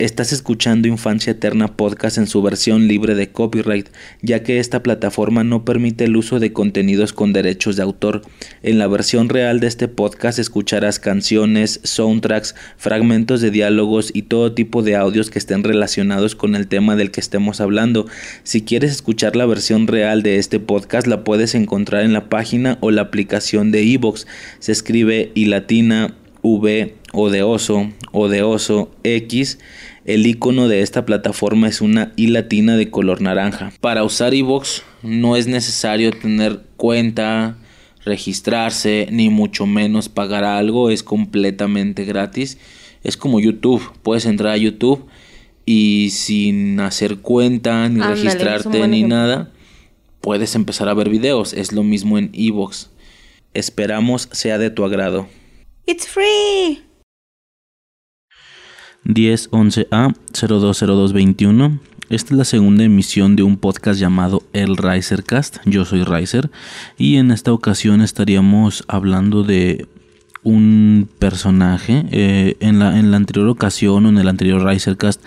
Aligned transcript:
Estás 0.00 0.32
escuchando 0.32 0.88
Infancia 0.88 1.30
Eterna 1.30 1.76
Podcast 1.76 2.18
en 2.18 2.26
su 2.26 2.42
versión 2.42 2.88
libre 2.88 3.14
de 3.14 3.30
copyright, 3.30 3.90
ya 4.22 4.42
que 4.42 4.58
esta 4.58 4.82
plataforma 4.82 5.44
no 5.44 5.64
permite 5.64 6.06
el 6.06 6.16
uso 6.16 6.40
de 6.40 6.52
contenidos 6.52 7.12
con 7.12 7.32
derechos 7.32 7.76
de 7.76 7.84
autor. 7.84 8.22
En 8.64 8.80
la 8.80 8.88
versión 8.88 9.28
real 9.28 9.60
de 9.60 9.68
este 9.68 9.86
podcast 9.86 10.40
escucharás 10.40 10.98
canciones, 10.98 11.78
soundtracks, 11.84 12.56
fragmentos 12.76 13.40
de 13.40 13.52
diálogos 13.52 14.10
y 14.12 14.22
todo 14.22 14.52
tipo 14.52 14.82
de 14.82 14.96
audios 14.96 15.30
que 15.30 15.38
estén 15.38 15.62
relacionados 15.62 16.34
con 16.34 16.56
el 16.56 16.66
tema 16.66 16.96
del 16.96 17.12
que 17.12 17.20
estemos 17.20 17.60
hablando. 17.60 18.08
Si 18.42 18.62
quieres 18.62 18.90
escuchar 18.90 19.36
la 19.36 19.46
versión 19.46 19.86
real 19.86 20.24
de 20.24 20.40
este 20.40 20.58
podcast, 20.58 21.06
la 21.06 21.22
puedes 21.22 21.54
encontrar 21.54 22.02
en 22.02 22.12
la 22.12 22.28
página 22.28 22.78
o 22.80 22.90
la 22.90 23.02
aplicación 23.02 23.70
de 23.70 23.92
Evox. 23.92 24.26
Se 24.58 24.72
escribe 24.72 25.30
y 25.36 25.44
latina 25.44 26.16
V 26.44 26.94
o 27.14 27.30
de 27.30 27.42
oso 27.42 27.90
o 28.12 28.28
de 28.28 28.42
oso 28.42 28.90
X, 29.02 29.58
el 30.04 30.26
icono 30.26 30.68
de 30.68 30.82
esta 30.82 31.06
plataforma 31.06 31.68
es 31.68 31.80
una 31.80 32.12
I 32.16 32.26
latina 32.26 32.76
de 32.76 32.90
color 32.90 33.22
naranja. 33.22 33.72
Para 33.80 34.04
usar 34.04 34.34
iVoox 34.34 34.82
no 35.02 35.36
es 35.36 35.46
necesario 35.46 36.12
tener 36.12 36.60
cuenta, 36.76 37.56
registrarse, 38.04 39.08
ni 39.10 39.30
mucho 39.30 39.66
menos 39.66 40.10
pagar 40.10 40.44
algo, 40.44 40.90
es 40.90 41.02
completamente 41.02 42.04
gratis. 42.04 42.58
Es 43.02 43.16
como 43.16 43.40
YouTube, 43.40 43.82
puedes 44.02 44.26
entrar 44.26 44.52
a 44.52 44.58
YouTube 44.58 45.06
y 45.64 46.10
sin 46.10 46.78
hacer 46.80 47.18
cuenta, 47.18 47.88
ni 47.88 48.00
registrarte, 48.00 48.86
ni 48.86 49.02
nada, 49.02 49.50
puedes 50.20 50.54
empezar 50.54 50.90
a 50.90 50.94
ver 50.94 51.08
videos. 51.08 51.54
Es 51.54 51.72
lo 51.72 51.82
mismo 51.82 52.18
en 52.18 52.28
iVoox. 52.34 52.88
Esperamos 53.54 54.28
sea 54.32 54.58
de 54.58 54.68
tu 54.68 54.84
agrado. 54.84 55.26
It's 55.86 56.08
free. 56.08 56.82
1011A 59.04 60.14
020221. 60.32 61.78
Esta 62.08 62.32
es 62.32 62.38
la 62.38 62.44
segunda 62.46 62.84
emisión 62.84 63.36
de 63.36 63.42
un 63.42 63.58
podcast 63.58 64.00
llamado 64.00 64.42
El 64.54 64.78
Risercast. 64.78 65.58
Yo 65.66 65.84
soy 65.84 66.02
Riser 66.04 66.50
y 66.96 67.16
en 67.16 67.30
esta 67.30 67.52
ocasión 67.52 68.00
estaríamos 68.00 68.84
hablando 68.88 69.42
de 69.42 69.86
un 70.42 71.06
personaje. 71.18 72.06
Eh, 72.12 72.56
en, 72.60 72.78
la, 72.78 72.98
en 72.98 73.10
la 73.10 73.18
anterior 73.18 73.46
ocasión 73.48 74.06
o 74.06 74.08
en 74.08 74.16
el 74.16 74.28
anterior 74.28 74.64
Risercast 74.64 75.22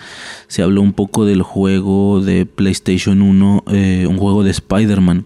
se 0.48 0.62
habló 0.62 0.82
un 0.82 0.92
poco 0.92 1.24
del 1.24 1.42
juego 1.42 2.20
de 2.20 2.46
PlayStation 2.46 3.22
1, 3.22 3.64
eh, 3.70 4.06
un 4.08 4.18
juego 4.18 4.42
de 4.42 4.50
Spider-Man. 4.50 5.24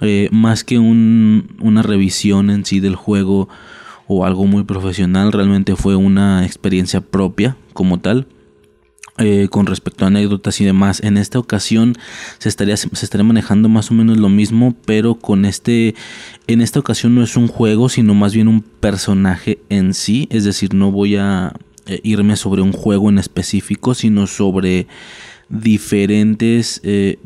Eh, 0.00 0.30
más 0.32 0.64
que 0.64 0.78
un, 0.78 1.56
una 1.60 1.82
revisión 1.82 2.48
en 2.48 2.64
sí 2.64 2.80
del 2.80 2.96
juego 2.96 3.50
o 4.06 4.24
algo 4.24 4.46
muy 4.46 4.64
profesional, 4.64 5.32
realmente 5.32 5.76
fue 5.76 5.96
una 5.96 6.44
experiencia 6.44 7.00
propia 7.00 7.56
como 7.72 8.00
tal. 8.00 8.26
Eh, 9.18 9.48
con 9.50 9.66
respecto 9.66 10.04
a 10.04 10.08
anécdotas 10.08 10.58
y 10.62 10.64
demás. 10.64 11.02
En 11.02 11.18
esta 11.18 11.38
ocasión 11.38 11.94
se 12.38 12.48
estaría, 12.48 12.78
se 12.78 12.88
estaría 12.90 13.24
manejando 13.24 13.68
más 13.68 13.90
o 13.90 13.94
menos 13.94 14.16
lo 14.16 14.30
mismo, 14.30 14.74
pero 14.86 15.16
con 15.16 15.44
este, 15.44 15.94
en 16.46 16.62
esta 16.62 16.80
ocasión 16.80 17.14
no 17.14 17.22
es 17.22 17.36
un 17.36 17.46
juego, 17.46 17.90
sino 17.90 18.14
más 18.14 18.32
bien 18.32 18.48
un 18.48 18.62
personaje 18.62 19.58
en 19.68 19.92
sí. 19.92 20.28
Es 20.30 20.44
decir, 20.44 20.72
no 20.72 20.90
voy 20.90 21.16
a 21.16 21.52
eh, 21.84 22.00
irme 22.04 22.36
sobre 22.36 22.62
un 22.62 22.72
juego 22.72 23.10
en 23.10 23.18
específico, 23.18 23.94
sino 23.94 24.26
sobre 24.26 24.86
diferentes 25.52 26.80
eh, 26.82 27.18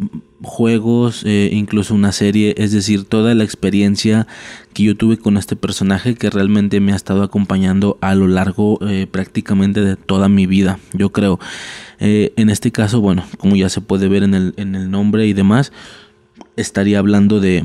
juegos, 0.42 1.22
eh, 1.24 1.48
incluso 1.52 1.94
una 1.94 2.10
serie, 2.10 2.54
es 2.58 2.72
decir, 2.72 3.04
toda 3.04 3.34
la 3.36 3.44
experiencia 3.44 4.26
que 4.74 4.82
yo 4.82 4.96
tuve 4.96 5.16
con 5.16 5.36
este 5.36 5.54
personaje 5.54 6.16
que 6.16 6.28
realmente 6.28 6.80
me 6.80 6.92
ha 6.92 6.96
estado 6.96 7.22
acompañando 7.22 7.98
a 8.00 8.16
lo 8.16 8.26
largo 8.26 8.78
eh, 8.82 9.06
prácticamente 9.08 9.80
de 9.80 9.94
toda 9.94 10.28
mi 10.28 10.46
vida, 10.46 10.80
yo 10.92 11.10
creo. 11.10 11.38
en 11.98 12.50
este 12.50 12.72
caso, 12.72 13.00
bueno, 13.00 13.24
como 13.38 13.56
ya 13.56 13.68
se 13.68 13.80
puede 13.80 14.08
ver 14.08 14.24
en 14.24 14.34
el, 14.34 14.54
en 14.56 14.74
el 14.74 14.90
nombre 14.90 15.26
y 15.26 15.32
demás, 15.32 15.72
estaría 16.56 16.98
hablando 16.98 17.40
de, 17.40 17.64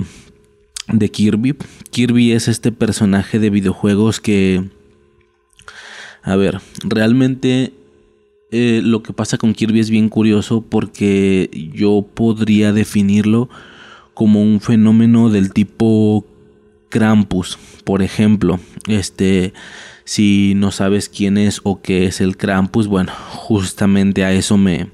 de 0.88 1.10
Kirby. 1.10 1.56
Kirby 1.90 2.34
es 2.34 2.48
este 2.48 2.72
personaje 2.72 3.40
de 3.40 3.50
videojuegos 3.50 4.20
que... 4.22 4.70
A 6.24 6.36
ver, 6.36 6.62
realmente 6.84 7.74
eh, 8.52 8.82
lo 8.84 9.02
que 9.02 9.14
pasa 9.14 9.38
con 9.38 9.54
Kirby 9.54 9.80
es 9.80 9.90
bien 9.90 10.10
curioso 10.10 10.62
porque 10.68 11.50
yo 11.74 12.06
podría 12.14 12.74
definirlo 12.74 13.50
como 14.14 14.42
un 14.42 14.60
fenómeno 14.60 15.30
del 15.30 15.54
tipo 15.54 16.26
Krampus, 16.90 17.58
por 17.86 18.02
ejemplo. 18.02 18.60
Este, 18.88 19.54
si 20.04 20.54
no 20.56 20.72
sabes 20.72 21.08
quién 21.08 21.38
es 21.38 21.62
o 21.64 21.82
qué 21.82 22.06
es 22.06 22.20
el 22.20 22.36
Krampus, 22.36 22.88
bueno, 22.88 23.14
justamente 23.14 24.26
a 24.26 24.34
eso 24.34 24.58
me, 24.58 24.90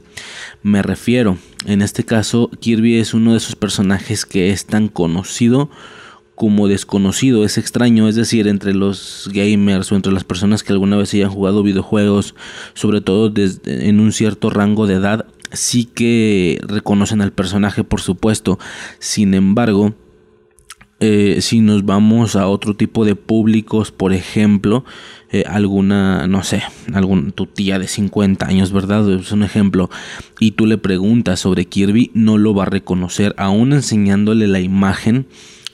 me 0.62 0.84
refiero. 0.84 1.38
En 1.66 1.82
este 1.82 2.06
caso, 2.06 2.52
Kirby 2.60 3.00
es 3.00 3.14
uno 3.14 3.32
de 3.32 3.38
esos 3.38 3.56
personajes 3.56 4.26
que 4.26 4.52
es 4.52 4.66
tan 4.66 4.88
conocido 4.88 5.70
como 6.38 6.68
desconocido, 6.68 7.44
es 7.44 7.58
extraño, 7.58 8.08
es 8.08 8.14
decir, 8.16 8.48
entre 8.48 8.76
los 8.76 9.28
gamers 9.34 9.92
o 9.92 9.96
entre 9.96 10.14
las 10.14 10.24
personas 10.24 10.62
que 10.62 10.72
alguna 10.72 10.96
vez 10.96 11.12
hayan 11.16 11.32
jugado 11.32 11.64
videojuegos, 11.64 12.36
sobre 12.76 13.02
todo 13.02 13.34
en 13.66 14.00
un 14.00 14.12
cierto 14.12 14.52
rango 14.52 14.86
de 14.86 14.94
edad, 14.94 15.26
sí 15.52 15.86
que 15.86 16.60
reconocen 16.62 17.24
al 17.24 17.32
personaje, 17.32 17.84
por 17.84 18.02
supuesto. 18.02 18.60
Sin 19.00 19.34
embargo, 19.34 19.96
eh, 21.00 21.40
si 21.42 21.60
nos 21.60 21.84
vamos 21.86 22.36
a 22.36 22.48
otro 22.48 22.76
tipo 22.76 23.04
de 23.04 23.16
públicos, 23.16 23.92
por 23.92 24.14
ejemplo, 24.14 24.86
eh, 25.32 25.44
alguna, 25.48 26.28
no 26.28 26.44
sé, 26.44 26.62
algún, 26.94 27.32
tu 27.32 27.48
tía 27.48 27.80
de 27.80 27.88
50 27.88 28.46
años, 28.46 28.72
¿verdad? 28.72 29.12
Es 29.12 29.32
un 29.32 29.42
ejemplo, 29.42 29.90
y 30.40 30.52
tú 30.52 30.68
le 30.68 30.78
preguntas 30.78 31.40
sobre 31.40 31.66
Kirby, 31.66 32.12
no 32.14 32.38
lo 32.38 32.54
va 32.54 32.66
a 32.66 32.70
reconocer, 32.70 33.34
aún 33.40 33.74
enseñándole 33.74 34.46
la 34.46 34.60
imagen 34.60 35.26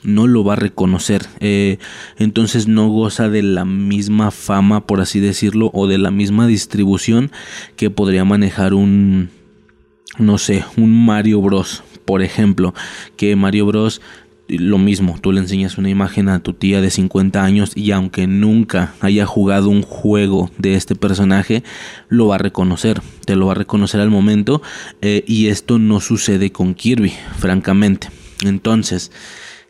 no 0.04 0.28
lo 0.28 0.44
va 0.44 0.54
a 0.54 0.58
reconocer. 0.58 1.28
Eh, 1.40 1.78
entonces 2.18 2.68
no 2.68 2.90
goza 2.90 3.30
de 3.30 3.44
la 3.44 3.66
misma 3.66 4.32
fama, 4.32 4.86
por 4.86 5.02
así 5.02 5.20
decirlo, 5.20 5.72
o 5.74 5.88
de 5.88 5.98
la 5.98 6.12
misma 6.12 6.48
distribución 6.48 7.32
que 7.76 7.90
podría 7.90 8.26
manejar 8.26 8.74
un, 8.74 9.30
no 10.18 10.38
sé, 10.38 10.66
un 10.78 11.06
Mario 11.06 11.42
Bros. 11.42 11.84
Por 12.06 12.22
ejemplo, 12.22 12.74
que 13.16 13.36
Mario 13.36 13.66
Bros 13.66 14.02
lo 14.50 14.78
mismo, 14.78 15.18
tú 15.22 15.32
le 15.32 15.40
enseñas 15.40 15.78
una 15.78 15.90
imagen 15.90 16.28
a 16.30 16.40
tu 16.40 16.54
tía 16.54 16.82
de 16.82 16.92
50 16.92 17.44
años 17.44 17.72
y 17.76 17.92
aunque 17.92 18.28
nunca 18.28 18.94
haya 19.00 19.26
jugado 19.26 19.70
un 19.70 19.84
juego 19.84 20.52
de 20.58 20.76
este 20.76 20.96
personaje, 20.96 21.64
lo 22.10 22.28
va 22.28 22.36
a 22.36 22.40
reconocer, 22.40 23.02
te 23.26 23.36
lo 23.36 23.48
va 23.48 23.54
a 23.54 23.56
reconocer 23.56 24.02
al 24.02 24.10
momento 24.10 24.62
eh, 25.02 25.24
y 25.28 25.48
esto 25.48 25.80
no 25.80 26.02
sucede 26.02 26.52
con 26.52 26.74
Kirby, 26.74 27.14
francamente. 27.38 28.10
Entonces, 28.44 29.12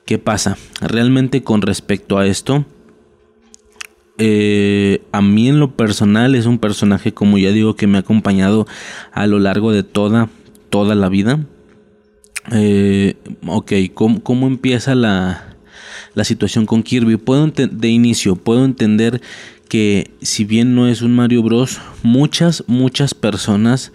¿Qué 0.06 0.18
pasa? 0.18 0.58
Realmente 0.82 1.44
con 1.44 1.62
respecto 1.62 2.18
a 2.18 2.28
esto, 2.28 2.66
eh, 4.18 5.02
a 5.12 5.22
mí 5.22 5.48
en 5.48 5.60
lo 5.60 5.76
personal 5.76 6.36
es 6.36 6.46
un 6.46 6.60
personaje, 6.60 7.14
como 7.14 7.38
ya 7.38 7.52
digo, 7.52 7.76
que 7.76 7.88
me 7.88 7.98
ha 7.98 8.02
acompañado 8.02 8.68
a 9.12 9.28
lo 9.28 9.40
largo 9.40 9.72
de 9.72 9.84
toda, 9.84 10.30
toda 10.70 10.96
la 10.96 11.10
vida. 11.10 11.40
Eh, 12.52 13.16
ok, 13.48 13.72
¿cómo, 13.94 14.48
empieza 14.48 14.94
la, 14.94 15.56
la, 16.14 16.24
situación 16.26 16.66
con 16.66 16.84
Kirby? 16.84 17.16
Puedo 17.16 17.48
de 17.48 17.88
inicio, 17.88 18.36
puedo 18.36 18.66
entender 18.66 19.22
que 19.70 20.12
si 20.22 20.44
bien 20.44 20.76
no 20.76 20.88
es 20.88 21.02
un 21.02 21.16
Mario 21.16 21.42
Bros, 21.42 21.80
muchas, 22.04 22.66
muchas 22.68 23.14
personas 23.14 23.94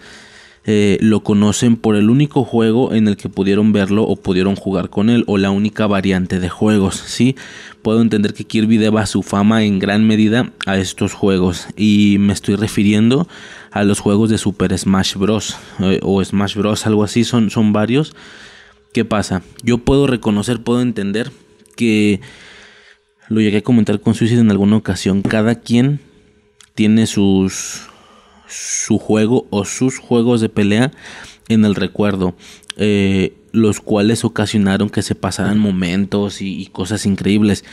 eh, 0.71 0.99
lo 1.01 1.23
conocen 1.23 1.77
por 1.77 1.95
el 1.95 2.11
único 2.11 2.45
juego 2.45 2.93
en 2.93 3.07
el 3.07 3.17
que 3.17 3.27
pudieron 3.27 3.73
verlo 3.73 4.03
o 4.03 4.17
pudieron 4.17 4.55
jugar 4.55 4.91
con 4.91 5.09
él 5.09 5.23
o 5.25 5.39
la 5.39 5.49
única 5.49 5.87
variante 5.87 6.39
de 6.39 6.47
juegos, 6.47 6.93
¿sí? 6.93 7.35
Puedo 7.81 8.03
entender 8.03 8.35
que 8.35 8.43
Kirby 8.43 8.77
deba 8.77 9.07
su 9.07 9.23
fama 9.23 9.63
en 9.63 9.79
gran 9.79 10.05
medida 10.05 10.51
a 10.67 10.77
estos 10.77 11.13
juegos 11.15 11.69
y 11.75 12.17
me 12.19 12.33
estoy 12.33 12.53
refiriendo 12.55 13.27
a 13.71 13.83
los 13.83 13.99
juegos 13.99 14.29
de 14.29 14.37
Super 14.37 14.77
Smash 14.77 15.15
Bros. 15.15 15.57
Eh, 15.79 16.01
o 16.03 16.23
Smash 16.23 16.55
Bros. 16.55 16.85
algo 16.85 17.03
así, 17.03 17.23
son, 17.23 17.49
son 17.49 17.73
varios. 17.73 18.15
¿Qué 18.93 19.05
pasa? 19.05 19.41
Yo 19.63 19.79
puedo 19.79 20.05
reconocer, 20.05 20.61
puedo 20.61 20.83
entender 20.83 21.31
que 21.75 22.21
lo 23.27 23.41
llegué 23.41 23.57
a 23.57 23.63
comentar 23.63 24.01
con 24.01 24.13
Suicide 24.13 24.41
en 24.41 24.51
alguna 24.51 24.75
ocasión. 24.75 25.23
Cada 25.23 25.55
quien 25.55 25.99
tiene 26.75 27.07
sus 27.07 27.88
su 28.49 28.97
juego 28.97 29.47
o 29.49 29.65
sus 29.65 29.97
juegos 29.97 30.41
de 30.41 30.49
pelea 30.49 30.91
en 31.49 31.65
el 31.65 31.75
recuerdo, 31.75 32.35
eh, 32.77 33.33
los 33.51 33.79
cuales 33.79 34.23
ocasionaron 34.23 34.91
que 34.91 35.01
se 35.01 35.15
pasaran 35.15 35.57
momentos 35.57 36.41
y, 36.41 36.67
cosas 36.67 37.07
increíbles. 37.07 37.65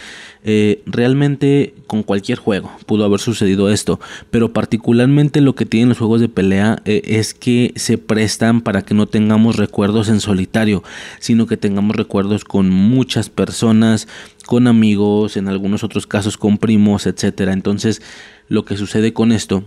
Eh, 0.43 0.83
realmente 0.87 1.75
con 1.87 2.03
cualquier 2.03 2.39
juego 2.39 2.71
pudo 2.87 3.05
haber 3.05 3.21
sucedido 3.21 3.71
esto, 3.71 4.01
pero 4.31 4.53
particularmente 4.53 5.41
lo 5.41 5.55
que 5.55 5.67
tienen 5.67 5.91
los 5.91 5.99
juegos 5.99 6.21
de 6.21 6.29
pelea 6.29 6.81
eh, 6.87 7.03
es 7.05 7.35
que 7.35 7.73
se 7.77 7.99
prestan 7.99 8.63
para 8.63 8.83
que 8.83 8.95
no 8.95 9.07
tengamos 9.07 9.57
recuerdos 9.57 10.09
en 10.09 10.21
solitario, 10.21 10.83
sino 11.19 11.47
que 11.47 11.59
tengamos 11.59 11.95
recuerdos 11.95 12.45
con 12.45 12.71
muchas 12.71 13.29
personas, 13.29 14.09
con 14.47 14.67
amigos, 14.67 15.37
en 15.37 15.49
algunos 15.49 15.85
otros 15.85 16.07
casos 16.07 16.39
con 16.39 16.57
primos, 16.57 17.07
etcétera. 17.07 17.53
Entonces, 17.53 18.01
lo 18.49 18.65
que 18.65 18.77
sucede 18.77 19.13
con 19.13 19.33
esto 19.33 19.65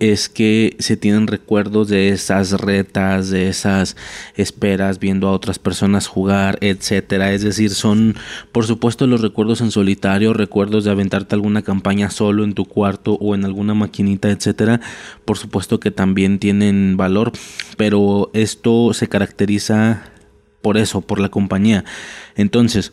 es 0.00 0.30
que 0.30 0.76
se 0.78 0.96
tienen 0.96 1.26
recuerdos 1.26 1.88
de 1.88 2.08
esas 2.08 2.52
retas, 2.52 3.28
de 3.28 3.48
esas 3.48 3.96
esperas, 4.34 4.98
viendo 4.98 5.28
a 5.28 5.32
otras 5.32 5.58
personas 5.58 6.06
jugar, 6.06 6.58
etcétera. 6.62 7.32
Es 7.32 7.42
decir, 7.42 7.70
son, 7.70 8.16
por 8.50 8.66
supuesto, 8.66 9.06
los 9.06 9.20
recuerdos 9.20 9.60
en 9.60 9.70
solitario, 9.70 10.32
recuerdos 10.32 10.84
de 10.84 10.90
aventarte 10.90 11.34
alguna 11.34 11.62
campaña 11.62 12.10
solo 12.10 12.44
en 12.44 12.54
tu 12.54 12.64
cuarto 12.64 13.14
o 13.20 13.34
en 13.34 13.44
alguna 13.44 13.74
maquinita, 13.74 14.30
etcétera. 14.30 14.80
Por 15.26 15.36
supuesto 15.36 15.78
que 15.78 15.90
también 15.90 16.38
tienen 16.38 16.96
valor, 16.96 17.32
pero 17.76 18.30
esto 18.32 18.94
se 18.94 19.08
caracteriza 19.08 20.10
por 20.62 20.78
eso, 20.78 21.02
por 21.02 21.20
la 21.20 21.28
compañía. 21.28 21.84
Entonces, 22.36 22.92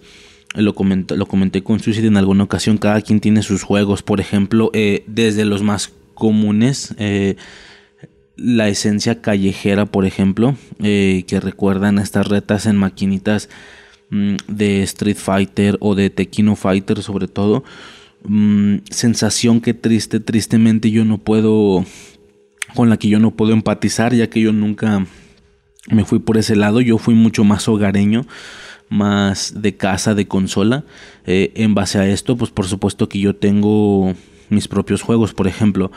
lo 0.55 0.75
comenté, 0.75 1.15
lo 1.15 1.25
comenté 1.25 1.63
con 1.63 1.79
Suicide 1.79 2.07
en 2.07 2.17
alguna 2.17 2.43
ocasión, 2.43 2.77
cada 2.77 3.01
quien 3.01 3.21
tiene 3.21 3.43
sus 3.43 3.63
juegos, 3.63 4.03
por 4.03 4.19
ejemplo, 4.19 4.71
eh, 4.73 5.03
desde 5.07 5.45
los 5.45 5.63
más 5.63 5.93
comunes, 6.17 6.93
eh, 6.97 7.35
la 8.35 8.67
esencia 8.67 9.21
callejera, 9.21 9.85
por 9.85 10.05
ejemplo, 10.05 10.55
eh, 10.81 11.23
que 11.27 11.39
recuerdan 11.39 11.99
estas 11.99 12.27
retas 12.27 12.65
en 12.65 12.75
maquinitas 12.75 13.49
mm, 14.09 14.35
de 14.47 14.83
Street 14.83 15.17
Fighter 15.17 15.77
o 15.79 15.95
de 15.95 16.09
Tequino 16.09 16.55
Fighter 16.55 17.01
sobre 17.01 17.27
todo. 17.27 17.63
Mm, 18.23 18.77
sensación 18.89 19.61
que 19.61 19.73
triste, 19.73 20.19
tristemente 20.19 20.91
yo 20.91 21.05
no 21.05 21.17
puedo, 21.17 21.85
con 22.75 22.89
la 22.89 22.97
que 22.97 23.09
yo 23.09 23.19
no 23.19 23.31
puedo 23.31 23.53
empatizar, 23.53 24.13
ya 24.13 24.29
que 24.29 24.41
yo 24.41 24.51
nunca 24.53 25.05
me 25.89 26.03
fui 26.03 26.19
por 26.19 26.37
ese 26.37 26.55
lado, 26.55 26.81
yo 26.81 26.97
fui 26.97 27.15
mucho 27.15 27.43
más 27.43 27.67
hogareño 27.67 28.25
más 28.89 29.61
de 29.61 29.75
casa, 29.75 30.13
de 30.15 30.27
consola. 30.27 30.85
Eh, 31.25 31.51
en 31.55 31.73
base 31.73 31.99
a 31.99 32.07
esto, 32.07 32.37
pues 32.37 32.51
por 32.51 32.67
supuesto 32.67 33.09
que 33.09 33.19
yo 33.19 33.35
tengo 33.35 34.13
mis 34.49 34.67
propios 34.67 35.01
juegos, 35.01 35.33
por 35.33 35.47
ejemplo. 35.47 35.91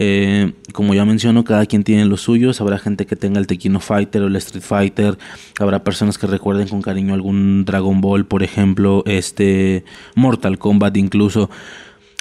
Eh, 0.00 0.52
como 0.72 0.94
ya 0.94 1.04
menciono, 1.04 1.42
cada 1.42 1.66
quien 1.66 1.82
tiene 1.82 2.04
los 2.04 2.20
suyos. 2.20 2.60
Habrá 2.60 2.78
gente 2.78 3.04
que 3.04 3.16
tenga 3.16 3.40
el 3.40 3.48
Tequino 3.48 3.80
Fighter 3.80 4.22
o 4.22 4.28
el 4.28 4.36
Street 4.36 4.62
Fighter. 4.62 5.18
Habrá 5.58 5.82
personas 5.82 6.18
que 6.18 6.28
recuerden 6.28 6.68
con 6.68 6.82
cariño 6.82 7.14
algún 7.14 7.64
Dragon 7.64 8.00
Ball, 8.00 8.24
por 8.24 8.44
ejemplo, 8.44 9.02
este 9.06 9.84
Mortal 10.14 10.58
Kombat 10.58 10.96
incluso. 10.96 11.50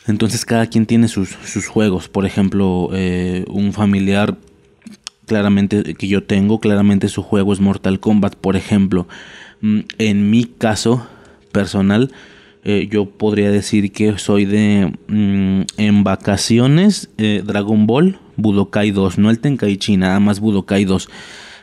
Entonces 0.07 0.43
cada 0.43 0.65
quien 0.67 0.87
tiene 0.87 1.07
sus, 1.07 1.29
sus 1.29 1.67
juegos. 1.67 2.09
Por 2.09 2.25
ejemplo, 2.25 2.89
eh, 2.93 3.45
un 3.47 3.73
familiar 3.73 4.37
claramente 5.27 5.93
que 5.93 6.07
yo 6.07 6.23
tengo, 6.23 6.59
claramente 6.59 7.09
su 7.09 7.21
juego 7.21 7.53
es 7.53 7.59
Mortal 7.59 7.99
Kombat, 7.99 8.35
por 8.35 8.55
ejemplo. 8.55 9.07
Mm, 9.61 9.81
en 9.99 10.31
mi 10.31 10.45
caso 10.45 11.05
personal, 11.51 12.11
eh, 12.69 12.89
yo 12.91 13.05
podría 13.05 13.49
decir 13.49 13.93
que 13.93 14.17
soy 14.17 14.43
de 14.43 14.91
mm, 15.07 15.61
en 15.77 16.03
vacaciones 16.03 17.09
eh, 17.17 17.41
Dragon 17.45 17.87
Ball 17.87 18.19
Budokai 18.35 18.91
2, 18.91 19.19
no 19.19 19.29
el 19.29 19.39
Tenkaichi, 19.39 19.95
nada 19.95 20.19
más 20.19 20.41
Budokai 20.41 20.83
2. 20.83 21.09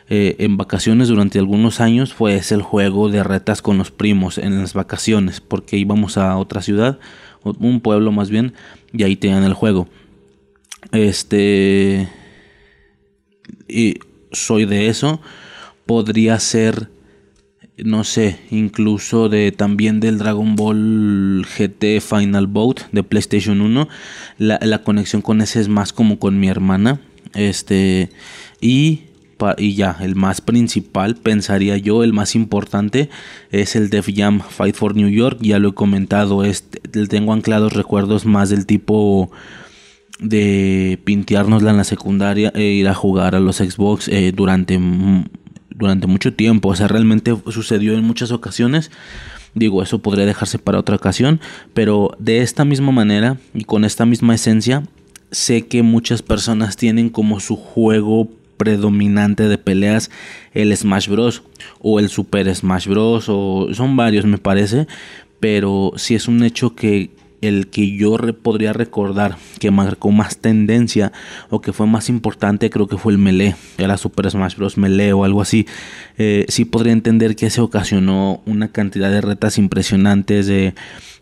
Eh, 0.09 0.35
en 0.39 0.57
vacaciones 0.57 1.07
durante 1.07 1.37
algunos 1.37 1.79
años 1.79 2.11
fue 2.11 2.35
ese 2.35 2.55
el 2.55 2.63
juego 2.63 3.09
de 3.09 3.23
retas 3.23 3.61
con 3.61 3.77
los 3.77 3.91
primos 3.91 4.39
en 4.39 4.57
las 4.57 4.73
vacaciones, 4.73 5.41
porque 5.41 5.77
íbamos 5.77 6.17
a 6.17 6.37
otra 6.37 6.63
ciudad, 6.63 6.97
un 7.43 7.81
pueblo 7.81 8.11
más 8.11 8.31
bien, 8.31 8.53
y 8.91 9.03
ahí 9.03 9.15
tenían 9.15 9.43
el 9.43 9.53
juego. 9.53 9.87
Este. 10.91 12.09
Y 13.67 13.99
soy 14.31 14.65
de 14.65 14.87
eso. 14.87 15.21
Podría 15.85 16.39
ser 16.39 16.89
no 17.83 18.03
sé, 18.03 18.39
incluso 18.51 19.27
de 19.27 19.51
también 19.51 19.99
del 19.99 20.17
Dragon 20.17 20.55
Ball 20.55 21.45
GT 21.45 21.99
Final 22.01 22.47
Boat 22.47 22.81
de 22.91 23.03
PlayStation 23.03 23.61
1. 23.61 23.87
La, 24.37 24.83
conexión 24.83 25.21
con 25.21 25.41
ese 25.41 25.59
es 25.59 25.67
más 25.67 25.91
como 25.91 26.17
con 26.17 26.39
mi 26.39 26.47
hermana. 26.47 27.01
Este, 27.33 28.09
y, 28.61 29.01
y 29.57 29.75
ya, 29.75 29.97
el 29.99 30.15
más 30.15 30.39
principal, 30.39 31.17
pensaría 31.17 31.77
yo, 31.77 32.03
el 32.03 32.13
más 32.13 32.35
importante, 32.35 33.09
es 33.51 33.75
el 33.75 33.89
Def 33.89 34.07
Jam 34.13 34.39
Fight 34.39 34.75
for 34.75 34.95
New 34.95 35.09
York. 35.09 35.39
Ya 35.41 35.59
lo 35.59 35.69
he 35.69 35.73
comentado, 35.73 36.45
este, 36.45 36.79
tengo 37.07 37.33
anclados 37.33 37.73
recuerdos 37.73 38.25
más 38.25 38.49
del 38.49 38.65
tipo 38.65 39.31
de 40.19 40.97
pinteárnosla 41.03 41.71
en 41.71 41.77
la 41.77 41.83
secundaria 41.83 42.53
e 42.55 42.63
ir 42.63 42.87
a 42.87 42.93
jugar 42.93 43.35
a 43.35 43.41
los 43.41 43.57
Xbox 43.57 44.07
eh, 44.07 44.31
durante 44.33 44.79
durante 45.77 46.07
mucho 46.07 46.33
tiempo. 46.33 46.69
O 46.69 46.75
sea, 46.75 46.87
realmente 46.87 47.35
sucedió 47.49 47.93
en 47.93 48.03
muchas 48.03 48.31
ocasiones. 48.31 48.91
Digo, 49.53 49.81
eso 49.81 49.99
podría 49.99 50.25
dejarse 50.25 50.59
para 50.59 50.79
otra 50.79 50.95
ocasión. 50.95 51.39
Pero 51.73 52.15
de 52.19 52.41
esta 52.41 52.65
misma 52.65 52.91
manera 52.91 53.37
y 53.53 53.63
con 53.63 53.85
esta 53.85 54.05
misma 54.05 54.35
esencia, 54.35 54.83
sé 55.31 55.67
que 55.67 55.83
muchas 55.83 56.21
personas 56.21 56.77
tienen 56.77 57.09
como 57.09 57.39
su 57.39 57.55
juego 57.55 58.29
predominante 58.57 59.49
de 59.49 59.57
peleas 59.57 60.09
el 60.53 60.75
Smash 60.75 61.09
Bros. 61.09 61.43
o 61.79 61.99
el 61.99 62.09
Super 62.09 62.53
Smash 62.53 62.87
Bros. 62.87 63.25
o 63.27 63.67
son 63.73 63.95
varios 63.95 64.25
me 64.25 64.37
parece. 64.37 64.87
Pero 65.39 65.91
si 65.97 66.15
es 66.15 66.27
un 66.27 66.43
hecho 66.43 66.75
que 66.75 67.14
el 67.41 67.67
que 67.67 67.95
yo 67.95 68.17
podría 68.41 68.73
recordar 68.73 69.37
que 69.59 69.71
marcó 69.71 70.11
más 70.11 70.37
tendencia 70.37 71.11
o 71.49 71.61
que 71.61 71.73
fue 71.73 71.87
más 71.87 72.09
importante 72.09 72.69
creo 72.69 72.87
que 72.87 72.97
fue 72.97 73.13
el 73.13 73.17
Melee, 73.17 73.55
era 73.77 73.97
Super 73.97 74.29
Smash 74.29 74.55
Bros. 74.55 74.77
Melee 74.77 75.13
o 75.13 75.23
algo 75.23 75.41
así. 75.41 75.65
Eh, 76.17 76.45
sí 76.49 76.65
podría 76.65 76.93
entender 76.93 77.35
que 77.35 77.49
se 77.49 77.61
ocasionó 77.61 78.41
una 78.45 78.71
cantidad 78.71 79.09
de 79.11 79.21
retas 79.21 79.57
impresionantes 79.57 80.47
de 80.47 80.73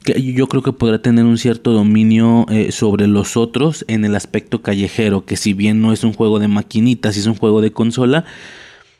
que 0.04 0.21
yo 0.21 0.48
creo 0.48 0.62
que 0.62 0.74
podrá 0.74 1.01
tener 1.01 1.25
un 1.25 1.38
cierto 1.38 1.71
dominio 1.71 2.45
eh, 2.50 2.71
sobre 2.71 3.07
los 3.07 3.38
otros 3.38 3.86
en 3.88 4.06
el 4.06 4.16
aspecto 4.16 4.62
callejero, 4.62 5.25
que 5.25 5.38
si 5.38 5.54
bien 5.54 5.81
no 5.81 5.94
es 5.94 6.04
un 6.04 6.13
juego 6.13 6.39
de 6.39 6.48
maquinitas, 6.48 7.18
es 7.18 7.25
un 7.25 7.36
juego 7.36 7.62
de 7.62 7.71
consola, 7.71 8.25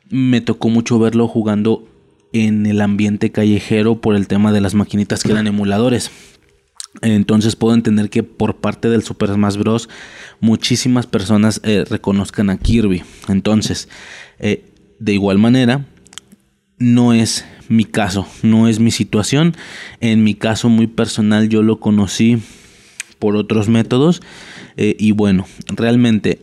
me 0.10 0.42
tocó 0.42 0.70
mucho 0.70 1.00
verlo 1.00 1.28
jugando 1.28 1.88
en 2.32 2.66
el 2.66 2.82
ambiente 2.82 3.32
callejero 3.32 4.02
por 4.02 4.16
el 4.16 4.28
tema 4.28 4.52
de 4.52 4.62
las 4.62 4.74
maquinitas 4.74 5.24
que 5.24 5.32
eran 5.32 5.48
emuladores. 5.48 6.12
Entonces 7.02 7.56
puedo 7.56 7.74
entender 7.74 8.10
que 8.10 8.24
por 8.24 8.58
parte 8.58 8.90
del 8.90 9.04
Super 9.04 9.30
Smash 9.30 9.58
Bros. 9.58 9.90
muchísimas 10.40 11.08
personas 11.08 11.60
eh, 11.64 11.86
reconozcan 11.90 12.50
a 12.50 12.58
Kirby. 12.58 13.04
Entonces, 13.28 13.90
eh, 14.40 14.66
de 15.00 15.14
igual 15.14 15.40
manera, 15.40 15.86
no 16.78 17.14
es 17.14 17.46
mi 17.68 17.86
caso, 17.86 18.28
no 18.44 18.68
es 18.68 18.80
mi 18.80 18.92
situación. 18.92 19.56
En 20.02 20.24
mi 20.24 20.36
caso 20.36 20.70
muy 20.70 20.88
personal 20.88 21.50
yo 21.50 21.64
lo 21.64 21.80
conocí 21.80 22.40
por 23.18 23.36
otros 23.36 23.70
métodos. 23.70 24.22
Eh, 24.78 24.96
y 25.00 25.12
bueno, 25.12 25.46
realmente 25.68 26.40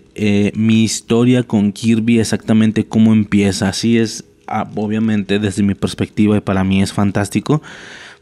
mi 0.55 0.85
historia 0.85 1.45
con 1.45 1.73
Kirby 1.73 2.19
exactamente 2.19 2.85
cómo 2.87 3.13
empieza. 3.13 3.69
Así 3.69 3.99
es, 3.99 4.25
ah, 4.47 4.69
obviamente 4.75 5.39
desde 5.39 5.63
mi 5.63 5.75
perspectiva 5.75 6.37
y 6.37 6.41
para 6.41 6.65
mí 6.65 6.83
es 6.83 6.93
fantástico. 6.93 7.63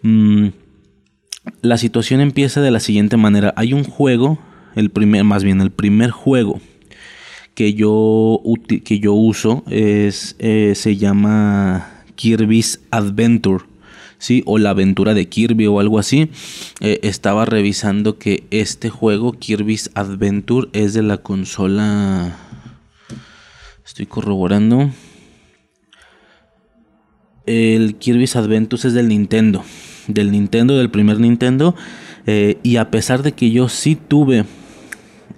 Mm, 0.02 0.48
la 1.62 1.78
situación 1.78 2.20
empieza 2.20 2.60
de 2.60 2.70
la 2.70 2.80
siguiente 2.80 3.16
manera. 3.16 3.52
Hay 3.56 3.72
un 3.72 3.84
juego, 3.84 4.38
el 4.74 4.90
primer, 4.90 5.24
más 5.24 5.44
bien 5.44 5.60
el 5.60 5.70
primer 5.70 6.10
juego 6.10 6.60
que 7.54 7.74
yo, 7.74 8.40
que 8.84 9.00
yo 9.00 9.14
uso 9.14 9.64
es, 9.68 10.36
eh, 10.38 10.74
se 10.76 10.96
llama 10.96 12.04
Kirby's 12.14 12.80
Adventure. 12.90 13.64
¿sí? 14.18 14.42
O 14.46 14.58
la 14.58 14.70
aventura 14.70 15.12
de 15.14 15.28
Kirby 15.28 15.66
o 15.66 15.80
algo 15.80 15.98
así. 15.98 16.30
Eh, 16.80 17.00
estaba 17.02 17.44
revisando 17.44 18.18
que 18.18 18.44
este 18.50 18.90
juego, 18.90 19.32
Kirby's 19.32 19.90
Adventure, 19.94 20.68
es 20.72 20.94
de 20.94 21.02
la 21.02 21.16
consola. 21.18 22.36
Estoy 23.84 24.06
corroborando. 24.06 24.90
El 27.46 27.96
Kirby's 27.96 28.36
Adventure 28.36 28.86
es 28.86 28.94
del 28.94 29.08
Nintendo 29.08 29.64
del 30.08 30.32
Nintendo, 30.32 30.76
del 30.76 30.90
primer 30.90 31.20
Nintendo. 31.20 31.76
Eh, 32.26 32.58
y 32.62 32.76
a 32.76 32.90
pesar 32.90 33.22
de 33.22 33.32
que 33.32 33.50
yo 33.50 33.68
sí 33.68 33.96
tuve 33.96 34.44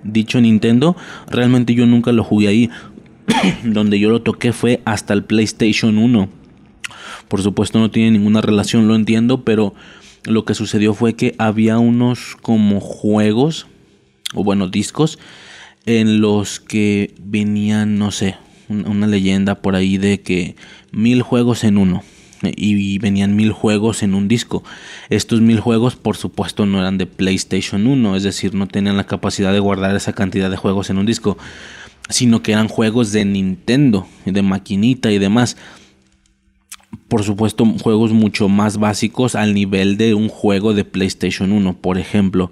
dicho 0.03 0.41
Nintendo, 0.41 0.97
realmente 1.29 1.75
yo 1.75 1.85
nunca 1.87 2.13
lo 2.13 2.25
jugué 2.25 2.49
ahí. 2.49 2.71
Donde 3.65 3.99
yo 3.99 4.11
lo 4.11 4.23
toqué 4.23 4.53
fue 4.53 4.81
hasta 4.85 5.13
el 5.13 5.25
PlayStation 5.25 5.99
1. 5.99 6.29
Por 7.29 7.43
supuesto 7.43 7.79
no 7.79 7.91
tiene 7.91 8.13
ninguna 8.13 8.41
relación, 8.41 8.89
lo 8.89 8.95
entiendo, 8.95 9.45
pero 9.45 9.75
lo 10.25 10.45
que 10.45 10.55
sucedió 10.55 10.95
fue 10.95 11.15
que 11.15 11.35
había 11.39 11.79
unos 11.79 12.37
como 12.41 12.81
juegos, 12.81 13.67
o 14.35 14.43
bueno, 14.43 14.69
discos, 14.69 15.19
en 15.87 16.21
los 16.21 16.61
que 16.61 17.15
venían, 17.23 17.99
no 17.99 18.11
sé, 18.11 18.37
una 18.69 19.07
leyenda 19.07 19.57
por 19.57 19.77
ahí 19.77 19.97
de 19.97 20.21
que 20.21 20.57
mil 20.93 21.23
juegos 21.23 21.65
en 21.65 21.79
uno 21.79 22.03
y 22.43 22.99
venían 22.99 23.37
mil 23.37 23.53
juegos 23.53 24.03
en 24.03 24.15
un 24.15 24.29
disco. 24.29 24.63
Estos 25.09 25.41
mil 25.41 25.61
juegos 25.61 25.97
por 25.97 26.17
supuesto 26.17 26.67
no 26.67 26.79
eran 26.79 26.99
de 26.99 27.07
PlayStation 27.07 27.87
1, 27.87 28.17
es 28.17 28.23
decir, 28.23 28.55
no 28.55 28.67
tenían 28.67 28.97
la 28.97 29.07
capacidad 29.07 29.53
de 29.53 29.61
guardar 29.61 29.95
esa 29.95 30.13
cantidad 30.13 30.51
de 30.51 30.57
juegos 30.57 30.91
en 30.91 30.99
un 30.99 31.07
disco, 31.07 31.37
sino 32.09 32.43
que 32.43 32.53
eran 32.53 32.69
juegos 32.69 33.13
de 33.13 33.25
Nintendo, 33.25 34.07
de 34.25 34.43
maquinita 34.43 35.11
y 35.13 35.19
demás. 35.19 35.57
Por 37.09 37.23
supuesto, 37.23 37.65
juegos 37.65 38.13
mucho 38.13 38.49
más 38.49 38.79
básicos 38.79 39.35
al 39.35 39.55
nivel 39.55 39.97
de 39.97 40.15
un 40.15 40.29
juego 40.29 40.75
de 40.75 40.85
PlayStation 40.85 41.53
1, 41.53 41.79
por 41.79 41.99
ejemplo. 41.99 42.51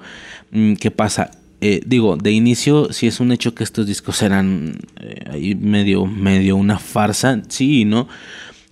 Mm, 0.51 0.75
¿Qué 0.75 0.91
pasa? 0.91 1.31
eh, 1.61 1.81
digo, 1.85 2.17
de 2.17 2.31
inicio 2.31 2.93
sí 2.93 3.07
es 3.07 3.19
un 3.21 3.33
hecho 3.33 3.55
que 3.55 3.65
estos 3.65 3.87
discos 3.87 4.23
eran 4.23 4.79
eh, 5.01 5.57
medio, 5.57 6.07
medio 6.07 6.57
una 6.57 6.79
farsa, 6.79 7.43
sí 7.49 7.85
no, 7.85 8.09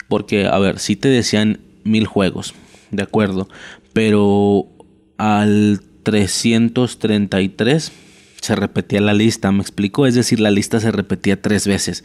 porque, 0.08 0.46
a 0.46 0.58
ver, 0.58 0.78
sí 0.78 0.96
te 0.96 1.08
decían 1.08 1.60
mil 1.84 2.06
juegos, 2.06 2.54
de 2.90 3.02
acuerdo, 3.02 3.48
pero 3.92 4.66
al 5.18 5.80
333 6.02 7.92
se 8.40 8.54
repetía 8.54 9.00
la 9.00 9.14
lista, 9.14 9.50
¿me 9.50 9.60
explico? 9.60 10.06
Es 10.06 10.14
decir, 10.14 10.40
la 10.40 10.50
lista 10.50 10.78
se 10.80 10.92
repetía 10.92 11.40
tres 11.40 11.66
veces. 11.66 12.04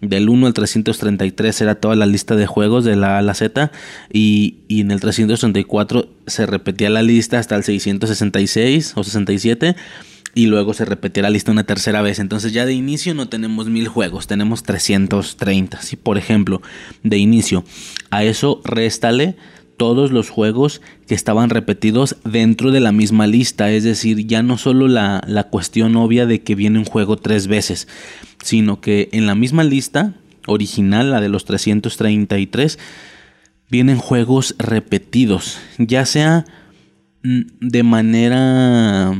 Del 0.00 0.28
1 0.28 0.48
al 0.48 0.52
333 0.52 1.60
era 1.62 1.76
toda 1.76 1.96
la 1.96 2.06
lista 2.06 2.36
de 2.36 2.46
juegos 2.46 2.84
de 2.84 2.96
la 2.96 3.14
A 3.14 3.18
a 3.18 3.22
la 3.22 3.34
Z 3.34 3.70
y, 4.12 4.56
y 4.68 4.82
en 4.82 4.90
el 4.90 5.00
334 5.00 6.08
se 6.26 6.44
repetía 6.44 6.90
la 6.90 7.02
lista 7.02 7.38
hasta 7.38 7.56
el 7.56 7.64
666 7.64 8.92
o 8.94 9.04
67 9.04 9.76
y 10.36 10.48
luego 10.48 10.74
se 10.74 10.84
repetía 10.84 11.22
la 11.22 11.30
lista 11.30 11.50
una 11.50 11.64
tercera 11.64 12.02
vez. 12.02 12.18
Entonces 12.18 12.52
ya 12.52 12.66
de 12.66 12.74
inicio 12.74 13.14
no 13.14 13.26
tenemos 13.26 13.70
mil 13.70 13.88
juegos, 13.88 14.26
tenemos 14.26 14.62
330. 14.64 15.80
Si 15.80 15.96
por 15.96 16.18
ejemplo, 16.18 16.60
de 17.02 17.16
inicio 17.16 17.64
a 18.10 18.22
eso 18.22 18.60
réstale 18.62 19.36
todos 19.78 20.12
los 20.12 20.28
juegos 20.28 20.82
que 21.08 21.14
estaban 21.14 21.48
repetidos 21.48 22.16
dentro 22.22 22.70
de 22.70 22.80
la 22.80 22.92
misma 22.92 23.26
lista. 23.26 23.70
Es 23.72 23.82
decir, 23.82 24.26
ya 24.26 24.42
no 24.42 24.58
solo 24.58 24.88
la, 24.88 25.22
la 25.26 25.44
cuestión 25.44 25.96
obvia 25.96 26.26
de 26.26 26.42
que 26.42 26.54
viene 26.54 26.78
un 26.78 26.84
juego 26.84 27.16
tres 27.16 27.46
veces, 27.46 27.88
sino 28.44 28.82
que 28.82 29.08
en 29.12 29.24
la 29.24 29.34
misma 29.34 29.64
lista 29.64 30.16
original, 30.46 31.12
la 31.12 31.22
de 31.22 31.30
los 31.30 31.46
333, 31.46 32.78
vienen 33.70 33.96
juegos 33.96 34.54
repetidos, 34.58 35.58
ya 35.78 36.04
sea 36.04 36.44
mm, 37.22 37.40
de 37.60 37.82
manera 37.82 39.18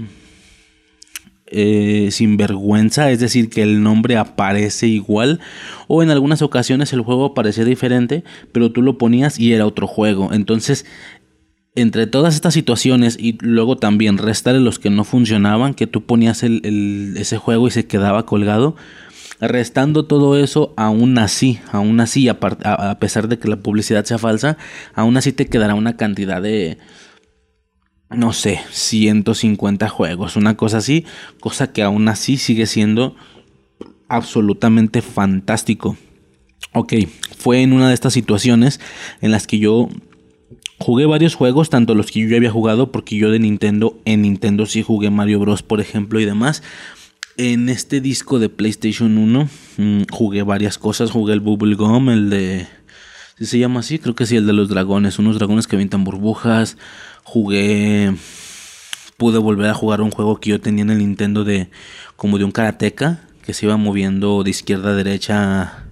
eh, 1.58 2.10
sin 2.10 2.36
vergüenza, 2.36 3.10
es 3.10 3.18
decir, 3.18 3.48
que 3.48 3.62
el 3.62 3.82
nombre 3.82 4.18
aparece 4.18 4.88
igual, 4.88 5.40
o 5.88 6.02
en 6.02 6.10
algunas 6.10 6.42
ocasiones 6.42 6.92
el 6.92 7.00
juego 7.00 7.24
aparecía 7.24 7.64
diferente, 7.64 8.24
pero 8.52 8.70
tú 8.72 8.82
lo 8.82 8.98
ponías 8.98 9.38
y 9.38 9.54
era 9.54 9.64
otro 9.64 9.86
juego. 9.86 10.34
Entonces, 10.34 10.84
entre 11.74 12.06
todas 12.06 12.34
estas 12.34 12.52
situaciones 12.52 13.16
y 13.18 13.38
luego 13.40 13.78
también 13.78 14.18
restarle 14.18 14.60
los 14.60 14.78
que 14.78 14.90
no 14.90 15.04
funcionaban, 15.04 15.72
que 15.72 15.86
tú 15.86 16.04
ponías 16.04 16.42
el, 16.42 17.14
ese 17.16 17.38
juego 17.38 17.68
y 17.68 17.70
se 17.70 17.86
quedaba 17.86 18.26
colgado, 18.26 18.76
restando 19.40 20.04
todo 20.04 20.36
eso, 20.36 20.74
aún 20.76 21.16
así, 21.16 21.58
aún 21.72 22.00
así, 22.00 22.28
a 22.28 22.98
pesar 22.98 23.28
de 23.28 23.38
que 23.38 23.48
la 23.48 23.56
publicidad 23.56 24.04
sea 24.04 24.18
falsa, 24.18 24.58
aún 24.94 25.16
así 25.16 25.32
te 25.32 25.46
quedará 25.46 25.74
una 25.74 25.96
cantidad 25.96 26.42
de 26.42 26.76
no 28.10 28.32
sé, 28.32 28.60
150 28.70 29.88
juegos, 29.88 30.36
una 30.36 30.56
cosa 30.56 30.78
así, 30.78 31.04
cosa 31.40 31.72
que 31.72 31.82
aún 31.82 32.08
así 32.08 32.36
sigue 32.36 32.66
siendo 32.66 33.16
absolutamente 34.08 35.02
fantástico. 35.02 35.96
Ok, 36.72 36.94
fue 37.36 37.62
en 37.62 37.72
una 37.72 37.88
de 37.88 37.94
estas 37.94 38.12
situaciones 38.12 38.80
en 39.20 39.30
las 39.30 39.46
que 39.46 39.58
yo 39.58 39.88
jugué 40.78 41.06
varios 41.06 41.34
juegos, 41.34 41.70
tanto 41.70 41.94
los 41.94 42.10
que 42.10 42.28
yo 42.28 42.36
había 42.36 42.50
jugado, 42.50 42.92
porque 42.92 43.16
yo 43.16 43.30
de 43.30 43.38
Nintendo, 43.38 43.98
en 44.04 44.22
Nintendo 44.22 44.66
sí 44.66 44.82
jugué 44.82 45.10
Mario 45.10 45.40
Bros, 45.40 45.62
por 45.62 45.80
ejemplo, 45.80 46.20
y 46.20 46.24
demás. 46.24 46.62
En 47.38 47.68
este 47.68 48.00
disco 48.00 48.38
de 48.38 48.48
PlayStation 48.48 49.18
1 49.18 49.48
mm, 49.76 50.02
jugué 50.10 50.42
varias 50.42 50.78
cosas, 50.78 51.10
jugué 51.10 51.34
el 51.34 51.40
Bubble 51.40 51.74
Gum, 51.74 52.08
el 52.10 52.30
de... 52.30 52.66
Si 53.38 53.44
se 53.44 53.58
llama 53.58 53.80
así, 53.80 53.98
creo 53.98 54.14
que 54.14 54.24
sí, 54.24 54.36
el 54.36 54.46
de 54.46 54.54
los 54.54 54.70
dragones, 54.70 55.18
unos 55.18 55.36
dragones 55.36 55.66
que 55.66 55.76
avientan 55.76 56.04
burbujas, 56.04 56.78
jugué 57.26 58.14
pude 59.16 59.38
volver 59.38 59.68
a 59.68 59.74
jugar 59.74 60.00
un 60.00 60.12
juego 60.12 60.38
que 60.38 60.50
yo 60.50 60.60
tenía 60.60 60.82
en 60.82 60.90
el 60.90 60.98
Nintendo 60.98 61.42
de 61.42 61.70
como 62.14 62.38
de 62.38 62.44
un 62.44 62.52
karateca 62.52 63.20
que 63.42 63.52
se 63.52 63.66
iba 63.66 63.76
moviendo 63.76 64.44
de 64.44 64.50
izquierda 64.50 64.90
a 64.90 64.94
derecha 64.94 65.86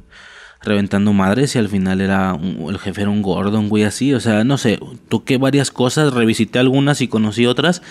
reventando 0.62 1.12
madres 1.12 1.56
y 1.56 1.58
al 1.58 1.68
final 1.68 2.00
era 2.00 2.38
el 2.68 2.78
jefe 2.78 3.02
era 3.02 3.10
un 3.10 3.20
Gordon, 3.20 3.68
güey, 3.68 3.82
así, 3.82 4.14
o 4.14 4.20
sea, 4.20 4.44
no 4.44 4.58
sé, 4.58 4.78
toqué 5.08 5.36
varias 5.36 5.72
cosas, 5.72 6.14
revisité 6.14 6.60
algunas 6.60 7.00
y 7.00 7.08
conocí 7.08 7.46
otras 7.46 7.82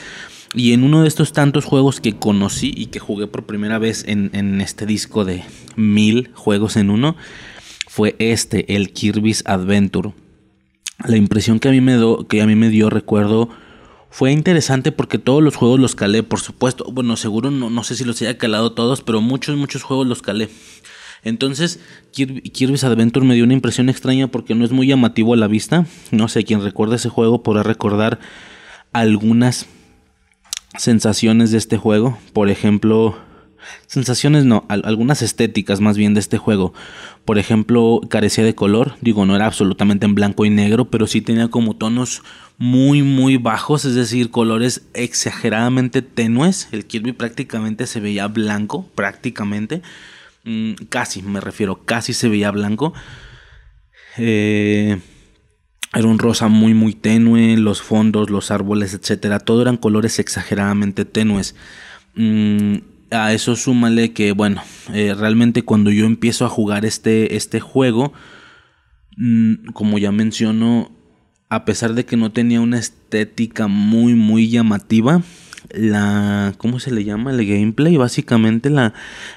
y 0.54 0.72
en 0.72 0.84
uno 0.84 1.02
de 1.02 1.10
estos 1.10 1.34
tantos 1.34 1.66
juegos 1.66 2.00
que 2.00 2.16
conocí 2.16 2.74
y 2.74 2.86
que 2.86 3.00
jugué 3.00 3.28
por 3.28 3.46
primera 3.46 3.78
vez 3.78 4.06
en 4.08 4.62
este 4.62 4.86
disco 4.86 5.26
de 5.26 5.44
mil 5.76 6.32
juegos 6.34 6.78
en 6.78 6.90
uno 6.90 7.18
fue 7.88 8.16
este, 8.20 8.74
el 8.76 8.94
Kirby's 8.94 9.44
Adventure 9.46 10.14
la 11.00 11.18
impresión 11.18 11.60
que 11.60 11.70
a 11.70 11.72
mí 11.72 11.82
me, 11.82 11.94
do, 11.94 12.28
que 12.28 12.42
a 12.42 12.48
mí 12.48 12.56
me 12.56 12.70
dio, 12.70 12.90
recuerdo, 12.90 13.50
fue 14.10 14.32
interesante 14.32 14.92
porque 14.92 15.18
todos 15.18 15.42
los 15.42 15.56
juegos 15.56 15.80
los 15.80 15.96
calé, 15.96 16.24
por 16.24 16.40
supuesto. 16.40 16.86
Bueno, 16.92 17.18
seguro 17.18 17.52
no, 17.52 17.70
no 17.70 17.84
sé 17.84 17.96
si 17.96 18.04
los 18.04 18.22
haya 18.22 18.38
calado 18.38 18.74
todos, 18.74 19.02
pero 19.02 19.22
muchos, 19.22 19.58
muchos 19.58 19.84
juegos 19.84 20.08
los 20.08 20.22
calé. 20.22 20.50
Entonces, 21.24 21.80
Kirby's 22.12 22.84
Adventure 22.84 23.26
me 23.26 23.34
dio 23.34 23.46
una 23.46 23.54
impresión 23.54 23.90
extraña 23.90 24.28
porque 24.28 24.56
no 24.56 24.66
es 24.66 24.72
muy 24.72 24.88
llamativo 24.88 25.34
a 25.34 25.38
la 25.38 25.48
vista. 25.48 25.86
No 26.12 26.28
sé, 26.28 26.44
quien 26.44 26.62
recuerda 26.62 26.98
ese 26.98 27.10
juego 27.10 27.44
podrá 27.44 27.64
recordar 27.64 28.20
algunas 28.92 29.68
sensaciones 30.78 31.52
de 31.52 31.58
este 31.58 31.78
juego. 31.78 32.18
Por 32.34 32.50
ejemplo, 32.50 33.18
sensaciones 33.88 34.46
no, 34.46 34.66
algunas 34.68 35.22
estéticas 35.22 35.80
más 35.80 35.98
bien 35.98 36.14
de 36.14 36.20
este 36.20 36.38
juego. 36.38 36.74
Por 37.26 37.38
ejemplo, 37.38 38.02
carecía 38.10 38.44
de 38.44 38.56
color, 38.56 38.96
digo, 39.02 39.26
no 39.26 39.36
era 39.36 39.46
absolutamente 39.46 40.06
en 40.06 40.16
blanco 40.16 40.46
y 40.46 40.50
negro, 40.50 40.86
pero 40.86 41.08
sí 41.08 41.22
tenía 41.22 41.48
como 41.48 41.76
tonos 41.76 42.22
muy 42.58 43.02
muy 43.02 43.38
bajos, 43.38 43.86
es 43.86 43.96
decir, 43.96 44.30
colores 44.30 44.84
exageradamente 44.94 46.02
tenues. 46.02 46.68
El 46.72 46.86
Kirby 46.86 47.14
prácticamente 47.14 47.88
se 47.88 48.00
veía 48.00 48.28
blanco, 48.28 48.88
prácticamente. 48.96 49.82
Mm, 50.44 50.74
casi, 50.90 51.22
me 51.22 51.40
refiero, 51.40 51.84
casi 51.86 52.14
se 52.14 52.30
veía 52.30 52.52
blanco. 52.52 52.94
Eh, 54.18 55.00
era 55.94 56.08
un 56.08 56.20
rosa 56.20 56.48
muy 56.48 56.74
muy 56.74 56.94
tenue, 56.94 57.56
los 57.58 57.82
fondos, 57.82 58.30
los 58.30 58.52
árboles, 58.52 58.94
etcétera, 58.94 59.40
todo 59.40 59.62
eran 59.62 59.78
colores 59.78 60.20
exageradamente 60.20 61.06
tenues. 61.06 61.56
Mm, 62.16 62.78
a 63.14 63.34
eso 63.34 63.56
súmale 63.56 64.12
que, 64.12 64.32
bueno, 64.32 64.62
eh, 64.94 65.14
realmente 65.18 65.64
cuando 65.64 65.92
yo 65.92 66.06
empiezo 66.06 66.46
a 66.46 66.50
jugar 66.50 66.86
este, 66.86 67.36
este 67.36 67.60
juego, 67.60 68.14
mm, 69.18 69.72
como 69.74 69.98
ya 69.98 70.12
menciono, 70.12 70.92
a 71.50 71.66
pesar 71.66 71.94
de 71.94 72.06
que 72.06 72.18
no 72.18 72.32
tenía 72.32 72.62
una 72.62 72.80
estética 72.80 73.68
muy, 73.68 74.16
muy 74.16 74.50
llamativa, 74.50 75.22
la, 75.72 76.54
¿cómo 76.58 76.80
se 76.80 76.92
le 76.92 77.04
llama? 77.04 77.32
El 77.32 77.46
gameplay, 77.46 77.98
básicamente 77.98 78.70
la, 78.70 78.94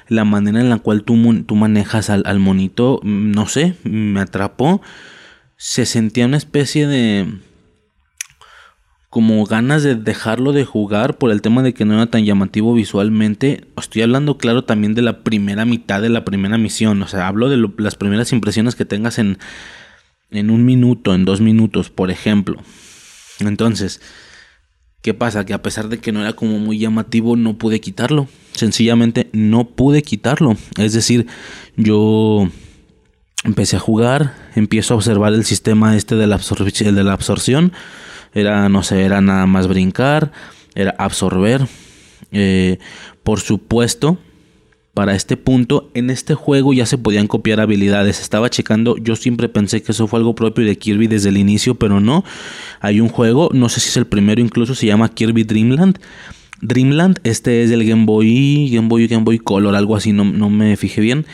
la 0.07 0.25
manera 0.25 0.59
en 0.59 0.69
la 0.69 0.77
cual 0.79 1.03
tú, 1.03 1.43
tú 1.43 1.55
manejas 1.55 2.09
al, 2.09 2.23
al 2.25 2.39
monito, 2.39 2.99
mm, 3.03 3.31
no 3.31 3.47
sé, 3.47 3.75
me 3.83 4.19
atrapó. 4.19 4.81
Se 5.55 5.85
sentía 5.85 6.25
una 6.25 6.37
especie 6.37 6.87
de 6.87 7.39
como 9.17 9.43
ganas 9.45 9.81
de 9.81 9.95
dejarlo 9.95 10.53
de 10.53 10.63
jugar 10.63 11.17
por 11.17 11.31
el 11.31 11.41
tema 11.41 11.63
de 11.63 11.73
que 11.73 11.85
no 11.85 11.95
era 11.95 12.05
tan 12.05 12.23
llamativo 12.23 12.75
visualmente. 12.75 13.65
Estoy 13.75 14.03
hablando, 14.03 14.37
claro, 14.37 14.63
también 14.63 14.93
de 14.93 15.01
la 15.01 15.23
primera 15.23 15.65
mitad 15.65 16.03
de 16.03 16.09
la 16.09 16.23
primera 16.23 16.59
misión. 16.59 17.01
O 17.01 17.07
sea, 17.07 17.27
hablo 17.27 17.49
de 17.49 17.57
las 17.79 17.95
primeras 17.95 18.31
impresiones 18.31 18.75
que 18.75 18.85
tengas 18.85 19.17
en, 19.17 19.39
en 20.29 20.51
un 20.51 20.65
minuto, 20.65 21.15
en 21.15 21.25
dos 21.25 21.41
minutos, 21.41 21.89
por 21.89 22.11
ejemplo. 22.11 22.61
Entonces, 23.39 24.01
¿qué 25.01 25.15
pasa? 25.15 25.47
Que 25.47 25.55
a 25.55 25.63
pesar 25.63 25.89
de 25.89 25.97
que 25.97 26.11
no 26.11 26.21
era 26.21 26.33
como 26.33 26.59
muy 26.59 26.77
llamativo, 26.77 27.35
no 27.35 27.57
pude 27.57 27.81
quitarlo. 27.81 28.27
Sencillamente 28.51 29.31
no 29.33 29.69
pude 29.69 30.03
quitarlo. 30.03 30.57
Es 30.77 30.93
decir, 30.93 31.25
yo 31.75 32.47
empecé 33.43 33.77
a 33.77 33.79
jugar, 33.79 34.35
empiezo 34.53 34.93
a 34.93 34.97
observar 34.97 35.33
el 35.33 35.43
sistema 35.43 35.95
este 35.95 36.13
de 36.13 36.27
de 36.27 37.03
la 37.03 37.13
absorción 37.13 37.73
era, 38.39 38.69
no 38.69 38.83
sé, 38.83 39.03
era 39.03 39.21
nada 39.21 39.45
más 39.45 39.67
brincar, 39.67 40.31
era 40.75 40.95
absorber. 40.97 41.67
Eh, 42.31 42.77
por 43.23 43.39
supuesto, 43.39 44.17
para 44.93 45.15
este 45.15 45.37
punto, 45.37 45.91
en 45.93 46.09
este 46.09 46.33
juego 46.33 46.73
ya 46.73 46.85
se 46.85 46.97
podían 46.97 47.27
copiar 47.27 47.59
habilidades. 47.59 48.19
Estaba 48.19 48.49
checando, 48.49 48.97
yo 48.97 49.15
siempre 49.15 49.49
pensé 49.49 49.81
que 49.81 49.91
eso 49.91 50.07
fue 50.07 50.19
algo 50.19 50.35
propio 50.35 50.65
de 50.65 50.77
Kirby 50.77 51.07
desde 51.07 51.29
el 51.29 51.37
inicio, 51.37 51.75
pero 51.75 51.99
no. 51.99 52.23
Hay 52.79 52.99
un 52.99 53.09
juego, 53.09 53.49
no 53.53 53.69
sé 53.69 53.79
si 53.79 53.89
es 53.89 53.97
el 53.97 54.07
primero 54.07 54.41
incluso, 54.41 54.75
se 54.75 54.87
llama 54.87 55.13
Kirby 55.13 55.43
Dreamland. 55.43 55.99
Dreamland, 56.61 57.19
este 57.23 57.63
es 57.63 57.69
del 57.69 57.87
Game 57.87 58.05
Boy, 58.05 58.71
Game 58.71 58.87
Boy, 58.87 59.07
Game 59.07 59.23
Boy 59.23 59.37
Color, 59.37 59.75
algo 59.75 59.95
así, 59.95 60.13
no, 60.13 60.23
no 60.25 60.49
me 60.49 60.75
fijé 60.77 61.01
bien. 61.01 61.25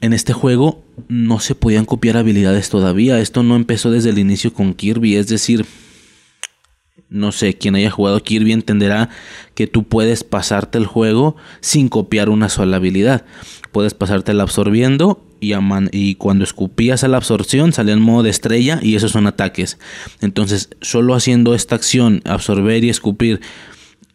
En 0.00 0.12
este 0.12 0.32
juego 0.32 0.84
no 1.08 1.40
se 1.40 1.54
podían 1.54 1.84
copiar 1.84 2.16
habilidades 2.16 2.68
todavía. 2.70 3.20
Esto 3.20 3.42
no 3.42 3.56
empezó 3.56 3.90
desde 3.90 4.10
el 4.10 4.18
inicio 4.18 4.52
con 4.52 4.74
Kirby, 4.74 5.16
es 5.16 5.28
decir, 5.28 5.64
no 7.10 7.32
sé, 7.32 7.54
quien 7.54 7.74
haya 7.74 7.90
jugado 7.90 8.22
Kirby 8.22 8.52
entenderá 8.52 9.08
que 9.54 9.66
tú 9.66 9.84
puedes 9.84 10.24
pasarte 10.24 10.78
el 10.78 10.86
juego 10.86 11.36
sin 11.60 11.88
copiar 11.88 12.28
una 12.28 12.48
sola 12.48 12.76
habilidad. 12.76 13.24
Puedes 13.72 13.94
pasártela 13.94 14.42
absorbiendo 14.42 15.24
y, 15.40 15.52
y 15.92 16.14
cuando 16.16 16.44
escupías 16.44 17.04
a 17.04 17.08
la 17.08 17.16
absorción 17.16 17.72
salía 17.72 17.94
en 17.94 18.00
modo 18.00 18.24
de 18.24 18.30
estrella 18.30 18.78
y 18.82 18.94
esos 18.94 19.12
son 19.12 19.26
ataques. 19.26 19.78
Entonces, 20.20 20.70
solo 20.80 21.14
haciendo 21.14 21.54
esta 21.54 21.76
acción, 21.76 22.22
absorber 22.24 22.84
y 22.84 22.90
escupir, 22.90 23.40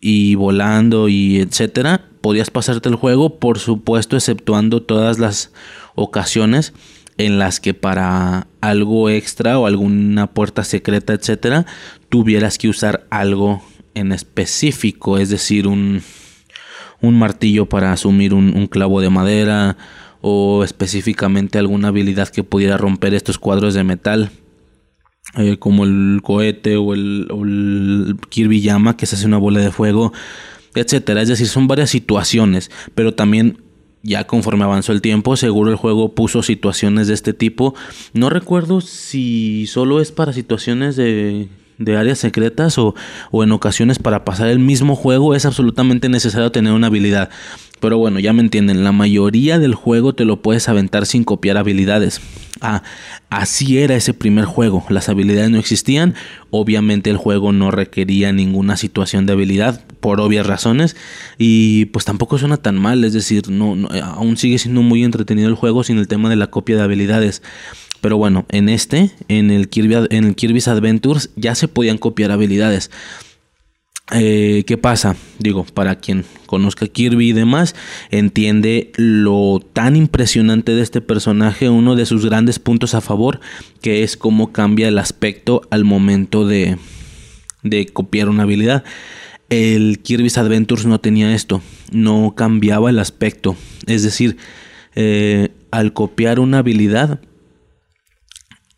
y 0.05 0.35
volando 0.35 1.07
y 1.07 1.37
etcétera, 1.37 2.05
podías 2.19 2.49
pasarte 2.49 2.89
el 2.89 2.95
juego, 2.95 3.39
por 3.39 3.57
supuesto, 3.57 4.17
exceptuando 4.17 4.83
todas 4.83 5.17
las 5.17 5.53
ocasiones 5.95 6.73
en 7.17 7.39
las 7.39 7.59
que 7.59 7.73
para 7.73 8.47
algo 8.61 9.09
extra 9.09 9.59
o 9.59 9.65
alguna 9.65 10.27
puerta 10.27 10.63
secreta, 10.63 11.13
etcétera, 11.13 11.65
tuvieras 12.09 12.57
que 12.57 12.69
usar 12.69 13.05
algo 13.09 13.63
en 13.93 14.11
específico, 14.11 15.17
es 15.17 15.29
decir, 15.29 15.67
un, 15.67 16.01
un 17.01 17.19
martillo 17.19 17.67
para 17.67 17.91
asumir 17.91 18.33
un, 18.33 18.67
clavo 18.67 19.01
de 19.01 19.09
madera 19.09 19.77
o 20.21 20.63
específicamente 20.63 21.59
alguna 21.59 21.89
habilidad 21.89 22.29
que 22.29 22.43
pudiera 22.43 22.77
romper 22.77 23.13
estos 23.13 23.37
cuadros 23.37 23.73
de 23.73 23.83
metal. 23.83 24.31
Eh, 25.37 25.57
como 25.57 25.85
el 25.85 26.19
cohete 26.21 26.75
o 26.77 26.93
el, 26.93 27.27
o 27.31 27.43
el 27.43 28.17
Kirby 28.29 28.61
llama 28.61 28.97
que 28.97 29.05
se 29.05 29.15
hace 29.15 29.25
una 29.25 29.37
bola 29.37 29.61
de 29.61 29.71
fuego, 29.71 30.13
etcétera. 30.75 31.21
Es 31.21 31.29
decir, 31.29 31.47
son 31.47 31.67
varias 31.67 31.89
situaciones, 31.89 32.71
pero 32.93 33.13
también 33.13 33.62
ya 34.03 34.27
conforme 34.27 34.65
avanzó 34.65 34.91
el 34.91 35.01
tiempo, 35.01 35.37
seguro 35.37 35.71
el 35.71 35.77
juego 35.77 36.13
puso 36.13 36.43
situaciones 36.43 37.07
de 37.07 37.13
este 37.13 37.33
tipo. 37.33 37.73
No 38.13 38.29
recuerdo 38.29 38.81
si 38.81 39.65
solo 39.67 40.01
es 40.01 40.11
para 40.11 40.33
situaciones 40.33 40.97
de, 40.97 41.47
de 41.77 41.97
áreas 41.97 42.19
secretas 42.19 42.77
o, 42.77 42.95
o, 43.31 43.43
en 43.43 43.51
ocasiones 43.53 43.99
para 43.99 44.25
pasar 44.25 44.49
el 44.49 44.59
mismo 44.59 44.95
juego 44.95 45.35
es 45.35 45.45
absolutamente 45.45 46.09
necesario 46.09 46.51
tener 46.51 46.73
una 46.73 46.87
habilidad. 46.87 47.29
Pero 47.79 47.97
bueno, 47.97 48.19
ya 48.19 48.33
me 48.33 48.41
entienden, 48.41 48.83
la 48.83 48.91
mayoría 48.91 49.57
del 49.57 49.73
juego 49.73 50.13
te 50.13 50.25
lo 50.25 50.41
puedes 50.41 50.67
aventar 50.69 51.05
sin 51.05 51.23
copiar 51.23 51.57
habilidades. 51.57 52.21
Ah, 52.65 52.81
así 53.29 53.79
era 53.79 53.93
ese 53.93 54.13
primer 54.13 54.45
juego. 54.45 54.85
Las 54.87 55.09
habilidades 55.09 55.49
no 55.49 55.59
existían. 55.59 56.15
Obviamente 56.49 57.09
el 57.09 57.17
juego 57.17 57.51
no 57.51 57.71
requería 57.71 58.31
ninguna 58.31 58.77
situación 58.77 59.25
de 59.25 59.33
habilidad 59.33 59.83
por 59.99 60.21
obvias 60.21 60.47
razones. 60.47 60.95
Y 61.37 61.85
pues 61.87 62.05
tampoco 62.05 62.37
suena 62.37 62.55
tan 62.55 62.79
mal. 62.79 63.03
Es 63.03 63.11
decir, 63.11 63.49
no, 63.49 63.75
aún 64.01 64.37
sigue 64.37 64.57
siendo 64.59 64.81
muy 64.81 65.03
entretenido 65.03 65.49
el 65.49 65.55
juego 65.55 65.83
sin 65.83 65.97
el 65.97 66.07
tema 66.07 66.29
de 66.29 66.37
la 66.37 66.47
copia 66.47 66.77
de 66.77 66.83
habilidades. 66.83 67.41
Pero 67.99 68.15
bueno, 68.15 68.45
en 68.47 68.69
este, 68.69 69.11
en 69.27 69.51
el, 69.51 69.67
Kirby, 69.67 70.07
en 70.09 70.23
el 70.23 70.35
Kirby's 70.35 70.69
Adventures, 70.69 71.31
ya 71.35 71.55
se 71.55 71.67
podían 71.67 71.97
copiar 71.97 72.31
habilidades. 72.31 72.91
Eh, 74.11 74.63
¿Qué 74.67 74.77
pasa? 74.77 75.15
Digo, 75.39 75.63
para 75.63 75.95
quien 75.95 76.25
conozca 76.45 76.87
Kirby 76.87 77.29
y 77.29 77.33
demás, 77.33 77.73
entiende 78.11 78.91
lo 78.97 79.61
tan 79.71 79.95
impresionante 79.95 80.73
de 80.73 80.81
este 80.81 80.99
personaje, 80.99 81.69
uno 81.69 81.95
de 81.95 82.05
sus 82.05 82.25
grandes 82.25 82.59
puntos 82.59 82.95
a 82.95 83.01
favor, 83.01 83.39
que 83.81 84.03
es 84.03 84.17
cómo 84.17 84.51
cambia 84.51 84.89
el 84.89 84.97
aspecto 84.97 85.61
al 85.69 85.85
momento 85.85 86.45
de, 86.45 86.77
de 87.63 87.85
copiar 87.85 88.27
una 88.27 88.43
habilidad. 88.43 88.83
El 89.49 89.99
Kirby's 89.99 90.37
Adventures 90.37 90.85
no 90.85 90.99
tenía 90.99 91.33
esto, 91.33 91.61
no 91.91 92.33
cambiaba 92.35 92.89
el 92.89 92.99
aspecto. 92.99 93.55
Es 93.87 94.03
decir, 94.03 94.37
eh, 94.95 95.49
al 95.71 95.93
copiar 95.93 96.39
una 96.39 96.59
habilidad, 96.59 97.21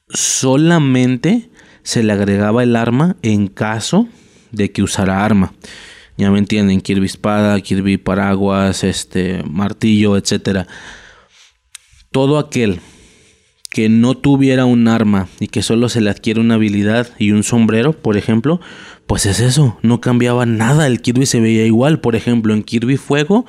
solamente 0.10 1.50
se 1.82 2.04
le 2.04 2.14
agregaba 2.14 2.62
el 2.64 2.76
arma 2.76 3.16
en 3.22 3.48
caso 3.48 4.08
de 4.56 4.72
que 4.72 4.84
usara 4.84 5.24
arma. 5.24 5.54
Ya 6.18 6.32
me 6.32 6.40
entienden, 6.40 6.82
Kirby 6.82 7.06
espada, 7.06 7.60
Kirby 7.60 7.98
paraguas, 7.98 8.84
este 8.84 9.44
martillo, 9.44 10.18
etcétera. 10.18 10.68
Todo 12.12 12.40
aquel 12.40 12.80
que 13.70 13.90
no 13.90 14.16
tuviera 14.16 14.64
un 14.64 14.88
arma 14.88 15.28
y 15.42 15.48
que 15.48 15.62
solo 15.62 15.90
se 15.90 16.00
le 16.00 16.10
adquiere 16.10 16.40
una 16.40 16.56
habilidad 16.56 17.10
y 17.20 17.32
un 17.32 17.44
sombrero, 17.44 17.92
por 17.92 18.16
ejemplo, 18.16 18.62
pues 19.06 19.26
es 19.26 19.42
eso, 19.42 19.78
no 19.82 20.00
cambiaba 20.00 20.46
nada, 20.46 20.88
el 20.88 21.02
Kirby 21.02 21.26
se 21.26 21.42
veía 21.42 21.66
igual, 21.66 22.00
por 22.00 22.16
ejemplo, 22.16 22.54
en 22.54 22.64
Kirby 22.64 22.96
Fuego 22.96 23.46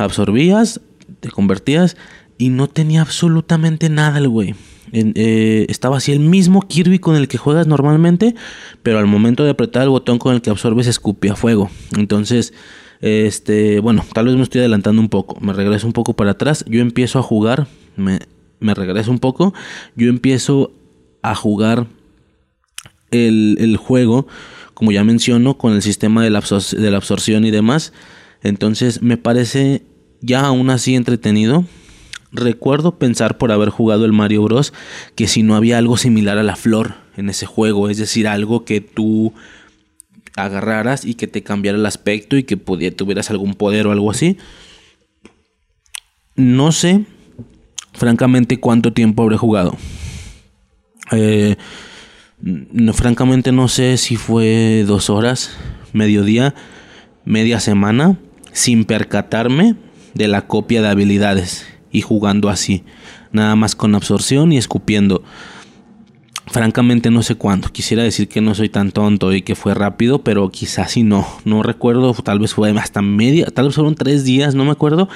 absorbías, 0.00 0.80
te 1.20 1.30
convertías 1.30 1.96
y 2.38 2.48
no 2.48 2.68
tenía 2.68 3.02
absolutamente 3.02 3.88
nada 3.88 4.18
el 4.18 4.28
güey. 4.28 4.54
Eh, 4.90 5.66
estaba 5.68 5.98
así 5.98 6.12
el 6.12 6.20
mismo 6.20 6.62
Kirby 6.62 6.98
con 6.98 7.16
el 7.16 7.28
que 7.28 7.38
juegas 7.38 7.66
normalmente, 7.66 8.34
pero 8.82 8.98
al 8.98 9.06
momento 9.06 9.44
de 9.44 9.50
apretar 9.50 9.84
el 9.84 9.90
botón 9.90 10.18
con 10.18 10.34
el 10.34 10.42
que 10.42 10.50
absorbes 10.50 10.86
escupía 10.86 11.36
fuego. 11.36 11.70
Entonces, 11.96 12.52
este, 13.00 13.80
bueno, 13.80 14.04
tal 14.12 14.26
vez 14.26 14.36
me 14.36 14.42
estoy 14.42 14.60
adelantando 14.60 15.00
un 15.00 15.08
poco. 15.08 15.38
Me 15.40 15.52
regreso 15.52 15.86
un 15.86 15.92
poco 15.92 16.14
para 16.14 16.32
atrás. 16.32 16.64
Yo 16.68 16.80
empiezo 16.80 17.18
a 17.18 17.22
jugar, 17.22 17.66
me, 17.96 18.20
regreso 18.60 19.10
un 19.10 19.18
poco. 19.18 19.54
Yo 19.96 20.08
empiezo 20.08 20.72
a 21.22 21.34
jugar 21.34 21.86
el, 23.10 23.56
el 23.60 23.76
juego, 23.76 24.26
como 24.74 24.92
ya 24.92 25.04
menciono, 25.04 25.58
con 25.58 25.74
el 25.74 25.82
sistema 25.82 26.22
de 26.22 26.30
la, 26.30 26.40
de 26.40 26.90
la 26.90 26.96
absorción 26.96 27.44
y 27.44 27.50
demás. 27.50 27.92
Entonces, 28.42 29.02
me 29.02 29.16
parece 29.16 29.82
ya 30.20 30.46
aún 30.46 30.70
así 30.70 30.94
entretenido 30.94 31.64
Recuerdo 32.32 32.98
pensar 32.98 33.36
por 33.36 33.52
haber 33.52 33.68
jugado 33.68 34.06
el 34.06 34.12
Mario 34.12 34.42
Bros. 34.42 34.72
que 35.14 35.28
si 35.28 35.42
no 35.42 35.54
había 35.54 35.76
algo 35.76 35.98
similar 35.98 36.38
a 36.38 36.42
la 36.42 36.56
flor 36.56 36.94
en 37.16 37.28
ese 37.28 37.44
juego, 37.44 37.90
es 37.90 37.98
decir, 37.98 38.26
algo 38.26 38.64
que 38.64 38.80
tú 38.80 39.34
agarraras 40.34 41.04
y 41.04 41.12
que 41.14 41.26
te 41.26 41.42
cambiara 41.42 41.76
el 41.76 41.84
aspecto 41.84 42.38
y 42.38 42.44
que 42.44 42.56
tuvieras 42.56 43.30
algún 43.30 43.52
poder 43.54 43.86
o 43.86 43.92
algo 43.92 44.10
así. 44.10 44.38
No 46.34 46.72
sé, 46.72 47.04
francamente, 47.92 48.58
cuánto 48.58 48.94
tiempo 48.94 49.22
habré 49.22 49.36
jugado. 49.36 49.76
Eh, 51.10 51.56
francamente 52.94 53.52
no 53.52 53.68
sé 53.68 53.98
si 53.98 54.16
fue 54.16 54.84
dos 54.86 55.10
horas, 55.10 55.54
mediodía, 55.92 56.54
media 57.26 57.60
semana, 57.60 58.18
sin 58.52 58.86
percatarme 58.86 59.76
de 60.14 60.28
la 60.28 60.46
copia 60.46 60.80
de 60.80 60.88
habilidades 60.88 61.66
y 61.92 62.00
jugando 62.00 62.48
así, 62.48 62.82
nada 63.30 63.54
más 63.54 63.76
con 63.76 63.94
absorción 63.94 64.50
y 64.52 64.58
escupiendo. 64.58 65.22
Francamente 66.46 67.10
no 67.10 67.22
sé 67.22 67.36
cuándo. 67.36 67.68
Quisiera 67.68 68.02
decir 68.02 68.28
que 68.28 68.40
no 68.40 68.54
soy 68.54 68.68
tan 68.68 68.90
tonto 68.90 69.32
y 69.32 69.42
que 69.42 69.54
fue 69.54 69.74
rápido, 69.74 70.24
pero 70.24 70.50
quizás 70.50 70.92
sí 70.92 71.02
no. 71.04 71.26
No 71.44 71.62
recuerdo, 71.62 72.12
tal 72.14 72.40
vez 72.40 72.52
fue 72.52 72.70
hasta 72.72 73.00
media, 73.00 73.46
tal 73.46 73.66
vez 73.66 73.76
fueron 73.76 73.94
tres 73.94 74.24
días, 74.24 74.54
no 74.54 74.64
me 74.64 74.72
acuerdo, 74.72 75.08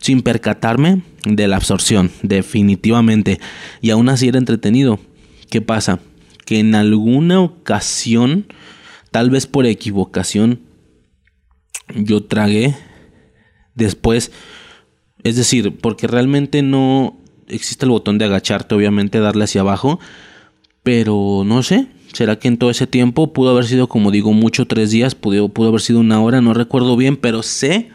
sin 0.00 0.22
percatarme 0.22 1.02
de 1.24 1.46
la 1.46 1.56
absorción, 1.56 2.10
definitivamente. 2.22 3.38
Y 3.80 3.90
aún 3.90 4.08
así 4.08 4.28
era 4.28 4.38
entretenido. 4.38 4.98
¿Qué 5.50 5.60
pasa? 5.60 6.00
Que 6.44 6.58
en 6.58 6.74
alguna 6.74 7.40
ocasión, 7.40 8.46
tal 9.12 9.30
vez 9.30 9.46
por 9.46 9.66
equivocación, 9.66 10.60
yo 11.94 12.24
tragué. 12.24 12.74
Después 13.74 14.32
es 15.24 15.36
decir, 15.36 15.76
porque 15.78 16.06
realmente 16.06 16.62
no 16.62 17.18
existe 17.48 17.84
el 17.84 17.90
botón 17.90 18.18
de 18.18 18.24
agacharte, 18.24 18.74
obviamente 18.74 19.20
darle 19.20 19.44
hacia 19.44 19.60
abajo. 19.60 20.00
Pero 20.82 21.42
no 21.44 21.62
sé, 21.62 21.86
¿será 22.12 22.38
que 22.38 22.48
en 22.48 22.56
todo 22.56 22.70
ese 22.70 22.86
tiempo 22.86 23.32
pudo 23.32 23.50
haber 23.50 23.66
sido, 23.66 23.88
como 23.88 24.10
digo, 24.10 24.32
mucho 24.32 24.66
tres 24.66 24.90
días? 24.90 25.14
Pudo, 25.14 25.48
pudo 25.48 25.68
haber 25.68 25.80
sido 25.80 26.00
una 26.00 26.20
hora, 26.20 26.40
no 26.40 26.54
recuerdo 26.54 26.96
bien, 26.96 27.16
pero 27.16 27.42
sé 27.42 27.90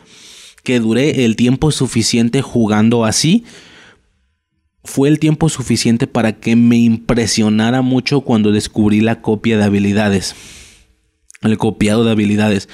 que 0.64 0.80
duré 0.80 1.26
el 1.26 1.36
tiempo 1.36 1.72
suficiente 1.72 2.42
jugando 2.42 3.04
así. 3.04 3.44
Fue 4.86 5.10
el 5.10 5.20
tiempo 5.20 5.50
suficiente 5.50 6.08
para 6.08 6.40
que 6.40 6.56
me 6.56 6.78
impresionara 6.78 7.82
mucho 7.82 8.22
cuando 8.22 8.54
descubrí 8.54 9.02
la 9.02 9.22
copia 9.22 9.58
de 9.58 9.66
habilidades 9.66 10.34
el 11.42 11.58
copiado 11.58 12.04
de 12.04 12.12
habilidades. 12.12 12.70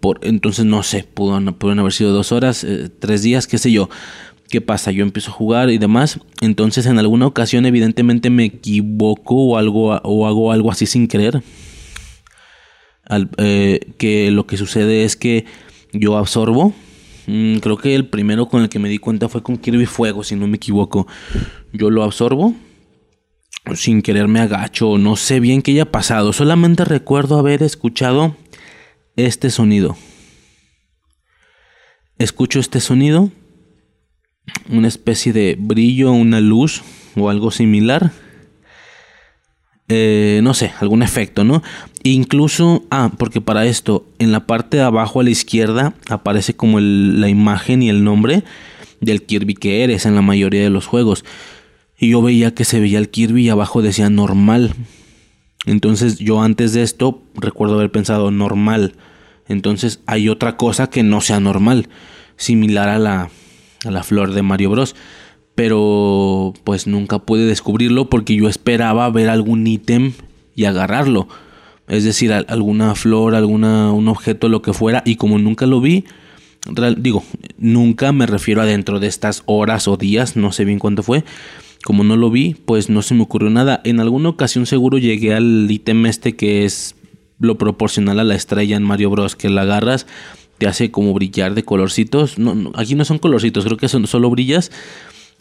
Por, 0.00 0.20
entonces 0.22 0.64
no 0.64 0.82
sé, 0.82 1.04
pudo, 1.04 1.40
pueden 1.56 1.78
haber 1.78 1.92
sido 1.92 2.12
dos 2.12 2.32
horas, 2.32 2.64
eh, 2.64 2.88
tres 2.98 3.22
días, 3.22 3.46
qué 3.46 3.58
sé 3.58 3.72
yo. 3.72 3.88
¿Qué 4.48 4.60
pasa? 4.60 4.92
Yo 4.92 5.02
empiezo 5.02 5.30
a 5.30 5.34
jugar 5.34 5.70
y 5.70 5.78
demás. 5.78 6.20
Entonces 6.40 6.86
en 6.86 6.98
alguna 6.98 7.26
ocasión 7.26 7.66
evidentemente 7.66 8.30
me 8.30 8.44
equivoco 8.44 9.34
o, 9.34 9.56
algo, 9.56 9.96
o 10.02 10.26
hago 10.26 10.52
algo 10.52 10.70
así 10.70 10.86
sin 10.86 11.08
querer. 11.08 11.42
Eh, 13.38 13.80
que 13.98 14.30
lo 14.30 14.46
que 14.46 14.56
sucede 14.56 15.04
es 15.04 15.16
que 15.16 15.46
yo 15.92 16.16
absorbo. 16.16 16.72
Mm, 17.26 17.56
creo 17.56 17.76
que 17.76 17.94
el 17.96 18.06
primero 18.06 18.46
con 18.46 18.62
el 18.62 18.68
que 18.68 18.78
me 18.78 18.88
di 18.88 18.98
cuenta 18.98 19.28
fue 19.28 19.42
con 19.42 19.56
Kirby 19.56 19.86
Fuego, 19.86 20.22
si 20.22 20.36
no 20.36 20.46
me 20.46 20.56
equivoco. 20.56 21.08
Yo 21.72 21.90
lo 21.90 22.04
absorbo 22.04 22.54
sin 23.74 24.02
querer 24.02 24.28
me 24.28 24.40
agacho, 24.40 24.96
no 24.98 25.16
sé 25.16 25.40
bien 25.40 25.62
qué 25.62 25.72
haya 25.72 25.90
pasado, 25.90 26.32
solamente 26.32 26.84
recuerdo 26.84 27.38
haber 27.38 27.62
escuchado 27.62 28.36
este 29.16 29.50
sonido. 29.50 29.96
Escucho 32.18 32.60
este 32.60 32.80
sonido, 32.80 33.30
una 34.68 34.88
especie 34.88 35.32
de 35.32 35.56
brillo, 35.58 36.12
una 36.12 36.40
luz 36.40 36.82
o 37.16 37.28
algo 37.28 37.50
similar. 37.50 38.12
Eh, 39.88 40.40
no 40.42 40.52
sé, 40.52 40.72
algún 40.80 41.02
efecto, 41.02 41.44
¿no? 41.44 41.62
Incluso, 42.02 42.84
ah, 42.90 43.12
porque 43.16 43.40
para 43.40 43.66
esto, 43.66 44.06
en 44.18 44.32
la 44.32 44.46
parte 44.46 44.78
de 44.78 44.82
abajo 44.82 45.20
a 45.20 45.24
la 45.24 45.30
izquierda 45.30 45.94
aparece 46.08 46.54
como 46.54 46.80
la 46.80 47.28
imagen 47.28 47.82
y 47.82 47.88
el 47.88 48.02
nombre 48.02 48.42
del 49.00 49.22
Kirby 49.22 49.54
que 49.54 49.84
eres 49.84 50.06
en 50.06 50.14
la 50.14 50.22
mayoría 50.22 50.62
de 50.62 50.70
los 50.70 50.86
juegos. 50.86 51.24
Y 51.98 52.10
yo 52.10 52.22
veía 52.22 52.54
que 52.54 52.64
se 52.64 52.80
veía 52.80 52.98
el 52.98 53.10
Kirby 53.10 53.44
y 53.44 53.48
abajo 53.48 53.80
decía 53.80 54.10
normal. 54.10 54.74
Entonces 55.66 56.18
yo 56.18 56.42
antes 56.42 56.72
de 56.72 56.82
esto 56.82 57.22
recuerdo 57.34 57.74
haber 57.74 57.90
pensado 57.90 58.30
normal. 58.30 58.94
Entonces 59.48 60.00
hay 60.06 60.28
otra 60.28 60.56
cosa 60.56 60.88
que 60.88 61.02
no 61.02 61.20
sea 61.20 61.40
normal, 61.40 61.88
similar 62.36 62.88
a 62.88 62.98
la, 62.98 63.30
a 63.84 63.90
la 63.90 64.02
flor 64.02 64.32
de 64.32 64.42
Mario 64.42 64.70
Bros. 64.70 64.96
Pero 65.54 66.54
pues 66.64 66.86
nunca 66.86 67.18
pude 67.18 67.46
descubrirlo 67.46 68.08
porque 68.08 68.36
yo 68.36 68.48
esperaba 68.48 69.10
ver 69.10 69.28
algún 69.28 69.66
ítem 69.66 70.12
y 70.54 70.64
agarrarlo. 70.64 71.28
Es 71.88 72.04
decir, 72.04 72.32
alguna 72.32 72.94
flor, 72.94 73.34
alguna, 73.34 73.92
un 73.92 74.08
objeto, 74.08 74.48
lo 74.48 74.62
que 74.62 74.72
fuera. 74.72 75.02
Y 75.06 75.16
como 75.16 75.38
nunca 75.38 75.66
lo 75.66 75.80
vi, 75.80 76.04
digo, 76.96 77.22
nunca 77.58 78.12
me 78.12 78.26
refiero 78.26 78.60
a 78.62 78.66
dentro 78.66 78.98
de 78.98 79.06
estas 79.06 79.42
horas 79.46 79.86
o 79.88 79.96
días, 79.96 80.36
no 80.36 80.52
sé 80.52 80.64
bien 80.64 80.78
cuánto 80.78 81.02
fue. 81.02 81.24
Como 81.86 82.02
no 82.02 82.16
lo 82.16 82.32
vi, 82.32 82.54
pues 82.54 82.90
no 82.90 83.00
se 83.00 83.14
me 83.14 83.22
ocurrió 83.22 83.48
nada. 83.48 83.80
En 83.84 84.00
alguna 84.00 84.30
ocasión 84.30 84.66
seguro 84.66 84.98
llegué 84.98 85.34
al 85.34 85.70
ítem 85.70 86.04
este 86.06 86.34
que 86.34 86.64
es 86.64 86.96
lo 87.38 87.58
proporcional 87.58 88.18
a 88.18 88.24
la 88.24 88.34
estrella 88.34 88.76
en 88.76 88.82
Mario 88.82 89.08
Bros. 89.10 89.36
Que 89.36 89.48
la 89.50 89.62
agarras, 89.62 90.08
te 90.58 90.66
hace 90.66 90.90
como 90.90 91.14
brillar 91.14 91.54
de 91.54 91.62
colorcitos. 91.62 92.40
No, 92.40 92.72
aquí 92.74 92.96
no 92.96 93.04
son 93.04 93.20
colorcitos, 93.20 93.64
creo 93.64 93.76
que 93.76 93.86
son, 93.86 94.08
solo 94.08 94.28
brillas 94.30 94.72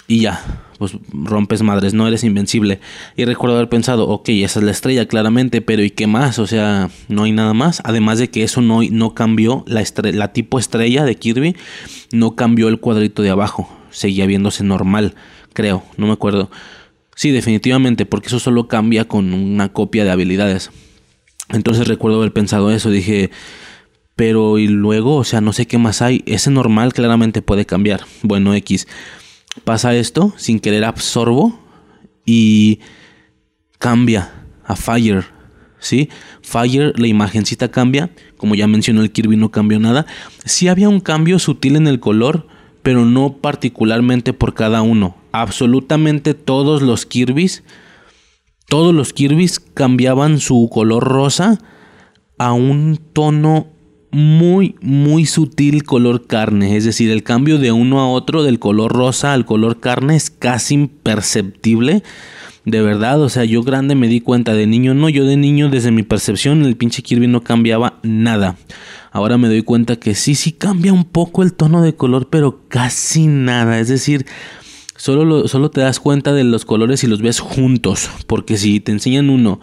y 0.08 0.20
ya, 0.20 0.62
pues 0.78 0.92
rompes 1.12 1.64
madres, 1.64 1.96
no 1.96 2.08
eres 2.08 2.24
invencible. 2.24 2.80
Y 3.16 3.26
recuerdo 3.26 3.56
haber 3.56 3.70
pensado, 3.70 4.08
ok, 4.08 4.30
esa 4.30 4.60
es 4.60 4.66
la 4.66 4.72
estrella 4.72 5.08
claramente, 5.08 5.64
pero 5.64 5.84
¿y 5.84 5.90
qué 5.90 6.06
más? 6.06 6.38
O 6.38 6.46
sea, 6.46 6.92
no 7.08 7.24
hay 7.24 7.32
nada 7.32 7.56
más. 7.56 7.82
Además 7.84 8.20
de 8.20 8.30
que 8.30 8.44
eso 8.44 8.62
no, 8.62 8.82
no 8.84 9.16
cambió, 9.16 9.64
la, 9.66 9.84
la 10.14 10.32
tipo 10.32 10.60
estrella 10.60 11.06
de 11.06 11.16
Kirby 11.16 11.56
no 12.12 12.36
cambió 12.36 12.68
el 12.68 12.80
cuadrito 12.80 13.24
de 13.24 13.32
abajo, 13.32 13.68
seguía 13.90 14.28
viéndose 14.28 14.64
normal, 14.64 15.16
creo, 15.56 15.84
no 15.98 16.06
me 16.06 16.14
acuerdo. 16.14 16.52
Sí, 17.16 17.32
definitivamente, 17.32 18.06
porque 18.06 18.28
eso 18.28 18.40
solo 18.40 18.68
cambia 18.68 19.08
con 19.08 19.34
una 19.34 19.74
copia 19.74 20.04
de 20.04 20.12
habilidades. 20.12 20.70
Entonces 21.50 21.88
recuerdo 21.88 22.18
haber 22.18 22.34
pensado 22.34 22.72
eso, 22.72 22.92
dije, 22.92 23.32
pero 24.16 24.60
y 24.60 24.68
luego, 24.68 25.16
o 25.16 25.24
sea, 25.24 25.42
no 25.42 25.54
sé 25.54 25.66
qué 25.66 25.78
más 25.78 26.02
hay. 26.02 26.24
Ese 26.26 26.52
normal 26.52 26.94
claramente 26.94 27.42
puede 27.42 27.66
cambiar. 27.66 28.02
Bueno, 28.22 28.54
X 28.54 28.88
pasa 29.64 29.96
esto, 29.96 30.34
sin 30.38 30.60
querer 30.60 30.84
absorbo 30.84 31.60
y 32.26 32.80
cambia 33.80 34.32
a 34.66 34.76
Fire. 34.76 35.26
¿Sí? 35.80 36.10
Fire, 36.42 36.98
la 37.00 37.08
imagencita 37.08 37.70
cambia. 37.70 38.10
Como 38.38 38.56
ya 38.56 38.68
mencionó 38.68 39.02
el 39.02 39.12
Kirby, 39.12 39.38
no 39.38 39.52
cambió 39.52 39.80
nada. 39.80 40.06
Sí 40.44 40.68
había 40.68 40.90
un 40.90 41.00
cambio 41.00 41.38
sutil 41.38 41.76
en 41.76 41.88
el 41.88 42.00
color, 42.00 42.48
pero 42.82 43.06
no 43.06 43.38
particularmente 43.38 44.34
por 44.34 44.54
cada 44.54 44.82
uno. 44.82 45.16
Absolutamente 45.42 46.34
todos 46.34 46.82
los 46.82 47.06
Kirby's, 47.06 47.64
todos 48.70 48.96
los 48.96 49.12
Kirby's 49.12 49.60
cambiaban 49.60 50.40
su 50.40 50.70
color 50.72 51.04
rosa 51.04 51.60
a 52.38 52.54
un 52.54 52.98
tono 53.12 53.68
muy, 54.12 54.76
muy 54.80 55.26
sutil 55.26 55.84
color 55.84 56.26
carne. 56.26 56.78
Es 56.78 56.86
decir, 56.86 57.12
el 57.12 57.24
cambio 57.24 57.58
de 57.58 57.74
uno 57.74 58.00
a 58.00 58.08
otro, 58.08 58.44
del 58.44 58.60
color 58.60 58.94
rosa 58.94 59.34
al 59.34 59.46
color 59.46 59.82
carne, 59.82 60.16
es 60.16 60.30
casi 60.30 60.76
imperceptible. 60.76 62.02
De 62.64 62.82
verdad, 62.82 63.22
o 63.22 63.28
sea, 63.28 63.44
yo 63.44 63.62
grande 63.62 63.94
me 63.94 64.08
di 64.08 64.22
cuenta 64.22 64.54
de 64.54 64.68
niño, 64.68 64.94
no, 64.94 65.10
yo 65.10 65.26
de 65.26 65.36
niño 65.36 65.70
desde 65.70 65.92
mi 65.92 66.04
percepción 66.04 66.64
el 66.64 66.78
pinche 66.78 67.04
Kirby 67.04 67.28
no 67.28 67.42
cambiaba 67.42 68.00
nada. 68.04 68.56
Ahora 69.12 69.38
me 69.38 69.50
doy 69.50 69.64
cuenta 69.64 69.98
que 69.98 70.16
sí, 70.16 70.34
sí 70.34 70.54
cambia 70.54 70.94
un 70.94 71.04
poco 71.04 71.44
el 71.44 71.54
tono 71.54 71.82
de 71.82 71.94
color, 71.94 72.30
pero 72.30 72.62
casi 72.70 73.28
nada. 73.28 73.82
Es 73.82 73.90
decir, 73.90 74.26
solo, 74.96 75.48
solo 75.48 75.72
te 75.72 75.82
das 75.82 76.00
cuenta 76.00 76.34
de 76.34 76.44
los 76.44 76.66
colores 76.66 77.04
y 77.04 77.08
los 77.08 77.22
ves 77.22 77.40
juntos. 77.40 78.10
Porque 78.28 78.58
si 78.58 78.80
te 78.80 78.92
enseñan 78.92 79.30
uno, 79.30 79.60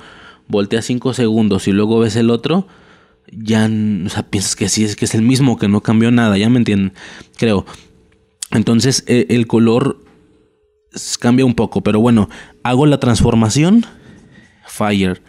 volteas 0.48 0.84
5 0.86 1.14
segundos 1.14 1.68
y 1.68 1.72
luego 1.72 1.98
ves 1.98 2.16
el 2.16 2.30
otro, 2.30 2.66
ya, 3.30 3.68
o 4.04 4.08
sea, 4.08 4.28
piensas 4.28 4.56
que 4.56 4.68
sí, 4.68 4.84
es 4.84 4.96
que 4.96 5.04
es 5.04 5.14
el 5.14 5.22
mismo, 5.22 5.58
que 5.58 5.68
no 5.68 5.80
cambió 5.80 6.10
nada, 6.10 6.36
ya 6.36 6.48
me 6.48 6.58
entienden, 6.58 6.92
creo. 7.36 7.64
Entonces 8.50 9.04
e, 9.06 9.26
el 9.30 9.46
color 9.46 10.04
cambia 11.18 11.46
un 11.46 11.54
poco, 11.54 11.80
pero 11.80 12.00
bueno, 12.00 12.28
hago 12.62 12.86
la 12.86 13.00
transformación, 13.00 13.86
fire, 14.66 15.22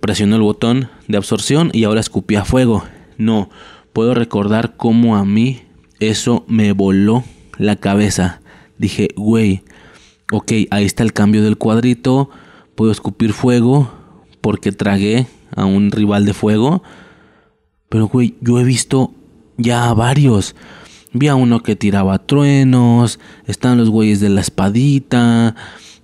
presiono 0.00 0.36
el 0.36 0.42
botón 0.42 0.88
de 1.06 1.18
absorción 1.18 1.70
y 1.72 1.84
ahora 1.84 2.00
escupí 2.00 2.36
a 2.36 2.44
fuego. 2.44 2.84
No, 3.18 3.50
puedo 3.92 4.14
recordar 4.14 4.76
cómo 4.76 5.16
a 5.16 5.24
mí 5.24 5.62
eso 6.00 6.44
me 6.48 6.72
voló 6.72 7.24
la 7.58 7.76
cabeza. 7.76 8.40
Dije, 8.78 9.08
güey, 9.16 9.62
ok, 10.32 10.52
ahí 10.70 10.84
está 10.84 11.02
el 11.02 11.12
cambio 11.12 11.42
del 11.42 11.58
cuadrito, 11.58 12.30
puedo 12.74 12.92
escupir 12.92 13.32
fuego 13.32 13.90
porque 14.40 14.72
tragué 14.72 15.26
a 15.54 15.64
un 15.64 15.90
rival 15.90 16.24
de 16.24 16.34
fuego. 16.34 16.82
Pero, 17.88 18.08
güey, 18.08 18.36
yo 18.40 18.60
he 18.60 18.64
visto 18.64 19.12
ya 19.56 19.92
varios. 19.94 20.54
Vi 21.12 21.28
a 21.28 21.34
uno 21.34 21.62
que 21.62 21.76
tiraba 21.76 22.18
truenos, 22.18 23.18
están 23.46 23.78
los 23.78 23.90
güeyes 23.90 24.20
de 24.20 24.28
la 24.28 24.42
espadita, 24.42 25.56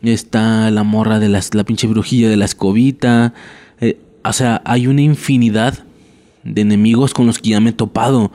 está 0.02 0.70
la 0.70 0.82
morra 0.82 1.18
de 1.18 1.28
la, 1.28 1.40
pinche 1.64 1.86
brujilla 1.86 2.28
de 2.28 2.36
la 2.36 2.46
escobita. 2.46 3.34
Eh, 3.80 4.00
o 4.24 4.32
sea, 4.32 4.62
hay 4.64 4.86
una 4.86 5.02
infinidad 5.02 5.84
de 6.42 6.62
enemigos 6.62 7.12
con 7.12 7.26
los 7.26 7.38
que 7.38 7.50
ya 7.50 7.60
me 7.60 7.70
he 7.70 7.74
topado. 7.74 8.32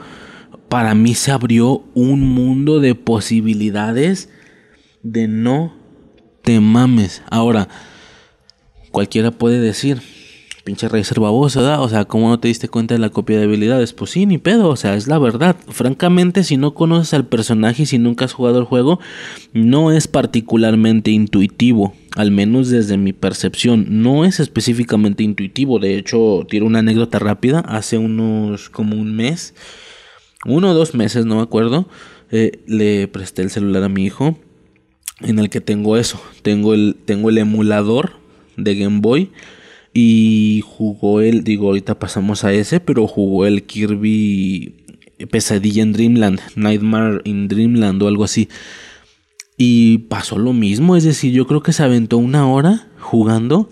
Para 0.69 0.93
mí 0.95 1.15
se 1.15 1.31
abrió 1.31 1.83
un 1.93 2.21
mundo 2.21 2.79
de 2.79 2.95
posibilidades 2.95 4.29
de 5.03 5.27
no 5.27 5.73
te 6.43 6.59
mames. 6.59 7.23
Ahora, 7.29 7.67
cualquiera 8.91 9.31
puede 9.31 9.59
decir, 9.59 10.01
pinche 10.63 10.87
baboso, 11.19 11.61
¿verdad? 11.61 11.81
O 11.81 11.89
sea, 11.89 12.05
¿cómo 12.05 12.29
no 12.29 12.39
te 12.39 12.47
diste 12.47 12.69
cuenta 12.69 12.93
de 12.93 12.99
la 12.99 13.09
copia 13.09 13.37
de 13.37 13.45
habilidades? 13.45 13.93
Pues 13.93 14.11
sí, 14.11 14.25
ni 14.25 14.37
pedo, 14.37 14.69
o 14.69 14.75
sea, 14.75 14.95
es 14.95 15.07
la 15.07 15.17
verdad. 15.17 15.55
Francamente, 15.67 16.43
si 16.43 16.57
no 16.57 16.73
conoces 16.73 17.13
al 17.13 17.25
personaje 17.25 17.83
y 17.83 17.85
si 17.85 17.97
nunca 17.97 18.25
has 18.25 18.33
jugado 18.33 18.59
el 18.59 18.65
juego, 18.65 18.99
no 19.53 19.91
es 19.91 20.07
particularmente 20.07 21.11
intuitivo, 21.11 21.93
al 22.15 22.29
menos 22.31 22.69
desde 22.69 22.97
mi 22.97 23.13
percepción. 23.13 23.85
No 24.03 24.25
es 24.25 24.39
específicamente 24.39 25.23
intuitivo, 25.23 25.79
de 25.79 25.97
hecho, 25.97 26.45
tiene 26.47 26.67
una 26.67 26.79
anécdota 26.79 27.17
rápida. 27.17 27.61
Hace 27.61 27.97
unos, 27.97 28.69
como 28.69 28.95
un 28.95 29.15
mes, 29.15 29.55
uno 30.45 30.71
o 30.71 30.73
dos 30.73 30.93
meses, 30.95 31.25
no 31.25 31.37
me 31.37 31.41
acuerdo, 31.41 31.87
eh, 32.31 32.63
le 32.67 33.07
presté 33.07 33.41
el 33.41 33.49
celular 33.49 33.83
a 33.83 33.89
mi 33.89 34.05
hijo 34.05 34.37
en 35.21 35.39
el 35.39 35.49
que 35.49 35.61
tengo 35.61 35.97
eso. 35.97 36.21
Tengo 36.41 36.73
el, 36.73 36.95
tengo 37.05 37.29
el 37.29 37.37
emulador 37.37 38.13
de 38.55 38.75
Game 38.75 38.99
Boy 39.01 39.31
y 39.93 40.63
jugó 40.65 41.21
el, 41.21 41.43
digo, 41.43 41.67
ahorita 41.67 41.99
pasamos 41.99 42.43
a 42.43 42.53
ese, 42.53 42.79
pero 42.79 43.07
jugó 43.07 43.45
el 43.45 43.63
Kirby 43.63 44.85
Pesadilla 45.29 45.83
en 45.83 45.93
Dreamland, 45.93 46.39
Nightmare 46.55 47.21
in 47.25 47.47
Dreamland 47.47 48.01
o 48.01 48.07
algo 48.07 48.23
así. 48.23 48.47
Y 49.57 49.99
pasó 50.09 50.37
lo 50.37 50.53
mismo, 50.53 50.95
es 50.95 51.03
decir, 51.03 51.33
yo 51.33 51.45
creo 51.45 51.61
que 51.61 51.73
se 51.73 51.83
aventó 51.83 52.17
una 52.17 52.47
hora 52.47 52.87
jugando. 52.99 53.69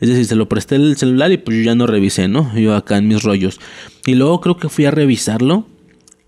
Es 0.00 0.08
decir, 0.08 0.26
se 0.26 0.34
lo 0.34 0.48
presté 0.48 0.76
el 0.76 0.96
celular 0.96 1.30
y 1.30 1.38
pues 1.38 1.58
yo 1.58 1.62
ya 1.62 1.74
no 1.74 1.86
revisé, 1.86 2.28
¿no? 2.28 2.56
Yo 2.58 2.74
acá 2.74 2.98
en 2.98 3.08
mis 3.08 3.22
rollos. 3.22 3.60
Y 4.06 4.14
luego 4.14 4.40
creo 4.40 4.56
que 4.56 4.68
fui 4.68 4.86
a 4.86 4.90
revisarlo 4.90 5.66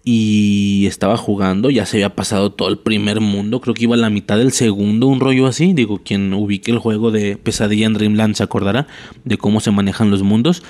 y 0.05 0.87
estaba 0.87 1.17
jugando, 1.17 1.71
ya 1.71 1.87
se 1.87 1.99
había 1.99 2.17
pasado 2.17 2.51
todo 2.51 2.69
el 2.69 2.79
primer 2.79 3.21
mundo, 3.21 3.61
creo 3.61 3.75
que 3.75 3.85
iba 3.85 3.95
a 3.95 3.99
la 3.99 4.11
mitad 4.11 4.37
del 4.37 4.53
segundo, 4.53 5.07
un 5.07 5.21
rollo 5.21 5.47
así, 5.47 5.75
digo, 5.75 6.01
quien 6.05 6.35
ubique 6.35 6.73
el 6.73 6.79
juego 6.79 7.11
de 7.11 7.37
Pesadilla 7.37 7.87
en 7.87 7.95
Dreamland 7.95 8.35
se 8.35 8.43
acordará 8.43 8.88
de 9.25 9.38
cómo 9.38 9.61
se 9.61 9.71
manejan 9.71 10.11
los 10.11 10.23
mundos, 10.23 10.62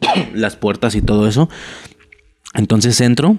las 0.34 0.56
puertas 0.56 0.94
y 0.94 1.02
todo 1.02 1.26
eso. 1.26 1.48
Entonces 2.54 3.00
entro, 3.00 3.38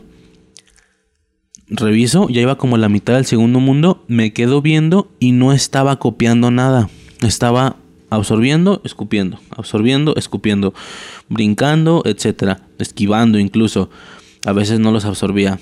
reviso, 1.68 2.28
ya 2.30 2.42
iba 2.42 2.58
como 2.58 2.76
a 2.76 2.80
la 2.80 2.90
mitad 2.90 3.14
del 3.14 3.26
segundo 3.26 3.62
mundo, 3.62 4.04
me 4.08 4.34
quedo 4.34 4.62
viendo 4.62 5.10
y 5.20 5.32
no 5.32 5.54
estaba 5.54 5.98
copiando 5.98 6.52
nada, 6.52 6.90
estaba 7.22 7.78
absorbiendo, 8.10 8.82
escupiendo, 8.84 9.40
absorbiendo, 9.56 10.14
escupiendo, 10.18 10.74
brincando, 11.30 12.04
etcétera, 12.06 12.68
esquivando 12.78 13.40
incluso. 13.40 13.90
A 14.46 14.54
veces 14.54 14.80
no 14.80 14.92
los 14.92 15.06
absorbía. 15.06 15.60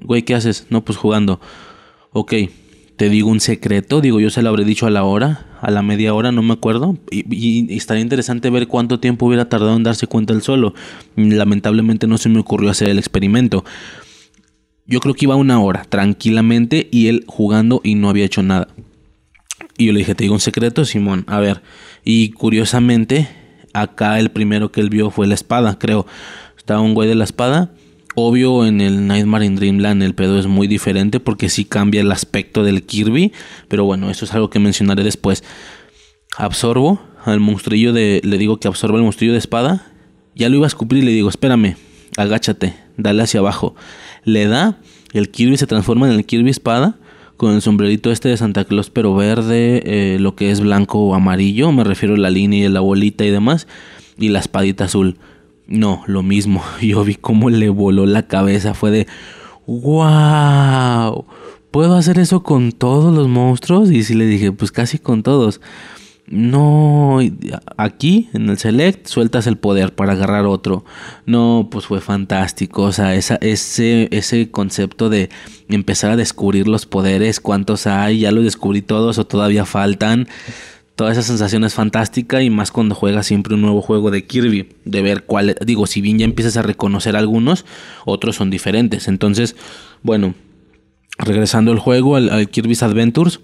Güey, 0.00 0.22
¿qué 0.22 0.34
haces? 0.34 0.66
No, 0.70 0.84
pues 0.84 0.98
jugando. 0.98 1.40
Ok, 2.12 2.34
te 2.96 3.08
digo 3.08 3.30
un 3.30 3.40
secreto. 3.40 4.00
Digo, 4.00 4.20
yo 4.20 4.30
se 4.30 4.42
lo 4.42 4.48
habré 4.48 4.64
dicho 4.64 4.86
a 4.86 4.90
la 4.90 5.04
hora, 5.04 5.46
a 5.60 5.70
la 5.70 5.82
media 5.82 6.14
hora, 6.14 6.32
no 6.32 6.42
me 6.42 6.52
acuerdo. 6.52 6.98
Y, 7.10 7.74
estaría 7.76 8.02
interesante 8.02 8.50
ver 8.50 8.68
cuánto 8.68 9.00
tiempo 9.00 9.26
hubiera 9.26 9.48
tardado 9.48 9.76
en 9.76 9.82
darse 9.82 10.06
cuenta 10.06 10.32
el 10.32 10.42
solo. 10.42 10.74
Lamentablemente 11.16 12.06
no 12.06 12.18
se 12.18 12.28
me 12.28 12.40
ocurrió 12.40 12.70
hacer 12.70 12.88
el 12.88 12.98
experimento. 12.98 13.64
Yo 14.86 15.00
creo 15.00 15.14
que 15.14 15.24
iba 15.24 15.36
una 15.36 15.60
hora, 15.60 15.84
tranquilamente, 15.88 16.88
y 16.92 17.06
él 17.06 17.24
jugando 17.26 17.80
y 17.82 17.94
no 17.94 18.10
había 18.10 18.26
hecho 18.26 18.42
nada. 18.42 18.68
Y 19.78 19.86
yo 19.86 19.92
le 19.92 20.00
dije, 20.00 20.14
te 20.14 20.24
digo 20.24 20.34
un 20.34 20.40
secreto, 20.40 20.84
Simón. 20.84 21.24
A 21.26 21.40
ver. 21.40 21.62
Y 22.04 22.30
curiosamente, 22.30 23.28
acá 23.72 24.20
el 24.20 24.30
primero 24.30 24.70
que 24.70 24.80
él 24.80 24.90
vio 24.90 25.10
fue 25.10 25.26
la 25.26 25.34
espada, 25.34 25.78
creo. 25.78 26.06
Está 26.64 26.80
un 26.80 26.94
güey 26.94 27.06
de 27.06 27.14
la 27.14 27.24
espada. 27.24 27.74
Obvio 28.14 28.64
en 28.64 28.80
el 28.80 29.06
Nightmare 29.06 29.44
in 29.44 29.54
Dreamland 29.54 30.02
el 30.02 30.14
pedo 30.14 30.38
es 30.38 30.46
muy 30.46 30.66
diferente 30.66 31.20
porque 31.20 31.50
sí 31.50 31.66
cambia 31.66 32.00
el 32.00 32.10
aspecto 32.10 32.64
del 32.64 32.84
Kirby. 32.84 33.32
Pero 33.68 33.84
bueno, 33.84 34.08
eso 34.08 34.24
es 34.24 34.32
algo 34.32 34.48
que 34.48 34.60
mencionaré 34.60 35.04
después. 35.04 35.44
Absorbo 36.38 37.02
al 37.26 37.38
monstrillo 37.38 37.92
de... 37.92 38.22
Le 38.24 38.38
digo 38.38 38.60
que 38.60 38.68
absorba 38.68 38.96
el 38.96 39.04
monstrillo 39.04 39.32
de 39.34 39.40
espada. 39.40 39.92
Ya 40.34 40.48
lo 40.48 40.56
iba 40.56 40.64
a 40.64 40.68
escupir 40.68 41.00
y 41.00 41.02
le 41.02 41.10
digo, 41.10 41.28
espérame, 41.28 41.76
agáchate, 42.16 42.74
dale 42.96 43.24
hacia 43.24 43.40
abajo. 43.40 43.74
Le 44.24 44.46
da, 44.46 44.78
el 45.12 45.30
Kirby 45.30 45.58
se 45.58 45.66
transforma 45.66 46.08
en 46.08 46.14
el 46.14 46.24
Kirby 46.24 46.48
espada 46.48 46.96
con 47.36 47.54
el 47.54 47.60
sombrerito 47.60 48.10
este 48.10 48.30
de 48.30 48.38
Santa 48.38 48.64
Claus, 48.64 48.88
pero 48.88 49.14
verde, 49.14 49.82
eh, 49.84 50.18
lo 50.18 50.34
que 50.34 50.50
es 50.50 50.60
blanco 50.60 51.00
o 51.00 51.14
amarillo, 51.14 51.72
me 51.72 51.84
refiero 51.84 52.14
a 52.14 52.18
la 52.18 52.30
línea 52.30 52.64
y 52.64 52.72
la 52.72 52.80
bolita 52.80 53.22
y 53.26 53.30
demás, 53.30 53.66
y 54.18 54.30
la 54.30 54.38
espadita 54.38 54.84
azul. 54.84 55.18
No, 55.66 56.02
lo 56.06 56.22
mismo. 56.22 56.62
Yo 56.80 57.04
vi 57.04 57.14
cómo 57.14 57.50
le 57.50 57.68
voló 57.68 58.06
la 58.06 58.26
cabeza. 58.26 58.74
Fue 58.74 58.90
de, 58.90 59.06
wow, 59.66 61.24
¿puedo 61.70 61.96
hacer 61.96 62.18
eso 62.18 62.42
con 62.42 62.72
todos 62.72 63.14
los 63.14 63.28
monstruos? 63.28 63.90
Y 63.90 64.04
sí 64.04 64.14
le 64.14 64.26
dije, 64.26 64.52
pues 64.52 64.72
casi 64.72 64.98
con 64.98 65.22
todos. 65.22 65.60
No, 66.26 67.18
aquí 67.76 68.30
en 68.32 68.48
el 68.48 68.56
Select 68.56 69.06
sueltas 69.06 69.46
el 69.46 69.58
poder 69.58 69.94
para 69.94 70.12
agarrar 70.12 70.46
otro. 70.46 70.84
No, 71.26 71.68
pues 71.70 71.84
fue 71.86 72.00
fantástico. 72.00 72.82
O 72.82 72.92
sea, 72.92 73.14
esa, 73.14 73.36
ese, 73.36 74.08
ese 74.10 74.50
concepto 74.50 75.10
de 75.10 75.28
empezar 75.68 76.10
a 76.10 76.16
descubrir 76.16 76.66
los 76.66 76.86
poderes, 76.86 77.40
cuántos 77.40 77.86
hay, 77.86 78.20
ya 78.20 78.32
los 78.32 78.44
descubrí 78.44 78.80
todos 78.80 79.18
o 79.18 79.26
todavía 79.26 79.66
faltan. 79.66 80.26
Toda 80.96 81.10
esa 81.10 81.22
sensación 81.22 81.64
es 81.64 81.74
fantástica 81.74 82.42
y 82.42 82.50
más 82.50 82.70
cuando 82.70 82.94
juegas 82.94 83.26
siempre 83.26 83.54
un 83.54 83.62
nuevo 83.62 83.82
juego 83.82 84.12
de 84.12 84.26
Kirby, 84.26 84.68
de 84.84 85.02
ver 85.02 85.24
cuál, 85.24 85.56
digo, 85.66 85.86
si 85.86 86.00
bien 86.00 86.18
ya 86.18 86.24
empiezas 86.24 86.56
a 86.56 86.62
reconocer 86.62 87.16
algunos, 87.16 87.64
otros 88.04 88.36
son 88.36 88.50
diferentes. 88.50 89.08
Entonces, 89.08 89.56
bueno, 90.02 90.34
regresando 91.18 91.72
al 91.72 91.80
juego, 91.80 92.14
al, 92.14 92.48
Kirby's 92.48 92.84
Adventures, 92.84 93.40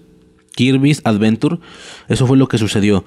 Kirby's 0.55 1.01
Adventure, 1.03 1.59
eso 2.07 2.25
fue 2.25 2.37
lo 2.37 2.47
que 2.47 2.57
sucedió. 2.57 3.03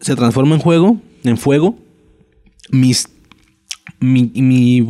Se 0.00 0.16
transforma 0.16 0.54
en 0.54 0.60
juego, 0.60 1.00
en 1.22 1.36
fuego. 1.36 1.78
Mis 2.70 3.08
mi, 4.00 4.30
mi 4.34 4.86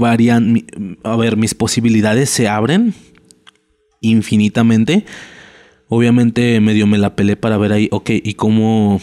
a 1.03 1.17
ver, 1.17 1.37
mis 1.37 1.55
posibilidades 1.55 2.31
se 2.31 2.49
abren 2.49 2.95
infinitamente. 4.01 5.05
Obviamente 5.89 6.61
medio 6.61 6.87
me 6.87 6.99
la 6.99 7.15
pelé 7.15 7.37
para 7.37 7.59
ver 7.59 7.73
ahí, 7.73 7.89
ok, 7.91 8.11
y 8.11 8.35
cómo... 8.35 9.01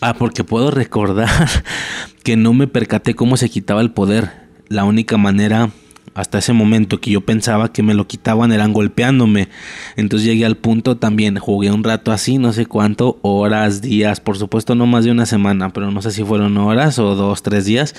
Ah, 0.00 0.14
porque 0.14 0.42
puedo 0.42 0.70
recordar 0.70 1.28
que 2.24 2.36
no 2.36 2.52
me 2.54 2.66
percaté 2.66 3.14
cómo 3.14 3.36
se 3.36 3.48
quitaba 3.48 3.80
el 3.80 3.92
poder. 3.92 4.32
La 4.68 4.84
única 4.84 5.16
manera 5.16 5.70
hasta 6.14 6.38
ese 6.38 6.52
momento 6.52 7.00
que 7.00 7.10
yo 7.10 7.22
pensaba 7.22 7.72
que 7.72 7.82
me 7.82 7.94
lo 7.94 8.06
quitaban 8.06 8.52
eran 8.52 8.72
golpeándome. 8.72 9.48
Entonces 9.96 10.26
llegué 10.26 10.44
al 10.44 10.56
punto 10.56 10.96
también, 10.96 11.38
jugué 11.38 11.70
un 11.70 11.84
rato 11.84 12.12
así, 12.12 12.38
no 12.38 12.52
sé 12.52 12.66
cuánto, 12.66 13.18
horas, 13.22 13.80
días, 13.80 14.20
por 14.20 14.36
supuesto 14.36 14.74
no 14.74 14.86
más 14.86 15.04
de 15.04 15.10
una 15.10 15.26
semana, 15.26 15.72
pero 15.72 15.90
no 15.90 16.02
sé 16.02 16.10
si 16.10 16.24
fueron 16.24 16.56
horas 16.58 16.98
o 16.98 17.14
dos, 17.14 17.42
tres 17.42 17.64
días 17.64 17.94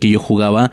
que 0.00 0.10
yo 0.10 0.20
jugaba 0.20 0.70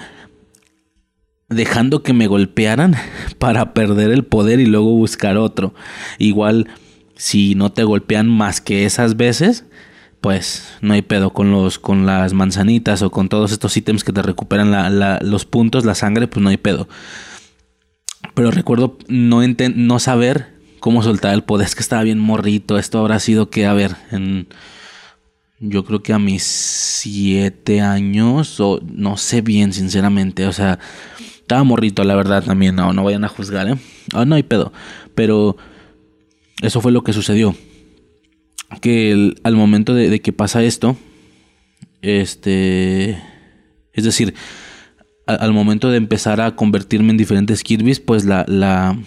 dejando 1.50 2.02
que 2.04 2.14
me 2.14 2.28
golpearan 2.28 2.96
para 3.40 3.74
perder 3.74 4.12
el 4.12 4.26
poder 4.26 4.60
y 4.60 4.66
luego 4.66 4.92
buscar 4.92 5.38
otro. 5.38 5.74
Igual 6.20 6.68
si 7.16 7.56
no 7.56 7.72
te 7.72 7.84
golpean 7.84 8.30
más 8.30 8.62
que 8.62 8.86
esas 8.86 9.18
veces, 9.18 9.66
pues 10.22 10.68
no 10.82 10.94
hay 10.94 11.02
pedo 11.02 11.32
con 11.34 11.52
los 11.52 11.78
con 11.80 12.06
las 12.06 12.34
manzanitas 12.34 13.02
o 13.02 13.12
con 13.12 13.30
todos 13.30 13.52
estos 13.52 13.78
ítems 13.78 14.04
que 14.04 14.12
te 14.12 14.22
recuperan 14.22 14.74
los 15.22 15.46
puntos, 15.46 15.86
la 15.86 15.96
sangre, 15.96 16.28
pues 16.28 16.44
no 16.44 16.50
hay 16.50 16.58
pedo. 16.58 16.88
Pero 18.34 18.52
recuerdo 18.52 18.98
no, 19.08 19.42
no 19.76 20.00
saber 20.00 20.56
cómo 20.80 21.04
soltar 21.04 21.34
el 21.34 21.44
poder, 21.44 21.68
es 21.68 21.76
que 21.76 21.82
estaba 21.82 22.04
bien 22.04 22.20
morrito, 22.20 22.78
esto 22.78 23.00
habrá 23.00 23.20
sido 23.20 23.50
que, 23.50 23.66
a 23.66 23.74
ver, 23.74 23.96
en, 24.12 24.48
yo 25.60 25.86
creo 25.86 26.04
que 26.04 26.14
a 26.14 26.20
mis 26.20 26.44
siete 26.44 27.82
años, 27.82 28.60
o 28.60 28.80
no 28.84 29.18
sé 29.18 29.42
bien, 29.42 29.74
sinceramente, 29.74 30.46
o 30.46 30.54
sea, 30.54 30.80
estaba 31.40 31.64
morrito, 31.64 32.04
la 32.04 32.16
verdad, 32.16 32.44
también, 32.44 32.76
no, 32.76 32.94
no 32.94 33.04
vayan 33.04 33.24
a 33.24 33.30
juzgar, 33.30 33.68
¿eh? 33.68 33.78
Ah, 34.14 34.26
no 34.26 34.36
hay 34.36 34.44
pedo, 34.44 34.74
pero 35.16 35.58
eso 36.66 36.82
fue 36.82 36.92
lo 36.92 37.04
que 37.04 37.14
sucedió 37.14 37.56
que 38.82 39.34
al 39.44 39.56
momento 39.56 39.94
de, 39.94 40.20
que 40.22 40.34
pasa 40.34 40.64
esto, 40.64 40.98
este, 42.02 43.12
es 43.94 44.04
decir, 44.04 44.34
al 45.26 45.54
momento 45.54 45.90
de 45.90 45.98
empezar 45.98 46.42
a 46.42 46.56
convertirme 46.56 47.12
en 47.12 47.18
diferentes 47.18 47.64
Kirby's, 47.64 48.00
pues 48.00 48.26
la, 48.26 48.46
la, 48.48 48.98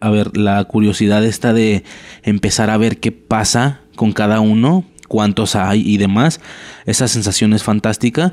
a 0.00 0.10
ver, 0.10 0.36
la 0.36 0.62
curiosidad 0.64 1.24
está 1.24 1.52
de 1.52 1.84
empezar 2.22 2.70
a 2.70 2.76
ver 2.76 2.98
qué 2.98 3.12
pasa 3.12 3.82
con 3.94 4.12
cada 4.12 4.40
uno, 4.40 4.84
cuántos 5.06 5.54
hay 5.54 5.88
y 5.88 5.96
demás. 5.96 6.40
Esa 6.86 7.06
sensación 7.06 7.52
es 7.52 7.62
fantástica, 7.62 8.32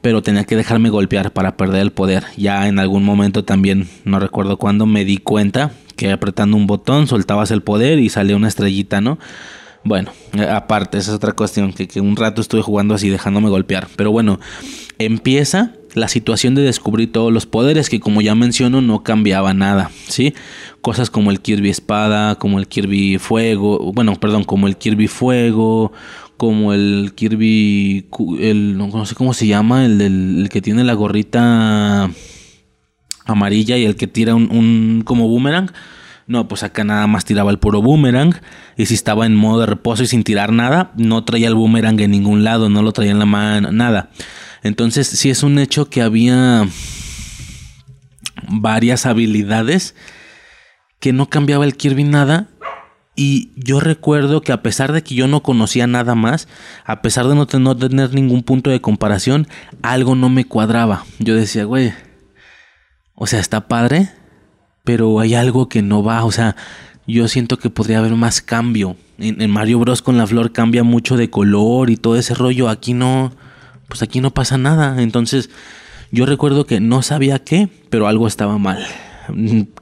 pero 0.00 0.22
tenía 0.22 0.44
que 0.44 0.56
dejarme 0.56 0.90
golpear 0.90 1.32
para 1.32 1.56
perder 1.56 1.82
el 1.82 1.92
poder. 1.92 2.24
Ya 2.36 2.68
en 2.68 2.78
algún 2.78 3.04
momento 3.04 3.44
también, 3.44 3.88
no 4.04 4.20
recuerdo 4.20 4.56
cuándo, 4.56 4.86
me 4.86 5.04
di 5.04 5.16
cuenta 5.16 5.72
que 6.02 6.12
apretando 6.12 6.56
un 6.56 6.66
botón 6.66 7.06
soltabas 7.06 7.50
el 7.50 7.62
poder 7.62 7.98
y 7.98 8.08
salía 8.08 8.36
una 8.36 8.48
estrellita, 8.48 9.00
¿no? 9.00 9.18
Bueno, 9.84 10.12
eh, 10.34 10.42
aparte, 10.42 10.98
esa 10.98 11.10
es 11.10 11.16
otra 11.16 11.32
cuestión, 11.32 11.72
que, 11.72 11.88
que, 11.88 12.00
un 12.00 12.16
rato 12.16 12.40
estuve 12.40 12.62
jugando 12.62 12.94
así, 12.94 13.08
dejándome 13.08 13.48
golpear. 13.48 13.88
Pero 13.96 14.12
bueno, 14.12 14.38
empieza 14.98 15.72
la 15.94 16.08
situación 16.08 16.54
de 16.54 16.62
descubrir 16.62 17.12
todos 17.12 17.32
los 17.32 17.46
poderes, 17.46 17.88
que 17.88 18.00
como 18.00 18.20
ya 18.20 18.34
menciono, 18.34 18.80
no 18.80 19.02
cambiaba 19.02 19.54
nada, 19.54 19.90
¿sí? 20.08 20.34
Cosas 20.80 21.10
como 21.10 21.30
el 21.30 21.40
Kirby 21.40 21.70
Espada, 21.70 22.36
como 22.36 22.58
el 22.58 22.66
Kirby 22.66 23.18
Fuego, 23.18 23.92
bueno, 23.92 24.14
perdón, 24.16 24.44
como 24.44 24.66
el 24.66 24.76
Kirby 24.76 25.08
Fuego, 25.08 25.92
como 26.36 26.72
el 26.72 27.12
Kirby, 27.14 28.06
el, 28.40 28.76
no 28.76 29.06
sé 29.06 29.14
cómo 29.14 29.34
se 29.34 29.46
llama, 29.46 29.84
el, 29.84 29.98
del, 29.98 30.48
que 30.50 30.62
tiene 30.62 30.84
la 30.84 30.94
gorrita 30.94 32.10
amarilla 33.24 33.76
y 33.76 33.84
el 33.84 33.96
que 33.96 34.06
tira 34.06 34.34
un, 34.34 34.50
un 34.50 35.02
como 35.04 35.28
boomerang. 35.28 35.70
No, 36.26 36.48
pues 36.48 36.62
acá 36.62 36.84
nada 36.84 37.06
más 37.06 37.24
tiraba 37.24 37.50
el 37.50 37.58
puro 37.58 37.82
boomerang. 37.82 38.34
Y 38.76 38.86
si 38.86 38.94
estaba 38.94 39.26
en 39.26 39.34
modo 39.34 39.60
de 39.60 39.66
reposo 39.66 40.02
y 40.02 40.06
sin 40.06 40.24
tirar 40.24 40.52
nada, 40.52 40.92
no 40.96 41.24
traía 41.24 41.48
el 41.48 41.54
boomerang 41.54 42.00
en 42.00 42.10
ningún 42.12 42.44
lado, 42.44 42.68
no 42.68 42.82
lo 42.82 42.92
traía 42.92 43.10
en 43.10 43.18
la 43.18 43.26
mano, 43.26 43.72
nada. 43.72 44.10
Entonces, 44.62 45.08
sí 45.08 45.30
es 45.30 45.42
un 45.42 45.58
hecho 45.58 45.90
que 45.90 46.02
había 46.02 46.66
varias 48.48 49.06
habilidades 49.06 49.94
que 51.00 51.12
no 51.12 51.28
cambiaba 51.28 51.64
el 51.64 51.76
Kirby 51.76 52.04
nada. 52.04 52.48
Y 53.14 53.50
yo 53.56 53.80
recuerdo 53.80 54.40
que 54.40 54.52
a 54.52 54.62
pesar 54.62 54.92
de 54.92 55.02
que 55.02 55.14
yo 55.14 55.26
no 55.28 55.42
conocía 55.42 55.86
nada 55.86 56.14
más, 56.14 56.48
a 56.86 57.02
pesar 57.02 57.26
de 57.28 57.34
no, 57.34 57.46
no 57.58 57.76
tener 57.76 58.14
ningún 58.14 58.42
punto 58.42 58.70
de 58.70 58.80
comparación, 58.80 59.48
algo 59.82 60.14
no 60.14 60.30
me 60.30 60.46
cuadraba. 60.46 61.04
Yo 61.18 61.34
decía, 61.34 61.64
güey, 61.64 61.92
o 63.14 63.26
sea, 63.26 63.40
está 63.40 63.68
padre, 63.68 64.10
pero 64.84 65.20
hay 65.20 65.34
algo 65.34 65.68
que 65.68 65.82
no 65.82 66.02
va, 66.02 66.24
o 66.24 66.32
sea, 66.32 66.56
yo 67.06 67.28
siento 67.28 67.58
que 67.58 67.70
podría 67.70 67.98
haber 67.98 68.14
más 68.14 68.40
cambio. 68.40 68.96
En, 69.18 69.50
Mario 69.50 69.78
Bros 69.78 70.02
con 70.02 70.18
la 70.18 70.26
flor 70.26 70.52
cambia 70.52 70.82
mucho 70.82 71.16
de 71.16 71.30
color 71.30 71.90
y 71.90 71.96
todo 71.96 72.16
ese 72.16 72.34
rollo, 72.34 72.68
aquí 72.68 72.94
no, 72.94 73.32
pues 73.88 74.02
aquí 74.02 74.20
no 74.20 74.32
pasa 74.32 74.58
nada. 74.58 75.02
Entonces, 75.02 75.50
yo 76.10 76.26
recuerdo 76.26 76.66
que 76.66 76.80
no 76.80 77.02
sabía 77.02 77.38
qué, 77.38 77.68
pero 77.90 78.06
algo 78.08 78.26
estaba 78.26 78.58
mal. 78.58 78.84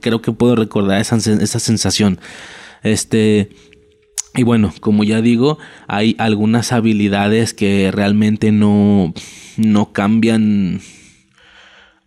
Creo 0.01 0.23
que 0.23 0.33
puedo 0.33 0.57
recordar 0.57 1.01
esa, 1.01 1.16
esa 1.16 1.61
sensación. 1.61 2.21
Este, 2.83 3.51
y 4.35 4.43
bueno, 4.43 4.73
como 4.81 5.05
ya 5.05 5.21
digo, 5.21 5.59
hay 5.88 6.14
algunas 6.19 6.73
habilidades 6.73 7.53
que 7.53 7.90
realmente 7.90 8.53
no, 8.53 9.12
no 9.57 9.93
cambian 9.93 10.81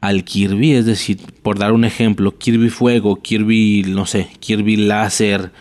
al 0.04 0.26
Kirby, 0.26 0.74
es 0.74 0.86
decir, 0.86 1.18
por 1.44 1.58
dar 1.58 1.72
un 1.72 1.86
ejemplo, 1.86 2.38
Kirby 2.38 2.70
Fuego, 2.70 3.22
Kirby, 3.22 3.86
no 3.88 4.06
sé, 4.06 4.28
Kirby 4.42 4.76
Láser, 4.76 5.54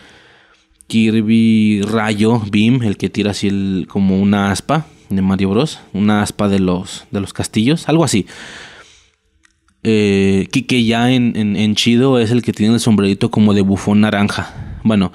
Kirby 0.87 1.81
Rayo, 1.81 2.41
Beam, 2.51 2.83
el 2.83 2.97
que 2.97 3.09
tira 3.09 3.31
así 3.31 3.47
el, 3.47 3.85
como 3.87 4.19
una 4.19 4.51
aspa 4.51 4.85
de 5.09 5.21
Mario 5.21 5.51
Bros, 5.51 5.79
una 5.93 6.21
aspa 6.21 6.49
de 6.49 6.59
los, 6.59 7.05
de 7.09 7.21
los 7.21 7.31
castillos, 7.31 7.87
algo 7.87 8.03
así. 8.03 8.25
Eh, 9.83 10.49
que, 10.51 10.83
ya 10.83 11.09
en, 11.09 11.37
en, 11.37 11.55
en 11.55 11.75
Chido 11.75 12.19
es 12.19 12.29
el 12.29 12.41
que 12.41 12.51
tiene 12.51 12.73
el 12.73 12.81
sombrerito 12.81 13.31
como 13.31 13.53
de 13.53 13.61
bufón 13.61 14.01
naranja. 14.01 14.77
Bueno, 14.83 15.13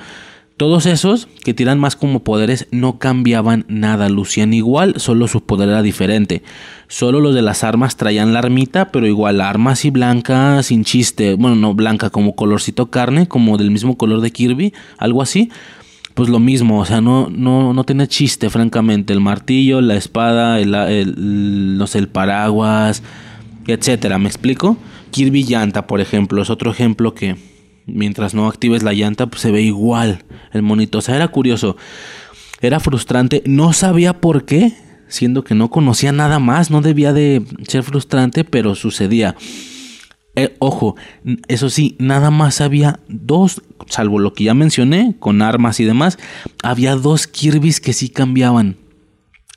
todos 0.59 0.87
esos 0.87 1.29
que 1.45 1.55
tiran 1.55 1.79
más 1.79 1.95
como 1.95 2.25
poderes 2.25 2.67
no 2.73 2.99
cambiaban 2.99 3.65
nada, 3.69 4.09
lucían 4.09 4.53
igual, 4.53 4.95
solo 4.99 5.29
su 5.29 5.41
poder 5.45 5.69
era 5.69 5.83
diferente. 5.83 6.43
Solo 6.89 7.21
los 7.21 7.33
de 7.35 7.43
las 7.43 7.63
armas 7.63 7.97
traían 7.97 8.33
la 8.33 8.41
armita, 8.41 8.91
pero 8.91 9.07
igual 9.07 9.41
armas 9.41 9.85
y 9.85 9.91
blanca 9.91 10.61
sin 10.65 10.83
chiste, 10.85 11.35
bueno, 11.35 11.55
no 11.55 11.75
blanca 11.75 12.11
como 12.11 12.35
colorcito 12.35 12.91
carne, 12.91 13.29
como 13.29 13.57
del 13.57 13.71
mismo 13.71 13.97
color 13.97 14.21
de 14.21 14.33
Kirby, 14.33 14.75
algo 14.99 15.23
así. 15.23 15.49
Pues 16.15 16.29
lo 16.29 16.41
mismo, 16.41 16.81
o 16.81 16.85
sea, 16.85 17.01
no, 17.01 17.29
no, 17.31 17.73
no 17.73 17.85
tiene 17.85 18.09
chiste, 18.09 18.51
francamente. 18.51 19.13
El 19.13 19.21
martillo, 19.21 19.81
la 19.81 19.95
espada, 19.95 20.59
el, 20.59 20.75
el, 20.75 21.79
no 21.79 21.87
sé, 21.87 22.01
el 22.01 22.09
paraguas, 22.09 23.05
etcétera, 23.69 24.19
¿me 24.19 24.27
explico? 24.27 24.77
Kirby 25.13 25.45
Llanta, 25.45 25.87
por 25.87 26.01
ejemplo, 26.01 26.43
es 26.43 26.51
otro 26.51 26.73
ejemplo 26.73 27.15
que, 27.15 27.37
mientras 27.89 28.35
no 28.35 28.47
actives 28.47 28.83
la 28.83 28.93
llanta, 28.93 29.27
pues 29.27 29.43
se 29.43 29.51
ve 29.51 29.63
igual 29.63 30.25
el 30.53 30.63
monito. 30.63 30.99
O 30.99 31.01
sea, 31.01 31.17
era 31.17 31.29
curioso. 31.29 31.77
Era 32.61 32.81
frustrante. 32.81 33.43
No 33.47 33.73
sabía 33.73 34.21
por 34.21 34.45
qué. 34.45 34.73
siendo 35.11 35.43
que 35.43 35.55
no 35.55 35.71
conocía 35.71 36.13
nada 36.13 36.39
más, 36.39 36.71
no 36.71 36.83
debía 36.83 37.15
de 37.15 37.43
ser 37.67 37.83
frustrante, 37.83 38.45
pero 38.45 38.75
sucedía. 38.75 39.37
Eh, 40.37 40.55
ojo, 40.61 40.97
eso 41.49 41.71
sí, 41.71 41.97
nada 41.99 42.31
más 42.31 42.61
había 42.61 43.01
dos, 43.09 43.63
salvo 43.89 44.19
lo 44.19 44.35
que 44.35 44.45
ya 44.45 44.55
mencioné, 44.55 45.17
con 45.19 45.43
armas 45.43 45.81
y 45.81 45.85
demás, 45.85 46.19
había 46.63 46.95
dos 46.95 47.27
Kirby's 47.27 47.81
que 47.81 47.93
sí 47.93 48.09
cambiaban. 48.09 48.77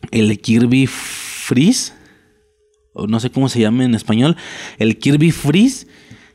El 0.10 0.40
Kirby 0.40 0.88
Freeze, 0.88 1.94
o 2.94 3.06
no 3.06 3.20
sé 3.20 3.30
cómo 3.30 3.48
se 3.48 3.60
llama 3.60 3.84
en 3.84 3.94
español, 3.94 4.38
el 4.80 4.98
Kirby 4.98 5.32
Freeze 5.32 5.86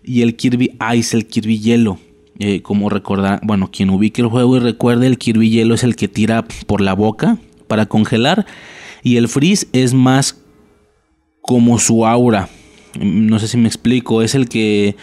y 0.07 0.23
el 0.23 0.37
Kirby 0.37 0.79
Ice, 0.97 1.17
el 1.17 1.27
Kirby 1.27 1.59
Hielo. 1.59 1.99
Eh, 2.39 2.61
como 2.61 2.91
recordar, 2.91 3.41
bueno, 3.43 3.71
quien 3.71 3.89
ubique 3.91 4.21
el 4.21 4.29
juego 4.29 4.57
y 4.57 4.61
recuerde, 4.61 5.07
el 5.07 5.19
Kirby 5.19 5.51
Hielo 5.51 5.75
es 5.75 5.85
el 5.85 5.97
que 5.97 6.07
tira 6.07 6.47
por 6.67 6.81
la 6.81 6.93
boca 6.93 7.39
para 7.67 7.87
congelar 7.87 8.47
y 9.03 9.17
el 9.17 9.29
Freeze 9.29 9.67
es 9.73 9.95
más 9.95 10.39
como 11.41 11.79
su 11.79 12.07
aura. 12.07 12.49
No 13.01 13.39
sé 13.39 13.49
si 13.49 13.57
me 13.57 13.69
explico, 13.69 14.23
es 14.23 14.35
el 14.35 14.49
que 14.49 14.97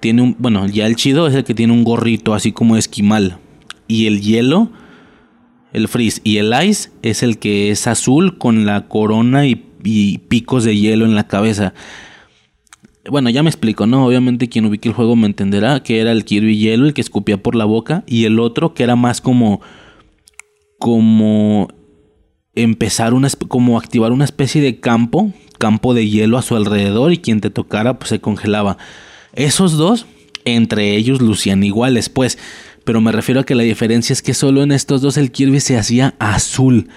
tiene 0.00 0.22
un, 0.22 0.36
bueno, 0.38 0.66
ya 0.68 0.86
el 0.86 0.96
chido 0.96 1.26
es 1.26 1.34
el 1.34 1.44
que 1.44 1.54
tiene 1.54 1.72
un 1.72 1.84
gorrito 1.84 2.34
así 2.34 2.52
como 2.52 2.76
esquimal 2.76 3.38
y 3.88 4.06
el 4.06 4.20
hielo 4.20 4.70
el 5.72 5.88
freeze 5.88 6.20
y 6.24 6.38
el 6.38 6.54
ice 6.64 6.90
es 7.02 7.22
el 7.22 7.38
que 7.38 7.70
es 7.70 7.86
azul 7.86 8.38
con 8.38 8.64
la 8.64 8.88
corona 8.88 9.46
y, 9.46 9.66
y 9.84 10.18
picos 10.18 10.64
de 10.64 10.76
hielo 10.76 11.04
en 11.04 11.14
la 11.14 11.26
cabeza. 11.26 11.74
Bueno, 13.08 13.30
ya 13.30 13.42
me 13.42 13.50
explico, 13.50 13.86
¿no? 13.86 14.06
Obviamente 14.06 14.48
quien 14.48 14.66
ubique 14.66 14.88
el 14.88 14.94
juego 14.94 15.16
me 15.16 15.26
entenderá 15.26 15.82
que 15.82 16.00
era 16.00 16.12
el 16.12 16.24
Kirby 16.24 16.58
Hielo, 16.58 16.86
el 16.86 16.94
que 16.94 17.00
escupía 17.00 17.36
por 17.42 17.54
la 17.54 17.64
boca, 17.64 18.04
y 18.06 18.24
el 18.24 18.40
otro 18.40 18.74
que 18.74 18.82
era 18.82 18.96
más 18.96 19.20
como. 19.20 19.60
como. 20.78 21.68
empezar 22.54 23.14
una. 23.14 23.28
como 23.48 23.78
activar 23.78 24.12
una 24.12 24.24
especie 24.24 24.60
de 24.60 24.80
campo, 24.80 25.32
campo 25.58 25.94
de 25.94 26.08
hielo 26.08 26.38
a 26.38 26.42
su 26.42 26.56
alrededor, 26.56 27.12
y 27.12 27.18
quien 27.18 27.40
te 27.40 27.50
tocara, 27.50 27.98
pues 27.98 28.08
se 28.10 28.20
congelaba. 28.20 28.78
Esos 29.34 29.72
dos, 29.72 30.06
entre 30.44 30.96
ellos 30.96 31.20
lucían 31.20 31.62
iguales, 31.62 32.08
pues. 32.08 32.38
Pero 32.84 33.00
me 33.00 33.12
refiero 33.12 33.40
a 33.40 33.44
que 33.44 33.56
la 33.56 33.64
diferencia 33.64 34.12
es 34.12 34.22
que 34.22 34.32
solo 34.32 34.62
en 34.62 34.70
estos 34.70 35.00
dos 35.00 35.16
el 35.16 35.32
Kirby 35.32 35.58
se 35.58 35.76
hacía 35.76 36.14
azul 36.20 36.88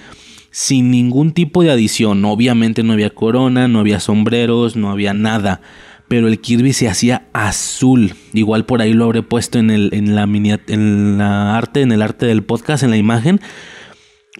sin 0.51 0.91
ningún 0.91 1.31
tipo 1.31 1.63
de 1.63 1.71
adición. 1.71 2.23
Obviamente 2.25 2.83
no 2.83 2.93
había 2.93 3.09
corona, 3.09 3.67
no 3.67 3.79
había 3.79 3.99
sombreros, 3.99 4.75
no 4.75 4.91
había 4.91 5.13
nada 5.13 5.61
pero 6.09 6.27
el 6.27 6.41
Kirby 6.41 6.73
se 6.73 6.89
hacía 6.89 7.27
azul. 7.31 8.15
Igual 8.33 8.65
por 8.65 8.81
ahí 8.81 8.93
lo 8.93 9.05
habré 9.05 9.21
puesto 9.21 9.59
en, 9.59 9.69
el, 9.69 9.91
en, 9.93 10.15
la, 10.15 10.23
en 10.23 11.17
la 11.19 11.55
arte, 11.55 11.81
en 11.81 11.91
el 11.91 12.01
arte 12.01 12.25
del 12.25 12.43
podcast, 12.43 12.83
en 12.83 12.89
la 12.89 12.97
imagen. 12.97 13.39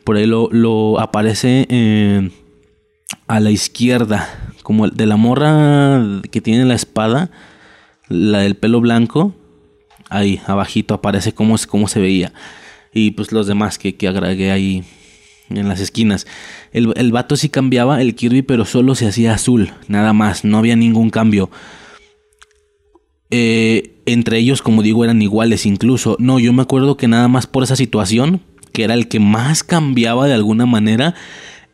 Por 0.04 0.18
ahí 0.18 0.26
lo, 0.26 1.00
aparece 1.00 1.68
eh, 1.70 2.32
a 3.28 3.40
la 3.40 3.52
izquierda, 3.52 4.54
como 4.64 4.88
de 4.88 5.06
la 5.06 5.16
morra 5.16 6.22
que 6.32 6.42
tiene 6.42 6.66
la 6.66 6.74
espada, 6.74 7.30
la 8.08 8.40
del 8.40 8.56
pelo 8.56 8.82
blanco. 8.82 9.36
Ahí, 10.10 10.42
abajito 10.48 10.96
aparece 10.96 11.34
cómo, 11.34 11.56
cómo 11.68 11.88
se 11.88 12.00
veía. 12.00 12.34
Y 12.92 13.12
pues 13.12 13.32
los 13.32 13.46
demás 13.46 13.78
que, 13.78 13.96
que 13.96 14.08
agregué 14.08 14.52
ahí 14.52 14.84
en 15.50 15.68
las 15.68 15.80
esquinas. 15.80 16.28
El, 16.72 16.94
el 16.96 17.12
vato 17.12 17.36
sí 17.36 17.50
cambiaba 17.50 18.02
el 18.02 18.16
Kirby, 18.16 18.42
pero 18.42 18.66
solo 18.66 18.96
se 18.96 19.08
hacía 19.08 19.34
azul, 19.34 19.72
nada 19.88 20.14
más, 20.14 20.44
no 20.46 20.58
había 20.58 20.76
ningún 20.76 21.10
cambio. 21.10 21.50
Eh, 23.32 23.94
entre 24.06 24.40
ellos, 24.40 24.62
como 24.62 24.82
digo, 24.82 25.04
eran 25.04 25.22
iguales 25.22 25.66
incluso. 25.66 26.16
No, 26.20 26.40
yo 26.40 26.52
me 26.54 26.64
acuerdo 26.64 26.98
que 26.98 27.08
nada 27.08 27.28
más 27.28 27.48
por 27.48 27.64
esa 27.64 27.76
situación, 27.76 28.42
que 28.74 28.84
era 28.84 28.94
el 28.94 29.08
que 29.08 29.20
más 29.20 29.64
cambiaba 29.64 30.28
de 30.28 30.34
alguna 30.34 30.66
manera, 30.66 31.14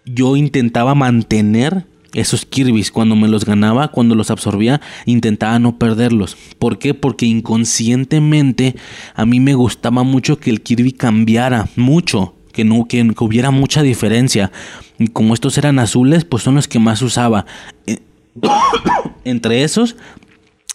yo 0.05 0.35
intentaba 0.35 0.95
mantener 0.95 1.85
esos 2.13 2.45
Kirby's 2.45 2.91
cuando 2.91 3.15
me 3.15 3.27
los 3.27 3.45
ganaba, 3.45 3.89
cuando 3.89 4.15
los 4.15 4.31
absorbía, 4.31 4.81
intentaba 5.05 5.59
no 5.59 5.77
perderlos. 5.77 6.37
¿Por 6.59 6.79
qué? 6.79 6.93
Porque 6.93 7.25
inconscientemente 7.25 8.75
a 9.15 9.25
mí 9.25 9.39
me 9.39 9.53
gustaba 9.53 10.03
mucho 10.03 10.39
que 10.39 10.49
el 10.49 10.61
Kirby 10.61 10.93
cambiara 10.93 11.67
mucho 11.75 12.35
que 12.55 12.63
no 12.63 12.87
que, 12.87 13.01
hubiera 13.19 13.51
mucha 13.51 13.83
diferencia. 13.83 14.51
Y 14.97 15.07
como 15.09 15.33
estos 15.33 15.57
eran 15.57 15.77
azules, 15.77 16.25
pues 16.25 16.41
son 16.41 16.55
los 16.55 16.67
que 16.67 16.79
más 16.79 17.01
usaba. 17.01 17.45
Eh, 17.85 17.99
entre 19.25 19.63
esos 19.63 19.95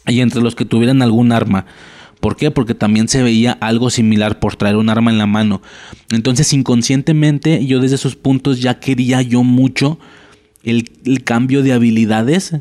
y 0.06 0.20
entre 0.20 0.42
los 0.42 0.54
que 0.54 0.64
tuvieran 0.64 1.02
algún 1.02 1.32
arma. 1.32 1.66
¿Por 2.20 2.36
qué? 2.36 2.50
Porque 2.50 2.74
también 2.74 3.08
se 3.08 3.22
veía 3.22 3.52
algo 3.52 3.88
similar 3.88 4.38
por 4.38 4.56
traer 4.56 4.76
un 4.76 4.90
arma 4.90 5.10
en 5.10 5.18
la 5.18 5.26
mano. 5.26 5.62
Entonces 6.10 6.52
inconscientemente 6.52 7.64
yo 7.64 7.80
desde 7.80 7.96
esos 7.96 8.14
puntos 8.14 8.60
ya 8.60 8.78
quería 8.78 9.22
yo 9.22 9.42
mucho 9.42 9.98
el 10.62 10.84
cambio 11.24 11.62
de 11.62 11.72
habilidades 11.72 12.60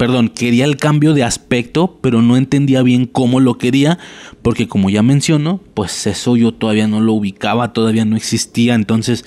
perdón, 0.00 0.30
quería 0.30 0.64
el 0.64 0.78
cambio 0.78 1.12
de 1.12 1.24
aspecto, 1.24 1.98
pero 2.00 2.22
no 2.22 2.38
entendía 2.38 2.82
bien 2.82 3.04
cómo 3.04 3.38
lo 3.38 3.58
quería, 3.58 3.98
porque 4.40 4.66
como 4.66 4.88
ya 4.88 5.02
menciono, 5.02 5.60
pues 5.74 6.06
eso 6.06 6.38
yo 6.38 6.54
todavía 6.54 6.88
no 6.88 7.02
lo 7.02 7.12
ubicaba, 7.12 7.74
todavía 7.74 8.06
no 8.06 8.16
existía, 8.16 8.74
entonces 8.74 9.26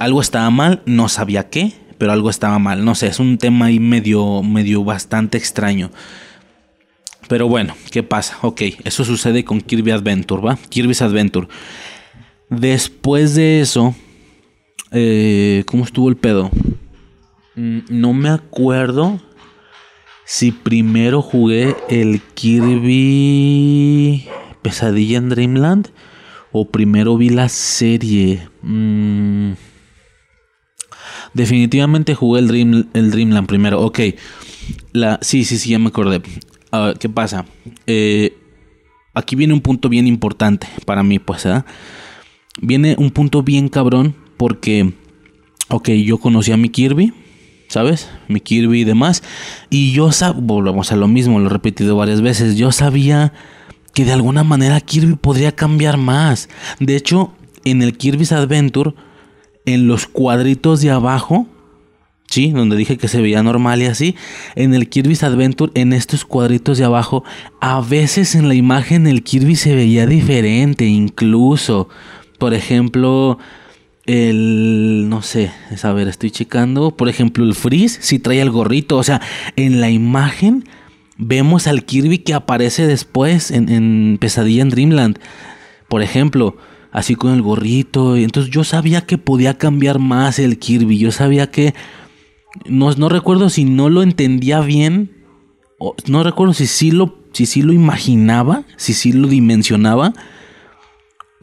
algo 0.00 0.20
estaba 0.20 0.50
mal, 0.50 0.82
no 0.84 1.08
sabía 1.08 1.48
qué, 1.48 1.72
pero 1.96 2.12
algo 2.12 2.28
estaba 2.28 2.58
mal, 2.58 2.84
no 2.84 2.94
sé, 2.94 3.06
es 3.06 3.20
un 3.20 3.38
tema 3.38 3.64
ahí 3.64 3.78
medio, 3.78 4.42
medio 4.42 4.84
bastante 4.84 5.38
extraño. 5.38 5.90
Pero 7.26 7.48
bueno, 7.48 7.74
¿qué 7.90 8.02
pasa? 8.02 8.36
Ok, 8.42 8.60
eso 8.84 9.06
sucede 9.06 9.44
con 9.44 9.62
Kirby 9.62 9.92
Adventure, 9.92 10.42
¿va? 10.42 10.58
Kirby's 10.68 11.00
Adventure. 11.00 11.48
Después 12.50 13.34
de 13.34 13.62
eso, 13.62 13.94
eh, 14.90 15.62
¿cómo 15.64 15.84
estuvo 15.84 16.10
el 16.10 16.16
pedo? 16.18 16.50
Mm, 17.56 17.78
no 17.88 18.12
me 18.12 18.28
acuerdo 18.28 19.18
si 20.32 20.50
primero 20.50 21.20
jugué 21.20 21.76
el 21.90 22.22
Kirby 22.22 24.26
Pesadilla 24.62 25.18
en 25.18 25.28
Dreamland 25.28 25.90
o 26.52 26.70
primero 26.70 27.18
vi 27.18 27.28
la 27.28 27.50
serie. 27.50 28.48
Mm, 28.62 29.52
definitivamente 31.34 32.14
jugué 32.14 32.40
el, 32.40 32.48
Dream, 32.48 32.88
el 32.94 33.10
Dreamland 33.10 33.46
primero. 33.46 33.82
Ok. 33.82 34.00
La, 34.94 35.18
sí, 35.20 35.44
sí, 35.44 35.58
sí, 35.58 35.68
ya 35.68 35.78
me 35.78 35.88
acordé. 35.88 36.22
¿Qué 36.98 37.10
pasa? 37.10 37.44
Eh, 37.86 38.34
aquí 39.12 39.36
viene 39.36 39.52
un 39.52 39.60
punto 39.60 39.90
bien 39.90 40.06
importante 40.06 40.66
para 40.86 41.02
mí, 41.02 41.18
pues, 41.18 41.44
¿eh? 41.44 41.62
Viene 42.62 42.96
un 42.98 43.10
punto 43.10 43.42
bien 43.42 43.68
cabrón 43.68 44.16
porque, 44.38 44.94
ok, 45.68 45.90
yo 45.90 46.16
conocí 46.16 46.52
a 46.52 46.56
mi 46.56 46.70
Kirby 46.70 47.12
¿sabes? 47.72 48.10
Mi 48.28 48.40
Kirby 48.40 48.82
y 48.82 48.84
demás. 48.84 49.22
Y 49.70 49.92
yo 49.92 50.12
sabía, 50.12 50.42
volvemos 50.42 50.92
a 50.92 50.96
lo 50.96 51.08
mismo, 51.08 51.40
lo 51.40 51.46
he 51.46 51.48
repetido 51.48 51.96
varias 51.96 52.20
veces, 52.20 52.56
yo 52.56 52.70
sabía 52.70 53.32
que 53.94 54.04
de 54.04 54.12
alguna 54.12 54.44
manera 54.44 54.80
Kirby 54.80 55.14
podría 55.14 55.52
cambiar 55.52 55.96
más. 55.96 56.50
De 56.80 56.96
hecho, 56.96 57.32
en 57.64 57.80
el 57.80 57.96
Kirby's 57.96 58.32
Adventure, 58.32 58.92
en 59.64 59.86
los 59.86 60.06
cuadritos 60.06 60.82
de 60.82 60.90
abajo, 60.90 61.46
¿sí? 62.28 62.50
Donde 62.50 62.76
dije 62.76 62.98
que 62.98 63.08
se 63.08 63.22
veía 63.22 63.42
normal 63.42 63.80
y 63.80 63.86
así, 63.86 64.16
en 64.54 64.74
el 64.74 64.90
Kirby's 64.90 65.22
Adventure, 65.22 65.72
en 65.74 65.94
estos 65.94 66.26
cuadritos 66.26 66.76
de 66.76 66.84
abajo, 66.84 67.24
a 67.62 67.80
veces 67.80 68.34
en 68.34 68.48
la 68.48 68.54
imagen 68.54 69.06
el 69.06 69.22
Kirby 69.22 69.56
se 69.56 69.74
veía 69.74 70.06
diferente, 70.06 70.84
incluso. 70.84 71.88
Por 72.38 72.52
ejemplo, 72.52 73.38
el, 74.06 75.08
no 75.08 75.22
sé, 75.22 75.52
a 75.82 75.92
ver, 75.92 76.08
estoy 76.08 76.30
checando. 76.30 76.96
Por 76.96 77.08
ejemplo, 77.08 77.44
el 77.44 77.54
Freeze 77.54 77.98
si 78.02 78.18
trae 78.18 78.40
el 78.40 78.50
gorrito. 78.50 78.96
O 78.96 79.02
sea, 79.02 79.20
en 79.56 79.80
la 79.80 79.90
imagen 79.90 80.64
vemos 81.16 81.66
al 81.66 81.84
Kirby 81.84 82.18
que 82.18 82.34
aparece 82.34 82.86
después 82.86 83.50
en, 83.50 84.18
Pesadilla 84.20 84.62
en 84.62 84.70
Dreamland. 84.70 85.18
Por 85.88 86.02
ejemplo, 86.02 86.56
así 86.90 87.14
con 87.14 87.32
el 87.32 87.42
gorrito. 87.42 88.16
Entonces 88.16 88.52
yo 88.52 88.64
sabía 88.64 89.02
que 89.02 89.18
podía 89.18 89.56
cambiar 89.58 89.98
más 89.98 90.38
el 90.38 90.58
Kirby. 90.58 90.98
Yo 90.98 91.12
sabía 91.12 91.50
que... 91.50 91.74
No, 92.66 92.92
no 92.92 93.08
recuerdo 93.08 93.48
si 93.48 93.64
no 93.64 93.88
lo 93.88 94.02
entendía 94.02 94.60
bien. 94.60 95.24
O, 95.78 95.94
no 96.06 96.22
recuerdo 96.22 96.52
si 96.54 96.66
sí 96.66 96.90
lo, 96.90 97.18
si 97.32 97.46
sí 97.46 97.62
lo 97.62 97.72
imaginaba, 97.72 98.64
si 98.76 98.92
sí 98.92 99.12
lo 99.12 99.26
dimensionaba 99.28 100.12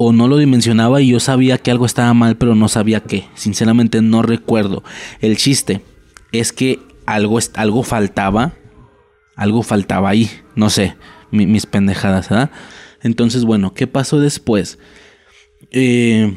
o 0.01 0.13
no 0.13 0.29
lo 0.29 0.37
dimensionaba 0.37 1.01
y 1.01 1.09
yo 1.09 1.19
sabía 1.19 1.57
que 1.57 1.71
algo 1.71 1.85
estaba 1.85 2.13
mal, 2.13 2.37
pero 2.37 2.55
no 2.55 2.69
sabía 2.69 3.01
qué. 3.01 3.25
Sinceramente 3.35 4.01
no 4.01 4.21
recuerdo. 4.21 4.81
El 5.19 5.35
chiste 5.35 5.81
es 6.31 6.53
que 6.53 6.79
algo, 7.05 7.37
algo 7.55 7.83
faltaba, 7.83 8.53
algo 9.35 9.61
faltaba 9.61 10.09
ahí, 10.09 10.31
no 10.55 10.69
sé, 10.69 10.95
mis 11.31 11.65
pendejadas, 11.65 12.29
¿verdad? 12.29 12.49
Entonces, 13.03 13.43
bueno, 13.43 13.73
¿qué 13.73 13.87
pasó 13.87 14.21
después? 14.21 14.79
Eh, 15.71 16.33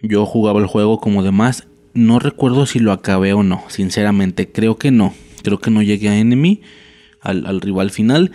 yo 0.00 0.24
jugaba 0.24 0.58
el 0.58 0.66
juego 0.66 0.98
como 0.98 1.22
demás. 1.22 1.68
No 1.92 2.18
recuerdo 2.18 2.64
si 2.64 2.78
lo 2.78 2.92
acabé 2.92 3.34
o 3.34 3.42
no, 3.42 3.64
sinceramente. 3.68 4.50
Creo 4.50 4.78
que 4.78 4.90
no. 4.90 5.12
Creo 5.42 5.58
que 5.58 5.70
no 5.70 5.82
llegué 5.82 6.08
a 6.08 6.18
Enemy, 6.18 6.62
al 7.20 7.60
rival 7.60 7.90
final. 7.90 8.32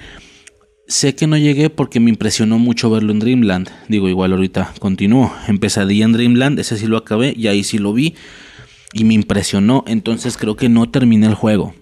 Sé 0.91 1.15
que 1.15 1.25
no 1.25 1.37
llegué 1.37 1.69
porque 1.69 2.01
me 2.01 2.09
impresionó 2.09 2.59
mucho 2.59 2.89
verlo 2.89 3.13
en 3.13 3.19
Dreamland. 3.19 3.69
Digo, 3.87 4.09
igual 4.09 4.33
ahorita 4.33 4.73
continúo. 4.79 5.33
En 5.47 5.57
Pesadilla 5.57 6.03
en 6.03 6.11
Dreamland, 6.11 6.59
ese 6.59 6.77
sí 6.77 6.85
lo 6.85 6.97
acabé 6.97 7.33
y 7.33 7.47
ahí 7.47 7.63
sí 7.63 7.77
lo 7.77 7.93
vi. 7.93 8.15
y 8.91 9.05
me 9.05 9.13
impresionó. 9.13 9.85
Entonces 9.87 10.35
creo 10.35 10.57
que 10.57 10.67
no 10.67 10.89
terminé 10.89 11.27
el 11.27 11.33
juego. 11.33 11.73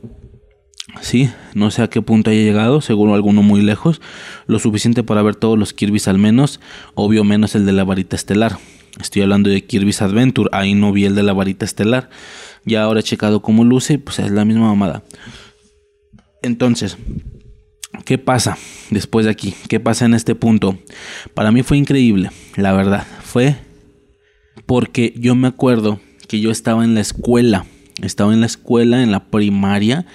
Sí, 1.01 1.31
no 1.55 1.71
sé 1.71 1.81
a 1.81 1.89
qué 1.89 2.03
punto 2.03 2.29
haya 2.29 2.43
llegado, 2.43 2.81
seguro 2.81 3.15
alguno 3.15 3.41
muy 3.41 3.63
lejos, 3.63 3.99
lo 4.45 4.59
suficiente 4.59 5.01
para 5.01 5.23
ver 5.23 5.35
todos 5.35 5.57
los 5.57 5.73
Kirby's 5.73 6.07
al 6.07 6.19
menos, 6.19 6.59
obvio 6.93 7.23
menos 7.23 7.55
el 7.55 7.65
de 7.65 7.71
la 7.71 7.83
varita 7.83 8.15
estelar. 8.15 8.59
Estoy 9.01 9.23
hablando 9.23 9.49
de 9.49 9.65
Kirby's 9.65 10.03
Adventure, 10.03 10.51
ahí 10.51 10.75
no 10.75 10.93
vi 10.93 11.05
el 11.05 11.15
de 11.15 11.23
la 11.23 11.33
varita 11.33 11.65
estelar. 11.65 12.11
Ya 12.63 12.83
ahora 12.83 12.99
he 12.99 13.03
checado 13.03 13.41
cómo 13.41 13.63
luce, 13.63 13.97
pues 13.97 14.19
es 14.19 14.29
la 14.29 14.45
misma 14.45 14.67
mamada. 14.67 15.03
Entonces, 16.43 16.95
¿qué 18.05 18.17
pasa 18.17 18.57
después 18.89 19.25
de 19.25 19.31
aquí? 19.31 19.53
¿Qué 19.67 19.79
pasa 19.79 20.05
en 20.05 20.13
este 20.13 20.35
punto? 20.35 20.77
Para 21.33 21.51
mí 21.51 21.63
fue 21.63 21.77
increíble, 21.77 22.31
la 22.55 22.73
verdad. 22.73 23.05
Fue 23.23 23.55
porque 24.65 25.13
yo 25.17 25.35
me 25.35 25.47
acuerdo 25.47 25.99
que 26.27 26.39
yo 26.39 26.51
estaba 26.51 26.83
en 26.83 26.93
la 26.93 27.01
escuela, 27.01 27.65
estaba 28.03 28.33
en 28.33 28.41
la 28.41 28.45
escuela, 28.45 29.01
en 29.01 29.11
la 29.11 29.25
primaria, 29.31 30.05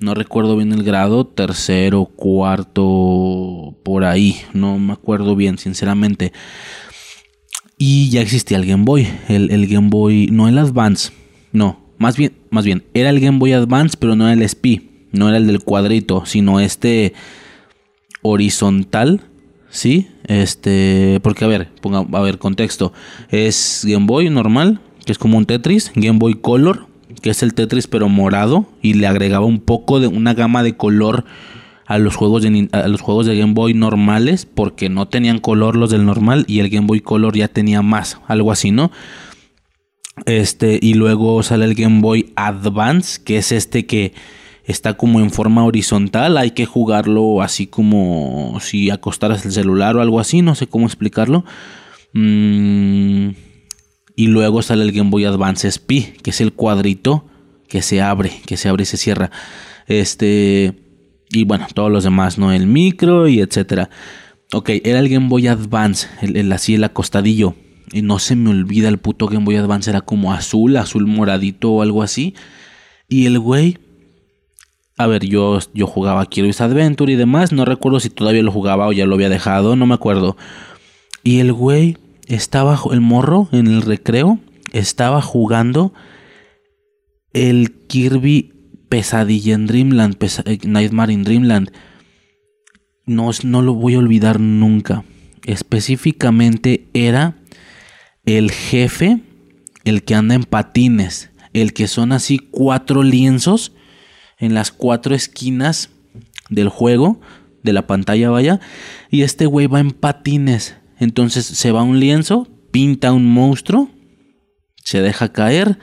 no 0.00 0.14
recuerdo 0.14 0.56
bien 0.56 0.72
el 0.72 0.82
grado, 0.82 1.24
tercero, 1.24 2.06
cuarto, 2.06 3.76
por 3.84 4.04
ahí, 4.04 4.40
no 4.52 4.78
me 4.78 4.92
acuerdo 4.92 5.36
bien, 5.36 5.58
sinceramente. 5.58 6.32
Y 7.78 8.10
ya 8.10 8.20
existía 8.20 8.56
el 8.56 8.66
Game 8.66 8.84
Boy, 8.84 9.08
el, 9.28 9.66
Game 9.68 9.88
Boy, 9.88 10.26
no 10.32 10.48
el 10.48 10.58
Advance, 10.58 11.12
no, 11.52 11.80
más 11.98 12.16
bien, 12.16 12.32
más 12.50 12.64
bien, 12.64 12.84
era 12.94 13.10
el 13.10 13.20
Game 13.20 13.38
Boy 13.38 13.52
Advance, 13.52 13.96
pero 13.96 14.16
no 14.16 14.28
el 14.28 14.42
SP, 14.42 14.91
no 15.12 15.28
era 15.28 15.38
el 15.38 15.46
del 15.46 15.62
cuadrito, 15.62 16.24
sino 16.26 16.60
este 16.60 17.14
horizontal, 18.22 19.22
¿sí? 19.70 20.08
Este, 20.26 21.20
porque 21.22 21.44
a 21.44 21.48
ver, 21.48 21.68
ponga, 21.80 22.06
a 22.12 22.20
ver, 22.20 22.38
contexto, 22.38 22.92
es 23.30 23.84
Game 23.86 24.06
Boy 24.06 24.30
normal, 24.30 24.80
que 25.04 25.12
es 25.12 25.18
como 25.18 25.38
un 25.38 25.46
Tetris, 25.46 25.92
Game 25.94 26.18
Boy 26.18 26.34
Color, 26.34 26.86
que 27.20 27.30
es 27.30 27.42
el 27.42 27.54
Tetris 27.54 27.86
pero 27.86 28.08
morado 28.08 28.66
y 28.80 28.94
le 28.94 29.06
agregaba 29.06 29.46
un 29.46 29.60
poco 29.60 30.00
de 30.00 30.06
una 30.06 30.34
gama 30.34 30.62
de 30.62 30.76
color 30.76 31.24
a 31.86 31.98
los 31.98 32.16
juegos 32.16 32.42
de, 32.42 32.68
a 32.72 32.88
los 32.88 33.00
juegos 33.00 33.26
de 33.26 33.36
Game 33.36 33.54
Boy 33.54 33.74
normales 33.74 34.46
porque 34.46 34.88
no 34.88 35.08
tenían 35.08 35.38
color 35.38 35.76
los 35.76 35.90
del 35.90 36.06
normal 36.06 36.44
y 36.48 36.60
el 36.60 36.70
Game 36.70 36.86
Boy 36.86 37.00
Color 37.00 37.36
ya 37.36 37.48
tenía 37.48 37.82
más, 37.82 38.18
algo 38.28 38.52
así, 38.52 38.70
¿no? 38.70 38.90
Este 40.26 40.78
y 40.80 40.94
luego 40.94 41.42
sale 41.42 41.64
el 41.64 41.74
Game 41.74 42.00
Boy 42.00 42.32
Advance, 42.36 43.20
que 43.22 43.38
es 43.38 43.52
este 43.52 43.86
que 43.86 44.14
está 44.64 44.94
como 44.94 45.20
en 45.20 45.30
forma 45.30 45.64
horizontal, 45.64 46.36
hay 46.36 46.52
que 46.52 46.66
jugarlo 46.66 47.42
así 47.42 47.66
como 47.66 48.58
si 48.60 48.90
acostaras 48.90 49.44
el 49.44 49.52
celular 49.52 49.96
o 49.96 50.02
algo 50.02 50.20
así, 50.20 50.42
no 50.42 50.54
sé 50.54 50.66
cómo 50.66 50.86
explicarlo. 50.86 51.44
Mmm 52.12 53.30
y 54.16 54.26
luego 54.26 54.62
sale 54.62 54.84
el 54.84 54.92
Game 54.92 55.10
Boy 55.10 55.24
Advance 55.24 55.68
SP, 55.68 56.14
que 56.22 56.30
es 56.30 56.40
el 56.40 56.52
cuadrito 56.52 57.26
que 57.68 57.82
se 57.82 58.02
abre, 58.02 58.30
que 58.46 58.56
se 58.56 58.68
abre 58.68 58.82
y 58.82 58.86
se 58.86 58.96
cierra. 58.96 59.30
Este. 59.86 60.74
Y 61.30 61.44
bueno, 61.44 61.66
todos 61.72 61.90
los 61.90 62.04
demás, 62.04 62.38
¿no? 62.38 62.52
El 62.52 62.66
micro 62.66 63.26
y 63.26 63.40
etcétera. 63.40 63.88
Ok, 64.52 64.70
era 64.84 64.98
el 64.98 65.08
Game 65.08 65.28
Boy 65.28 65.46
Advance, 65.46 66.08
el, 66.20 66.52
así 66.52 66.74
el 66.74 66.84
acostadillo. 66.84 67.54
Y 67.90 68.02
no 68.02 68.18
se 68.18 68.36
me 68.36 68.50
olvida 68.50 68.88
el 68.88 68.98
puto 68.98 69.26
Game 69.26 69.44
Boy 69.44 69.56
Advance, 69.56 69.88
era 69.88 70.02
como 70.02 70.32
azul, 70.32 70.76
azul 70.76 71.06
moradito 71.06 71.72
o 71.72 71.82
algo 71.82 72.02
así. 72.02 72.34
Y 73.08 73.26
el 73.26 73.38
güey. 73.38 73.78
A 74.98 75.06
ver, 75.06 75.24
yo, 75.24 75.58
yo 75.72 75.86
jugaba 75.86 76.26
Kirby's 76.26 76.60
Adventure 76.60 77.12
y 77.12 77.16
demás. 77.16 77.52
No 77.52 77.64
recuerdo 77.64 78.00
si 78.00 78.10
todavía 78.10 78.42
lo 78.42 78.52
jugaba 78.52 78.86
o 78.86 78.92
ya 78.92 79.06
lo 79.06 79.14
había 79.14 79.28
dejado, 79.28 79.76
no 79.76 79.86
me 79.86 79.94
acuerdo. 79.94 80.36
Y 81.22 81.40
el 81.40 81.52
güey 81.52 81.96
estaba 82.26 82.78
el 82.90 83.00
morro 83.00 83.48
en 83.52 83.66
el 83.66 83.82
recreo, 83.82 84.38
estaba 84.72 85.22
jugando 85.22 85.92
el 87.32 87.72
Kirby 87.86 88.52
Pesadilla 88.88 89.54
en 89.54 89.66
Dreamland, 89.66 90.16
eh, 90.44 90.58
Nightmare 90.64 91.12
in 91.12 91.24
Dreamland. 91.24 91.72
No, 93.06 93.30
no 93.44 93.62
lo 93.62 93.74
voy 93.74 93.94
a 93.94 93.98
olvidar 93.98 94.38
nunca. 94.38 95.04
Específicamente 95.44 96.88
era 96.92 97.36
el 98.24 98.50
jefe, 98.50 99.20
el 99.84 100.04
que 100.04 100.14
anda 100.14 100.34
en 100.34 100.44
patines, 100.44 101.30
el 101.52 101.72
que 101.72 101.88
son 101.88 102.12
así 102.12 102.38
cuatro 102.38 103.02
lienzos 103.02 103.72
en 104.42 104.54
las 104.54 104.72
cuatro 104.72 105.14
esquinas 105.14 105.90
del 106.50 106.68
juego, 106.68 107.20
de 107.62 107.72
la 107.72 107.86
pantalla 107.86 108.28
vaya, 108.28 108.60
y 109.08 109.22
este 109.22 109.46
güey 109.46 109.68
va 109.68 109.78
en 109.78 109.92
patines. 109.92 110.76
Entonces 110.98 111.46
se 111.46 111.70
va 111.70 111.80
a 111.80 111.84
un 111.84 112.00
lienzo, 112.00 112.48
pinta 112.72 113.12
un 113.12 113.24
monstruo, 113.24 113.88
se 114.82 115.00
deja 115.00 115.32
caer, 115.32 115.78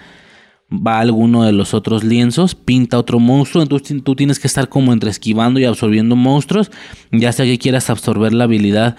va 0.69 0.97
a 0.97 0.99
alguno 0.99 1.45
de 1.45 1.53
los 1.53 1.73
otros 1.73 2.03
lienzos, 2.03 2.53
pinta 2.53 2.99
otro 2.99 3.19
monstruo, 3.19 3.63
entonces 3.63 4.03
tú 4.03 4.15
tienes 4.15 4.39
que 4.39 4.47
estar 4.47 4.67
como 4.67 4.91
entre 4.91 5.09
esquivando 5.09 5.61
y 5.61 5.65
absorbiendo 5.65 6.17
monstruos, 6.17 6.69
ya 7.13 7.31
sea 7.31 7.45
que 7.45 7.59
quieras 7.59 7.89
absorber 7.89 8.33
la 8.33 8.43
habilidad 8.43 8.97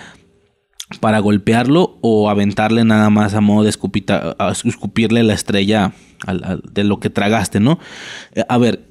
para 0.99 1.21
golpearlo 1.21 1.99
o 2.01 2.29
aventarle 2.29 2.85
nada 2.85 3.11
más 3.11 3.35
a 3.35 3.41
modo 3.41 3.63
de 3.63 3.71
escupirle 3.71 5.23
la 5.23 5.35
estrella 5.35 5.93
de 6.73 6.85
lo 6.85 6.99
que 6.99 7.11
tragaste, 7.11 7.61
¿no? 7.61 7.79
Eh, 8.35 8.45
a 8.49 8.59
ver, 8.59 8.85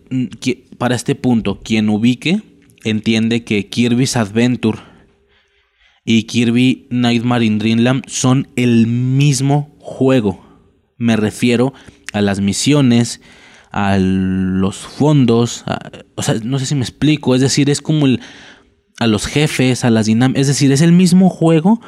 para 0.78 0.96
este 0.96 1.16
punto, 1.16 1.60
quien 1.60 1.90
ubique 1.90 2.42
entiende 2.84 3.44
que 3.44 3.68
Kirby's 3.68 4.16
Adventure 4.16 4.80
y 6.06 6.24
Kirby 6.24 6.88
Nightmare 6.90 7.46
in 7.46 7.60
Dreamland 7.60 8.04
son 8.08 8.48
el 8.56 8.88
mismo 8.88 9.76
juego. 9.80 10.44
Me 10.98 11.16
refiero 11.18 11.74
a 12.14 12.22
las 12.22 12.40
misiones, 12.40 13.22
a 13.72 13.98
los 14.00 14.78
fondos, 14.78 15.66
o 16.16 16.24
sea, 16.24 16.36
no 16.44 16.58
sé 16.58 16.66
si 16.66 16.76
me 16.76 16.82
explico, 16.82 17.36
es 17.36 17.42
decir, 17.42 17.70
es 17.70 17.82
como 17.82 18.08
el, 18.08 18.22
a 19.00 19.08
los 19.08 19.26
jefes, 19.26 19.86
a 19.86 19.90
las 19.90 20.06
dinámicas, 20.06 20.42
es 20.42 20.48
decir, 20.48 20.72
es 20.72 20.82
el 20.82 20.92
mismo 20.92 21.30
juego, 21.30 21.82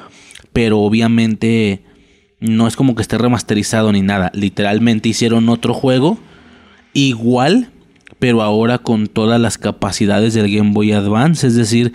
pero 0.54 0.80
obviamente 0.80 1.84
no 2.40 2.68
es 2.68 2.76
como 2.76 2.96
que 2.96 3.02
esté 3.02 3.18
remasterizado 3.18 3.92
ni 3.92 4.02
nada, 4.02 4.32
literalmente 4.34 5.10
hicieron 5.10 5.50
otro 5.50 5.74
juego 5.74 6.18
igual, 6.94 7.70
pero 8.20 8.42
ahora 8.42 8.80
con 8.80 9.08
todas 9.08 9.40
las 9.40 9.58
capacidades 9.58 10.34
del 10.34 10.54
Game 10.54 10.72
Boy 10.72 10.92
Advance, 10.92 11.46
es 11.48 11.56
decir, 11.56 11.94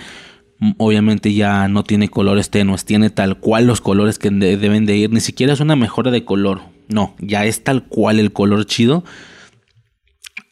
obviamente 0.78 1.34
ya 1.34 1.68
no 1.68 1.84
tiene 1.84 2.08
colores 2.08 2.50
tenues, 2.50 2.84
tiene 2.84 3.10
tal 3.10 3.38
cual 3.38 3.66
los 3.66 3.80
colores 3.80 4.18
que 4.18 4.30
deben 4.30 4.86
de 4.86 4.96
ir, 4.96 5.12
ni 5.12 5.20
siquiera 5.20 5.52
es 5.52 5.60
una 5.60 5.76
mejora 5.76 6.10
de 6.10 6.24
color, 6.24 6.62
no, 6.88 7.14
ya 7.18 7.44
es 7.44 7.64
tal 7.64 7.84
cual 7.84 8.18
el 8.18 8.32
color 8.32 8.66
chido. 8.66 9.04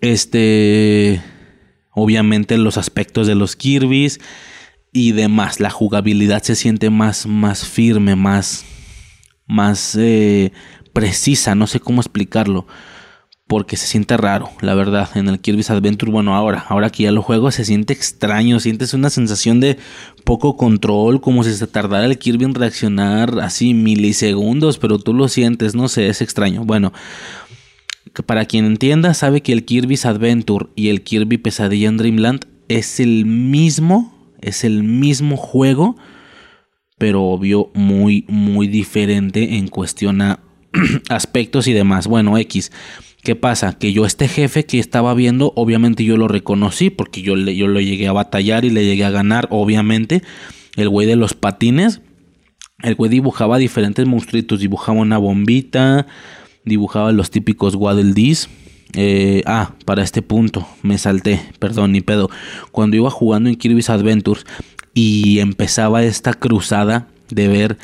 Este, 0.01 1.23
obviamente 1.93 2.59
los 2.59 2.77
aspectos 2.77 3.27
de 3.27 3.35
los 3.35 3.57
Kirby's 3.57 4.21
y 4.95 5.13
demás, 5.13 5.61
la 5.61 5.69
jugabilidad 5.69 6.43
se 6.43 6.55
siente 6.55 6.89
más, 6.89 7.27
más 7.27 7.67
firme, 7.67 8.17
más, 8.17 8.65
más 9.47 9.95
eh, 9.97 10.53
precisa, 10.95 11.55
no 11.55 11.67
sé 11.67 11.81
cómo 11.81 12.01
explicarlo 12.01 12.67
porque 13.47 13.77
se 13.77 13.87
siente 13.87 14.17
raro, 14.17 14.51
la 14.63 14.75
verdad, 14.75 15.09
en 15.17 15.29
el 15.29 15.39
Kirby's 15.39 15.71
Adventure, 15.71 16.11
bueno, 16.11 16.35
ahora, 16.35 16.65
ahora 16.69 16.91
que 16.91 17.03
ya 17.03 17.13
lo 17.13 17.23
juego, 17.23 17.51
se 17.51 17.65
siente 17.65 17.93
extraño, 17.93 18.59
sientes 18.59 18.95
una 18.95 19.11
sensación 19.11 19.61
de 19.61 19.77
poco 20.25 20.57
control, 20.57 21.21
como 21.21 21.45
si 21.45 21.53
se 21.53 21.67
tardara 21.67 22.07
el 22.07 22.19
Kirby 22.19 22.47
en 22.47 22.55
reaccionar 22.55 23.39
así 23.41 23.75
milisegundos, 23.75 24.79
pero 24.79 24.99
tú 24.99 25.13
lo 25.13 25.29
sientes, 25.29 25.75
no 25.75 25.89
sé, 25.89 26.09
es 26.09 26.23
extraño. 26.23 26.65
Bueno, 26.65 26.95
para 28.25 28.47
quien 28.47 28.65
entienda, 28.65 29.13
sabe 29.13 29.43
que 29.43 29.53
el 29.53 29.67
Kirby's 29.67 30.07
Adventure 30.07 30.69
y 30.75 30.89
el 30.89 31.03
Kirby 31.03 31.37
Pesadilla 31.37 31.89
en 31.89 31.99
Dreamland 31.99 32.47
es 32.69 32.99
el 32.99 33.27
mismo, 33.27 34.24
es 34.45 34.65
el 34.65 34.83
mismo 34.83 35.37
juego, 35.37 35.97
pero 36.99 37.25
obvio 37.25 37.71
muy, 37.75 38.25
muy 38.29 38.69
diferente 38.69 39.57
en 39.57 39.69
cuestión 39.69 40.23
a 40.23 40.41
aspectos 41.09 41.67
y 41.67 41.73
demás. 41.73 42.07
Bueno, 42.07 42.39
X. 42.39 42.73
¿Qué 43.23 43.35
pasa? 43.35 43.79
Que 43.79 43.95
yo 43.95 44.05
este 44.05 44.29
jefe 44.29 44.67
que 44.67 44.79
estaba 44.79 45.15
viendo, 45.15 45.55
obviamente 45.57 46.05
yo 46.05 46.19
lo 46.19 46.29
reconocí 46.29 46.91
porque 46.91 47.23
yo, 47.23 47.37
le, 47.37 47.57
yo 47.57 47.69
lo 47.69 47.81
llegué 47.81 48.07
a 48.07 48.13
batallar 48.13 48.67
y 48.67 48.71
le 48.71 48.85
llegué 48.85 49.05
a 49.05 49.11
ganar, 49.11 49.49
obviamente. 49.51 50.23
El 50.77 50.91
güey 50.91 51.07
de 51.07 51.17
los 51.17 51.33
patines, 51.33 52.03
el 52.83 52.97
güey 52.97 53.11
dibujaba 53.11 53.57
diferentes 53.57 54.07
monstruitos, 54.07 54.61
dibujaba 54.61 55.01
una 55.01 55.17
bombita, 55.17 56.07
dibujaba 56.65 57.13
los 57.13 57.31
típicos 57.31 57.77
Waddle 57.77 58.13
Dees. 58.13 58.51
Eh, 58.95 59.43
ah, 59.47 59.73
para 59.85 60.03
este 60.03 60.23
punto, 60.23 60.67
me 60.83 60.99
salté, 60.99 61.41
perdón, 61.59 61.93
ni 61.93 62.01
pedo. 62.01 62.31
Cuando 62.73 62.97
iba 62.97 63.11
jugando 63.11 63.49
en 63.49 63.57
Kirby's 63.57 63.91
Adventures 63.91 64.47
y 64.95 65.41
empezaba 65.41 66.05
esta 66.05 66.35
cruzada 66.35 67.09
de 67.31 67.49
ver 67.49 67.79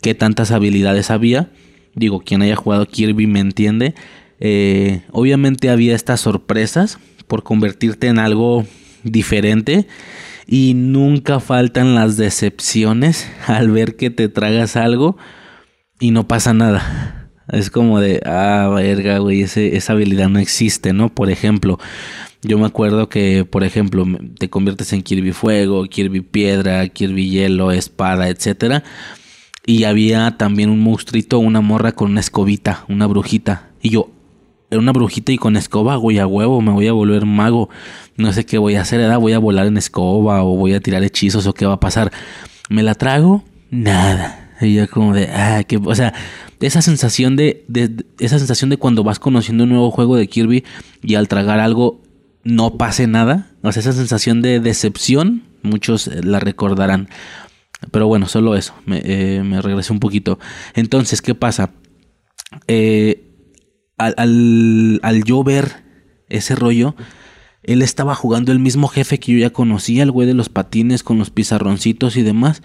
qué 0.00 0.14
tantas 0.14 0.50
habilidades 0.50 1.10
había, 1.10 1.50
digo, 1.94 2.20
quien 2.20 2.42
haya 2.42 2.56
jugado 2.56 2.86
Kirby 2.86 3.26
me 3.26 3.40
entiende 3.40 3.94
eh, 4.40 5.02
obviamente 5.12 5.70
había 5.70 5.94
estas 5.94 6.20
sorpresas 6.20 6.98
por 7.26 7.42
convertirte 7.42 8.08
en 8.08 8.18
algo 8.18 8.66
diferente 9.02 9.86
y 10.46 10.74
nunca 10.74 11.40
faltan 11.40 11.94
las 11.94 12.16
decepciones 12.16 13.26
al 13.46 13.70
ver 13.70 13.96
que 13.96 14.10
te 14.10 14.28
tragas 14.28 14.76
algo 14.76 15.16
y 16.00 16.10
no 16.10 16.26
pasa 16.28 16.52
nada. 16.52 17.23
Es 17.48 17.70
como 17.70 18.00
de, 18.00 18.20
ah, 18.24 18.70
verga, 18.74 19.18
güey, 19.18 19.42
esa 19.42 19.92
habilidad 19.92 20.28
no 20.28 20.38
existe, 20.38 20.92
¿no? 20.92 21.08
Por 21.08 21.30
ejemplo, 21.30 21.78
yo 22.42 22.58
me 22.58 22.66
acuerdo 22.66 23.08
que, 23.08 23.44
por 23.44 23.64
ejemplo, 23.64 24.06
te 24.38 24.50
conviertes 24.50 24.92
en 24.92 25.02
Kirby 25.02 25.32
Fuego, 25.32 25.84
Kirby 25.84 26.20
Piedra, 26.20 26.86
Kirby 26.88 27.30
Hielo, 27.30 27.72
Espada, 27.72 28.28
etcétera. 28.28 28.82
Y 29.66 29.84
había 29.84 30.36
también 30.36 30.68
un 30.68 30.80
monstruito, 30.80 31.38
una 31.38 31.62
morra 31.62 31.92
con 31.92 32.10
una 32.10 32.20
escobita, 32.20 32.84
una 32.88 33.06
brujita. 33.06 33.70
Y 33.80 33.90
yo, 33.90 34.10
era 34.70 34.80
una 34.80 34.92
brujita 34.92 35.32
y 35.32 35.38
con 35.38 35.56
escoba, 35.56 35.96
güey, 35.96 36.18
a 36.18 36.26
huevo, 36.26 36.60
me 36.60 36.72
voy 36.72 36.86
a 36.86 36.92
volver 36.92 37.24
mago. 37.24 37.70
No 38.16 38.32
sé 38.32 38.44
qué 38.44 38.58
voy 38.58 38.74
a 38.74 38.82
hacer, 38.82 38.98
¿verdad? 39.00 39.18
Voy 39.18 39.32
a 39.32 39.38
volar 39.38 39.66
en 39.66 39.76
escoba 39.76 40.42
o 40.42 40.56
voy 40.56 40.74
a 40.74 40.80
tirar 40.80 41.02
hechizos 41.02 41.46
o 41.46 41.54
qué 41.54 41.64
va 41.64 41.74
a 41.74 41.80
pasar. 41.80 42.12
¿Me 42.68 42.82
la 42.82 42.94
trago? 42.94 43.42
Nada. 43.70 44.43
Y 44.60 44.74
yo 44.74 44.88
como 44.88 45.14
de, 45.14 45.28
ah, 45.28 45.64
que, 45.64 45.76
o 45.76 45.94
sea, 45.94 46.14
esa 46.60 46.82
sensación 46.82 47.36
de, 47.36 47.64
de, 47.68 48.04
esa 48.18 48.38
sensación 48.38 48.70
de 48.70 48.76
cuando 48.76 49.04
vas 49.04 49.18
conociendo 49.18 49.64
un 49.64 49.70
nuevo 49.70 49.90
juego 49.90 50.16
de 50.16 50.28
Kirby 50.28 50.64
y 51.02 51.16
al 51.16 51.28
tragar 51.28 51.60
algo 51.60 52.02
no 52.44 52.76
pase 52.76 53.06
nada. 53.06 53.50
O 53.62 53.72
sea, 53.72 53.80
esa 53.80 53.92
sensación 53.92 54.42
de 54.42 54.60
decepción, 54.60 55.42
muchos 55.62 56.06
eh, 56.08 56.22
la 56.22 56.40
recordarán. 56.40 57.08
Pero 57.90 58.06
bueno, 58.06 58.26
solo 58.26 58.56
eso, 58.56 58.74
me, 58.86 59.02
eh, 59.04 59.42
me 59.42 59.60
regresé 59.60 59.92
un 59.92 60.00
poquito. 60.00 60.38
Entonces, 60.74 61.20
¿qué 61.20 61.34
pasa? 61.34 61.72
Eh, 62.68 63.30
al, 63.98 64.14
al, 64.16 65.00
al, 65.02 65.24
yo 65.24 65.42
ver 65.42 65.84
ese 66.28 66.54
rollo, 66.54 66.94
él 67.62 67.82
estaba 67.82 68.14
jugando 68.14 68.52
el 68.52 68.58
mismo 68.58 68.88
jefe 68.88 69.18
que 69.18 69.32
yo 69.32 69.38
ya 69.38 69.50
conocía, 69.50 70.02
el 70.02 70.10
güey 70.10 70.26
de 70.26 70.34
los 70.34 70.48
patines 70.48 71.02
con 71.02 71.18
los 71.18 71.30
pizarroncitos 71.30 72.16
y 72.16 72.22
demás. 72.22 72.62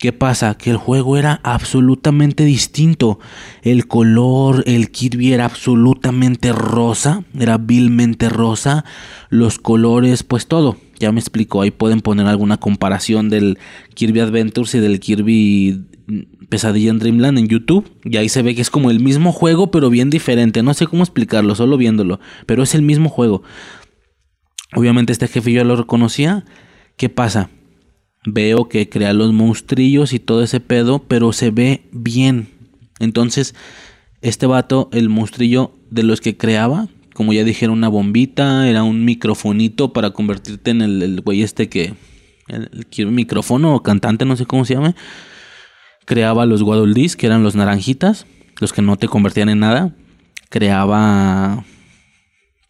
¿Qué 0.00 0.12
pasa? 0.12 0.56
Que 0.56 0.70
el 0.70 0.76
juego 0.76 1.16
era 1.16 1.40
absolutamente 1.42 2.44
distinto. 2.44 3.18
El 3.62 3.88
color, 3.88 4.62
el 4.66 4.92
Kirby 4.92 5.32
era 5.32 5.44
absolutamente 5.44 6.52
rosa, 6.52 7.24
era 7.36 7.58
vilmente 7.58 8.28
rosa. 8.28 8.84
Los 9.28 9.58
colores, 9.58 10.22
pues 10.22 10.46
todo. 10.46 10.76
Ya 11.00 11.10
me 11.10 11.18
explico, 11.18 11.62
ahí 11.62 11.72
pueden 11.72 12.00
poner 12.00 12.26
alguna 12.26 12.58
comparación 12.58 13.28
del 13.28 13.58
Kirby 13.94 14.20
Adventures 14.20 14.76
y 14.76 14.78
del 14.78 15.00
Kirby 15.00 15.84
Pesadilla 16.48 16.90
en 16.90 17.00
Dreamland 17.00 17.38
en 17.38 17.48
YouTube. 17.48 17.90
Y 18.04 18.18
ahí 18.18 18.28
se 18.28 18.42
ve 18.42 18.54
que 18.54 18.62
es 18.62 18.70
como 18.70 18.92
el 18.92 19.00
mismo 19.00 19.32
juego, 19.32 19.72
pero 19.72 19.90
bien 19.90 20.10
diferente. 20.10 20.62
No 20.62 20.74
sé 20.74 20.86
cómo 20.86 21.02
explicarlo, 21.02 21.56
solo 21.56 21.76
viéndolo. 21.76 22.20
Pero 22.46 22.62
es 22.62 22.76
el 22.76 22.82
mismo 22.82 23.08
juego. 23.08 23.42
Obviamente 24.76 25.12
este 25.12 25.26
jefe 25.26 25.52
yo 25.52 25.62
ya 25.62 25.64
lo 25.64 25.74
reconocía. 25.74 26.44
¿Qué 26.96 27.08
pasa? 27.08 27.50
Veo 28.24 28.68
que 28.68 28.88
crea 28.88 29.12
los 29.12 29.32
monstrillos 29.32 30.12
y 30.12 30.18
todo 30.18 30.42
ese 30.42 30.60
pedo, 30.60 30.98
pero 31.00 31.32
se 31.32 31.50
ve 31.50 31.82
bien. 31.92 32.48
Entonces, 32.98 33.54
este 34.22 34.46
vato, 34.46 34.88
el 34.92 35.08
monstrillo 35.08 35.72
de 35.90 36.02
los 36.02 36.20
que 36.20 36.36
creaba, 36.36 36.88
como 37.14 37.32
ya 37.32 37.44
dijeron, 37.44 37.78
una 37.78 37.88
bombita, 37.88 38.68
era 38.68 38.82
un 38.82 39.04
microfonito 39.04 39.92
para 39.92 40.10
convertirte 40.10 40.70
en 40.70 40.82
el, 40.82 41.20
güey 41.20 41.42
este 41.42 41.68
que... 41.68 41.94
El, 42.48 42.86
el, 42.96 43.06
micrófono 43.08 43.74
o 43.74 43.82
cantante, 43.82 44.24
no 44.24 44.34
sé 44.36 44.46
cómo 44.46 44.64
se 44.64 44.74
llama. 44.74 44.94
Creaba 46.06 46.46
los 46.46 46.62
Waddle 46.62 47.08
que 47.16 47.26
eran 47.26 47.42
los 47.42 47.54
naranjitas, 47.54 48.26
los 48.58 48.72
que 48.72 48.80
no 48.80 48.96
te 48.96 49.08
convertían 49.08 49.48
en 49.48 49.60
nada. 49.60 49.94
Creaba... 50.48 51.64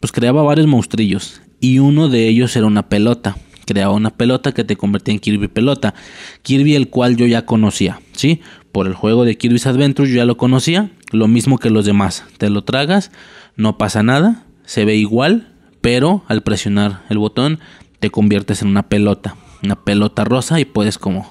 Pues 0.01 0.13
creaba 0.13 0.43
varios 0.43 0.67
monstrillos. 0.67 1.41
Y 1.61 1.79
uno 1.79 2.09
de 2.09 2.29
ellos 2.29 2.55
era 2.57 2.67
una 2.67 2.89
pelota 2.89 3.37
creaba 3.69 3.93
una 3.93 4.17
pelota 4.17 4.53
que 4.53 4.65
te 4.65 4.77
convertía 4.77 5.13
en 5.13 5.21
Kirby 5.21 5.49
pelota. 5.49 5.93
Kirby 6.41 6.75
el 6.75 6.89
cual 6.89 7.19
yo 7.19 7.27
ya 7.27 7.45
conocía, 7.45 8.01
¿sí? 8.13 8.41
Por 8.73 8.87
el 8.87 8.95
juego 8.95 9.27
de 9.27 9.37
Kirby's 9.37 9.67
Adventure 9.67 10.09
yo 10.09 10.17
ya 10.17 10.25
lo 10.25 10.39
conocía, 10.39 10.91
lo 11.13 11.29
mismo 11.29 11.59
que 11.59 11.69
los 11.69 11.85
demás. 11.85 12.25
Te 12.39 12.49
lo 12.49 12.65
tragas, 12.65 13.13
no 13.57 13.77
pasa 13.77 14.03
nada, 14.03 14.47
se 14.65 14.87
ve 14.87 14.97
igual, 14.97 15.55
pero 15.83 16.25
al 16.29 16.43
presionar 16.43 17.03
el 17.11 17.19
botón 17.19 17.61
te 18.01 18.09
conviertes 18.09 18.63
en 18.63 18.69
una 18.69 18.89
pelota, 18.89 19.37
una 19.63 19.85
pelota 19.85 20.25
rosa 20.25 20.59
y 20.61 20.65
puedes 20.65 20.97
como 20.97 21.31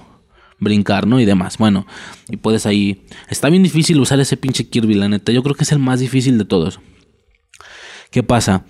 brincar, 0.59 1.07
¿no? 1.07 1.19
Y 1.19 1.25
demás. 1.25 1.57
Bueno, 1.57 1.87
y 2.29 2.37
puedes 2.37 2.67
ahí... 2.67 3.07
Está 3.29 3.49
bien 3.49 3.63
difícil 3.63 3.99
usar 3.99 4.19
ese 4.19 4.37
pinche 4.37 4.69
Kirby, 4.69 4.93
la 4.93 5.09
neta. 5.09 5.31
Yo 5.31 5.41
creo 5.41 5.55
que 5.55 5.63
es 5.63 5.71
el 5.71 5.79
más 5.79 5.99
difícil 5.99 6.37
de 6.37 6.45
todos. 6.45 6.79
¿Qué 8.11 8.21
pasa? 8.21 8.63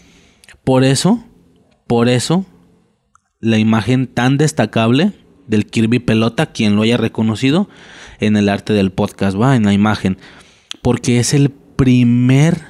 Por 0.64 0.86
eso, 0.86 1.26
por 1.86 2.08
eso 2.08 2.46
la 3.40 3.58
imagen 3.58 4.08
tan 4.08 4.38
destacable 4.38 5.14
del 5.48 5.66
Kirby 5.66 6.00
Pelota, 6.00 6.48
quien 6.48 6.76
lo 6.76 6.82
haya 6.82 6.98
reconocido 6.98 7.70
en 8.20 8.36
el 8.36 8.50
arte 8.50 8.74
del 8.74 8.92
podcast, 8.92 9.40
va 9.40 9.56
en 9.56 9.66
la 9.66 9.74
imagen, 9.74 10.18
porque 10.82 11.20
es 11.20 11.34
el 11.34 11.52
primer 11.52 12.66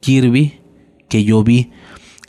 Kirby 0.00 0.60
que 1.08 1.24
yo 1.24 1.42
vi, 1.42 1.70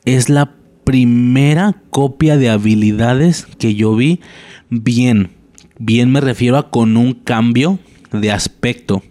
es 0.06 0.30
la 0.30 0.56
primera 0.84 1.82
copia 1.90 2.38
de 2.38 2.50
habilidades 2.50 3.46
que 3.58 3.76
yo 3.76 3.96
vi 3.96 4.22
bien, 4.70 5.32
bien 5.80 6.12
me 6.12 6.22
refiero 6.22 6.58
a 6.58 6.70
con 6.70 6.96
un 6.96 7.14
cambio 7.14 7.80
de 8.12 8.32
aspecto. 8.32 9.04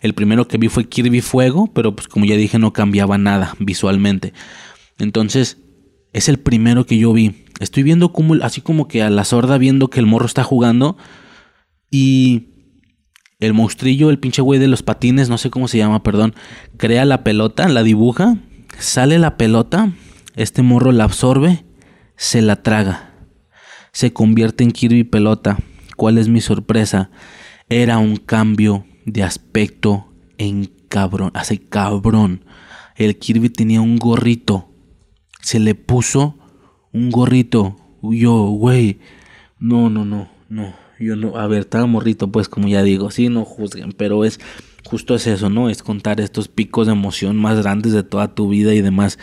El 0.00 0.14
primero 0.14 0.48
que 0.48 0.56
vi 0.56 0.68
fue 0.68 0.88
Kirby 0.88 1.20
Fuego, 1.20 1.70
pero 1.74 1.94
pues 1.94 2.08
como 2.08 2.24
ya 2.24 2.36
dije 2.36 2.58
no 2.58 2.72
cambiaba 2.72 3.18
nada 3.18 3.54
visualmente. 3.58 4.32
Entonces, 4.98 5.58
es 6.12 6.28
el 6.28 6.38
primero 6.38 6.86
que 6.86 6.98
yo 6.98 7.12
vi. 7.12 7.44
Estoy 7.60 7.82
viendo 7.82 8.12
como, 8.12 8.34
así 8.42 8.60
como 8.60 8.88
que 8.88 9.02
a 9.02 9.10
la 9.10 9.24
sorda 9.24 9.58
viendo 9.58 9.88
que 9.88 10.00
el 10.00 10.06
morro 10.06 10.26
está 10.26 10.42
jugando. 10.42 10.96
Y 11.90 12.48
el 13.40 13.54
monstrillo, 13.54 14.10
el 14.10 14.18
pinche 14.18 14.42
güey 14.42 14.60
de 14.60 14.68
los 14.68 14.82
patines, 14.82 15.28
no 15.28 15.38
sé 15.38 15.50
cómo 15.50 15.66
se 15.66 15.78
llama, 15.78 16.02
perdón, 16.02 16.34
crea 16.76 17.04
la 17.04 17.24
pelota, 17.24 17.68
la 17.68 17.82
dibuja, 17.82 18.36
sale 18.78 19.18
la 19.18 19.36
pelota, 19.36 19.92
este 20.36 20.62
morro 20.62 20.92
la 20.92 21.04
absorbe, 21.04 21.64
se 22.16 22.42
la 22.42 22.62
traga, 22.62 23.14
se 23.92 24.12
convierte 24.12 24.62
en 24.62 24.70
Kirby 24.70 25.04
pelota. 25.04 25.58
¿Cuál 25.96 26.18
es 26.18 26.28
mi 26.28 26.40
sorpresa? 26.40 27.10
Era 27.68 27.98
un 27.98 28.16
cambio 28.16 28.86
de 29.06 29.22
aspecto 29.22 30.12
en 30.38 30.70
cabrón, 30.88 31.30
hace 31.34 31.58
cabrón. 31.58 32.44
El 32.96 33.18
Kirby 33.18 33.48
tenía 33.48 33.80
un 33.80 33.96
gorrito 33.96 34.69
se 35.42 35.58
le 35.58 35.74
puso 35.74 36.36
un 36.92 37.10
gorrito. 37.10 37.76
Yo, 38.02 38.44
güey, 38.46 39.00
no, 39.58 39.90
no, 39.90 40.04
no, 40.04 40.28
no. 40.48 40.74
Yo 40.98 41.16
no, 41.16 41.36
a 41.36 41.46
ver, 41.46 41.60
estaba 41.60 41.86
morrito, 41.86 42.30
pues 42.30 42.48
como 42.48 42.68
ya 42.68 42.82
digo, 42.82 43.10
sí, 43.10 43.30
no 43.30 43.44
juzguen, 43.46 43.92
pero 43.92 44.24
es 44.24 44.38
justo 44.84 45.14
es 45.14 45.26
eso, 45.26 45.48
¿no? 45.48 45.70
Es 45.70 45.82
contar 45.82 46.20
estos 46.20 46.48
picos 46.48 46.86
de 46.86 46.92
emoción 46.92 47.36
más 47.36 47.58
grandes 47.62 47.92
de 47.92 48.02
toda 48.02 48.34
tu 48.34 48.48
vida 48.48 48.74
y 48.74 48.82
demás. 48.82 49.18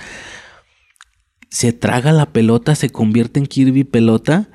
Se 1.50 1.74
traga 1.74 2.12
la 2.12 2.34
pelota, 2.34 2.74
se 2.76 2.90
convierte 2.90 3.40
en 3.40 3.46
Kirby 3.46 3.84
pelota 3.84 4.50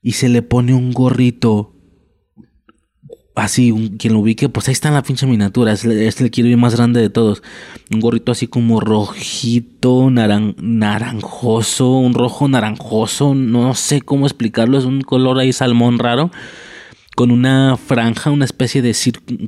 y 0.00 0.12
se 0.12 0.28
le 0.28 0.42
pone 0.42 0.74
un 0.74 0.92
gorrito 0.92 1.77
así, 3.44 3.92
quien 3.98 4.12
lo 4.12 4.20
ubique, 4.20 4.48
pues 4.48 4.68
ahí 4.68 4.72
está 4.72 4.90
la 4.90 5.02
pinche 5.02 5.26
miniatura, 5.26 5.72
es, 5.72 5.84
el 5.84 6.30
Kirby 6.30 6.56
más 6.56 6.76
grande 6.76 7.00
de 7.00 7.10
todos. 7.10 7.42
Un 7.90 8.00
gorrito 8.00 8.32
así 8.32 8.46
como 8.46 8.80
rojito, 8.80 10.10
naranjoso, 10.10 11.90
un 11.92 12.14
rojo 12.14 12.48
naranjoso, 12.48 13.34
no 13.34 13.74
sé 13.74 14.00
cómo 14.02 14.26
explicarlo, 14.26 14.78
es 14.78 14.84
un 14.84 15.02
color 15.02 15.38
ahí 15.38 15.52
salmón 15.52 15.98
raro, 15.98 16.30
con 17.16 17.30
una 17.30 17.76
franja, 17.76 18.30
una 18.30 18.44
especie 18.44 18.82
de 18.82 18.94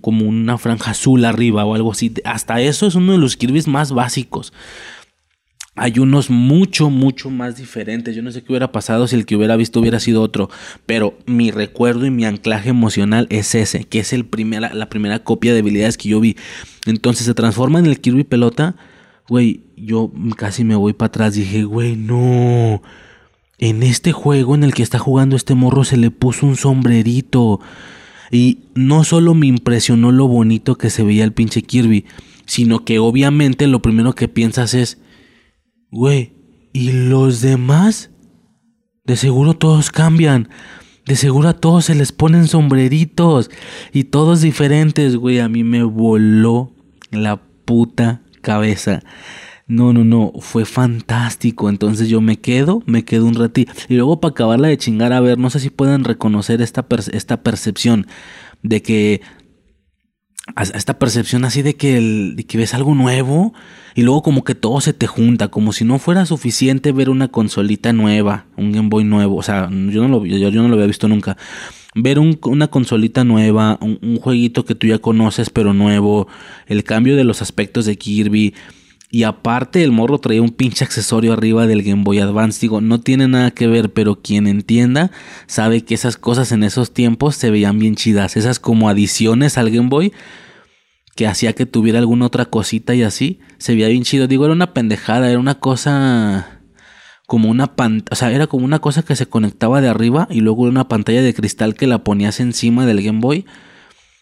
como 0.00 0.26
una 0.26 0.58
franja 0.58 0.90
azul 0.92 1.24
arriba 1.24 1.64
o 1.64 1.74
algo 1.74 1.92
así. 1.92 2.12
Hasta 2.24 2.60
eso 2.60 2.86
es 2.86 2.94
uno 2.94 3.12
de 3.12 3.18
los 3.18 3.36
Kirby's 3.36 3.68
más 3.68 3.92
básicos 3.92 4.52
hay 5.76 5.98
unos 5.98 6.30
mucho, 6.30 6.90
mucho 6.90 7.30
más 7.30 7.56
diferentes. 7.56 8.14
Yo 8.14 8.22
no 8.22 8.32
sé 8.32 8.42
qué 8.42 8.52
hubiera 8.52 8.72
pasado 8.72 9.06
si 9.06 9.16
el 9.16 9.24
que 9.24 9.36
hubiera 9.36 9.56
visto 9.56 9.80
hubiera 9.80 10.00
sido 10.00 10.22
otro, 10.22 10.50
pero 10.86 11.16
mi 11.26 11.50
recuerdo 11.50 12.06
y 12.06 12.10
mi 12.10 12.24
anclaje 12.24 12.70
emocional 12.70 13.26
es 13.30 13.54
ese, 13.54 13.84
que 13.84 14.00
es 14.00 14.12
el 14.12 14.28
la 14.72 14.88
primera 14.90 15.20
copia 15.20 15.52
de 15.52 15.60
habilidades 15.60 15.96
que 15.96 16.08
yo 16.08 16.20
vi. 16.20 16.36
Entonces 16.86 17.26
se 17.26 17.34
transforma 17.34 17.78
en 17.78 17.86
el 17.86 18.00
Kirby 18.00 18.24
pelota. 18.24 18.76
Güey, 19.28 19.62
yo 19.76 20.12
casi 20.36 20.64
me 20.64 20.74
voy 20.74 20.92
para 20.92 21.06
atrás. 21.06 21.34
Dije, 21.34 21.62
güey, 21.64 21.96
no. 21.96 22.82
En 23.58 23.82
este 23.82 24.12
juego 24.12 24.54
en 24.54 24.64
el 24.64 24.74
que 24.74 24.82
está 24.82 24.98
jugando 24.98 25.36
este 25.36 25.54
morro 25.54 25.84
se 25.84 25.96
le 25.96 26.10
puso 26.10 26.46
un 26.46 26.56
sombrerito. 26.56 27.60
Y 28.30 28.58
no 28.74 29.04
solo 29.04 29.34
me 29.34 29.46
impresionó 29.46 30.12
lo 30.12 30.28
bonito 30.28 30.76
que 30.76 30.90
se 30.90 31.02
veía 31.02 31.24
el 31.24 31.32
pinche 31.32 31.62
Kirby, 31.62 32.06
sino 32.46 32.84
que 32.84 32.98
obviamente 32.98 33.66
lo 33.66 33.82
primero 33.82 34.14
que 34.14 34.28
piensas 34.28 34.74
es, 34.74 34.98
Güey, 35.90 36.32
¿y 36.72 36.92
los 36.92 37.40
demás? 37.40 38.10
De 39.04 39.16
seguro 39.16 39.54
todos 39.54 39.90
cambian. 39.90 40.48
De 41.04 41.16
seguro 41.16 41.48
a 41.48 41.54
todos 41.54 41.86
se 41.86 41.96
les 41.96 42.12
ponen 42.12 42.46
sombreritos. 42.46 43.50
Y 43.92 44.04
todos 44.04 44.40
diferentes, 44.40 45.16
güey. 45.16 45.40
A 45.40 45.48
mí 45.48 45.64
me 45.64 45.82
voló 45.82 46.72
la 47.10 47.42
puta 47.64 48.22
cabeza. 48.40 49.02
No, 49.66 49.92
no, 49.92 50.04
no, 50.04 50.32
fue 50.40 50.64
fantástico. 50.64 51.68
Entonces 51.68 52.08
yo 52.08 52.20
me 52.20 52.38
quedo, 52.38 52.82
me 52.86 53.04
quedo 53.04 53.26
un 53.26 53.34
ratito. 53.34 53.72
Y 53.88 53.96
luego 53.96 54.20
para 54.20 54.30
acabarla 54.30 54.68
de 54.68 54.78
chingar, 54.78 55.12
a 55.12 55.20
ver, 55.20 55.38
no 55.38 55.50
sé 55.50 55.58
si 55.58 55.70
pueden 55.70 56.04
reconocer 56.04 56.62
esta, 56.62 56.86
esta 57.12 57.42
percepción 57.42 58.06
de 58.62 58.82
que 58.82 59.22
esta 60.56 60.98
percepción 60.98 61.44
así 61.44 61.62
de 61.62 61.74
que, 61.74 61.96
el, 61.96 62.44
que 62.48 62.58
ves 62.58 62.74
algo 62.74 62.94
nuevo 62.94 63.52
y 63.94 64.02
luego 64.02 64.22
como 64.22 64.44
que 64.44 64.54
todo 64.54 64.80
se 64.80 64.92
te 64.92 65.06
junta, 65.06 65.48
como 65.48 65.72
si 65.72 65.84
no 65.84 65.98
fuera 65.98 66.26
suficiente 66.26 66.92
ver 66.92 67.10
una 67.10 67.28
consolita 67.28 67.92
nueva, 67.92 68.46
un 68.56 68.72
Game 68.72 68.88
Boy 68.88 69.04
nuevo, 69.04 69.36
o 69.36 69.42
sea, 69.42 69.68
yo 69.70 70.02
no 70.02 70.08
lo, 70.08 70.26
yo, 70.26 70.50
no 70.50 70.68
lo 70.68 70.74
había 70.74 70.86
visto 70.86 71.08
nunca. 71.08 71.36
Ver 71.94 72.20
una 72.20 72.68
consolita 72.68 73.24
nueva, 73.24 73.76
un, 73.80 73.98
un, 74.00 74.16
jueguito 74.18 74.64
que 74.64 74.76
tú 74.76 74.86
ya 74.86 74.98
conoces 74.98 75.50
pero 75.50 75.74
nuevo, 75.74 76.28
el 76.66 76.84
cambio 76.84 77.16
de 77.16 77.24
los 77.24 77.42
aspectos 77.42 77.84
de 77.84 77.98
Kirby, 77.98 78.54
y 79.10 79.24
aparte 79.24 79.82
el 79.82 79.90
morro 79.90 80.18
traía 80.18 80.40
un 80.40 80.50
pinche 80.50 80.84
accesorio 80.84 81.32
arriba 81.32 81.66
del 81.66 81.82
Game 81.82 82.04
Boy 82.04 82.20
Advance. 82.20 82.60
Digo, 82.60 82.80
no 82.80 83.00
tiene 83.00 83.26
nada 83.26 83.50
que 83.50 83.66
ver, 83.66 83.92
pero 83.92 84.22
quien 84.22 84.46
entienda 84.46 85.10
sabe 85.46 85.84
que 85.84 85.94
esas 85.94 86.16
cosas 86.16 86.52
en 86.52 86.62
esos 86.62 86.94
tiempos 86.94 87.34
se 87.34 87.50
veían 87.50 87.78
bien 87.80 87.96
chidas. 87.96 88.36
Esas 88.36 88.60
como 88.60 88.88
adiciones 88.88 89.58
al 89.58 89.70
Game 89.70 89.88
Boy 89.88 90.12
que 91.16 91.26
hacía 91.26 91.54
que 91.54 91.66
tuviera 91.66 91.98
alguna 91.98 92.26
otra 92.26 92.44
cosita 92.46 92.94
y 92.94 93.02
así. 93.02 93.40
Se 93.58 93.74
veía 93.74 93.88
bien 93.88 94.04
chido. 94.04 94.28
Digo, 94.28 94.44
era 94.44 94.54
una 94.54 94.72
pendejada, 94.72 95.28
era 95.28 95.40
una 95.40 95.56
cosa 95.58 96.60
como 97.26 97.48
una 97.50 97.76
pantalla, 97.76 98.08
o 98.12 98.16
sea, 98.16 98.32
era 98.32 98.46
como 98.46 98.64
una 98.64 98.80
cosa 98.80 99.02
que 99.02 99.14
se 99.16 99.26
conectaba 99.26 99.80
de 99.80 99.88
arriba 99.88 100.26
y 100.30 100.40
luego 100.40 100.62
una 100.62 100.88
pantalla 100.88 101.22
de 101.22 101.34
cristal 101.34 101.74
que 101.74 101.86
la 101.86 102.02
ponías 102.02 102.40
encima 102.40 102.86
del 102.86 103.02
Game 103.02 103.20
Boy 103.20 103.44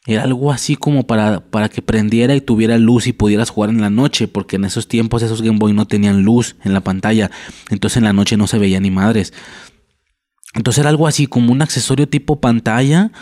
era 0.08 0.22
algo 0.22 0.50
así 0.50 0.74
como 0.74 1.06
para, 1.06 1.40
para 1.40 1.68
que 1.68 1.82
prendiera 1.82 2.34
y 2.34 2.40
tuviera 2.40 2.78
luz 2.78 3.06
y 3.06 3.12
pudieras 3.12 3.50
jugar 3.50 3.68
en 3.68 3.82
la 3.82 3.90
noche, 3.90 4.26
porque 4.26 4.56
en 4.56 4.64
esos 4.64 4.88
tiempos 4.88 5.22
esos 5.22 5.42
Game 5.42 5.58
Boy 5.58 5.74
no 5.74 5.86
tenían 5.86 6.22
luz 6.22 6.56
en 6.64 6.72
la 6.72 6.80
pantalla, 6.80 7.30
entonces 7.68 7.98
en 7.98 8.04
la 8.04 8.14
noche 8.14 8.38
no 8.38 8.46
se 8.46 8.58
veía 8.58 8.80
ni 8.80 8.90
madres. 8.90 9.34
Entonces 10.54 10.80
era 10.80 10.88
algo 10.88 11.06
así 11.06 11.26
como 11.26 11.52
un 11.52 11.60
accesorio 11.60 12.08
tipo 12.08 12.40
pantalla. 12.40 13.12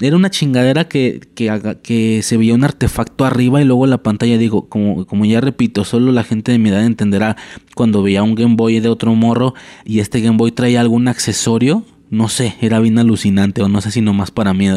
Era 0.00 0.16
una 0.16 0.28
chingadera 0.28 0.88
que, 0.88 1.20
que, 1.36 1.76
que 1.84 2.20
se 2.22 2.36
veía 2.36 2.54
un 2.54 2.64
artefacto 2.64 3.24
arriba 3.24 3.62
y 3.62 3.64
luego 3.64 3.86
la 3.86 4.02
pantalla, 4.02 4.36
digo, 4.36 4.68
como, 4.68 5.06
como 5.06 5.24
ya 5.24 5.40
repito, 5.40 5.84
solo 5.84 6.10
la 6.10 6.24
gente 6.24 6.50
de 6.50 6.58
mi 6.58 6.70
edad 6.70 6.84
entenderá 6.84 7.36
cuando 7.76 8.02
veía 8.02 8.24
un 8.24 8.34
Game 8.34 8.56
Boy 8.56 8.80
de 8.80 8.88
otro 8.88 9.14
morro 9.14 9.54
y 9.84 10.00
este 10.00 10.20
Game 10.20 10.36
Boy 10.36 10.50
traía 10.50 10.80
algún 10.80 11.06
accesorio, 11.06 11.84
no 12.10 12.28
sé, 12.28 12.56
era 12.60 12.80
bien 12.80 12.98
alucinante 12.98 13.62
o 13.62 13.68
no 13.68 13.80
sé 13.80 13.92
si 13.92 14.00
nomás 14.00 14.32
para 14.32 14.52
mí. 14.52 14.68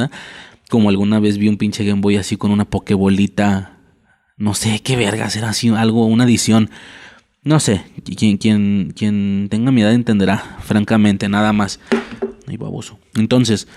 Como 0.69 0.89
alguna 0.89 1.19
vez 1.19 1.37
vi 1.37 1.47
un 1.47 1.57
pinche 1.57 1.85
Game 1.85 2.01
Boy 2.01 2.17
así 2.17 2.35
con 2.37 2.51
una 2.51 2.65
pokebolita. 2.65 3.77
No 4.37 4.53
sé 4.53 4.81
qué 4.81 4.95
vergas 4.95 5.35
era 5.35 5.49
así, 5.49 5.69
algo, 5.69 6.05
una 6.05 6.25
edición. 6.25 6.69
No 7.43 7.59
sé, 7.59 7.83
quien, 8.17 8.37
quien, 8.37 8.93
quien 8.95 9.47
tenga 9.49 9.71
mi 9.71 9.81
edad 9.81 9.93
entenderá, 9.93 10.57
francamente, 10.63 11.29
nada 11.29 11.53
más. 11.53 11.79
Ay, 12.45 12.57
baboso. 12.57 12.99
Entonces, 13.15 13.67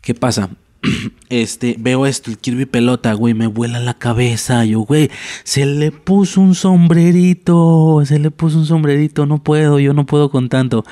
¿qué 0.00 0.14
pasa? 0.14 0.50
Este, 1.30 1.76
veo 1.78 2.06
esto, 2.06 2.30
el 2.30 2.38
Kirby 2.38 2.66
pelota, 2.66 3.12
güey, 3.14 3.34
me 3.34 3.46
vuela 3.46 3.80
la 3.80 3.94
cabeza. 3.94 4.64
Yo, 4.64 4.80
güey, 4.80 5.10
se 5.42 5.66
le 5.66 5.90
puso 5.90 6.40
un 6.40 6.54
sombrerito, 6.54 8.02
se 8.04 8.18
le 8.18 8.30
puso 8.30 8.58
un 8.58 8.66
sombrerito, 8.66 9.26
no 9.26 9.42
puedo, 9.42 9.78
yo 9.80 9.94
no 9.94 10.06
puedo 10.06 10.30
con 10.30 10.48
tanto. 10.48 10.84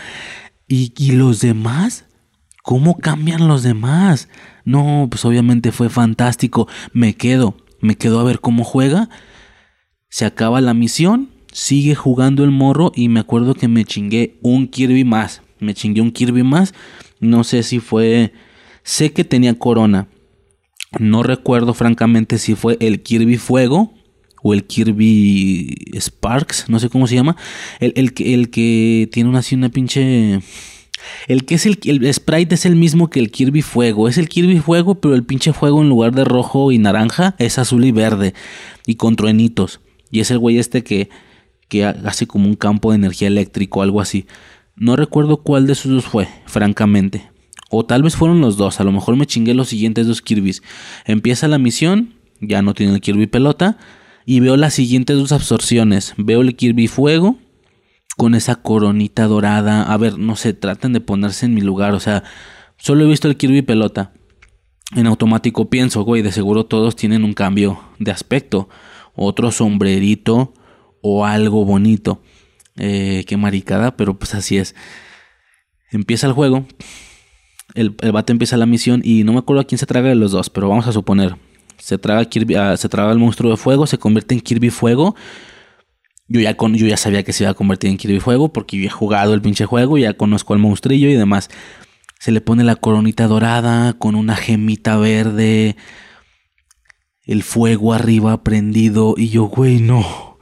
¿Y, 0.67 0.93
y 0.97 1.13
los 1.13 1.41
demás? 1.41 2.07
¿Cómo 2.63 2.97
cambian 2.97 3.49
los 3.49 3.65
demás? 3.65 4.29
No, 4.65 5.09
pues 5.11 5.25
obviamente 5.25 5.73
fue 5.73 5.91
fantástico. 5.91 6.69
Me 6.93 7.15
quedo, 7.15 7.57
me 7.81 7.97
quedo 7.97 8.21
a 8.21 8.25
ver 8.25 8.41
cómo 8.41 8.63
juega. 8.63 9.09
Se 10.09 10.25
acaba 10.25 10.61
la 10.61 10.73
misión, 10.73 11.31
sigue 11.51 11.97
jugando 11.97 12.45
el 12.45 12.53
morro 12.53 12.93
y 12.95 13.09
me 13.09 13.21
acuerdo 13.21 13.55
que 13.55 13.67
me 13.67 13.85
chingué 13.85 14.39
un 14.43 14.69
Kirby 14.69 15.03
más. 15.05 15.43
Me 15.59 15.75
chingué 15.75 16.01
un 16.01 16.13
Kirby 16.13 16.45
más. 16.45 16.73
No 17.21 17.45
sé 17.45 17.65
si 17.65 17.81
fue... 17.81 18.33
Sé 18.85 19.13
que 19.13 19.25
tenía 19.25 19.59
corona. 19.59 20.09
No 20.99 21.23
recuerdo 21.23 21.75
francamente 21.75 22.39
si 22.39 22.55
fue 22.55 22.77
el 22.81 23.03
Kirby 23.03 23.39
Fuego 23.39 23.93
o 24.43 24.55
el 24.55 24.65
Kirby 24.65 25.75
Sparks, 25.99 26.69
no 26.69 26.79
sé 26.79 26.89
cómo 26.89 27.07
se 27.07 27.15
llama. 27.15 27.37
El, 27.81 27.93
el, 27.97 28.13
el 28.19 28.51
que 28.51 29.09
tiene 29.13 29.31
una, 29.31 29.39
así 29.39 29.55
una 29.55 29.69
pinche 29.69 30.41
el 31.29 31.45
que 31.45 31.55
es 31.55 31.67
el, 31.67 31.79
sprite 32.13 32.55
es 32.55 32.67
el 32.67 32.77
mismo 32.77 33.11
que 33.11 33.21
el 33.21 33.31
Kirby 33.31 33.63
Fuego. 33.63 34.09
Es 34.09 34.19
el 34.19 34.29
Kirby 34.29 34.59
Fuego, 34.59 35.01
pero 35.01 35.15
el 35.15 35.25
pinche 35.25 35.53
fuego 35.53 35.83
en 35.83 35.89
lugar 35.89 36.15
de 36.15 36.25
rojo 36.25 36.73
y 36.73 36.79
naranja 36.79 37.35
es 37.39 37.59
azul 37.59 37.85
y 37.85 37.93
verde. 37.93 38.35
Y 38.87 38.97
con 38.97 39.17
truenitos. 39.17 39.81
Y 40.11 40.21
es 40.21 40.31
el 40.31 40.39
güey 40.39 40.59
este 40.59 40.85
que, 40.85 41.09
que 41.69 41.85
hace 41.85 42.27
como 42.27 42.47
un 42.47 42.57
campo 42.57 42.91
de 42.91 42.97
energía 42.97 43.29
eléctrico 43.29 43.83
algo 43.83 44.01
así. 44.01 44.27
No 44.77 44.97
recuerdo 44.97 45.39
cuál 45.39 45.67
de 45.67 45.75
esos 45.75 45.93
dos 45.93 46.05
fue, 46.05 46.29
francamente. 46.47 47.31
O 47.71 47.87
tal 47.87 48.03
vez 48.03 48.17
fueron 48.17 48.41
los 48.41 48.57
dos. 48.57 48.81
A 48.81 48.85
lo 48.85 48.93
mejor 48.93 49.17
me 49.17 49.27
chingué 49.27 49.55
los 49.55 49.69
siguientes 49.69 50.07
dos 50.07 50.23
Kirby's. 50.23 50.63
Empieza 51.07 51.49
la 51.49 51.59
misión. 51.59 52.15
Ya 52.41 52.61
no 52.61 52.75
tiene 52.75 52.95
el 52.95 53.01
Kirby 53.01 53.27
pelota. 53.27 53.79
Y 54.27 54.41
veo 54.41 54.57
las 54.57 54.75
siguientes 54.75 55.17
dos 55.17 55.33
absorciones. 55.33 56.15
Veo 56.17 56.43
el 56.43 56.55
Kirby 56.55 56.87
Fuego 56.89 57.39
con 58.17 58.35
esa 58.35 58.57
coronita 58.57 59.27
dorada. 59.27 59.83
A 59.83 59.97
ver, 59.97 60.19
no 60.19 60.37
sé, 60.37 60.53
traten 60.53 60.93
de 60.93 61.01
ponerse 61.01 61.47
en 61.47 61.55
mi 61.55 61.61
lugar. 61.61 61.95
O 61.95 62.01
sea, 62.01 62.25
solo 62.77 63.05
he 63.05 63.09
visto 63.09 63.29
el 63.29 63.37
Kirby 63.37 63.63
pelota. 63.63 64.13
En 64.95 65.07
automático 65.07 65.71
pienso, 65.71 66.03
güey, 66.03 66.23
de 66.23 66.33
seguro 66.33 66.67
todos 66.67 66.97
tienen 66.97 67.25
un 67.25 67.33
cambio 67.33 67.81
de 67.99 68.11
aspecto. 68.11 68.69
Otro 69.15 69.51
sombrerito 69.51 70.53
o 71.01 71.25
algo 71.25 71.65
bonito. 71.65 72.23
Eh, 72.77 73.25
qué 73.27 73.37
maricada, 73.37 73.97
pero 73.97 74.19
pues 74.19 74.35
así 74.35 74.59
es. 74.59 74.75
Empieza 75.91 76.27
el 76.27 76.33
juego. 76.33 76.67
El, 77.75 77.97
el, 78.01 78.13
bate 78.13 78.33
empieza 78.33 78.57
la 78.57 78.67
misión 78.67 79.01
y 79.03 79.25
no 79.25 79.33
me 79.33 79.39
acuerdo 79.39 79.61
a 79.61 79.65
quién 79.65 79.79
se 79.79 79.87
traga 79.87 80.11
de 80.11 80.15
los 80.15 80.31
dos, 80.33 80.51
pero 80.51 80.69
vamos 80.69 80.87
a 80.87 80.93
suponer. 80.93 81.37
Se 81.79 81.97
traga, 81.99 82.25
Kirby, 82.27 82.55
ah, 82.55 82.77
se 82.77 82.89
traga 82.89 83.13
el 83.13 83.19
monstruo 83.19 83.51
de 83.51 83.57
fuego, 83.57 83.87
se 83.87 83.99
convierte 83.99 84.35
en 84.35 84.41
Kirby 84.41 84.71
Fuego 84.71 85.17
yo 86.29 86.41
ya, 86.41 86.57
con, 86.57 86.75
yo 86.75 86.87
ya 86.87 86.97
sabía 86.97 87.23
que 87.23 87.33
se 87.33 87.45
iba 87.45 87.51
a 87.51 87.55
convertir 87.55 87.91
en 87.91 87.97
Kirby 87.97 88.21
Fuego 88.21 88.53
porque 88.53 88.79
yo 88.79 88.87
he 88.87 88.91
jugado 88.91 89.35
el 89.35 89.43
pinche 89.43 89.67
juego, 89.67 89.99
ya 89.99 90.15
conozco 90.15 90.55
al 90.55 90.61
monstrillo 90.61 91.09
y 91.09 91.15
demás. 91.15 91.51
Se 92.19 92.33
le 92.33 92.41
pone 92.41 92.65
la 92.65 92.77
coronita 92.77 93.27
dorada 93.27 93.95
con 93.95 94.15
una 94.15 94.37
gemita 94.37 94.97
verde, 94.97 95.77
el 97.25 97.43
fuego 97.43 97.93
arriba 97.93 98.43
prendido 98.43 99.15
y 99.17 99.29
yo, 99.29 99.45
güey, 99.45 99.81
no, 99.81 100.39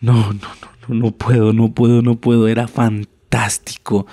no, 0.00 0.32
no, 0.32 0.48
no, 0.88 0.94
no, 0.94 1.10
puedo, 1.12 1.52
no 1.52 1.72
puedo, 1.72 2.02
no 2.02 2.20
puedo, 2.20 2.48
era 2.48 2.68
fantástico. 2.68 4.06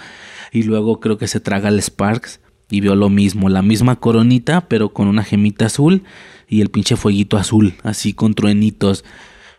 Y 0.51 0.63
luego 0.63 0.99
creo 0.99 1.17
que 1.17 1.27
se 1.27 1.39
traga 1.39 1.69
el 1.69 1.81
Sparks 1.81 2.39
y 2.69 2.81
vio 2.81 2.95
lo 2.95 3.09
mismo, 3.09 3.49
la 3.49 3.61
misma 3.61 3.97
coronita 3.97 4.67
pero 4.67 4.93
con 4.93 5.07
una 5.07 5.23
gemita 5.23 5.65
azul 5.67 6.03
y 6.47 6.61
el 6.61 6.69
pinche 6.69 6.95
fueguito 6.95 7.37
azul, 7.37 7.75
así 7.83 8.13
con 8.13 8.33
truenitos. 8.33 9.03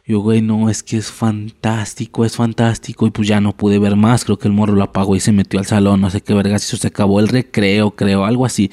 Yo, 0.09 0.21
güey, 0.21 0.41
no, 0.41 0.71
es 0.71 0.83
que 0.83 0.97
es 0.97 1.13
fantástico, 1.13 2.25
es 2.25 2.35
fantástico. 2.35 3.07
Y 3.07 3.11
pues 3.11 3.29
ya 3.29 3.43
no 3.43 3.55
pude 3.55 3.79
ver 3.79 3.95
más. 3.95 4.25
Creo 4.25 4.39
que 4.39 4.49
el 4.49 4.55
morro 4.55 4.75
lo 4.75 4.83
apagó 4.83 5.15
y 5.15 5.21
se 5.21 5.33
metió 5.33 5.61
al 5.61 5.67
salón. 5.67 6.01
No 6.01 6.09
sé 6.09 6.23
qué 6.23 6.33
vergas. 6.33 6.65
Eso 6.65 6.79
se 6.79 6.89
acabó 6.89 7.21
el 7.21 7.29
recreo, 7.29 7.91
creo, 7.91 8.25
algo 8.25 8.47
así. 8.47 8.71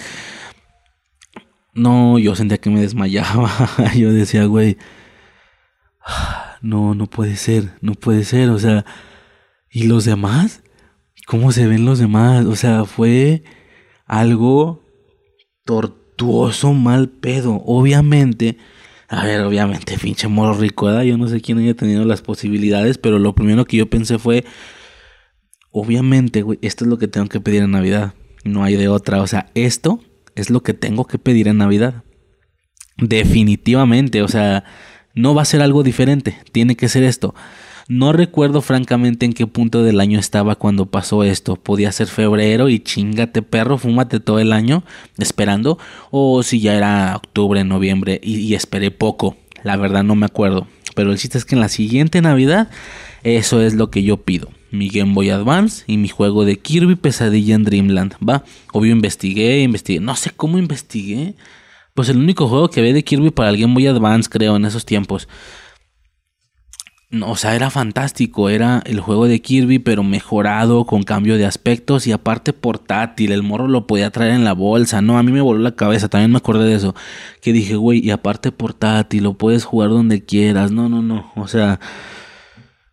No, 1.74 2.18
yo 2.20 2.36
sentía 2.36 2.58
que 2.58 2.70
me 2.70 2.80
desmayaba. 2.80 3.52
yo 3.98 4.14
decía, 4.14 4.46
güey, 4.46 4.78
no, 6.62 6.96
no 6.96 7.08
puede 7.08 7.36
ser, 7.36 7.74
no 7.82 7.96
puede 7.96 8.24
ser. 8.24 8.50
O 8.50 8.58
sea, 8.58 8.86
¿y 9.70 9.88
los 9.88 10.06
demás? 10.06 10.64
¿Cómo 11.28 11.52
se 11.52 11.68
ven 11.68 11.84
los 11.84 12.00
demás? 12.00 12.46
O 12.46 12.56
sea, 12.56 12.86
fue 12.86 13.44
algo 14.06 14.86
tortuoso, 15.66 16.72
mal 16.74 17.10
pedo. 17.10 17.62
Obviamente 17.66 18.58
a 19.08 19.26
ver, 19.26 19.42
obviamente, 19.42 19.98
pinche 19.98 20.28
moro 20.28 20.54
rico. 20.54 21.02
Yo 21.04 21.18
no 21.18 21.28
sé 21.28 21.42
quién 21.42 21.60
haya 21.60 21.76
tenido 21.76 22.06
las 22.06 22.22
posibilidades, 22.22 22.98
pero 22.98 23.20
lo 23.20 23.36
primero 23.36 23.66
que 23.66 23.78
yo 23.78 23.90
pensé 23.90 24.18
fue, 24.18 24.46
obviamente, 25.72 26.42
güey, 26.42 26.58
esto 26.62 26.86
es 26.86 26.90
lo 26.90 26.98
que 26.98 27.08
tengo 27.08 27.28
que 27.28 27.40
pedir 27.40 27.64
en 27.64 27.72
Navidad. 27.72 28.14
No 28.44 28.64
hay 28.64 28.76
de 28.76 28.88
otra. 28.88 29.22
O 29.22 29.28
sea, 29.28 29.52
esto 29.54 30.00
es 30.36 30.50
lo 30.50 30.64
que 30.64 30.74
tengo 30.74 31.06
que 31.06 31.20
pedir 31.20 31.48
en 31.48 31.58
Navidad. 31.58 32.04
Definitivamente, 32.98 34.22
o 34.22 34.28
sea, 34.28 34.64
no 35.14 35.36
va 35.36 35.44
a 35.44 35.46
ser 35.46 35.62
algo 35.62 35.84
diferente. 35.84 36.38
Tiene 36.52 36.76
que 36.76 36.90
ser 36.90 37.04
esto. 37.04 37.36
No 37.88 38.14
recuerdo 38.14 38.64
francamente 38.64 39.28
en 39.28 39.34
qué 39.34 39.46
punto 39.46 39.84
del 39.84 40.00
año 40.00 40.18
estaba 40.18 40.56
cuando 40.56 40.88
pasó 40.88 41.24
esto. 41.24 41.56
Podía 41.56 41.92
ser 41.92 42.08
febrero 42.08 42.68
y 42.68 42.80
chingate 42.80 43.44
perro, 43.44 43.78
fúmate 43.78 44.20
todo 44.20 44.40
el 44.40 44.54
año 44.54 44.84
esperando. 45.20 45.78
O 46.10 46.42
si 46.42 46.60
ya 46.60 46.74
era 46.74 47.16
octubre, 47.16 47.64
noviembre 47.64 48.20
y, 48.24 48.56
esperé 48.56 48.90
poco. 48.90 49.38
La 49.62 49.78
verdad 49.78 50.04
no 50.04 50.16
me 50.16 50.26
acuerdo. 50.26 50.68
Pero 50.96 51.12
el 51.12 51.20
chiste 51.20 51.38
es 51.38 51.46
que 51.46 51.54
en 51.54 51.62
la 51.62 51.70
siguiente 51.70 52.22
Navidad 52.22 52.72
eso 53.24 53.62
es 53.62 53.76
lo 53.76 53.92
que 53.92 54.02
yo 54.02 54.18
pido. 54.18 54.50
Mi 54.72 54.90
Game 54.90 55.14
Boy 55.14 55.30
Advance 55.30 55.84
y 55.86 55.98
mi 55.98 56.08
juego 56.08 56.44
de 56.44 56.58
Kirby 56.58 56.96
Pesadilla 56.96 57.54
en 57.54 57.66
Dreamland. 57.66 58.16
Va, 58.28 58.44
obvio 58.74 58.94
investigué, 58.94 59.62
investigué. 59.62 60.00
No 60.00 60.16
sé 60.16 60.32
cómo 60.32 60.58
investigué. 60.58 61.36
Pues 61.94 62.10
el 62.10 62.18
único 62.18 62.48
juego 62.48 62.70
que 62.70 62.80
había 62.80 62.94
de 62.94 63.04
Kirby 63.04 63.30
para 63.30 63.52
el 63.52 63.58
Game 63.58 63.76
Boy 63.76 63.86
Advance 63.86 64.28
creo 64.28 64.56
en 64.56 64.66
esos 64.66 64.86
tiempos 64.86 65.28
no, 67.12 67.32
o 67.32 67.36
sea, 67.36 67.56
era 67.56 67.70
fantástico, 67.70 68.50
era 68.50 68.82
el 68.86 69.00
juego 69.00 69.28
de 69.28 69.42
Kirby 69.42 69.80
pero 69.80 70.04
mejorado 70.04 70.86
con 70.86 71.04
cambio 71.04 71.38
de 71.38 71.46
aspectos 71.46 72.08
y 72.08 72.12
aparte 72.12 72.52
portátil, 72.52 73.32
el 73.32 73.44
morro 73.44 73.68
lo 73.68 73.86
podía 73.88 74.10
traer 74.10 74.34
en 74.34 74.44
la 74.44 74.54
bolsa, 74.54 75.02
no, 75.02 75.18
a 75.18 75.24
mí 75.24 75.32
me 75.32 75.42
voló 75.42 75.60
la 75.60 75.76
cabeza, 75.76 76.10
también 76.10 76.32
me 76.32 76.38
acordé 76.38 76.66
de 76.68 76.76
eso, 76.76 76.96
que 77.42 77.54
dije, 77.54 77.76
güey, 77.76 78.00
y 78.06 78.10
aparte 78.12 78.52
portátil, 78.52 79.24
lo 79.24 79.34
puedes 79.36 79.66
jugar 79.66 79.90
donde 79.90 80.26
quieras, 80.26 80.72
no, 80.72 80.90
no, 80.90 81.02
no, 81.04 81.32
o 81.36 81.48
sea, 81.48 81.80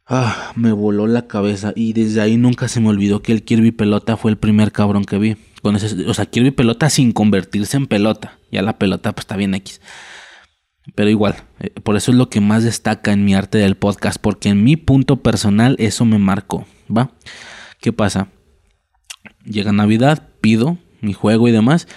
ah, 0.06 0.52
me 0.56 0.72
voló 0.72 1.06
la 1.06 1.26
cabeza 1.26 1.72
y 1.74 1.94
desde 1.94 2.20
ahí 2.20 2.36
nunca 2.36 2.68
se 2.68 2.80
me 2.80 2.88
olvidó 2.90 3.22
que 3.22 3.32
el 3.32 3.42
Kirby 3.42 3.72
pelota 3.72 4.16
fue 4.16 4.30
el 4.30 4.36
primer 4.36 4.72
cabrón 4.72 5.04
que 5.04 5.18
vi, 5.18 5.36
con 5.62 5.74
ese, 5.76 6.06
o 6.06 6.14
sea, 6.14 6.26
Kirby 6.26 6.50
pelota 6.50 6.90
sin 6.90 7.12
convertirse 7.12 7.78
en 7.78 7.86
pelota, 7.86 8.38
ya 8.50 8.62
la 8.62 8.78
pelota 8.78 9.12
pues 9.12 9.22
está 9.24 9.36
bien 9.36 9.54
X. 9.54 9.80
Pero 10.94 11.10
igual, 11.10 11.36
eh, 11.60 11.70
por 11.82 11.96
eso 11.96 12.10
es 12.10 12.16
lo 12.16 12.28
que 12.28 12.40
más 12.40 12.64
destaca 12.64 13.12
en 13.12 13.24
mi 13.24 13.34
arte 13.34 13.58
del 13.58 13.76
podcast, 13.76 14.18
porque 14.20 14.48
en 14.48 14.64
mi 14.64 14.76
punto 14.76 15.22
personal 15.22 15.76
eso 15.78 16.04
me 16.04 16.18
marcó, 16.18 16.66
¿va? 16.94 17.12
¿Qué 17.80 17.92
pasa? 17.92 18.28
Llega 19.44 19.72
Navidad, 19.72 20.28
pido 20.40 20.78
mi 21.00 21.12
juego 21.12 21.48
y 21.48 21.52
demás, 21.52 21.88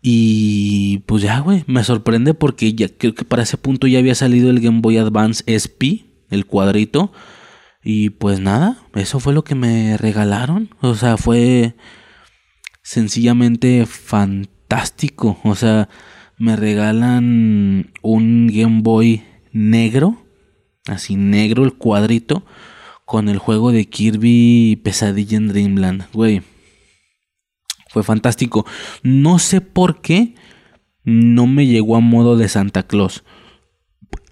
y 0.00 0.98
pues 1.06 1.22
ya, 1.22 1.38
güey, 1.38 1.64
me 1.66 1.84
sorprende 1.84 2.34
porque 2.34 2.74
ya 2.74 2.88
creo 2.88 3.14
que 3.14 3.24
para 3.24 3.44
ese 3.44 3.56
punto 3.56 3.86
ya 3.86 4.00
había 4.00 4.14
salido 4.14 4.50
el 4.50 4.60
Game 4.60 4.80
Boy 4.80 4.98
Advance 4.98 5.44
SP, 5.46 6.06
el 6.30 6.46
cuadrito, 6.46 7.12
y 7.84 8.10
pues 8.10 8.40
nada, 8.40 8.78
eso 8.94 9.20
fue 9.20 9.32
lo 9.32 9.44
que 9.44 9.54
me 9.54 9.96
regalaron, 9.96 10.70
o 10.80 10.94
sea, 10.94 11.16
fue 11.16 11.76
sencillamente 12.82 13.86
fantástico, 13.86 15.38
o 15.44 15.54
sea, 15.54 15.88
me 16.42 16.56
regalan 16.56 17.92
un 18.02 18.48
Game 18.48 18.80
Boy 18.82 19.22
negro, 19.52 20.16
así 20.88 21.14
negro 21.14 21.62
el 21.62 21.74
cuadrito, 21.74 22.44
con 23.04 23.28
el 23.28 23.38
juego 23.38 23.70
de 23.70 23.84
Kirby 23.84 24.80
Pesadilla 24.82 25.36
en 25.36 25.46
Dreamland, 25.46 26.06
güey. 26.12 26.42
Fue 27.90 28.02
fantástico. 28.02 28.66
No 29.04 29.38
sé 29.38 29.60
por 29.60 30.00
qué 30.00 30.34
no 31.04 31.46
me 31.46 31.68
llegó 31.68 31.94
a 31.94 32.00
modo 32.00 32.36
de 32.36 32.48
Santa 32.48 32.82
Claus. 32.82 33.22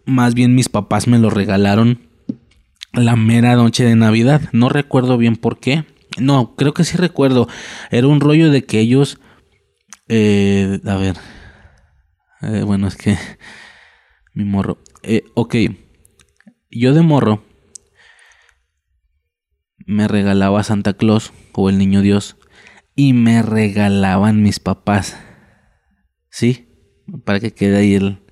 Más 0.05 0.35
bien 0.35 0.57
mis 0.57 0.69
papás 0.69 1.07
me 1.07 1.21
lo 1.21 1.31
regalaron 1.31 2.09
la 2.93 3.15
mera 3.15 3.55
noche 3.55 3.85
de 3.85 3.95
Navidad. 3.95 4.49
No 4.51 4.69
recuerdo 4.69 5.17
bien 5.17 5.37
por 5.37 5.61
qué. 5.61 5.85
No, 6.19 6.57
creo 6.57 6.75
que 6.75 6.83
sí 6.83 6.97
recuerdo. 6.97 7.47
Era 7.93 8.09
un 8.09 8.19
rollo 8.19 8.51
de 8.51 8.65
que 8.65 8.81
ellos... 8.81 9.21
Eh, 10.09 10.81
a 10.85 10.97
ver, 10.97 11.15
eh, 12.43 12.63
bueno, 12.63 12.87
es 12.89 12.97
que 12.97 13.17
mi 14.35 14.45
morro. 14.45 14.79
Eh, 15.03 15.25
ok, 15.35 15.57
yo 16.71 16.95
de 16.95 17.03
morro 17.03 17.45
me 19.87 20.07
regalaba 20.07 20.63
Santa 20.63 20.93
Claus 20.93 21.33
o 21.53 21.69
el 21.69 21.79
Niño 21.79 22.01
Dios 22.01 22.37
y 22.95 23.13
me 23.13 23.43
regalaban 23.43 24.43
mis 24.43 24.61
papás. 24.61 25.17
¿Sí? 26.31 26.69
Para 27.25 27.41
que 27.41 27.53
quede 27.53 27.79
ahí 27.79 27.95
el... 27.95 28.23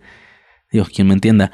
Dios, 0.70 0.88
quien 0.90 1.08
me 1.08 1.14
entienda. 1.14 1.50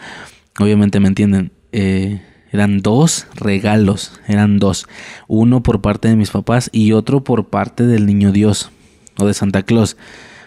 Obviamente 0.58 1.00
me 1.00 1.08
entienden. 1.08 1.52
Eh, 1.72 2.20
eran 2.52 2.82
dos 2.82 3.26
regalos, 3.34 4.20
eran 4.28 4.58
dos. 4.58 4.86
Uno 5.26 5.62
por 5.62 5.80
parte 5.80 6.08
de 6.08 6.16
mis 6.16 6.30
papás 6.30 6.68
y 6.72 6.92
otro 6.92 7.24
por 7.24 7.48
parte 7.48 7.86
del 7.86 8.06
Niño 8.06 8.30
Dios 8.30 8.70
o 9.18 9.26
de 9.26 9.34
Santa 9.34 9.62
Claus. 9.62 9.96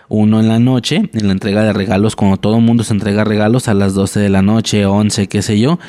Uno 0.09 0.39
en 0.39 0.47
la 0.47 0.59
noche, 0.59 1.09
en 1.13 1.27
la 1.27 1.33
entrega 1.33 1.63
de 1.63 1.73
regalos, 1.73 2.15
cuando 2.15 2.37
todo 2.37 2.57
el 2.57 2.63
mundo 2.63 2.83
se 2.83 2.93
entrega 2.93 3.23
regalos 3.23 3.67
a 3.67 3.73
las 3.73 3.93
12 3.93 4.19
de 4.19 4.29
la 4.29 4.41
noche, 4.41 4.85
11, 4.85 5.27
qué 5.27 5.41
sé 5.41 5.59
yo. 5.59 5.79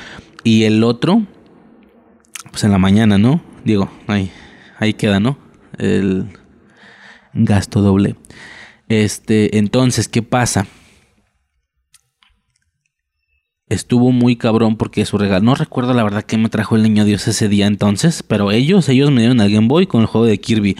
Y 0.42 0.64
el 0.64 0.82
otro, 0.82 1.22
pues 2.50 2.64
en 2.64 2.72
la 2.72 2.78
mañana, 2.78 3.18
¿no? 3.18 3.40
Digo, 3.64 3.90
ahí, 4.06 4.30
ahí 4.78 4.94
queda, 4.94 5.20
¿no? 5.20 5.38
El 5.78 6.26
gasto 7.32 7.80
doble. 7.80 8.16
Este, 8.88 9.58
entonces, 9.58 10.08
¿qué 10.08 10.22
pasa? 10.22 10.66
Estuvo 13.68 14.12
muy 14.12 14.36
cabrón 14.36 14.76
porque 14.76 15.04
su 15.04 15.18
regalo. 15.18 15.44
No 15.44 15.54
recuerdo 15.54 15.92
la 15.92 16.02
verdad 16.02 16.24
que 16.24 16.38
me 16.38 16.48
trajo 16.48 16.74
el 16.74 16.82
niño 16.82 17.04
Dios 17.04 17.28
ese 17.28 17.48
día 17.48 17.66
entonces. 17.66 18.22
Pero 18.22 18.50
ellos, 18.50 18.88
ellos 18.88 19.10
me 19.10 19.20
dieron 19.20 19.42
al 19.42 19.50
Game 19.52 19.68
Boy 19.68 19.86
con 19.86 20.00
el 20.00 20.06
juego 20.06 20.26
de 20.26 20.38
Kirby. 20.38 20.76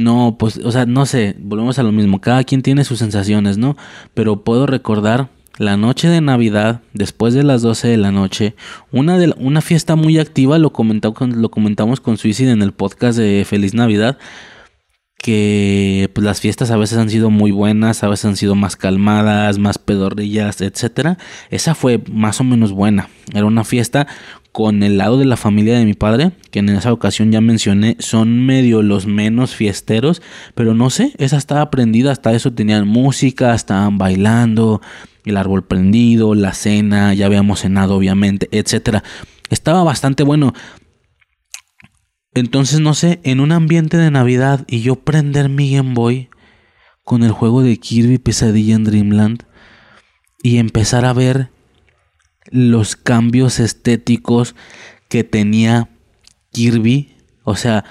No, 0.00 0.36
pues, 0.38 0.56
o 0.56 0.72
sea, 0.72 0.86
no 0.86 1.04
sé, 1.04 1.36
volvemos 1.38 1.78
a 1.78 1.82
lo 1.82 1.92
mismo, 1.92 2.22
cada 2.22 2.42
quien 2.44 2.62
tiene 2.62 2.84
sus 2.84 2.98
sensaciones, 3.00 3.58
¿no? 3.58 3.76
Pero 4.14 4.44
puedo 4.44 4.66
recordar 4.66 5.28
la 5.58 5.76
noche 5.76 6.08
de 6.08 6.22
Navidad, 6.22 6.80
después 6.94 7.34
de 7.34 7.42
las 7.42 7.60
12 7.60 7.88
de 7.88 7.96
la 7.98 8.10
noche, 8.10 8.54
una, 8.92 9.18
de 9.18 9.34
una 9.36 9.60
fiesta 9.60 9.96
muy 9.96 10.18
activa, 10.18 10.56
lo, 10.56 10.72
comentamos, 10.72 11.36
lo 11.36 11.50
comentamos 11.50 12.00
con 12.00 12.16
Suicide 12.16 12.50
en 12.50 12.62
el 12.62 12.72
podcast 12.72 13.18
de 13.18 13.44
Feliz 13.46 13.74
Navidad, 13.74 14.16
que 15.18 16.10
pues, 16.14 16.24
las 16.24 16.40
fiestas 16.40 16.70
a 16.70 16.78
veces 16.78 16.96
han 16.96 17.10
sido 17.10 17.28
muy 17.28 17.50
buenas, 17.50 18.02
a 18.02 18.08
veces 18.08 18.24
han 18.24 18.36
sido 18.36 18.54
más 18.54 18.76
calmadas, 18.76 19.58
más 19.58 19.76
pedorrillas, 19.76 20.62
etc. 20.62 21.18
Esa 21.50 21.74
fue 21.74 22.02
más 22.10 22.40
o 22.40 22.44
menos 22.44 22.72
buena. 22.72 23.10
Era 23.34 23.44
una 23.44 23.64
fiesta 23.64 24.06
con 24.52 24.82
el 24.82 24.98
lado 24.98 25.18
de 25.18 25.24
la 25.24 25.36
familia 25.36 25.78
de 25.78 25.84
mi 25.84 25.94
padre, 25.94 26.32
que 26.50 26.58
en 26.58 26.68
esa 26.70 26.92
ocasión 26.92 27.30
ya 27.30 27.40
mencioné, 27.40 27.96
son 28.00 28.44
medio 28.44 28.82
los 28.82 29.06
menos 29.06 29.54
fiesteros, 29.54 30.22
pero 30.54 30.74
no 30.74 30.90
sé, 30.90 31.12
esa 31.18 31.36
estaba 31.36 31.70
prendida, 31.70 32.10
hasta 32.10 32.32
eso 32.32 32.52
tenían 32.52 32.88
música, 32.88 33.54
estaban 33.54 33.98
bailando, 33.98 34.80
el 35.24 35.36
árbol 35.36 35.64
prendido, 35.64 36.34
la 36.34 36.52
cena, 36.52 37.14
ya 37.14 37.26
habíamos 37.26 37.60
cenado 37.60 37.96
obviamente, 37.96 38.48
etcétera. 38.50 39.04
Estaba 39.50 39.82
bastante 39.84 40.22
bueno. 40.22 40.52
Entonces, 42.34 42.80
no 42.80 42.94
sé, 42.94 43.20
en 43.24 43.40
un 43.40 43.52
ambiente 43.52 43.96
de 43.96 44.10
Navidad 44.10 44.64
y 44.68 44.80
yo 44.82 44.96
prender 44.96 45.48
mi 45.48 45.74
Game 45.74 45.94
Boy 45.94 46.28
con 47.04 47.22
el 47.24 47.32
juego 47.32 47.62
de 47.62 47.76
Kirby 47.76 48.18
Pesadilla 48.18 48.76
en 48.76 48.84
Dreamland 48.84 49.42
y 50.42 50.58
empezar 50.58 51.04
a 51.04 51.12
ver 51.12 51.50
los 52.50 52.96
cambios 52.96 53.60
estéticos 53.60 54.54
que 55.08 55.24
tenía 55.24 55.88
Kirby. 56.52 57.14
O 57.44 57.56
sea, 57.56 57.84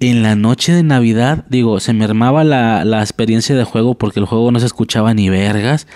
en 0.00 0.22
la 0.22 0.36
noche 0.36 0.72
de 0.72 0.82
Navidad, 0.82 1.44
digo, 1.48 1.80
se 1.80 1.92
me 1.92 2.04
armaba 2.04 2.44
la, 2.44 2.84
la, 2.84 3.00
experiencia 3.00 3.56
de 3.56 3.64
juego 3.64 3.94
porque 3.94 4.20
el 4.20 4.26
juego 4.26 4.52
no 4.52 4.60
se 4.60 4.66
escuchaba 4.66 5.14
ni 5.14 5.28
vergas. 5.28 5.86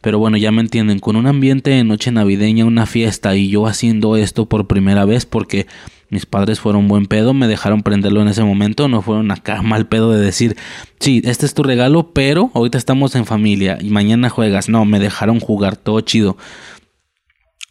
Pero 0.00 0.18
bueno, 0.18 0.36
ya 0.36 0.50
me 0.50 0.62
entienden, 0.62 0.98
con 0.98 1.16
un 1.16 1.26
ambiente 1.26 1.70
de 1.70 1.84
noche 1.84 2.10
navideña, 2.10 2.64
una 2.64 2.86
fiesta 2.86 3.36
y 3.36 3.48
yo 3.48 3.66
haciendo 3.66 4.16
esto 4.16 4.46
por 4.46 4.66
primera 4.66 5.04
vez 5.04 5.26
porque 5.26 5.66
mis 6.12 6.26
padres 6.26 6.60
fueron 6.60 6.88
buen 6.88 7.06
pedo, 7.06 7.32
me 7.32 7.48
dejaron 7.48 7.82
prenderlo 7.82 8.20
en 8.20 8.28
ese 8.28 8.44
momento, 8.44 8.86
no 8.86 9.00
fueron 9.00 9.30
acá 9.30 9.62
mal 9.62 9.86
pedo 9.86 10.12
de 10.12 10.20
decir, 10.20 10.58
sí, 11.00 11.22
este 11.24 11.46
es 11.46 11.54
tu 11.54 11.62
regalo, 11.62 12.12
pero 12.12 12.50
ahorita 12.52 12.76
estamos 12.76 13.14
en 13.14 13.24
familia 13.24 13.78
y 13.80 13.88
mañana 13.88 14.28
juegas. 14.28 14.68
No, 14.68 14.84
me 14.84 15.00
dejaron 15.00 15.40
jugar 15.40 15.76
todo 15.76 16.02
chido. 16.02 16.36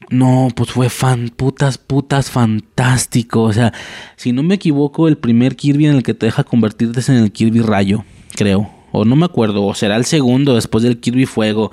No, 0.09 0.49
pues 0.55 0.71
fue 0.71 0.89
fan, 0.89 1.29
putas, 1.29 1.77
putas, 1.77 2.31
fantástico. 2.31 3.43
O 3.43 3.53
sea, 3.53 3.73
si 4.15 4.31
no 4.31 4.43
me 4.43 4.55
equivoco, 4.55 5.07
el 5.07 5.17
primer 5.17 5.55
Kirby 5.55 5.87
en 5.87 5.95
el 5.95 6.03
que 6.03 6.13
te 6.13 6.25
deja 6.25 6.43
convertirte 6.43 6.99
es 6.99 7.09
en 7.09 7.15
el 7.17 7.31
Kirby 7.31 7.61
Rayo, 7.61 8.03
creo. 8.35 8.69
O 8.91 9.05
no 9.05 9.15
me 9.15 9.25
acuerdo, 9.25 9.63
o 9.63 9.73
será 9.73 9.95
el 9.95 10.05
segundo 10.05 10.55
después 10.55 10.83
del 10.83 10.99
Kirby 10.99 11.25
Fuego. 11.25 11.71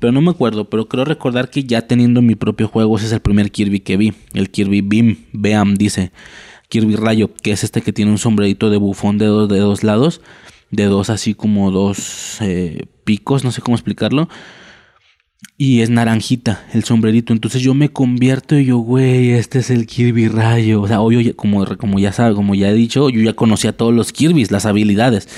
Pero 0.00 0.12
no 0.12 0.20
me 0.20 0.30
acuerdo, 0.30 0.68
pero 0.68 0.88
creo 0.88 1.04
recordar 1.04 1.50
que 1.50 1.64
ya 1.64 1.86
teniendo 1.86 2.20
mi 2.22 2.34
propio 2.34 2.68
juego, 2.68 2.96
ese 2.96 3.06
es 3.06 3.12
el 3.12 3.20
primer 3.20 3.50
Kirby 3.50 3.80
que 3.80 3.96
vi. 3.96 4.12
El 4.34 4.50
Kirby 4.50 4.82
Beam, 4.82 5.16
Beam, 5.32 5.74
dice. 5.76 6.12
Kirby 6.68 6.96
Rayo, 6.96 7.32
que 7.32 7.52
es 7.52 7.64
este 7.64 7.80
que 7.80 7.94
tiene 7.94 8.10
un 8.10 8.18
sombrerito 8.18 8.68
de 8.68 8.76
bufón 8.76 9.16
de 9.16 9.26
dos, 9.26 9.48
de 9.48 9.58
dos 9.58 9.82
lados. 9.82 10.20
De 10.70 10.84
dos 10.84 11.08
así 11.08 11.34
como 11.34 11.70
dos 11.70 12.36
eh, 12.42 12.84
picos, 13.04 13.42
no 13.42 13.52
sé 13.52 13.62
cómo 13.62 13.74
explicarlo 13.74 14.28
y 15.56 15.80
es 15.80 15.90
naranjita 15.90 16.64
el 16.72 16.84
sombrerito. 16.84 17.32
Entonces 17.32 17.62
yo 17.62 17.74
me 17.74 17.88
convierto 17.90 18.56
y 18.56 18.66
yo, 18.66 18.78
güey, 18.78 19.30
este 19.32 19.58
es 19.58 19.70
el 19.70 19.86
Kirby 19.86 20.28
Rayo. 20.28 20.82
O 20.82 20.88
sea, 20.88 21.00
obvio, 21.00 21.34
como, 21.36 21.64
como 21.76 21.98
ya 21.98 22.12
sabe, 22.12 22.34
como 22.34 22.54
ya 22.54 22.70
he 22.70 22.74
dicho, 22.74 23.10
yo 23.10 23.20
ya 23.20 23.34
conocía 23.34 23.76
todos 23.76 23.92
los 23.92 24.12
Kirbys, 24.12 24.50
las 24.50 24.66
habilidades, 24.66 25.28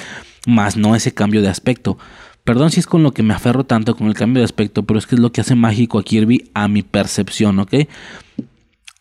más 0.47 0.77
no 0.77 0.95
ese 0.95 1.13
cambio 1.13 1.43
de 1.43 1.49
aspecto. 1.49 1.99
Perdón 2.45 2.71
si 2.71 2.81
es 2.81 2.87
con 2.87 3.03
lo 3.03 3.13
que 3.13 3.23
me 3.23 3.35
aferro 3.35 3.65
tanto 3.65 3.97
con 3.97 4.09
el 4.09 4.15
cambio 4.15 4.41
de 4.41 4.45
aspecto, 4.45 4.83
pero 4.85 4.99
es 4.99 5.07
que 5.07 5.15
es 5.15 5.21
lo 5.21 5.33
que 5.33 5.41
hace 5.41 5.55
mágico 5.55 5.99
a 5.99 6.03
Kirby 6.03 6.51
a 6.55 6.69
mi 6.69 6.83
percepción, 6.83 7.59
¿ok? 7.59 7.75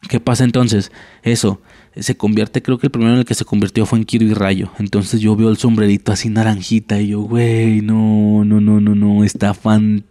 ¿Qué 0.07 0.19
pasa 0.19 0.43
entonces? 0.43 0.91
Eso, 1.23 1.61
se 1.95 2.15
convierte, 2.15 2.61
creo 2.61 2.77
que 2.77 2.87
el 2.87 2.91
primero 2.91 3.13
en 3.13 3.19
el 3.19 3.25
que 3.25 3.33
se 3.33 3.45
convirtió 3.45 3.85
fue 3.85 3.99
en 3.99 4.05
Kirby 4.05 4.33
Rayo. 4.33 4.71
Entonces 4.79 5.19
yo 5.19 5.35
veo 5.35 5.49
el 5.49 5.57
sombrerito 5.57 6.11
así 6.11 6.29
naranjita 6.29 7.01
y 7.01 7.07
yo, 7.07 7.21
güey, 7.21 7.81
no, 7.81 8.43
no, 8.45 8.61
no, 8.61 8.79
no, 8.79 8.95
no, 8.95 9.23
está 9.23 9.53
fantástico 9.53 10.08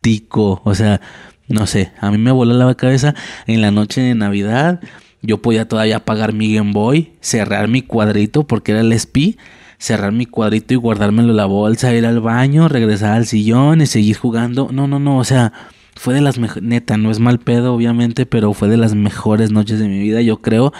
tico, 0.00 0.62
O 0.64 0.74
sea, 0.74 1.00
no 1.48 1.66
sé, 1.66 1.92
a 2.00 2.10
mí 2.10 2.18
me 2.18 2.30
voló 2.30 2.54
la 2.54 2.74
cabeza 2.74 3.14
en 3.46 3.60
la 3.60 3.70
noche 3.70 4.00
de 4.00 4.14
Navidad. 4.14 4.80
Yo 5.22 5.42
podía 5.42 5.68
todavía 5.68 5.96
apagar 5.96 6.32
mi 6.32 6.54
Game 6.54 6.72
Boy, 6.72 7.12
cerrar 7.20 7.68
mi 7.68 7.82
cuadrito 7.82 8.46
porque 8.46 8.72
era 8.72 8.80
el 8.80 8.92
SP, 8.94 9.36
cerrar 9.78 10.12
mi 10.12 10.26
cuadrito 10.26 10.74
y 10.74 10.76
guardármelo 10.76 11.30
en 11.30 11.36
la 11.36 11.46
bolsa, 11.46 11.92
ir 11.92 12.06
al 12.06 12.20
baño, 12.20 12.68
regresar 12.68 13.12
al 13.16 13.26
sillón 13.26 13.80
y 13.80 13.86
seguir 13.86 14.16
jugando. 14.16 14.68
No, 14.72 14.86
no, 14.86 14.98
no, 14.98 15.18
o 15.18 15.24
sea, 15.24 15.52
fue 15.96 16.14
de 16.14 16.20
las 16.20 16.38
mejores, 16.38 16.62
neta, 16.62 16.96
no 16.96 17.10
es 17.10 17.18
mal 17.18 17.40
pedo 17.40 17.74
obviamente, 17.74 18.26
pero 18.26 18.54
fue 18.54 18.68
de 18.68 18.76
las 18.76 18.94
mejores 18.94 19.50
noches 19.50 19.78
de 19.78 19.88
mi 19.88 19.98
vida, 19.98 20.22
yo 20.22 20.38
creo. 20.38 20.72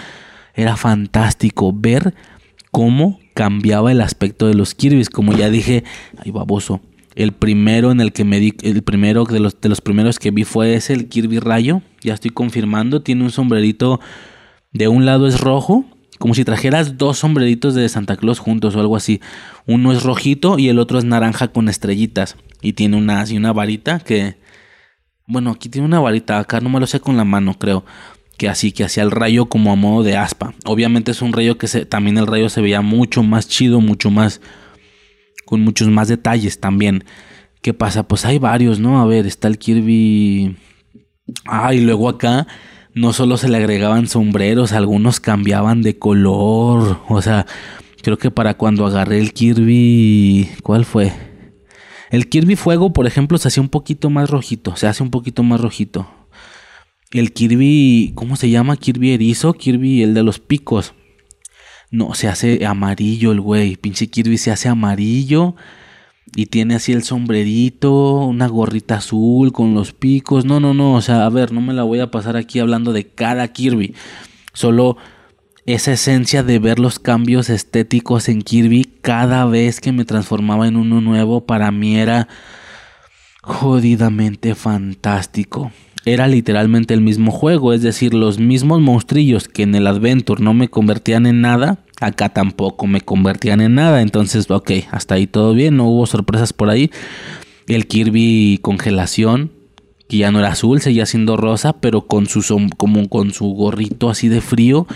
Era 0.54 0.76
fantástico 0.76 1.72
ver 1.74 2.14
cómo 2.70 3.18
cambiaba 3.34 3.92
el 3.92 4.00
aspecto 4.00 4.46
de 4.46 4.54
los 4.54 4.74
Kirby's, 4.74 5.10
como 5.10 5.32
ya 5.32 5.50
dije, 5.50 5.84
ay 6.24 6.30
baboso. 6.30 6.80
El 7.20 7.32
primero 7.32 7.92
en 7.92 8.00
el 8.00 8.14
que 8.14 8.24
me 8.24 8.40
di, 8.40 8.54
el 8.62 8.82
primero 8.82 9.24
de 9.24 9.40
los, 9.40 9.60
de 9.60 9.68
los 9.68 9.82
primeros 9.82 10.18
que 10.18 10.30
vi 10.30 10.44
fue 10.44 10.72
ese, 10.72 10.94
el 10.94 11.10
Kirby 11.10 11.38
Rayo. 11.38 11.82
Ya 12.00 12.14
estoy 12.14 12.30
confirmando, 12.30 13.02
tiene 13.02 13.24
un 13.24 13.30
sombrerito, 13.30 14.00
de 14.72 14.88
un 14.88 15.04
lado 15.04 15.26
es 15.26 15.38
rojo, 15.38 15.84
como 16.18 16.32
si 16.32 16.46
trajeras 16.46 16.96
dos 16.96 17.18
sombreritos 17.18 17.74
de 17.74 17.86
Santa 17.90 18.16
Claus 18.16 18.38
juntos 18.38 18.74
o 18.74 18.80
algo 18.80 18.96
así. 18.96 19.20
Uno 19.66 19.92
es 19.92 20.02
rojito 20.02 20.58
y 20.58 20.70
el 20.70 20.78
otro 20.78 20.98
es 20.98 21.04
naranja 21.04 21.48
con 21.48 21.68
estrellitas. 21.68 22.36
Y 22.62 22.72
tiene 22.72 22.96
una, 22.96 23.20
así 23.20 23.36
una 23.36 23.52
varita 23.52 23.98
que... 23.98 24.38
Bueno, 25.26 25.50
aquí 25.50 25.68
tiene 25.68 25.86
una 25.86 26.00
varita, 26.00 26.38
acá 26.38 26.60
no 26.62 26.70
me 26.70 26.80
lo 26.80 26.86
sé 26.86 27.00
con 27.00 27.18
la 27.18 27.26
mano, 27.26 27.58
creo. 27.58 27.84
Que 28.38 28.48
así, 28.48 28.72
que 28.72 28.84
hacía 28.84 29.02
el 29.02 29.10
rayo 29.10 29.44
como 29.44 29.72
a 29.72 29.76
modo 29.76 30.04
de 30.04 30.16
aspa. 30.16 30.54
Obviamente 30.64 31.10
es 31.10 31.20
un 31.20 31.34
rayo 31.34 31.58
que 31.58 31.68
se, 31.68 31.84
también 31.84 32.16
el 32.16 32.26
rayo 32.26 32.48
se 32.48 32.62
veía 32.62 32.80
mucho 32.80 33.22
más 33.22 33.46
chido, 33.46 33.82
mucho 33.82 34.10
más... 34.10 34.40
Con 35.50 35.62
muchos 35.62 35.88
más 35.88 36.06
detalles 36.06 36.60
también. 36.60 37.02
¿Qué 37.60 37.74
pasa? 37.74 38.06
Pues 38.06 38.24
hay 38.24 38.38
varios, 38.38 38.78
¿no? 38.78 39.02
A 39.02 39.04
ver, 39.04 39.26
está 39.26 39.48
el 39.48 39.58
Kirby... 39.58 40.56
Ah, 41.44 41.74
y 41.74 41.80
luego 41.80 42.08
acá 42.08 42.46
no 42.94 43.12
solo 43.12 43.36
se 43.36 43.48
le 43.48 43.56
agregaban 43.56 44.06
sombreros, 44.06 44.70
algunos 44.70 45.18
cambiaban 45.18 45.82
de 45.82 45.98
color. 45.98 47.00
O 47.08 47.20
sea, 47.20 47.46
creo 48.00 48.16
que 48.16 48.30
para 48.30 48.54
cuando 48.54 48.86
agarré 48.86 49.18
el 49.18 49.32
Kirby... 49.32 50.48
¿Cuál 50.62 50.84
fue? 50.84 51.12
El 52.12 52.28
Kirby 52.28 52.54
Fuego, 52.54 52.92
por 52.92 53.08
ejemplo, 53.08 53.36
se 53.36 53.48
hace 53.48 53.60
un 53.60 53.70
poquito 53.70 54.08
más 54.08 54.30
rojito. 54.30 54.76
Se 54.76 54.86
hace 54.86 55.02
un 55.02 55.10
poquito 55.10 55.42
más 55.42 55.60
rojito. 55.60 56.08
El 57.10 57.32
Kirby... 57.32 58.12
¿Cómo 58.14 58.36
se 58.36 58.50
llama? 58.50 58.76
Kirby 58.76 59.14
Erizo. 59.14 59.52
Kirby, 59.54 60.04
el 60.04 60.14
de 60.14 60.22
los 60.22 60.38
picos. 60.38 60.94
No, 61.90 62.14
se 62.14 62.28
hace 62.28 62.64
amarillo 62.66 63.32
el 63.32 63.40
güey. 63.40 63.76
Pinche 63.76 64.08
Kirby 64.08 64.38
se 64.38 64.50
hace 64.50 64.68
amarillo. 64.68 65.56
Y 66.36 66.46
tiene 66.46 66.76
así 66.76 66.92
el 66.92 67.02
sombrerito, 67.02 68.18
una 68.26 68.46
gorrita 68.46 68.96
azul 68.96 69.52
con 69.52 69.74
los 69.74 69.92
picos. 69.92 70.44
No, 70.44 70.60
no, 70.60 70.74
no. 70.74 70.94
O 70.94 71.00
sea, 71.00 71.26
a 71.26 71.28
ver, 71.28 71.52
no 71.52 71.60
me 71.60 71.74
la 71.74 71.82
voy 71.82 72.00
a 72.00 72.10
pasar 72.10 72.36
aquí 72.36 72.60
hablando 72.60 72.92
de 72.92 73.06
cada 73.06 73.48
Kirby. 73.48 73.94
Solo 74.52 74.96
esa 75.66 75.92
esencia 75.92 76.42
de 76.42 76.58
ver 76.58 76.78
los 76.78 76.98
cambios 76.98 77.50
estéticos 77.50 78.28
en 78.28 78.42
Kirby 78.42 78.84
cada 79.02 79.44
vez 79.44 79.80
que 79.80 79.92
me 79.92 80.04
transformaba 80.04 80.66
en 80.68 80.76
uno 80.76 81.00
nuevo 81.00 81.44
para 81.46 81.70
mí 81.70 81.96
era 81.96 82.28
jodidamente 83.42 84.54
fantástico. 84.54 85.72
Era 86.06 86.26
literalmente 86.28 86.94
el 86.94 87.02
mismo 87.02 87.30
juego, 87.30 87.74
es 87.74 87.82
decir, 87.82 88.14
los 88.14 88.38
mismos 88.38 88.80
monstrillos 88.80 89.48
que 89.48 89.64
en 89.64 89.74
el 89.74 89.86
Adventure 89.86 90.42
no 90.42 90.54
me 90.54 90.68
convertían 90.68 91.26
en 91.26 91.42
nada, 91.42 91.84
acá 92.00 92.30
tampoco 92.30 92.86
me 92.86 93.02
convertían 93.02 93.60
en 93.60 93.74
nada. 93.74 94.00
Entonces, 94.00 94.50
ok, 94.50 94.70
hasta 94.90 95.16
ahí 95.16 95.26
todo 95.26 95.52
bien, 95.52 95.76
no 95.76 95.86
hubo 95.86 96.06
sorpresas 96.06 96.54
por 96.54 96.70
ahí. 96.70 96.90
El 97.66 97.86
Kirby 97.86 98.58
congelación, 98.62 99.52
que 100.08 100.16
ya 100.16 100.32
no 100.32 100.38
era 100.38 100.52
azul, 100.52 100.80
seguía 100.80 101.04
siendo 101.04 101.36
rosa, 101.36 101.74
pero 101.74 102.06
con 102.06 102.26
su, 102.26 102.42
como 102.78 103.08
con 103.08 103.32
su 103.32 103.46
gorrito 103.50 104.08
así 104.08 104.28
de 104.28 104.40
frío. 104.40 104.86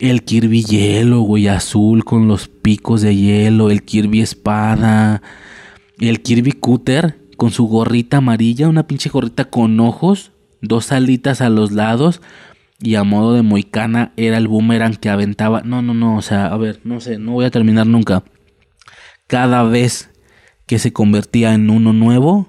El 0.00 0.24
Kirby 0.24 0.64
hielo, 0.64 1.20
güey, 1.20 1.46
azul 1.46 2.04
con 2.04 2.26
los 2.26 2.48
picos 2.48 3.02
de 3.02 3.14
hielo. 3.14 3.70
El 3.70 3.84
Kirby 3.84 4.20
espada. 4.20 5.22
El 6.00 6.20
Kirby 6.22 6.50
cúter 6.50 7.21
con 7.42 7.50
su 7.50 7.66
gorrita 7.66 8.18
amarilla, 8.18 8.68
una 8.68 8.86
pinche 8.86 9.10
gorrita 9.10 9.46
con 9.46 9.80
ojos, 9.80 10.30
dos 10.60 10.92
alitas 10.92 11.40
a 11.40 11.48
los 11.48 11.72
lados 11.72 12.22
y 12.78 12.94
a 12.94 13.02
modo 13.02 13.34
de 13.34 13.42
moicana 13.42 14.12
era 14.16 14.38
el 14.38 14.46
boomerang 14.46 14.94
que 14.94 15.08
aventaba. 15.08 15.62
No, 15.62 15.82
no, 15.82 15.92
no, 15.92 16.16
o 16.16 16.22
sea, 16.22 16.46
a 16.46 16.56
ver, 16.56 16.78
no 16.84 17.00
sé, 17.00 17.18
no 17.18 17.32
voy 17.32 17.44
a 17.44 17.50
terminar 17.50 17.88
nunca. 17.88 18.22
Cada 19.26 19.64
vez 19.64 20.08
que 20.68 20.78
se 20.78 20.92
convertía 20.92 21.52
en 21.52 21.68
uno 21.68 21.92
nuevo, 21.92 22.46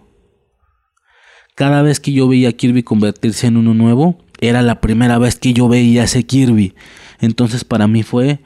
cada 1.56 1.82
vez 1.82 2.00
que 2.00 2.14
yo 2.14 2.28
veía 2.28 2.50
a 2.50 2.52
Kirby 2.52 2.84
convertirse 2.84 3.48
en 3.48 3.58
uno 3.58 3.74
nuevo, 3.74 4.24
era 4.42 4.62
la 4.62 4.80
primera 4.80 5.18
vez 5.18 5.40
que 5.40 5.54
yo 5.54 5.68
veía 5.68 6.04
ese 6.04 6.24
Kirby. 6.24 6.76
Entonces 7.20 7.64
para 7.64 7.88
mí 7.88 8.04
fue 8.04 8.42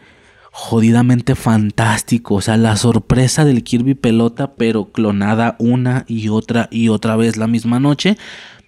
jodidamente 0.60 1.36
fantástico. 1.36 2.34
O 2.34 2.42
sea, 2.42 2.58
la 2.58 2.76
sorpresa 2.78 3.46
del 3.46 3.64
Kirby 3.64 3.94
pelota, 3.94 4.56
pero 4.56 4.92
clonada 4.92 5.56
una 5.60 6.04
y 6.08 6.30
otra 6.30 6.68
y 6.72 6.90
otra 6.90 7.16
vez 7.16 7.38
la 7.38 7.46
misma 7.46 7.80
noche. 7.80 8.18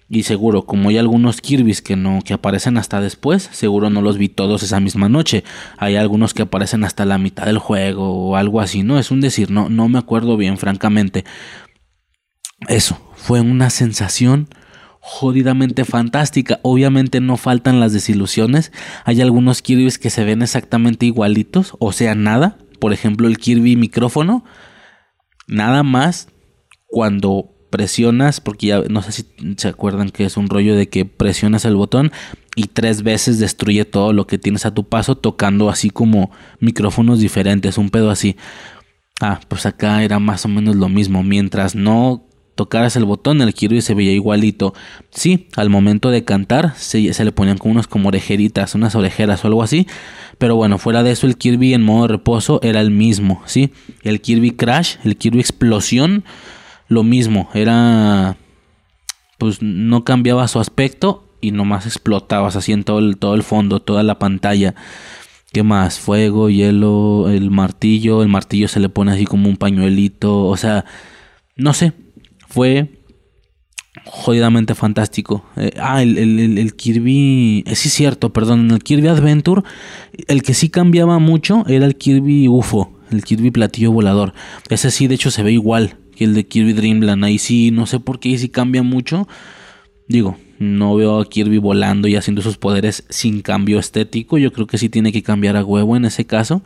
Y 0.08 0.24
seguro, 0.24 0.68
como 0.68 0.90
hay 0.90 1.00
algunos 1.00 1.42
Kirby's 1.42 1.82
que 1.82 1.96
no, 1.96 2.20
que 2.24 2.36
aparecen 2.36 2.78
hasta 2.78 3.02
después, 3.02 3.50
seguro 3.52 3.90
no 3.90 4.04
los 4.04 4.20
vi 4.20 4.30
todos 4.30 4.62
esa 4.62 4.80
misma 4.80 5.10
noche. 5.10 5.44
Hay 5.78 5.96
algunos 5.96 6.36
que 6.36 6.44
aparecen 6.44 6.84
hasta 6.84 7.06
la 7.06 7.18
mitad 7.18 7.48
del 7.48 7.58
juego 7.58 8.30
o 8.30 8.36
algo 8.36 8.62
así, 8.62 8.84
¿no? 8.84 9.00
Es 9.00 9.10
un 9.10 9.20
decir, 9.20 9.50
no, 9.50 9.68
no 9.68 9.90
me 9.90 9.98
acuerdo 9.98 10.38
bien, 10.38 10.60
francamente. 10.60 11.26
Eso, 12.68 13.02
fue 13.16 13.42
una 13.42 13.72
sensación 13.72 14.48
jodidamente 15.12 15.86
fantástica. 15.86 16.60
Obviamente 16.62 17.20
no 17.20 17.36
faltan 17.36 17.80
las 17.80 17.94
desilusiones. 17.94 18.72
Hay 19.06 19.22
algunos 19.22 19.64
Kirby's 19.64 19.98
que 19.98 20.12
se 20.12 20.24
ven 20.24 20.44
exactamente 20.44 21.08
igualitos, 21.08 21.74
o 21.80 21.92
sea, 21.92 22.14
nada. 22.14 22.60
Por 22.80 22.94
ejemplo, 22.94 23.28
el 23.28 23.40
Kirby 23.40 23.76
micrófono. 23.76 24.46
Nada 25.48 25.82
más 25.82 26.28
cuando 26.86 27.56
presionas, 27.72 28.40
porque 28.40 28.68
ya 28.68 28.84
no 28.88 29.02
sé 29.02 29.12
si 29.12 29.26
se 29.58 29.68
acuerdan 29.68 30.10
que 30.10 30.26
es 30.26 30.38
un 30.38 30.48
rollo 30.48 30.76
de 30.76 30.90
que 30.90 31.06
presionas 31.06 31.66
el 31.66 31.76
botón 31.76 32.12
y 32.56 32.68
tres 32.68 33.02
veces 33.02 33.40
destruye 33.40 33.86
todo 33.86 34.14
lo 34.14 34.28
que 34.28 34.38
tienes 34.38 34.68
a 34.68 34.76
tu 34.76 34.88
paso 34.88 35.16
tocando 35.16 35.72
así 35.72 35.90
como 35.90 36.30
micrófonos 36.60 37.20
diferentes, 37.20 37.80
un 37.80 37.90
pedo 37.90 38.12
así. 38.12 38.38
Ah, 39.22 39.40
pues 39.48 39.66
acá 39.66 40.04
era 40.04 40.20
más 40.20 40.46
o 40.46 40.50
menos 40.50 40.76
lo 40.76 40.88
mismo. 40.88 41.24
Mientras 41.24 41.74
no 41.74 42.29
tocaras 42.60 42.98
el 42.98 43.06
botón, 43.06 43.40
el 43.40 43.54
Kirby 43.54 43.80
se 43.80 43.94
veía 43.94 44.12
igualito. 44.12 44.74
Sí, 45.12 45.48
al 45.56 45.70
momento 45.70 46.10
de 46.10 46.26
cantar 46.26 46.74
se, 46.76 47.00
le 47.00 47.32
ponían 47.32 47.58
como 47.58 47.72
unos 47.72 47.88
como 47.88 48.10
orejeritas, 48.10 48.76
unas 48.76 48.96
orejeras 48.96 49.46
o 49.46 49.48
algo 49.48 49.64
así. 49.64 49.88
Pero 50.38 50.58
bueno, 50.58 50.78
fuera 50.78 51.02
de 51.02 51.12
eso, 51.12 51.26
el 51.26 51.38
Kirby 51.38 51.74
en 51.74 51.84
modo 51.84 52.10
reposo 52.10 52.60
era 52.62 52.82
el 52.82 52.92
mismo, 52.92 53.42
¿sí? 53.46 53.72
El 54.04 54.20
Kirby 54.20 54.52
Crash, 54.52 54.98
el 55.06 55.16
Kirby 55.16 55.40
Explosión 55.40 56.26
lo 56.90 57.04
mismo, 57.04 57.50
era 57.54 58.36
pues 59.38 59.62
no 59.62 60.04
cambiaba 60.04 60.46
su 60.50 60.60
aspecto 60.60 61.30
y 61.40 61.52
nomás 61.52 61.86
explotabas 61.86 62.58
así 62.58 62.74
en 62.74 62.84
todo 62.84 63.00
el, 63.00 63.16
todo 63.16 63.36
el 63.36 63.44
fondo, 63.44 63.80
toda 63.80 64.04
la 64.04 64.20
pantalla. 64.20 64.76
¿Qué 65.54 65.64
más? 65.64 65.98
Fuego, 65.98 66.50
hielo, 66.50 67.30
el 67.30 67.52
martillo, 67.52 68.22
el 68.22 68.28
martillo 68.28 68.68
se 68.68 68.82
le 68.82 68.90
pone 68.90 69.14
así 69.14 69.26
como 69.26 69.48
un 69.48 69.56
pañuelito, 69.56 70.46
o 70.46 70.58
sea, 70.58 70.84
no 71.56 71.74
sé, 71.74 71.94
fue 72.50 73.00
jodidamente 74.06 74.76
fantástico. 74.76 75.46
Eh, 75.56 75.72
ah, 75.80 76.02
el, 76.02 76.18
el, 76.18 76.76
Kirby, 76.76 77.64
eh, 77.66 77.76
sí 77.76 77.88
es 77.88 77.94
cierto, 77.94 78.32
perdón, 78.34 78.66
en 78.66 78.72
el 78.72 78.84
Kirby 78.84 79.08
Adventure, 79.08 79.64
el 80.28 80.44
que 80.44 80.54
sí 80.54 80.70
cambiaba 80.70 81.20
mucho 81.20 81.64
era 81.68 81.86
el 81.86 81.96
Kirby 81.96 82.48
UFO, 82.48 82.92
el 83.12 83.24
Kirby 83.24 83.52
platillo 83.52 83.92
volador. 83.92 84.34
Ese 84.70 84.92
sí, 84.92 85.08
de 85.08 85.16
hecho, 85.16 85.32
se 85.32 85.44
ve 85.44 85.52
igual 85.52 85.98
que 86.16 86.26
el 86.26 86.34
de 86.34 86.48
Kirby 86.48 86.74
Dreamland. 86.74 87.24
Ahí 87.24 87.38
sí, 87.38 87.72
no 87.72 87.86
sé 87.86 88.00
por 88.00 88.20
qué, 88.20 88.30
ahí 88.30 88.38
sí 88.38 88.50
cambia 88.50 88.84
mucho. 88.84 89.28
Digo, 90.08 90.38
no 90.58 90.96
veo 90.96 91.20
a 91.20 91.30
Kirby 91.30 91.58
volando 91.58 92.08
y 92.08 92.16
haciendo 92.16 92.42
sus 92.42 92.58
poderes 92.58 93.06
sin 93.10 93.42
cambio 93.42 93.80
estético. 93.80 94.38
Yo 94.38 94.52
creo 94.52 94.68
que 94.68 94.78
sí 94.78 94.90
tiene 94.90 95.12
que 95.12 95.24
cambiar 95.24 95.56
a 95.56 95.64
huevo 95.64 95.96
en 95.96 96.06
ese 96.06 96.26
caso. 96.26 96.64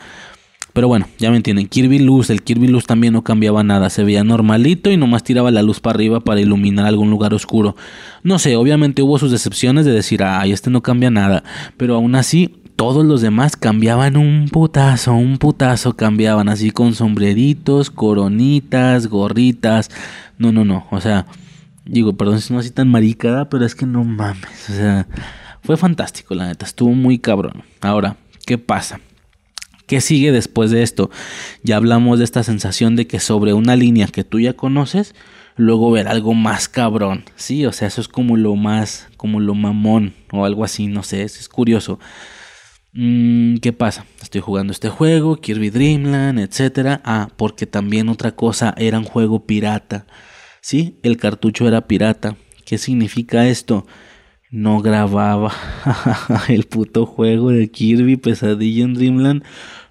Pero 0.74 0.88
bueno, 0.88 1.08
ya 1.20 1.30
me 1.30 1.38
entienden. 1.38 1.68
Kirby 1.68 2.00
Luz, 2.00 2.32
el 2.32 2.42
Kirby 2.42 2.68
Luz 2.68 2.86
también 2.86 3.14
no 3.14 3.24
cambiaba 3.24 3.64
nada. 3.64 3.92
Se 3.92 4.04
veía 4.04 4.24
normalito 4.24 4.90
y 4.90 4.98
nomás 4.98 5.24
tiraba 5.24 5.52
la 5.52 5.62
luz 5.62 5.80
para 5.80 5.96
arriba 5.96 6.20
para 6.20 6.42
iluminar 6.42 6.88
algún 6.88 7.12
lugar 7.12 7.34
oscuro. 7.34 7.76
No 8.24 8.40
sé, 8.40 8.56
obviamente 8.56 9.04
hubo 9.04 9.20
sus 9.20 9.32
decepciones 9.32 9.86
de 9.86 9.92
decir, 9.92 10.24
ay, 10.24 10.52
este 10.52 10.72
no 10.72 10.82
cambia 10.82 11.12
nada. 11.12 11.44
Pero 11.78 11.96
aún 11.96 12.16
así, 12.16 12.64
todos 12.76 13.06
los 13.06 13.22
demás 13.22 13.56
cambiaban 13.56 14.18
un 14.18 14.50
putazo, 14.52 15.14
un 15.14 15.38
putazo 15.38 15.96
cambiaban 15.96 16.50
así 16.50 16.72
con 16.72 16.96
sombreritos, 16.96 17.92
coronitas, 17.92 19.08
gorritas. 19.08 19.92
No, 20.38 20.52
no, 20.52 20.66
no, 20.66 20.88
o 20.90 21.00
sea, 21.00 21.28
digo, 21.86 22.14
perdón 22.18 22.42
si 22.42 22.52
no 22.52 22.60
así 22.60 22.72
tan 22.72 22.90
maricada, 22.90 23.50
pero 23.50 23.66
es 23.66 23.76
que 23.76 23.86
no 23.86 24.04
mames, 24.04 24.70
o 24.70 24.74
sea, 24.74 25.08
fue 25.62 25.78
fantástico, 25.78 26.34
la 26.34 26.48
neta, 26.48 26.66
estuvo 26.66 26.94
muy 26.94 27.20
cabrón. 27.20 27.64
Ahora, 27.82 28.18
¿qué 28.46 28.58
pasa? 28.58 29.00
¿Qué 29.88 30.02
sigue 30.02 30.32
después 30.32 30.72
de 30.72 30.84
esto? 30.84 31.10
Ya 31.64 31.78
hablamos 31.78 32.20
de 32.20 32.26
esta 32.26 32.44
sensación 32.44 32.96
de 32.96 33.08
que 33.08 33.20
sobre 33.20 33.54
una 33.54 33.76
línea 33.76 34.08
que 34.08 34.24
tú 34.24 34.40
ya 34.40 34.54
conoces, 34.54 35.14
luego 35.56 35.92
ver 35.92 36.08
algo 36.08 36.34
más 36.34 36.70
cabrón. 36.70 37.26
Sí, 37.36 37.66
o 37.66 37.72
sea, 37.72 37.88
eso 37.88 38.02
es 38.02 38.08
como 38.08 38.38
lo 38.38 38.56
más, 38.56 39.10
como 39.18 39.40
lo 39.40 39.56
mamón 39.56 40.14
o 40.32 40.46
algo 40.46 40.64
así, 40.64 40.88
no 40.88 41.04
sé, 41.04 41.24
es 41.24 41.50
curioso. 41.50 42.00
Mm, 42.94 43.58
¿Qué 43.58 43.74
pasa? 43.74 44.06
Estoy 44.22 44.42
jugando 44.42 44.72
este 44.72 44.88
juego, 44.90 45.38
Kirby 45.38 45.72
Dreamland, 45.72 46.40
etc. 46.40 47.02
Ah, 47.04 47.28
porque 47.38 47.66
también 47.66 48.08
otra 48.08 48.34
cosa 48.36 48.76
era 48.78 49.00
un 49.00 49.06
juego 49.06 49.46
pirata. 49.48 50.06
Sí, 50.62 51.00
el 51.02 51.18
cartucho 51.18 51.68
era 51.68 51.88
pirata. 51.88 52.38
¿Qué 52.66 52.78
significa 52.78 53.48
esto? 53.48 53.88
No 54.54 54.84
grababa 54.84 55.52
el 56.48 56.66
puto 56.66 57.08
juego 57.08 57.50
de 57.50 57.72
Kirby 57.72 58.18
Pesadilla 58.18 58.84
en 58.84 58.94
Dreamland. 58.94 59.44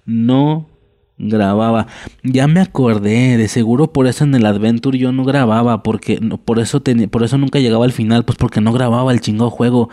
No 0.05 0.69
grababa. 1.17 1.87
Ya 2.23 2.47
me 2.47 2.61
acordé, 2.61 3.35
de 3.35 3.49
seguro 3.49 3.91
por 3.91 4.07
eso 4.07 4.23
en 4.23 4.33
el 4.35 4.45
Adventure 4.45 4.97
yo 4.97 5.11
no 5.11 5.25
grababa, 5.25 5.83
porque 5.83 6.17
por 6.45 6.59
eso 6.59 6.81
tenía, 6.81 7.09
por 7.09 7.23
eso 7.23 7.37
nunca 7.37 7.59
llegaba 7.59 7.83
al 7.83 7.91
final, 7.91 8.23
pues 8.23 8.37
porque 8.37 8.61
no 8.61 8.71
grababa 8.71 9.11
el 9.11 9.19
chingado 9.19 9.49
juego. 9.49 9.89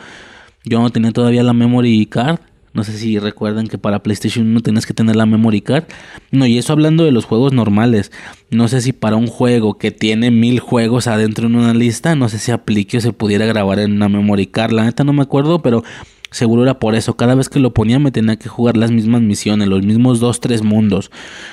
Yo 0.65 0.81
no 0.81 0.91
tenía 0.91 1.11
todavía 1.11 1.43
la 1.43 1.53
memory 1.53 2.07
card. 2.07 2.39
No 2.73 2.85
sé 2.85 2.97
si 2.97 3.19
recuerdan 3.19 3.67
que 3.67 3.79
para 3.79 4.03
PlayStation 4.03 4.47
1 4.47 4.61
tenías 4.61 4.87
que 4.87 4.95
tener 4.95 5.17
la 5.17 5.27
memory 5.27 5.61
card. 5.61 5.85
No, 6.31 6.47
y 6.47 6.59
eso 6.59 6.73
hablando 6.73 7.05
de 7.05 7.13
los 7.13 7.25
juegos 7.25 7.53
normales. 7.53 8.13
No 8.51 8.69
sé 8.69 8.81
si 8.81 8.93
para 8.93 9.17
un 9.17 9.27
juego 9.27 9.79
que 9.79 9.91
tiene 9.91 10.31
mil 10.31 10.61
juegos 10.61 11.07
adentro 11.07 11.47
en 11.47 11.57
una 11.57 11.75
lista, 11.75 12.15
no 12.15 12.29
sé 12.29 12.39
si 12.39 12.53
aplique 12.53 12.99
o 12.99 13.01
se 13.01 13.13
pudiera 13.13 13.47
grabar 13.47 13.81
en 13.81 13.93
una 13.93 14.09
memory 14.09 14.47
card. 14.47 14.73
La 14.73 14.85
neta 14.85 15.05
no 15.05 15.13
me 15.13 15.23
acuerdo, 15.23 15.63
pero 15.63 15.83
Seguro 16.31 16.63
era 16.63 16.79
por 16.79 16.95
eso. 16.95 17.17
Cada 17.17 17.35
vez 17.35 17.49
que 17.49 17.59
lo 17.59 17.75
ponía 17.75 17.99
me 17.99 18.13
tenía 18.13 18.37
que 18.37 18.49
jugar 18.49 18.77
las 18.77 18.93
mismas 18.93 19.21
misiones, 19.21 19.67
los 19.67 19.83
mismos 19.83 20.21
dos, 20.21 20.41
tres 20.41 20.63
mundos. 20.63 21.11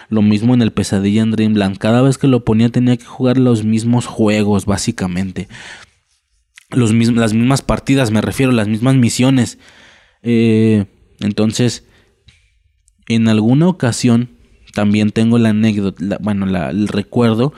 Lo 0.10 0.22
mismo 0.22 0.54
en 0.54 0.62
el 0.62 0.72
Pesadilla 0.72 1.24
en 1.24 1.32
Dreamland. 1.32 1.78
Cada 1.78 2.02
vez 2.02 2.18
que 2.18 2.28
lo 2.28 2.46
ponía 2.46 2.70
tenía 2.70 2.96
que 2.96 3.06
jugar 3.06 3.40
los 3.40 3.64
mismos 3.64 4.06
juegos, 4.06 4.66
básicamente. 4.66 5.48
Los 6.70 6.94
las 6.94 7.34
mismas 7.34 7.64
partidas, 7.64 8.12
me 8.12 8.22
refiero, 8.22 8.52
las 8.52 8.68
mismas 8.68 8.96
misiones. 8.96 9.58
Eh, 10.22 10.86
entonces, 11.20 11.86
en 13.08 13.28
alguna 13.28 13.68
ocasión, 13.68 14.30
también 14.74 15.12
tengo 15.12 15.38
la 15.38 15.50
anécdota, 15.50 16.18
bueno, 16.22 16.46
el 16.70 16.88
recuerdo 16.88 17.54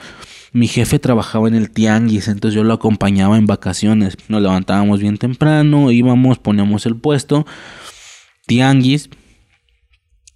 mi 0.52 0.66
jefe 0.66 0.98
trabajaba 0.98 1.48
en 1.48 1.54
el 1.54 1.70
tianguis, 1.70 2.28
entonces 2.28 2.56
yo 2.56 2.64
lo 2.64 2.74
acompañaba 2.74 3.38
en 3.38 3.46
vacaciones. 3.46 4.16
Nos 4.28 4.42
levantábamos 4.42 5.00
bien 5.00 5.16
temprano, 5.16 5.92
íbamos, 5.92 6.38
poníamos 6.38 6.86
el 6.86 6.96
puesto. 6.96 7.46
Tianguis, 8.46 9.10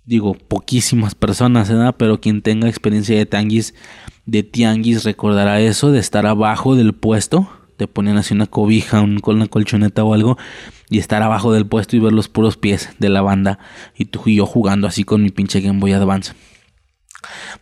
digo, 0.04 0.34
poquísimas 0.34 1.14
personas, 1.14 1.68
¿verdad? 1.68 1.96
Pero 1.98 2.20
quien 2.20 2.42
tenga 2.42 2.68
experiencia 2.68 3.16
de 3.16 3.26
tianguis, 3.26 3.74
de 4.24 4.44
tianguis 4.44 5.04
recordará 5.04 5.60
eso, 5.60 5.90
de 5.90 5.98
estar 5.98 6.26
abajo 6.26 6.76
del 6.76 6.92
puesto. 6.92 7.48
Te 7.76 7.88
ponían 7.88 8.16
así 8.16 8.34
una 8.34 8.46
cobija, 8.46 9.00
un, 9.00 9.20
una 9.24 9.46
colchoneta 9.46 10.04
o 10.04 10.14
algo, 10.14 10.38
y 10.90 10.98
estar 10.98 11.22
abajo 11.22 11.52
del 11.52 11.66
puesto 11.66 11.96
y 11.96 12.00
ver 12.00 12.12
los 12.12 12.28
puros 12.28 12.56
pies 12.56 12.90
de 12.98 13.08
la 13.08 13.22
banda. 13.22 13.58
Y 13.96 14.06
tú 14.06 14.22
y 14.26 14.36
yo 14.36 14.46
jugando 14.46 14.86
así 14.86 15.04
con 15.04 15.22
mi 15.22 15.30
pinche 15.30 15.60
Game 15.60 15.80
Boy 15.80 15.92
Advance. 15.92 16.32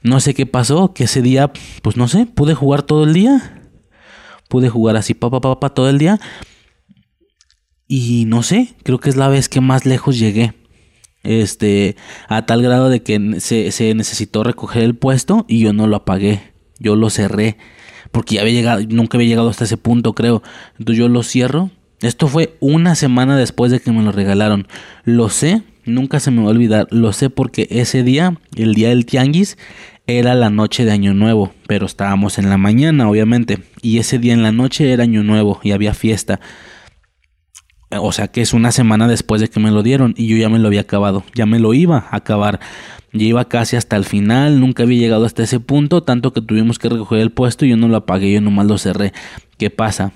No 0.02 0.20
sé 0.20 0.34
qué 0.34 0.46
pasó, 0.46 0.92
que 0.92 1.04
ese 1.04 1.22
día, 1.22 1.52
pues 1.82 1.96
no 1.96 2.08
sé, 2.08 2.26
pude 2.26 2.54
jugar 2.54 2.82
todo 2.82 3.04
el 3.04 3.12
día. 3.12 3.60
Pude 4.48 4.68
jugar 4.68 4.96
así, 4.96 5.14
papá, 5.14 5.40
papá, 5.40 5.70
todo 5.70 5.88
el 5.88 5.98
día. 5.98 6.20
Y 7.86 8.24
no 8.26 8.42
sé, 8.42 8.74
creo 8.82 8.98
que 8.98 9.08
es 9.08 9.16
la 9.16 9.28
vez 9.28 9.48
que 9.48 9.60
más 9.60 9.86
lejos 9.86 10.18
llegué. 10.18 10.54
Este, 11.22 11.96
a 12.28 12.46
tal 12.46 12.62
grado 12.62 12.88
de 12.88 13.02
que 13.02 13.40
se, 13.40 13.70
se 13.70 13.94
necesitó 13.94 14.42
recoger 14.42 14.82
el 14.82 14.96
puesto 14.96 15.44
y 15.48 15.60
yo 15.60 15.72
no 15.72 15.86
lo 15.86 15.96
apagué. 15.96 16.52
Yo 16.78 16.96
lo 16.96 17.10
cerré. 17.10 17.58
Porque 18.12 18.36
ya 18.36 18.42
había 18.42 18.54
llegado, 18.54 18.82
nunca 18.88 19.18
había 19.18 19.28
llegado 19.28 19.48
hasta 19.48 19.64
ese 19.64 19.76
punto, 19.76 20.12
creo. 20.12 20.42
Entonces 20.78 20.98
yo 20.98 21.08
lo 21.08 21.24
cierro. 21.24 21.70
Esto 22.00 22.28
fue 22.28 22.56
una 22.60 22.94
semana 22.94 23.36
después 23.36 23.72
de 23.72 23.80
que 23.80 23.90
me 23.90 24.02
lo 24.02 24.12
regalaron. 24.12 24.68
Lo 25.04 25.28
sé 25.28 25.62
Nunca 25.84 26.20
se 26.20 26.30
me 26.30 26.42
va 26.42 26.48
a 26.48 26.50
olvidar, 26.50 26.86
lo 26.90 27.12
sé 27.12 27.28
porque 27.28 27.66
ese 27.70 28.04
día, 28.04 28.38
el 28.54 28.74
día 28.74 28.90
del 28.90 29.04
tianguis, 29.04 29.58
era 30.06 30.34
la 30.36 30.48
noche 30.48 30.84
de 30.84 30.92
Año 30.92 31.12
Nuevo, 31.12 31.52
pero 31.66 31.86
estábamos 31.86 32.38
en 32.38 32.48
la 32.50 32.56
mañana, 32.56 33.10
obviamente, 33.10 33.58
y 33.82 33.98
ese 33.98 34.20
día 34.20 34.32
en 34.32 34.44
la 34.44 34.52
noche 34.52 34.92
era 34.92 35.02
Año 35.02 35.24
Nuevo 35.24 35.58
y 35.64 35.72
había 35.72 35.92
fiesta. 35.92 36.38
O 38.00 38.12
sea 38.12 38.28
que 38.28 38.40
es 38.40 38.54
una 38.54 38.72
semana 38.72 39.06
después 39.06 39.40
de 39.40 39.48
que 39.48 39.60
me 39.60 39.70
lo 39.70 39.82
dieron 39.82 40.14
y 40.16 40.26
yo 40.26 40.36
ya 40.36 40.48
me 40.48 40.58
lo 40.58 40.68
había 40.68 40.82
acabado, 40.82 41.24
ya 41.34 41.46
me 41.46 41.58
lo 41.58 41.74
iba 41.74 42.06
a 42.10 42.16
acabar. 42.16 42.60
Ya 43.12 43.26
iba 43.26 43.44
casi 43.46 43.76
hasta 43.76 43.96
el 43.96 44.06
final, 44.06 44.58
nunca 44.58 44.84
había 44.84 44.98
llegado 44.98 45.26
hasta 45.26 45.42
ese 45.42 45.60
punto, 45.60 46.02
tanto 46.02 46.32
que 46.32 46.40
tuvimos 46.40 46.78
que 46.78 46.88
recoger 46.88 47.20
el 47.20 47.30
puesto 47.30 47.66
y 47.66 47.70
yo 47.70 47.76
no 47.76 47.88
lo 47.88 47.98
apagué, 47.98 48.32
yo 48.32 48.40
nomás 48.40 48.66
lo 48.66 48.78
cerré. 48.78 49.12
¿Qué 49.58 49.68
pasa? 49.68 50.12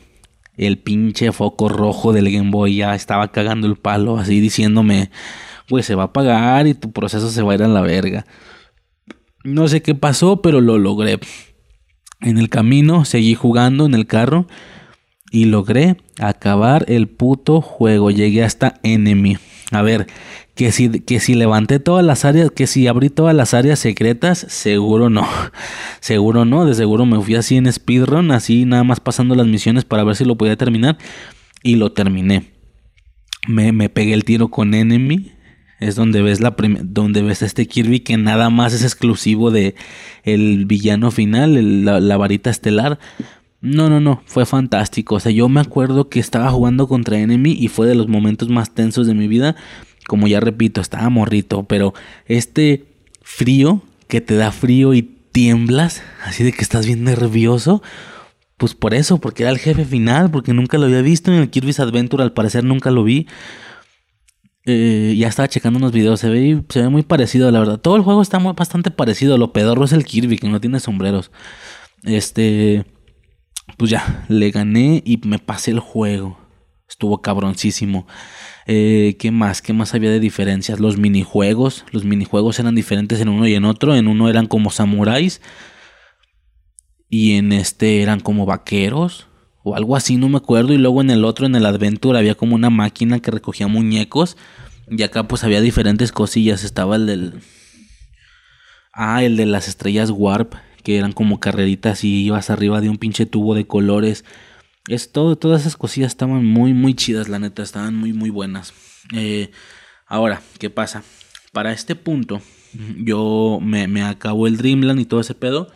El 0.56 0.78
pinche 0.78 1.30
foco 1.32 1.68
rojo 1.68 2.14
del 2.14 2.32
Game 2.32 2.50
Boy 2.50 2.76
ya 2.76 2.94
estaba 2.94 3.30
cagando 3.32 3.66
el 3.66 3.76
palo, 3.76 4.16
así 4.16 4.40
diciéndome, 4.40 5.10
pues 5.68 5.84
se 5.84 5.94
va 5.94 6.04
a 6.04 6.12
pagar 6.14 6.66
y 6.66 6.72
tu 6.72 6.92
proceso 6.92 7.28
se 7.28 7.42
va 7.42 7.52
a 7.52 7.54
ir 7.56 7.62
a 7.62 7.68
la 7.68 7.82
verga. 7.82 8.24
No 9.44 9.68
sé 9.68 9.82
qué 9.82 9.94
pasó, 9.94 10.40
pero 10.40 10.62
lo 10.62 10.78
logré. 10.78 11.20
En 12.22 12.38
el 12.38 12.48
camino 12.48 13.04
seguí 13.04 13.34
jugando 13.34 13.84
en 13.84 13.92
el 13.92 14.06
carro 14.06 14.46
y 15.36 15.44
logré 15.44 15.98
acabar 16.18 16.86
el 16.88 17.08
puto 17.08 17.60
juego. 17.60 18.10
Llegué 18.10 18.42
hasta 18.42 18.80
enemy. 18.82 19.36
A 19.70 19.82
ver, 19.82 20.06
que 20.54 20.72
si, 20.72 20.88
que 21.00 21.20
si 21.20 21.34
levanté 21.34 21.78
todas 21.78 22.02
las 22.02 22.24
áreas, 22.24 22.50
que 22.50 22.66
si 22.66 22.86
abrí 22.86 23.10
todas 23.10 23.36
las 23.36 23.52
áreas 23.52 23.78
secretas, 23.78 24.46
seguro 24.48 25.10
no. 25.10 25.28
Seguro 26.00 26.46
no, 26.46 26.64
de 26.64 26.74
seguro 26.74 27.04
me 27.04 27.20
fui 27.20 27.34
así 27.34 27.56
en 27.56 27.70
speedrun, 27.70 28.30
así 28.30 28.64
nada 28.64 28.82
más 28.82 29.00
pasando 29.00 29.34
las 29.34 29.46
misiones 29.46 29.84
para 29.84 30.04
ver 30.04 30.16
si 30.16 30.24
lo 30.24 30.36
podía 30.36 30.56
terminar. 30.56 30.96
Y 31.62 31.76
lo 31.76 31.92
terminé. 31.92 32.52
Me, 33.46 33.72
me 33.72 33.90
pegué 33.90 34.14
el 34.14 34.24
tiro 34.24 34.48
con 34.48 34.72
enemy 34.72 35.36
es 35.78 35.94
donde 35.94 36.22
ves 36.22 36.40
la 36.40 36.56
donde 36.82 37.22
ves 37.22 37.42
a 37.42 37.46
este 37.46 37.66
Kirby 37.66 38.00
que 38.00 38.16
nada 38.16 38.48
más 38.48 38.72
es 38.72 38.82
exclusivo 38.82 39.50
de 39.50 39.74
el 40.24 40.64
villano 40.64 41.10
final, 41.10 41.84
la, 41.84 42.16
varita 42.16 42.50
estelar. 42.50 42.98
No, 43.60 43.88
no, 43.88 44.00
no, 44.00 44.22
fue 44.26 44.46
fantástico. 44.46 45.16
O 45.16 45.20
sea, 45.20 45.32
yo 45.32 45.48
me 45.48 45.60
acuerdo 45.60 46.08
que 46.08 46.20
estaba 46.20 46.50
jugando 46.50 46.88
contra 46.88 47.18
Enemy 47.18 47.52
y 47.52 47.68
fue 47.68 47.86
de 47.86 47.94
los 47.94 48.08
momentos 48.08 48.48
más 48.48 48.74
tensos 48.74 49.06
de 49.06 49.14
mi 49.14 49.28
vida. 49.28 49.56
Como 50.06 50.28
ya 50.28 50.40
repito, 50.40 50.80
estaba 50.80 51.08
morrito, 51.10 51.64
pero 51.64 51.94
este 52.26 52.84
frío 53.22 53.82
que 54.08 54.20
te 54.20 54.36
da 54.36 54.52
frío 54.52 54.94
y 54.94 55.02
tiemblas, 55.02 56.02
así 56.24 56.44
de 56.44 56.52
que 56.52 56.62
estás 56.62 56.86
bien 56.86 57.04
nervioso. 57.04 57.82
Pues 58.56 58.74
por 58.74 58.94
eso, 58.94 59.18
porque 59.18 59.42
era 59.42 59.52
el 59.52 59.58
jefe 59.58 59.84
final, 59.84 60.30
porque 60.30 60.54
nunca 60.54 60.78
lo 60.78 60.86
había 60.86 61.02
visto 61.02 61.32
en 61.32 61.38
el 61.38 61.50
Kirby's 61.50 61.80
Adventure, 61.80 62.22
al 62.22 62.32
parecer 62.32 62.64
nunca 62.64 62.90
lo 62.90 63.04
vi. 63.04 63.26
Eh, 64.64 65.14
ya 65.16 65.28
estaba 65.28 65.48
checando 65.48 65.78
unos 65.78 65.92
videos, 65.92 66.20
se 66.20 66.28
ve, 66.28 66.62
se 66.68 66.80
ve 66.82 66.88
muy 66.88 67.02
parecido, 67.02 67.50
la 67.50 67.58
verdad. 67.60 67.78
Todo 67.78 67.96
el 67.96 68.02
juego 68.02 68.22
está 68.22 68.38
bastante 68.38 68.90
parecido. 68.90 69.38
Lo 69.38 69.52
pedorro 69.52 69.84
es 69.84 69.92
el 69.92 70.04
Kirby, 70.04 70.38
que 70.38 70.48
no 70.48 70.60
tiene 70.60 70.80
sombreros. 70.80 71.30
Este, 72.02 72.84
pues 73.76 73.90
ya, 73.90 74.24
le 74.28 74.50
gané 74.50 75.02
y 75.04 75.18
me 75.24 75.38
pasé 75.38 75.70
el 75.70 75.80
juego. 75.80 76.38
Estuvo 76.88 77.20
cabroncísimo. 77.20 78.06
Eh, 78.66 79.16
¿Qué 79.18 79.30
más? 79.30 79.60
¿Qué 79.60 79.72
más 79.72 79.94
había 79.94 80.10
de 80.10 80.20
diferencias? 80.20 80.80
Los 80.80 80.98
minijuegos. 80.98 81.84
Los 81.90 82.04
minijuegos 82.04 82.58
eran 82.58 82.74
diferentes 82.74 83.20
en 83.20 83.28
uno 83.28 83.46
y 83.46 83.54
en 83.54 83.64
otro. 83.64 83.96
En 83.96 84.08
uno 84.08 84.28
eran 84.28 84.46
como 84.46 84.70
samuráis. 84.70 85.40
Y 87.08 87.34
en 87.34 87.52
este 87.52 88.02
eran 88.02 88.20
como 88.20 88.46
vaqueros 88.46 89.28
o 89.62 89.74
algo 89.74 89.96
así, 89.96 90.16
no 90.16 90.28
me 90.28 90.38
acuerdo. 90.38 90.72
Y 90.72 90.78
luego 90.78 91.00
en 91.00 91.10
el 91.10 91.24
otro, 91.24 91.44
en 91.44 91.56
el 91.56 91.66
Adventure, 91.66 92.18
había 92.18 92.36
como 92.36 92.54
una 92.54 92.70
máquina 92.70 93.18
que 93.20 93.32
recogía 93.32 93.66
muñecos. 93.66 94.36
Y 94.88 95.02
acá 95.02 95.26
pues 95.26 95.42
había 95.42 95.60
diferentes 95.60 96.12
cosillas. 96.12 96.62
Estaba 96.62 96.96
el 96.96 97.06
del... 97.06 97.40
Ah, 98.92 99.24
el 99.24 99.36
de 99.36 99.44
las 99.44 99.68
estrellas 99.68 100.10
Warp, 100.10 100.54
que 100.86 100.98
eran 100.98 101.10
como 101.10 101.40
carreritas 101.40 102.04
y 102.04 102.26
ibas 102.26 102.48
arriba 102.48 102.80
de 102.80 102.88
un 102.88 102.96
pinche 102.96 103.26
tubo 103.26 103.56
de 103.56 103.66
colores. 103.66 104.24
Es 104.86 105.10
todo, 105.10 105.34
todas 105.34 105.62
esas 105.62 105.76
cosillas 105.76 106.12
estaban 106.12 106.44
muy, 106.44 106.74
muy 106.74 106.94
chidas, 106.94 107.28
la 107.28 107.40
neta, 107.40 107.64
estaban 107.64 107.96
muy, 107.96 108.12
muy 108.12 108.30
buenas. 108.30 108.72
Eh, 109.12 109.50
ahora, 110.06 110.42
¿qué 110.60 110.70
pasa? 110.70 111.02
Para 111.50 111.72
este 111.72 111.96
punto, 111.96 112.40
yo 112.98 113.58
me, 113.60 113.88
me 113.88 114.04
acabo 114.04 114.46
el 114.46 114.58
Dreamland 114.58 115.00
y 115.00 115.06
todo 115.06 115.18
ese 115.18 115.34
pedo. 115.34 115.72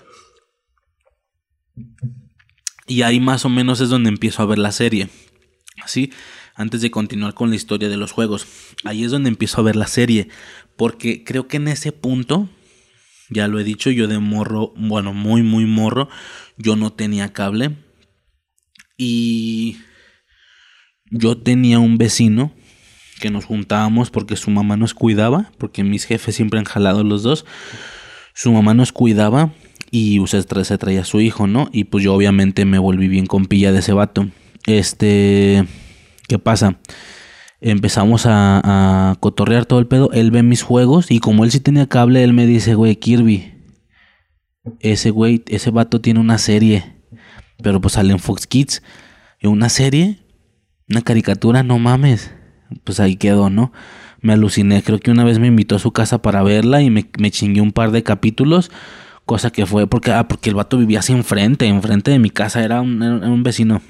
Y 2.86 3.02
ahí 3.02 3.18
más 3.18 3.44
o 3.44 3.48
menos 3.48 3.80
es 3.80 3.88
donde 3.88 4.10
empiezo 4.10 4.44
a 4.44 4.46
ver 4.46 4.58
la 4.58 4.70
serie. 4.70 5.08
Así, 5.82 6.12
antes 6.54 6.82
de 6.82 6.92
continuar 6.92 7.34
con 7.34 7.50
la 7.50 7.56
historia 7.56 7.88
de 7.88 7.96
los 7.96 8.12
juegos. 8.12 8.46
Ahí 8.84 9.02
es 9.02 9.10
donde 9.10 9.28
empiezo 9.28 9.60
a 9.60 9.64
ver 9.64 9.74
la 9.74 9.88
serie. 9.88 10.28
Porque 10.76 11.24
creo 11.24 11.48
que 11.48 11.56
en 11.56 11.66
ese 11.66 11.90
punto, 11.90 12.48
ya 13.30 13.48
lo 13.48 13.58
he 13.58 13.64
dicho, 13.64 13.90
yo 13.90 14.08
de 14.08 14.18
morro, 14.18 14.72
bueno, 14.76 15.14
muy, 15.14 15.42
muy 15.42 15.64
morro, 15.64 16.08
yo 16.58 16.76
no 16.76 16.92
tenía 16.92 17.32
cable. 17.32 17.76
Y 18.98 19.78
yo 21.10 21.38
tenía 21.38 21.78
un 21.78 21.96
vecino 21.96 22.52
que 23.20 23.30
nos 23.30 23.44
juntábamos 23.44 24.10
porque 24.10 24.36
su 24.36 24.50
mamá 24.50 24.76
nos 24.76 24.94
cuidaba, 24.94 25.52
porque 25.58 25.84
mis 25.84 26.04
jefes 26.04 26.34
siempre 26.34 26.58
han 26.58 26.64
jalado 26.64 27.04
los 27.04 27.22
dos. 27.22 27.46
Su 28.34 28.52
mamá 28.52 28.74
nos 28.74 28.92
cuidaba 28.92 29.52
y 29.90 30.18
usted 30.18 30.44
se 30.64 30.78
traía 30.78 31.02
a 31.02 31.04
su 31.04 31.20
hijo, 31.20 31.46
¿no? 31.46 31.68
Y 31.72 31.84
pues 31.84 32.04
yo 32.04 32.14
obviamente 32.14 32.64
me 32.64 32.78
volví 32.78 33.08
bien 33.08 33.26
con 33.26 33.46
pilla 33.46 33.72
de 33.72 33.80
ese 33.80 33.92
vato. 33.92 34.28
Este, 34.66 35.64
¿qué 36.28 36.38
pasa? 36.38 36.78
Empezamos 37.60 38.26
a, 38.26 39.10
a 39.12 39.16
cotorrear 39.16 39.66
todo 39.66 39.78
el 39.78 39.86
pedo. 39.86 40.10
Él 40.12 40.30
ve 40.30 40.42
mis 40.42 40.62
juegos 40.62 41.10
y 41.10 41.20
como 41.20 41.44
él 41.44 41.50
sí 41.50 41.60
tenía 41.60 41.86
cable, 41.86 42.24
él 42.24 42.32
me 42.32 42.46
dice, 42.46 42.74
güey, 42.74 42.96
Kirby, 42.96 43.60
ese 44.80 45.10
güey, 45.10 45.42
ese 45.48 45.70
vato 45.70 46.00
tiene 46.00 46.20
una 46.20 46.38
serie, 46.38 46.96
pero 47.62 47.80
pues 47.80 47.94
sale 47.94 48.12
en 48.12 48.18
Fox 48.18 48.46
Kids. 48.46 48.82
En 49.40 49.50
una 49.50 49.68
serie, 49.68 50.18
una 50.88 51.02
caricatura, 51.02 51.62
no 51.62 51.78
mames. 51.78 52.32
Pues 52.84 53.00
ahí 53.00 53.16
quedó, 53.16 53.50
¿no? 53.50 53.72
Me 54.20 54.34
aluciné. 54.34 54.82
Creo 54.82 54.98
que 54.98 55.10
una 55.10 55.24
vez 55.24 55.38
me 55.38 55.46
invitó 55.46 55.76
a 55.76 55.78
su 55.78 55.92
casa 55.92 56.20
para 56.20 56.42
verla 56.42 56.82
y 56.82 56.90
me, 56.90 57.08
me 57.18 57.30
chingué 57.30 57.60
un 57.60 57.72
par 57.72 57.90
de 57.90 58.02
capítulos. 58.02 58.70
Cosa 59.24 59.50
que 59.50 59.64
fue 59.64 59.86
porque, 59.86 60.12
ah, 60.12 60.28
porque 60.28 60.50
el 60.50 60.56
vato 60.56 60.76
vivía 60.76 60.98
así 60.98 61.12
enfrente, 61.12 61.66
enfrente 61.66 62.10
de 62.10 62.18
mi 62.18 62.30
casa, 62.30 62.62
era 62.62 62.80
un, 62.80 63.02
era 63.02 63.30
un 63.30 63.42
vecino. 63.42 63.80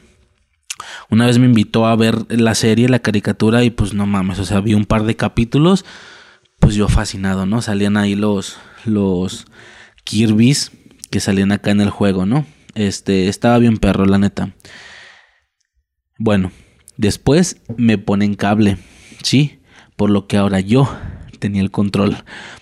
Una 1.10 1.26
vez 1.26 1.38
me 1.38 1.46
invitó 1.46 1.86
a 1.86 1.96
ver 1.96 2.26
la 2.28 2.54
serie, 2.54 2.88
la 2.88 2.98
caricatura, 2.98 3.64
y 3.64 3.70
pues 3.70 3.94
no 3.94 4.06
mames, 4.06 4.38
o 4.38 4.44
sea, 4.44 4.60
vi 4.60 4.74
un 4.74 4.84
par 4.84 5.04
de 5.04 5.16
capítulos, 5.16 5.84
pues 6.58 6.74
yo 6.74 6.88
fascinado, 6.88 7.46
¿no? 7.46 7.62
Salían 7.62 7.96
ahí 7.96 8.14
los, 8.14 8.58
los 8.84 9.46
Kirby's 10.04 10.72
que 11.10 11.20
salían 11.20 11.52
acá 11.52 11.70
en 11.70 11.80
el 11.80 11.90
juego, 11.90 12.26
¿no? 12.26 12.46
Este, 12.74 13.28
estaba 13.28 13.58
bien 13.58 13.78
perro, 13.78 14.06
la 14.06 14.18
neta. 14.18 14.54
Bueno, 16.18 16.52
después 16.96 17.60
me 17.76 17.98
ponen 17.98 18.34
cable, 18.34 18.78
¿sí? 19.22 19.60
Por 19.96 20.10
lo 20.10 20.26
que 20.26 20.36
ahora 20.36 20.60
yo 20.60 20.88
tenía 21.38 21.62
el 21.62 21.70
control. 21.70 22.18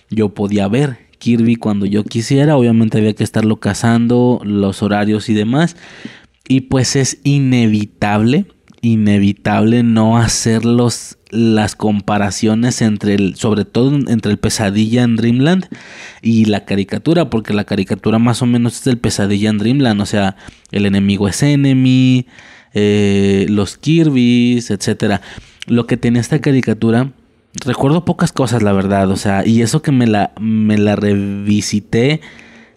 Yo 0.09 0.33
podía 0.33 0.67
ver 0.67 1.09
Kirby 1.19 1.57
cuando 1.57 1.85
yo 1.85 2.03
quisiera, 2.03 2.57
obviamente 2.57 2.97
había 2.97 3.13
que 3.13 3.23
estarlo 3.23 3.57
cazando, 3.57 4.41
los 4.43 4.81
horarios 4.81 5.29
y 5.29 5.33
demás. 5.33 5.75
Y 6.49 6.61
pues 6.61 6.95
es 6.95 7.19
inevitable, 7.23 8.47
inevitable 8.81 9.83
no 9.83 10.17
hacer 10.17 10.65
los, 10.65 11.19
las 11.29 11.75
comparaciones 11.75 12.81
entre 12.81 13.13
el, 13.13 13.35
sobre 13.35 13.65
todo 13.65 13.95
entre 14.07 14.31
el 14.31 14.39
pesadilla 14.39 15.03
en 15.03 15.15
Dreamland 15.15 15.67
y 16.23 16.45
la 16.45 16.65
caricatura, 16.65 17.29
porque 17.29 17.53
la 17.53 17.65
caricatura 17.65 18.17
más 18.17 18.41
o 18.41 18.47
menos 18.47 18.81
es 18.81 18.87
el 18.87 18.97
pesadilla 18.97 19.51
en 19.51 19.59
Dreamland, 19.59 20.01
o 20.01 20.07
sea, 20.07 20.37
el 20.71 20.87
enemigo 20.87 21.27
es 21.27 21.43
enemy, 21.43 22.25
eh, 22.73 23.45
los 23.47 23.77
Kirby's, 23.77 24.71
etcétera. 24.71 25.21
Lo 25.67 25.85
que 25.85 25.97
tiene 25.97 26.17
esta 26.17 26.41
caricatura, 26.41 27.11
recuerdo 27.63 28.05
pocas 28.05 28.31
cosas, 28.31 28.63
la 28.63 28.73
verdad, 28.73 29.11
o 29.11 29.17
sea, 29.17 29.45
y 29.45 29.61
eso 29.61 29.83
que 29.83 29.91
me 29.91 30.07
la, 30.07 30.31
me 30.39 30.79
la 30.79 30.95
revisité 30.95 32.21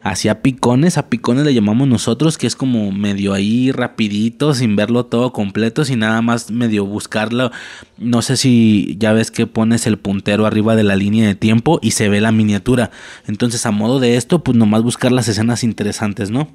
hacía 0.02 0.42
picones, 0.42 0.98
a 0.98 1.08
picones 1.08 1.44
le 1.44 1.54
llamamos 1.54 1.86
nosotros, 1.86 2.38
que 2.38 2.46
es 2.46 2.56
como 2.56 2.90
medio 2.92 3.32
ahí 3.32 3.70
rapidito, 3.70 4.54
sin 4.54 4.74
verlo 4.76 5.06
todo 5.06 5.32
completo, 5.32 5.84
sin 5.84 6.00
nada 6.00 6.20
más 6.22 6.50
medio 6.50 6.84
buscarlo. 6.84 7.52
No 7.98 8.22
sé 8.22 8.36
si 8.36 8.96
ya 8.98 9.12
ves 9.12 9.30
que 9.30 9.46
pones 9.46 9.86
el 9.86 9.98
puntero 9.98 10.46
arriba 10.46 10.74
de 10.76 10.82
la 10.82 10.96
línea 10.96 11.26
de 11.26 11.34
tiempo 11.34 11.78
y 11.82 11.92
se 11.92 12.08
ve 12.08 12.20
la 12.20 12.32
miniatura. 12.32 12.90
Entonces 13.26 13.64
a 13.64 13.70
modo 13.70 14.00
de 14.00 14.16
esto, 14.16 14.42
pues 14.42 14.56
nomás 14.56 14.82
buscar 14.82 15.12
las 15.12 15.28
escenas 15.28 15.62
interesantes, 15.62 16.30
¿no? 16.30 16.48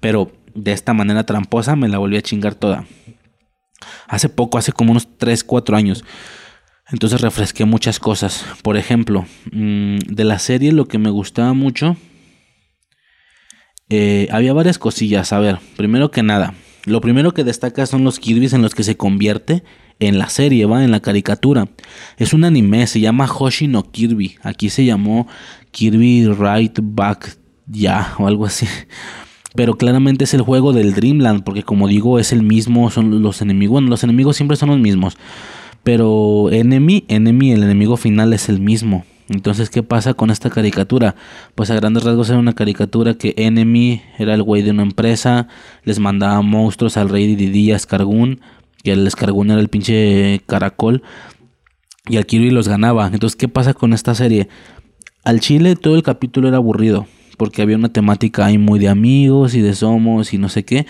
Pero 0.00 0.32
de 0.54 0.72
esta 0.72 0.94
manera 0.94 1.26
tramposa 1.26 1.76
me 1.76 1.88
la 1.88 1.98
volví 1.98 2.16
a 2.16 2.22
chingar 2.22 2.54
toda. 2.54 2.86
Hace 4.08 4.28
poco, 4.28 4.56
hace 4.56 4.72
como 4.72 4.92
unos 4.92 5.08
3, 5.18 5.44
4 5.44 5.76
años. 5.76 6.04
Entonces 6.90 7.20
refresqué 7.20 7.64
muchas 7.64 7.98
cosas. 7.98 8.44
Por 8.62 8.76
ejemplo, 8.76 9.26
mm, 9.52 9.98
de 9.98 10.24
la 10.24 10.38
serie 10.38 10.72
lo 10.72 10.86
que 10.86 10.98
me 10.98 11.10
gustaba 11.10 11.52
mucho 11.52 11.96
eh, 13.88 14.28
había 14.30 14.52
varias 14.52 14.78
cosillas. 14.78 15.32
A 15.32 15.38
ver, 15.38 15.58
primero 15.76 16.10
que 16.10 16.22
nada, 16.22 16.54
lo 16.86 17.00
primero 17.00 17.32
que 17.32 17.44
destaca 17.44 17.86
son 17.86 18.04
los 18.04 18.18
Kirby's 18.18 18.52
en 18.52 18.62
los 18.62 18.74
que 18.74 18.84
se 18.84 18.96
convierte 18.96 19.62
en 20.00 20.18
la 20.18 20.28
serie, 20.28 20.66
va, 20.66 20.84
en 20.84 20.90
la 20.90 21.00
caricatura. 21.00 21.68
Es 22.16 22.32
un 22.32 22.44
anime, 22.44 22.86
se 22.86 23.00
llama 23.00 23.26
Hoshi 23.26 23.68
no 23.68 23.90
Kirby. 23.90 24.36
Aquí 24.42 24.70
se 24.70 24.84
llamó 24.84 25.26
Kirby 25.70 26.26
Right 26.26 26.78
Back 26.82 27.38
Ya 27.66 28.14
o 28.18 28.26
algo 28.26 28.46
así. 28.46 28.66
Pero 29.54 29.74
claramente 29.74 30.24
es 30.24 30.34
el 30.34 30.42
juego 30.42 30.72
del 30.72 30.94
Dreamland, 30.94 31.44
porque 31.44 31.62
como 31.62 31.86
digo, 31.86 32.18
es 32.18 32.32
el 32.32 32.42
mismo, 32.42 32.90
son 32.90 33.22
los 33.22 33.40
enemigos. 33.40 33.74
Bueno, 33.74 33.88
los 33.88 34.02
enemigos 34.02 34.36
siempre 34.36 34.56
son 34.56 34.70
los 34.70 34.80
mismos. 34.80 35.16
Pero 35.84 36.50
Enemy, 36.50 37.04
Enemy, 37.08 37.52
el 37.52 37.62
enemigo 37.62 37.96
final 37.96 38.32
es 38.32 38.48
el 38.48 38.60
mismo. 38.60 39.04
Entonces, 39.34 39.68
¿qué 39.68 39.82
pasa 39.82 40.14
con 40.14 40.30
esta 40.30 40.48
caricatura? 40.48 41.16
Pues 41.56 41.68
a 41.70 41.74
grandes 41.74 42.04
rasgos 42.04 42.30
era 42.30 42.38
una 42.38 42.52
caricatura 42.52 43.14
que 43.14 43.34
Enemy 43.36 44.00
era 44.16 44.32
el 44.32 44.44
güey 44.44 44.62
de 44.62 44.70
una 44.70 44.84
empresa, 44.84 45.48
les 45.82 45.98
mandaba 45.98 46.40
monstruos 46.40 46.96
al 46.96 47.08
rey 47.08 47.34
Didi 47.34 47.72
a 47.72 47.78
Scargun, 47.78 48.40
que 48.84 48.92
el 48.92 49.10
Scargun 49.10 49.50
era 49.50 49.60
el 49.60 49.68
pinche 49.68 50.40
caracol, 50.46 51.02
y 52.08 52.16
al 52.16 52.26
Kirby 52.26 52.50
los 52.50 52.68
ganaba. 52.68 53.10
Entonces, 53.12 53.34
¿qué 53.34 53.48
pasa 53.48 53.74
con 53.74 53.92
esta 53.92 54.14
serie? 54.14 54.48
Al 55.24 55.40
chile 55.40 55.74
todo 55.74 55.96
el 55.96 56.04
capítulo 56.04 56.46
era 56.46 56.58
aburrido, 56.58 57.06
porque 57.36 57.60
había 57.62 57.76
una 57.76 57.92
temática 57.92 58.46
ahí 58.46 58.56
muy 58.56 58.78
de 58.78 58.88
amigos 58.88 59.54
y 59.54 59.62
de 59.62 59.74
somos 59.74 60.32
y 60.32 60.38
no 60.38 60.48
sé 60.48 60.64
qué, 60.64 60.86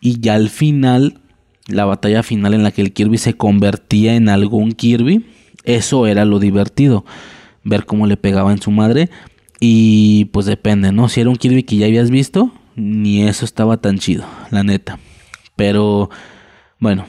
y 0.00 0.20
ya 0.20 0.34
al 0.34 0.50
final, 0.50 1.20
la 1.66 1.84
batalla 1.84 2.22
final 2.22 2.54
en 2.54 2.62
la 2.62 2.70
que 2.70 2.82
el 2.82 2.92
Kirby 2.92 3.18
se 3.18 3.34
convertía 3.34 4.14
en 4.14 4.28
algún 4.28 4.70
Kirby, 4.70 5.26
eso 5.64 6.06
era 6.06 6.24
lo 6.24 6.38
divertido 6.38 7.04
ver 7.64 7.86
cómo 7.86 8.06
le 8.06 8.16
pegaba 8.16 8.52
en 8.52 8.60
su 8.60 8.70
madre. 8.70 9.10
Y 9.60 10.26
pues 10.26 10.46
depende, 10.46 10.92
¿no? 10.92 11.08
Si 11.08 11.20
era 11.20 11.30
un 11.30 11.36
Kirby 11.36 11.62
que 11.62 11.76
ya 11.76 11.86
habías 11.86 12.10
visto, 12.10 12.52
ni 12.74 13.22
eso 13.22 13.44
estaba 13.44 13.76
tan 13.76 13.98
chido, 13.98 14.24
la 14.50 14.64
neta. 14.64 14.98
Pero 15.56 16.10
bueno, 16.80 17.06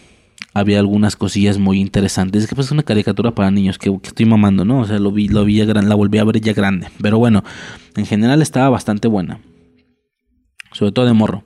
había 0.53 0.79
algunas 0.79 1.15
cosillas 1.15 1.57
muy 1.57 1.79
interesantes. 1.79 2.43
Es 2.43 2.49
que 2.49 2.55
pues 2.55 2.67
es 2.67 2.71
una 2.71 2.83
caricatura 2.83 3.33
para 3.33 3.51
niños 3.51 3.79
que, 3.79 3.91
estoy 4.03 4.25
mamando, 4.25 4.65
¿no? 4.65 4.81
O 4.81 4.85
sea, 4.85 4.99
lo 4.99 5.11
vi, 5.11 5.27
lo 5.27 5.45
vi 5.45 5.57
ya 5.57 5.65
la 5.65 5.95
volví 5.95 6.19
a 6.19 6.23
ver 6.23 6.39
ya 6.41 6.53
grande. 6.53 6.87
Pero 7.01 7.17
bueno, 7.17 7.43
en 7.95 8.05
general 8.05 8.41
estaba 8.41 8.69
bastante 8.69 9.07
buena. 9.07 9.39
Sobre 10.71 10.91
todo 10.91 11.05
de 11.05 11.13
morro. 11.13 11.43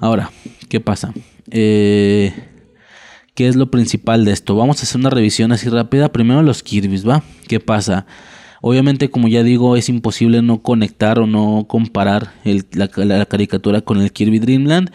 Ahora, 0.00 0.30
¿qué 0.68 0.80
pasa? 0.80 1.12
Eh, 1.50 2.32
¿Qué 3.34 3.48
es 3.48 3.56
lo 3.56 3.70
principal 3.70 4.24
de 4.24 4.32
esto? 4.32 4.56
Vamos 4.56 4.80
a 4.80 4.82
hacer 4.82 5.00
una 5.00 5.10
revisión 5.10 5.52
así 5.52 5.68
rápida. 5.68 6.12
Primero 6.12 6.42
los 6.42 6.62
Kirby's, 6.62 7.08
¿va? 7.08 7.22
¿Qué 7.48 7.60
pasa? 7.60 8.06
Obviamente, 8.64 9.10
como 9.10 9.26
ya 9.26 9.42
digo, 9.42 9.76
es 9.76 9.88
imposible 9.88 10.40
no 10.40 10.62
conectar 10.62 11.18
o 11.18 11.26
no 11.26 11.66
comparar 11.68 12.32
la, 12.44 13.26
caricatura 13.26 13.80
con 13.80 14.00
el 14.00 14.12
Kirby 14.12 14.38
Dreamland. 14.38 14.92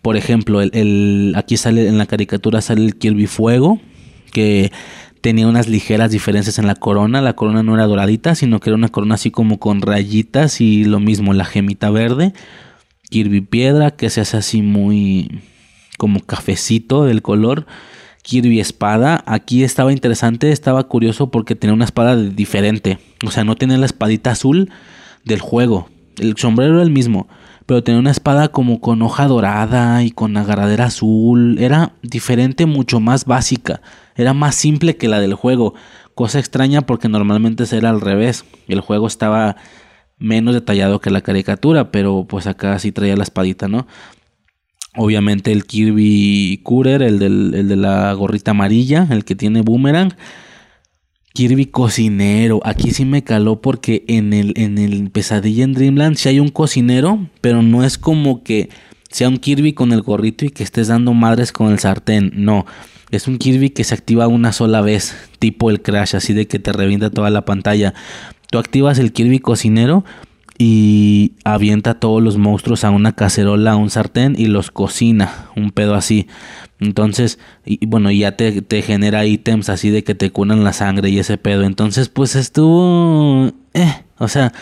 Por 0.00 0.16
ejemplo, 0.16 0.62
el, 0.62 1.34
aquí 1.36 1.56
sale 1.56 1.88
en 1.88 1.98
la 1.98 2.06
caricatura 2.06 2.60
sale 2.60 2.86
el 2.86 2.96
Kirby 2.96 3.26
Fuego, 3.26 3.80
que 4.32 4.70
tenía 5.22 5.48
unas 5.48 5.68
ligeras 5.68 6.12
diferencias 6.12 6.60
en 6.60 6.68
la 6.68 6.76
corona. 6.76 7.20
La 7.20 7.34
corona 7.34 7.64
no 7.64 7.74
era 7.74 7.88
doradita, 7.88 8.36
sino 8.36 8.60
que 8.60 8.70
era 8.70 8.76
una 8.76 8.90
corona 8.90 9.16
así 9.16 9.32
como 9.32 9.58
con 9.58 9.82
rayitas 9.82 10.60
y 10.60 10.84
lo 10.84 11.00
mismo 11.00 11.34
la 11.34 11.44
gemita 11.44 11.90
verde. 11.90 12.32
Kirby 13.10 13.40
Piedra, 13.40 13.90
que 13.90 14.08
se 14.08 14.20
hace 14.20 14.36
así 14.36 14.62
muy 14.62 15.42
como 15.98 16.20
cafecito 16.20 17.06
del 17.06 17.22
color. 17.22 17.66
Kirby 18.22 18.60
espada. 18.60 19.22
Aquí 19.26 19.64
estaba 19.64 19.92
interesante, 19.92 20.50
estaba 20.52 20.84
curioso 20.84 21.30
porque 21.30 21.54
tenía 21.54 21.74
una 21.74 21.84
espada 21.84 22.16
diferente. 22.16 22.98
O 23.26 23.30
sea, 23.30 23.44
no 23.44 23.56
tenía 23.56 23.78
la 23.78 23.86
espadita 23.86 24.30
azul 24.30 24.70
del 25.24 25.40
juego. 25.40 25.88
El 26.18 26.36
sombrero 26.36 26.74
era 26.74 26.82
el 26.82 26.90
mismo, 26.90 27.28
pero 27.66 27.82
tenía 27.82 28.00
una 28.00 28.10
espada 28.10 28.48
como 28.48 28.80
con 28.80 29.00
hoja 29.02 29.26
dorada 29.26 30.02
y 30.02 30.10
con 30.10 30.36
agarradera 30.36 30.86
azul. 30.86 31.58
Era 31.58 31.92
diferente, 32.02 32.66
mucho 32.66 33.00
más 33.00 33.24
básica. 33.24 33.80
Era 34.16 34.34
más 34.34 34.54
simple 34.54 34.96
que 34.96 35.08
la 35.08 35.20
del 35.20 35.34
juego. 35.34 35.74
Cosa 36.14 36.38
extraña 36.38 36.82
porque 36.82 37.08
normalmente 37.08 37.64
era 37.74 37.90
al 37.90 38.00
revés. 38.00 38.44
El 38.68 38.80
juego 38.80 39.06
estaba 39.06 39.56
menos 40.18 40.54
detallado 40.54 41.00
que 41.00 41.10
la 41.10 41.22
caricatura, 41.22 41.90
pero 41.90 42.26
pues 42.28 42.46
acá 42.46 42.78
sí 42.78 42.92
traía 42.92 43.16
la 43.16 43.22
espadita, 43.22 43.66
¿no? 43.68 43.86
Obviamente 44.96 45.52
el 45.52 45.66
Kirby 45.66 46.60
Cooler, 46.64 47.02
el, 47.02 47.22
el 47.22 47.68
de 47.68 47.76
la 47.76 48.12
gorrita 48.12 48.50
amarilla, 48.50 49.06
el 49.10 49.24
que 49.24 49.36
tiene 49.36 49.62
boomerang. 49.62 50.14
Kirby 51.32 51.66
cocinero. 51.66 52.60
Aquí 52.64 52.90
sí 52.90 53.04
me 53.04 53.22
caló 53.22 53.60
porque 53.60 54.04
en 54.08 54.32
el, 54.32 54.52
en 54.56 54.78
el 54.78 55.10
Pesadilla 55.10 55.64
en 55.64 55.74
Dreamland 55.74 56.16
sí 56.16 56.28
hay 56.28 56.40
un 56.40 56.48
cocinero, 56.48 57.28
pero 57.40 57.62
no 57.62 57.84
es 57.84 57.98
como 57.98 58.42
que 58.42 58.68
sea 59.10 59.28
un 59.28 59.38
Kirby 59.38 59.72
con 59.72 59.92
el 59.92 60.02
gorrito 60.02 60.44
y 60.44 60.50
que 60.50 60.64
estés 60.64 60.88
dando 60.88 61.14
madres 61.14 61.52
con 61.52 61.70
el 61.70 61.78
sartén. 61.78 62.32
No. 62.34 62.66
Es 63.10 63.28
un 63.28 63.38
Kirby 63.38 63.70
que 63.70 63.84
se 63.84 63.94
activa 63.94 64.28
una 64.28 64.52
sola 64.52 64.80
vez, 64.80 65.16
tipo 65.38 65.70
el 65.70 65.82
Crash, 65.82 66.16
así 66.16 66.32
de 66.32 66.46
que 66.46 66.58
te 66.58 66.72
revienta 66.72 67.10
toda 67.10 67.30
la 67.30 67.44
pantalla. 67.44 67.94
Tú 68.50 68.58
activas 68.58 68.98
el 68.98 69.12
Kirby 69.12 69.38
cocinero 69.38 70.04
y 70.62 71.36
avienta 71.42 71.94
todos 71.94 72.22
los 72.22 72.36
monstruos 72.36 72.84
a 72.84 72.90
una 72.90 73.12
cacerola, 73.12 73.72
a 73.72 73.76
un 73.76 73.88
sartén 73.88 74.34
y 74.36 74.44
los 74.44 74.70
cocina, 74.70 75.48
un 75.56 75.70
pedo 75.70 75.94
así. 75.94 76.28
Entonces, 76.80 77.38
y, 77.64 77.86
bueno, 77.86 78.10
ya 78.10 78.36
te, 78.36 78.60
te, 78.60 78.82
genera 78.82 79.24
ítems 79.24 79.70
así 79.70 79.88
de 79.88 80.04
que 80.04 80.14
te 80.14 80.30
curan 80.30 80.62
la 80.62 80.74
sangre 80.74 81.08
y 81.08 81.18
ese 81.18 81.38
pedo. 81.38 81.62
Entonces, 81.62 82.10
pues 82.10 82.36
estuvo... 82.36 83.50
Eh, 83.72 84.04
o 84.18 84.28
sea, 84.28 84.52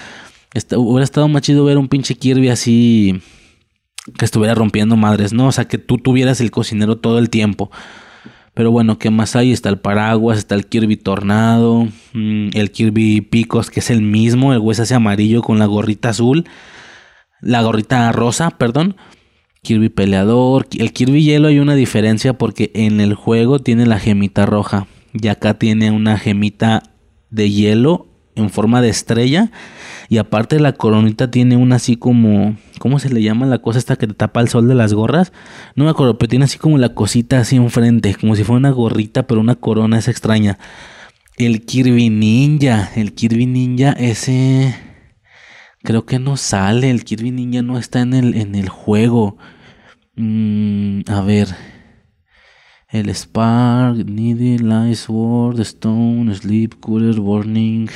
hubiera 0.76 1.02
estado 1.02 1.26
más 1.26 1.42
chido 1.42 1.64
ver 1.64 1.78
un 1.78 1.88
pinche 1.88 2.14
Kirby 2.14 2.48
así 2.48 3.20
que 4.16 4.24
estuviera 4.24 4.54
rompiendo 4.54 4.96
madres, 4.96 5.32
¿no? 5.32 5.48
O 5.48 5.52
sea, 5.52 5.66
que 5.66 5.78
tú 5.78 5.98
tuvieras 5.98 6.40
el 6.40 6.52
cocinero 6.52 6.98
todo 6.98 7.18
el 7.18 7.28
tiempo. 7.28 7.72
Pero 8.58 8.72
bueno, 8.72 8.98
¿qué 8.98 9.10
más 9.10 9.36
hay? 9.36 9.52
Está 9.52 9.68
el 9.68 9.78
paraguas, 9.78 10.36
está 10.36 10.56
el 10.56 10.66
Kirby 10.66 10.96
Tornado, 10.96 11.86
mm, 12.12 12.48
el 12.54 12.72
Kirby 12.72 13.20
Picos, 13.20 13.70
que 13.70 13.78
es 13.78 13.88
el 13.88 14.02
mismo, 14.02 14.52
el 14.52 14.58
hueso 14.58 14.82
ese 14.82 14.96
amarillo 14.96 15.42
con 15.42 15.60
la 15.60 15.66
gorrita 15.66 16.08
azul, 16.08 16.44
la 17.40 17.62
gorrita 17.62 18.10
rosa, 18.10 18.50
perdón. 18.50 18.96
Kirby 19.62 19.90
peleador. 19.90 20.66
El 20.76 20.92
Kirby 20.92 21.22
hielo 21.22 21.46
hay 21.46 21.60
una 21.60 21.76
diferencia 21.76 22.32
porque 22.32 22.72
en 22.74 23.00
el 23.00 23.14
juego 23.14 23.60
tiene 23.60 23.86
la 23.86 24.00
gemita 24.00 24.44
roja 24.44 24.88
y 25.12 25.28
acá 25.28 25.54
tiene 25.54 25.92
una 25.92 26.18
gemita 26.18 26.82
de 27.30 27.50
hielo 27.50 28.08
en 28.34 28.50
forma 28.50 28.82
de 28.82 28.88
estrella 28.88 29.52
y 30.08 30.18
aparte 30.18 30.58
la 30.58 30.72
coronita 30.72 31.30
tiene 31.30 31.56
una 31.56 31.76
así 31.76 31.96
como 31.96 32.56
¿cómo 32.78 32.98
se 32.98 33.10
le 33.10 33.22
llama 33.22 33.46
la 33.46 33.58
cosa 33.58 33.78
esta 33.78 33.96
que 33.96 34.06
te 34.06 34.14
tapa 34.14 34.40
el 34.40 34.48
sol 34.48 34.68
de 34.68 34.74
las 34.74 34.94
gorras? 34.94 35.32
No 35.74 35.84
me 35.84 35.90
acuerdo, 35.90 36.18
pero 36.18 36.30
tiene 36.30 36.46
así 36.46 36.58
como 36.58 36.78
la 36.78 36.94
cosita 36.94 37.40
así 37.40 37.56
enfrente, 37.56 38.14
como 38.14 38.34
si 38.36 38.44
fuera 38.44 38.58
una 38.58 38.70
gorrita, 38.70 39.26
pero 39.26 39.40
una 39.40 39.56
corona 39.56 39.98
es 39.98 40.08
extraña. 40.08 40.58
El 41.36 41.64
Kirby 41.64 42.10
Ninja, 42.10 42.90
el 42.96 43.14
Kirby 43.14 43.46
Ninja 43.46 43.92
ese 43.92 44.74
creo 45.82 46.06
que 46.06 46.18
no 46.18 46.36
sale, 46.36 46.90
el 46.90 47.04
Kirby 47.04 47.30
Ninja 47.30 47.62
no 47.62 47.78
está 47.78 48.00
en 48.00 48.14
el 48.14 48.34
en 48.34 48.54
el 48.54 48.68
juego. 48.68 49.36
Mm, 50.16 51.02
a 51.06 51.20
ver, 51.20 51.48
el 52.90 53.10
Spark, 53.10 54.06
Needle, 54.06 54.94
Sword, 54.96 55.60
Stone, 55.60 56.34
Sleep, 56.34 56.80
Cooler, 56.80 57.20
Warning. 57.20 57.88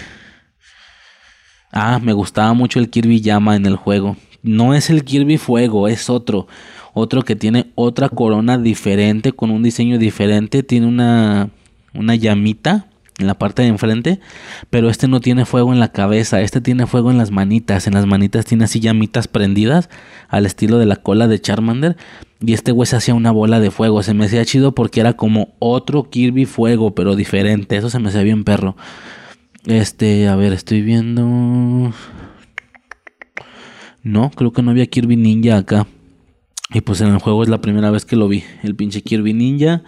Ah, 1.72 1.98
me 2.02 2.12
gustaba 2.12 2.52
mucho 2.52 2.78
el 2.78 2.90
Kirby 2.90 3.22
Llama 3.22 3.56
en 3.56 3.64
el 3.64 3.76
juego. 3.76 4.16
No 4.42 4.74
es 4.74 4.90
el 4.90 5.04
Kirby 5.04 5.38
Fuego, 5.38 5.88
es 5.88 6.10
otro. 6.10 6.46
Otro 6.92 7.22
que 7.22 7.34
tiene 7.34 7.70
otra 7.74 8.10
corona 8.10 8.58
diferente, 8.58 9.32
con 9.32 9.50
un 9.50 9.62
diseño 9.62 9.96
diferente. 9.96 10.62
Tiene 10.62 10.86
una, 10.86 11.48
una 11.94 12.14
llamita 12.14 12.88
en 13.18 13.26
la 13.26 13.38
parte 13.38 13.62
de 13.62 13.68
enfrente. 13.68 14.20
Pero 14.68 14.90
este 14.90 15.08
no 15.08 15.20
tiene 15.20 15.46
fuego 15.46 15.72
en 15.72 15.80
la 15.80 15.92
cabeza. 15.92 16.42
Este 16.42 16.60
tiene 16.60 16.86
fuego 16.86 17.10
en 17.10 17.16
las 17.16 17.30
manitas. 17.30 17.86
En 17.86 17.94
las 17.94 18.04
manitas 18.04 18.44
tiene 18.44 18.64
así 18.64 18.78
llamitas 18.78 19.26
prendidas. 19.26 19.88
Al 20.28 20.44
estilo 20.44 20.76
de 20.76 20.84
la 20.84 20.96
cola 20.96 21.26
de 21.26 21.40
Charmander. 21.40 21.96
Y 22.40 22.52
este 22.52 22.72
güey 22.72 22.86
se 22.86 22.96
hacía 22.96 23.14
una 23.14 23.30
bola 23.30 23.60
de 23.60 23.70
fuego. 23.70 24.02
Se 24.02 24.12
me 24.12 24.26
hacía 24.26 24.44
chido 24.44 24.74
porque 24.74 25.00
era 25.00 25.14
como 25.14 25.54
otro 25.58 26.10
Kirby 26.10 26.44
Fuego, 26.44 26.94
pero 26.94 27.16
diferente. 27.16 27.78
Eso 27.78 27.88
se 27.88 27.98
me 27.98 28.10
hacía 28.10 28.22
bien 28.22 28.44
perro. 28.44 28.76
Este, 29.66 30.26
a 30.26 30.34
ver, 30.34 30.52
estoy 30.52 30.82
viendo. 30.82 31.92
No, 34.02 34.30
creo 34.30 34.52
que 34.52 34.62
no 34.62 34.72
había 34.72 34.86
Kirby 34.86 35.16
Ninja 35.16 35.58
acá. 35.58 35.86
Y 36.74 36.80
pues 36.80 37.00
en 37.00 37.08
el 37.08 37.18
juego 37.18 37.42
es 37.44 37.48
la 37.48 37.60
primera 37.60 37.90
vez 37.90 38.04
que 38.04 38.16
lo 38.16 38.26
vi. 38.26 38.42
El 38.62 38.74
pinche 38.74 39.02
Kirby 39.02 39.34
Ninja. 39.34 39.82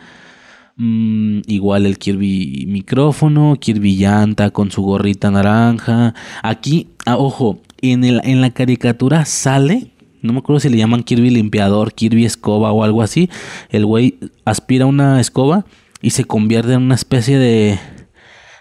Mm, 0.76 1.40
igual 1.46 1.86
el 1.86 1.98
Kirby 1.98 2.66
micrófono. 2.68 3.56
Kirby 3.58 3.96
llanta 3.96 4.50
con 4.50 4.70
su 4.70 4.82
gorrita 4.82 5.32
naranja. 5.32 6.14
Aquí, 6.44 6.88
ah, 7.04 7.16
ojo, 7.16 7.60
en, 7.82 8.04
el, 8.04 8.20
en 8.22 8.40
la 8.40 8.50
caricatura 8.50 9.24
sale. 9.24 9.90
No 10.22 10.32
me 10.32 10.38
acuerdo 10.38 10.60
si 10.60 10.68
le 10.68 10.78
llaman 10.78 11.02
Kirby 11.02 11.30
limpiador, 11.30 11.92
Kirby 11.92 12.24
escoba 12.24 12.72
o 12.72 12.84
algo 12.84 13.02
así. 13.02 13.28
El 13.70 13.84
güey 13.86 14.18
aspira 14.44 14.86
una 14.86 15.20
escoba 15.20 15.66
y 16.00 16.10
se 16.10 16.24
convierte 16.24 16.72
en 16.74 16.82
una 16.82 16.94
especie 16.94 17.38
de 17.38 17.78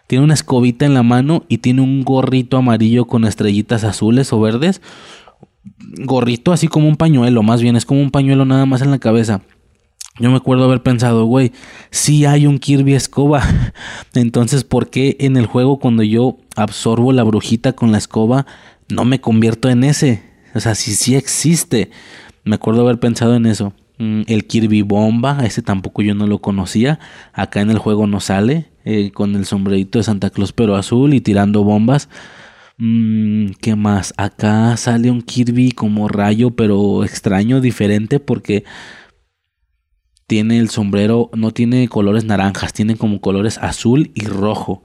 tiene 0.07 0.23
una 0.23 0.33
escobita 0.33 0.85
en 0.85 0.93
la 0.93 1.03
mano 1.03 1.43
y 1.47 1.59
tiene 1.59 1.81
un 1.81 2.03
gorrito 2.03 2.57
amarillo 2.57 3.05
con 3.05 3.25
estrellitas 3.25 3.83
azules 3.83 4.31
o 4.33 4.39
verdes. 4.39 4.81
Gorrito 6.05 6.51
así 6.51 6.67
como 6.67 6.87
un 6.87 6.97
pañuelo, 6.97 7.43
más 7.43 7.61
bien 7.61 7.75
es 7.75 7.85
como 7.85 8.01
un 8.01 8.11
pañuelo 8.11 8.45
nada 8.45 8.65
más 8.65 8.81
en 8.81 8.91
la 8.91 8.99
cabeza. 8.99 9.41
Yo 10.19 10.29
me 10.29 10.37
acuerdo 10.37 10.65
haber 10.65 10.83
pensado, 10.83 11.25
güey, 11.25 11.53
si 11.89 12.25
hay 12.25 12.45
un 12.45 12.59
Kirby 12.59 12.93
escoba. 12.93 13.41
Entonces, 14.13 14.63
¿por 14.63 14.91
qué 14.91 15.17
en 15.19 15.37
el 15.37 15.47
juego 15.47 15.79
cuando 15.79 16.03
yo 16.03 16.37
absorbo 16.55 17.11
la 17.13 17.23
brujita 17.23 17.73
con 17.73 17.91
la 17.91 17.97
escoba 17.97 18.45
no 18.89 19.05
me 19.05 19.19
convierto 19.21 19.69
en 19.69 19.83
ese? 19.83 20.21
O 20.53 20.59
sea, 20.59 20.75
si 20.75 20.93
sí 20.93 21.15
existe. 21.15 21.89
Me 22.43 22.55
acuerdo 22.55 22.81
haber 22.81 22.99
pensado 22.99 23.35
en 23.35 23.47
eso. 23.47 23.73
Mm, 23.97 24.21
el 24.27 24.45
Kirby 24.45 24.83
Bomba, 24.83 25.45
ese 25.45 25.63
tampoco 25.63 26.03
yo 26.03 26.13
no 26.13 26.27
lo 26.27 26.39
conocía. 26.39 26.99
Acá 27.33 27.61
en 27.61 27.71
el 27.71 27.79
juego 27.79 28.05
no 28.05 28.19
sale. 28.19 28.67
Eh, 28.85 29.11
con 29.11 29.35
el 29.35 29.45
sombrerito 29.45 29.97
de 29.97 30.03
Santa 30.03 30.29
Claus 30.29 30.51
pero 30.51 30.75
azul 30.75 31.13
y 31.13 31.21
tirando 31.21 31.63
bombas. 31.63 32.09
Mm, 32.77 33.51
¿Qué 33.61 33.75
más? 33.75 34.13
Acá 34.17 34.75
sale 34.77 35.09
un 35.09 35.21
Kirby 35.21 35.71
como 35.71 36.07
rayo 36.07 36.51
pero 36.51 37.03
extraño, 37.05 37.61
diferente 37.61 38.19
porque 38.19 38.65
tiene 40.27 40.59
el 40.59 40.69
sombrero, 40.69 41.29
no 41.33 41.51
tiene 41.51 41.87
colores 41.87 42.25
naranjas, 42.25 42.73
tiene 42.73 42.95
como 42.97 43.21
colores 43.21 43.57
azul 43.57 44.11
y 44.15 44.25
rojo. 44.25 44.83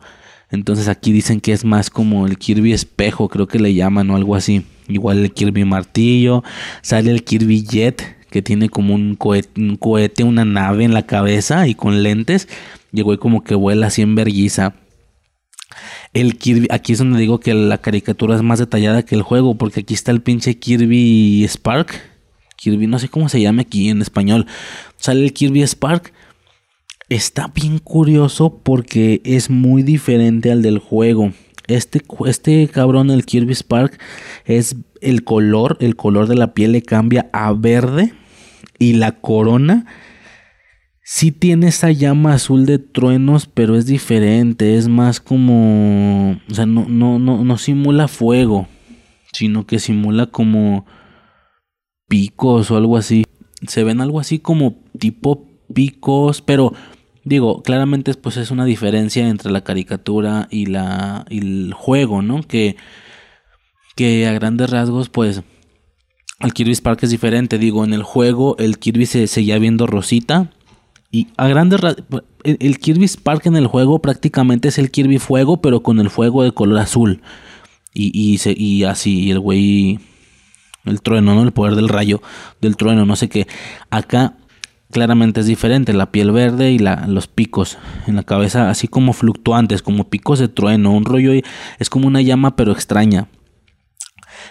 Entonces 0.51 0.89
aquí 0.89 1.13
dicen 1.13 1.41
que 1.41 1.53
es 1.53 1.65
más 1.65 1.91
como 1.91 2.27
el 2.27 2.39
Kirby 2.39 2.73
espejo, 2.73 3.29
creo 3.29 3.49
que 3.49 3.59
le 3.59 3.75
llaman 3.75 4.11
o 4.11 4.17
algo 4.17 4.35
así. 4.35 4.65
Igual 4.89 5.19
el 5.19 5.33
Kirby 5.33 5.65
martillo, 5.65 6.43
sale 6.83 7.11
el 7.11 7.25
Kirby 7.25 7.65
jet 7.65 8.17
que 8.31 8.43
tiene 8.43 8.69
como 8.69 8.95
un 8.95 9.17
cohete, 9.17 10.25
una 10.25 10.45
nave 10.45 10.85
en 10.85 10.95
la 10.95 11.07
cabeza 11.07 11.67
y 11.67 11.75
con 11.75 12.03
lentes. 12.03 12.49
Y 12.93 13.03
como 13.19 13.45
que 13.45 13.55
vuela 13.55 13.89
así 13.89 14.03
en 14.03 14.15
verguiza. 14.15 14.75
El 16.13 16.39
Kirby, 16.39 16.69
aquí 16.71 16.93
es 16.93 16.99
donde 16.99 17.21
digo 17.21 17.41
que 17.41 17.53
la 17.55 17.79
caricatura 17.79 18.35
es 18.35 18.43
más 18.43 18.59
detallada 18.59 19.05
que 19.05 19.15
el 19.15 19.23
juego, 19.23 19.57
porque 19.57 19.81
aquí 19.81 19.95
está 19.95 20.11
el 20.11 20.23
pinche 20.23 20.59
Kirby 20.59 21.45
Spark. 21.47 22.01
Kirby, 22.57 22.87
no 22.87 22.99
sé 22.99 23.09
cómo 23.09 23.29
se 23.29 23.41
llama 23.41 23.63
aquí 23.63 23.89
en 23.89 24.01
español. 24.01 24.47
Sale 24.97 25.25
el 25.25 25.33
Kirby 25.33 25.63
Spark. 25.67 26.13
Está 27.09 27.49
bien 27.49 27.79
curioso 27.79 28.61
porque 28.63 29.21
es 29.25 29.49
muy 29.49 29.83
diferente 29.83 30.51
al 30.51 30.63
del 30.63 30.79
juego. 30.79 31.33
Este, 31.67 32.03
este 32.27 32.69
cabrón, 32.69 33.11
el 33.11 33.25
Kirby 33.25 33.55
Spark, 33.55 33.99
es 34.45 34.77
el 35.01 35.25
color, 35.25 35.77
el 35.81 35.97
color 35.97 36.27
de 36.27 36.35
la 36.35 36.55
piel 36.55 36.73
le 36.73 36.83
cambia 36.83 37.29
a 37.33 37.53
verde 37.53 38.13
y 38.79 38.95
la 38.95 39.13
corona 39.13 39.87
sí 41.11 41.33
tiene 41.33 41.69
esa 41.69 41.91
llama 41.91 42.35
azul 42.35 42.67
de 42.67 42.79
truenos, 42.79 43.47
pero 43.47 43.77
es 43.77 43.87
diferente, 43.87 44.77
es 44.77 44.89
más 44.89 45.21
como, 45.21 46.33
o 46.51 46.55
sea, 46.55 46.67
no, 46.67 46.85
no, 46.87 47.19
no, 47.19 47.43
no 47.45 47.57
simula 47.57 48.09
fuego, 48.09 48.69
sino 49.33 49.67
que 49.67 49.79
simula 49.79 50.27
como 50.27 50.85
picos 52.09 52.71
o 52.71 52.77
algo 52.77 52.99
así. 52.99 53.25
Se 53.67 53.85
ven 53.85 54.03
algo 54.03 54.21
así 54.21 54.39
como 54.39 54.83
tipo 54.99 55.49
picos, 55.73 56.43
pero 56.43 56.75
Digo, 57.25 57.63
claramente 57.63 58.15
pues 58.15 58.39
es 58.39 58.51
una 58.51 58.65
diferencia 58.65 59.29
entre 59.29 59.51
la 59.51 59.63
caricatura 59.63 60.49
y, 60.51 60.65
la, 60.65 61.27
el 61.29 61.75
juego, 61.75 62.23
¿no? 62.23 62.43
Que, 62.43 62.77
que 63.97 64.27
a 64.27 64.33
grandes 64.33 64.71
rasgos 64.71 65.11
pues 65.11 65.43
el 66.41 66.55
Kirby 66.55 66.75
Spark 66.75 67.01
es 67.03 67.11
diferente. 67.11 67.59
Digo, 67.59 67.85
en 67.85 67.93
el 67.93 68.03
juego 68.03 68.57
el 68.59 68.79
Kirby 68.79 69.05
se 69.05 69.27
seguía 69.27 69.59
viendo 69.59 69.87
rosita. 69.87 70.53
Y 71.11 71.29
a 71.37 71.49
grandes 71.49 71.81
el, 72.45 72.79
Kirby 72.79 73.09
Spark 73.09 73.47
en 73.47 73.57
el 73.57 73.67
juego 73.67 74.01
prácticamente 74.01 74.69
es 74.69 74.79
el 74.79 74.91
Kirby 74.91 75.19
Fuego, 75.19 75.61
pero 75.63 75.83
con 75.83 76.01
el 76.01 76.11
fuego 76.11 76.43
de 76.43 76.53
color 76.53 76.79
azul. 76.79 77.23
Y, 77.95 78.13
y, 78.15 78.39
y 78.57 78.85
así, 78.85 79.31
el 79.31 79.41
güey, 79.41 79.99
el 80.85 81.01
trueno, 81.01 81.35
¿no? 81.35 81.43
El 81.43 81.53
poder 81.53 81.75
del 81.77 81.89
rayo, 81.89 82.21
del 82.61 82.77
trueno, 82.77 83.07
no 83.07 83.17
sé 83.17 83.29
qué. 83.29 83.47
Acá 83.91 84.37
claramente 84.91 85.41
es 85.41 85.47
diferente, 85.47 85.93
la 85.93 86.13
piel 86.13 86.31
verde 86.31 86.73
y 86.73 86.79
la, 86.79 87.07
los 87.07 87.27
picos 87.27 87.79
en 88.07 88.17
la 88.17 88.23
cabeza 88.23 88.71
así 88.71 88.89
como 88.89 89.13
fluctuantes, 89.13 89.83
como 89.83 90.09
picos 90.09 90.39
de 90.39 90.49
trueno, 90.49 90.93
un 90.93 91.05
rollo 91.05 91.33
es 91.79 91.91
como 91.91 92.07
una 92.07 92.23
llama 92.23 92.57
pero 92.57 92.73
extraña. 92.73 93.29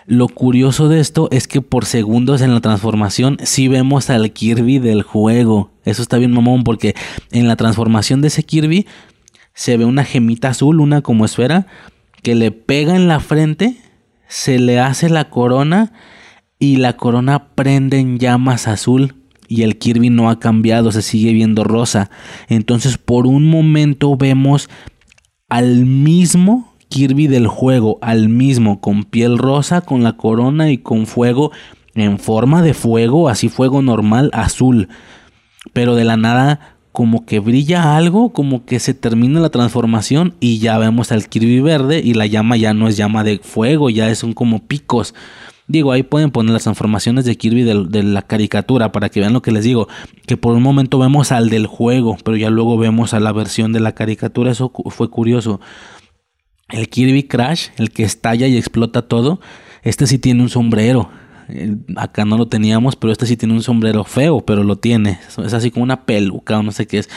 Lo 0.09 0.29
curioso 0.29 0.87
de 0.87 1.01
esto 1.01 1.27
es 1.31 1.49
que 1.49 1.59
por 1.61 1.83
segundos 1.83 2.39
en 2.39 2.53
la 2.53 2.61
transformación 2.61 3.35
sí 3.43 3.67
vemos 3.67 4.09
al 4.09 4.31
Kirby 4.31 4.79
del 4.79 5.03
juego. 5.03 5.69
Eso 5.83 6.01
está 6.01 6.17
bien 6.17 6.31
mamón 6.31 6.63
porque 6.63 6.95
en 7.31 7.49
la 7.49 7.57
transformación 7.57 8.21
de 8.21 8.29
ese 8.29 8.43
Kirby 8.43 8.87
se 9.53 9.75
ve 9.75 9.83
una 9.83 10.05
gemita 10.05 10.47
azul, 10.47 10.79
una 10.79 11.01
como 11.01 11.25
esfera, 11.25 11.67
que 12.23 12.35
le 12.35 12.51
pega 12.51 12.95
en 12.95 13.09
la 13.09 13.19
frente, 13.19 13.75
se 14.29 14.59
le 14.59 14.79
hace 14.79 15.09
la 15.09 15.29
corona 15.29 15.91
y 16.57 16.77
la 16.77 16.95
corona 16.95 17.49
prende 17.49 17.99
en 17.99 18.17
llamas 18.17 18.69
azul 18.69 19.15
y 19.49 19.63
el 19.63 19.77
Kirby 19.77 20.09
no 20.09 20.29
ha 20.29 20.39
cambiado, 20.39 20.93
se 20.93 21.01
sigue 21.01 21.33
viendo 21.33 21.65
rosa. 21.65 22.09
Entonces 22.47 22.97
por 22.97 23.27
un 23.27 23.49
momento 23.49 24.15
vemos 24.15 24.69
al 25.49 25.85
mismo 25.85 26.76
Kirby 26.89 27.27
del 27.27 27.47
juego, 27.47 27.97
al 28.01 28.29
mismo, 28.29 28.81
con 28.81 29.03
piel 29.03 29.37
rosa, 29.37 29.81
con 29.81 30.03
la 30.03 30.13
corona 30.13 30.71
y 30.71 30.77
con 30.77 31.05
fuego 31.05 31.51
en 31.95 32.19
forma 32.19 32.61
de 32.61 32.73
fuego, 32.73 33.29
así 33.29 33.49
fuego 33.49 33.81
normal, 33.81 34.29
azul. 34.33 34.89
Pero 35.73 35.95
de 35.95 36.05
la 36.05 36.17
nada 36.17 36.77
como 36.91 37.25
que 37.25 37.39
brilla 37.39 37.95
algo, 37.95 38.33
como 38.33 38.65
que 38.65 38.79
se 38.79 38.95
termina 38.95 39.39
la 39.39 39.49
transformación 39.49 40.33
y 40.39 40.57
ya 40.57 40.79
vemos 40.79 41.11
al 41.11 41.27
Kirby 41.29 41.59
verde 41.59 42.01
y 42.03 42.15
la 42.15 42.25
llama 42.25 42.57
ya 42.57 42.73
no 42.73 42.87
es 42.87 42.97
llama 42.97 43.23
de 43.23 43.37
fuego, 43.37 43.91
ya 43.91 44.13
son 44.15 44.33
como 44.33 44.65
picos. 44.65 45.13
Digo, 45.67 45.91
ahí 45.91 46.01
pueden 46.01 46.31
poner 46.31 46.53
las 46.53 46.63
transformaciones 46.63 47.25
de 47.25 47.37
Kirby 47.37 47.63
de, 47.63 48.01
la 48.03 48.21
caricatura 48.21 48.91
para 48.93 49.09
que 49.09 49.19
vean 49.19 49.33
lo 49.33 49.41
que 49.41 49.51
les 49.51 49.65
digo. 49.65 49.89
Que 50.25 50.37
por 50.37 50.55
un 50.55 50.63
momento 50.63 50.97
vemos 50.97 51.31
al 51.31 51.49
del 51.49 51.67
juego, 51.67 52.17
pero 52.23 52.37
ya 52.37 52.49
luego 52.49 52.77
vemos 52.77 53.13
a 53.13 53.19
la 53.19 53.33
versión 53.33 53.73
de 53.73 53.81
la 53.81 53.91
caricatura. 53.91 54.51
Eso 54.51 54.71
fue 54.89 55.09
curioso. 55.09 55.59
El 56.69 56.89
Kirby 56.89 57.23
Crash, 57.23 57.69
el 57.77 57.91
que 57.91 58.03
estalla 58.03 58.47
y 58.47 58.57
explota 58.57 59.03
todo, 59.03 59.39
este 59.83 60.07
sí 60.07 60.19
tiene 60.19 60.41
un 60.41 60.49
sombrero. 60.49 61.09
Acá 61.95 62.25
no 62.25 62.37
lo 62.37 62.47
teníamos, 62.47 62.95
pero 62.95 63.13
este 63.13 63.25
sí 63.25 63.37
tiene 63.37 63.53
un 63.53 63.63
sombrero 63.63 64.03
feo, 64.03 64.41
pero 64.41 64.63
lo 64.63 64.75
tiene. 64.75 65.19
Es 65.43 65.53
así 65.53 65.71
como 65.71 65.83
una 65.83 66.05
peluca 66.05 66.61
no 66.61 66.71
sé 66.71 66.87
qué 66.87 66.99
es. 66.99 67.09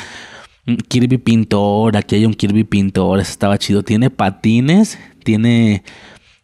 Kirby 0.89 1.19
Pintor, 1.19 1.97
aquí 1.97 2.15
hay 2.15 2.27
un 2.27 2.35
Kirby 2.35 2.65
Pintor, 2.65 3.19
estaba 3.19 3.59
chido. 3.59 3.83
Tiene 3.83 4.11
patines, 4.11 4.99
tiene 5.25 5.83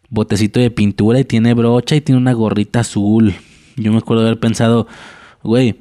botecito 0.09 0.59
de 0.59 0.71
pintura 0.71 1.21
y 1.21 1.25
tiene 1.25 1.55
brocha 1.55 1.95
y 1.97 2.01
tiene 2.01 2.21
una 2.21 2.33
gorrita 2.33 2.81
azul. 2.81 3.35
Yo 3.77 3.93
me 3.93 3.99
acuerdo 3.99 4.23
haber 4.23 4.41
pensado, 4.41 4.87
güey, 5.43 5.77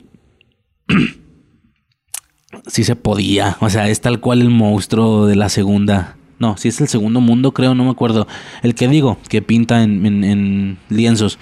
sí 2.68 2.84
se 2.84 2.96
podía. 2.96 3.58
O 3.62 3.70
sea, 3.70 3.90
es 3.90 4.02
tal 4.02 4.20
cual 4.20 4.42
el 4.42 4.50
monstruo 4.50 5.26
de 5.26 5.36
la 5.36 5.50
segunda. 5.50 6.18
No, 6.38 6.58
si 6.58 6.68
es 6.68 6.82
el 6.82 6.88
segundo 6.88 7.22
mundo, 7.22 7.54
creo, 7.54 7.76
no 7.76 7.86
me 7.86 7.92
acuerdo. 7.92 8.28
El 8.62 8.76
que 8.76 8.88
digo, 8.88 9.18
que 9.30 9.42
pinta 9.42 9.84
en, 9.84 10.78
lienzos. 10.90 11.40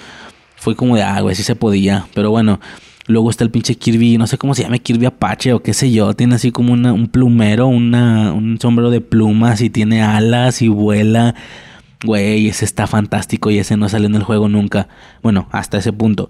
Fue 0.55 0.75
como 0.75 0.95
de, 0.95 1.03
ah, 1.03 1.19
güey, 1.21 1.35
sí 1.35 1.43
se 1.43 1.55
podía. 1.55 2.07
Pero 2.13 2.29
bueno, 2.31 2.59
luego 3.07 3.29
está 3.29 3.43
el 3.43 3.51
pinche 3.51 3.75
Kirby, 3.75 4.17
no 4.17 4.27
sé 4.27 4.37
cómo 4.37 4.53
se 4.55 4.63
llama, 4.63 4.77
Kirby 4.77 5.07
Apache 5.07 5.53
o 5.53 5.61
qué 5.61 5.73
sé 5.73 5.91
yo. 5.91 6.13
Tiene 6.13 6.35
así 6.35 6.51
como 6.51 6.73
un 6.73 7.07
plumero, 7.07 7.67
una, 7.67 8.33
un 8.33 8.59
sombrero 8.61 8.89
de 8.89 9.01
plumas 9.01 9.61
y 9.61 9.69
tiene 9.69 10.03
alas 10.03 10.61
y 10.61 10.67
vuela. 10.67 11.35
Güey, 12.05 12.49
ese 12.49 12.65
está 12.65 12.85
fantástico 12.85 13.49
y 13.49 13.59
ese 13.59 13.77
no 13.77 13.89
sale 13.89 14.05
en 14.07 14.15
el 14.15 14.23
juego 14.23 14.47
nunca. 14.49 14.89
Bueno, 15.21 15.47
hasta 15.51 15.77
ese 15.77 15.93
punto. 15.93 16.29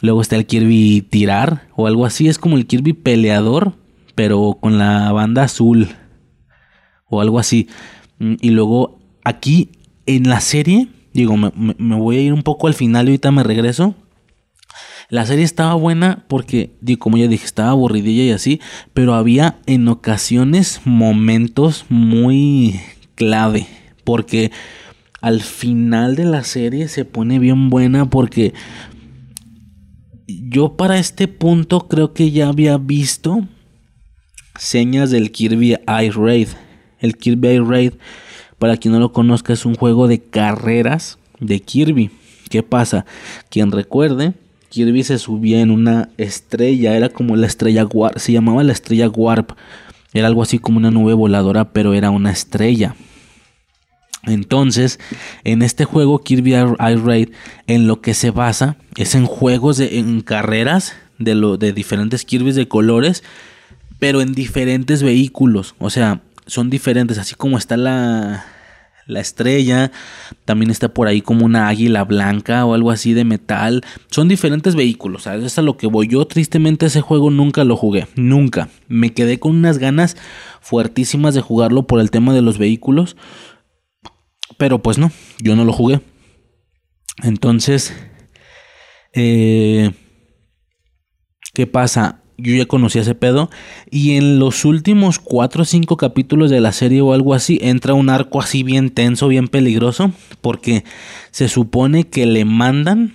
Luego 0.00 0.20
está 0.20 0.36
el 0.36 0.46
Kirby 0.46 1.00
tirar 1.02 1.68
o 1.76 1.86
algo 1.86 2.04
así. 2.04 2.28
Es 2.28 2.38
como 2.38 2.56
el 2.56 2.66
Kirby 2.66 2.92
peleador, 2.92 3.74
pero 4.16 4.58
con 4.60 4.78
la 4.78 5.12
banda 5.12 5.44
azul 5.44 5.88
o 7.06 7.20
algo 7.20 7.38
así. 7.38 7.68
Mm, 8.22 8.34
y 8.40 8.50
luego 8.50 9.00
aquí 9.24 9.70
en 10.06 10.28
la 10.28 10.40
serie, 10.40 10.88
digo, 11.12 11.36
me, 11.36 11.96
voy 11.96 12.16
a 12.18 12.20
ir 12.20 12.32
un 12.32 12.44
poco 12.44 12.68
al 12.68 12.74
final 12.74 13.06
y 13.06 13.10
ahorita 13.10 13.32
me 13.32 13.42
regreso. 13.42 13.96
La 15.08 15.26
serie 15.26 15.44
estaba 15.44 15.74
buena 15.74 16.24
porque, 16.28 16.70
digo, 16.80 17.00
como 17.00 17.18
ya 17.18 17.26
dije, 17.26 17.44
estaba 17.44 17.70
aburridilla 17.70 18.22
y 18.22 18.30
así, 18.30 18.60
pero 18.94 19.14
había 19.14 19.58
en 19.66 19.88
ocasiones 19.88 20.80
momentos 20.84 21.84
muy 21.88 22.80
clave. 23.16 23.66
Porque 24.04 24.52
al 25.20 25.40
final 25.40 26.14
de 26.14 26.24
la 26.24 26.44
serie 26.44 26.88
se 26.88 27.04
pone 27.04 27.40
bien 27.40 27.70
buena 27.70 28.08
porque 28.08 28.54
yo 30.26 30.76
para 30.76 30.98
este 30.98 31.28
punto 31.28 31.88
creo 31.88 32.14
que 32.14 32.30
ya 32.30 32.48
había 32.48 32.78
visto 32.78 33.46
señas 34.58 35.10
del 35.10 35.32
Kirby 35.32 35.76
Ice 36.04 36.18
Raid. 36.18 36.48
El 37.02 37.18
Kirby 37.18 37.58
Raid, 37.58 37.92
para 38.58 38.78
quien 38.78 38.94
no 38.94 39.00
lo 39.00 39.12
conozca, 39.12 39.52
es 39.52 39.66
un 39.66 39.74
juego 39.74 40.08
de 40.08 40.20
carreras 40.20 41.18
de 41.38 41.60
Kirby. 41.60 42.10
¿Qué 42.48 42.62
pasa? 42.62 43.04
Quien 43.50 43.70
recuerde, 43.72 44.32
Kirby 44.70 45.02
se 45.02 45.18
subía 45.18 45.60
en 45.60 45.70
una 45.70 46.08
estrella, 46.16 46.96
era 46.96 47.10
como 47.10 47.36
la 47.36 47.46
estrella 47.46 47.84
Warp, 47.84 48.18
se 48.18 48.32
llamaba 48.32 48.64
la 48.64 48.72
estrella 48.72 49.10
Warp. 49.10 49.52
Era 50.14 50.28
algo 50.28 50.42
así 50.42 50.58
como 50.58 50.78
una 50.78 50.90
nube 50.90 51.12
voladora, 51.12 51.72
pero 51.72 51.92
era 51.92 52.10
una 52.10 52.30
estrella. 52.30 52.94
Entonces, 54.24 55.00
en 55.44 55.62
este 55.62 55.84
juego 55.84 56.22
Kirby 56.22 56.54
Ice 56.54 56.96
Raid, 57.04 57.30
en 57.66 57.86
lo 57.86 58.00
que 58.00 58.14
se 58.14 58.30
basa 58.30 58.76
es 58.96 59.14
en 59.14 59.26
juegos 59.26 59.78
de 59.78 59.98
en 59.98 60.20
carreras 60.20 60.94
de 61.18 61.34
lo 61.34 61.56
de 61.56 61.72
diferentes 61.72 62.24
Kirby's 62.24 62.54
de 62.54 62.68
colores, 62.68 63.24
pero 63.98 64.20
en 64.20 64.32
diferentes 64.32 65.02
vehículos, 65.02 65.74
o 65.78 65.90
sea, 65.90 66.22
son 66.52 66.68
diferentes, 66.68 67.16
así 67.16 67.34
como 67.34 67.56
está 67.56 67.78
la 67.78 68.44
la 69.06 69.20
estrella, 69.20 69.90
también 70.44 70.70
está 70.70 70.88
por 70.88 71.08
ahí 71.08 71.20
como 71.20 71.44
una 71.44 71.68
águila 71.68 72.04
blanca 72.04 72.64
o 72.64 72.74
algo 72.74 72.90
así 72.90 73.14
de 73.14 73.24
metal. 73.24 73.84
Son 74.10 74.28
diferentes 74.28 74.74
vehículos, 74.74 75.24
¿sabes? 75.24 75.44
Es 75.44 75.58
a 75.58 75.62
lo 75.62 75.76
que 75.76 75.86
voy. 75.86 76.08
Yo 76.08 76.24
tristemente 76.26 76.86
ese 76.86 77.00
juego 77.00 77.30
nunca 77.30 77.64
lo 77.64 77.76
jugué, 77.76 78.06
nunca. 78.14 78.68
Me 78.88 79.12
quedé 79.12 79.38
con 79.38 79.56
unas 79.56 79.78
ganas 79.78 80.16
fuertísimas 80.60 81.34
de 81.34 81.40
jugarlo 81.40 81.86
por 81.86 82.00
el 82.00 82.10
tema 82.10 82.32
de 82.34 82.42
los 82.42 82.58
vehículos. 82.58 83.16
Pero 84.56 84.82
pues 84.82 84.98
no, 84.98 85.10
yo 85.42 85.56
no 85.56 85.64
lo 85.64 85.72
jugué. 85.72 86.00
Entonces, 87.22 87.92
eh, 89.14 89.92
¿qué 91.54 91.66
pasa? 91.66 92.21
Yo 92.38 92.54
ya 92.54 92.66
conocí 92.66 92.98
ese 92.98 93.14
pedo. 93.14 93.50
Y 93.90 94.16
en 94.16 94.38
los 94.38 94.64
últimos 94.64 95.18
4 95.18 95.62
o 95.62 95.64
5 95.64 95.96
capítulos 95.96 96.50
de 96.50 96.60
la 96.60 96.72
serie 96.72 97.00
o 97.00 97.12
algo 97.12 97.34
así, 97.34 97.58
entra 97.62 97.94
un 97.94 98.10
arco 98.10 98.40
así 98.40 98.62
bien 98.62 98.90
tenso, 98.90 99.28
bien 99.28 99.48
peligroso. 99.48 100.12
Porque 100.40 100.84
se 101.30 101.48
supone 101.48 102.04
que 102.04 102.26
le 102.26 102.44
mandan 102.44 103.14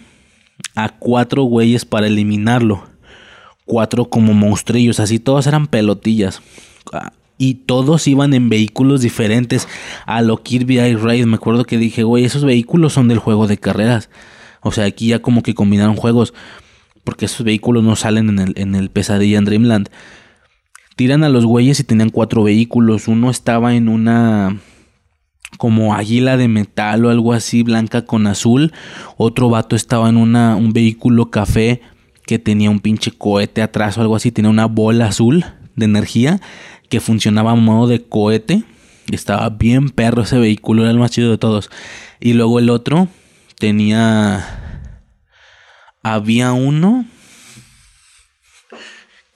a 0.75 0.89
cuatro 0.89 1.43
güeyes 1.43 1.85
para 1.85 2.07
eliminarlo. 2.07 2.83
Cuatro 3.65 4.05
como 4.05 4.33
monstrillos, 4.33 4.99
así 4.99 5.19
todos 5.19 5.45
eran 5.47 5.67
pelotillas 5.67 6.41
y 7.37 7.55
todos 7.55 8.07
iban 8.07 8.33
en 8.33 8.49
vehículos 8.49 9.01
diferentes 9.01 9.67
a 10.05 10.21
lo 10.21 10.41
Kirby 10.41 10.79
Ice 10.79 10.97
Raid. 10.97 11.25
Me 11.25 11.35
acuerdo 11.35 11.65
que 11.65 11.77
dije, 11.77 12.03
güey, 12.03 12.25
esos 12.25 12.43
vehículos 12.43 12.93
son 12.93 13.07
del 13.07 13.19
juego 13.19 13.47
de 13.47 13.57
carreras. 13.57 14.09
O 14.61 14.71
sea, 14.71 14.85
aquí 14.85 15.07
ya 15.07 15.19
como 15.19 15.43
que 15.43 15.53
combinaron 15.53 15.95
juegos. 15.95 16.33
Porque 17.07 17.23
esos 17.23 17.45
vehículos 17.45 17.85
no 17.85 17.95
salen 17.95 18.27
en 18.27 18.39
el, 18.39 18.53
en 18.57 18.75
el 18.75 18.89
Pesadilla 18.89 19.37
en 19.37 19.45
Dreamland. 19.45 19.87
Tiran 20.97 21.23
a 21.23 21.29
los 21.29 21.45
güeyes 21.45 21.79
y 21.79 21.85
tenían 21.85 22.09
cuatro 22.09 22.43
vehículos. 22.43 23.07
Uno 23.07 23.29
estaba 23.29 23.75
en 23.75 23.87
una 23.87 24.57
como 25.57 25.95
águila 25.95 26.35
de 26.35 26.49
metal 26.49 27.05
o 27.05 27.09
algo 27.09 27.31
así, 27.31 27.63
blanca 27.63 28.03
con 28.03 28.27
azul. 28.27 28.73
Otro 29.15 29.49
vato 29.49 29.77
estaba 29.77 30.09
en 30.09 30.17
una, 30.17 30.57
un 30.57 30.73
vehículo 30.73 31.31
café 31.31 31.79
que 32.25 32.39
tenía 32.39 32.69
un 32.69 32.81
pinche 32.81 33.13
cohete 33.13 33.61
atrás 33.61 33.97
o 33.97 34.01
algo 34.01 34.17
así. 34.17 34.33
Tenía 34.33 34.51
una 34.51 34.65
bola 34.65 35.05
azul 35.05 35.45
de 35.77 35.85
energía 35.85 36.41
que 36.89 36.99
funcionaba 36.99 37.51
a 37.51 37.55
modo 37.55 37.87
de 37.87 38.03
cohete. 38.03 38.63
Estaba 39.09 39.47
bien 39.51 39.91
perro 39.91 40.23
ese 40.23 40.39
vehículo, 40.39 40.81
era 40.81 40.91
el 40.91 40.99
más 40.99 41.11
chido 41.11 41.31
de 41.31 41.37
todos. 41.37 41.69
Y 42.19 42.33
luego 42.33 42.59
el 42.59 42.69
otro 42.69 43.07
tenía... 43.57 44.65
Había 46.13 46.53
uno 46.53 47.05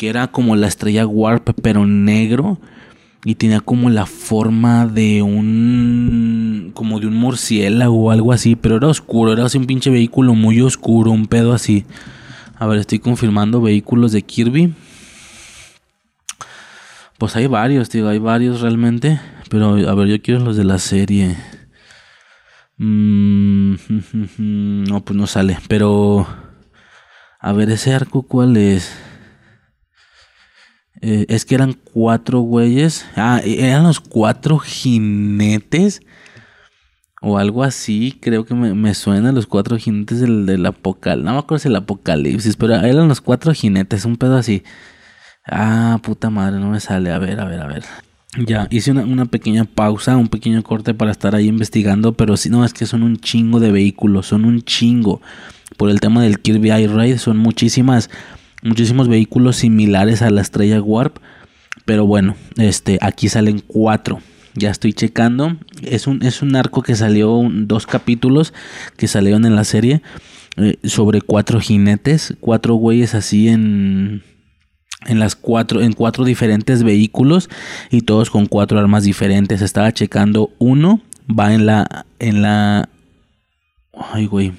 que 0.02 0.10
era 0.10 0.30
como 0.30 0.56
la 0.56 0.68
estrella 0.68 1.06
Warp, 1.06 1.52
pero 1.62 1.86
negro. 1.86 2.58
Y 3.24 3.36
tenía 3.36 3.60
como 3.60 3.92
la 3.92 4.08
forma 4.08 4.88
de 4.88 5.22
un... 5.22 6.72
como 6.74 7.00
de 7.00 7.06
un 7.06 7.14
murciélago 7.14 8.06
o 8.06 8.10
algo 8.10 8.34
así. 8.34 8.56
Pero 8.56 8.78
era 8.78 8.88
oscuro, 8.88 9.32
era 9.32 9.46
así 9.46 9.60
un 9.60 9.68
pinche 9.68 9.92
vehículo 9.92 10.34
muy 10.34 10.60
oscuro, 10.60 11.12
un 11.12 11.28
pedo 11.28 11.54
así. 11.54 11.86
A 12.58 12.66
ver, 12.66 12.80
estoy 12.80 12.98
confirmando 12.98 13.62
vehículos 13.62 14.12
de 14.12 14.24
Kirby. 14.24 14.74
Pues 17.20 17.36
hay 17.36 17.46
varios, 17.46 17.90
tío, 17.90 18.10
hay 18.10 18.18
varios 18.18 18.62
realmente. 18.62 19.22
Pero 19.52 19.88
a 19.88 19.94
ver, 19.94 20.08
yo 20.08 20.20
quiero 20.20 20.40
los 20.40 20.58
de 20.58 20.64
la 20.64 20.80
serie. 20.80 21.38
Mm, 22.78 23.76
no, 24.90 25.02
pues 25.06 25.16
no 25.16 25.28
sale. 25.28 25.60
Pero... 25.68 26.26
A 27.42 27.54
ver, 27.54 27.72
ese 27.72 27.94
arco, 27.94 28.22
¿cuál 28.22 28.56
es? 28.56 28.92
Eh, 31.02 31.26
es 31.28 31.44
que 31.44 31.56
eran 31.56 31.74
cuatro 31.74 32.42
güeyes. 32.42 33.06
Ah, 33.16 33.42
e, 33.44 33.68
eran 33.68 33.84
los 33.84 34.00
cuatro 34.00 34.60
jinetes. 34.60 36.02
O 37.22 37.40
algo 37.40 37.64
así. 37.64 38.18
Creo 38.22 38.46
que 38.46 38.54
me, 38.54 38.76
me 38.76 38.94
suena 38.94 39.32
los 39.32 39.48
cuatro 39.48 39.78
jinetes 39.78 40.20
del, 40.22 40.46
del 40.46 40.66
apocalipsis. 40.66 41.26
No 41.26 41.34
me 41.34 41.40
acuerdo 41.40 41.60
si 41.60 41.68
el 41.70 41.76
apocalipsis. 41.76 42.56
Pero 42.56 42.76
eran 42.76 43.08
los 43.08 43.22
cuatro 43.22 43.54
jinetes. 43.54 44.06
Un 44.06 44.18
pedo 44.18 44.38
así. 44.38 44.64
Ah, 45.46 46.00
puta 46.04 46.30
madre, 46.30 46.60
no 46.60 46.70
me 46.70 46.80
sale. 46.80 47.12
A 47.12 47.18
ver, 47.18 47.40
a 47.40 47.46
ver, 47.46 47.62
a 47.62 47.68
ver. 47.68 47.84
Ya, 48.38 48.68
hice 48.70 48.92
una, 48.92 49.26
pequeña 49.26 49.66
pausa, 49.66 50.16
un 50.16 50.30
pequeño 50.30 50.64
corte 50.64 50.94
para 50.94 51.12
estar 51.12 51.36
ahí 51.36 51.50
investigando, 51.50 52.14
pero 52.14 52.38
si 52.38 52.50
no, 52.50 52.64
es 52.64 52.74
que 52.74 52.86
son 52.86 53.04
un 53.04 53.18
chingo 53.18 53.60
de 53.60 53.72
vehículos, 53.72 54.28
son 54.28 54.46
un 54.46 54.62
chingo. 54.62 55.22
Por 55.78 55.90
el 55.90 56.00
tema 56.00 56.24
del 56.24 56.40
Kirby 56.40 56.70
Air 56.70 56.92
Raid, 56.92 57.18
son 57.18 57.38
muchísimas, 57.38 58.10
muchísimos 58.62 59.08
vehículos 59.08 59.58
similares 59.58 60.22
a 60.22 60.30
la 60.30 60.42
estrella 60.42 60.82
Warp. 60.82 61.18
Pero 61.86 62.06
bueno, 62.06 62.36
este, 62.58 62.98
aquí 63.02 63.30
salen 63.30 63.64
cuatro. 63.66 64.20
Ya 64.54 64.70
estoy 64.70 64.94
checando. 64.94 65.58
Es 65.82 66.08
un, 66.08 66.24
es 66.24 66.42
un 66.42 66.56
arco 66.56 66.82
que 66.82 66.96
salió, 66.96 67.48
dos 67.52 67.88
capítulos 67.88 68.54
que 68.98 69.08
salieron 69.08 69.46
en 69.46 69.56
la 69.56 69.64
serie. 69.64 70.02
Eh, 70.58 70.78
sobre 70.84 71.22
cuatro 71.22 71.62
jinetes, 71.62 72.36
cuatro 72.42 72.76
güeyes 72.76 73.16
así 73.16 73.48
en 73.48 74.22
en 75.06 75.20
las 75.20 75.36
cuatro 75.36 75.82
en 75.82 75.94
cuatro 75.94 76.26
diferentes 76.26 76.84
vehículos 76.84 77.50
y 77.90 78.02
todos 78.02 78.30
con 78.30 78.46
cuatro 78.46 78.78
armas 78.78 79.04
diferentes 79.04 79.62
estaba 79.62 79.92
checando 79.94 80.52
uno 80.60 81.02
va 81.28 81.54
en 81.54 81.66
la 81.66 82.06
en 82.20 82.42
la 82.42 82.90
ay 83.94 84.28
güey 84.28 84.52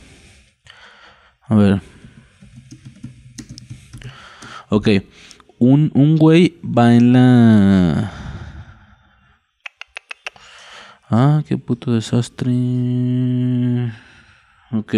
a 1.48 1.55
ver 1.55 1.81
ok 4.69 4.89
un, 5.59 5.90
un 5.94 6.16
güey 6.16 6.56
va 6.64 6.94
en 6.94 7.12
la 7.12 8.12
ah 11.10 11.43
qué 11.47 11.59
puto 11.59 11.93
desastre 11.93 12.52
ok 14.73 14.94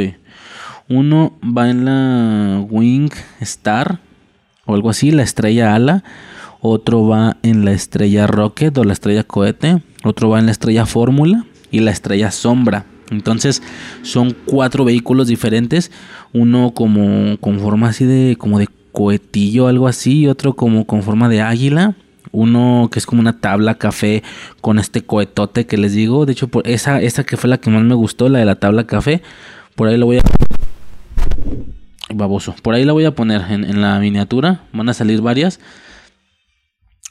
Uno 0.89 1.39
va 1.43 1.71
en 1.71 1.87
la 1.87 2.61
Wing 2.61 3.11
Star 3.41 4.01
o 4.67 4.75
algo 4.75 4.91
así, 4.91 5.11
la 5.11 5.23
estrella 5.23 5.75
ala. 5.75 6.05
Otro 6.61 7.07
va 7.07 7.37
en 7.43 7.65
la 7.65 7.73
estrella 7.73 8.27
Rocket 8.27 8.77
o 8.77 8.85
la 8.85 8.93
estrella 8.93 9.25
cohete. 9.25 9.83
Otro 10.03 10.29
va 10.29 10.39
en 10.39 10.47
la 10.47 10.53
estrella 10.53 10.87
Fórmula 10.87 11.45
y 11.71 11.81
la 11.81 11.91
estrella 11.91 12.31
Sombra. 12.31 12.85
Entonces 13.11 13.63
son 14.03 14.35
cuatro 14.47 14.85
vehículos 14.85 15.29
diferentes. 15.29 15.91
Uno 16.33 16.73
como 16.75 17.37
con 17.39 17.61
forma 17.61 17.89
así 17.89 18.05
de 18.05 18.37
como 18.37 18.59
de 18.59 18.69
cohetillo, 18.93 19.67
algo 19.67 19.89
así. 19.89 20.27
Otro 20.27 20.55
como 20.55 20.87
con 20.87 21.03
forma 21.03 21.29
de 21.29 21.43
águila 21.43 21.95
uno 22.35 22.89
que 22.93 22.99
es 22.99 23.07
como 23.07 23.21
una 23.21 23.41
tabla 23.41 23.77
café 23.77 24.23
con 24.61 24.79
este 24.79 25.03
cohetote 25.03 25.67
que 25.67 25.79
les 25.79 25.95
digo. 25.95 26.27
De 26.27 26.33
hecho, 26.33 26.51
esa, 26.65 27.01
esa 27.01 27.25
que 27.25 27.37
fue 27.37 27.49
la 27.49 27.59
que 27.59 27.71
más 27.71 27.83
me 27.83 27.95
gustó, 27.95 28.29
la 28.29 28.41
de 28.41 28.45
la 28.45 28.57
tabla 28.57 28.85
café. 28.87 29.23
Por 29.75 29.89
ahí 29.89 29.97
la 29.97 30.05
voy 30.05 30.19
a... 30.19 30.23
Baboso. 32.13 32.55
Por 32.63 32.75
ahí 32.75 32.85
la 32.85 32.93
voy 32.93 33.05
a 33.07 33.15
poner 33.15 33.43
en, 33.49 33.81
la 33.81 33.99
miniatura. 33.99 34.63
Van 34.73 34.89
a 34.89 34.95
salir 34.95 35.21
varias. 35.21 35.61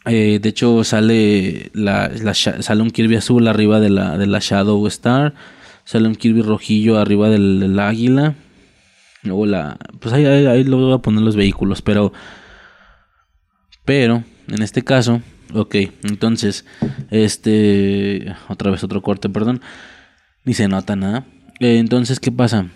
Eh, 0.06 0.40
de 0.42 0.50
hecho, 0.50 0.84
sale, 0.84 1.72
la, 1.74 2.12
sale 2.34 2.82
un 2.82 2.92
Kirby 2.92 3.16
azul 3.16 3.48
arriba 3.48 3.80
de 3.80 3.90
la, 3.90 4.18
de 4.18 4.28
la 4.28 4.40
Shadow 4.40 4.86
Star. 4.88 5.34
Sale 5.86 6.08
un 6.08 6.16
Kirby 6.16 6.42
rojillo 6.42 6.98
arriba 6.98 7.30
del, 7.30 7.80
águila. 7.80 8.36
Luego 9.24 9.46
la... 9.46 9.78
Pues 10.00 10.14
ahí, 10.14 10.26
ahí, 10.26 10.46
ahí 10.46 10.64
lo 10.64 10.78
voy 10.78 10.94
a 10.94 11.00
poner 11.00 11.22
los 11.22 11.36
vehículos. 11.36 11.82
Pero... 11.82 12.14
Pero 13.86 14.24
en 14.48 14.62
este 14.62 14.84
caso, 14.84 15.22
ok, 15.54 15.76
entonces, 16.04 16.66
este, 17.12 18.34
otra 18.48 18.72
vez 18.72 18.84
otro 18.84 19.02
corte, 19.02 19.30
perdón, 19.30 19.62
ni 20.46 20.54
se 20.54 20.68
nota 20.68 20.96
nada. 20.96 21.26
Eh, 21.60 21.78
entonces, 21.78 22.20
¿qué 22.20 22.32
pasa? 22.32 22.68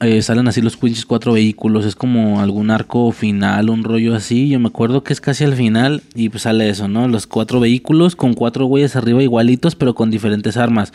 Eh, 0.00 0.20
salen 0.20 0.46
así 0.46 0.60
los 0.60 0.76
pinches 0.76 1.06
cuatro 1.06 1.32
vehículos, 1.32 1.86
es 1.86 1.94
como 1.94 2.40
algún 2.40 2.70
arco 2.70 3.10
final, 3.12 3.70
un 3.70 3.82
rollo 3.82 4.14
así. 4.14 4.48
Yo 4.48 4.60
me 4.60 4.68
acuerdo 4.68 5.02
que 5.02 5.12
es 5.12 5.22
casi 5.22 5.44
al 5.44 5.54
final 5.54 6.02
y 6.14 6.28
pues 6.28 6.42
sale 6.42 6.68
eso, 6.68 6.86
¿no? 6.88 7.08
Los 7.08 7.26
cuatro 7.26 7.60
vehículos 7.60 8.14
con 8.14 8.34
cuatro 8.34 8.66
güeyes 8.66 8.94
arriba 8.94 9.22
igualitos, 9.22 9.74
pero 9.74 9.94
con 9.94 10.10
diferentes 10.10 10.58
armas. 10.58 10.92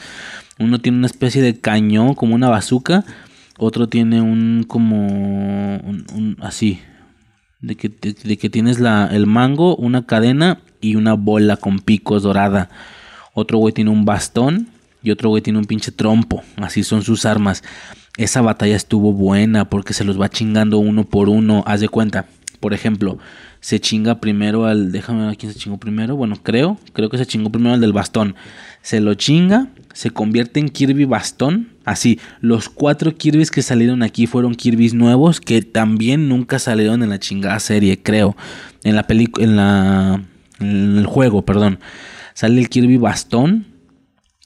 Uno 0.61 0.79
tiene 0.79 0.99
una 0.99 1.07
especie 1.07 1.41
de 1.41 1.59
cañón, 1.59 2.13
como 2.13 2.35
una 2.35 2.49
bazooka. 2.49 3.03
Otro 3.57 3.89
tiene 3.89 4.21
un 4.21 4.63
como 4.67 5.05
un 5.77 6.37
así, 6.41 6.79
de 7.59 7.75
que, 7.75 7.89
de, 7.89 8.37
que 8.37 8.49
tienes 8.49 8.79
la, 8.79 9.07
el 9.11 9.27
mango, 9.27 9.75
una 9.75 10.05
cadena 10.05 10.59
y 10.81 10.95
una 10.95 11.13
bola 11.13 11.57
con 11.57 11.79
picos 11.79 12.23
dorada. 12.23 12.69
Otro 13.33 13.59
güey 13.59 13.73
tiene 13.73 13.91
un 13.91 14.05
bastón 14.05 14.67
y 15.03 15.11
otro 15.11 15.29
güey 15.29 15.41
tiene 15.41 15.59
un 15.59 15.65
pinche 15.65 15.91
trompo. 15.91 16.43
Así 16.57 16.83
son 16.83 17.03
sus 17.03 17.25
armas. 17.25 17.63
Esa 18.17 18.41
batalla 18.41 18.75
estuvo 18.75 19.13
buena 19.13 19.69
porque 19.69 19.93
se 19.93 20.03
los 20.03 20.19
va 20.19 20.29
chingando 20.29 20.79
uno 20.79 21.05
por 21.05 21.29
uno. 21.29 21.63
Haz 21.65 21.81
de 21.81 21.89
cuenta. 21.89 22.25
Por 22.59 22.73
ejemplo, 22.73 23.17
se 23.61 23.79
chinga 23.79 24.19
primero 24.19 24.65
al. 24.65 24.91
Déjame 24.91 25.27
ver 25.27 25.37
quién 25.37 25.53
se 25.53 25.59
chingó 25.59 25.77
primero. 25.77 26.15
Bueno, 26.15 26.35
creo. 26.41 26.79
Creo 26.93 27.09
que 27.09 27.19
se 27.19 27.27
chingó 27.27 27.51
primero 27.51 27.75
al 27.75 27.81
del 27.81 27.93
bastón. 27.93 28.35
Se 28.81 28.99
lo 28.99 29.13
chinga. 29.13 29.67
Se 29.93 30.09
convierte 30.09 30.59
en 30.59 30.69
Kirby 30.69 31.05
bastón. 31.05 31.69
Así. 31.85 32.19
Los 32.41 32.69
cuatro 32.69 33.15
Kirby's 33.15 33.51
que 33.51 33.61
salieron 33.61 34.01
aquí 34.01 34.25
fueron 34.25 34.55
Kirby's 34.55 34.95
nuevos. 34.95 35.39
Que 35.39 35.61
también 35.61 36.27
nunca 36.27 36.57
salieron 36.57 37.03
en 37.03 37.09
la 37.09 37.19
chingada 37.19 37.59
serie, 37.59 38.01
creo. 38.01 38.35
En 38.83 38.95
la 38.95 39.03
película. 39.03 39.45
En 39.45 39.55
la. 39.55 40.23
En 40.59 40.97
el 40.97 41.05
juego, 41.05 41.43
perdón. 41.43 41.79
Sale 42.33 42.59
el 42.59 42.67
Kirby 42.67 42.97
bastón. 42.97 43.67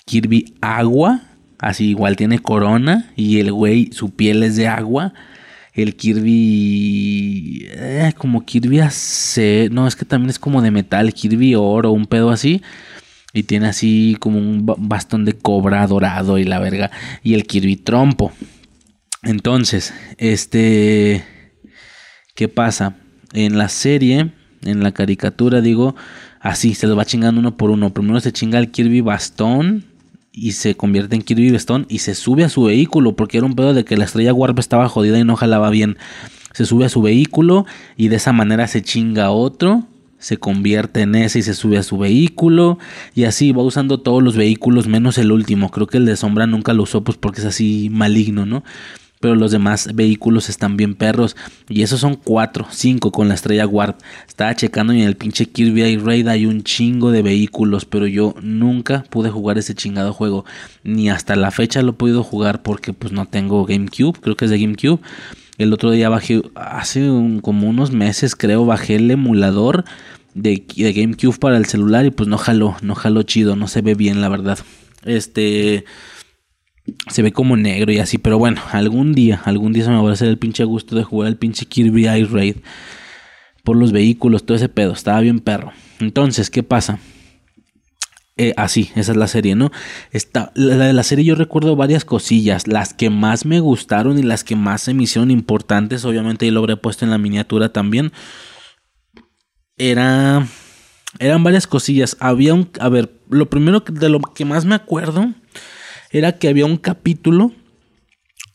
Kirby 0.05 0.55
agua. 0.59 1.21
Así 1.57 1.87
igual 1.87 2.17
tiene 2.17 2.39
corona. 2.39 3.13
Y 3.15 3.39
el 3.39 3.53
güey, 3.53 3.91
su 3.93 4.09
piel 4.09 4.43
es 4.43 4.57
de 4.57 4.67
agua 4.67 5.13
el 5.75 5.95
Kirby. 5.95 7.67
Eh, 7.69 8.13
como 8.17 8.45
Kirby 8.45 8.79
AC. 8.79 9.69
No, 9.71 9.87
es 9.87 9.95
que 9.95 10.05
también 10.05 10.29
es 10.29 10.39
como 10.39 10.61
de 10.61 10.71
metal. 10.71 11.13
Kirby 11.13 11.55
oro, 11.55 11.91
un 11.91 12.05
pedo 12.05 12.31
así. 12.31 12.61
Y 13.33 13.43
tiene 13.43 13.67
así 13.67 14.15
como 14.19 14.39
un 14.39 14.65
bastón 14.65 15.25
de 15.25 15.33
cobra 15.33 15.85
dorado 15.85 16.37
y 16.39 16.45
la 16.45 16.59
verga. 16.59 16.91
Y 17.21 17.33
el 17.33 17.45
Kirby 17.45 17.75
trompo. 17.75 18.31
Entonces, 19.21 19.93
este. 20.17 21.25
¿Qué 22.35 22.47
pasa? 22.47 22.95
En 23.33 23.57
la 23.57 23.69
serie, 23.69 24.31
en 24.63 24.83
la 24.83 24.93
caricatura, 24.93 25.61
digo, 25.61 25.95
así 26.39 26.73
se 26.73 26.87
lo 26.87 26.95
va 26.95 27.05
chingando 27.05 27.39
uno 27.39 27.57
por 27.57 27.69
uno. 27.69 27.93
Primero 27.93 28.19
se 28.21 28.31
chinga 28.31 28.59
el 28.59 28.71
Kirby 28.71 29.01
bastón 29.01 29.94
y 30.35 30.51
se 30.51 30.75
convierte 30.75 31.15
en 31.15 31.21
Kirby 31.21 31.55
Stone 31.55 31.85
y 31.87 31.99
se 31.99 32.13
sube 32.13 32.43
a 32.43 32.49
su 32.49 32.63
vehículo 32.63 33.15
porque 33.15 33.37
era 33.37 33.47
un 33.47 33.55
pedo 33.55 33.73
de 33.73 33.85
que 33.85 33.95
la 33.95 34.03
estrella 34.03 34.33
Warp 34.33 34.59
estaba 34.59 34.89
jodida 34.89 35.17
y 35.17 35.23
no 35.23 35.35
jalaba 35.35 35.69
bien. 35.69 35.97
Se 36.53 36.65
sube 36.65 36.85
a 36.85 36.89
su 36.89 37.01
vehículo 37.01 37.65
y 37.95 38.09
de 38.09 38.17
esa 38.17 38.33
manera 38.33 38.67
se 38.67 38.81
chinga 38.81 39.31
otro, 39.31 39.83
se 40.19 40.37
convierte 40.37 41.01
en 41.01 41.15
ese 41.15 41.39
y 41.39 41.41
se 41.41 41.53
sube 41.53 41.77
a 41.77 41.83
su 41.83 41.97
vehículo 41.97 42.79
y 43.13 43.23
así 43.23 43.51
va 43.53 43.63
usando 43.63 43.99
todos 43.99 44.21
los 44.21 44.35
vehículos 44.35 44.87
menos 44.87 45.17
el 45.17 45.31
último. 45.31 45.71
Creo 45.71 45.87
que 45.87 45.97
el 45.97 46.05
de 46.05 46.17
sombra 46.17 46.47
nunca 46.47 46.73
lo 46.73 46.83
usó 46.83 47.03
pues 47.03 47.17
porque 47.17 47.41
es 47.41 47.47
así 47.47 47.89
maligno, 47.91 48.45
¿no? 48.45 48.63
Pero 49.25 49.33
los 49.33 49.49
demás 49.49 49.89
vehículos 49.95 50.49
están 50.49 50.77
bien 50.77 50.93
perros. 50.93 51.35
Y 51.67 51.81
esos 51.81 51.99
son 51.99 52.13
4, 52.13 52.67
5 52.69 53.11
con 53.11 53.27
la 53.27 53.33
estrella 53.33 53.65
Warp. 53.65 53.99
Estaba 54.27 54.55
checando 54.55 54.93
y 54.93 55.01
en 55.01 55.07
el 55.07 55.15
pinche 55.15 55.47
Kirby 55.47 55.81
Air 55.81 56.05
Raid 56.05 56.27
hay 56.27 56.45
un 56.45 56.61
chingo 56.61 57.09
de 57.09 57.23
vehículos, 57.23 57.85
pero 57.85 58.05
yo 58.05 58.35
nunca 58.43 59.03
pude 59.09 59.31
jugar 59.31 59.57
ese 59.57 59.73
chingado 59.73 60.13
juego. 60.13 60.45
Ni 60.83 61.09
hasta 61.09 61.35
la 61.35 61.49
fecha 61.49 61.81
lo 61.81 61.93
he 61.93 61.93
podido 61.93 62.23
jugar 62.23 62.61
porque 62.61 62.93
pues 62.93 63.13
no 63.13 63.25
tengo 63.25 63.65
GameCube, 63.65 64.19
creo 64.21 64.37
que 64.37 64.45
es 64.45 64.51
de 64.51 64.59
GameCube. 64.59 64.99
El 65.57 65.73
otro 65.73 65.89
día 65.89 66.07
bajé, 66.07 66.43
hace 66.53 67.09
como 67.41 67.67
unos 67.67 67.89
meses 67.89 68.35
creo, 68.35 68.63
bajé 68.67 68.97
el 68.97 69.09
emulador 69.09 69.85
de, 70.35 70.63
de 70.75 70.93
GameCube 70.93 71.39
para 71.39 71.57
el 71.57 71.65
celular 71.65 72.05
y 72.05 72.11
pues 72.11 72.29
no 72.29 72.37
jaló, 72.37 72.77
no 72.83 72.93
jaló 72.93 73.23
chido, 73.23 73.55
no 73.55 73.67
se 73.67 73.81
ve 73.81 73.95
bien 73.95 74.21
la 74.21 74.29
verdad. 74.29 74.59
Este 75.03 75.83
se 77.09 77.21
ve 77.21 77.31
como 77.31 77.57
negro 77.57 77.91
y 77.91 77.99
así, 77.99 78.17
pero 78.17 78.37
bueno, 78.37 78.61
algún 78.71 79.13
día, 79.13 79.41
algún 79.45 79.73
día 79.73 79.85
se 79.85 79.89
me 79.89 80.01
va 80.01 80.09
a 80.09 80.13
hacer 80.13 80.27
el 80.27 80.37
pinche 80.37 80.63
gusto 80.63 80.95
de 80.95 81.03
jugar 81.03 81.29
el 81.29 81.37
pinche 81.37 81.65
Kirby 81.65 82.07
Ice 82.07 82.31
Raid 82.31 82.57
por 83.63 83.75
los 83.75 83.91
vehículos, 83.91 84.45
todo 84.45 84.55
ese 84.55 84.69
pedo, 84.69 84.93
estaba 84.93 85.19
bien 85.21 85.39
perro. 85.39 85.71
Entonces, 85.99 86.49
¿qué 86.49 86.61
pasa? 86.61 86.99
Eh, 88.37 88.53
así, 88.57 88.91
esa 88.95 89.13
es 89.13 89.17
la 89.17 89.27
serie, 89.27 89.55
¿no? 89.55 89.71
Está, 90.11 90.51
la 90.55 90.75
de 90.87 90.93
la 90.93 91.03
serie 91.03 91.23
yo 91.25 91.35
recuerdo 91.35 91.75
varias 91.75 92.05
cosillas, 92.05 92.67
las 92.67 92.93
que 92.93 93.09
más 93.09 93.45
me 93.45 93.61
gustaron 93.61 94.19
y 94.19 94.23
las 94.23 94.43
que 94.43 94.55
más 94.55 94.81
se 94.81 94.93
me 94.93 95.03
hicieron 95.03 95.31
importantes, 95.31 96.05
obviamente 96.05 96.45
y 96.45 96.51
lo 96.51 96.59
habré 96.59 96.77
puesto 96.77 97.05
en 97.05 97.11
la 97.11 97.17
miniatura 97.17 97.71
también. 97.71 98.11
Era, 99.77 100.45
eran 101.19 101.43
varias 101.43 101.65
cosillas, 101.65 102.17
había 102.19 102.53
un, 102.53 102.69
a 102.79 102.89
ver, 102.89 103.19
lo 103.29 103.49
primero 103.49 103.79
de 103.79 104.09
lo 104.09 104.19
que 104.19 104.45
más 104.45 104.65
me 104.65 104.75
acuerdo 104.75 105.33
era 106.11 106.33
que 106.33 106.47
había 106.47 106.65
un 106.65 106.77
capítulo 106.77 107.51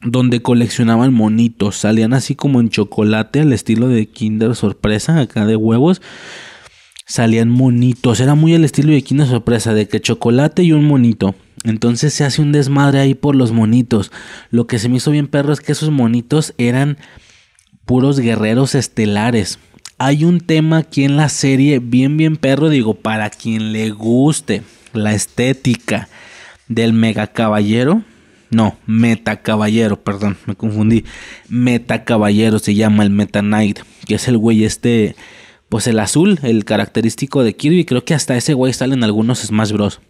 donde 0.02 0.40
coleccionaban 0.40 1.12
monitos, 1.12 1.76
salían 1.76 2.14
así 2.14 2.34
como 2.34 2.60
en 2.60 2.70
chocolate 2.70 3.40
al 3.40 3.52
estilo 3.52 3.88
de 3.88 4.06
Kinder 4.06 4.54
Sorpresa, 4.54 5.20
acá 5.20 5.44
de 5.46 5.56
huevos. 5.56 6.00
Salían 7.06 7.50
monitos, 7.50 8.20
era 8.20 8.34
muy 8.34 8.54
el 8.54 8.64
estilo 8.64 8.92
de 8.92 9.02
Kinder 9.02 9.26
Sorpresa, 9.26 9.74
de 9.74 9.88
que 9.88 10.00
chocolate 10.00 10.62
y 10.62 10.72
un 10.72 10.84
monito. 10.84 11.34
Entonces 11.64 12.14
se 12.14 12.24
hace 12.24 12.40
un 12.40 12.52
desmadre 12.52 13.00
ahí 13.00 13.14
por 13.14 13.34
los 13.34 13.52
monitos. 13.52 14.10
Lo 14.50 14.66
que 14.66 14.78
se 14.78 14.88
me 14.88 14.96
hizo 14.96 15.10
bien 15.10 15.26
perro 15.26 15.52
es 15.52 15.60
que 15.60 15.72
esos 15.72 15.90
monitos 15.90 16.54
eran 16.56 16.96
puros 17.84 18.20
guerreros 18.20 18.74
estelares. 18.74 19.58
Hay 19.98 20.24
un 20.24 20.40
tema 20.40 20.78
aquí 20.78 21.04
en 21.04 21.16
la 21.16 21.28
serie 21.28 21.78
bien 21.78 22.16
bien 22.16 22.36
perro, 22.36 22.70
digo, 22.70 22.94
para 22.94 23.28
quien 23.28 23.72
le 23.72 23.90
guste 23.90 24.62
la 24.94 25.12
estética 25.12 26.08
del 26.70 26.94
Mega 26.94 27.26
Caballero. 27.26 28.02
No, 28.48 28.78
Meta 28.86 29.42
Caballero, 29.42 30.02
perdón, 30.02 30.38
me 30.46 30.54
confundí. 30.54 31.04
Meta 31.48 32.04
Caballero 32.04 32.58
se 32.58 32.74
llama 32.74 33.02
el 33.02 33.10
Meta 33.10 33.40
Knight, 33.40 33.80
que 34.06 34.14
es 34.14 34.26
el 34.28 34.38
güey 34.38 34.64
este, 34.64 35.14
pues 35.68 35.86
el 35.86 35.98
azul, 35.98 36.40
el 36.42 36.64
característico 36.64 37.44
de 37.44 37.54
Kirby. 37.54 37.84
Creo 37.84 38.04
que 38.04 38.14
hasta 38.14 38.36
ese 38.36 38.54
güey 38.54 38.72
sale 38.72 38.94
en 38.94 39.04
algunos 39.04 39.40
Smash 39.40 39.72
Bros. 39.72 40.00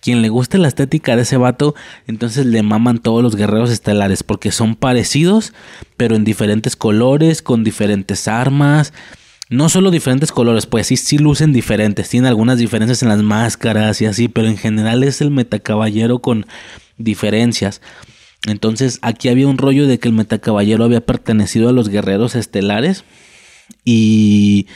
Quien 0.00 0.22
le 0.22 0.30
guste 0.30 0.58
la 0.58 0.68
estética 0.68 1.14
de 1.14 1.22
ese 1.22 1.36
vato, 1.36 1.74
entonces 2.06 2.46
le 2.46 2.62
maman 2.62 2.98
todos 2.98 3.22
los 3.22 3.36
guerreros 3.36 3.70
estelares, 3.70 4.22
porque 4.22 4.50
son 4.50 4.74
parecidos, 4.74 5.52
pero 5.96 6.16
en 6.16 6.24
diferentes 6.24 6.74
colores, 6.76 7.42
con 7.42 7.64
diferentes 7.64 8.28
armas. 8.28 8.92
No 9.50 9.68
solo 9.68 9.90
diferentes 9.90 10.30
colores, 10.30 10.66
pues 10.66 10.88
sí, 10.88 10.96
sí 10.96 11.18
lucen 11.18 11.52
diferentes. 11.52 12.08
Tienen 12.08 12.28
algunas 12.28 12.58
diferencias 12.58 13.02
en 13.02 13.08
las 13.08 13.22
máscaras 13.22 14.00
y 14.02 14.06
así, 14.06 14.28
pero 14.28 14.46
en 14.46 14.56
general 14.58 15.02
es 15.04 15.20
el 15.20 15.30
metacaballero 15.30 16.18
con 16.18 16.46
diferencias. 16.98 17.80
Entonces 18.46 18.98
aquí 19.02 19.28
había 19.28 19.48
un 19.48 19.58
rollo 19.58 19.86
de 19.86 19.98
que 19.98 20.08
el 20.08 20.14
metacaballero 20.14 20.84
había 20.84 21.00
pertenecido 21.04 21.68
a 21.68 21.72
los 21.72 21.88
guerreros 21.88 22.34
estelares 22.34 23.04
y 23.84 24.66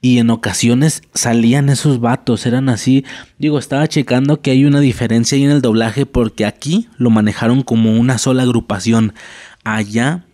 Y 0.00 0.18
en 0.18 0.30
ocasiones 0.30 1.02
salían 1.14 1.68
esos 1.68 2.00
vatos, 2.00 2.46
eran 2.46 2.68
así. 2.68 3.04
Digo, 3.38 3.58
estaba 3.58 3.88
checando 3.88 4.40
que 4.40 4.52
hay 4.52 4.64
una 4.64 4.78
diferencia 4.80 5.36
ahí 5.36 5.44
en 5.44 5.50
el 5.50 5.62
doblaje 5.62 6.06
porque 6.06 6.44
aquí 6.44 6.88
lo 6.96 7.10
manejaron 7.10 7.62
como 7.62 7.92
una 7.92 8.18
sola 8.18 8.42
agrupación. 8.44 9.14
Allá 9.64 10.25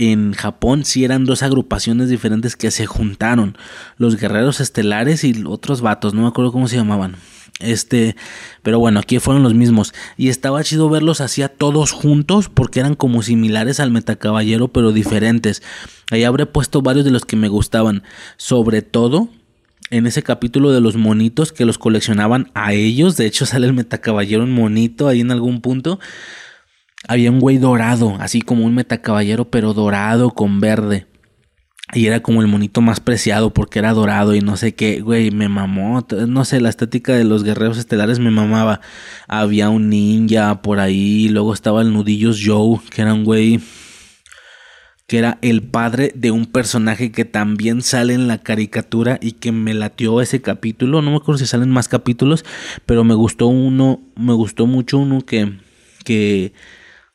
en 0.00 0.32
Japón 0.32 0.86
sí 0.86 1.04
eran 1.04 1.26
dos 1.26 1.42
agrupaciones 1.42 2.08
diferentes 2.08 2.56
que 2.56 2.70
se 2.70 2.86
juntaron. 2.86 3.58
Los 3.98 4.16
guerreros 4.16 4.58
estelares 4.60 5.24
y 5.24 5.44
otros 5.46 5.82
vatos, 5.82 6.14
no 6.14 6.22
me 6.22 6.28
acuerdo 6.28 6.52
cómo 6.52 6.68
se 6.68 6.76
llamaban. 6.76 7.16
Este, 7.58 8.16
pero 8.62 8.78
bueno, 8.78 8.98
aquí 8.98 9.18
fueron 9.18 9.42
los 9.42 9.52
mismos. 9.52 9.92
Y 10.16 10.30
estaba 10.30 10.64
chido 10.64 10.88
verlos 10.88 11.20
así 11.20 11.42
a 11.42 11.50
todos 11.50 11.92
juntos 11.92 12.48
porque 12.48 12.80
eran 12.80 12.94
como 12.94 13.22
similares 13.22 13.78
al 13.78 13.90
Metacaballero, 13.90 14.68
pero 14.68 14.92
diferentes. 14.92 15.62
Ahí 16.10 16.24
habré 16.24 16.46
puesto 16.46 16.80
varios 16.80 17.04
de 17.04 17.10
los 17.10 17.26
que 17.26 17.36
me 17.36 17.48
gustaban. 17.48 18.02
Sobre 18.38 18.80
todo 18.80 19.28
en 19.90 20.06
ese 20.06 20.22
capítulo 20.22 20.72
de 20.72 20.80
los 20.80 20.96
monitos 20.96 21.52
que 21.52 21.66
los 21.66 21.76
coleccionaban 21.76 22.50
a 22.54 22.72
ellos. 22.72 23.18
De 23.18 23.26
hecho, 23.26 23.44
sale 23.44 23.66
el 23.66 23.74
Metacaballero 23.74 24.44
en 24.44 24.52
monito 24.52 25.08
ahí 25.08 25.20
en 25.20 25.30
algún 25.30 25.60
punto 25.60 26.00
había 27.08 27.30
un 27.30 27.40
güey 27.40 27.58
dorado, 27.58 28.16
así 28.20 28.42
como 28.42 28.64
un 28.64 28.74
metacaballero, 28.74 29.50
pero 29.50 29.74
dorado 29.74 30.30
con 30.30 30.60
verde. 30.60 31.06
Y 31.92 32.06
era 32.06 32.20
como 32.20 32.40
el 32.40 32.46
monito 32.46 32.80
más 32.82 33.00
preciado 33.00 33.52
porque 33.52 33.80
era 33.80 33.92
dorado 33.92 34.34
y 34.34 34.40
no 34.40 34.56
sé 34.56 34.74
qué, 34.74 35.00
güey, 35.00 35.32
me 35.32 35.48
mamó. 35.48 36.06
No 36.28 36.44
sé, 36.44 36.60
la 36.60 36.68
estética 36.68 37.14
de 37.14 37.24
los 37.24 37.42
guerreros 37.42 37.78
estelares 37.78 38.20
me 38.20 38.30
mamaba. 38.30 38.80
Había 39.26 39.70
un 39.70 39.88
ninja 39.88 40.62
por 40.62 40.78
ahí, 40.78 41.28
luego 41.28 41.52
estaba 41.52 41.82
el 41.82 41.92
Nudillos 41.92 42.40
Joe, 42.44 42.78
que 42.90 43.02
era 43.02 43.12
un 43.12 43.24
güey 43.24 43.60
que 45.08 45.18
era 45.18 45.38
el 45.42 45.64
padre 45.64 46.12
de 46.14 46.30
un 46.30 46.46
personaje 46.46 47.10
que 47.10 47.24
también 47.24 47.82
sale 47.82 48.14
en 48.14 48.28
la 48.28 48.38
caricatura 48.38 49.18
y 49.20 49.32
que 49.32 49.50
me 49.50 49.74
latió 49.74 50.20
ese 50.20 50.40
capítulo. 50.40 51.02
No 51.02 51.10
me 51.10 51.16
acuerdo 51.16 51.40
si 51.40 51.46
salen 51.46 51.70
más 51.70 51.88
capítulos, 51.88 52.44
pero 52.86 53.02
me 53.02 53.14
gustó 53.14 53.48
uno, 53.48 54.00
me 54.14 54.34
gustó 54.34 54.66
mucho 54.66 54.98
uno 54.98 55.22
que, 55.22 55.58
que 56.04 56.52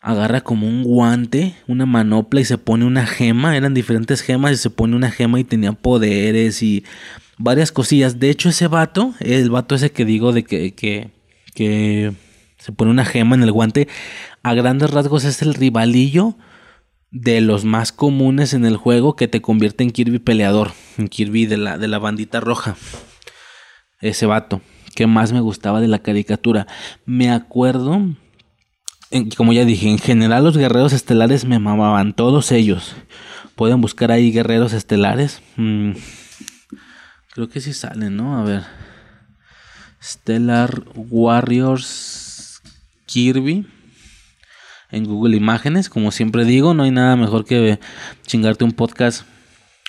agarra 0.05 0.41
como 0.41 0.67
un 0.67 0.83
guante, 0.83 1.55
una 1.67 1.87
manopla 1.87 2.39
y 2.39 2.45
se 2.45 2.59
pone 2.59 2.85
una 2.85 3.07
gema. 3.07 3.57
Eran 3.57 3.73
diferentes 3.73 4.21
gemas 4.21 4.51
y 4.51 4.57
se 4.57 4.69
pone 4.69 4.95
una 4.95 5.09
gema 5.09 5.39
y 5.39 5.43
tenía 5.43 5.71
poderes 5.71 6.61
y 6.61 6.85
varias 7.39 7.71
cosillas. 7.71 8.19
De 8.19 8.29
hecho, 8.29 8.49
ese 8.49 8.67
vato, 8.67 9.15
el 9.19 9.49
vato 9.49 9.73
ese 9.73 9.91
que 9.91 10.05
digo 10.05 10.31
de 10.31 10.43
que, 10.43 10.75
que, 10.75 11.09
que 11.55 12.13
se 12.59 12.71
pone 12.71 12.91
una 12.91 13.03
gema 13.03 13.35
en 13.35 13.41
el 13.41 13.51
guante, 13.51 13.87
a 14.43 14.53
grandes 14.53 14.91
rasgos 14.91 15.23
es 15.23 15.41
el 15.41 15.55
rivalillo 15.55 16.37
de 17.09 17.41
los 17.41 17.65
más 17.65 17.91
comunes 17.91 18.53
en 18.53 18.63
el 18.63 18.77
juego 18.77 19.15
que 19.15 19.27
te 19.27 19.41
convierte 19.41 19.83
en 19.83 19.89
Kirby 19.89 20.19
peleador, 20.19 20.73
en 20.99 21.07
Kirby 21.07 21.47
de 21.47 21.57
la, 21.57 21.79
de 21.79 21.87
la 21.87 21.97
bandita 21.97 22.41
roja. 22.41 22.75
Ese 24.01 24.27
vato, 24.27 24.61
que 24.93 25.07
más 25.07 25.33
me 25.33 25.39
gustaba 25.39 25.81
de 25.81 25.87
la 25.87 25.97
caricatura. 25.97 26.67
Me 27.07 27.31
acuerdo 27.31 28.03
como 29.37 29.53
ya 29.53 29.65
dije, 29.65 29.89
en 29.89 29.99
general 29.99 30.43
los 30.43 30.57
guerreros 30.57 30.93
estelares 30.93 31.45
me 31.45 31.59
mamaban, 31.59 32.13
todos 32.13 32.51
ellos. 32.51 32.95
Pueden 33.55 33.81
buscar 33.81 34.11
ahí 34.11 34.31
guerreros 34.31 34.73
estelares. 34.73 35.41
Mm, 35.55 35.91
creo 37.33 37.49
que 37.49 37.61
sí 37.61 37.73
salen, 37.73 38.15
¿no? 38.17 38.37
A 38.37 38.43
ver. 38.43 38.63
Stellar 40.01 40.83
Warriors 40.95 42.61
Kirby. 43.05 43.67
En 44.91 45.05
Google 45.05 45.35
Imágenes, 45.35 45.89
como 45.89 46.11
siempre 46.11 46.45
digo, 46.45 46.73
no 46.73 46.83
hay 46.83 46.91
nada 46.91 47.15
mejor 47.15 47.43
que 47.43 47.79
chingarte 48.25 48.63
un 48.63 48.71
podcast 48.71 49.23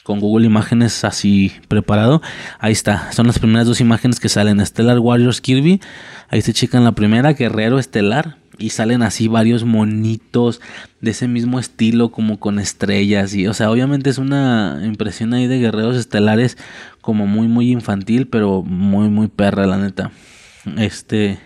con 0.02 0.20
Google 0.20 0.46
Imágenes 0.46 1.04
así 1.04 1.52
preparado. 1.68 2.22
Ahí 2.58 2.72
está, 2.72 3.12
son 3.12 3.26
las 3.26 3.38
primeras 3.38 3.66
dos 3.66 3.80
imágenes 3.80 4.20
que 4.20 4.28
salen. 4.28 4.64
Stellar 4.64 4.98
Warriors 4.98 5.40
Kirby. 5.40 5.80
Ahí 6.28 6.42
se 6.42 6.52
checan 6.52 6.84
la 6.84 6.92
primera, 6.92 7.34
Guerrero 7.34 7.78
Estelar 7.78 8.38
y 8.58 8.70
salen 8.70 9.02
así 9.02 9.28
varios 9.28 9.64
monitos 9.64 10.60
de 11.00 11.10
ese 11.10 11.28
mismo 11.28 11.58
estilo 11.58 12.10
como 12.10 12.38
con 12.38 12.58
estrellas 12.58 13.34
y 13.34 13.46
o 13.46 13.54
sea 13.54 13.70
obviamente 13.70 14.10
es 14.10 14.18
una 14.18 14.80
impresión 14.84 15.34
ahí 15.34 15.46
de 15.46 15.58
guerreros 15.58 15.96
estelares 15.96 16.56
como 17.00 17.26
muy 17.26 17.48
muy 17.48 17.70
infantil 17.70 18.28
pero 18.28 18.62
muy 18.62 19.08
muy 19.08 19.28
perra 19.28 19.66
la 19.66 19.78
neta. 19.78 20.10
Este 20.78 21.38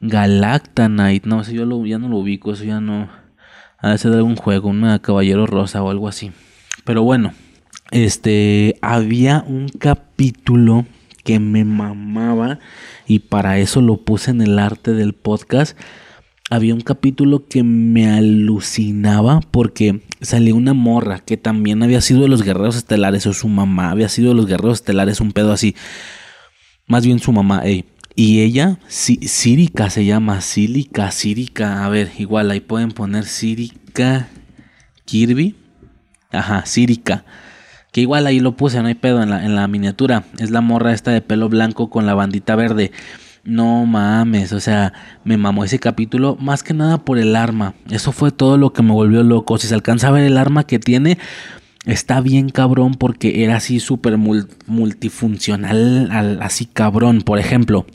Galacta 0.00 0.88
Knight 0.88 1.24
no 1.24 1.44
sé 1.44 1.54
yo 1.54 1.84
ya 1.84 1.98
no 1.98 2.08
lo 2.08 2.18
ubico 2.18 2.52
eso 2.52 2.64
ya 2.64 2.80
no 2.80 3.08
de 3.82 3.98
ser 3.98 4.10
de 4.10 4.18
algún 4.18 4.36
juego 4.36 4.68
una 4.68 4.98
caballero 5.00 5.46
rosa 5.46 5.82
o 5.82 5.90
algo 5.90 6.08
así. 6.08 6.32
Pero 6.84 7.02
bueno 7.02 7.32
este 7.90 8.78
había 8.82 9.44
un 9.46 9.68
capítulo 9.68 10.86
que 11.22 11.40
me 11.40 11.64
mamaba 11.64 12.58
y 13.06 13.18
para 13.18 13.58
eso 13.58 13.80
lo 13.80 13.98
puse 13.98 14.30
en 14.30 14.40
el 14.42 14.58
arte 14.58 14.92
del 14.92 15.12
podcast 15.12 15.76
había 16.48 16.74
un 16.74 16.80
capítulo 16.80 17.48
que 17.48 17.62
me 17.62 18.08
alucinaba 18.08 19.40
porque 19.50 20.02
salió 20.20 20.54
una 20.54 20.74
morra 20.74 21.18
que 21.18 21.36
también 21.36 21.82
había 21.82 22.00
sido 22.00 22.22
de 22.22 22.28
los 22.28 22.42
guerreros 22.42 22.76
estelares 22.76 23.26
o 23.26 23.32
su 23.32 23.48
mamá 23.48 23.90
había 23.90 24.08
sido 24.08 24.28
de 24.28 24.36
los 24.36 24.46
guerreros 24.46 24.78
estelares, 24.78 25.20
un 25.20 25.32
pedo 25.32 25.52
así. 25.52 25.74
Más 26.86 27.04
bien 27.04 27.18
su 27.18 27.32
mamá, 27.32 27.62
Y 28.14 28.40
ella, 28.40 28.78
Sirica 28.88 29.90
se 29.90 30.04
llama, 30.04 30.40
Sílica, 30.40 31.10
Sirica. 31.10 31.84
A 31.84 31.88
ver, 31.88 32.12
igual 32.18 32.50
ahí 32.50 32.60
pueden 32.60 32.92
poner 32.92 33.24
Sirica 33.24 34.28
Kirby. 35.04 35.56
Ajá, 36.30 36.64
Sirica. 36.64 37.24
Que 37.92 38.02
igual 38.02 38.26
ahí 38.26 38.38
lo 38.40 38.56
puse, 38.56 38.80
no 38.80 38.88
hay 38.88 38.94
pedo 38.94 39.22
en 39.22 39.30
la, 39.30 39.44
en 39.44 39.56
la 39.56 39.66
miniatura. 39.66 40.24
Es 40.38 40.50
la 40.50 40.60
morra 40.60 40.92
esta 40.92 41.10
de 41.10 41.22
pelo 41.22 41.48
blanco 41.48 41.90
con 41.90 42.06
la 42.06 42.14
bandita 42.14 42.54
verde. 42.54 42.92
No 43.46 43.86
mames, 43.86 44.52
o 44.52 44.58
sea, 44.58 44.92
me 45.22 45.36
mamó 45.36 45.62
ese 45.62 45.78
capítulo 45.78 46.36
más 46.40 46.64
que 46.64 46.74
nada 46.74 47.04
por 47.04 47.16
el 47.16 47.36
arma. 47.36 47.74
Eso 47.88 48.10
fue 48.10 48.32
todo 48.32 48.58
lo 48.58 48.72
que 48.72 48.82
me 48.82 48.92
volvió 48.92 49.22
loco. 49.22 49.56
Si 49.56 49.68
se 49.68 49.74
alcanza 49.74 50.08
a 50.08 50.10
ver 50.10 50.24
el 50.24 50.36
arma 50.36 50.64
que 50.64 50.80
tiene, 50.80 51.16
está 51.84 52.20
bien 52.20 52.50
cabrón 52.50 52.94
porque 52.94 53.44
era 53.44 53.56
así 53.56 53.78
súper 53.78 54.18
multifuncional, 54.18 56.40
así 56.42 56.66
cabrón. 56.66 57.22
Por 57.22 57.38
ejemplo, 57.38 57.86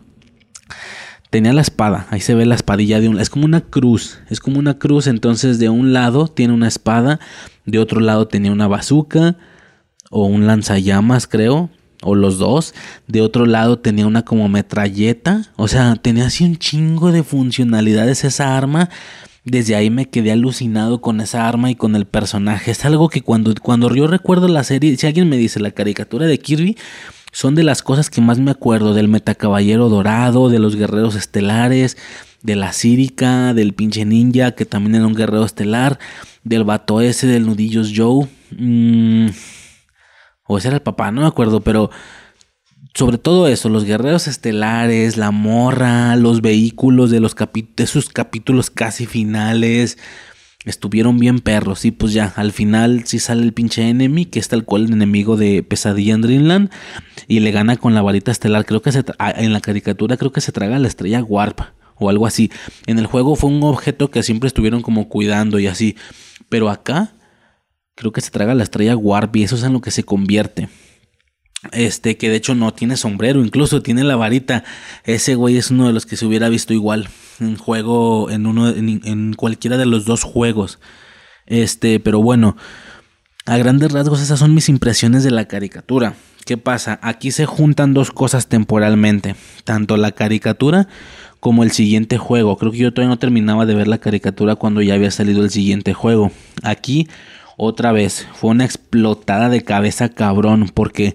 tenía 1.30 1.52
la 1.52 1.62
espada, 1.62 2.08
ahí 2.12 2.22
se 2.22 2.34
ve 2.34 2.46
la 2.46 2.56
espadilla 2.56 3.02
de 3.02 3.10
un... 3.10 3.20
Es 3.20 3.30
como 3.30 3.44
una 3.44 3.60
cruz, 3.60 4.20
es 4.30 4.40
como 4.40 4.58
una 4.58 4.80
cruz, 4.80 5.08
entonces 5.08 5.60
de 5.60 5.68
un 5.68 5.92
lado 5.92 6.30
tiene 6.30 6.54
una 6.54 6.70
espada, 6.70 7.20
de 7.66 7.80
otro 7.80 8.00
lado 8.00 8.30
tenía 8.30 8.54
una 8.54 8.70
bazooka 8.70 9.36
o 10.10 10.28
un 10.28 10.48
lanzallamas 10.48 11.28
creo, 11.28 11.70
o 12.02 12.16
los 12.16 12.38
dos. 12.38 12.74
De 13.08 13.22
otro 13.22 13.46
lado 13.46 13.80
tenía 13.80 14.08
una 14.08 14.24
como 14.24 14.50
metralleta. 14.50 15.52
O 15.56 15.68
sea, 15.68 15.96
tenía 15.96 16.28
así 16.28 16.44
un 16.44 16.58
chingo 16.58 17.12
de 17.12 17.24
funcionalidades 17.24 18.24
esa 18.24 18.58
arma. 18.58 18.90
Desde 19.44 19.76
ahí 19.76 19.90
me 19.90 20.10
quedé 20.10 20.32
alucinado 20.32 21.02
con 21.02 21.20
esa 21.22 21.48
arma 21.48 21.72
y 21.72 21.76
con 21.76 21.96
el 21.96 22.06
personaje. 22.06 22.72
Es 22.72 22.86
algo 22.86 23.10
que 23.10 23.22
cuando, 23.22 23.54
cuando 23.62 23.94
yo 23.94 24.08
recuerdo 24.08 24.48
la 24.48 24.64
serie, 24.64 24.96
si 24.98 25.08
alguien 25.08 25.30
me 25.30 25.38
dice 25.38 25.60
la 25.60 25.72
caricatura 25.72 26.28
de 26.28 26.38
Kirby, 26.38 26.78
son 27.32 27.56
de 27.56 27.64
las 27.64 27.82
cosas 27.82 28.10
que 28.10 28.22
más 28.22 28.40
me 28.40 28.52
acuerdo. 28.52 28.94
Del 28.94 29.08
metacaballero 29.08 29.90
dorado, 29.90 30.50
de 30.50 30.60
los 30.60 30.76
guerreros 30.76 31.16
estelares, 31.16 31.98
de 32.44 32.56
la 32.56 32.74
Círica, 32.74 33.54
del 33.54 33.74
pinche 33.74 34.06
ninja, 34.06 34.52
que 34.52 34.66
también 34.66 34.96
era 34.96 35.08
un 35.08 35.16
guerrero 35.16 35.46
estelar, 35.46 35.98
del 36.44 36.64
vato 36.64 37.02
ese, 37.02 37.26
del 37.28 37.46
nudillos 37.46 37.92
Joe. 37.96 38.28
Mmm 38.52 39.30
o 40.52 40.58
ese 40.58 40.68
era 40.68 40.78
el 40.78 40.84
papá, 40.84 41.12
no 41.12 41.22
me 41.22 41.28
acuerdo, 41.28 41.62
pero 41.62 41.90
sobre 42.94 43.18
todo 43.18 43.48
eso, 43.48 43.70
los 43.70 43.86
guerreros 43.86 44.28
estelares, 44.28 45.16
la 45.16 45.32
morra, 45.32 46.16
los 46.18 46.42
vehículos 46.42 47.10
de 47.10 47.22
los 47.22 47.36
de 47.76 47.88
sus 47.88 48.10
capítulos 48.10 48.70
casi 48.70 49.06
finales, 49.06 49.98
estuvieron 50.66 51.18
bien 51.18 51.40
perros. 51.40 51.86
Y 51.86 51.92
pues 51.92 52.12
ya, 52.12 52.34
al 52.36 52.52
final 52.52 53.04
sí 53.06 53.20
sale 53.20 53.44
el 53.44 53.54
pinche 53.54 53.88
enemy, 53.88 54.26
que 54.26 54.40
es 54.40 54.50
tal 54.50 54.66
cual 54.66 54.86
el 54.86 54.94
enemigo 54.94 55.38
de 55.38 55.64
Pesadilla 55.64 56.16
en 56.16 56.22
Dreamland, 56.22 56.70
y 57.28 57.40
le 57.40 57.52
gana 57.52 57.78
con 57.78 57.94
la 57.94 58.02
varita 58.02 58.32
estelar. 58.32 58.66
Creo 58.66 58.82
que 58.82 58.92
se 58.92 59.06
en 59.38 59.54
la 59.54 59.62
caricatura 59.62 60.18
creo 60.18 60.34
que 60.34 60.42
se 60.42 60.52
traga 60.52 60.78
la 60.78 60.90
estrella 60.90 61.24
Warp 61.24 61.62
o 61.96 62.10
algo 62.10 62.28
así. 62.28 62.52
En 62.88 63.00
el 63.00 63.06
juego 63.06 63.38
fue 63.38 63.50
un 63.50 63.64
objeto 63.64 64.12
que 64.12 64.22
siempre 64.22 64.48
estuvieron 64.48 64.82
como 64.82 65.08
cuidando 65.08 65.60
y 65.60 65.68
así. 65.68 65.96
Pero 66.50 66.70
acá 66.70 67.14
creo 68.02 68.12
que 68.12 68.22
se 68.22 68.32
traga 68.32 68.56
la 68.56 68.64
estrella 68.64 68.98
Warp 68.98 69.36
y 69.36 69.44
eso 69.44 69.56
es 69.56 69.62
en 69.62 69.74
lo 69.74 69.82
que 69.82 69.92
se 69.92 70.02
convierte. 70.04 70.70
Este, 71.72 72.18
que 72.18 72.30
de 72.30 72.36
hecho 72.36 72.56
no 72.56 72.74
tiene 72.74 72.98
sombrero, 72.98 73.46
incluso 73.46 73.84
tiene 73.84 74.04
la 74.04 74.16
varita. 74.16 74.64
Ese 75.04 75.36
güey 75.36 75.58
es 75.58 75.70
uno 75.70 75.86
de 75.86 75.94
los 75.94 76.08
que 76.08 76.18
se 76.18 76.26
hubiera 76.26 76.50
visto 76.50 76.74
igual 76.74 77.10
en 77.40 77.58
juego, 77.58 78.32
en 78.32 78.48
uno, 78.48 78.70
en, 78.70 79.34
cualquiera 79.36 79.78
de 79.78 79.86
los 79.86 80.06
dos 80.06 80.24
juegos. 80.24 80.80
Este, 81.46 82.00
pero 82.00 82.24
bueno, 82.24 82.58
a 83.46 83.58
grandes 83.58 83.92
rasgos 83.92 84.20
esas 84.20 84.40
son 84.40 84.56
mis 84.56 84.68
impresiones 84.68 85.24
de 85.24 85.30
la 85.30 85.48
caricatura. 85.48 86.16
¿Qué 86.44 86.58
pasa? 86.58 87.00
Aquí 87.04 87.30
se 87.30 87.46
juntan 87.46 87.94
dos 87.94 88.10
cosas 88.10 88.48
temporalmente, 88.48 89.36
tanto 89.64 89.96
la 89.96 90.14
caricatura 90.14 90.88
como 91.40 91.62
el 91.62 91.70
siguiente 91.70 92.18
juego. 92.18 92.58
Creo 92.58 92.72
que 92.72 92.80
yo 92.80 92.92
todavía 92.92 93.10
no 93.10 93.20
terminaba 93.20 93.68
de 93.68 93.76
ver 93.76 93.88
la 93.88 94.00
caricatura 94.00 94.56
cuando 94.56 94.82
ya 94.82 94.96
había 94.96 95.12
salido 95.12 95.44
el 95.44 95.52
siguiente 95.52 95.94
juego. 95.94 96.32
Aquí 96.64 97.08
otra 97.64 97.92
vez 97.92 98.28
fue 98.34 98.50
una 98.50 98.66
explotada 98.66 99.48
de 99.48 99.62
cabeza 99.62 100.10
cabrón 100.10 100.72
porque 100.74 101.14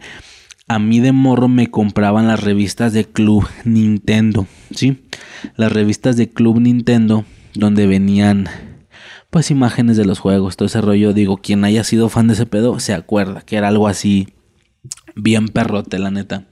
a 0.68 0.78
mí 0.78 1.00
de 1.00 1.10
morro 1.10 1.48
me 1.48 1.72
compraban 1.72 2.28
las 2.28 2.40
revistas 2.40 2.92
de 2.92 3.04
Club 3.04 3.48
Nintendo, 3.64 4.46
¿sí? 4.72 5.08
Las 5.56 5.72
revistas 5.72 6.16
de 6.16 6.30
Club 6.30 6.60
Nintendo 6.60 7.24
donde 7.54 7.88
venían 7.88 8.48
pues 9.28 9.50
imágenes 9.50 9.96
de 9.96 10.04
los 10.04 10.20
juegos, 10.20 10.56
todo 10.56 10.66
ese 10.66 10.80
rollo, 10.80 11.12
digo, 11.12 11.38
quien 11.38 11.64
haya 11.64 11.82
sido 11.82 12.08
fan 12.08 12.28
de 12.28 12.34
ese 12.34 12.46
pedo 12.46 12.78
se 12.78 12.94
acuerda 12.94 13.40
que 13.40 13.56
era 13.56 13.66
algo 13.66 13.88
así 13.88 14.28
bien 15.16 15.48
perrote, 15.48 15.98
la 15.98 16.12
neta. 16.12 16.46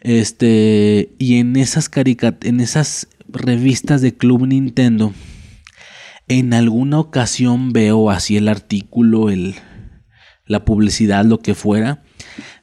Este, 0.00 1.14
y 1.20 1.36
en 1.36 1.54
esas 1.54 1.88
caricat 1.88 2.44
en 2.44 2.58
esas 2.58 3.06
revistas 3.28 4.00
de 4.00 4.16
Club 4.16 4.48
Nintendo 4.48 5.14
en 6.38 6.54
alguna 6.54 6.98
ocasión 6.98 7.72
veo 7.72 8.10
así 8.10 8.36
el 8.36 8.48
artículo, 8.48 9.30
el 9.30 9.54
la 10.46 10.64
publicidad, 10.64 11.24
lo 11.24 11.38
que 11.38 11.54
fuera 11.54 12.02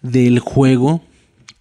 del 0.01 0.39
juego 0.39 1.01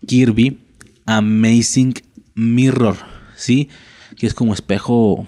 Kirby 0.06 0.58
Amazing 1.06 1.94
Mirror, 2.34 2.96
¿sí? 3.36 3.68
Que 4.16 4.26
es 4.26 4.34
como 4.34 4.52
espejo 4.52 5.26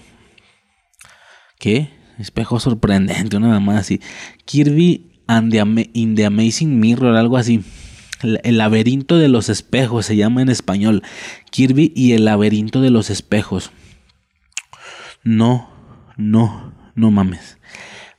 ¿Qué? 1.61 1.89
Espejo 2.17 2.59
sorprendente, 2.59 3.37
una 3.37 3.59
más 3.59 3.81
así. 3.81 4.01
Kirby 4.45 5.11
and 5.27 5.53
in 5.93 6.15
the 6.15 6.25
Amazing 6.25 6.79
Mirror, 6.79 7.15
algo 7.15 7.37
así. 7.37 7.63
El 8.23 8.57
laberinto 8.57 9.17
de 9.17 9.27
los 9.27 9.47
espejos 9.47 10.07
se 10.07 10.15
llama 10.15 10.41
en 10.41 10.49
español. 10.49 11.03
Kirby 11.51 11.93
y 11.95 12.13
el 12.13 12.25
laberinto 12.25 12.81
de 12.81 12.89
los 12.89 13.11
espejos. 13.11 13.71
No, 15.23 15.69
no, 16.17 16.70
no 16.95 17.11
mames. 17.11 17.57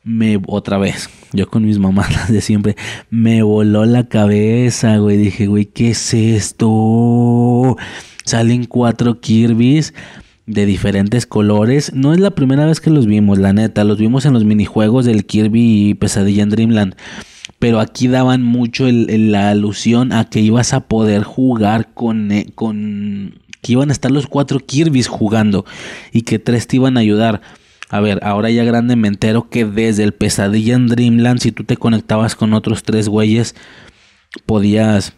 Me 0.05 0.41
otra 0.49 0.79
vez, 0.79 1.09
yo 1.33 1.47
con 1.47 1.65
mis 1.65 1.79
mamás 1.79 2.29
de 2.33 2.41
siempre, 2.41 2.77
me 3.11 3.43
voló 3.43 3.85
la 3.85 4.09
cabeza, 4.09 4.97
güey. 4.97 5.17
Dije, 5.17 5.47
güey, 5.47 5.67
¿qué 5.67 5.91
es 5.91 6.15
esto? 6.15 7.77
Salen 8.25 8.65
cuatro 8.65 9.21
Kirby's 9.21 9.95
de 10.47 10.67
diferentes 10.67 11.27
colores. 11.27 11.93
No 11.95 12.13
es 12.13 12.21
la 12.21 12.33
primera 12.33 12.67
vez 12.67 12.81
que 12.81 12.91
los 12.91 13.07
vimos, 13.07 13.39
la 13.39 13.53
neta. 13.53 13.85
Los 13.85 13.99
vimos 13.99 14.27
en 14.27 14.33
los 14.33 14.45
minijuegos 14.45 15.05
del 15.05 15.25
Kirby 15.25 15.91
y 15.91 15.95
Pesadilla 15.95 16.43
en 16.43 16.51
Dreamland. 16.51 16.95
Pero 17.59 17.81
aquí 17.81 18.09
daban 18.09 18.43
mucho 18.43 18.87
la 18.91 19.51
alusión 19.51 20.13
a 20.13 20.29
que 20.29 20.41
ibas 20.41 20.73
a 20.73 20.81
poder 20.81 21.23
jugar 21.23 21.95
con, 21.95 22.33
eh, 22.33 22.47
con... 22.55 23.41
que 23.61 23.73
iban 23.73 23.91
a 23.91 23.93
estar 23.93 24.11
los 24.11 24.27
cuatro 24.27 24.59
Kirby's 24.59 25.07
jugando 25.07 25.65
y 26.13 26.23
que 26.23 26.41
tres 26.41 26.67
te 26.67 26.77
iban 26.77 26.97
a 26.97 27.01
ayudar. 27.01 27.41
A 27.93 28.01
ver, 28.01 28.21
ahora 28.23 28.49
ya 28.49 28.65
grande 28.65 28.97
me 28.97 29.07
entero 29.07 29.51
que 29.51 29.67
desde 29.67 30.03
el 30.03 30.15
Pesadilla 30.15 30.77
en 30.77 30.87
Dreamland, 30.87 31.41
si 31.41 31.53
tú 31.53 31.65
te 31.65 31.77
conectabas 31.77 32.35
con 32.35 32.55
otros 32.55 32.85
tres 32.85 33.07
güeyes, 33.07 33.55
podías 34.47 35.13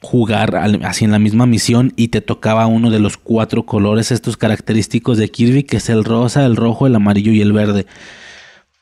jugar 0.00 0.54
así 0.84 1.04
en 1.04 1.10
la 1.10 1.18
misma 1.18 1.46
misión 1.46 1.92
y 1.96 2.08
te 2.08 2.20
tocaba 2.20 2.68
uno 2.68 2.90
de 2.92 3.00
los 3.00 3.16
cuatro 3.16 3.66
colores 3.66 4.12
estos 4.12 4.36
característicos 4.36 5.18
de 5.18 5.28
Kirby, 5.28 5.64
que 5.64 5.78
es 5.78 5.88
el 5.90 6.04
rosa, 6.04 6.46
el 6.46 6.54
rojo, 6.54 6.86
el 6.86 6.94
amarillo 6.94 7.32
y 7.32 7.40
el 7.40 7.52
verde. 7.52 7.86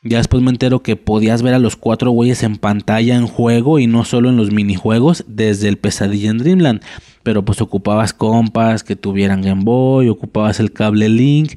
Ya 0.03 0.19
después 0.19 0.43
me 0.43 0.51
entero 0.51 0.83
que 0.83 0.95
podías 0.95 1.41
ver 1.41 1.55
a 1.55 1.59
los 1.59 1.75
cuatro 1.75 2.11
güeyes 2.11 2.43
en 2.43 2.57
pantalla 2.57 3.15
en 3.15 3.25
juego 3.25 3.79
y 3.79 3.87
no 3.87 4.05
solo 4.05 4.29
en 4.29 4.37
los 4.37 4.51
minijuegos 4.51 5.25
desde 5.27 5.67
el 5.67 5.79
Pesadilla 5.79 6.29
en 6.29 6.37
Dreamland. 6.37 6.81
Pero 7.23 7.43
pues 7.43 7.59
ocupabas 7.59 8.13
compas 8.13 8.83
que 8.83 8.95
tuvieran 8.95 9.41
Game 9.41 9.63
Boy, 9.63 10.09
ocupabas 10.09 10.59
el 10.59 10.71
cable 10.71 11.09
Link 11.09 11.53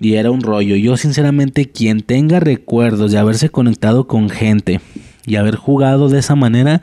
y 0.00 0.14
era 0.14 0.30
un 0.30 0.40
rollo. 0.40 0.74
Yo 0.76 0.96
sinceramente 0.96 1.70
quien 1.70 2.00
tenga 2.00 2.40
recuerdos 2.40 3.12
de 3.12 3.18
haberse 3.18 3.50
conectado 3.50 4.06
con 4.06 4.30
gente 4.30 4.80
y 5.26 5.36
haber 5.36 5.56
jugado 5.56 6.08
de 6.08 6.18
esa 6.18 6.34
manera, 6.34 6.80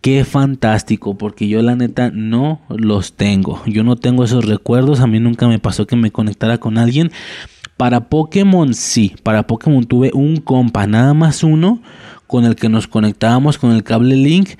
Qué 0.00 0.24
fantástico, 0.24 1.18
porque 1.18 1.46
yo 1.46 1.60
la 1.60 1.76
neta 1.76 2.10
no 2.10 2.62
los 2.70 3.16
tengo. 3.16 3.62
Yo 3.66 3.84
no 3.84 3.96
tengo 3.96 4.24
esos 4.24 4.46
recuerdos. 4.46 5.00
A 5.00 5.06
mí 5.06 5.20
nunca 5.20 5.46
me 5.46 5.58
pasó 5.58 5.86
que 5.86 5.94
me 5.94 6.10
conectara 6.10 6.56
con 6.56 6.78
alguien. 6.78 7.12
Para 7.76 8.08
Pokémon 8.08 8.72
sí, 8.72 9.14
para 9.22 9.46
Pokémon 9.46 9.84
tuve 9.84 10.10
un 10.14 10.38
compa, 10.38 10.86
nada 10.86 11.12
más 11.12 11.44
uno, 11.44 11.82
con 12.26 12.46
el 12.46 12.56
que 12.56 12.70
nos 12.70 12.86
conectábamos 12.88 13.58
con 13.58 13.72
el 13.72 13.82
cable 13.82 14.16
Link 14.16 14.50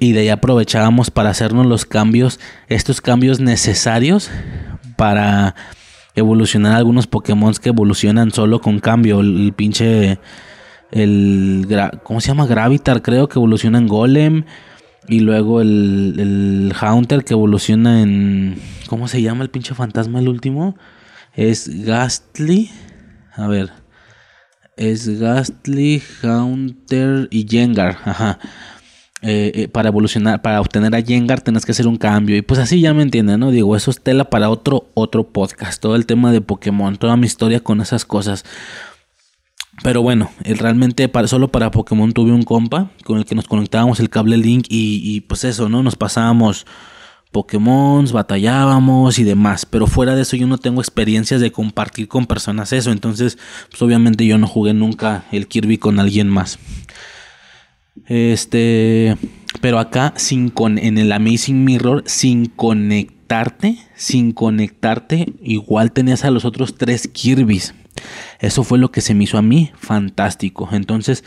y 0.00 0.12
de 0.12 0.20
ahí 0.20 0.28
aprovechábamos 0.28 1.10
para 1.10 1.30
hacernos 1.30 1.66
los 1.66 1.84
cambios, 1.84 2.38
estos 2.68 3.00
cambios 3.00 3.40
necesarios 3.40 4.30
para 4.96 5.54
evolucionar 6.18 6.76
algunos 6.76 7.06
Pokémon 7.06 7.54
que 7.54 7.70
evolucionan 7.70 8.30
solo 8.30 8.60
con 8.60 8.78
cambio. 8.78 9.20
El, 9.20 9.52
pinche. 9.54 10.18
El. 10.90 11.66
¿Cómo 12.02 12.20
se 12.20 12.28
llama? 12.28 12.46
Gravitar, 12.46 13.02
creo 13.02 13.28
que 13.28 13.38
evoluciona 13.38 13.78
en 13.78 13.88
Golem. 13.88 14.44
Y 15.08 15.20
luego 15.20 15.60
el, 15.60 16.14
el 16.18 16.72
Haunter 16.80 17.24
que 17.24 17.34
evoluciona 17.34 18.02
en. 18.02 18.60
¿Cómo 18.88 19.08
se 19.08 19.22
llama 19.22 19.44
el 19.44 19.50
pinche 19.50 19.74
fantasma 19.74 20.20
el 20.20 20.28
último? 20.28 20.76
Es 21.34 21.84
Gastly. 21.84 22.70
A 23.34 23.46
ver. 23.46 23.70
Es 24.76 25.18
Gastly, 25.18 26.02
Haunter 26.22 27.28
y 27.30 27.48
Jengar. 27.48 27.98
Ajá. 28.04 28.38
Eh, 29.20 29.50
eh, 29.54 29.68
para 29.68 29.88
evolucionar, 29.88 30.42
para 30.42 30.60
obtener 30.60 30.94
a 30.94 31.02
Jengar 31.02 31.40
tenés 31.40 31.66
que 31.66 31.72
hacer 31.72 31.88
un 31.88 31.96
cambio. 31.96 32.36
Y 32.36 32.42
pues 32.42 32.60
así 32.60 32.80
ya 32.80 32.94
me 32.94 33.02
entienden, 33.02 33.40
¿no? 33.40 33.50
Digo, 33.50 33.74
eso 33.74 33.90
es 33.90 34.00
tela 34.00 34.30
para 34.30 34.48
otro, 34.48 34.90
otro 34.94 35.24
podcast. 35.24 35.82
Todo 35.82 35.96
el 35.96 36.06
tema 36.06 36.30
de 36.30 36.40
Pokémon, 36.40 36.96
toda 36.96 37.16
mi 37.16 37.26
historia 37.26 37.60
con 37.60 37.80
esas 37.80 38.04
cosas. 38.04 38.44
Pero 39.82 40.02
bueno, 40.02 40.30
realmente 40.44 41.08
para, 41.08 41.28
solo 41.28 41.48
para 41.48 41.70
Pokémon 41.70 42.12
tuve 42.12 42.32
un 42.32 42.42
compa 42.42 42.90
con 43.04 43.18
el 43.18 43.24
que 43.24 43.34
nos 43.34 43.46
conectábamos 43.46 44.00
el 44.00 44.10
cable 44.10 44.36
Link 44.36 44.66
y, 44.68 45.20
pues 45.22 45.44
eso, 45.44 45.68
¿no? 45.68 45.82
Nos 45.82 45.94
pasábamos 45.94 46.66
Pokémon, 47.30 48.04
batallábamos 48.12 49.18
y 49.18 49.24
demás. 49.24 49.66
Pero 49.66 49.86
fuera 49.86 50.16
de 50.16 50.22
eso 50.22 50.36
yo 50.36 50.46
no 50.46 50.58
tengo 50.58 50.80
experiencias 50.80 51.40
de 51.40 51.52
compartir 51.52 52.08
con 52.08 52.26
personas 52.26 52.72
eso. 52.72 52.90
Entonces, 52.90 53.38
pues 53.70 53.80
obviamente 53.82 54.26
yo 54.26 54.38
no 54.38 54.48
jugué 54.48 54.74
nunca 54.74 55.24
el 55.30 55.46
Kirby 55.46 55.78
con 55.78 56.00
alguien 56.00 56.28
más. 56.28 56.58
Este, 58.06 59.16
pero 59.60 59.78
acá 59.78 60.14
sin 60.16 60.50
con 60.50 60.78
en 60.78 60.98
el 60.98 61.12
Amazing 61.12 61.64
Mirror 61.64 62.04
sin 62.06 62.46
conectarte, 62.46 63.78
sin 63.94 64.32
conectarte, 64.32 65.32
igual 65.42 65.92
tenías 65.92 66.24
a 66.24 66.30
los 66.30 66.44
otros 66.44 66.76
tres 66.76 67.08
Kirby's. 67.08 67.74
Eso 68.40 68.62
fue 68.64 68.78
lo 68.78 68.92
que 68.92 69.00
se 69.00 69.14
me 69.14 69.24
hizo 69.24 69.38
a 69.38 69.42
mí 69.42 69.70
fantástico. 69.74 70.68
Entonces, 70.72 71.24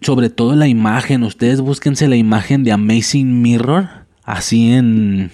sobre 0.00 0.30
todo 0.30 0.54
la 0.56 0.68
imagen, 0.68 1.22
ustedes 1.22 1.60
búsquense 1.60 2.08
la 2.08 2.16
imagen 2.16 2.64
de 2.64 2.72
Amazing 2.72 3.42
Mirror, 3.42 3.88
así 4.24 4.72
en, 4.72 5.30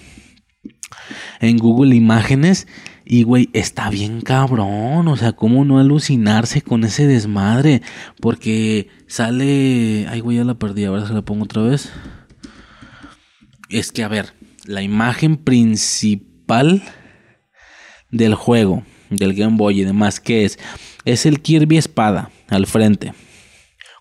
en 1.39 1.57
Google 1.57 1.95
Imágenes. 1.95 2.67
Y, 3.11 3.23
güey, 3.23 3.49
está 3.53 3.89
bien 3.89 4.21
cabrón. 4.21 5.07
O 5.07 5.17
sea, 5.17 5.31
¿cómo 5.31 5.65
no 5.65 5.79
alucinarse 5.79 6.61
con 6.61 6.83
ese 6.83 7.07
desmadre? 7.07 7.81
Porque 8.21 8.87
sale... 9.07 10.05
Ay, 10.07 10.19
güey, 10.19 10.37
ya 10.37 10.43
la 10.43 10.59
perdí. 10.59 10.85
Ahora 10.85 11.07
se 11.07 11.15
la 11.15 11.23
pongo 11.23 11.45
otra 11.45 11.63
vez. 11.63 11.91
Es 13.67 13.91
que, 13.91 14.03
a 14.03 14.09
ver, 14.09 14.35
la 14.65 14.83
imagen 14.83 15.37
principal 15.37 16.83
del 18.11 18.35
juego 18.35 18.83
del 19.09 19.33
Game 19.33 19.57
Boy 19.57 19.81
y 19.81 19.85
demás, 19.85 20.19
que 20.19 20.45
es? 20.45 20.59
Es 21.03 21.25
el 21.25 21.41
Kirby 21.41 21.77
Espada 21.77 22.29
al 22.47 22.67
frente, 22.67 23.15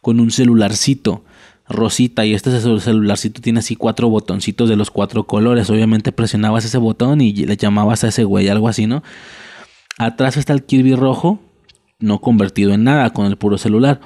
con 0.02 0.20
un 0.20 0.30
celularcito 0.30 1.24
rosita 1.68 2.24
y 2.24 2.34
este 2.34 2.50
celularcito 2.60 3.40
tiene 3.40 3.60
así 3.60 3.76
cuatro 3.76 4.08
botoncitos 4.08 4.68
de 4.68 4.76
los 4.76 4.90
cuatro 4.90 5.24
colores. 5.24 5.70
Obviamente 5.70 6.12
presionabas 6.12 6.64
ese 6.64 6.78
botón 6.78 7.20
y 7.20 7.32
le 7.32 7.56
llamabas 7.56 8.04
a 8.04 8.08
ese 8.08 8.24
güey, 8.24 8.48
algo 8.48 8.68
así, 8.68 8.86
¿no? 8.86 9.02
Atrás 9.98 10.36
está 10.36 10.52
el 10.52 10.64
Kirby 10.64 10.94
rojo, 10.94 11.40
no 11.98 12.20
convertido 12.20 12.72
en 12.72 12.84
nada, 12.84 13.10
con 13.10 13.26
el 13.26 13.36
puro 13.36 13.58
celular. 13.58 14.00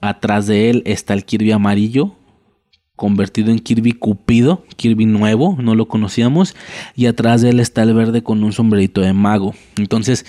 Atrás 0.00 0.46
de 0.46 0.70
él 0.70 0.82
está 0.86 1.14
el 1.14 1.24
Kirby 1.24 1.52
amarillo, 1.52 2.16
convertido 2.96 3.50
en 3.50 3.58
Kirby 3.58 3.92
Cupido, 3.92 4.64
Kirby 4.76 5.06
nuevo, 5.06 5.56
no 5.60 5.74
lo 5.74 5.86
conocíamos, 5.86 6.56
y 6.94 7.06
atrás 7.06 7.42
de 7.42 7.50
él 7.50 7.60
está 7.60 7.82
el 7.82 7.94
verde 7.94 8.22
con 8.22 8.42
un 8.42 8.52
sombrerito 8.52 9.00
de 9.00 9.12
mago. 9.12 9.54
Entonces, 9.76 10.24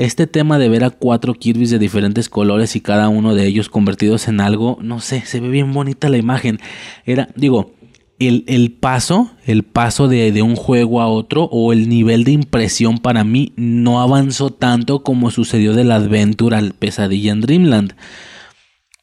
este 0.00 0.26
tema 0.26 0.58
de 0.58 0.70
ver 0.70 0.82
a 0.82 0.88
cuatro 0.88 1.34
Kirby's 1.34 1.68
de 1.68 1.78
diferentes 1.78 2.30
colores 2.30 2.74
y 2.74 2.80
cada 2.80 3.10
uno 3.10 3.34
de 3.34 3.46
ellos 3.46 3.68
convertidos 3.68 4.28
en 4.28 4.40
algo, 4.40 4.78
no 4.80 4.98
sé, 4.98 5.22
se 5.26 5.40
ve 5.40 5.50
bien 5.50 5.74
bonita 5.74 6.08
la 6.08 6.16
imagen. 6.16 6.58
Era, 7.04 7.28
digo, 7.36 7.74
el, 8.18 8.44
el 8.46 8.72
paso, 8.72 9.30
el 9.44 9.62
paso 9.62 10.08
de, 10.08 10.32
de 10.32 10.40
un 10.40 10.56
juego 10.56 11.02
a 11.02 11.08
otro 11.08 11.44
o 11.52 11.74
el 11.74 11.90
nivel 11.90 12.24
de 12.24 12.32
impresión 12.32 12.96
para 12.96 13.24
mí 13.24 13.52
no 13.56 14.00
avanzó 14.00 14.50
tanto 14.50 15.02
como 15.02 15.30
sucedió 15.30 15.74
del 15.74 15.92
Adventure 15.92 16.56
al 16.56 16.72
Pesadilla 16.72 17.32
en 17.32 17.42
Dreamland. 17.42 17.94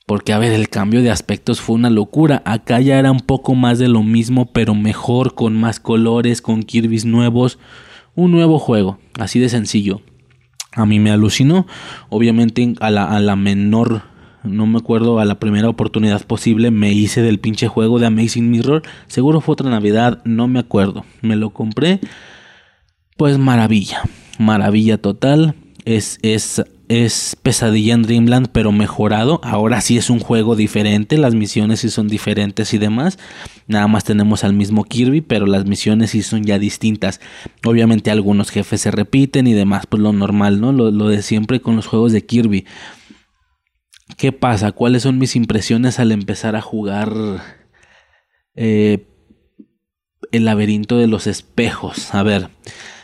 Porque, 0.07 0.33
a 0.33 0.39
ver, 0.39 0.51
el 0.51 0.69
cambio 0.69 1.03
de 1.03 1.11
aspectos 1.11 1.61
fue 1.61 1.75
una 1.75 1.91
locura. 1.91 2.41
Acá 2.43 2.79
ya 2.79 2.97
era 2.97 3.11
un 3.11 3.19
poco 3.19 3.53
más 3.53 3.77
de 3.77 3.87
lo 3.87 4.01
mismo, 4.01 4.51
pero 4.51 4.73
mejor, 4.73 5.35
con 5.35 5.55
más 5.55 5.79
colores, 5.79 6.41
con 6.41 6.63
Kirby's 6.63 7.05
nuevos. 7.05 7.59
Un 8.15 8.31
nuevo 8.31 8.57
juego, 8.57 8.97
así 9.19 9.39
de 9.39 9.49
sencillo. 9.49 10.01
A 10.73 10.85
mí 10.85 10.99
me 10.99 11.11
alucinó. 11.11 11.65
Obviamente, 12.09 12.75
a 12.79 12.91
la, 12.91 13.05
a 13.05 13.19
la 13.19 13.35
menor 13.35 14.03
no 14.43 14.65
me 14.65 14.77
acuerdo 14.79 15.19
a 15.19 15.25
la 15.25 15.39
primera 15.39 15.69
oportunidad 15.69 16.25
posible, 16.25 16.71
me 16.71 16.91
hice 16.93 17.21
del 17.21 17.39
pinche 17.39 17.67
juego 17.67 17.99
de 17.99 18.07
Amazing 18.07 18.49
Mirror. 18.49 18.83
Seguro 19.07 19.41
fue 19.41 19.53
otra 19.53 19.69
Navidad, 19.69 20.21
no 20.25 20.47
me 20.47 20.59
acuerdo. 20.59 21.05
Me 21.21 21.35
lo 21.35 21.51
compré. 21.51 21.99
Pues 23.17 23.37
maravilla, 23.37 24.01
maravilla 24.37 24.97
total. 24.99 25.55
Es, 25.85 26.19
es, 26.21 26.63
es 26.89 27.35
pesadilla 27.41 27.93
en 27.93 28.03
Dreamland, 28.03 28.47
pero 28.51 28.71
mejorado. 28.71 29.41
Ahora 29.43 29.81
sí 29.81 29.97
es 29.97 30.09
un 30.09 30.19
juego 30.19 30.55
diferente, 30.55 31.17
las 31.17 31.35
misiones 31.35 31.81
sí 31.81 31.89
son 31.89 32.07
diferentes 32.07 32.73
y 32.73 32.77
demás. 32.77 33.19
Nada 33.67 33.87
más 33.87 34.05
tenemos 34.05 34.43
al 34.43 34.53
mismo 34.53 34.85
Kirby, 34.85 35.21
pero 35.21 35.45
las 35.47 35.65
misiones 35.65 36.11
sí 36.11 36.23
son 36.23 36.43
ya 36.43 36.59
distintas. 36.59 37.19
Obviamente 37.65 38.11
algunos 38.11 38.49
jefes 38.51 38.81
se 38.81 38.91
repiten 38.91 39.47
y 39.47 39.53
demás, 39.53 39.85
pues 39.87 40.01
lo 40.01 40.13
normal, 40.13 40.61
¿no? 40.61 40.71
Lo, 40.71 41.07
de 41.07 41.21
siempre 41.21 41.59
con 41.59 41.75
los 41.75 41.87
juegos 41.87 42.13
de 42.13 42.25
Kirby. 42.25 42.65
¿Qué 44.15 44.31
pasa? 44.31 44.71
¿Cuáles 44.71 45.03
son 45.03 45.17
mis 45.17 45.35
impresiones 45.35 45.99
al 45.99 46.13
empezar 46.13 46.55
a 46.55 46.61
jugar 46.61 47.11
eh, 48.55 49.05
el 50.31 50.45
laberinto 50.45 50.97
de 50.97 51.07
los 51.07 51.27
espejos? 51.27 52.15
A 52.15 52.23
ver, 52.23 52.49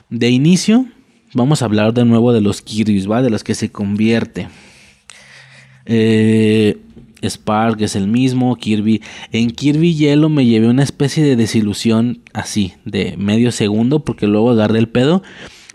de 0.10 0.30
inicio 0.30 0.85
vamos 1.34 1.61
a 1.61 1.65
hablar 1.65 1.93
de 1.93 2.05
nuevo 2.05 2.34
de 2.34 2.41
los 2.41 2.61
Kirby's, 2.61 3.10
¿va? 3.10 3.22
De 3.22 3.30
los 3.30 3.43
que 3.43 3.55
se 3.55 3.72
convierte. 3.72 4.47
Eh, 5.85 6.77
Spark 7.22 7.81
es 7.81 7.95
el 7.95 8.07
mismo, 8.07 8.55
Kirby. 8.55 9.01
En 9.31 9.51
Kirby 9.51 9.95
Hielo 9.95 10.30
me 10.30 10.45
llevé 10.45 10.68
una 10.68 10.84
especie 10.84 11.23
de 11.23 11.35
desilusión 11.35 12.22
así, 12.34 12.73
de 12.85 13.15
medio 13.18 13.51
segundo, 13.51 14.03
porque 14.03 14.27
luego 14.27 14.51
agarré 14.51 14.80
el 14.80 14.89
pedo. 14.89 15.23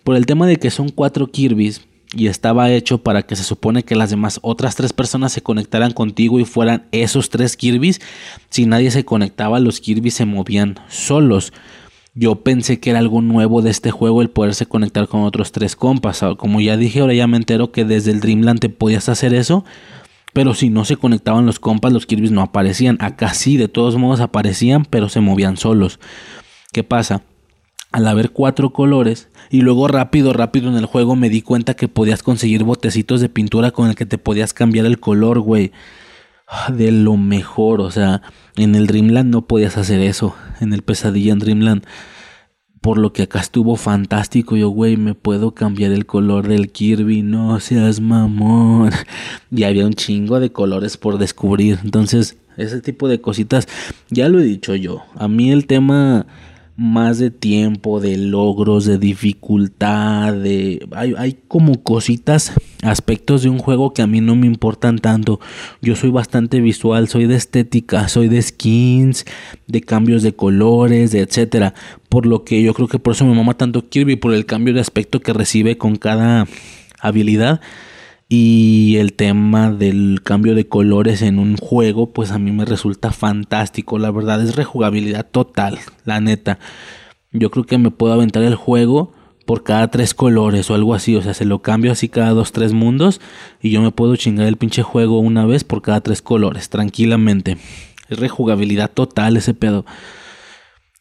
Por 0.05 0.17
el 0.17 0.27
tema 0.27 0.47
de 0.47 0.57
que 0.57 0.71
son 0.71 0.89
cuatro 0.89 1.31
Kirby's 1.31 1.83
y 2.15 2.29
estaba 2.29 2.71
hecho 2.73 3.03
para 3.03 3.23
que 3.23 3.37
se 3.37 3.45
supone 3.45 3.83
que 3.83 3.95
las 3.95 4.11
demás 4.11 4.39
otras 4.43 4.77
tres 4.77 4.93
personas 4.93 5.33
se 5.33 5.43
conectaran 5.43 5.93
contigo 5.93 6.41
y 6.41 6.45
fueran 6.45 6.87
esos 6.93 7.29
tres 7.31 7.57
Kirby's. 7.57 8.01
Si 8.49 8.67
nadie 8.67 8.91
se 8.91 9.05
conectaba, 9.05 9.61
los 9.61 9.81
Kirby's 9.81 10.15
se 10.15 10.25
movían 10.25 10.79
solos. 10.89 11.53
Yo 12.21 12.35
pensé 12.43 12.81
que 12.81 12.91
era 12.91 12.99
algo 12.99 13.23
nuevo 13.23 13.63
de 13.63 13.71
este 13.71 13.93
juego 13.93 14.23
el 14.23 14.31
poderse 14.31 14.67
conectar 14.67 15.07
con 15.07 15.23
otros 15.23 15.53
tres 15.53 15.77
compas. 15.77 16.25
Como 16.37 16.61
ya 16.61 16.77
dije, 16.77 16.99
ahora 16.99 17.15
ya 17.15 17.29
me 17.29 17.37
entero 17.37 17.71
que 17.71 17.85
desde 17.85 18.11
el 18.11 18.19
Dreamland 18.19 18.59
te 18.59 18.69
podías 18.69 19.09
hacer 19.09 19.35
eso. 19.35 19.65
Pero 20.33 20.55
si 20.55 20.69
no 20.69 20.85
se 20.85 20.97
conectaban 20.97 21.47
los 21.47 21.61
compas, 21.61 21.93
los 21.93 22.07
Kirby's 22.07 22.33
no 22.33 22.43
aparecían. 22.43 22.99
Acá 23.01 23.35
sí, 23.35 23.57
de 23.57 23.69
todos 23.69 23.97
modos 23.99 24.19
aparecían, 24.19 24.85
pero 24.85 25.09
se 25.09 25.21
movían 25.21 25.57
solos. 25.57 26.01
¿Qué 26.73 26.83
pasa? 26.83 27.23
Al 27.93 28.09
haber 28.09 28.31
cuatro 28.31 28.73
colores, 28.73 29.29
y 29.49 29.61
luego 29.61 29.87
rápido, 29.87 30.33
rápido 30.33 30.71
en 30.71 30.77
el 30.77 30.87
juego 30.87 31.15
me 31.15 31.31
di 31.31 31.41
cuenta 31.41 31.75
que 31.75 31.87
podías 31.87 32.25
conseguir 32.25 32.65
botecitos 32.65 33.21
de 33.21 33.29
pintura 33.29 33.71
con 33.71 33.89
el 33.89 33.95
que 33.95 34.07
te 34.07 34.19
podías 34.19 34.53
cambiar 34.53 34.87
el 34.87 34.99
color, 34.99 35.39
güey. 35.39 35.71
De 36.75 36.91
lo 36.91 37.17
mejor, 37.17 37.81
o 37.81 37.91
sea, 37.91 38.23
en 38.57 38.75
el 38.75 38.87
Dreamland 38.87 39.31
no 39.31 39.47
podías 39.47 39.77
hacer 39.77 40.01
eso. 40.01 40.35
En 40.61 40.73
el 40.73 40.83
Pesadilla 40.83 41.33
en 41.33 41.39
Dreamland. 41.39 41.85
Por 42.81 42.97
lo 42.97 43.13
que 43.13 43.23
acá 43.23 43.41
estuvo 43.41 43.77
fantástico. 43.77 44.57
Yo, 44.57 44.71
güey, 44.71 44.97
me 44.97 45.15
puedo 45.15 45.53
cambiar 45.53 45.93
el 45.93 46.07
color 46.07 46.49
del 46.49 46.71
Kirby. 46.71 47.23
No 47.23 47.61
seas 47.61 48.01
mamón. 48.01 48.91
Y 49.51 49.65
había 49.65 49.87
un 49.87 49.95
chingo 49.95 50.41
de 50.41 50.51
colores 50.51 50.97
por 50.97 51.19
descubrir. 51.19 51.81
Entonces, 51.85 52.39
ese 52.57 52.81
tipo 52.81 53.09
de 53.09 53.21
cositas, 53.21 53.69
ya 54.11 54.29
lo 54.29 54.41
he 54.41 54.45
dicho 54.45 54.75
yo. 54.75 55.03
A 55.17 55.29
mí 55.29 55.51
el 55.51 55.67
tema 55.67 56.27
más 56.79 57.19
de 57.19 57.33
tiempo, 57.33 57.99
de 57.99 58.17
logros, 58.17 58.85
de 58.85 58.99
dificultad, 58.99 60.33
de... 60.33 60.87
Hay, 60.93 61.13
hay, 61.19 61.37
como 61.49 61.83
cositas, 61.83 62.53
aspectos 62.85 63.43
de 63.43 63.49
un 63.49 63.59
juego 63.59 63.93
que 63.93 64.01
a 64.01 64.07
mí 64.07 64.21
no 64.21 64.37
me 64.37 64.47
importan 64.47 65.01
tanto. 65.01 65.41
Yo 65.83 65.97
soy 65.97 66.11
bastante 66.11 66.61
visual, 66.61 67.09
soy 67.09 67.27
de 67.27 67.35
estética, 67.35 68.07
soy 68.07 68.29
de 68.29 68.41
skins, 68.41 69.27
de 69.67 69.81
cambios 69.81 70.23
de 70.23 70.37
colores, 70.37 71.11
de 71.11 71.19
etcétera. 71.19 71.75
Por 72.09 72.27
lo 72.27 72.45
que 72.45 72.63
yo 72.63 72.73
creo 72.75 72.87
que 72.87 73.01
por 73.01 73.15
eso 73.15 73.27
me 73.27 73.35
mama 73.35 73.55
tanto 73.55 73.89
Kirby, 73.89 74.15
por 74.15 74.33
el 74.33 74.47
cambio 74.47 74.73
de 74.73 74.81
aspecto 74.81 75.19
que 75.19 75.33
recibe 75.33 75.79
con 75.79 75.97
cada 75.97 76.47
habilidad. 77.01 77.61
Y 78.29 78.97
el 78.99 79.15
tema 79.15 79.71
del 79.71 80.21
cambio 80.23 80.55
de 80.55 80.69
colores 80.69 81.23
en 81.23 81.39
un 81.39 81.57
juego, 81.57 82.13
pues 82.13 82.31
a 82.31 82.39
mí 82.39 82.53
me 82.53 82.67
resulta 82.67 83.11
fantástico. 83.11 83.99
La 83.99 84.11
verdad 84.11 84.43
es 84.43 84.55
rejugabilidad 84.55 85.27
total, 85.31 85.79
la 86.05 86.21
neta. 86.21 86.59
Yo 87.33 87.51
creo 87.51 87.65
que 87.65 87.79
me 87.79 87.91
puedo 87.91 88.13
aventar 88.13 88.43
el 88.43 88.55
juego 88.55 89.13
por 89.47 89.63
cada 89.65 89.89
tres 89.89 90.13
colores 90.13 90.71
o 90.71 90.75
algo 90.75 90.95
así. 90.95 91.17
O 91.17 91.23
sea, 91.23 91.33
se 91.33 91.47
lo 91.47 91.63
cambio 91.63 91.91
así 91.91 92.11
cada 92.11 92.31
dos, 92.31 92.53
tres 92.53 92.75
mundos. 92.75 93.23
Y 93.63 93.71
yo 93.71 93.81
me 93.81 93.93
puedo 93.93 94.15
chingar 94.17 94.47
el 94.47 94.59
pinche 94.59 94.83
juego 94.83 95.21
una 95.21 95.47
vez 95.47 95.65
por 95.65 95.81
cada 95.81 96.03
tres 96.03 96.21
colores, 96.21 96.69
tranquilamente. 96.69 97.57
Es 98.11 98.19
rejugabilidad 98.19 98.91
total 98.91 99.39
ese 99.39 99.55
pedo. 99.55 99.87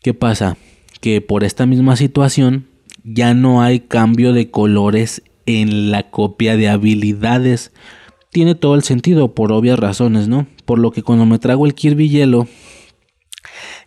¿Qué 0.01 0.13
pasa? 0.13 0.55
Que 1.01 1.19
por 1.19 1.43
esta 1.43 1.65
misma 1.65 1.97
situación 1.97 2.67
ya 3.03 3.33
no 3.33 3.61
hay 3.61 3.81
cambio 3.81 4.31
de 4.31 4.49
colores 4.49 5.23
en 5.47 5.89
la 5.91 6.11
copia 6.11 6.55
de 6.55 6.69
habilidades. 6.69 7.71
Tiene 8.31 8.53
todo 8.53 8.75
el 8.75 8.83
sentido 8.83 9.33
por 9.33 9.51
obvias 9.51 9.79
razones, 9.79 10.27
¿no? 10.27 10.45
Por 10.65 10.77
lo 10.77 10.91
que 10.91 11.01
cuando 11.01 11.25
me 11.25 11.39
trago 11.39 11.65
el 11.65 11.73
Kirby 11.73 12.09
Hielo 12.09 12.47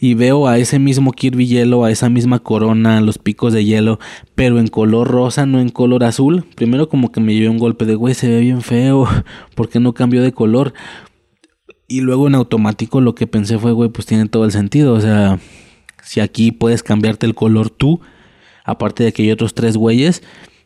y 0.01 0.15
veo 0.15 0.49
a 0.49 0.59
ese 0.59 0.78
mismo 0.78 1.12
Kirby 1.12 1.47
Hielo, 1.47 1.85
a 1.85 1.91
esa 1.91 2.09
misma 2.09 2.39
corona, 2.41 3.01
los 3.03 3.19
picos 3.19 3.53
de 3.53 3.65
hielo, 3.65 4.01
pero 4.35 4.59
en 4.59 4.69
color 4.69 5.09
rosa, 5.09 5.45
no 5.47 5.61
en 5.61 5.69
color 5.69 6.05
azul, 6.05 6.45
primero 6.55 6.89
como 6.89 7.12
que 7.12 7.20
me 7.20 7.35
llevé 7.35 7.51
un 7.51 7.59
golpe 7.59 7.85
de 7.85 7.95
güey, 7.95 8.15
se 8.15 8.28
ve 8.28 8.41
bien 8.41 8.62
feo, 8.62 9.07
¿por 9.55 9.69
qué 9.69 9.78
no 9.78 9.93
cambió 9.93 10.23
de 10.23 10.32
color? 10.32 10.73
Y 11.87 12.01
luego 12.01 12.28
en 12.28 12.35
automático 12.35 13.01
lo 13.01 13.15
que 13.15 13.27
pensé 13.27 13.59
fue, 13.59 13.73
güey, 13.73 13.91
pues 13.91 14.07
tiene 14.07 14.27
todo 14.27 14.47
el 14.47 14.53
sentido, 14.53 14.95
o 14.95 15.01
sea, 15.01 15.39
si 16.03 16.20
aquí 16.20 16.51
puedes 16.51 16.82
cambiarte 16.82 17.27
el 17.27 17.35
color 17.35 17.69
tú, 17.69 18.01
aparte 18.65 19.05
de 19.05 19.12
que 19.12 19.23
hay 19.23 19.31
otros 19.31 19.55
tres 19.55 19.77
güeyes, 19.77 20.23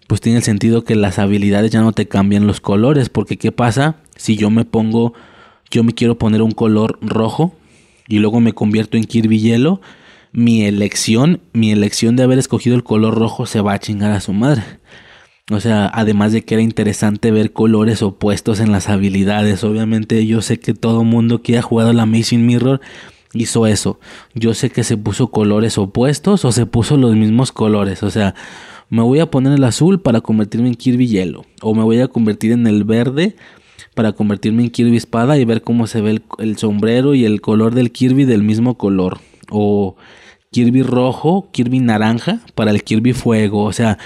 pues 0.07 0.21
tiene 0.21 0.39
el 0.39 0.45
sentido 0.45 0.85
que 0.85 0.95
las 0.95 1.19
habilidades 1.19 1.71
ya 1.71 1.81
no 1.81 1.93
te 1.93 2.09
cambian 2.09 2.47
los 2.47 2.61
colores, 2.61 3.09
porque 3.09 3.37
¿qué 3.37 3.53
pasa 3.53 3.97
si 4.17 4.37
yo 4.37 4.51
me 4.51 4.65
pongo, 4.65 5.15
yo 5.71 5.83
me 5.85 5.95
quiero 5.95 6.19
poner 6.19 6.43
un 6.43 6.53
color 6.53 6.99
rojo 7.01 7.55
y 8.09 8.19
luego 8.19 8.41
me 8.41 8.53
convierto 8.53 8.97
en 8.97 9.05
Kirby 9.05 9.41
Hielo? 9.41 9.81
Mi 10.33 10.65
elección, 10.65 11.41
mi 11.53 11.71
elección 11.71 12.17
de 12.17 12.25
haber 12.25 12.39
escogido 12.39 12.77
el 12.77 12.85
color 12.85 13.15
rojo 13.15 13.47
se 13.47 13.61
va 13.61 13.73
a 13.73 13.79
chingar 13.79 14.11
a 14.13 14.21
su 14.21 14.33
madre. 14.33 14.63
O 15.51 15.61
sea, 15.61 15.91
además 15.93 16.33
de 16.33 16.43
que 16.43 16.55
era 16.55 16.63
interesante 16.63 17.31
ver 17.31 17.53
colores 17.53 18.03
opuestos 18.03 18.61
en 18.61 18.73
las 18.73 18.89
habilidades. 18.89 19.63
Obviamente 19.63 20.27
yo 20.27 20.41
sé 20.41 20.59
que 20.59 20.73
todo 20.73 21.05
mundo 21.05 21.43
que 21.43 21.59
ha 21.59 21.63
jugado 21.63 21.93
la 21.93 22.05
Amazing 22.05 22.47
Mirror 22.47 22.81
hizo 23.35 23.67
eso. 23.67 24.01
Yo 24.35 24.55
sé 24.55 24.71
que 24.71 24.85
se 24.85 24.97
puso 24.97 25.29
colores 25.29 25.77
opuestos 25.77 26.45
o 26.47 26.53
se 26.53 26.65
puso 26.65 26.97
los 26.97 27.15
mismos 27.15 27.53
colores. 27.53 28.03
O 28.03 28.11
sea, 28.11 28.35
me 28.89 29.03
voy 29.03 29.21
a 29.21 29.31
poner 29.31 29.53
el 29.53 29.65
azul 29.65 30.01
para 30.01 30.21
convertirme 30.21 30.69
en 30.69 30.75
Kirby 30.75 31.09
hielo. 31.09 31.45
O 31.63 31.75
me 31.75 31.83
voy 31.83 32.01
a 32.01 32.09
convertir 32.09 32.53
en 32.53 32.67
el 32.67 32.85
verde 32.85 33.37
para 33.95 34.13
convertirme 34.13 34.63
en 34.63 34.71
Kirby 34.71 34.97
espada 34.97 35.39
y 35.39 35.45
ver 35.45 35.63
cómo 35.63 35.87
se 35.87 36.01
ve 36.01 36.23
el, 36.39 36.59
sombrero 36.59 37.15
y 37.15 37.25
el 37.25 37.41
color 37.41 37.75
del 37.75 37.93
Kirby 37.93 38.25
del 38.25 38.43
mismo 38.43 38.77
color. 38.77 39.21
O 39.51 39.97
Kirby 40.51 40.83
rojo, 40.83 41.51
Kirby 41.53 41.81
naranja 41.81 42.41
para 42.55 42.71
el 42.71 42.83
Kirby 42.83 43.13
fuego. 43.13 43.65
O 43.65 43.73
sea, 43.73 43.99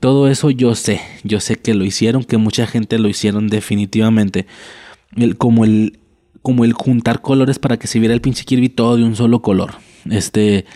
todo 0.00 0.28
eso 0.28 0.50
yo 0.50 0.74
sé. 0.74 1.00
Yo 1.22 1.40
sé 1.40 1.56
que 1.56 1.74
lo 1.74 1.84
hicieron, 1.84 2.24
que 2.24 2.36
mucha 2.36 2.66
gente 2.66 2.98
lo 2.98 3.08
hicieron 3.08 3.48
definitivamente. 3.48 4.46
El, 5.16 5.36
como 5.36 5.64
el 5.64 5.98
como 6.44 6.66
el 6.66 6.74
juntar 6.74 7.22
colores 7.22 7.58
para 7.58 7.78
que 7.78 7.86
se 7.86 7.98
viera 7.98 8.12
el 8.12 8.20
pinche 8.20 8.44
Kirby 8.44 8.68
todo 8.68 8.98
de 8.98 9.04
un 9.04 9.16
solo 9.16 9.40
color. 9.40 9.76
Este 10.10 10.66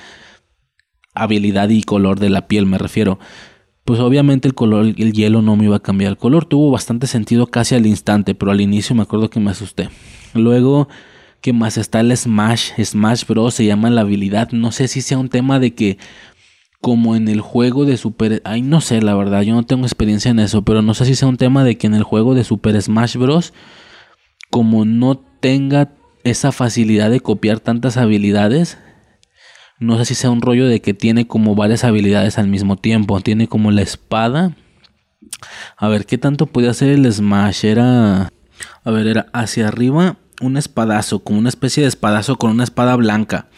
habilidad 1.14 1.68
y 1.68 1.82
color 1.82 2.18
de 2.18 2.30
la 2.30 2.48
piel 2.48 2.64
me 2.64 2.78
refiero. 2.78 3.18
Pues 3.88 4.00
obviamente 4.00 4.46
el 4.46 4.54
color, 4.54 4.84
el 4.84 5.12
hielo 5.14 5.40
no 5.40 5.56
me 5.56 5.64
iba 5.64 5.76
a 5.76 5.80
cambiar 5.80 6.10
el 6.10 6.18
color. 6.18 6.44
Tuvo 6.44 6.70
bastante 6.70 7.06
sentido 7.06 7.46
casi 7.46 7.74
al 7.74 7.86
instante, 7.86 8.34
pero 8.34 8.52
al 8.52 8.60
inicio 8.60 8.94
me 8.94 9.00
acuerdo 9.00 9.30
que 9.30 9.40
me 9.40 9.50
asusté. 9.50 9.88
Luego, 10.34 10.90
¿qué 11.40 11.54
más? 11.54 11.78
Está 11.78 12.00
el 12.00 12.14
Smash. 12.14 12.72
Smash 12.84 13.24
Bros. 13.26 13.54
se 13.54 13.64
llama 13.64 13.88
la 13.88 14.02
habilidad. 14.02 14.50
No 14.52 14.72
sé 14.72 14.88
si 14.88 15.00
sea 15.00 15.16
un 15.16 15.30
tema 15.30 15.58
de 15.58 15.72
que 15.72 15.96
como 16.82 17.16
en 17.16 17.28
el 17.28 17.40
juego 17.40 17.86
de 17.86 17.96
Super... 17.96 18.42
Ay, 18.44 18.60
no 18.60 18.82
sé, 18.82 19.00
la 19.00 19.14
verdad, 19.14 19.40
yo 19.40 19.54
no 19.54 19.62
tengo 19.62 19.86
experiencia 19.86 20.30
en 20.30 20.40
eso, 20.40 20.60
pero 20.60 20.82
no 20.82 20.92
sé 20.92 21.06
si 21.06 21.14
sea 21.14 21.26
un 21.26 21.38
tema 21.38 21.64
de 21.64 21.78
que 21.78 21.86
en 21.86 21.94
el 21.94 22.02
juego 22.02 22.34
de 22.34 22.44
Super 22.44 22.78
Smash 22.82 23.16
Bros. 23.16 23.54
Como 24.50 24.84
no 24.84 25.16
tenga 25.40 25.94
esa 26.24 26.52
facilidad 26.52 27.10
de 27.10 27.20
copiar 27.20 27.58
tantas 27.58 27.96
habilidades, 27.96 28.76
no 29.80 29.96
sé 29.96 30.06
si 30.06 30.14
sea 30.14 30.30
un 30.30 30.42
rollo 30.42 30.66
de 30.66 30.80
que 30.80 30.94
tiene 30.94 31.26
como 31.26 31.54
varias 31.54 31.84
habilidades 31.84 32.38
al 32.38 32.48
mismo 32.48 32.76
tiempo. 32.76 33.20
Tiene 33.20 33.46
como 33.46 33.70
la 33.70 33.82
espada. 33.82 34.56
A 35.76 35.88
ver, 35.88 36.04
¿qué 36.04 36.18
tanto 36.18 36.46
podía 36.46 36.70
hacer 36.70 36.90
el 36.90 37.10
Smash? 37.12 37.64
Era... 37.64 38.32
A 38.84 38.90
ver, 38.90 39.06
era 39.06 39.26
hacia 39.32 39.68
arriba 39.68 40.16
un 40.40 40.56
espadazo, 40.56 41.20
como 41.20 41.38
una 41.38 41.48
especie 41.48 41.82
de 41.82 41.88
espadazo 41.88 42.36
con 42.36 42.50
una 42.50 42.64
espada 42.64 42.96
blanca. 42.96 43.48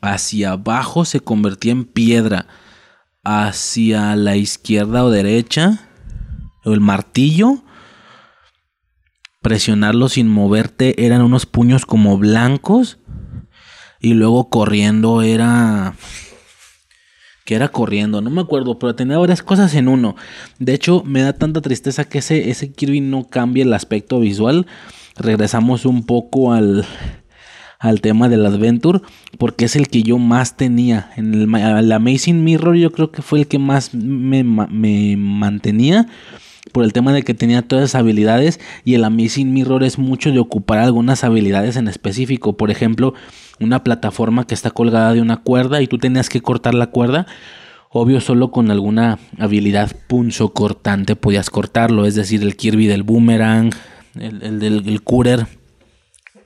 Hacia 0.00 0.52
abajo 0.52 1.04
se 1.04 1.20
convertía 1.20 1.72
en 1.72 1.84
piedra. 1.84 2.46
Hacia 3.22 4.16
la 4.16 4.36
izquierda 4.36 5.04
o 5.04 5.10
derecha. 5.10 5.88
O 6.64 6.72
el 6.72 6.80
martillo. 6.80 7.62
presionarlo 9.40 10.08
sin 10.08 10.28
moverte 10.28 11.06
eran 11.06 11.22
unos 11.22 11.46
puños 11.46 11.86
como 11.86 12.18
blancos 12.18 12.99
y 14.00 14.14
luego 14.14 14.48
corriendo 14.48 15.22
era 15.22 15.94
que 17.44 17.54
era 17.56 17.68
corriendo, 17.68 18.20
no 18.20 18.30
me 18.30 18.42
acuerdo, 18.42 18.78
pero 18.78 18.94
tenía 18.94 19.18
varias 19.18 19.42
cosas 19.42 19.74
en 19.74 19.88
uno. 19.88 20.14
De 20.60 20.72
hecho, 20.72 21.02
me 21.04 21.22
da 21.22 21.32
tanta 21.32 21.60
tristeza 21.60 22.04
que 22.04 22.18
ese, 22.18 22.48
ese 22.48 22.70
Kirby 22.70 23.00
no 23.00 23.24
cambie 23.24 23.64
el 23.64 23.72
aspecto 23.72 24.20
visual. 24.20 24.66
Regresamos 25.16 25.84
un 25.84 26.04
poco 26.06 26.52
al, 26.52 26.86
al 27.80 28.02
tema 28.02 28.28
del 28.28 28.46
Adventure, 28.46 29.00
porque 29.38 29.64
es 29.64 29.74
el 29.74 29.88
que 29.88 30.02
yo 30.02 30.18
más 30.18 30.56
tenía. 30.56 31.10
En 31.16 31.34
el, 31.34 31.92
Amazing 31.92 32.44
Mirror 32.44 32.76
yo 32.76 32.92
creo 32.92 33.10
que 33.10 33.22
fue 33.22 33.40
el 33.40 33.48
que 33.48 33.58
más 33.58 33.94
me, 33.94 34.44
me 34.44 35.16
mantenía 35.16 36.06
por 36.72 36.84
el 36.84 36.92
tema 36.92 37.12
de 37.12 37.22
que 37.22 37.34
tenía 37.34 37.62
todas 37.62 37.86
esas 37.86 38.00
habilidades 38.00 38.60
y 38.84 38.94
el 38.94 39.02
Amazing 39.02 39.52
Mirror 39.52 39.82
es 39.82 39.98
mucho 39.98 40.30
de 40.30 40.38
ocupar 40.38 40.78
algunas 40.78 41.24
habilidades 41.24 41.76
en 41.76 41.88
específico. 41.88 42.56
Por 42.56 42.70
ejemplo, 42.70 43.14
una 43.60 43.84
plataforma 43.84 44.46
que 44.46 44.54
está 44.54 44.70
colgada 44.70 45.12
de 45.12 45.20
una 45.20 45.38
cuerda 45.38 45.82
y 45.82 45.86
tú 45.86 45.98
tenías 45.98 46.28
que 46.28 46.40
cortar 46.40 46.74
la 46.74 46.88
cuerda. 46.88 47.26
Obvio, 47.90 48.20
solo 48.20 48.50
con 48.50 48.70
alguna 48.70 49.18
habilidad 49.38 49.96
punzo 50.06 50.52
cortante 50.52 51.16
podías 51.16 51.50
cortarlo. 51.50 52.06
Es 52.06 52.14
decir, 52.14 52.42
el 52.42 52.56
Kirby 52.56 52.86
del 52.86 53.02
boomerang, 53.02 53.72
el, 54.14 54.60
del 54.60 54.88
el 54.88 55.02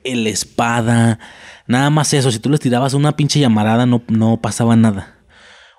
el 0.05 0.27
espada. 0.27 1.19
Nada 1.67 1.91
más 1.91 2.13
eso. 2.13 2.31
Si 2.31 2.39
tú 2.39 2.51
les 2.51 2.61
tirabas 2.61 2.95
una 2.95 3.17
pinche 3.17 3.41
llamarada, 3.41 3.87
no, 3.87 4.03
no 4.09 4.41
pasaba 4.41 4.77
nada. 4.77 5.19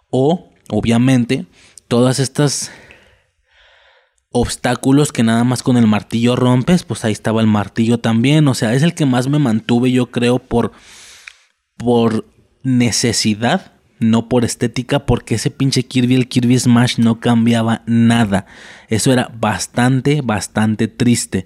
O, 0.09 0.49
obviamente, 0.69 1.45
todas 1.87 2.19
estas 2.19 2.71
obstáculos 4.31 5.13
que 5.13 5.23
nada 5.23 5.45
más 5.45 5.63
con 5.63 5.77
el 5.77 5.87
martillo 5.87 6.35
rompes, 6.35 6.83
pues 6.83 7.05
ahí 7.05 7.13
estaba 7.13 7.39
el 7.39 7.47
martillo 7.47 7.99
también, 7.99 8.45
o 8.49 8.53
sea, 8.53 8.73
es 8.73 8.83
el 8.83 8.93
que 8.93 9.05
más 9.05 9.29
me 9.29 9.39
mantuve 9.39 9.93
yo 9.93 10.07
creo 10.07 10.39
por 10.39 10.73
por 11.77 12.25
necesidad, 12.63 13.73
no 13.99 14.27
por 14.27 14.45
estética, 14.45 15.05
porque 15.05 15.35
ese 15.35 15.51
pinche 15.51 15.83
Kirby, 15.83 16.15
el 16.15 16.27
Kirby 16.27 16.57
Smash 16.57 16.97
no 16.97 17.19
cambiaba 17.19 17.83
nada. 17.85 18.45
Eso 18.89 19.11
era 19.13 19.31
bastante, 19.39 20.21
bastante 20.21 20.87
triste, 20.87 21.45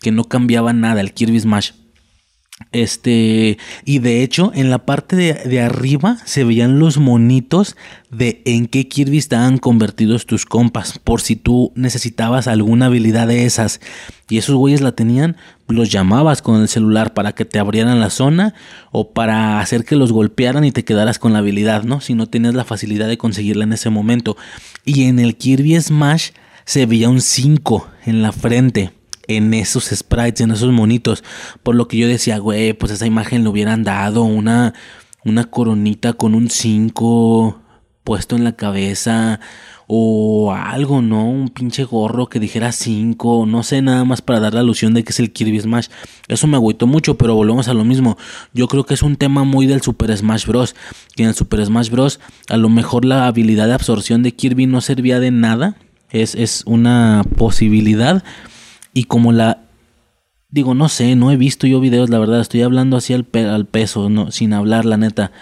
que 0.00 0.12
no 0.12 0.24
cambiaba 0.24 0.72
nada 0.72 1.00
el 1.00 1.12
Kirby 1.12 1.40
Smash. 1.40 1.72
Este, 2.70 3.58
y 3.84 3.98
de 3.98 4.22
hecho, 4.22 4.52
en 4.54 4.70
la 4.70 4.78
parte 4.86 5.16
de, 5.16 5.60
arriba 5.60 6.18
se 6.24 6.44
veían 6.44 6.78
los 6.78 6.98
monitos 6.98 7.76
de 8.10 8.42
en 8.44 8.66
qué 8.66 8.88
Kirby 8.88 9.18
estaban 9.18 9.58
convertidos 9.58 10.26
tus 10.26 10.46
compas, 10.46 10.98
por 10.98 11.20
si 11.20 11.36
tú 11.36 11.72
necesitabas 11.74 12.46
alguna 12.46 12.86
habilidad 12.86 13.26
de 13.26 13.44
esas. 13.44 13.80
Y 14.28 14.38
esos 14.38 14.56
güeyes 14.56 14.80
la 14.80 14.92
tenían, 14.92 15.36
los 15.68 15.90
llamabas 15.90 16.42
con 16.42 16.60
el 16.60 16.68
celular 16.68 17.14
para 17.14 17.32
que 17.32 17.44
te 17.44 17.58
abrieran 17.58 18.00
la 18.00 18.10
zona 18.10 18.54
o 18.90 19.12
para 19.12 19.60
hacer 19.60 19.84
que 19.84 19.96
los 19.96 20.12
golpearan 20.12 20.64
y 20.64 20.72
te 20.72 20.84
quedaras 20.84 21.18
con 21.18 21.32
la 21.32 21.40
habilidad, 21.40 21.84
¿no? 21.84 22.00
Si 22.00 22.14
no 22.14 22.26
tenías 22.26 22.54
la 22.54 22.64
facilidad 22.64 23.08
de 23.08 23.18
conseguirla 23.18 23.64
en 23.64 23.72
ese 23.72 23.90
momento. 23.90 24.36
Y 24.84 25.04
en 25.04 25.18
el 25.18 25.36
Kirby 25.36 25.80
Smash 25.80 26.30
se 26.64 26.86
veía 26.86 27.08
un 27.08 27.20
5 27.20 27.88
en 28.06 28.22
la 28.22 28.32
frente 28.32 28.92
en 29.28 29.54
esos 29.54 29.84
sprites, 29.84 30.40
en 30.40 30.50
esos 30.50 30.70
monitos. 30.72 31.24
Por 31.62 31.74
lo 31.74 31.88
que 31.88 31.96
yo 31.96 32.08
decía, 32.08 32.38
güey, 32.38 32.72
pues 32.72 32.92
esa 32.92 33.06
imagen 33.06 33.42
le 33.42 33.48
hubieran 33.48 33.84
dado 33.84 34.22
una, 34.22 34.74
una 35.24 35.44
coronita 35.44 36.12
con 36.14 36.34
un 36.34 36.50
5 36.50 37.62
puesto 38.04 38.34
en 38.34 38.44
la 38.44 38.52
cabeza 38.52 39.40
o 39.86 40.52
algo, 40.52 41.02
¿no? 41.02 41.28
Un 41.28 41.50
pinche 41.50 41.84
gorro 41.84 42.28
que 42.28 42.40
dijera 42.40 42.72
5, 42.72 43.46
no 43.46 43.62
sé, 43.62 43.82
nada 43.82 44.04
más 44.04 44.22
para 44.22 44.40
dar 44.40 44.54
la 44.54 44.60
alusión 44.60 44.94
de 44.94 45.04
que 45.04 45.10
es 45.10 45.20
el 45.20 45.32
Kirby 45.32 45.60
Smash. 45.60 45.88
Eso 46.28 46.46
me 46.46 46.56
agüitó 46.56 46.86
mucho, 46.86 47.18
pero 47.18 47.34
volvemos 47.34 47.68
a 47.68 47.74
lo 47.74 47.84
mismo. 47.84 48.16
Yo 48.54 48.68
creo 48.68 48.84
que 48.84 48.94
es 48.94 49.02
un 49.02 49.16
tema 49.16 49.44
muy 49.44 49.66
del 49.66 49.82
Super 49.82 50.16
Smash 50.16 50.46
Bros. 50.46 50.74
Que 51.14 51.24
en 51.24 51.28
el 51.28 51.34
Super 51.34 51.64
Smash 51.64 51.90
Bros. 51.90 52.20
a 52.48 52.56
lo 52.56 52.68
mejor 52.68 53.04
la 53.04 53.26
habilidad 53.26 53.66
de 53.66 53.74
absorción 53.74 54.22
de 54.22 54.32
Kirby 54.32 54.66
no 54.66 54.80
servía 54.80 55.20
de 55.20 55.30
nada. 55.30 55.76
Es, 56.10 56.34
es 56.34 56.62
una 56.66 57.24
posibilidad 57.36 58.24
y 58.92 59.04
como 59.04 59.32
la... 59.32 59.64
Digo, 60.48 60.74
no 60.74 60.90
sé, 60.90 61.16
no 61.16 61.30
he 61.30 61.36
visto 61.36 61.66
yo 61.66 61.80
videos, 61.80 62.10
la 62.10 62.18
verdad, 62.18 62.40
estoy 62.40 62.60
hablando 62.60 62.98
así 62.98 63.14
al, 63.14 63.26
al 63.34 63.66
peso, 63.66 64.10
no, 64.10 64.30
sin 64.30 64.52
hablar, 64.52 64.84
la 64.84 64.98
neta. 64.98 65.32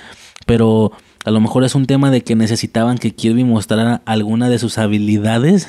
Pero 0.46 0.92
a 1.24 1.30
lo 1.30 1.40
mejor 1.40 1.64
es 1.64 1.74
un 1.74 1.86
tema 1.86 2.10
de 2.10 2.22
que 2.22 2.36
necesitaban 2.36 2.96
que 2.96 3.14
Kirby 3.14 3.42
mostrara 3.42 4.02
alguna 4.06 4.48
de 4.48 4.60
sus 4.60 4.78
habilidades, 4.78 5.68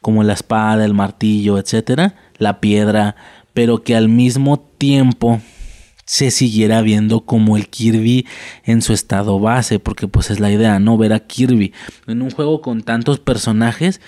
como 0.00 0.24
la 0.24 0.32
espada, 0.32 0.84
el 0.84 0.92
martillo, 0.92 1.56
etcétera, 1.56 2.16
la 2.38 2.60
piedra, 2.60 3.14
pero 3.54 3.84
que 3.84 3.94
al 3.94 4.08
mismo 4.08 4.58
tiempo 4.58 5.40
se 6.04 6.30
siguiera 6.30 6.82
viendo 6.82 7.20
como 7.22 7.56
el 7.56 7.68
Kirby 7.68 8.26
en 8.64 8.82
su 8.82 8.92
estado 8.92 9.38
base, 9.38 9.78
porque 9.78 10.08
pues 10.08 10.30
es 10.30 10.40
la 10.40 10.50
idea, 10.50 10.78
¿no? 10.78 10.98
Ver 10.98 11.12
a 11.12 11.20
Kirby 11.20 11.72
en 12.06 12.22
un 12.22 12.30
juego 12.30 12.60
con 12.60 12.82
tantos 12.82 13.20
personajes 13.20 14.00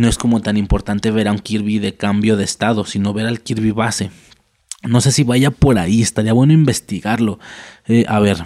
no 0.00 0.08
es 0.08 0.16
como 0.16 0.40
tan 0.40 0.56
importante 0.56 1.10
ver 1.10 1.28
a 1.28 1.32
un 1.32 1.38
Kirby 1.38 1.78
de 1.78 1.94
cambio 1.94 2.36
de 2.36 2.44
estado, 2.44 2.86
sino 2.86 3.12
ver 3.12 3.26
al 3.26 3.40
Kirby 3.40 3.70
base. 3.70 4.10
No 4.82 5.02
sé 5.02 5.12
si 5.12 5.24
vaya 5.24 5.50
por 5.50 5.78
ahí, 5.78 6.00
estaría 6.00 6.32
bueno 6.32 6.54
investigarlo. 6.54 7.38
Eh, 7.86 8.06
a 8.08 8.18
ver, 8.18 8.38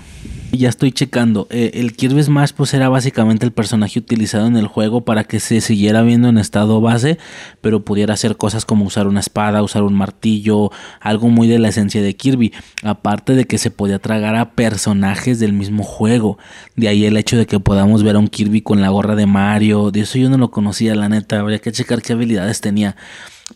ya 0.50 0.68
estoy 0.68 0.90
checando. 0.90 1.46
Eh, 1.50 1.72
el 1.74 1.94
Kirby 1.94 2.24
Smash 2.24 2.50
pues 2.56 2.74
era 2.74 2.88
básicamente 2.88 3.46
el 3.46 3.52
personaje 3.52 4.00
utilizado 4.00 4.48
en 4.48 4.56
el 4.56 4.66
juego 4.66 5.02
para 5.04 5.22
que 5.22 5.38
se 5.38 5.60
siguiera 5.60 6.02
viendo 6.02 6.28
en 6.28 6.38
estado 6.38 6.80
base, 6.80 7.18
pero 7.60 7.84
pudiera 7.84 8.14
hacer 8.14 8.36
cosas 8.36 8.64
como 8.64 8.84
usar 8.84 9.06
una 9.06 9.20
espada, 9.20 9.62
usar 9.62 9.84
un 9.84 9.94
martillo, 9.94 10.72
algo 11.00 11.28
muy 11.28 11.46
de 11.46 11.60
la 11.60 11.68
esencia 11.68 12.02
de 12.02 12.16
Kirby. 12.16 12.52
Aparte 12.82 13.34
de 13.34 13.44
que 13.44 13.58
se 13.58 13.70
podía 13.70 14.00
tragar 14.00 14.34
a 14.34 14.52
personajes 14.52 15.38
del 15.38 15.52
mismo 15.52 15.84
juego. 15.84 16.38
De 16.74 16.88
ahí 16.88 17.04
el 17.04 17.16
hecho 17.16 17.36
de 17.36 17.46
que 17.46 17.60
podamos 17.60 18.02
ver 18.02 18.16
a 18.16 18.18
un 18.18 18.28
Kirby 18.28 18.60
con 18.60 18.80
la 18.80 18.88
gorra 18.88 19.14
de 19.14 19.26
Mario. 19.26 19.92
De 19.92 20.00
eso 20.00 20.18
yo 20.18 20.30
no 20.30 20.38
lo 20.38 20.50
conocía, 20.50 20.96
la 20.96 21.08
neta. 21.08 21.38
Habría 21.38 21.60
que 21.60 21.70
checar 21.70 22.02
qué 22.02 22.14
habilidades 22.14 22.60
tenía. 22.60 22.96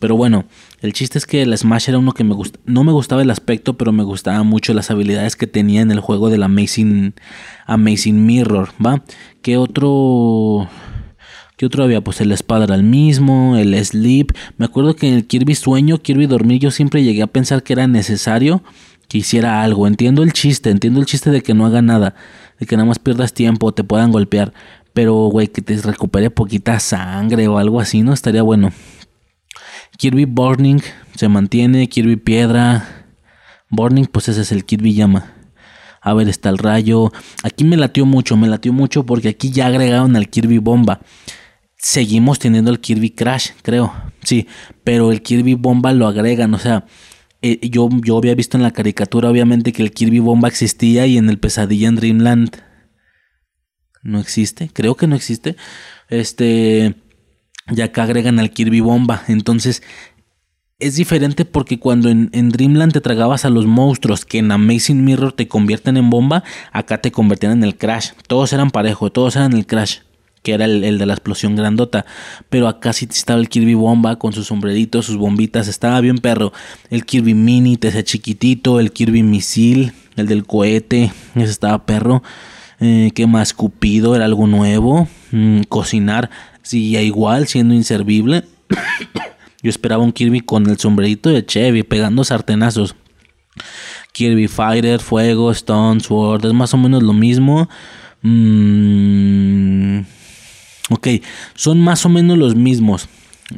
Pero 0.01 0.17
bueno, 0.17 0.45
el 0.81 0.93
chiste 0.93 1.19
es 1.19 1.27
que 1.27 1.43
el 1.43 1.57
Smash 1.57 1.89
era 1.89 1.99
uno 1.99 2.13
que 2.13 2.23
me 2.23 2.35
gusta, 2.35 2.59
no 2.67 2.85
me 2.85 2.93
gustaba 2.93 3.23
el 3.23 3.31
aspecto, 3.31 3.79
pero 3.79 3.91
me 3.91 4.05
gustaba 4.05 4.43
mucho 4.43 4.75
las 4.75 4.91
habilidades 4.91 5.35
que 5.35 5.47
tenía 5.47 5.81
en 5.81 5.91
el 5.91 6.01
juego 6.01 6.29
del 6.29 6.43
Amazing, 6.43 7.15
Amazing 7.67 8.27
Mirror, 8.27 8.71
¿va? 8.85 9.03
¿Qué 9.43 9.57
otro... 9.57 10.69
¿Qué 11.57 11.67
otro 11.67 11.83
había? 11.83 12.01
Pues 12.01 12.21
el 12.21 12.31
espada 12.31 12.67
era 12.67 12.77
el 12.77 12.85
mismo, 12.85 13.57
el 13.57 13.75
sleep. 13.85 14.31
Me 14.59 14.67
acuerdo 14.67 14.95
que 14.95 15.09
en 15.09 15.15
el 15.15 15.27
Kirby 15.27 15.57
sueño, 15.57 15.99
Kirby 15.99 16.27
dormir, 16.27 16.61
yo 16.61 16.71
siempre 16.71 17.03
llegué 17.03 17.21
a 17.23 17.27
pensar 17.27 17.65
que 17.65 17.73
era 17.73 17.89
necesario 17.89 18.63
que 19.09 19.19
hiciera 19.19 19.63
algo. 19.63 19.89
Entiendo 19.89 20.23
el 20.23 20.33
chiste, 20.33 20.71
entiendo 20.71 21.01
el 21.01 21.07
chiste 21.07 21.33
de 21.33 21.43
que 21.43 21.55
no 21.55 21.67
haga 21.67 21.83
nada, 21.83 22.15
de 22.61 22.67
que 22.67 22.77
nada 22.77 22.87
más 22.87 23.01
pierdas 23.01 23.33
tiempo, 23.33 23.73
te 23.73 23.83
puedan 23.83 24.13
golpear. 24.13 24.53
Pero, 24.93 25.15
güey, 25.27 25.49
que 25.49 25.61
te 25.61 25.77
recupere 25.79 26.31
poquita 26.31 26.79
sangre 26.79 27.49
o 27.49 27.59
algo 27.59 27.81
así, 27.81 28.03
¿no? 28.03 28.13
Estaría 28.13 28.43
bueno. 28.43 28.71
Kirby 29.99 30.25
Burning 30.25 30.81
se 31.17 31.29
mantiene. 31.29 31.89
Kirby 31.89 32.17
Piedra. 32.17 33.07
Burning, 33.69 34.07
pues 34.07 34.29
ese 34.29 34.41
es 34.41 34.53
el 34.53 34.65
Kirby 34.65 34.95
Llama. 34.95 35.35
A 36.01 36.15
ver, 36.15 36.29
está 36.29 36.49
el 36.49 36.57
rayo. 36.57 37.13
Aquí 37.43 37.65
me 37.65 37.77
latió 37.77 38.07
mucho, 38.07 38.37
me 38.37 38.49
latió 38.49 38.73
mucho 38.73 39.05
porque 39.05 39.29
aquí 39.29 39.51
ya 39.51 39.67
agregaron 39.67 40.17
al 40.17 40.31
Kirby 40.31 40.59
Bomba. 40.59 41.01
Seguimos 41.77 42.39
teniendo 42.39 42.71
el 42.71 42.81
Kirby 42.81 43.11
Crash, 43.11 43.51
creo. 43.63 43.93
Sí, 44.23 44.47
pero 44.85 45.13
el 45.13 45.21
Kirby 45.21 45.55
Bomba 45.55 45.93
lo 45.93 46.07
agregan, 46.07 46.55
o 46.55 46.59
sea, 46.59 46.87
eh, 47.43 47.69
yo, 47.69 47.89
yo 48.05 48.17
había 48.17 48.35
visto 48.35 48.57
en 48.57 48.63
la 48.63 48.73
caricatura 48.73 49.31
obviamente 49.31 49.73
que 49.73 49.83
el 49.83 49.93
Kirby 49.93 50.19
Bomba 50.21 50.49
existía 50.49 51.07
y 51.07 51.19
en 51.19 51.29
el 51.29 51.39
Pesadilla 51.39 51.89
en 51.89 51.97
Dreamland 51.97 52.57
no 54.03 54.21
existe, 54.21 54.71
creo 54.73 54.97
que 54.97 55.07
no 55.07 55.17
existe. 55.17 55.57
Este, 56.09 56.95
ya 57.71 57.87
acá 57.87 58.05
agregan 58.05 58.39
al 58.39 58.51
Kirby 58.51 58.81
Bomba. 58.81 59.23
Entonces 59.29 59.83
es 60.79 60.95
diferente 60.95 61.45
porque 61.45 61.81
cuando 61.81 62.09
en, 62.09 62.31
Dreamland 62.51 62.93
te 62.93 63.01
tragabas 63.01 63.45
a 63.45 63.51
los 63.51 63.67
monstruos 63.67 64.25
que 64.25 64.39
en 64.39 64.53
Amazing 64.53 65.05
Mirror 65.05 65.33
te 65.33 65.49
convierten 65.49 65.97
en 65.97 66.09
bomba, 66.09 66.45
acá 66.73 67.01
te 67.01 67.11
convertían 67.11 67.53
en 67.53 67.65
el 67.65 67.77
Crash. 67.77 68.11
Todos 68.29 68.53
eran 68.53 68.71
parejos, 68.71 69.13
todos 69.13 69.35
eran 69.35 69.55
el 69.55 69.67
Crash, 69.67 69.99
que 70.43 70.53
era 70.53 70.67
el, 70.67 70.99
de 70.99 71.07
la 71.07 71.15
explosión 71.15 71.57
grandota. 71.57 72.07
Pero 72.49 72.69
acá 72.69 72.93
sí 72.93 73.09
estaba 73.11 73.41
el 73.41 73.49
Kirby 73.49 73.75
Bomba 73.75 74.21
con 74.21 74.33
sus 74.33 74.47
sombreritos, 74.47 75.07
sus 75.07 75.17
bombitas, 75.17 75.67
estaba 75.67 76.01
bien 76.01 76.19
perro. 76.19 76.53
El 76.91 77.05
Kirby 77.05 77.35
Mini, 77.35 77.77
te 77.77 77.89
hacía 77.89 78.05
chiquitito, 78.05 78.79
el 78.79 78.93
Kirby 78.93 79.25
Misil, 79.25 79.93
el 80.15 80.29
del 80.29 80.47
cohete, 80.47 81.13
ese 81.35 81.51
estaba 81.51 81.87
perro. 81.87 82.23
Eh, 82.79 83.11
¿Qué 83.17 83.27
más? 83.27 83.53
Cupido 83.53 84.15
era 84.15 84.27
algo 84.27 84.47
nuevo. 84.47 85.09
Mm, 85.33 85.63
cocinar 85.63 86.31
Sigue 86.69 87.03
igual, 87.03 87.49
siendo 87.49 87.73
inservible. 87.73 88.45
Yo 89.63 89.71
esperaba 89.71 90.03
un 90.03 90.13
Kirby 90.13 90.41
con 90.41 90.69
el 90.69 90.79
sombrerito 90.79 91.31
de 91.31 91.47
Chevy, 91.47 91.83
pegando 91.83 92.25
sartenazos. 92.25 92.95
Kirby 94.13 94.49
Fighter, 94.49 95.01
Fuego, 95.01 95.51
Stone, 95.51 96.01
Sword, 96.01 96.45
es 96.45 96.53
más 96.53 96.75
o 96.75 96.77
menos 96.77 97.03
lo 97.03 97.15
mismo. 97.15 97.71
Mm, 98.21 100.01
ok, 100.91 101.09
son 101.55 101.81
más 101.81 102.05
o 102.05 102.11
menos 102.11 102.37
los 102.37 102.55
mismos. 102.55 103.09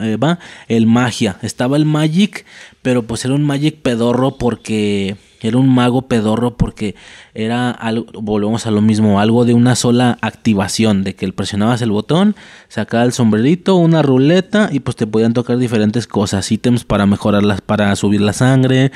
eh, 0.01 0.17
va, 0.17 0.39
el 0.69 0.87
magia. 0.87 1.37
Estaba 1.43 1.77
el 1.77 1.87
magic, 1.87 2.47
pero 2.81 3.09
pues 3.09 3.25
era 3.25 3.35
un 3.35 3.43
magic 3.43 3.83
pedorro 3.83 4.39
porque 4.39 5.17
era 5.49 5.59
un 5.59 5.69
mago 5.69 6.03
pedorro 6.03 6.57
porque 6.57 6.95
era 7.35 7.71
algo, 7.71 8.07
volvemos 8.21 8.67
a 8.67 8.71
lo 8.71 8.81
mismo, 8.81 9.21
algo 9.21 9.45
de 9.45 9.55
una 9.55 9.75
sola 9.77 10.19
activación, 10.21 11.05
de 11.05 11.15
que 11.15 11.31
presionabas 11.33 11.83
el 11.83 11.91
botón, 11.91 12.37
sacaba 12.69 13.05
el 13.05 13.13
sombrerito, 13.13 13.77
una 13.77 14.03
ruleta 14.03 14.69
y 14.73 14.81
pues 14.81 14.97
te 14.97 15.07
podían 15.07 15.33
tocar 15.33 15.59
diferentes 15.59 16.07
cosas, 16.07 16.51
ítems 16.51 16.85
para 16.85 17.07
mejorarlas, 17.07 17.61
para 17.61 17.95
subir 17.97 18.21
la 18.21 18.33
sangre, 18.33 18.93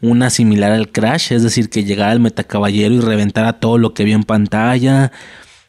una 0.00 0.30
similar 0.30 0.72
al 0.72 0.90
Crash, 0.90 1.32
es 1.32 1.42
decir, 1.42 1.70
que 1.70 1.84
llegara 1.84 2.12
el 2.12 2.20
metacaballero 2.20 2.94
y 2.94 3.00
reventara 3.00 3.60
todo 3.60 3.78
lo 3.78 3.94
que 3.94 4.02
había 4.02 4.14
en 4.14 4.24
pantalla. 4.24 5.12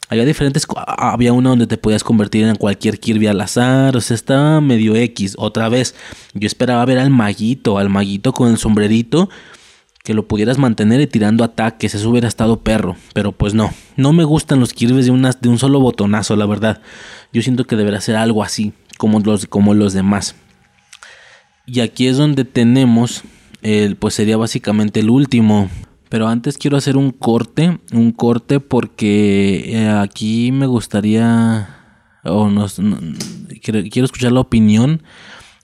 Había 0.08 0.26
diferentes, 0.26 0.66
había 0.86 1.32
una 1.32 1.50
donde 1.50 1.66
te 1.66 1.78
podías 1.78 2.04
convertir 2.04 2.46
en 2.46 2.56
cualquier 2.56 3.00
Kirby 3.00 3.26
al 3.26 3.40
azar, 3.40 3.96
o 3.96 4.00
sea, 4.00 4.14
estaba 4.14 4.60
medio 4.60 4.94
X. 4.94 5.34
Otra 5.38 5.68
vez, 5.68 5.94
yo 6.34 6.46
esperaba 6.46 6.84
ver 6.84 6.98
al 6.98 7.10
maguito, 7.10 7.78
al 7.78 7.88
maguito 7.88 8.32
con 8.32 8.50
el 8.50 8.58
sombrerito, 8.58 9.30
que 10.04 10.12
lo 10.12 10.28
pudieras 10.28 10.58
mantener 10.58 11.00
y 11.00 11.06
tirando 11.06 11.44
ataques, 11.44 11.94
eso 11.94 12.10
hubiera 12.10 12.28
estado 12.28 12.60
perro, 12.60 12.94
pero 13.14 13.32
pues 13.32 13.54
no, 13.54 13.72
no 13.96 14.12
me 14.12 14.24
gustan 14.24 14.60
los 14.60 14.74
Kirby's 14.74 15.06
de, 15.06 15.34
de 15.40 15.48
un 15.48 15.58
solo 15.58 15.80
botonazo, 15.80 16.36
la 16.36 16.44
verdad. 16.44 16.82
Yo 17.32 17.40
siento 17.40 17.64
que 17.64 17.74
deberá 17.74 18.02
ser 18.02 18.16
algo 18.16 18.44
así, 18.44 18.74
como 18.98 19.18
los, 19.20 19.46
como 19.46 19.72
los 19.72 19.94
demás. 19.94 20.36
Y 21.64 21.80
aquí 21.80 22.06
es 22.06 22.18
donde 22.18 22.44
tenemos, 22.44 23.22
el, 23.62 23.96
pues 23.96 24.12
sería 24.12 24.36
básicamente 24.36 25.00
el 25.00 25.08
último. 25.08 25.70
Pero 26.10 26.28
antes 26.28 26.58
quiero 26.58 26.76
hacer 26.76 26.98
un 26.98 27.10
corte, 27.10 27.78
un 27.90 28.12
corte 28.12 28.60
porque 28.60 29.72
eh, 29.72 29.88
aquí 29.88 30.52
me 30.52 30.66
gustaría, 30.66 31.78
o 32.24 32.50
quiero, 33.62 33.80
quiero 33.90 34.04
escuchar 34.04 34.32
la 34.32 34.40
opinión, 34.40 35.02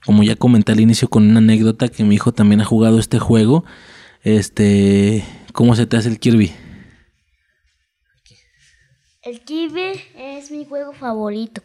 como 0.03 0.23
ya 0.23 0.35
comenté 0.35 0.71
al 0.71 0.79
inicio 0.79 1.09
con 1.09 1.29
una 1.29 1.37
anécdota 1.37 1.89
que 1.89 2.03
mi 2.03 2.15
hijo 2.15 2.31
también 2.31 2.61
ha 2.61 2.65
jugado 2.65 2.97
este 2.97 3.19
juego 3.19 3.65
este, 4.23 5.23
¿cómo 5.53 5.75
se 5.75 5.85
te 5.85 5.97
hace 5.97 6.09
el 6.09 6.19
Kirby? 6.19 6.51
El 9.23 9.41
Kirby 9.41 10.01
es 10.15 10.49
mi 10.49 10.65
juego 10.65 10.93
favorito. 10.93 11.61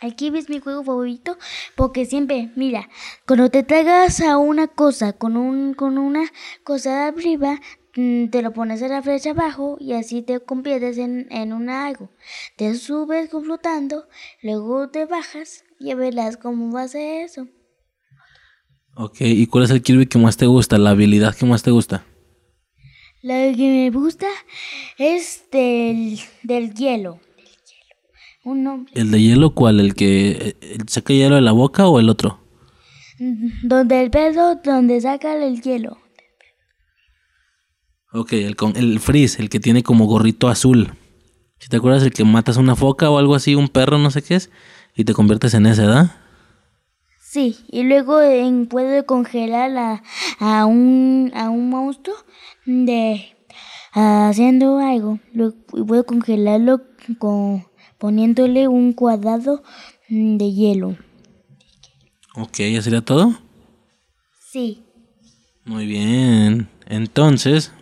El 0.00 0.14
Kirby 0.14 0.38
es 0.38 0.48
mi 0.48 0.60
juego 0.60 0.84
favorito 0.84 1.36
porque 1.74 2.04
siempre, 2.04 2.52
mira, 2.54 2.88
cuando 3.26 3.50
te 3.50 3.62
traigas 3.62 4.20
a 4.20 4.36
una 4.36 4.68
cosa 4.68 5.14
con 5.14 5.36
un 5.36 5.74
con 5.74 5.98
una 5.98 6.30
cosa 6.64 6.90
de 6.90 7.04
arriba, 7.08 7.60
mm, 7.96 8.28
te 8.28 8.42
lo 8.42 8.52
pones 8.52 8.82
en 8.82 8.90
la 8.90 9.02
flecha 9.02 9.30
abajo 9.30 9.76
y 9.80 9.94
así 9.94 10.22
te 10.22 10.38
conviertes 10.40 10.98
en, 10.98 11.26
en 11.30 11.52
un 11.52 11.68
algo. 11.70 12.10
Te 12.56 12.74
subes 12.74 13.30
flotando, 13.30 14.06
luego 14.42 14.88
te 14.90 15.06
bajas 15.06 15.64
y 15.80 15.94
verás 15.94 16.36
cómo 16.36 16.72
va 16.72 16.82
a 16.82 16.88
ser 16.88 17.24
eso. 17.24 17.48
Ok, 19.00 19.20
¿y 19.20 19.46
cuál 19.46 19.62
es 19.62 19.70
el 19.70 19.80
Kirby 19.80 20.06
que 20.06 20.18
más 20.18 20.36
te 20.36 20.46
gusta? 20.46 20.76
¿La 20.76 20.90
habilidad 20.90 21.32
que 21.32 21.46
más 21.46 21.62
te 21.62 21.70
gusta? 21.70 22.04
La 23.22 23.34
que 23.54 23.56
me 23.56 23.90
gusta 23.96 24.26
es 24.98 25.44
del, 25.52 26.18
del 26.42 26.74
hielo. 26.74 27.20
Un 28.42 28.64
nombre. 28.64 28.92
¿El 28.96 29.12
de 29.12 29.22
hielo 29.22 29.50
cuál? 29.50 29.78
¿El 29.78 29.94
que 29.94 30.56
saca 30.88 31.14
hielo 31.14 31.36
de 31.36 31.42
la 31.42 31.52
boca 31.52 31.86
o 31.86 32.00
el 32.00 32.08
otro? 32.08 32.40
Donde 33.62 34.02
el 34.02 34.10
pedo, 34.10 34.56
donde 34.56 35.00
saca 35.00 35.32
el 35.36 35.62
hielo. 35.62 35.98
Ok, 38.12 38.32
el, 38.32 38.56
con, 38.56 38.76
el 38.76 38.98
freeze, 38.98 39.40
el 39.40 39.48
que 39.48 39.60
tiene 39.60 39.84
como 39.84 40.06
gorrito 40.06 40.48
azul. 40.48 40.94
Si 41.60 41.68
te 41.68 41.76
acuerdas, 41.76 42.02
el 42.02 42.12
que 42.12 42.24
matas 42.24 42.56
una 42.56 42.74
foca 42.74 43.10
o 43.10 43.18
algo 43.18 43.36
así, 43.36 43.54
un 43.54 43.68
perro, 43.68 43.98
no 43.98 44.10
sé 44.10 44.22
qué 44.22 44.34
es, 44.34 44.50
y 44.96 45.04
te 45.04 45.14
conviertes 45.14 45.54
en 45.54 45.66
ese, 45.66 45.82
¿verdad? 45.82 46.27
Sí, 47.30 47.58
y 47.70 47.82
luego 47.82 48.22
en, 48.22 48.68
puede 48.68 49.04
congelar 49.04 49.76
a, 49.76 50.02
a, 50.38 50.64
un, 50.64 51.30
a 51.34 51.50
un 51.50 51.68
monstruo 51.68 52.14
de 52.64 53.36
haciendo 53.92 54.78
algo. 54.78 55.20
Lo, 55.34 55.52
puedo 55.66 56.06
congelarlo 56.06 56.80
con, 57.18 57.66
poniéndole 57.98 58.66
un 58.66 58.94
cuadrado 58.94 59.62
de 60.08 60.52
hielo. 60.52 60.96
Ok, 62.34 62.60
¿ya 62.60 62.80
sería 62.80 63.02
todo? 63.02 63.38
Sí. 64.50 64.84
Muy 65.66 65.84
bien. 65.84 66.70
Entonces, 66.86 67.74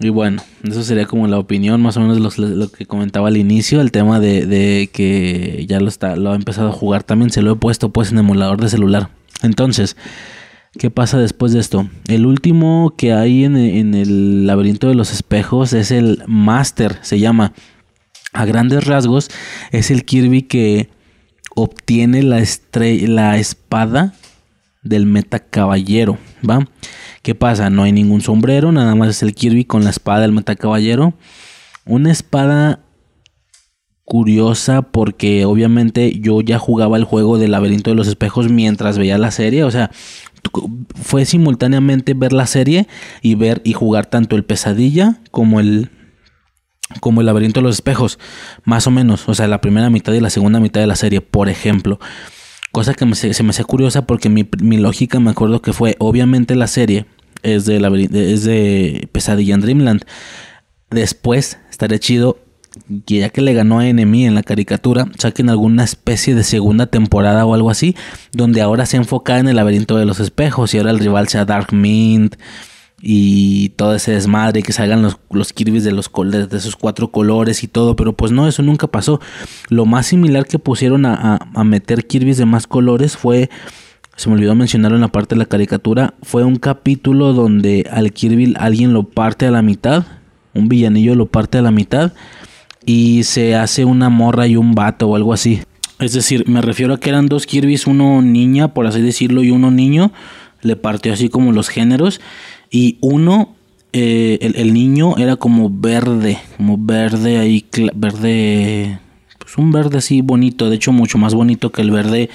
y 0.00 0.08
bueno, 0.08 0.42
eso 0.64 0.82
sería 0.82 1.06
como 1.06 1.28
la 1.28 1.38
opinión, 1.38 1.80
más 1.80 1.96
o 1.96 2.00
menos 2.00 2.38
lo, 2.38 2.48
lo 2.48 2.70
que 2.70 2.84
comentaba 2.84 3.28
al 3.28 3.36
inicio, 3.36 3.80
el 3.80 3.92
tema 3.92 4.18
de, 4.18 4.90
que 4.92 5.64
ya 5.68 5.78
lo 5.80 5.88
está, 5.88 6.16
lo 6.16 6.32
ha 6.32 6.34
empezado 6.34 6.68
a 6.68 6.72
jugar 6.72 7.04
también, 7.04 7.30
se 7.30 7.42
lo 7.42 7.52
he 7.52 7.56
puesto 7.56 7.90
pues 7.90 8.10
en 8.10 8.18
emulador 8.18 8.60
de 8.60 8.68
celular. 8.68 9.10
Entonces, 9.42 9.96
¿qué 10.78 10.90
pasa 10.90 11.18
después 11.18 11.52
de 11.52 11.60
esto? 11.60 11.88
El 12.08 12.26
último 12.26 12.94
que 12.96 13.12
hay 13.12 13.44
en, 13.44 13.56
en 13.56 13.94
el 13.94 14.46
laberinto 14.46 14.88
de 14.88 14.94
los 14.96 15.12
espejos 15.12 15.72
es 15.72 15.90
el 15.90 16.22
Master, 16.26 16.98
se 17.02 17.18
llama. 17.20 17.52
A 18.32 18.46
grandes 18.46 18.84
rasgos, 18.84 19.30
es 19.70 19.92
el 19.92 20.04
Kirby 20.04 20.42
que 20.42 20.88
obtiene 21.54 22.24
la, 22.24 22.42
la 22.72 23.38
espada 23.38 24.14
del 24.82 25.06
meta 25.06 25.38
caballero, 25.38 26.18
¿va? 26.48 26.66
¿Qué 27.24 27.34
pasa? 27.34 27.70
No 27.70 27.84
hay 27.84 27.92
ningún 27.92 28.20
sombrero, 28.20 28.70
nada 28.70 28.94
más 28.94 29.08
es 29.08 29.22
el 29.22 29.34
Kirby 29.34 29.64
con 29.64 29.82
la 29.82 29.88
espada 29.88 30.20
del 30.20 30.32
metacaballero. 30.32 31.14
Una 31.86 32.12
espada 32.12 32.80
curiosa 34.04 34.82
porque 34.82 35.46
obviamente 35.46 36.20
yo 36.20 36.42
ya 36.42 36.58
jugaba 36.58 36.98
el 36.98 37.04
juego 37.04 37.38
del 37.38 37.52
laberinto 37.52 37.88
de 37.88 37.96
los 37.96 38.08
espejos 38.08 38.50
mientras 38.50 38.98
veía 38.98 39.16
la 39.16 39.30
serie, 39.30 39.64
o 39.64 39.70
sea, 39.70 39.90
fue 40.94 41.24
simultáneamente 41.24 42.12
ver 42.12 42.34
la 42.34 42.46
serie 42.46 42.88
y 43.22 43.36
ver 43.36 43.62
y 43.64 43.72
jugar 43.72 44.04
tanto 44.04 44.36
el 44.36 44.44
pesadilla 44.44 45.22
como 45.30 45.60
el 45.60 45.90
como 47.00 47.22
el 47.22 47.26
laberinto 47.26 47.60
de 47.60 47.64
los 47.64 47.76
espejos, 47.76 48.18
más 48.64 48.86
o 48.86 48.90
menos, 48.90 49.26
o 49.30 49.32
sea, 49.32 49.48
la 49.48 49.62
primera 49.62 49.88
mitad 49.88 50.12
y 50.12 50.20
la 50.20 50.28
segunda 50.28 50.60
mitad 50.60 50.82
de 50.82 50.86
la 50.86 50.96
serie, 50.96 51.22
por 51.22 51.48
ejemplo. 51.48 51.98
Cosa 52.74 52.92
que 52.92 53.14
se 53.14 53.42
me 53.44 53.50
hace 53.50 53.64
curiosa 53.64 54.04
porque 54.04 54.28
mi, 54.28 54.44
lógica 54.76 55.20
me 55.20 55.30
acuerdo 55.30 55.62
que 55.62 55.72
fue, 55.72 55.94
obviamente 56.00 56.56
la 56.56 56.66
serie 56.66 57.06
es 57.44 57.66
de, 57.66 57.76
es 58.32 58.44
de 58.44 59.08
Pesadilla 59.12 59.54
en 59.54 59.60
Dreamland. 59.60 60.04
Después 60.90 61.58
estaría 61.70 61.98
chido 61.98 62.38
que 63.06 63.18
ya 63.18 63.28
que 63.28 63.40
le 63.40 63.54
ganó 63.54 63.78
a 63.78 63.86
Enemy 63.86 64.26
en 64.26 64.34
la 64.34 64.42
caricatura, 64.42 65.06
saquen 65.18 65.48
alguna 65.48 65.84
especie 65.84 66.34
de 66.34 66.42
segunda 66.42 66.86
temporada 66.86 67.46
o 67.46 67.54
algo 67.54 67.70
así, 67.70 67.94
donde 68.32 68.62
ahora 68.62 68.86
se 68.86 68.96
enfoca 68.96 69.38
en 69.38 69.48
el 69.48 69.56
laberinto 69.56 69.96
de 69.96 70.04
los 70.04 70.18
espejos 70.18 70.74
y 70.74 70.78
ahora 70.78 70.90
el 70.90 70.98
rival 70.98 71.28
sea 71.28 71.44
Dark 71.44 71.72
Mint 71.72 72.36
y 73.00 73.68
todo 73.70 73.94
ese 73.94 74.12
desmadre, 74.12 74.62
que 74.62 74.72
salgan 74.72 75.02
los, 75.02 75.18
los 75.30 75.52
Kirby's 75.52 75.84
de, 75.84 75.92
los, 75.92 76.10
de 76.30 76.56
esos 76.56 76.74
cuatro 76.74 77.10
colores 77.10 77.62
y 77.62 77.68
todo, 77.68 77.96
pero 77.96 78.14
pues 78.14 78.32
no, 78.32 78.48
eso 78.48 78.62
nunca 78.62 78.86
pasó. 78.86 79.20
Lo 79.68 79.84
más 79.84 80.06
similar 80.06 80.46
que 80.46 80.58
pusieron 80.58 81.04
a, 81.04 81.38
a 81.54 81.64
meter 81.64 82.06
Kirby's 82.06 82.38
de 82.38 82.46
más 82.46 82.66
colores 82.66 83.16
fue 83.16 83.50
se 84.16 84.28
me 84.28 84.36
olvidó 84.36 84.54
mencionarlo 84.54 84.96
en 84.96 85.02
la 85.02 85.08
parte 85.08 85.34
de 85.34 85.40
la 85.40 85.46
caricatura, 85.46 86.14
fue 86.22 86.44
un 86.44 86.56
capítulo 86.56 87.32
donde 87.32 87.88
al 87.90 88.12
Kirby 88.12 88.54
alguien 88.58 88.92
lo 88.92 89.02
parte 89.02 89.46
a 89.46 89.50
la 89.50 89.62
mitad, 89.62 90.04
un 90.54 90.68
villanillo 90.68 91.14
lo 91.14 91.26
parte 91.26 91.58
a 91.58 91.62
la 91.62 91.72
mitad 91.72 92.12
y 92.86 93.24
se 93.24 93.56
hace 93.56 93.84
una 93.84 94.08
morra 94.08 94.46
y 94.46 94.56
un 94.56 94.74
vato 94.74 95.08
o 95.08 95.16
algo 95.16 95.32
así. 95.32 95.60
Es 95.98 96.12
decir, 96.12 96.44
me 96.48 96.60
refiero 96.60 96.94
a 96.94 97.00
que 97.00 97.10
eran 97.10 97.26
dos 97.26 97.46
Kirby's, 97.46 97.86
uno 97.86 98.22
niña, 98.22 98.74
por 98.74 98.86
así 98.86 99.00
decirlo, 99.00 99.42
y 99.42 99.50
uno 99.50 99.70
niño, 99.70 100.12
le 100.62 100.76
partió 100.76 101.12
así 101.12 101.28
como 101.28 101.52
los 101.52 101.68
géneros, 101.68 102.20
y 102.70 102.98
uno, 103.00 103.54
eh, 103.92 104.38
el, 104.40 104.56
el, 104.56 104.74
niño 104.74 105.16
era 105.18 105.36
como 105.36 105.70
verde, 105.70 106.38
como 106.56 106.76
verde 106.78 107.38
ahí, 107.38 107.64
verde, 107.94 108.98
pues 109.38 109.56
un 109.56 109.72
verde 109.72 109.98
así 109.98 110.20
bonito, 110.20 110.68
de 110.68 110.76
hecho 110.76 110.92
mucho 110.92 111.16
más 111.16 111.34
bonito 111.34 111.70
que 111.70 111.82
el 111.82 111.90
verde 111.90 112.28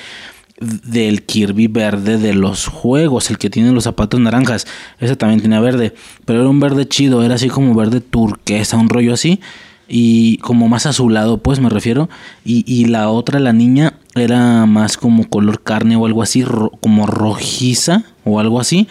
del 0.60 1.24
Kirby 1.24 1.68
verde 1.68 2.18
de 2.18 2.34
los 2.34 2.68
juegos, 2.68 3.30
el 3.30 3.38
que 3.38 3.50
tiene 3.50 3.72
los 3.72 3.86
zapatos 3.86 4.20
naranjas. 4.20 4.68
Ese 5.00 5.16
también 5.16 5.42
tenía 5.42 5.60
verde, 5.60 5.94
pero 6.26 6.42
era 6.42 6.50
un 6.50 6.60
verde 6.60 6.88
chido, 6.88 7.24
era 7.24 7.36
así 7.36 7.48
como 7.48 7.74
verde 7.76 8.02
turquesa, 8.02 8.78
un 8.78 8.90
rollo 8.90 9.14
así. 9.14 9.40
Y 9.88 10.38
como 10.38 10.68
más 10.68 10.86
azulado, 10.86 11.40
pues 11.40 11.60
me 11.60 11.70
refiero. 11.70 12.10
Y, 12.46 12.86
la 12.86 13.10
otra, 13.10 13.40
la 13.40 13.54
niña, 13.54 13.96
era 14.16 14.66
más 14.68 14.98
como 14.98 15.28
color 15.28 15.64
carne 15.64 15.96
o 15.96 16.06
algo 16.06 16.22
así, 16.22 16.46
como 16.80 17.08
rojiza 17.08 18.04
o 18.24 18.40
algo 18.40 18.60
así. 18.60 18.88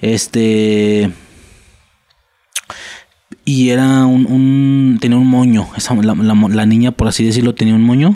Este. 0.00 1.10
Y 3.44 3.70
era 3.70 4.06
un. 4.06 4.98
tenía 5.00 5.18
un 5.18 5.26
moño. 5.26 5.68
Esa, 5.76 5.94
la 5.94 6.66
niña, 6.66 6.92
por 6.92 7.08
así 7.08 7.24
decirlo, 7.24 7.54
tenía 7.54 7.74
un 7.74 7.82
moño. 7.82 8.14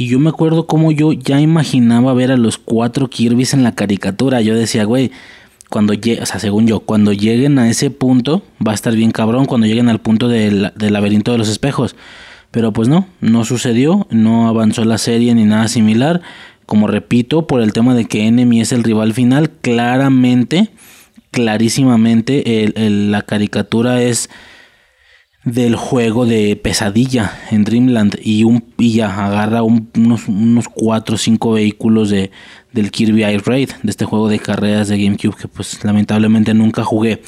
Y 0.00 0.06
yo 0.06 0.20
me 0.20 0.28
acuerdo 0.28 0.68
como 0.68 0.92
yo 0.92 1.12
ya 1.12 1.40
imaginaba 1.40 2.14
ver 2.14 2.30
a 2.30 2.36
los 2.36 2.56
cuatro 2.56 3.10
Kirby's 3.10 3.52
en 3.52 3.64
la 3.64 3.74
caricatura. 3.74 4.40
Yo 4.40 4.54
decía, 4.54 4.84
güey, 4.84 5.10
cuando 5.68 5.92
llegue, 5.92 6.22
o 6.22 6.26
sea, 6.26 6.38
según 6.38 6.68
yo, 6.68 6.78
cuando 6.78 7.12
lleguen 7.12 7.58
a 7.58 7.68
ese 7.68 7.90
punto, 7.90 8.44
va 8.64 8.70
a 8.70 8.74
estar 8.76 8.94
bien 8.94 9.10
cabrón 9.10 9.46
cuando 9.46 9.66
lleguen 9.66 9.88
al 9.88 10.00
punto 10.00 10.28
del, 10.28 10.70
del 10.76 10.92
laberinto 10.92 11.32
de 11.32 11.38
los 11.38 11.48
espejos. 11.48 11.96
Pero 12.52 12.72
pues 12.72 12.86
no, 12.86 13.08
no 13.20 13.44
sucedió, 13.44 14.06
no 14.08 14.46
avanzó 14.46 14.84
la 14.84 14.98
serie 14.98 15.34
ni 15.34 15.44
nada 15.44 15.66
similar. 15.66 16.22
como 16.64 16.86
repito, 16.86 17.48
por 17.48 17.60
el 17.60 17.72
tema 17.72 17.96
de 17.96 18.04
que 18.04 18.28
Enemy 18.28 18.60
es 18.60 18.70
el 18.70 18.84
rival 18.84 19.14
final, 19.14 19.50
claramente, 19.50 20.70
clarísimamente, 21.32 22.72
la 22.76 23.22
caricatura 23.22 24.00
es 24.00 24.30
del 25.52 25.76
juego 25.76 26.26
de 26.26 26.56
pesadilla 26.56 27.32
en 27.50 27.64
Dreamland 27.64 28.18
y, 28.22 28.44
un, 28.44 28.64
y 28.78 29.00
agarra 29.00 29.62
unos, 29.62 30.28
unos 30.28 30.68
4 30.68 31.14
o 31.14 31.18
5 31.18 31.52
vehículos 31.52 32.10
de, 32.10 32.30
del 32.72 32.90
Kirby 32.90 33.22
Air 33.22 33.42
Raid, 33.46 33.70
de 33.82 33.90
este 33.90 34.04
juego 34.04 34.28
de 34.28 34.38
carreras 34.38 34.88
de 34.88 35.02
GameCube 35.02 35.36
que 35.36 35.48
pues 35.48 35.82
lamentablemente 35.84 36.54
nunca 36.54 36.84
jugué. 36.84 37.20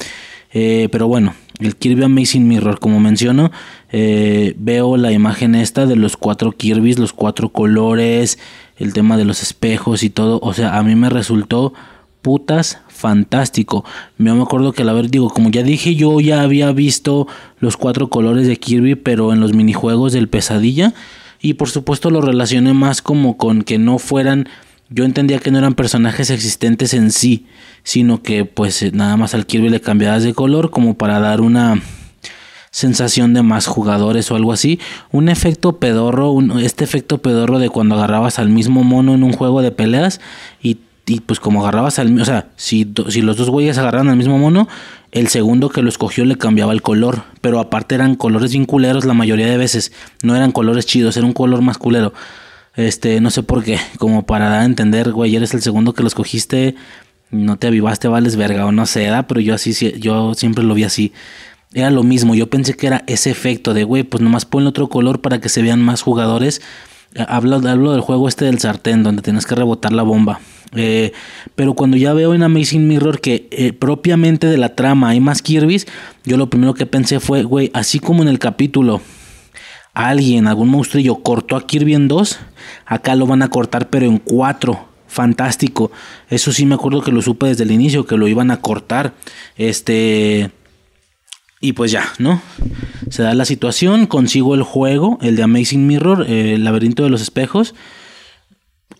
Eh, 0.53 0.89
pero 0.91 1.07
bueno, 1.07 1.33
el 1.59 1.75
Kirby 1.75 2.03
Amazing 2.03 2.47
Mirror, 2.47 2.79
como 2.79 2.99
menciono, 2.99 3.51
eh, 3.91 4.53
veo 4.57 4.97
la 4.97 5.11
imagen 5.11 5.55
esta 5.55 5.85
de 5.85 5.95
los 5.95 6.17
cuatro 6.17 6.51
Kirby's, 6.51 6.99
los 6.99 7.13
cuatro 7.13 7.49
colores, 7.49 8.37
el 8.77 8.93
tema 8.93 9.17
de 9.17 9.25
los 9.25 9.41
espejos 9.41 10.03
y 10.03 10.09
todo. 10.09 10.39
O 10.41 10.53
sea, 10.53 10.77
a 10.77 10.83
mí 10.83 10.95
me 10.95 11.09
resultó 11.09 11.73
putas 12.21 12.79
fantástico. 13.01 13.83
Me 14.17 14.31
acuerdo 14.31 14.71
que 14.71 14.85
la 14.85 14.93
ver, 14.93 15.09
digo, 15.09 15.29
como 15.29 15.49
ya 15.49 15.63
dije, 15.63 15.95
yo 15.95 16.19
ya 16.21 16.41
había 16.41 16.71
visto 16.71 17.27
los 17.59 17.75
cuatro 17.75 18.09
colores 18.09 18.47
de 18.47 18.57
Kirby, 18.57 18.95
pero 18.95 19.33
en 19.33 19.41
los 19.41 19.53
minijuegos 19.53 20.13
del 20.13 20.29
pesadilla. 20.29 20.93
Y 21.41 21.55
por 21.55 21.69
supuesto 21.69 22.11
lo 22.11 22.21
relacioné 22.21 22.73
más 22.73 23.01
como 23.01 23.35
con 23.35 23.63
que 23.63 23.79
no 23.79 23.97
fueran. 23.97 24.47
Yo 24.89 25.03
entendía 25.03 25.39
que 25.39 25.51
no 25.51 25.57
eran 25.57 25.73
personajes 25.73 26.29
existentes 26.29 26.93
en 26.93 27.11
sí, 27.11 27.47
sino 27.83 28.21
que 28.21 28.45
pues 28.45 28.93
nada 28.93 29.17
más 29.17 29.33
al 29.33 29.45
Kirby 29.45 29.69
le 29.69 29.81
cambiabas 29.81 30.23
de 30.23 30.33
color 30.33 30.69
como 30.69 30.93
para 30.93 31.19
dar 31.19 31.41
una 31.41 31.81
sensación 32.69 33.33
de 33.33 33.41
más 33.41 33.65
jugadores 33.65 34.29
o 34.29 34.35
algo 34.35 34.53
así. 34.53 34.79
Un 35.11 35.29
efecto 35.29 35.79
pedorro, 35.79 36.37
este 36.59 36.83
efecto 36.83 37.17
pedorro 37.17 37.57
de 37.57 37.69
cuando 37.69 37.95
agarrabas 37.95 38.37
al 38.37 38.49
mismo 38.49 38.83
mono 38.83 39.15
en 39.15 39.23
un 39.23 39.33
juego 39.33 39.61
de 39.61 39.71
peleas 39.71 40.21
y 40.61 40.77
y 41.05 41.19
pues 41.21 41.39
como 41.39 41.61
agarrabas 41.61 41.99
al... 41.99 42.19
O 42.19 42.25
sea, 42.25 42.49
si, 42.55 42.91
si 43.09 43.21
los 43.21 43.37
dos 43.37 43.49
güeyes 43.49 43.77
agarraban 43.77 44.09
al 44.09 44.17
mismo 44.17 44.37
mono, 44.37 44.67
el 45.11 45.27
segundo 45.27 45.69
que 45.69 45.81
lo 45.81 45.89
escogió 45.89 46.25
le 46.25 46.37
cambiaba 46.37 46.73
el 46.73 46.81
color. 46.81 47.23
Pero 47.41 47.59
aparte 47.59 47.95
eran 47.95 48.15
colores 48.15 48.51
bien 48.51 48.65
culeros 48.65 49.05
la 49.05 49.13
mayoría 49.13 49.47
de 49.47 49.57
veces. 49.57 49.91
No 50.23 50.35
eran 50.35 50.51
colores 50.51 50.85
chidos, 50.85 51.17
era 51.17 51.25
un 51.25 51.33
color 51.33 51.61
más 51.61 51.77
culero. 51.77 52.13
Este, 52.75 53.19
no 53.19 53.29
sé 53.29 53.43
por 53.43 53.63
qué. 53.63 53.79
Como 53.97 54.25
para 54.25 54.49
dar 54.49 54.61
a 54.61 54.65
entender, 54.65 55.11
güey, 55.11 55.35
eres 55.35 55.53
el 55.53 55.61
segundo 55.61 55.93
que 55.93 56.03
lo 56.03 56.07
escogiste. 56.07 56.75
No 57.29 57.57
te 57.57 57.67
avivaste, 57.67 58.07
vales 58.07 58.35
verga, 58.35 58.65
o 58.65 58.71
no 58.71 58.85
sé, 58.85 59.05
¿da? 59.05 59.25
pero 59.25 59.39
yo 59.39 59.55
así, 59.55 59.73
yo 59.99 60.33
siempre 60.33 60.63
lo 60.63 60.73
vi 60.73 60.83
así. 60.83 61.13
Era 61.73 61.89
lo 61.89 62.03
mismo, 62.03 62.35
yo 62.35 62.49
pensé 62.49 62.75
que 62.75 62.87
era 62.87 63.05
ese 63.07 63.31
efecto 63.31 63.73
de, 63.73 63.85
güey, 63.85 64.03
pues 64.03 64.21
nomás 64.21 64.43
ponle 64.43 64.67
otro 64.67 64.89
color 64.89 65.21
para 65.21 65.39
que 65.39 65.47
se 65.47 65.61
vean 65.61 65.81
más 65.81 66.01
jugadores. 66.01 66.61
Hablo, 67.15 67.57
hablo 67.57 67.91
del 67.91 68.01
juego 68.01 68.27
este 68.27 68.45
del 68.45 68.59
sartén, 68.59 69.03
donde 69.03 69.21
tienes 69.21 69.45
que 69.45 69.55
rebotar 69.55 69.91
la 69.91 70.03
bomba. 70.03 70.39
Eh, 70.73 71.11
pero 71.55 71.73
cuando 71.73 71.97
ya 71.97 72.13
veo 72.13 72.33
en 72.33 72.43
Amazing 72.43 72.87
Mirror 72.87 73.19
que 73.19 73.49
eh, 73.51 73.73
propiamente 73.73 74.47
de 74.47 74.57
la 74.57 74.75
trama 74.75 75.09
hay 75.09 75.19
más 75.19 75.41
Kirby's, 75.41 75.85
yo 76.23 76.37
lo 76.37 76.49
primero 76.49 76.73
que 76.73 76.85
pensé 76.85 77.19
fue, 77.19 77.43
güey, 77.43 77.69
así 77.73 77.99
como 77.99 78.21
en 78.23 78.29
el 78.29 78.39
capítulo 78.39 79.01
alguien, 79.93 80.47
algún 80.47 80.69
monstruo 80.69 81.21
cortó 81.21 81.57
a 81.57 81.67
Kirby 81.67 81.95
en 81.95 82.07
dos, 82.07 82.39
acá 82.85 83.15
lo 83.15 83.27
van 83.27 83.41
a 83.41 83.49
cortar 83.49 83.89
pero 83.89 84.05
en 84.05 84.17
cuatro. 84.17 84.89
Fantástico. 85.07 85.91
Eso 86.29 86.53
sí 86.53 86.65
me 86.65 86.75
acuerdo 86.75 87.01
que 87.01 87.11
lo 87.11 87.21
supe 87.21 87.47
desde 87.47 87.65
el 87.65 87.71
inicio, 87.71 88.05
que 88.05 88.15
lo 88.15 88.29
iban 88.29 88.49
a 88.49 88.61
cortar. 88.61 89.13
Este... 89.57 90.51
Y 91.61 91.73
pues 91.73 91.91
ya, 91.91 92.11
¿no? 92.17 92.41
Se 93.09 93.21
da 93.21 93.35
la 93.35 93.45
situación, 93.45 94.07
consigo 94.07 94.55
el 94.55 94.63
juego, 94.63 95.19
el 95.21 95.35
de 95.35 95.43
Amazing 95.43 95.85
Mirror, 95.85 96.25
eh, 96.27 96.55
el 96.55 96.63
laberinto 96.63 97.03
de 97.03 97.09
los 97.09 97.21
espejos 97.21 97.75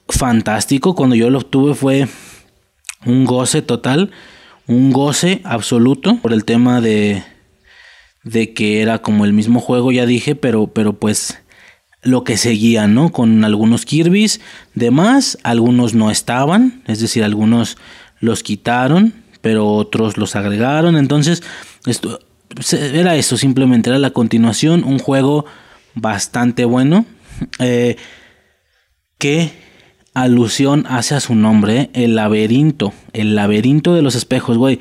fantástico. 0.07 0.95
Cuando 0.95 1.15
yo 1.15 1.29
lo 1.29 1.39
obtuve 1.39 1.73
fue 1.73 2.07
un 3.05 3.25
goce 3.25 3.61
total, 3.61 4.11
un 4.67 4.91
goce 4.91 5.41
absoluto 5.43 6.17
por 6.17 6.33
el 6.33 6.45
tema 6.45 6.81
de, 6.81 7.23
de 8.23 8.53
que 8.53 8.81
era 8.81 8.99
como 8.99 9.25
el 9.25 9.33
mismo 9.33 9.59
juego, 9.59 9.91
ya 9.91 10.05
dije, 10.05 10.35
pero, 10.35 10.67
pero 10.67 10.93
pues 10.93 11.39
lo 12.03 12.23
que 12.23 12.37
seguía, 12.37 12.87
¿no? 12.87 13.11
Con 13.11 13.43
algunos 13.43 13.85
Kirby's, 13.85 14.41
demás, 14.73 15.37
algunos 15.43 15.93
no 15.93 16.11
estaban, 16.11 16.83
es 16.87 16.99
decir, 16.99 17.23
algunos 17.23 17.77
los 18.19 18.43
quitaron, 18.43 19.13
pero 19.41 19.67
otros 19.67 20.17
los 20.17 20.35
agregaron. 20.35 20.95
Entonces, 20.95 21.43
esto 21.85 22.19
era 22.71 23.15
eso, 23.15 23.37
simplemente 23.37 23.89
era 23.89 23.99
la 23.99 24.11
continuación, 24.11 24.83
un 24.83 24.99
juego 24.99 25.45
bastante 25.95 26.65
bueno. 26.65 27.05
Eh, 27.57 27.95
que 29.17 29.51
alusión 30.13 30.85
hace 30.87 31.15
a 31.15 31.19
su 31.19 31.33
nombre, 31.33 31.89
el 31.93 32.15
laberinto, 32.15 32.93
el 33.13 33.35
laberinto 33.35 33.95
de 33.95 34.01
los 34.01 34.15
espejos, 34.15 34.57
güey. 34.57 34.79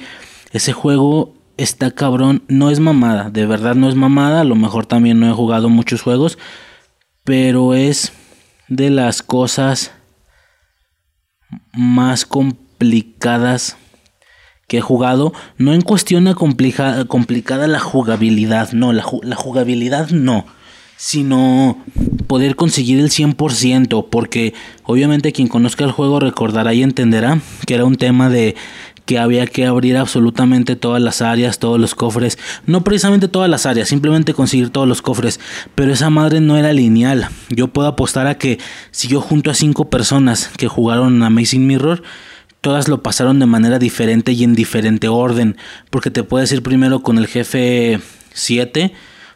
Ese 0.53 0.73
juego 0.73 1.35
está 1.57 1.91
cabrón, 1.91 2.43
no 2.49 2.71
es 2.71 2.81
mamada, 2.81 3.31
de 3.31 3.47
verdad 3.47 3.75
no 3.75 3.89
es 3.89 3.95
mamada, 3.95 4.41
a 4.41 4.45
lo 4.45 4.57
mejor 4.57 4.87
también 4.87 5.21
no 5.21 5.31
he 5.31 5.33
jugado 5.35 5.69
muchos 5.69 6.03
juegos, 6.03 6.39
pero 7.25 7.75
es 7.75 8.13
de 8.69 8.91
las 8.91 9.23
cosas 9.23 9.93
más 11.73 12.25
complicadas 12.25 13.77
que 14.71 14.79
he 14.79 14.81
jugado, 14.81 15.33
no 15.59 15.75
en 15.75 15.81
cuestión 15.81 16.27
de 16.27 16.37
complicada 16.37 17.67
la 17.67 17.81
jugabilidad, 17.81 18.71
no, 18.71 18.93
la, 18.93 19.05
la 19.25 19.35
jugabilidad 19.35 20.11
no 20.11 20.47
sino 20.97 21.83
poder 22.27 22.57
conseguir 22.57 23.01
el 23.01 23.09
100%, 23.09 24.07
porque 24.11 24.53
obviamente 24.85 25.33
quien 25.33 25.49
conozca 25.49 25.83
el 25.85 25.93
juego 25.93 26.21
recordará 26.21 26.75
y 26.75 26.83
entenderá 26.83 27.41
que 27.67 27.75
era 27.75 27.87
un 27.87 27.97
tema 27.97 28.29
de 28.29 28.55
que 29.07 29.19
había 29.19 29.47
que 29.47 29.67
abrir 29.67 29.97
absolutamente 29.97 30.77
todas 30.77 31.03
las 31.03 31.21
áreas, 31.23 31.59
todos 31.59 31.81
los 31.81 31.97
cofres, 31.97 32.39
no 32.67 32.85
precisamente 32.85 33.29
todas 33.29 33.51
las 33.51 33.67
áreas, 33.67 33.89
simplemente 33.89 34.35
conseguir 34.35 34.69
todos 34.71 34.87
los 34.87 35.03
cofres, 35.03 35.41
pero 35.75 35.93
esa 35.93 36.11
madre 36.11 36.41
no 36.41 36.57
era 36.57 36.73
lineal. 36.73 37.29
Yo 37.49 37.69
puedo 37.69 37.89
apostar 37.89 38.29
a 38.29 38.37
que 38.37 38.59
si 38.93 39.09
yo 39.09 39.21
junto 39.21 39.51
a 39.51 39.55
cinco 39.55 39.91
personas 39.91 40.51
que 40.57 40.69
jugaron 40.69 41.23
Amazing 41.25 41.67
Mirror, 41.67 42.03
todas 42.61 42.89
lo 42.89 43.03
pasaron 43.03 43.39
de 43.39 43.47
manera 43.47 43.79
diferente 43.79 44.33
y 44.33 44.45
en 44.45 44.55
diferente 44.55 45.09
orden, 45.09 45.57
porque 45.91 46.11
te 46.11 46.23
puedes 46.23 46.53
ir 46.53 46.63
primero 46.63 47.01
con 47.01 47.19
el 47.19 47.27
jefe 47.27 48.01
7, 48.33 48.93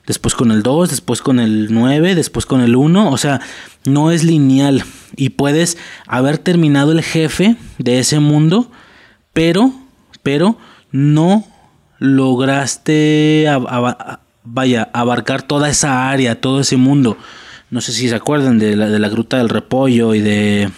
después 0.07 0.35
con 0.35 0.51
el 0.51 0.63
2, 0.63 0.91
después 0.91 1.23
con 1.23 1.41
el 1.41 1.73
9, 1.73 2.15
después 2.15 2.47
con 2.47 2.61
el 2.61 2.77
1, 2.77 3.11
o 3.11 3.17
sea, 3.17 3.41
no 3.85 4.11
es 4.11 4.25
lineal 4.25 4.85
y 5.17 5.31
puedes 5.31 5.79
haber 6.07 6.39
terminado 6.39 6.93
el 6.93 7.03
jefe 7.03 7.57
de 7.79 7.99
ese 7.99 8.21
mundo, 8.21 8.71
pero, 9.33 9.73
pero 10.23 10.59
no 10.91 11.47
lograste, 11.99 13.47
vaya, 14.45 14.91
abarcar 14.93 15.43
toda 15.43 15.71
esa 15.71 16.11
área, 16.11 16.41
todo 16.41 16.61
ese 16.61 16.77
mundo. 16.77 17.17
No 17.71 17.81
sé 17.81 17.93
si 17.93 18.09
se 18.09 18.15
acuerdan 18.15 18.59
de 18.59 18.77
la, 18.77 18.89
de 18.89 18.99
la 18.99 19.09
gruta 19.09 19.39
del 19.39 19.49
repollo 19.49 20.15
y 20.15 20.21
de 20.21 20.71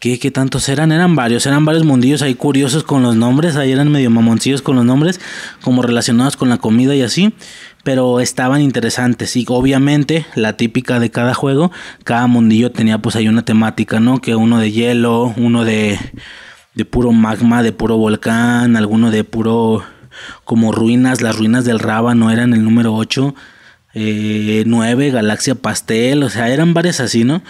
¿Qué, 0.00 0.16
tantos 0.30 0.68
eran? 0.68 0.92
Eran 0.92 1.16
varios, 1.16 1.44
eran 1.46 1.64
varios 1.64 1.84
mundillos 1.84 2.22
ahí 2.22 2.36
curiosos 2.36 2.84
con 2.84 3.02
los 3.02 3.16
nombres, 3.16 3.56
ahí 3.56 3.72
eran 3.72 3.90
medio 3.90 4.10
mamoncillos 4.10 4.62
con 4.62 4.76
los 4.76 4.84
nombres, 4.84 5.20
como 5.60 5.82
relacionados 5.82 6.36
con 6.36 6.48
la 6.48 6.58
comida 6.58 6.94
y 6.94 7.02
así, 7.02 7.32
pero 7.82 8.20
estaban 8.20 8.60
interesantes 8.60 9.34
y 9.36 9.44
obviamente 9.48 10.24
la 10.36 10.52
típica 10.52 11.00
de 11.00 11.10
cada 11.10 11.34
juego, 11.34 11.72
cada 12.04 12.28
mundillo 12.28 12.70
tenía 12.70 12.98
pues 12.98 13.16
ahí 13.16 13.26
una 13.26 13.44
temática, 13.44 13.98
¿no? 13.98 14.20
Que 14.20 14.36
uno 14.36 14.60
de 14.60 14.70
hielo, 14.70 15.34
uno 15.36 15.64
de, 15.64 15.98
de 16.74 16.84
puro 16.84 17.10
magma, 17.10 17.64
de 17.64 17.72
puro 17.72 17.96
volcán, 17.96 18.76
alguno 18.76 19.10
de 19.10 19.24
puro 19.24 19.82
como 20.44 20.70
ruinas, 20.70 21.22
las 21.22 21.36
ruinas 21.36 21.64
del 21.64 21.78
no 21.78 22.30
eran 22.30 22.52
el 22.54 22.62
número 22.62 22.94
8, 22.94 23.34
eh, 23.94 24.62
9, 24.64 25.10
galaxia 25.10 25.56
pastel, 25.56 26.22
o 26.22 26.30
sea, 26.30 26.50
eran 26.50 26.72
varias 26.72 27.00
así, 27.00 27.24
¿no? 27.24 27.42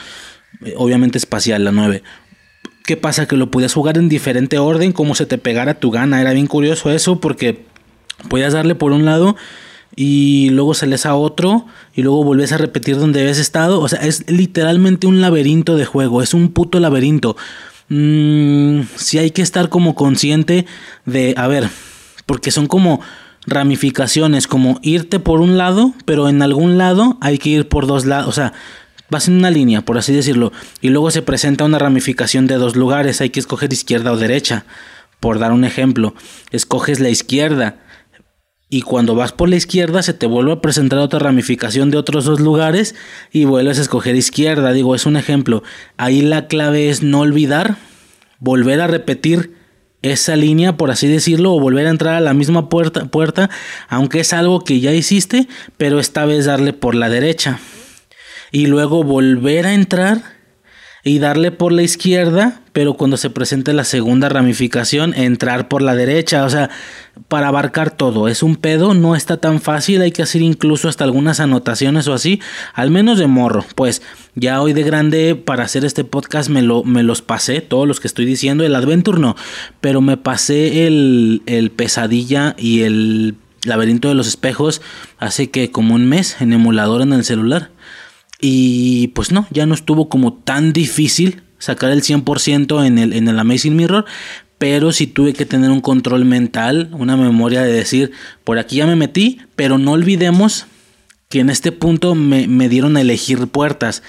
Eh, 0.64 0.74
obviamente 0.76 1.18
espacial, 1.18 1.64
la 1.64 1.72
9. 1.72 2.02
¿Qué 2.88 2.96
pasa? 2.96 3.28
Que 3.28 3.36
lo 3.36 3.50
podías 3.50 3.74
jugar 3.74 3.98
en 3.98 4.08
diferente 4.08 4.58
orden, 4.58 4.92
como 4.92 5.14
se 5.14 5.26
te 5.26 5.36
pegara 5.36 5.74
tu 5.74 5.90
gana. 5.90 6.22
Era 6.22 6.32
bien 6.32 6.46
curioso 6.46 6.90
eso 6.90 7.20
porque 7.20 7.66
podías 8.30 8.54
darle 8.54 8.74
por 8.74 8.92
un 8.92 9.04
lado 9.04 9.36
y 9.94 10.48
luego 10.52 10.72
sales 10.72 11.04
a 11.04 11.14
otro 11.14 11.66
y 11.94 12.00
luego 12.00 12.24
volvías 12.24 12.52
a 12.52 12.56
repetir 12.56 12.96
donde 12.96 13.20
habías 13.20 13.36
estado. 13.36 13.82
O 13.82 13.88
sea, 13.88 14.00
es 14.00 14.24
literalmente 14.30 15.06
un 15.06 15.20
laberinto 15.20 15.76
de 15.76 15.84
juego, 15.84 16.22
es 16.22 16.32
un 16.32 16.48
puto 16.48 16.80
laberinto. 16.80 17.36
Mm, 17.90 18.84
si 18.96 19.18
hay 19.18 19.32
que 19.32 19.42
estar 19.42 19.68
como 19.68 19.94
consciente 19.94 20.64
de, 21.04 21.34
a 21.36 21.46
ver, 21.46 21.68
porque 22.24 22.50
son 22.50 22.68
como 22.68 23.02
ramificaciones, 23.46 24.46
como 24.46 24.80
irte 24.80 25.20
por 25.20 25.42
un 25.42 25.58
lado, 25.58 25.92
pero 26.06 26.30
en 26.30 26.40
algún 26.40 26.78
lado 26.78 27.18
hay 27.20 27.36
que 27.36 27.50
ir 27.50 27.68
por 27.68 27.86
dos 27.86 28.06
lados. 28.06 28.28
O 28.28 28.32
sea, 28.32 28.54
vas 29.10 29.28
en 29.28 29.36
una 29.36 29.50
línea, 29.50 29.82
por 29.82 29.98
así 29.98 30.12
decirlo, 30.12 30.52
y 30.80 30.90
luego 30.90 31.10
se 31.10 31.22
presenta 31.22 31.64
una 31.64 31.78
ramificación 31.78 32.46
de 32.46 32.56
dos 32.56 32.76
lugares, 32.76 33.20
hay 33.20 33.30
que 33.30 33.40
escoger 33.40 33.72
izquierda 33.72 34.12
o 34.12 34.16
derecha. 34.16 34.64
Por 35.20 35.38
dar 35.38 35.52
un 35.52 35.64
ejemplo, 35.64 36.14
escoges 36.52 37.00
la 37.00 37.08
izquierda, 37.08 37.76
y 38.70 38.82
cuando 38.82 39.14
vas 39.14 39.32
por 39.32 39.48
la 39.48 39.56
izquierda 39.56 40.02
se 40.02 40.12
te 40.12 40.26
vuelve 40.26 40.52
a 40.52 40.60
presentar 40.60 40.98
otra 40.98 41.18
ramificación 41.18 41.90
de 41.90 41.96
otros 41.96 42.26
dos 42.26 42.38
lugares 42.38 42.94
y 43.32 43.46
vuelves 43.46 43.78
a 43.78 43.82
escoger 43.82 44.14
izquierda. 44.14 44.72
Digo, 44.72 44.94
es 44.94 45.06
un 45.06 45.16
ejemplo. 45.16 45.62
Ahí 45.96 46.20
la 46.20 46.48
clave 46.48 46.90
es 46.90 47.02
no 47.02 47.20
olvidar, 47.20 47.76
volver 48.40 48.82
a 48.82 48.86
repetir 48.86 49.54
esa 50.02 50.36
línea, 50.36 50.76
por 50.76 50.90
así 50.90 51.08
decirlo, 51.08 51.54
o 51.54 51.60
volver 51.60 51.86
a 51.86 51.90
entrar 51.90 52.14
a 52.14 52.20
la 52.20 52.34
misma 52.34 52.68
puerta, 52.68 53.06
puerta, 53.06 53.48
aunque 53.88 54.20
es 54.20 54.32
algo 54.32 54.62
que 54.62 54.80
ya 54.80 54.92
hiciste, 54.92 55.48
pero 55.76 55.98
esta 55.98 56.26
vez 56.26 56.44
darle 56.44 56.72
por 56.72 56.94
la 56.94 57.08
derecha. 57.08 57.58
Y 58.50 58.66
luego 58.66 59.02
volver 59.02 59.66
a 59.66 59.74
entrar 59.74 60.38
y 61.04 61.20
darle 61.20 61.52
por 61.52 61.72
la 61.72 61.82
izquierda, 61.82 62.60
pero 62.72 62.94
cuando 62.94 63.16
se 63.16 63.30
presente 63.30 63.72
la 63.72 63.84
segunda 63.84 64.28
ramificación, 64.28 65.14
entrar 65.14 65.68
por 65.68 65.80
la 65.80 65.94
derecha. 65.94 66.44
O 66.44 66.50
sea, 66.50 66.70
para 67.28 67.48
abarcar 67.48 67.90
todo. 67.90 68.28
Es 68.28 68.42
un 68.42 68.56
pedo, 68.56 68.94
no 68.94 69.16
está 69.16 69.38
tan 69.38 69.60
fácil, 69.60 70.02
hay 70.02 70.12
que 70.12 70.22
hacer 70.22 70.42
incluso 70.42 70.88
hasta 70.88 71.04
algunas 71.04 71.40
anotaciones 71.40 72.08
o 72.08 72.14
así, 72.14 72.40
al 72.74 72.90
menos 72.90 73.18
de 73.18 73.26
morro. 73.26 73.64
Pues 73.74 74.02
ya 74.34 74.60
hoy 74.60 74.72
de 74.72 74.82
grande 74.82 75.34
para 75.34 75.64
hacer 75.64 75.84
este 75.84 76.04
podcast 76.04 76.50
me, 76.50 76.62
lo, 76.62 76.84
me 76.84 77.02
los 77.02 77.22
pasé, 77.22 77.60
todos 77.60 77.88
los 77.88 78.00
que 78.00 78.08
estoy 78.08 78.26
diciendo, 78.26 78.64
el 78.64 78.74
Adventure 78.74 79.18
no, 79.18 79.36
pero 79.80 80.00
me 80.00 80.16
pasé 80.16 80.86
el, 80.86 81.42
el 81.46 81.70
pesadilla 81.70 82.54
y 82.58 82.82
el 82.82 83.36
laberinto 83.64 84.08
de 84.08 84.14
los 84.14 84.28
espejos 84.28 84.82
hace 85.18 85.50
que 85.50 85.70
como 85.70 85.94
un 85.94 86.08
mes 86.08 86.40
en 86.40 86.52
emulador 86.52 87.02
en 87.02 87.12
el 87.12 87.24
celular. 87.24 87.70
Y 88.40 89.08
pues 89.08 89.32
no, 89.32 89.46
ya 89.50 89.66
no 89.66 89.74
estuvo 89.74 90.08
como 90.08 90.32
tan 90.32 90.72
difícil 90.72 91.42
sacar 91.58 91.90
el 91.90 92.02
100% 92.02 92.86
en 92.86 92.98
el, 92.98 93.12
en 93.12 93.28
el 93.28 93.38
Amazing 93.38 93.76
Mirror, 93.76 94.04
pero 94.58 94.92
sí 94.92 95.06
tuve 95.06 95.32
que 95.34 95.46
tener 95.46 95.70
un 95.70 95.80
control 95.80 96.24
mental, 96.24 96.90
una 96.92 97.16
memoria 97.16 97.62
de 97.62 97.72
decir, 97.72 98.12
por 98.44 98.58
aquí 98.58 98.76
ya 98.76 98.86
me 98.86 98.96
metí, 98.96 99.40
pero 99.56 99.78
no 99.78 99.92
olvidemos 99.92 100.66
que 101.28 101.40
en 101.40 101.50
este 101.50 101.72
punto 101.72 102.14
me, 102.14 102.48
me 102.48 102.68
dieron 102.68 102.96
a 102.96 103.00
elegir 103.00 103.48
puertas. 103.48 104.02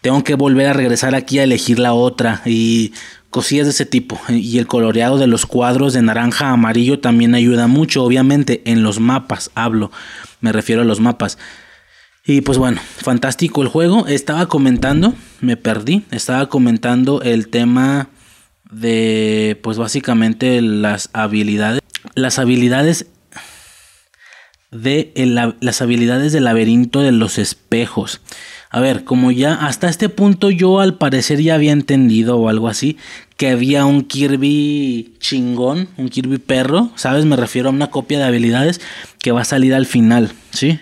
Tengo 0.00 0.24
que 0.24 0.34
volver 0.34 0.68
a 0.68 0.72
regresar 0.72 1.14
aquí 1.14 1.38
a 1.38 1.44
elegir 1.44 1.78
la 1.78 1.92
otra 1.92 2.42
y 2.46 2.92
cosillas 3.30 3.66
de 3.66 3.72
ese 3.72 3.86
tipo. 3.86 4.20
Y 4.28 4.58
el 4.58 4.66
coloreado 4.66 5.18
de 5.18 5.26
los 5.26 5.46
cuadros 5.46 5.92
de 5.92 6.02
naranja 6.02 6.48
a 6.48 6.52
amarillo 6.52 7.00
también 7.00 7.34
ayuda 7.34 7.66
mucho, 7.66 8.04
obviamente, 8.04 8.62
en 8.64 8.82
los 8.82 9.00
mapas 9.00 9.50
hablo, 9.54 9.90
me 10.40 10.52
refiero 10.52 10.82
a 10.82 10.86
los 10.86 11.00
mapas. 11.00 11.38
Y 12.24 12.42
pues 12.42 12.58
bueno, 12.58 12.80
fantástico 12.96 13.62
el 13.62 13.68
juego. 13.68 14.06
Estaba 14.06 14.46
comentando, 14.46 15.14
me 15.40 15.56
perdí, 15.56 16.04
estaba 16.10 16.48
comentando 16.48 17.22
el 17.22 17.48
tema 17.48 18.08
de 18.70 19.58
pues 19.62 19.78
básicamente 19.78 20.60
las 20.60 21.10
habilidades. 21.12 21.80
Las 22.14 22.38
habilidades 22.38 23.06
de 24.70 25.12
las 25.60 25.82
habilidades 25.82 26.32
del 26.32 26.44
laberinto 26.44 27.00
de 27.00 27.12
los 27.12 27.38
espejos. 27.38 28.20
A 28.70 28.78
ver, 28.78 29.02
como 29.02 29.32
ya 29.32 29.54
hasta 29.54 29.88
este 29.88 30.08
punto 30.08 30.50
yo 30.50 30.78
al 30.78 30.96
parecer 30.96 31.42
ya 31.42 31.56
había 31.56 31.72
entendido 31.72 32.36
o 32.36 32.48
algo 32.48 32.68
así 32.68 32.96
que 33.36 33.48
había 33.48 33.84
un 33.84 34.04
Kirby 34.04 35.14
chingón, 35.18 35.88
un 35.96 36.08
Kirby 36.08 36.38
perro, 36.38 36.90
¿sabes? 36.94 37.24
Me 37.24 37.36
refiero 37.36 37.70
a 37.70 37.72
una 37.72 37.90
copia 37.90 38.18
de 38.18 38.24
habilidades 38.24 38.80
que 39.18 39.32
va 39.32 39.40
a 39.40 39.44
salir 39.44 39.74
al 39.74 39.86
final, 39.86 40.32
¿sí? 40.52 40.78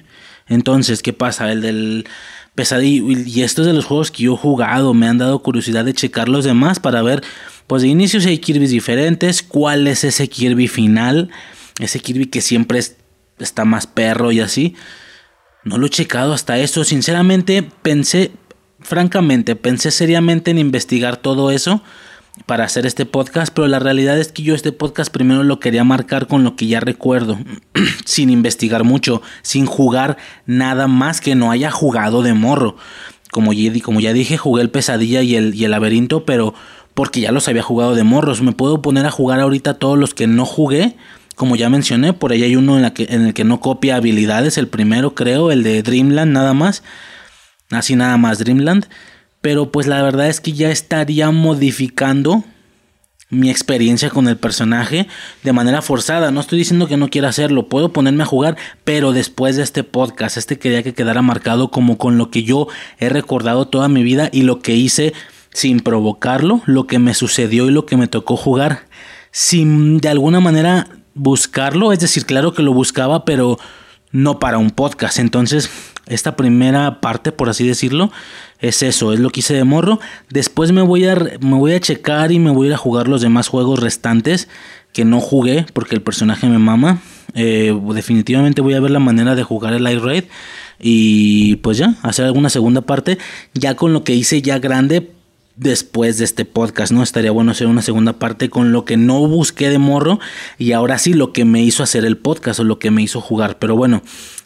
Entonces, 0.48 1.02
¿qué 1.02 1.12
pasa? 1.12 1.50
El 1.52 1.62
del 1.62 2.06
pesadillo. 2.54 3.10
Y 3.10 3.42
estos 3.42 3.66
de 3.66 3.72
los 3.72 3.84
juegos 3.84 4.10
que 4.10 4.24
yo 4.24 4.34
he 4.34 4.36
jugado. 4.36 4.94
Me 4.94 5.06
han 5.06 5.18
dado 5.18 5.38
curiosidad 5.40 5.84
de 5.84 5.94
checar 5.94 6.28
los 6.28 6.44
demás 6.44 6.80
para 6.80 7.02
ver, 7.02 7.22
pues 7.66 7.82
de 7.82 7.88
inicio 7.88 8.20
si 8.20 8.28
hay 8.28 8.38
Kirby's 8.38 8.70
diferentes. 8.70 9.42
¿Cuál 9.42 9.86
es 9.86 10.04
ese 10.04 10.28
Kirby 10.28 10.68
final? 10.68 11.30
Ese 11.78 12.00
Kirby 12.00 12.26
que 12.26 12.40
siempre 12.40 12.80
está 13.38 13.64
más 13.64 13.86
perro 13.86 14.32
y 14.32 14.40
así. 14.40 14.74
No 15.64 15.78
lo 15.78 15.86
he 15.86 15.90
checado 15.90 16.32
hasta 16.32 16.58
eso. 16.58 16.84
Sinceramente, 16.84 17.62
pensé, 17.62 18.32
francamente, 18.80 19.54
pensé 19.54 19.90
seriamente 19.90 20.50
en 20.50 20.58
investigar 20.58 21.16
todo 21.16 21.50
eso 21.50 21.82
para 22.46 22.64
hacer 22.64 22.86
este 22.86 23.06
podcast, 23.06 23.52
pero 23.54 23.68
la 23.68 23.78
realidad 23.78 24.18
es 24.18 24.32
que 24.32 24.42
yo 24.42 24.54
este 24.54 24.72
podcast 24.72 25.12
primero 25.12 25.42
lo 25.42 25.60
quería 25.60 25.84
marcar 25.84 26.26
con 26.26 26.44
lo 26.44 26.56
que 26.56 26.66
ya 26.66 26.80
recuerdo, 26.80 27.38
sin 28.04 28.30
investigar 28.30 28.84
mucho, 28.84 29.22
sin 29.42 29.66
jugar 29.66 30.16
nada 30.46 30.86
más 30.86 31.20
que 31.20 31.34
no 31.34 31.50
haya 31.50 31.70
jugado 31.70 32.22
de 32.22 32.34
morro. 32.34 32.76
Como 33.30 33.52
ya, 33.52 33.72
como 33.82 34.00
ya 34.00 34.12
dije, 34.12 34.36
jugué 34.38 34.62
el 34.62 34.70
pesadilla 34.70 35.22
y 35.22 35.36
el, 35.36 35.54
y 35.54 35.64
el 35.64 35.70
laberinto, 35.70 36.24
pero 36.24 36.54
porque 36.94 37.20
ya 37.20 37.30
los 37.30 37.46
había 37.48 37.62
jugado 37.62 37.94
de 37.94 38.04
morros. 38.04 38.42
Me 38.42 38.52
puedo 38.52 38.82
poner 38.82 39.06
a 39.06 39.10
jugar 39.10 39.40
ahorita 39.40 39.74
todos 39.74 39.98
los 39.98 40.14
que 40.14 40.26
no 40.26 40.44
jugué. 40.44 40.96
Como 41.36 41.54
ya 41.54 41.68
mencioné, 41.68 42.12
por 42.12 42.32
ahí 42.32 42.42
hay 42.42 42.56
uno 42.56 42.76
en, 42.76 42.82
la 42.82 42.94
que, 42.94 43.06
en 43.10 43.26
el 43.26 43.34
que 43.34 43.44
no 43.44 43.60
copia 43.60 43.96
habilidades. 43.96 44.58
El 44.58 44.66
primero 44.66 45.14
creo, 45.14 45.52
el 45.52 45.62
de 45.62 45.82
Dreamland 45.82 46.32
nada 46.32 46.54
más. 46.54 46.82
Así 47.70 47.94
nada 47.94 48.16
más 48.16 48.38
Dreamland 48.38 48.86
pero 49.48 49.72
pues 49.72 49.86
la 49.86 50.02
verdad 50.02 50.28
es 50.28 50.42
que 50.42 50.52
ya 50.52 50.70
estaría 50.70 51.30
modificando 51.30 52.44
mi 53.30 53.48
experiencia 53.48 54.10
con 54.10 54.28
el 54.28 54.36
personaje 54.36 55.08
de 55.42 55.52
manera 55.54 55.80
forzada. 55.80 56.30
No 56.30 56.40
estoy 56.40 56.58
diciendo 56.58 56.86
que 56.86 56.98
no 56.98 57.08
quiera 57.08 57.30
hacerlo, 57.30 57.66
puedo 57.66 57.90
ponerme 57.90 58.24
a 58.24 58.26
jugar, 58.26 58.58
pero 58.84 59.14
después 59.14 59.56
de 59.56 59.62
este 59.62 59.84
podcast, 59.84 60.36
este 60.36 60.58
quería 60.58 60.82
que 60.82 60.92
quedara 60.92 61.22
marcado 61.22 61.70
como 61.70 61.96
con 61.96 62.18
lo 62.18 62.30
que 62.30 62.42
yo 62.42 62.68
he 62.98 63.08
recordado 63.08 63.66
toda 63.68 63.88
mi 63.88 64.02
vida 64.02 64.28
y 64.32 64.42
lo 64.42 64.60
que 64.60 64.74
hice 64.74 65.14
sin 65.48 65.80
provocarlo, 65.80 66.60
lo 66.66 66.86
que 66.86 66.98
me 66.98 67.14
sucedió 67.14 67.70
y 67.70 67.72
lo 67.72 67.86
que 67.86 67.96
me 67.96 68.06
tocó 68.06 68.36
jugar, 68.36 68.80
sin 69.30 69.96
de 69.96 70.10
alguna 70.10 70.40
manera 70.40 70.88
buscarlo, 71.14 71.94
es 71.94 72.00
decir, 72.00 72.26
claro 72.26 72.52
que 72.52 72.62
lo 72.62 72.74
buscaba, 72.74 73.24
pero 73.24 73.58
no 74.12 74.38
para 74.40 74.58
un 74.58 74.72
podcast. 74.72 75.18
Entonces, 75.18 75.70
esta 76.08 76.36
primera 76.36 77.00
parte, 77.00 77.32
por 77.32 77.48
así 77.48 77.66
decirlo, 77.66 78.10
es 78.60 78.82
eso, 78.82 79.12
es 79.12 79.20
lo 79.20 79.30
que 79.30 79.40
hice 79.40 79.54
de 79.54 79.64
morro. 79.64 80.00
Después 80.30 80.72
me 80.72 80.82
voy 80.82 81.06
a, 81.06 81.14
me 81.40 81.56
voy 81.56 81.72
a 81.72 81.80
checar 81.80 82.32
y 82.32 82.38
me 82.38 82.50
voy 82.50 82.66
a 82.66 82.68
ir 82.68 82.74
a 82.74 82.78
jugar 82.78 83.08
los 83.08 83.20
demás 83.20 83.48
juegos 83.48 83.80
restantes 83.80 84.48
que 84.92 85.04
no 85.04 85.20
jugué 85.20 85.66
porque 85.72 85.94
el 85.94 86.02
personaje 86.02 86.48
me 86.48 86.58
mama. 86.58 87.00
Eh, 87.34 87.78
definitivamente 87.94 88.62
voy 88.62 88.74
a 88.74 88.80
ver 88.80 88.90
la 88.90 88.98
manera 88.98 89.34
de 89.34 89.42
jugar 89.42 89.74
el 89.74 89.84
Light 89.84 90.00
Raid 90.00 90.24
y 90.80 91.56
pues 91.56 91.76
ya, 91.76 91.94
hacer 92.02 92.24
alguna 92.24 92.48
segunda 92.48 92.80
parte 92.80 93.18
ya 93.52 93.76
con 93.76 93.92
lo 93.92 94.02
que 94.02 94.14
hice 94.14 94.40
ya 94.40 94.58
grande 94.58 95.10
después 95.58 96.18
de 96.18 96.24
este 96.24 96.44
podcast, 96.44 96.92
¿no? 96.92 97.02
Estaría 97.02 97.32
bueno 97.32 97.50
hacer 97.50 97.66
una 97.66 97.82
segunda 97.82 98.14
parte 98.14 98.48
con 98.48 98.72
lo 98.72 98.84
que 98.84 98.96
no 98.96 99.26
busqué 99.26 99.68
de 99.68 99.78
morro 99.78 100.20
y 100.56 100.72
ahora 100.72 100.98
sí 100.98 101.12
lo 101.12 101.32
que 101.32 101.44
me 101.44 101.62
hizo 101.62 101.82
hacer 101.82 102.04
el 102.04 102.16
podcast 102.16 102.60
o 102.60 102.64
lo 102.64 102.78
que 102.78 102.90
me 102.90 103.02
hizo 103.02 103.20
jugar. 103.20 103.58
Pero 103.58 103.76
bueno, 103.76 104.02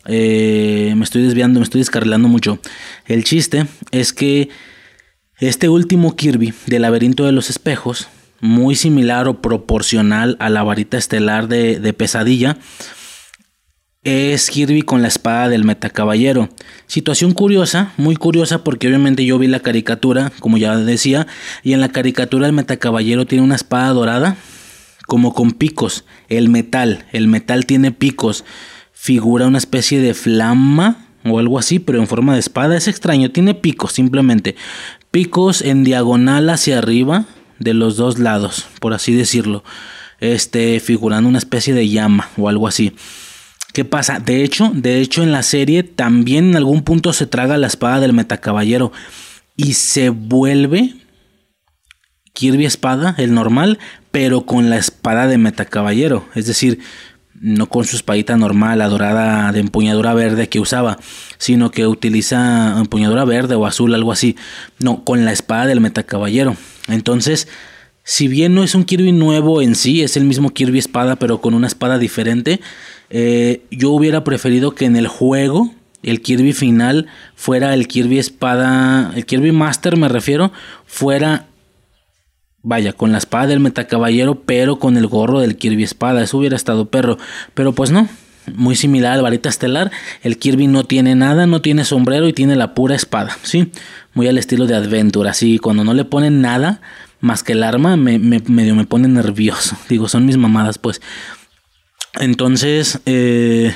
eh, 0.07 0.95
me 0.97 1.05
estoy 1.05 1.23
desviando, 1.23 1.61
me 1.61 1.65
estoy 1.65 1.81
descarrilando 1.81 2.29
mucho. 2.29 2.59
El 3.07 3.24
chiste 3.24 3.66
es 3.91 4.12
que 4.12 4.49
este 5.39 5.69
último 5.69 6.16
Kirby 6.16 6.55
del 6.66 6.83
laberinto 6.83 7.24
de 7.24 7.33
los 7.33 7.51
espejos, 7.51 8.09
muy 8.41 8.74
similar 8.74 9.29
o 9.29 9.41
proporcional 9.41 10.37
a 10.41 10.51
la 10.51 10.62
varita 10.62 10.99
estelar 10.99 11.49
de, 11.49 11.79
de 11.79 11.93
pesadilla, 11.93 12.59
es 14.05 14.51
Kirby 14.51 14.83
con 14.83 15.01
la 15.01 15.09
espada 15.09 15.49
del 15.49 15.65
metacaballero. 15.65 16.49
Situación 16.87 17.33
curiosa, 17.33 17.93
muy 17.97 18.16
curiosa 18.16 18.65
porque 18.65 18.89
obviamente 18.89 19.24
yo 19.24 19.39
vi 19.39 19.47
la 19.47 19.61
caricatura, 19.61 20.33
como 20.41 20.59
ya 20.59 20.77
decía, 20.77 21.29
y 21.62 21.73
en 21.73 21.81
la 21.81 21.91
caricatura 21.91 22.47
el 22.47 22.53
metacaballero 22.53 23.27
tiene 23.27 23.45
una 23.45 23.55
espada 23.55 23.93
dorada 23.93 24.37
como 25.07 25.35
con 25.35 25.53
picos, 25.53 26.05
el 26.29 26.49
metal, 26.49 27.05
el 27.12 27.29
metal 27.29 27.66
tiene 27.66 27.93
picos, 27.93 28.45
figura 29.03 29.49
una 29.49 29.59
especie 29.59 30.01
de 30.01 30.15
flama 30.15 31.09
o 31.24 31.41
algo 31.41 31.59
así, 31.59 31.81
pero 31.81 31.99
en 31.99 32.07
forma 32.07 32.35
de 32.35 32.39
espada, 32.39 32.77
es 32.77 32.87
extraño, 32.87 33.33
tiene 33.33 33.53
picos 33.53 33.95
simplemente, 33.95 34.55
picos 35.11 35.61
en 35.61 35.83
diagonal 35.83 36.49
hacia 36.51 36.79
arriba 36.79 37.24
de 37.59 37.74
los 37.74 37.97
dos 37.97 38.20
lados, 38.20 38.69
por 38.79 38.95
así 38.95 39.12
decirlo, 39.12 39.65
este 40.20 40.79
figurando 40.79 41.29
una 41.29 41.39
especie 41.39 41.74
de 41.74 41.89
llama 41.89 42.31
o 42.37 42.49
algo 42.49 42.69
así. 42.69 42.93
¿Qué 43.73 43.85
pasa? 43.85 44.20
De 44.20 44.45
hecho, 44.45 44.70
de 44.73 45.01
hecho 45.01 45.24
en 45.24 45.33
la 45.33 45.43
serie 45.43 45.83
también 45.83 46.51
en 46.51 46.57
algún 46.57 46.83
punto 46.83 47.12
se 47.12 47.27
traga 47.27 47.59
la 47.59 47.66
espada 47.66 47.99
del 47.99 48.12
metacaballero 48.12 48.93
y 49.57 49.73
se 49.73 50.11
vuelve 50.11 50.95
Kirby 52.35 52.66
espada, 52.66 53.16
el 53.19 53.35
normal, 53.35 53.81
pero 54.12 54.47
con 54.47 54.70
la 54.70 54.77
espada 54.77 55.27
de 55.27 55.39
metacaballero, 55.39 56.24
es 56.37 56.47
decir, 56.47 56.79
no 57.43 57.69
con 57.69 57.85
su 57.85 57.97
espadita 57.97 58.36
normal, 58.36 58.78
la 58.78 58.89
dorada 58.89 59.51
de 59.52 59.60
empuñadura 59.60 60.14
verde 60.14 60.48
que 60.48 60.60
usaba, 60.60 60.98
sino 61.39 61.73
que 61.73 61.86
utiliza 61.89 62.78
empuñadura 62.78 63.24
verde 63.24 63.56
o 63.56 63.66
azul, 63.66 63.94
algo 63.94 64.12
así, 64.12 64.36
no, 64.78 65.05
con 65.05 65.24
la 65.24 65.32
espada 65.32 65.66
del 65.66 65.81
metacaballero. 65.81 66.56
Entonces, 66.89 67.48
si 68.05 68.28
bien 68.28 68.55
no 68.55 68.62
es 68.62 68.77
un 68.77 68.85
Kirby 68.85 69.10
nuevo 69.10 69.60
en 69.60 69.74
sí, 69.74 70.02
es 70.02 70.16
el 70.16 70.24
mismo 70.24 70.51
Kirby 70.51 70.78
espada, 70.78 71.16
pero 71.16 71.40
con 71.40 71.55
una 71.55 71.66
espada 71.66 71.98
diferente, 71.98 72.60
eh, 73.10 73.62
yo 73.73 73.90
hubiera 73.90 74.23
preferido 74.23 74.74
que 74.77 74.85
en 74.85 74.94
el 74.97 75.09
juego 75.09 75.74
el 76.05 76.20
Kirby 76.20 76.52
final 76.52 77.06
fuera 77.35 77.74
el 77.74 77.89
Kirby 77.89 78.19
espada, 78.19 79.12
el 79.14 79.27
Kirby 79.27 79.52
Master 79.52 79.97
me 79.97 80.09
refiero, 80.09 80.52
fuera, 80.86 81.47
vaya, 82.62 82.93
con 82.93 83.12
la 83.12 83.18
espada 83.18 83.48
del 83.48 83.60
Metacaballero, 83.60 84.43
pero 84.43 84.78
con 84.78 84.97
el 84.97 85.06
gorro 85.06 85.40
del 85.40 85.56
Kirby 85.56 85.82
espada. 85.82 86.22
Eso 86.22 86.39
hubiera 86.39 86.56
estado 86.56 86.86
perro. 86.86 87.18
Pero 87.55 87.72
pues 87.72 87.90
no, 87.90 88.09
muy 88.55 88.76
similar 88.76 89.12
al 89.12 89.22
varita 89.22 89.48
estelar. 89.48 89.90
El 90.22 90.39
Kirby 90.39 90.66
no 90.66 90.84
tiene 90.84 91.14
nada, 91.14 91.47
no 91.47 91.60
tiene 91.60 91.84
sombrero 91.84 92.28
y 92.28 92.32
tiene 92.32 92.56
la 92.56 92.74
pura 92.74 92.94
espada, 92.94 93.36
¿sí? 93.43 93.70
Muy 94.14 94.28
al 94.28 94.39
estilo 94.39 94.66
de 94.66 94.74
Adventure, 94.74 95.28
así 95.28 95.59
cuando 95.59 95.84
no 95.84 95.94
le 95.94 96.05
ponen 96.05 96.40
nada 96.40 96.80
más 97.20 97.43
que 97.44 97.52
el 97.52 97.62
arma, 97.62 97.97
me, 97.97 98.18
medio 98.18 98.74
me 98.74 98.84
pone 98.84 99.09
nervioso. 99.09 99.76
Digo, 99.89 100.09
son 100.09 100.26
mis 100.26 100.36
mamadas, 100.36 100.78
pues. 100.78 101.01
Entonces, 102.18 103.01
eh, 103.06 103.74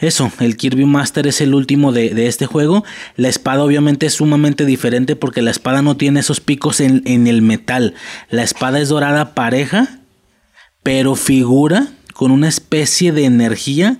eso, 0.00 0.32
el 0.40 0.56
Kirby 0.56 0.86
Master 0.86 1.26
es 1.26 1.40
el 1.40 1.54
último 1.54 1.92
de, 1.92 2.26
este 2.26 2.46
juego. 2.46 2.84
La 3.16 3.28
espada 3.28 3.62
obviamente 3.62 4.06
es 4.06 4.14
sumamente 4.14 4.64
diferente 4.64 5.16
porque 5.16 5.42
la 5.42 5.50
espada 5.50 5.82
no 5.82 5.96
tiene 5.96 6.20
esos 6.20 6.40
picos 6.40 6.80
en, 6.80 7.02
en 7.04 7.26
el 7.26 7.42
metal. 7.42 7.94
La 8.30 8.42
espada 8.42 8.80
es 8.80 8.88
dorada 8.88 9.34
pareja, 9.34 10.00
pero 10.82 11.14
figura 11.16 11.88
con 12.14 12.30
una 12.30 12.48
especie 12.48 13.12
de 13.12 13.24
energía 13.24 13.98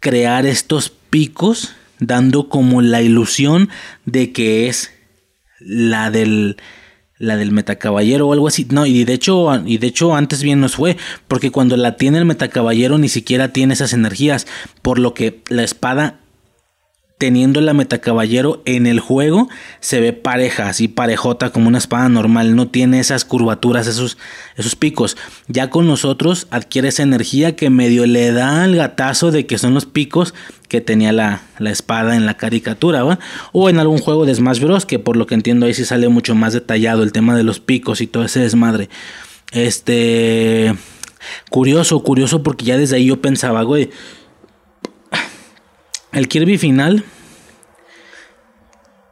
crear 0.00 0.46
estos 0.46 0.90
picos, 0.90 1.74
dando 1.98 2.48
como 2.48 2.82
la 2.82 3.02
ilusión 3.02 3.68
de 4.04 4.32
que 4.32 4.68
es 4.68 4.90
la 5.60 6.10
del 6.10 6.56
la 7.22 7.36
del 7.36 7.52
metacaballero 7.52 8.26
o 8.26 8.32
algo 8.32 8.48
así. 8.48 8.66
No, 8.70 8.84
y 8.84 9.04
de 9.04 9.12
hecho, 9.12 9.48
y 9.64 9.78
de 9.78 9.86
hecho 9.86 10.14
antes 10.14 10.42
bien 10.42 10.60
nos 10.60 10.74
fue, 10.74 10.96
porque 11.28 11.52
cuando 11.52 11.76
la 11.76 11.96
tiene 11.96 12.18
el 12.18 12.24
metacaballero 12.24 12.98
ni 12.98 13.08
siquiera 13.08 13.52
tiene 13.52 13.74
esas 13.74 13.92
energías, 13.92 14.48
por 14.82 14.98
lo 14.98 15.14
que 15.14 15.40
la 15.48 15.62
espada 15.62 16.18
teniendo 17.22 17.60
la 17.60 17.72
Metacaballero 17.72 18.62
en 18.64 18.84
el 18.84 18.98
juego 18.98 19.48
se 19.78 20.00
ve 20.00 20.12
pareja, 20.12 20.68
así 20.68 20.88
parejota 20.88 21.50
como 21.50 21.68
una 21.68 21.78
espada 21.78 22.08
normal, 22.08 22.56
no 22.56 22.66
tiene 22.66 22.98
esas 22.98 23.24
curvaturas, 23.24 23.86
esos, 23.86 24.18
esos 24.56 24.74
picos. 24.74 25.16
Ya 25.46 25.70
con 25.70 25.86
nosotros 25.86 26.48
adquiere 26.50 26.88
esa 26.88 27.04
energía 27.04 27.54
que 27.54 27.70
medio 27.70 28.06
le 28.06 28.32
da 28.32 28.64
el 28.64 28.74
gatazo 28.74 29.30
de 29.30 29.46
que 29.46 29.56
son 29.56 29.72
los 29.72 29.86
picos 29.86 30.34
que 30.66 30.80
tenía 30.80 31.12
la, 31.12 31.42
espada 31.60 32.16
en 32.16 32.26
la 32.26 32.36
caricatura, 32.36 33.20
O 33.52 33.70
en 33.70 33.78
algún 33.78 33.98
juego 33.98 34.26
de 34.26 34.34
Smash 34.34 34.58
Bros. 34.58 34.84
que 34.84 34.98
por 34.98 35.16
lo 35.16 35.28
que 35.28 35.36
entiendo 35.36 35.66
ahí 35.66 35.74
sí 35.74 35.84
sale 35.84 36.08
mucho 36.08 36.34
más 36.34 36.54
detallado 36.54 37.04
el 37.04 37.12
tema 37.12 37.36
de 37.36 37.44
los 37.44 37.60
picos 37.60 38.00
y 38.00 38.08
todo 38.08 38.24
ese 38.24 38.40
desmadre. 38.40 38.88
Este... 39.52 40.74
Curioso, 41.50 42.02
curioso 42.02 42.42
porque 42.42 42.64
ya 42.64 42.76
desde 42.76 42.96
ahí 42.96 43.06
yo 43.06 43.20
pensaba, 43.20 43.62
güey, 43.62 43.90
el 46.12 46.28
Kirby 46.28 46.58
final 46.58 47.04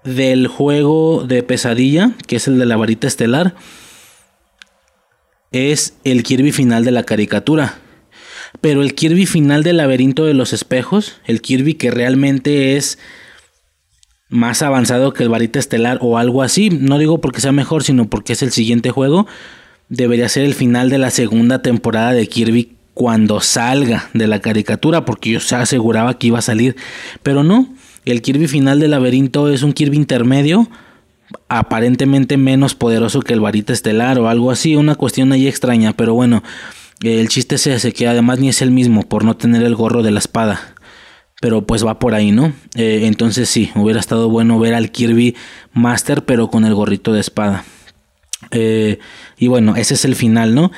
del 0.04 0.46
juego 0.46 1.24
de 1.26 1.42
pesadilla, 1.42 2.12
que 2.26 2.36
es 2.36 2.46
el 2.46 2.58
de 2.58 2.66
la 2.66 2.76
varita 2.76 3.06
estelar, 3.06 3.54
es 5.52 5.94
el 6.04 6.22
Kirby 6.22 6.52
final 6.52 6.84
de 6.84 6.90
la 6.90 7.04
caricatura. 7.04 7.78
Pero 8.60 8.82
el 8.82 8.94
Kirby 8.94 9.26
final 9.26 9.62
del 9.62 9.78
laberinto 9.78 10.24
de 10.24 10.34
los 10.34 10.52
espejos, 10.52 11.20
el 11.24 11.40
Kirby 11.40 11.74
que 11.74 11.90
realmente 11.90 12.76
es 12.76 12.98
más 14.28 14.62
avanzado 14.62 15.12
que 15.12 15.22
el 15.22 15.28
varita 15.28 15.58
estelar 15.58 15.98
o 16.00 16.18
algo 16.18 16.42
así, 16.42 16.70
no 16.70 16.98
digo 16.98 17.20
porque 17.20 17.40
sea 17.40 17.52
mejor, 17.52 17.82
sino 17.82 18.08
porque 18.08 18.34
es 18.34 18.42
el 18.42 18.52
siguiente 18.52 18.90
juego, 18.90 19.26
debería 19.88 20.28
ser 20.28 20.44
el 20.44 20.54
final 20.54 20.88
de 20.90 20.98
la 20.98 21.10
segunda 21.10 21.62
temporada 21.62 22.12
de 22.12 22.26
Kirby 22.26 22.76
cuando 23.00 23.40
salga 23.40 24.10
de 24.12 24.26
la 24.26 24.40
caricatura, 24.40 25.06
porque 25.06 25.30
yo 25.30 25.40
se 25.40 25.56
aseguraba 25.56 26.18
que 26.18 26.26
iba 26.26 26.38
a 26.38 26.42
salir, 26.42 26.76
pero 27.22 27.42
no. 27.42 27.66
El 28.04 28.20
Kirby 28.20 28.46
final 28.46 28.78
del 28.78 28.90
laberinto 28.90 29.48
es 29.48 29.62
un 29.62 29.72
Kirby 29.72 29.96
intermedio, 29.96 30.68
aparentemente 31.48 32.36
menos 32.36 32.74
poderoso 32.74 33.22
que 33.22 33.32
el 33.32 33.40
varita 33.40 33.72
estelar 33.72 34.18
o 34.18 34.28
algo 34.28 34.50
así, 34.50 34.76
una 34.76 34.96
cuestión 34.96 35.32
ahí 35.32 35.48
extraña, 35.48 35.94
pero 35.94 36.12
bueno, 36.12 36.42
el 37.02 37.26
chiste 37.30 37.54
es 37.54 37.68
ese, 37.68 37.94
que 37.94 38.06
además 38.06 38.38
ni 38.38 38.50
es 38.50 38.60
el 38.60 38.70
mismo 38.70 39.08
por 39.08 39.24
no 39.24 39.34
tener 39.34 39.62
el 39.62 39.76
gorro 39.76 40.02
de 40.02 40.10
la 40.10 40.18
espada. 40.18 40.60
Pero 41.40 41.64
pues 41.64 41.86
va 41.86 41.98
por 41.98 42.12
ahí, 42.12 42.32
¿no? 42.32 42.52
Eh, 42.74 43.04
entonces 43.04 43.48
sí, 43.48 43.70
hubiera 43.76 43.98
estado 43.98 44.28
bueno 44.28 44.58
ver 44.58 44.74
al 44.74 44.90
Kirby 44.90 45.36
Master, 45.72 46.26
pero 46.26 46.50
con 46.50 46.66
el 46.66 46.74
gorrito 46.74 47.14
de 47.14 47.20
espada. 47.20 47.64
Eh, 48.50 48.98
y 49.38 49.46
bueno, 49.46 49.76
ese 49.76 49.94
es 49.94 50.04
el 50.04 50.16
final, 50.16 50.54
¿no? 50.54 50.70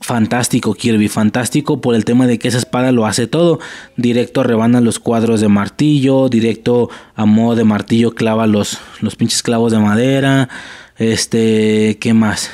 Fantástico 0.00 0.74
Kirby, 0.74 1.08
fantástico 1.08 1.80
por 1.80 1.96
el 1.96 2.04
tema 2.04 2.28
de 2.28 2.38
que 2.38 2.48
esa 2.48 2.58
espada 2.58 2.92
lo 2.92 3.04
hace 3.04 3.26
todo. 3.26 3.58
Directo 3.96 4.44
rebana 4.44 4.80
los 4.80 5.00
cuadros 5.00 5.40
de 5.40 5.48
martillo, 5.48 6.28
directo 6.28 6.88
a 7.16 7.26
modo 7.26 7.56
de 7.56 7.64
martillo 7.64 8.14
clava 8.14 8.46
los, 8.46 8.78
los 9.00 9.16
pinches 9.16 9.42
clavos 9.42 9.72
de 9.72 9.78
madera. 9.78 10.48
Este, 10.98 11.98
¿qué 12.00 12.14
más? 12.14 12.50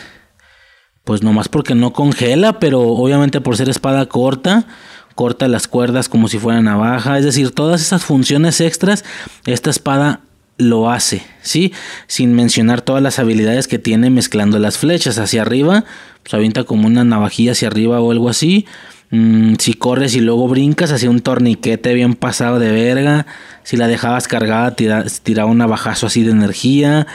Pues 1.05 1.23
nomás 1.23 1.49
porque 1.49 1.75
no 1.75 1.93
congela, 1.93 2.59
pero 2.59 2.81
obviamente 2.81 3.43
por 3.43 3.59
ser 3.59 3.69
espada 3.69 4.07
corta, 4.07 4.67
corta 5.15 5.47
las 5.47 5.69
cuerdas 5.69 6.09
como 6.09 6.29
si 6.29 6.39
fuera 6.39 6.63
navaja. 6.63 7.19
Es 7.19 7.27
decir, 7.27 7.51
todas 7.51 7.83
esas 7.83 8.05
funciones 8.05 8.63
extras, 8.63 9.05
esta 9.45 9.69
espada 9.69 10.21
lo 10.57 10.91
hace, 10.91 11.23
¿sí? 11.43 11.73
Sin 12.07 12.35
mencionar 12.35 12.81
todas 12.81 13.03
las 13.03 13.19
habilidades 13.19 13.69
que 13.69 13.79
tiene 13.79 14.11
mezclando 14.11 14.59
las 14.59 14.79
flechas 14.79 15.19
hacia 15.19 15.43
arriba, 15.43 15.85
pues 16.23 16.35
avienta 16.35 16.65
como 16.65 16.87
una 16.87 17.05
navajilla 17.05 17.53
hacia 17.53 17.69
arriba 17.69 18.01
o 18.01 18.11
algo 18.11 18.29
así. 18.29 18.67
Mm, 19.11 19.55
si 19.59 19.75
corres 19.75 20.15
y 20.15 20.21
luego 20.21 20.49
brincas, 20.49 20.93
hacía 20.93 21.11
un 21.11 21.21
torniquete 21.21 21.95
bien 21.95 22.15
pasado 22.15 22.59
de 22.59 22.73
verga. 22.73 23.27
Si 23.63 23.77
la 23.77 23.89
dejabas 23.89 24.29
cargada, 24.29 24.75
tiraba 24.75 25.51
un 25.51 25.59
navajazo 25.59 26.07
así 26.07 26.23
de 26.23 26.31
energía. 26.31 27.07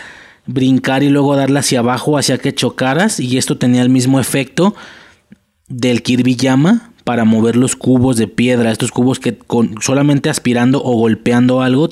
Brincar 0.45 1.03
y 1.03 1.09
luego 1.09 1.35
darla 1.35 1.59
hacia 1.59 1.79
abajo 1.79 2.17
hacía 2.17 2.37
que 2.37 2.53
chocaras 2.53 3.19
y 3.19 3.37
esto 3.37 3.57
tenía 3.57 3.81
el 3.81 3.89
mismo 3.89 4.19
efecto 4.19 4.75
del 5.67 6.01
Kirby 6.01 6.35
Llama 6.35 6.91
para 7.03 7.23
mover 7.23 7.55
los 7.55 7.75
cubos 7.75 8.17
de 8.17 8.27
piedra, 8.27 8.71
estos 8.71 8.91
cubos 8.91 9.19
que 9.19 9.37
con, 9.37 9.75
solamente 9.81 10.29
aspirando 10.29 10.83
o 10.83 10.93
golpeando 10.93 11.61
algo 11.61 11.89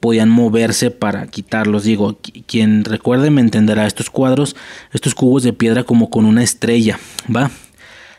podían 0.00 0.28
moverse 0.28 0.90
para 0.90 1.26
quitarlos. 1.26 1.84
Digo, 1.84 2.18
quien 2.46 2.84
recuerde 2.84 3.30
me 3.30 3.40
entenderá 3.40 3.86
estos 3.86 4.10
cuadros, 4.10 4.56
estos 4.92 5.14
cubos 5.14 5.42
de 5.42 5.52
piedra 5.52 5.84
como 5.84 6.10
con 6.10 6.24
una 6.24 6.42
estrella, 6.42 6.98
¿va? 7.34 7.50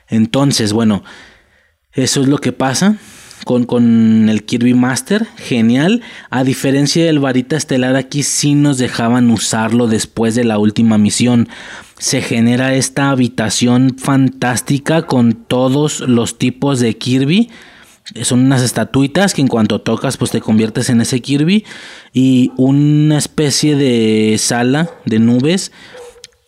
Entonces, 0.07 0.73
bueno, 0.73 1.03
eso 1.93 2.21
es 2.21 2.27
lo 2.27 2.37
que 2.37 2.51
pasa 2.51 2.97
con, 3.45 3.65
con, 3.65 4.29
el 4.29 4.43
Kirby 4.43 4.73
Master, 4.73 5.27
genial. 5.37 6.01
A 6.29 6.43
diferencia 6.43 7.05
del 7.05 7.19
varita 7.19 7.55
estelar, 7.55 7.95
aquí 7.95 8.23
sí 8.23 8.55
nos 8.55 8.77
dejaban 8.77 9.29
usarlo 9.29 9.87
después 9.87 10.35
de 10.35 10.43
la 10.43 10.57
última 10.57 10.97
misión. 10.97 11.49
Se 11.97 12.21
genera 12.21 12.75
esta 12.75 13.09
habitación 13.11 13.95
fantástica 13.97 15.03
con 15.03 15.33
todos 15.33 16.01
los 16.01 16.37
tipos 16.37 16.79
de 16.79 16.97
Kirby 16.97 17.49
son 18.23 18.41
unas 18.41 18.61
estatuitas 18.61 19.33
que 19.33 19.41
en 19.41 19.47
cuanto 19.47 19.81
tocas 19.81 20.17
pues 20.17 20.31
te 20.31 20.41
conviertes 20.41 20.89
en 20.89 21.01
ese 21.01 21.21
Kirby 21.21 21.65
y 22.13 22.51
una 22.55 23.17
especie 23.17 23.75
de 23.75 24.37
sala 24.37 24.89
de 25.05 25.19
nubes 25.19 25.71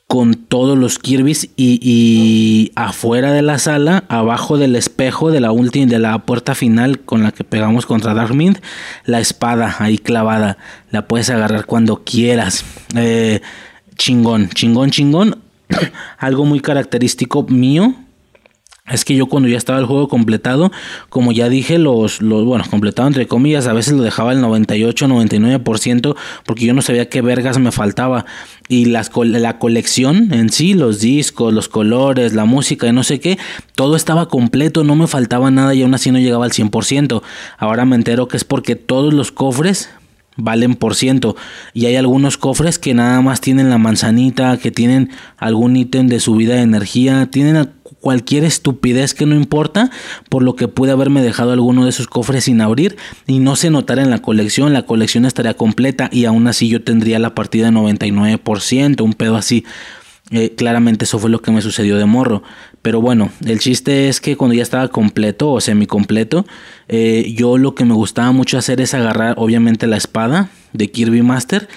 con 0.07 0.35
todos 0.35 0.77
los 0.77 0.99
Kirby's 0.99 1.49
y, 1.57 2.71
afuera 2.75 3.33
de 3.33 3.41
la 3.41 3.59
sala, 3.59 4.05
abajo 4.07 4.57
del 4.57 4.77
espejo 4.77 5.31
de 5.31 5.41
la 5.41 5.51
última 5.51 5.85
de 5.85 5.99
la 5.99 6.17
puerta 6.19 6.55
final 6.55 7.01
con 7.01 7.23
la 7.23 7.33
que 7.33 7.43
pegamos 7.43 7.85
contra 7.85 8.13
Darkmint, 8.13 8.59
la 9.05 9.19
espada 9.19 9.75
ahí 9.79 9.97
clavada, 9.97 10.57
la 10.91 11.07
puedes 11.07 11.29
agarrar 11.29 11.65
cuando 11.65 12.03
quieras. 12.05 12.63
Eh, 12.95 13.41
chingón, 13.97 14.49
chingón, 14.49 14.91
chingón. 14.91 15.39
Algo 16.17 16.45
muy 16.45 16.61
característico 16.61 17.43
mío 17.43 17.93
es 18.89 19.03
que 19.03 19.15
yo 19.15 19.25
cuando 19.27 19.49
ya 19.49 19.57
estaba 19.57 19.79
el 19.79 19.85
juego 19.85 20.07
completado, 20.07 20.71
como 21.09 21.31
ya 21.31 21.49
dije, 21.49 21.77
los, 21.77 22.21
los, 22.21 22.45
bueno, 22.45 22.63
completado 22.69 23.07
entre 23.07 23.27
comillas, 23.27 23.67
a 23.67 23.73
veces 23.73 23.93
lo 23.93 24.03
dejaba 24.03 24.31
el 24.31 24.41
98, 24.41 25.07
99%, 25.07 26.15
porque 26.45 26.65
yo 26.65 26.73
no 26.73 26.81
sabía 26.81 27.09
qué 27.09 27.21
vergas 27.21 27.59
me 27.59 27.71
faltaba. 27.71 28.25
Y 28.69 28.85
las, 28.85 29.11
la 29.15 29.59
colección 29.59 30.33
en 30.33 30.49
sí, 30.49 30.73
los 30.73 30.99
discos, 30.99 31.53
los 31.53 31.67
colores, 31.67 32.33
la 32.33 32.45
música 32.45 32.87
y 32.87 32.93
no 32.93 33.03
sé 33.03 33.19
qué, 33.19 33.37
todo 33.75 33.95
estaba 33.95 34.29
completo, 34.29 34.83
no 34.83 34.95
me 34.95 35.07
faltaba 35.07 35.51
nada 35.51 35.73
y 35.73 35.83
aún 35.83 35.93
así 35.93 36.11
no 36.11 36.19
llegaba 36.19 36.45
al 36.45 36.51
100%. 36.51 37.21
Ahora 37.57 37.85
me 37.85 37.95
entero 37.95 38.27
que 38.27 38.37
es 38.37 38.43
porque 38.43 38.75
todos 38.75 39.13
los 39.13 39.31
cofres 39.31 39.89
valen 40.37 40.75
por 40.75 40.95
ciento. 40.95 41.35
Y 41.73 41.87
hay 41.87 41.95
algunos 41.95 42.37
cofres 42.37 42.79
que 42.79 42.93
nada 42.93 43.21
más 43.21 43.41
tienen 43.41 43.69
la 43.69 43.77
manzanita, 43.77 44.57
que 44.57 44.71
tienen 44.71 45.09
algún 45.37 45.75
ítem 45.75 46.07
de 46.07 46.19
subida 46.19 46.55
de 46.55 46.61
energía, 46.61 47.29
tienen 47.29 47.57
cualquier 48.01 48.43
estupidez 48.43 49.13
que 49.13 49.25
no 49.25 49.35
importa, 49.35 49.91
por 50.29 50.43
lo 50.43 50.55
que 50.55 50.67
pude 50.67 50.91
haberme 50.91 51.21
dejado 51.21 51.51
alguno 51.51 51.83
de 51.83 51.89
esos 51.89 52.07
cofres 52.07 52.45
sin 52.45 52.61
abrir 52.61 52.95
y 53.25 53.39
no 53.39 53.55
se 53.55 53.69
notara 53.69 54.01
en 54.01 54.09
la 54.09 54.21
colección, 54.21 54.73
la 54.73 54.83
colección 54.83 55.25
estaría 55.25 55.55
completa 55.55 56.09
y 56.11 56.25
aún 56.25 56.47
así 56.47 56.69
yo 56.69 56.83
tendría 56.83 57.19
la 57.19 57.35
partida 57.35 57.71
de 57.71 57.77
99%, 57.77 59.01
un 59.01 59.13
pedo 59.13 59.35
así. 59.35 59.65
Eh, 60.29 60.55
claramente 60.55 61.05
eso 61.05 61.19
fue 61.19 61.29
lo 61.29 61.41
que 61.41 61.51
me 61.51 61.61
sucedió 61.61 61.97
de 61.97 62.05
morro. 62.05 62.43
Pero 62.81 63.01
bueno, 63.01 63.29
el 63.45 63.59
chiste 63.59 64.09
es 64.09 64.19
que 64.19 64.35
cuando 64.35 64.53
ya 64.53 64.63
estaba 64.63 64.89
completo 64.89 65.51
o 65.51 65.61
semi 65.61 65.87
completo, 65.87 66.45
eh, 66.89 67.33
yo 67.35 67.57
lo 67.57 67.75
que 67.75 67.85
me 67.85 67.93
gustaba 67.93 68.31
mucho 68.33 68.57
hacer 68.57 68.81
es 68.81 68.93
agarrar 68.93 69.35
obviamente 69.37 69.87
la 69.87 69.97
espada 69.97 70.49
de 70.73 70.91
Kirby 70.91 71.21
Master 71.21 71.69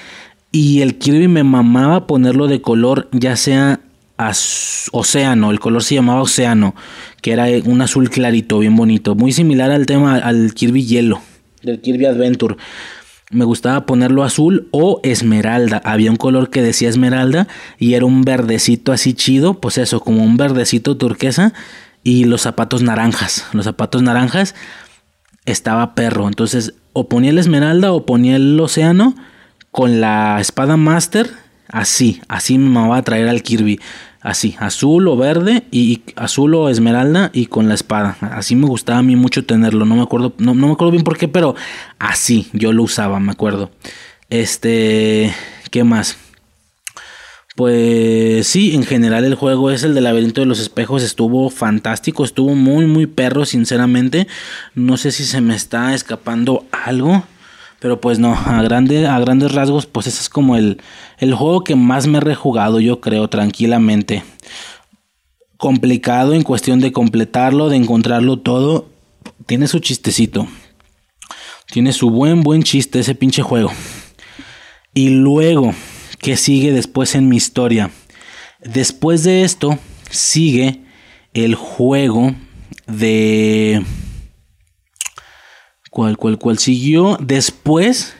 y 0.52 0.80
el 0.80 0.98
Kirby 0.98 1.28
me 1.28 1.44
mamaba 1.44 2.06
ponerlo 2.06 2.48
de 2.48 2.60
color 2.60 3.08
ya 3.12 3.36
sea 3.36 3.80
océano, 4.92 5.50
el 5.50 5.60
color 5.60 5.82
se 5.82 5.94
llamaba 5.96 6.22
océano, 6.22 6.74
que 7.22 7.32
era 7.32 7.46
un 7.64 7.82
azul 7.82 8.10
clarito, 8.10 8.58
bien 8.58 8.76
bonito, 8.76 9.14
muy 9.14 9.32
similar 9.32 9.70
al 9.70 9.86
tema 9.86 10.16
al 10.16 10.54
Kirby 10.54 10.84
hielo, 10.84 11.20
del 11.62 11.80
Kirby 11.80 12.06
Adventure. 12.06 12.56
Me 13.32 13.44
gustaba 13.44 13.86
ponerlo 13.86 14.24
azul 14.24 14.68
o 14.72 15.00
esmeralda. 15.04 15.80
Había 15.84 16.10
un 16.10 16.16
color 16.16 16.50
que 16.50 16.62
decía 16.62 16.88
esmeralda 16.88 17.46
y 17.78 17.94
era 17.94 18.04
un 18.04 18.22
verdecito 18.22 18.90
así 18.90 19.14
chido, 19.14 19.60
pues 19.60 19.78
eso, 19.78 20.00
como 20.00 20.24
un 20.24 20.36
verdecito 20.36 20.96
turquesa 20.96 21.52
y 22.02 22.24
los 22.24 22.42
zapatos 22.42 22.82
naranjas. 22.82 23.46
Los 23.52 23.66
zapatos 23.66 24.02
naranjas 24.02 24.56
estaba 25.44 25.94
perro. 25.94 26.26
Entonces, 26.26 26.74
o 26.92 27.08
ponía 27.08 27.30
el 27.30 27.38
esmeralda 27.38 27.92
o 27.92 28.04
ponía 28.04 28.34
el 28.34 28.58
océano 28.58 29.14
con 29.70 30.00
la 30.00 30.40
espada 30.40 30.76
master. 30.76 31.30
Así, 31.68 32.20
así 32.26 32.58
me 32.58 32.88
va 32.88 32.96
a 32.96 33.02
traer 33.02 33.28
al 33.28 33.44
Kirby. 33.44 33.78
Así, 34.22 34.54
azul 34.58 35.08
o 35.08 35.16
verde 35.16 35.64
y 35.70 36.02
azul 36.14 36.54
o 36.54 36.68
esmeralda 36.68 37.30
y 37.32 37.46
con 37.46 37.68
la 37.68 37.74
espada. 37.74 38.18
Así 38.20 38.54
me 38.54 38.66
gustaba 38.66 38.98
a 38.98 39.02
mí 39.02 39.16
mucho 39.16 39.46
tenerlo. 39.46 39.86
No 39.86 39.96
me 39.96 40.02
acuerdo, 40.02 40.34
no, 40.36 40.52
me 40.54 40.70
acuerdo 40.70 40.92
bien 40.92 41.04
por 41.04 41.16
qué, 41.16 41.26
pero 41.26 41.54
así 41.98 42.48
yo 42.52 42.72
lo 42.74 42.82
usaba, 42.82 43.18
me 43.18 43.32
acuerdo. 43.32 43.70
Este, 44.28 45.34
¿qué 45.70 45.84
más? 45.84 46.18
Pues 47.56 48.46
sí, 48.46 48.74
en 48.74 48.84
general 48.84 49.24
el 49.24 49.34
juego 49.34 49.70
es 49.70 49.84
el 49.84 49.94
del 49.94 50.04
laberinto 50.04 50.42
de 50.42 50.46
los 50.46 50.60
espejos. 50.60 51.02
Estuvo 51.02 51.48
fantástico, 51.48 52.22
estuvo 52.22 52.54
muy, 52.54 52.84
muy 52.86 53.06
perro, 53.06 53.46
sinceramente. 53.46 54.28
No 54.74 54.98
sé 54.98 55.12
si 55.12 55.24
se 55.24 55.40
me 55.40 55.56
está 55.56 55.94
escapando 55.94 56.66
algo. 56.72 57.24
Pero 57.80 58.00
pues 58.00 58.18
no, 58.18 58.34
a, 58.34 58.58
a 58.58 58.62
grandes 58.62 59.52
rasgos, 59.52 59.86
pues 59.86 60.06
ese 60.06 60.20
es 60.20 60.28
como 60.28 60.56
el, 60.56 60.80
el 61.18 61.34
juego 61.34 61.64
que 61.64 61.76
más 61.76 62.06
me 62.06 62.18
he 62.18 62.20
rejugado, 62.20 62.78
yo 62.80 63.00
creo, 63.00 63.28
tranquilamente. 63.28 64.22
Complicado 65.56 66.34
en 66.34 66.42
cuestión 66.42 66.80
de 66.80 66.92
completarlo, 66.92 67.68
de 67.68 67.76
encontrarlo 67.76 68.38
todo. 68.38 68.88
Tiene 69.46 69.66
su 69.66 69.78
chistecito. 69.78 70.46
Tiene 71.72 71.92
su 71.92 72.10
buen, 72.10 72.42
buen 72.42 72.62
chiste 72.62 73.00
ese 73.00 73.14
pinche 73.14 73.42
juego. 73.42 73.70
Y 74.92 75.10
luego, 75.10 75.72
¿Qué 76.20 76.36
sigue 76.36 76.70
después 76.70 77.14
en 77.14 77.28
mi 77.28 77.36
historia? 77.36 77.90
Después 78.60 79.24
de 79.24 79.42
esto 79.42 79.78
sigue 80.10 80.82
el 81.32 81.54
juego 81.54 82.34
de... 82.86 83.82
¿Cuál, 85.90 86.16
cuál, 86.16 86.38
cuál 86.38 86.58
siguió? 86.58 87.18
Después... 87.20 88.14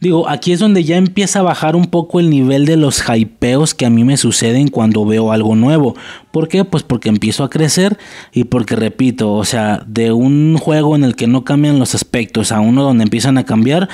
Digo, 0.00 0.30
aquí 0.30 0.52
es 0.52 0.60
donde 0.60 0.82
ya 0.82 0.96
empieza 0.96 1.40
a 1.40 1.42
bajar 1.42 1.76
un 1.76 1.84
poco 1.84 2.20
el 2.20 2.30
nivel 2.30 2.64
de 2.64 2.78
los 2.78 3.04
hypeos 3.06 3.74
que 3.74 3.84
a 3.84 3.90
mí 3.90 4.02
me 4.02 4.16
suceden 4.16 4.68
cuando 4.68 5.04
veo 5.04 5.30
algo 5.30 5.54
nuevo. 5.56 5.94
¿Por 6.30 6.48
qué? 6.48 6.64
Pues 6.64 6.82
porque 6.82 7.10
empiezo 7.10 7.44
a 7.44 7.50
crecer 7.50 7.98
y 8.32 8.44
porque 8.44 8.76
repito, 8.76 9.34
o 9.34 9.44
sea, 9.44 9.84
de 9.86 10.10
un 10.12 10.56
juego 10.56 10.96
en 10.96 11.04
el 11.04 11.16
que 11.16 11.26
no 11.26 11.44
cambian 11.44 11.78
los 11.78 11.94
aspectos 11.94 12.50
a 12.50 12.60
uno 12.60 12.82
donde 12.82 13.04
empiezan 13.04 13.36
a 13.36 13.44
cambiar, 13.44 13.90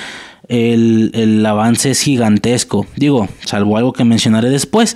el, 0.47 1.45
avance 1.45 1.91
es 1.91 2.01
gigantesco. 2.01 2.87
Digo, 2.95 3.27
salvo 3.43 3.75
algo 3.75 3.91
que 3.91 4.05
mencionaré 4.05 4.49
después. 4.49 4.95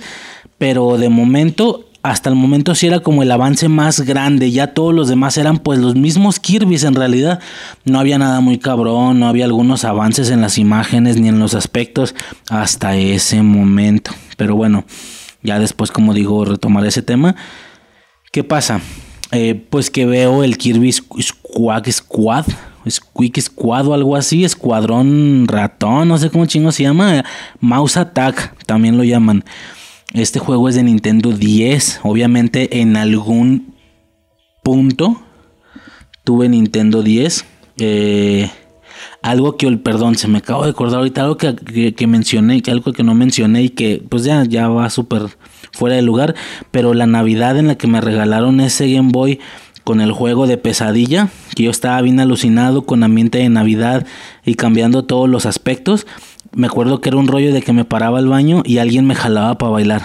Pero 0.56 0.96
de 0.96 1.10
momento 1.10 1.90
hasta 2.02 2.28
el 2.28 2.34
momento 2.34 2.74
sí 2.74 2.86
era 2.86 3.00
como 3.00 3.22
el 3.22 3.30
avance 3.30 3.68
más 3.68 4.00
grande, 4.00 4.50
ya 4.50 4.74
todos 4.74 4.92
los 4.92 5.08
demás 5.08 5.36
eran 5.38 5.58
pues 5.58 5.78
los 5.78 5.94
mismos 5.94 6.40
Kirby's 6.40 6.84
en 6.84 6.94
realidad, 6.94 7.40
no 7.84 8.00
había 8.00 8.18
nada 8.18 8.40
muy 8.40 8.58
cabrón, 8.58 9.20
no 9.20 9.28
había 9.28 9.44
algunos 9.44 9.84
avances 9.84 10.30
en 10.30 10.40
las 10.40 10.58
imágenes 10.58 11.18
ni 11.18 11.28
en 11.28 11.38
los 11.38 11.54
aspectos 11.54 12.14
hasta 12.48 12.96
ese 12.96 13.42
momento, 13.42 14.10
pero 14.36 14.56
bueno, 14.56 14.84
ya 15.42 15.58
después 15.58 15.90
como 15.90 16.12
digo 16.14 16.44
retomar 16.44 16.84
ese 16.86 17.02
tema, 17.02 17.36
¿qué 18.32 18.42
pasa? 18.42 18.80
Eh, 19.30 19.54
pues 19.70 19.90
que 19.90 20.04
veo 20.04 20.44
el 20.44 20.58
Kirby 20.58 20.92
Squad, 20.92 21.88
Squad 21.90 22.46
Squeak 22.90 23.40
Squad 23.40 23.86
o 23.86 23.94
algo 23.94 24.16
así, 24.16 24.44
Escuadrón 24.44 25.46
Ratón, 25.46 26.08
no 26.08 26.18
sé 26.18 26.30
cómo 26.30 26.46
chingo 26.46 26.72
se 26.72 26.82
llama, 26.82 27.24
Mouse 27.60 27.96
Attack 27.96 28.64
también 28.66 28.96
lo 28.96 29.04
llaman. 29.04 29.44
Este 30.12 30.38
juego 30.38 30.68
es 30.68 30.74
de 30.74 30.82
Nintendo 30.82 31.32
10, 31.32 32.00
obviamente 32.02 32.80
en 32.80 32.96
algún 32.96 33.74
punto 34.62 35.22
tuve 36.24 36.48
Nintendo 36.48 37.02
10. 37.02 37.44
Eh, 37.78 38.50
algo 39.22 39.56
que, 39.56 39.70
perdón, 39.78 40.16
se 40.16 40.28
me 40.28 40.38
acabo 40.38 40.64
de 40.64 40.70
acordar 40.70 40.98
ahorita, 40.98 41.22
algo 41.22 41.36
que, 41.36 41.94
que, 41.94 42.06
mencioné, 42.06 42.62
algo 42.68 42.92
que 42.92 43.02
no 43.02 43.14
mencioné 43.14 43.62
y 43.62 43.68
que 43.70 44.02
pues 44.08 44.24
ya, 44.24 44.44
ya 44.44 44.68
va 44.68 44.90
súper 44.90 45.22
fuera 45.72 45.96
de 45.96 46.02
lugar, 46.02 46.34
pero 46.70 46.92
la 46.92 47.06
Navidad 47.06 47.56
en 47.56 47.68
la 47.68 47.76
que 47.76 47.86
me 47.86 48.00
regalaron 48.00 48.60
ese 48.60 48.92
Game 48.92 49.10
Boy 49.12 49.40
con 49.84 50.00
el 50.00 50.12
juego 50.12 50.46
de 50.46 50.58
pesadilla, 50.58 51.28
que 51.56 51.64
yo 51.64 51.70
estaba 51.70 52.00
bien 52.02 52.20
alucinado 52.20 52.82
con 52.82 53.02
ambiente 53.02 53.38
de 53.38 53.48
Navidad 53.48 54.06
y 54.44 54.54
cambiando 54.54 55.04
todos 55.04 55.28
los 55.28 55.46
aspectos. 55.46 56.06
Me 56.54 56.66
acuerdo 56.66 57.00
que 57.00 57.08
era 57.08 57.18
un 57.18 57.28
rollo 57.28 57.52
de 57.52 57.62
que 57.62 57.72
me 57.72 57.84
paraba 57.84 58.18
al 58.18 58.28
baño 58.28 58.62
y 58.64 58.78
alguien 58.78 59.06
me 59.06 59.14
jalaba 59.14 59.58
para 59.58 59.72
bailar. 59.72 60.02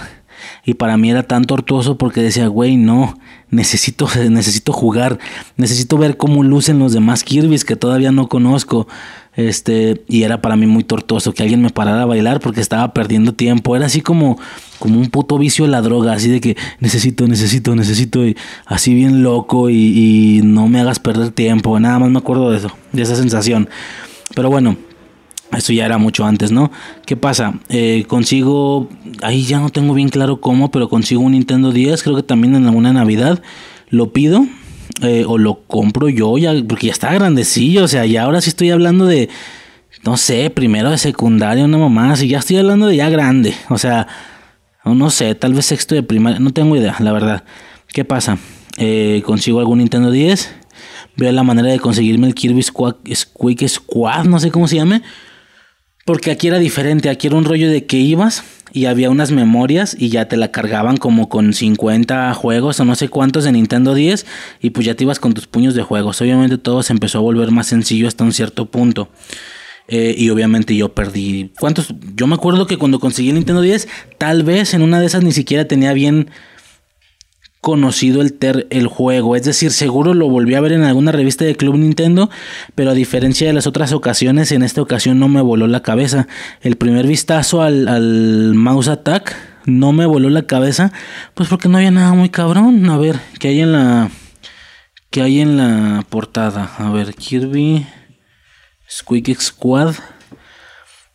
Y 0.64 0.74
para 0.74 0.96
mí 0.96 1.10
era 1.10 1.22
tan 1.22 1.44
tortuoso 1.44 1.98
porque 1.98 2.22
decía, 2.22 2.46
güey, 2.46 2.76
no, 2.76 3.18
necesito, 3.50 4.08
necesito 4.30 4.72
jugar, 4.72 5.18
necesito 5.56 5.98
ver 5.98 6.16
cómo 6.16 6.42
lucen 6.42 6.78
los 6.78 6.92
demás 6.92 7.24
Kirby's 7.24 7.64
que 7.64 7.76
todavía 7.76 8.12
no 8.12 8.28
conozco. 8.28 8.86
Este, 9.38 10.02
y 10.08 10.24
era 10.24 10.42
para 10.42 10.56
mí 10.56 10.66
muy 10.66 10.82
tortuoso 10.82 11.32
que 11.32 11.44
alguien 11.44 11.62
me 11.62 11.70
parara 11.70 12.02
a 12.02 12.06
bailar 12.06 12.40
porque 12.40 12.60
estaba 12.60 12.92
perdiendo 12.92 13.34
tiempo. 13.34 13.76
Era 13.76 13.86
así 13.86 14.00
como, 14.00 14.36
como 14.80 14.98
un 14.98 15.10
puto 15.10 15.38
vicio 15.38 15.64
de 15.64 15.70
la 15.70 15.80
droga, 15.80 16.12
así 16.12 16.28
de 16.28 16.40
que 16.40 16.56
necesito, 16.80 17.24
necesito, 17.28 17.76
necesito, 17.76 18.26
y 18.26 18.36
así 18.66 18.94
bien 18.94 19.22
loco 19.22 19.70
y, 19.70 20.40
no 20.42 20.66
me 20.66 20.80
hagas 20.80 20.98
perder 20.98 21.30
tiempo. 21.30 21.78
Nada 21.78 22.00
más 22.00 22.10
me 22.10 22.18
acuerdo 22.18 22.50
de 22.50 22.58
eso, 22.58 22.72
de 22.90 23.02
esa 23.02 23.14
sensación. 23.14 23.68
Pero 24.34 24.50
bueno, 24.50 24.76
eso 25.56 25.72
ya 25.72 25.86
era 25.86 25.98
mucho 25.98 26.24
antes, 26.24 26.52
¿no? 26.52 26.70
¿Qué 27.06 27.16
pasa? 27.16 27.54
Eh, 27.68 28.04
consigo, 28.06 28.88
ahí 29.22 29.44
ya 29.44 29.60
no 29.60 29.70
tengo 29.70 29.94
bien 29.94 30.08
claro 30.08 30.40
cómo, 30.40 30.70
pero 30.70 30.88
consigo 30.88 31.22
un 31.22 31.32
Nintendo 31.32 31.72
10, 31.72 32.02
creo 32.02 32.16
que 32.16 32.22
también 32.22 32.54
en 32.54 32.66
alguna 32.66 32.92
Navidad. 32.92 33.42
Lo 33.88 34.12
pido 34.12 34.46
eh, 35.02 35.24
o 35.26 35.38
lo 35.38 35.62
compro 35.66 36.08
yo 36.08 36.36
ya, 36.38 36.52
porque 36.66 36.88
ya 36.88 36.92
está 36.92 37.12
grandecillo, 37.14 37.84
o 37.84 37.88
sea, 37.88 38.04
ya 38.04 38.24
ahora 38.24 38.40
sí 38.40 38.50
estoy 38.50 38.70
hablando 38.70 39.06
de, 39.06 39.28
no 40.04 40.16
sé, 40.16 40.50
primero 40.50 40.90
de 40.90 40.98
secundaria, 40.98 41.64
una 41.64 41.78
mamá, 41.78 42.16
si 42.16 42.28
ya 42.28 42.38
estoy 42.38 42.56
hablando 42.56 42.86
de 42.86 42.96
ya 42.96 43.08
grande, 43.08 43.54
o 43.68 43.78
sea, 43.78 44.08
no 44.84 45.10
sé, 45.10 45.34
tal 45.34 45.54
vez 45.54 45.66
sexto 45.66 45.94
de 45.94 46.02
primaria, 46.02 46.40
no 46.40 46.52
tengo 46.52 46.76
idea, 46.76 46.96
la 46.98 47.12
verdad. 47.12 47.44
¿Qué 47.88 48.04
pasa? 48.04 48.38
Eh, 48.76 49.22
consigo 49.24 49.60
algún 49.60 49.78
Nintendo 49.78 50.10
10, 50.10 50.54
veo 51.16 51.32
la 51.32 51.42
manera 51.42 51.68
de 51.68 51.78
conseguirme 51.78 52.26
el 52.26 52.34
Kirby 52.34 52.62
Squeak 52.62 53.68
Squad, 53.68 54.24
no 54.24 54.40
sé 54.40 54.50
cómo 54.50 54.66
se 54.66 54.76
llame, 54.76 55.02
porque 56.08 56.30
aquí 56.30 56.48
era 56.48 56.58
diferente, 56.58 57.10
aquí 57.10 57.26
era 57.26 57.36
un 57.36 57.44
rollo 57.44 57.68
de 57.68 57.84
que 57.84 57.98
ibas 57.98 58.42
y 58.72 58.86
había 58.86 59.10
unas 59.10 59.30
memorias 59.30 59.94
y 59.98 60.08
ya 60.08 60.26
te 60.26 60.38
la 60.38 60.50
cargaban 60.50 60.96
como 60.96 61.28
con 61.28 61.52
50 61.52 62.32
juegos 62.32 62.80
o 62.80 62.86
no 62.86 62.94
sé 62.94 63.10
cuántos 63.10 63.44
de 63.44 63.52
Nintendo 63.52 63.92
10 63.92 64.24
y 64.62 64.70
pues 64.70 64.86
ya 64.86 64.94
te 64.94 65.04
ibas 65.04 65.20
con 65.20 65.34
tus 65.34 65.46
puños 65.46 65.74
de 65.74 65.82
juegos. 65.82 66.22
Obviamente 66.22 66.56
todo 66.56 66.82
se 66.82 66.94
empezó 66.94 67.18
a 67.18 67.20
volver 67.20 67.50
más 67.50 67.66
sencillo 67.66 68.08
hasta 68.08 68.24
un 68.24 68.32
cierto 68.32 68.70
punto. 68.70 69.10
Eh, 69.86 70.14
y 70.16 70.30
obviamente 70.30 70.74
yo 70.74 70.94
perdí. 70.94 71.52
¿Cuántos? 71.60 71.94
Yo 72.16 72.26
me 72.26 72.36
acuerdo 72.36 72.66
que 72.66 72.78
cuando 72.78 73.00
conseguí 73.00 73.28
el 73.28 73.34
Nintendo 73.34 73.60
10, 73.60 73.86
tal 74.16 74.44
vez 74.44 74.72
en 74.72 74.80
una 74.80 75.00
de 75.00 75.06
esas 75.06 75.22
ni 75.22 75.32
siquiera 75.32 75.68
tenía 75.68 75.92
bien 75.92 76.30
conocido 77.68 78.22
el, 78.22 78.32
ter, 78.32 78.66
el 78.70 78.86
juego. 78.86 79.36
Es 79.36 79.44
decir, 79.44 79.72
seguro 79.72 80.14
lo 80.14 80.30
volví 80.30 80.54
a 80.54 80.62
ver 80.62 80.72
en 80.72 80.84
alguna 80.84 81.12
revista 81.12 81.44
de 81.44 81.54
Club 81.54 81.76
Nintendo, 81.76 82.30
pero 82.74 82.92
a 82.92 82.94
diferencia 82.94 83.46
de 83.46 83.52
las 83.52 83.66
otras 83.66 83.92
ocasiones, 83.92 84.52
en 84.52 84.62
esta 84.62 84.80
ocasión 84.80 85.18
no 85.18 85.28
me 85.28 85.42
voló 85.42 85.66
la 85.66 85.82
cabeza. 85.82 86.28
El 86.62 86.76
primer 86.76 87.06
vistazo 87.06 87.60
al, 87.60 87.86
al 87.88 88.54
Mouse 88.54 88.88
Attack 88.88 89.36
no 89.66 89.92
me 89.92 90.06
voló 90.06 90.30
la 90.30 90.46
cabeza, 90.46 90.92
pues 91.34 91.50
porque 91.50 91.68
no 91.68 91.76
había 91.76 91.90
nada 91.90 92.14
muy 92.14 92.30
cabrón. 92.30 92.88
A 92.88 92.96
ver, 92.96 93.20
¿qué 93.38 93.48
hay 93.48 93.60
en 93.60 93.72
la... 93.72 94.10
¿Qué 95.10 95.20
hay 95.20 95.40
en 95.40 95.58
la 95.58 96.06
portada? 96.08 96.70
A 96.78 96.90
ver, 96.90 97.14
Kirby... 97.14 97.86
Squeak 98.90 99.38
Squad. 99.38 99.96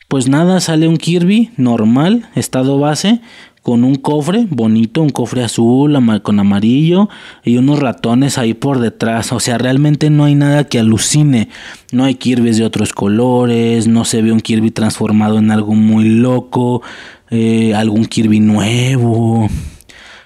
Pues 0.08 0.28
nada, 0.28 0.62
sale 0.62 0.88
un 0.88 0.98
Kirby 0.98 1.50
normal, 1.58 2.30
estado 2.36 2.78
base, 2.78 3.22
con 3.64 3.86
un 3.86 3.96
cofre 3.96 4.46
bonito, 4.50 5.02
un 5.02 5.10
cofre 5.10 5.44
azul 5.44 5.98
con 6.22 6.40
amarillo 6.40 7.10
y 7.46 7.58
unos 7.58 7.80
ratones 7.80 8.38
ahí 8.38 8.54
por 8.54 8.80
detrás. 8.80 9.32
O 9.32 9.40
sea, 9.40 9.58
realmente 9.58 10.10
no 10.10 10.26
hay 10.26 10.36
nada 10.36 10.66
que 10.66 10.80
alucine. 10.80 11.48
No 11.94 12.04
hay 12.04 12.16
Kirby's 12.16 12.58
de 12.58 12.66
otros 12.66 12.92
colores, 12.92 13.88
no 13.88 14.04
se 14.04 14.22
ve 14.22 14.34
un 14.34 14.42
Kirby 14.42 14.72
transformado 14.72 15.40
en 15.40 15.50
algo 15.50 15.74
muy 15.74 16.10
loco, 16.10 16.82
eh, 17.32 17.74
algún 17.74 18.06
Kirby 18.06 18.42
nuevo. 18.42 19.48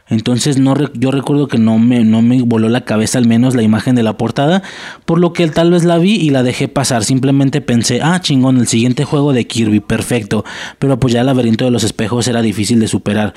Entonces 0.10 0.58
no 0.58 0.74
yo 0.94 1.12
recuerdo 1.12 1.48
que 1.48 1.58
no 1.58 1.80
me, 1.80 2.04
no 2.04 2.22
me 2.22 2.42
voló 2.42 2.70
la 2.70 2.86
cabeza 2.86 3.18
al 3.18 3.28
menos 3.28 3.56
la 3.56 3.62
imagen 3.62 3.96
de 3.96 4.04
la 4.04 4.18
portada, 4.18 4.64
por 5.06 5.20
lo 5.20 5.34
que 5.34 5.48
tal 5.48 5.72
vez 5.72 5.84
la 5.84 5.98
vi 5.98 6.16
y 6.16 6.30
la 6.30 6.44
dejé 6.44 6.68
pasar. 6.68 7.04
Simplemente 7.04 7.60
pensé, 7.60 8.00
ah, 8.02 8.22
chingón, 8.22 8.58
el 8.58 8.68
siguiente 8.68 9.04
juego 9.04 9.34
de 9.34 9.46
Kirby, 9.48 9.82
perfecto. 9.82 10.46
Pero 10.80 11.00
pues 11.00 11.14
ya 11.14 11.22
el 11.22 11.26
laberinto 11.26 11.66
de 11.66 11.72
los 11.72 11.84
espejos 11.84 12.28
era 12.28 12.42
difícil 12.42 12.80
de 12.80 12.88
superar. 12.88 13.34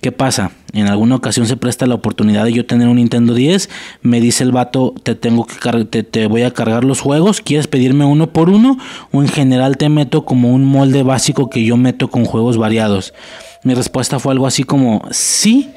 ¿Qué 0.00 0.12
pasa? 0.12 0.52
En 0.72 0.88
alguna 0.88 1.14
ocasión 1.14 1.46
se 1.46 1.56
presta 1.56 1.86
la 1.86 1.94
oportunidad 1.94 2.44
de 2.44 2.52
yo 2.52 2.66
tener 2.66 2.88
un 2.88 2.96
Nintendo 2.96 3.34
10. 3.34 3.68
Me 4.02 4.20
dice 4.20 4.44
el 4.44 4.52
vato, 4.52 4.94
te 5.02 5.14
tengo 5.14 5.46
que 5.46 5.84
te, 5.84 6.02
te 6.02 6.26
voy 6.26 6.42
a 6.42 6.52
cargar 6.52 6.84
los 6.84 7.00
juegos. 7.00 7.40
¿Quieres 7.40 7.68
pedirme 7.68 8.04
uno 8.04 8.32
por 8.32 8.48
uno? 8.48 8.78
O 9.12 9.22
en 9.22 9.28
general 9.28 9.76
te 9.76 9.88
meto 9.88 10.24
como 10.24 10.52
un 10.52 10.64
molde 10.64 11.02
básico 11.02 11.50
que 11.50 11.64
yo 11.64 11.76
meto 11.76 12.08
con 12.08 12.24
juegos 12.24 12.56
variados. 12.56 13.14
Mi 13.62 13.74
respuesta 13.74 14.18
fue 14.18 14.32
algo 14.32 14.46
así 14.46 14.64
como, 14.64 15.02
sí 15.10 15.70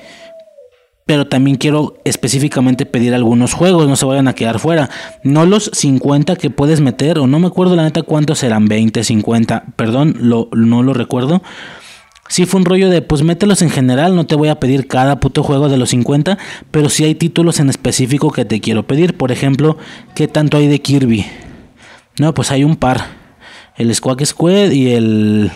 pero 1.08 1.26
también 1.26 1.56
quiero 1.56 1.98
específicamente 2.04 2.86
pedir 2.86 3.16
algunos 3.16 3.54
juegos, 3.54 3.88
no 3.88 3.96
se 3.96 4.06
vayan 4.06 4.28
a 4.28 4.34
quedar 4.34 4.60
fuera. 4.60 4.90
No 5.24 5.46
los 5.46 5.72
50 5.74 6.36
que 6.36 6.50
puedes 6.50 6.82
meter, 6.82 7.18
o 7.18 7.28
no 7.28 7.40
me 7.40 7.48
acuerdo 7.48 7.78
la 7.78 7.84
neta 7.84 8.04
cuántos 8.04 8.40
serán, 8.40 8.68
20, 8.68 9.06
50, 9.06 9.64
perdón, 9.78 10.18
lo, 10.20 10.50
no 10.52 10.84
lo 10.84 10.94
recuerdo. 10.94 11.42
Sí 12.28 12.46
fue 12.46 12.60
un 12.60 12.66
rollo 12.66 12.90
de, 12.90 13.02
pues 13.02 13.24
mételos 13.24 13.62
en 13.62 13.70
general, 13.70 14.16
no 14.18 14.26
te 14.26 14.36
voy 14.36 14.50
a 14.50 14.60
pedir 14.60 14.88
cada 14.88 15.22
puto 15.22 15.44
juego 15.44 15.70
de 15.70 15.78
los 15.78 15.92
50, 15.92 16.38
pero 16.72 16.90
sí 16.90 17.06
hay 17.06 17.16
títulos 17.16 17.62
en 17.62 17.70
específico 17.70 18.32
que 18.32 18.44
te 18.44 18.60
quiero 18.60 18.86
pedir. 18.86 19.16
Por 19.16 19.32
ejemplo, 19.32 19.78
¿qué 20.14 20.28
tanto 20.28 20.58
hay 20.58 20.68
de 20.68 20.82
Kirby? 20.82 21.26
No, 22.20 22.34
pues 22.34 22.52
hay 22.52 22.66
un 22.66 22.76
par. 22.76 23.06
El 23.78 23.96
Squawk 23.96 24.26
Squad 24.26 24.72
y 24.72 24.90
el 24.90 25.52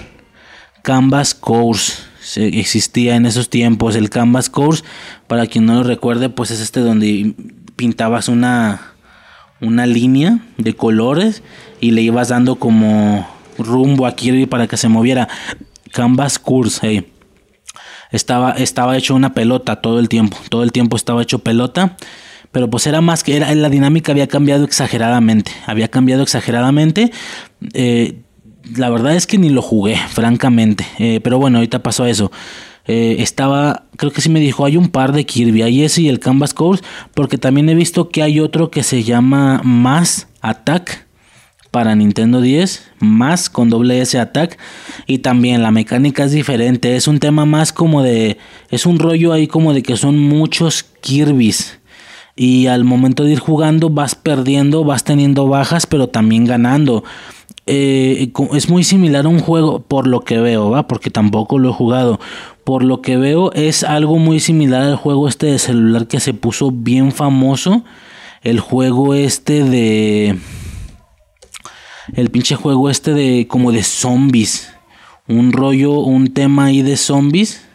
Canvas 0.82 1.36
Course 1.36 2.11
existía 2.36 3.16
en 3.16 3.26
esos 3.26 3.50
tiempos. 3.50 3.96
El 3.96 4.10
Canvas 4.10 4.50
Course, 4.50 4.84
para 5.28 5.48
quien 5.48 5.66
no 5.66 5.76
lo 5.76 5.84
recuerde, 5.84 6.30
pues 6.30 6.52
es 6.52 6.60
este 6.60 6.80
donde 6.80 7.34
pintabas 7.76 8.28
una, 8.28 8.94
una 9.60 9.86
línea 9.86 10.40
de 10.58 10.76
colores 10.76 11.44
y 11.80 11.92
le 11.92 12.02
ibas 12.02 12.30
dando 12.30 12.56
como 12.56 13.28
rumbo 13.58 14.06
a 14.06 14.16
Kirby 14.16 14.46
para 14.46 14.68
que 14.68 14.78
se 14.78 14.88
moviera. 14.88 15.28
Canvas 15.92 16.40
Course, 16.40 17.06
Estaba, 18.12 18.52
estaba 18.52 18.98
hecho 18.98 19.16
una 19.16 19.34
pelota 19.34 19.78
todo 19.78 20.00
el 20.00 20.10
tiempo. 20.10 20.38
Todo 20.50 20.64
el 20.64 20.72
tiempo 20.72 20.96
estaba 20.96 21.22
hecho 21.22 21.40
pelota. 21.40 21.98
Pero 22.52 22.70
pues 22.70 22.86
era 22.86 23.00
más 23.00 23.24
que 23.24 23.38
era, 23.38 23.54
la 23.56 23.70
dinámica 23.70 24.12
había 24.12 24.28
cambiado 24.28 24.66
exageradamente. 24.66 25.52
Había 25.66 25.90
cambiado 25.90 26.24
exageradamente. 26.24 27.12
Eh, 27.74 28.21
la 28.76 28.90
verdad 28.90 29.16
es 29.16 29.28
que 29.28 29.38
ni 29.38 29.50
lo 29.50 29.62
jugué, 29.62 29.98
francamente. 30.10 30.86
Eh, 31.00 31.20
pero 31.24 31.40
bueno, 31.40 31.58
ahorita 31.58 31.84
pasó 31.84 32.06
eso. 32.06 32.32
Eh, 32.88 33.18
estaba, 33.20 33.84
creo 33.96 34.12
que 34.12 34.22
sí 34.22 34.30
me 34.30 34.40
dijo, 34.40 34.66
hay 34.66 34.78
un 34.78 34.90
par 34.90 35.14
de 35.14 35.26
Kirby, 35.26 35.62
hay 35.62 35.84
ese 35.84 36.02
y 36.02 36.10
el 36.10 36.20
Canvas 36.20 36.54
Course, 36.54 36.84
porque 37.14 37.38
también 37.38 37.70
he 37.70 37.76
visto 37.76 38.10
que 38.10 38.24
hay 38.24 38.40
otro 38.40 38.72
que 38.72 38.84
se 38.84 39.04
llama 39.04 39.62
Más 39.64 40.28
Attack 40.42 41.06
para 41.70 41.96
Nintendo 41.96 42.42
10, 42.42 42.92
más 43.00 43.50
con 43.50 43.70
doble 43.70 44.02
S 44.02 44.20
Attack, 44.20 44.58
y 45.08 45.20
también 45.20 45.62
la 45.62 45.72
mecánica 45.72 46.26
es 46.26 46.32
diferente, 46.32 46.96
es 46.96 47.08
un 47.08 47.20
tema 47.20 47.46
más 47.46 47.72
como 47.72 48.04
de, 48.04 48.38
es 48.70 48.86
un 48.86 49.00
rollo 49.00 49.32
ahí 49.32 49.48
como 49.48 49.74
de 49.74 49.84
que 49.84 49.96
son 49.96 50.20
muchos 50.20 50.84
Kirby's. 51.02 51.80
Y 52.36 52.68
al 52.68 52.84
momento 52.84 53.24
de 53.24 53.34
ir 53.34 53.40
jugando 53.40 53.90
vas 53.90 54.16
perdiendo, 54.16 54.84
vas 54.84 55.04
teniendo 55.04 55.48
bajas, 55.48 55.86
pero 55.86 56.08
también 56.08 56.46
ganando. 56.46 57.04
Eh, 57.74 58.34
es 58.52 58.68
muy 58.68 58.84
similar 58.84 59.24
a 59.24 59.30
un 59.30 59.40
juego 59.40 59.80
por 59.80 60.06
lo 60.06 60.20
que 60.20 60.42
veo, 60.42 60.70
¿va? 60.72 60.88
Porque 60.88 61.10
tampoco 61.10 61.58
lo 61.58 61.70
he 61.70 61.74
jugado. 61.74 62.20
Por 62.66 62.84
lo 62.84 63.02
que 63.02 63.16
veo 63.16 63.54
es 63.54 63.86
algo 63.86 64.18
muy 64.18 64.42
similar 64.42 64.82
al 64.82 64.98
juego 64.98 65.30
este 65.30 65.46
de 65.46 65.58
celular 65.58 66.06
que 66.08 66.20
se 66.20 66.34
puso 66.34 66.72
bien 66.72 67.14
famoso. 67.14 67.86
El 68.44 68.60
juego 68.60 69.14
este 69.16 69.64
de... 69.64 70.38
El 72.14 72.30
pinche 72.30 72.56
juego 72.56 72.90
este 72.90 73.14
de 73.14 73.48
como 73.48 73.72
de 73.72 73.84
zombies. 73.84 74.74
Un 75.30 75.54
rollo, 75.54 75.94
un 76.00 76.34
tema 76.34 76.66
ahí 76.66 76.82
de 76.82 76.98
zombies. 76.98 77.66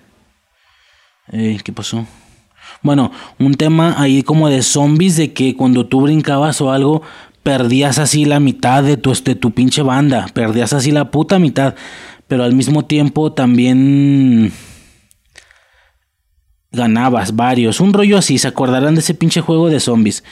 Eh, 1.32 1.58
¿Qué 1.64 1.72
pasó? 1.72 2.04
Bueno, 2.82 3.12
un 3.38 3.54
tema 3.54 3.94
ahí 3.96 4.22
como 4.22 4.50
de 4.50 4.62
zombies 4.62 5.16
de 5.16 5.32
que 5.32 5.56
cuando 5.56 5.86
tú 5.86 6.02
brincabas 6.02 6.60
o 6.60 6.70
algo 6.70 7.00
perdías 7.46 8.00
así 8.00 8.24
la 8.24 8.40
mitad 8.40 8.82
de 8.82 8.96
tu, 8.96 9.12
este, 9.12 9.36
tu 9.36 9.52
pinche 9.52 9.80
banda, 9.80 10.26
perdías 10.34 10.72
así 10.72 10.90
la 10.90 11.12
puta 11.12 11.38
mitad, 11.38 11.76
pero 12.26 12.42
al 12.42 12.56
mismo 12.56 12.86
tiempo 12.86 13.32
también 13.34 14.52
ganabas 16.72 17.36
varios, 17.36 17.78
un 17.78 17.92
rollo 17.92 18.18
así, 18.18 18.38
se 18.38 18.48
acordarán 18.48 18.96
de 18.96 19.00
ese 19.00 19.14
pinche 19.14 19.42
juego 19.42 19.68
de 19.68 19.78
zombies. 19.78 20.24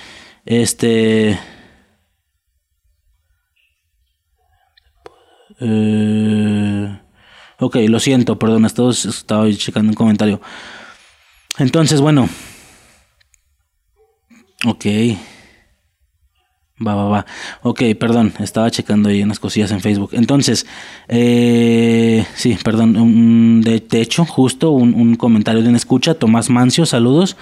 Este... 0.45 1.39
Eh, 5.61 6.99
ok, 7.61 7.77
lo 7.91 8.01
siento, 8.01 8.41
perdón, 8.41 8.65
estaba, 8.65 8.91
estaba 8.91 9.49
checando 9.53 9.91
un 9.91 9.95
comentario. 9.95 10.41
Entonces, 11.59 12.01
bueno. 12.01 12.28
Ok. 14.66 14.86
Va, 16.76 16.96
va, 16.96 17.05
va. 17.05 17.26
Ok, 17.62 17.82
perdón, 18.01 18.32
estaba 18.40 18.68
checando 18.68 19.09
ahí 19.09 19.22
unas 19.22 19.38
cosillas 19.38 19.70
en 19.70 19.80
Facebook. 19.80 20.10
Entonces, 20.12 20.66
eh, 21.06 22.26
sí, 22.34 22.59
perdón. 22.64 23.60
de, 23.60 24.01
hecho, 24.01 24.24
justo 24.24 24.72
un, 24.72 25.14
comentario 25.14 25.62
de 25.62 25.68
una 25.68 25.78
escucha, 25.78 26.14
Tomás 26.14 26.51
Mancio, 26.51 26.84
saludos. 26.84 27.36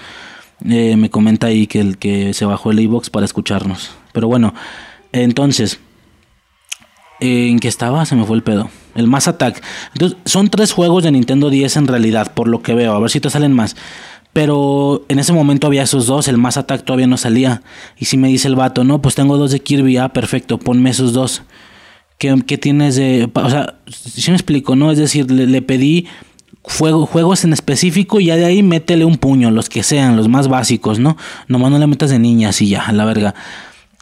Eh, 0.69 0.95
me 0.97 1.09
comenta 1.09 1.47
ahí 1.47 1.65
que, 1.65 1.79
el, 1.79 1.97
que 1.97 2.35
se 2.35 2.45
bajó 2.45 2.69
el 2.69 2.79
iBox 2.81 3.09
para 3.09 3.25
escucharnos. 3.25 3.89
Pero 4.13 4.27
bueno, 4.27 4.53
entonces, 5.11 5.79
¿en 7.19 7.57
qué 7.57 7.69
estaba? 7.69 8.05
Se 8.05 8.15
me 8.15 8.25
fue 8.25 8.35
el 8.35 8.43
pedo. 8.43 8.69
El 8.93 9.07
Mass 9.07 9.27
Attack. 9.27 9.63
Entonces, 9.93 10.19
son 10.25 10.49
tres 10.49 10.71
juegos 10.73 11.03
de 11.03 11.11
Nintendo 11.11 11.49
10 11.49 11.77
en 11.77 11.87
realidad, 11.87 12.33
por 12.35 12.47
lo 12.47 12.61
que 12.61 12.75
veo. 12.75 12.93
A 12.93 12.99
ver 12.99 13.09
si 13.09 13.19
te 13.19 13.31
salen 13.31 13.53
más. 13.53 13.75
Pero 14.33 15.05
en 15.09 15.19
ese 15.19 15.31
momento 15.31 15.67
había 15.67 15.83
esos 15.83 16.07
dos, 16.07 16.27
el 16.27 16.37
Mass 16.37 16.57
Attack 16.57 16.83
todavía 16.83 17.07
no 17.07 17.17
salía. 17.17 17.61
Y 17.97 18.05
si 18.05 18.17
me 18.17 18.27
dice 18.27 18.47
el 18.47 18.55
vato, 18.55 18.83
no, 18.83 19.01
pues 19.01 19.13
tengo 19.13 19.37
dos 19.37 19.51
de 19.51 19.59
Kirby, 19.59 19.97
ah, 19.97 20.09
perfecto, 20.09 20.57
ponme 20.57 20.89
esos 20.89 21.13
dos. 21.13 21.43
¿Qué, 22.17 22.57
tienes 22.57 22.95
de.? 22.95 23.29
O 23.33 23.49
sea, 23.49 23.75
si 23.87 24.31
me 24.31 24.37
explico, 24.37 24.75
¿no? 24.75 24.91
Es 24.91 24.97
decir, 24.97 25.29
le, 25.29 25.61
pedí 25.61 26.07
juegos 26.61 27.43
en 27.43 27.51
específico 27.51 28.21
y 28.21 28.27
ya 28.27 28.37
de 28.37 28.45
ahí 28.45 28.63
métele 28.63 29.03
un 29.03 29.17
puño, 29.17 29.51
los 29.51 29.67
que 29.67 29.83
sean, 29.83 30.15
los 30.15 30.29
más 30.29 30.47
básicos, 30.47 30.99
¿no? 30.99 31.17
Nomás 31.47 31.71
no 31.71 31.79
le 31.79 31.87
metas 31.87 32.09
de 32.09 32.19
niñas 32.19 32.61
y 32.61 32.69
ya, 32.69 32.83
a 32.85 32.93
la 32.93 33.03
verga. 33.03 33.35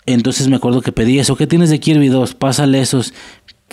Entonces 0.05 0.47
me 0.47 0.55
acuerdo 0.55 0.81
que 0.81 0.91
pedí 0.91 1.19
eso. 1.19 1.35
¿Qué 1.35 1.47
tienes 1.47 1.69
de 1.69 1.79
Kirby 1.79 2.09
2? 2.09 2.35
Pásale 2.35 2.79
esos. 2.79 3.13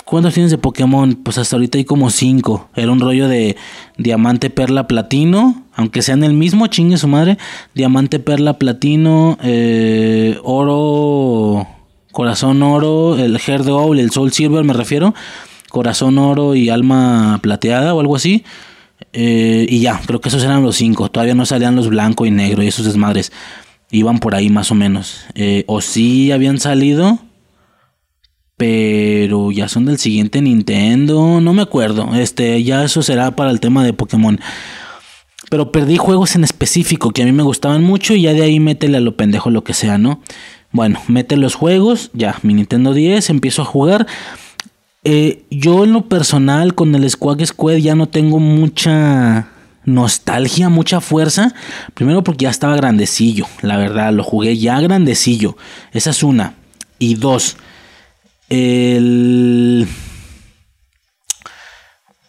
¿Cuántos 0.04 0.34
tienes 0.34 0.50
de 0.50 0.58
Pokémon? 0.58 1.14
Pues 1.14 1.38
hasta 1.38 1.56
ahorita 1.56 1.78
hay 1.78 1.84
como 1.84 2.10
cinco. 2.10 2.68
Era 2.74 2.90
un 2.90 3.00
rollo 3.00 3.28
de 3.28 3.56
diamante, 3.98 4.48
perla, 4.48 4.86
platino. 4.86 5.64
Aunque 5.78 6.02
sean 6.02 6.24
el 6.24 6.34
mismo, 6.34 6.66
chingue 6.66 6.96
su 6.96 7.06
madre. 7.06 7.38
Diamante, 7.72 8.18
perla, 8.18 8.58
platino, 8.58 9.38
eh, 9.44 10.36
oro, 10.42 11.68
corazón 12.10 12.64
oro, 12.64 13.16
el 13.16 13.36
Hair 13.36 13.62
el 13.96 14.10
Soul 14.10 14.32
Silver 14.32 14.64
me 14.64 14.72
refiero. 14.72 15.14
Corazón 15.70 16.18
oro 16.18 16.56
y 16.56 16.68
alma 16.68 17.38
plateada 17.44 17.94
o 17.94 18.00
algo 18.00 18.16
así. 18.16 18.44
Eh, 19.12 19.66
y 19.68 19.78
ya, 19.78 20.00
creo 20.04 20.20
que 20.20 20.30
esos 20.30 20.42
eran 20.42 20.64
los 20.64 20.74
cinco. 20.74 21.12
Todavía 21.12 21.36
no 21.36 21.46
salían 21.46 21.76
los 21.76 21.88
blanco 21.88 22.26
y 22.26 22.32
negro 22.32 22.64
y 22.64 22.66
esos 22.66 22.84
desmadres. 22.84 23.30
Iban 23.92 24.18
por 24.18 24.34
ahí 24.34 24.50
más 24.50 24.72
o 24.72 24.74
menos. 24.74 25.26
Eh, 25.36 25.62
o 25.68 25.80
sí 25.80 26.32
habían 26.32 26.58
salido 26.58 27.20
pero 28.56 29.52
ya 29.52 29.68
son 29.68 29.84
del 29.84 29.98
siguiente 29.98 30.42
Nintendo, 30.42 31.40
no 31.40 31.52
me 31.54 31.62
acuerdo. 31.62 32.16
Este, 32.16 32.60
ya 32.64 32.82
eso 32.82 33.02
será 33.02 33.36
para 33.36 33.52
el 33.52 33.60
tema 33.60 33.84
de 33.84 33.92
Pokémon. 33.92 34.40
Pero 35.50 35.72
perdí 35.72 35.96
juegos 35.96 36.36
en 36.36 36.44
específico 36.44 37.10
que 37.10 37.22
a 37.22 37.24
mí 37.24 37.32
me 37.32 37.42
gustaban 37.42 37.82
mucho 37.82 38.14
y 38.14 38.22
ya 38.22 38.32
de 38.32 38.42
ahí 38.42 38.60
métele 38.60 38.98
a 38.98 39.00
lo 39.00 39.16
pendejo 39.16 39.50
lo 39.50 39.64
que 39.64 39.74
sea, 39.74 39.98
¿no? 39.98 40.20
Bueno, 40.70 41.00
mete 41.08 41.36
los 41.36 41.54
juegos, 41.54 42.10
ya, 42.12 42.36
mi 42.42 42.52
Nintendo 42.52 42.92
10, 42.92 43.30
empiezo 43.30 43.62
a 43.62 43.64
jugar. 43.64 44.06
Eh, 45.04 45.44
yo 45.50 45.84
en 45.84 45.92
lo 45.92 46.06
personal 46.06 46.74
con 46.74 46.94
el 46.94 47.08
Squawk 47.08 47.42
Squad 47.44 47.76
ya 47.76 47.94
no 47.94 48.08
tengo 48.08 48.38
mucha 48.38 49.48
nostalgia, 49.86 50.68
mucha 50.68 51.00
fuerza. 51.00 51.54
Primero 51.94 52.22
porque 52.22 52.44
ya 52.44 52.50
estaba 52.50 52.76
grandecillo, 52.76 53.46
la 53.62 53.78
verdad, 53.78 54.12
lo 54.12 54.22
jugué 54.22 54.58
ya 54.58 54.80
grandecillo. 54.80 55.56
Esa 55.92 56.10
es 56.10 56.22
una. 56.22 56.54
Y 56.98 57.14
dos, 57.14 57.56
el... 58.48 59.88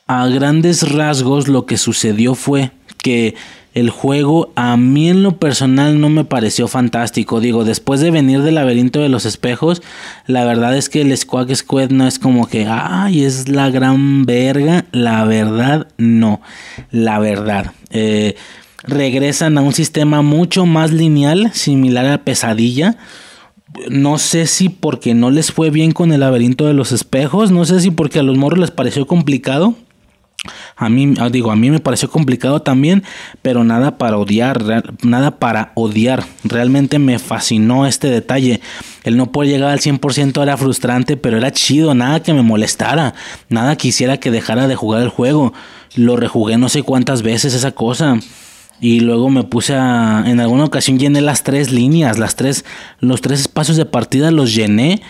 A 0.08 0.28
grandes 0.28 0.91
rasgos 0.91 1.48
lo 1.48 1.68
que 1.68 1.78
sucedió 1.78 2.34
fue 2.34 2.72
que 3.01 3.35
el 3.73 3.89
juego 3.91 4.51
a 4.55 4.76
mí 4.77 5.09
en 5.09 5.23
lo 5.23 5.38
personal 5.38 6.01
no 6.01 6.09
me 6.09 6.26
pareció 6.26 6.67
fantástico. 6.67 7.39
Digo, 7.39 7.63
después 7.63 7.99
de 8.01 8.11
venir 8.11 8.41
del 8.41 8.55
laberinto 8.55 8.99
de 8.99 9.09
los 9.09 9.26
espejos, 9.26 9.81
la 10.26 10.43
verdad 10.43 10.76
es 10.76 10.89
que 10.89 11.01
el 11.01 11.15
Squawk 11.15 11.53
Squad 11.53 11.89
no 11.89 12.07
es 12.07 12.19
como 12.19 12.47
que, 12.47 12.65
ay, 12.67 13.23
es 13.23 13.47
la 13.47 13.69
gran 13.69 14.26
verga. 14.26 14.85
La 14.91 15.23
verdad, 15.23 15.88
no. 15.97 16.41
La 16.91 17.19
verdad. 17.19 17.73
Eh, 17.91 18.35
regresan 18.84 19.57
a 19.57 19.61
un 19.61 19.73
sistema 19.73 20.21
mucho 20.21 20.65
más 20.65 20.91
lineal, 20.91 21.51
similar 21.53 22.07
a 22.07 22.23
Pesadilla. 22.23 22.97
No 23.89 24.17
sé 24.17 24.47
si 24.47 24.69
porque 24.69 25.13
no 25.13 25.30
les 25.30 25.51
fue 25.51 25.69
bien 25.69 25.91
con 25.91 26.11
el 26.11 26.21
laberinto 26.21 26.65
de 26.65 26.73
los 26.73 26.91
espejos, 26.91 27.51
no 27.51 27.65
sé 27.65 27.80
si 27.81 27.91
porque 27.91 28.19
a 28.19 28.23
los 28.23 28.35
morros 28.35 28.59
les 28.59 28.71
pareció 28.71 29.05
complicado. 29.05 29.76
A 30.78 30.88
mí, 30.88 31.14
ah, 31.20 31.30
digo, 31.30 31.52
a 31.52 31.56
mí 31.57 31.70
me 31.70 31.82
pareció 31.82 32.10
complicado 32.10 32.61
también, 32.61 33.03
pero 33.41 33.66
nada 33.66 33.98
para 33.98 34.18
odiar, 34.18 34.64
nada 35.03 35.38
para 35.38 35.74
odiar. 35.76 36.24
Realmente 36.45 36.98
me 36.98 37.20
fascinó 37.20 37.86
este 37.86 38.07
detalle. 38.07 38.61
El 39.03 39.18
no 39.18 39.32
poder 39.32 39.52
llegar 39.52 39.72
al 39.72 39.80
100% 39.80 40.41
era 40.41 40.56
frustrante, 40.56 41.18
pero 41.18 41.38
era 41.38 41.52
chido, 41.52 41.94
nada 41.94 42.24
que 42.24 42.34
me 42.34 42.41
molestara, 42.41 43.14
nada 43.49 43.76
quisiera 43.76 44.18
que 44.18 44.32
dejara 44.32 44.68
de 44.68 44.76
jugar 44.76 45.02
el 45.02 45.10
juego. 45.10 45.53
Lo 45.95 46.16
rejugué 46.16 46.57
no 46.57 46.70
sé 46.70 46.84
cuántas 46.84 47.22
veces 47.22 47.53
esa 47.53 47.72
cosa. 47.72 48.20
Y 48.82 49.02
luego 49.02 49.30
me 49.30 49.44
puse 49.44 49.76
a. 49.76 50.24
En 50.26 50.40
alguna 50.40 50.64
ocasión 50.64 50.99
llené 50.99 51.20
las 51.20 51.44
tres 51.44 51.72
líneas, 51.72 52.18
las 52.18 52.38
tres. 52.38 52.64
Los 53.02 53.20
tres 53.20 53.41
espacios 53.41 53.76
de 53.76 53.86
partida 53.86 54.32
los 54.32 54.56
llené. 54.56 55.02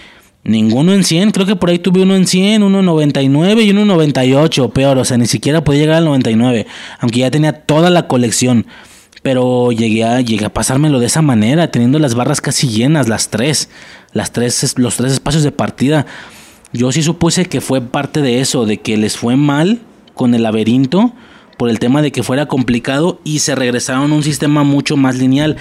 Ninguno 0.50 0.94
en 0.94 1.04
100, 1.04 1.30
creo 1.30 1.46
que 1.46 1.56
por 1.56 1.70
ahí 1.70 1.78
tuve 1.78 2.02
uno 2.02 2.16
en 2.16 2.26
100, 2.26 2.64
uno 2.64 2.80
en 2.80 2.86
99 2.86 3.62
y 3.62 3.70
uno 3.70 3.82
en 3.82 3.88
98, 3.88 4.70
peor, 4.70 4.98
o 4.98 5.06
sea, 5.06 5.18
ni 5.18 5.28
siquiera 5.28 5.64
podía 5.64 5.82
llegar 5.82 5.98
al 5.98 6.06
99, 6.06 6.66
aunque 7.00 7.20
ya 7.20 7.30
tenía 7.30 7.54
toda 7.54 7.92
la 7.92 8.08
colección. 8.08 8.66
Pero 9.22 9.72
llegué 9.72 10.04
a, 10.04 10.22
llegué 10.22 10.46
a 10.46 10.54
pasármelo 10.54 11.00
de 11.00 11.06
esa 11.06 11.22
manera, 11.22 11.70
teniendo 11.70 12.00
las 12.00 12.16
barras 12.16 12.42
casi 12.42 12.68
llenas, 12.68 13.08
las 13.08 13.30
tres, 13.30 13.70
las 14.12 14.32
tres, 14.32 14.74
los 14.78 14.96
tres 14.96 15.14
espacios 15.14 15.44
de 15.44 15.52
partida. 15.52 16.08
Yo 16.74 16.92
sí 16.92 17.04
supuse 17.04 17.46
que 17.46 17.62
fue 17.62 17.82
parte 17.82 18.22
de 18.22 18.40
eso, 18.42 18.66
de 18.66 18.78
que 18.78 18.98
les 18.98 19.18
fue 19.18 19.36
mal 19.36 19.82
con 20.16 20.34
el 20.34 20.44
laberinto 20.44 21.14
por 21.58 21.70
el 21.70 21.78
tema 21.78 22.02
de 22.02 22.12
que 22.12 22.24
fuera 22.24 22.48
complicado 22.48 23.20
y 23.24 23.40
se 23.40 23.54
regresaron 23.54 24.12
a 24.12 24.16
un 24.16 24.24
sistema 24.24 24.64
mucho 24.64 24.98
más 24.98 25.18
lineal. 25.18 25.58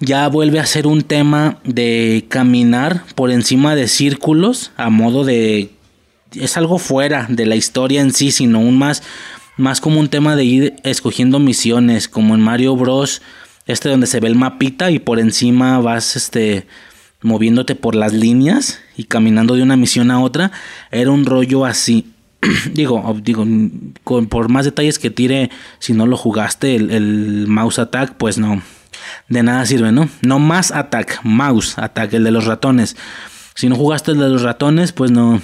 Ya 0.00 0.28
vuelve 0.28 0.60
a 0.60 0.66
ser 0.66 0.86
un 0.86 1.02
tema 1.02 1.58
de 1.64 2.26
caminar 2.28 3.04
por 3.14 3.30
encima 3.30 3.74
de 3.74 3.88
círculos 3.88 4.70
a 4.76 4.90
modo 4.90 5.24
de 5.24 5.70
es 6.34 6.56
algo 6.56 6.78
fuera 6.78 7.26
de 7.28 7.46
la 7.46 7.56
historia 7.56 8.00
en 8.00 8.12
sí, 8.12 8.30
sino 8.30 8.60
un 8.60 8.78
más 8.78 9.02
más 9.56 9.80
como 9.80 9.98
un 9.98 10.08
tema 10.08 10.36
de 10.36 10.44
ir 10.44 10.76
escogiendo 10.84 11.40
misiones, 11.40 12.08
como 12.08 12.34
en 12.34 12.40
Mario 12.40 12.76
Bros, 12.76 13.22
este 13.66 13.88
donde 13.88 14.06
se 14.06 14.20
ve 14.20 14.28
el 14.28 14.36
mapita 14.36 14.90
y 14.90 15.00
por 15.00 15.18
encima 15.18 15.80
vas 15.80 16.16
este 16.16 16.66
moviéndote 17.22 17.74
por 17.74 17.96
las 17.96 18.12
líneas 18.12 18.78
y 18.96 19.04
caminando 19.04 19.56
de 19.56 19.62
una 19.62 19.76
misión 19.76 20.10
a 20.12 20.20
otra, 20.20 20.52
era 20.90 21.10
un 21.10 21.26
rollo 21.26 21.64
así. 21.64 22.12
digo, 22.72 23.16
digo, 23.20 23.44
con, 24.04 24.26
por 24.26 24.48
más 24.48 24.64
detalles 24.64 25.00
que 25.00 25.10
tire, 25.10 25.50
si 25.80 25.92
no 25.92 26.06
lo 26.06 26.16
jugaste, 26.16 26.76
el, 26.76 27.46
mouse 27.48 27.80
attack, 27.80 28.14
pues 28.14 28.38
no, 28.38 28.62
de 29.28 29.42
nada 29.42 29.64
sirve, 29.66 29.92
¿no? 29.92 30.08
No 30.22 30.38
más 30.38 30.70
attack, 30.70 31.20
mouse 31.22 31.78
attack, 31.78 32.14
el 32.14 32.24
de 32.24 32.30
los 32.30 32.46
ratones. 32.46 32.96
Si 33.54 33.68
no 33.68 33.76
jugaste 33.76 34.12
el 34.12 34.18
de 34.18 34.28
los 34.28 34.42
ratones, 34.42 34.92
pues 34.92 35.10
no, 35.10 35.40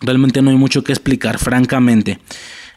realmente 0.00 0.42
no 0.42 0.50
hay 0.50 0.56
mucho 0.56 0.82
que 0.84 0.92
explicar, 0.92 1.38
francamente. 1.38 2.18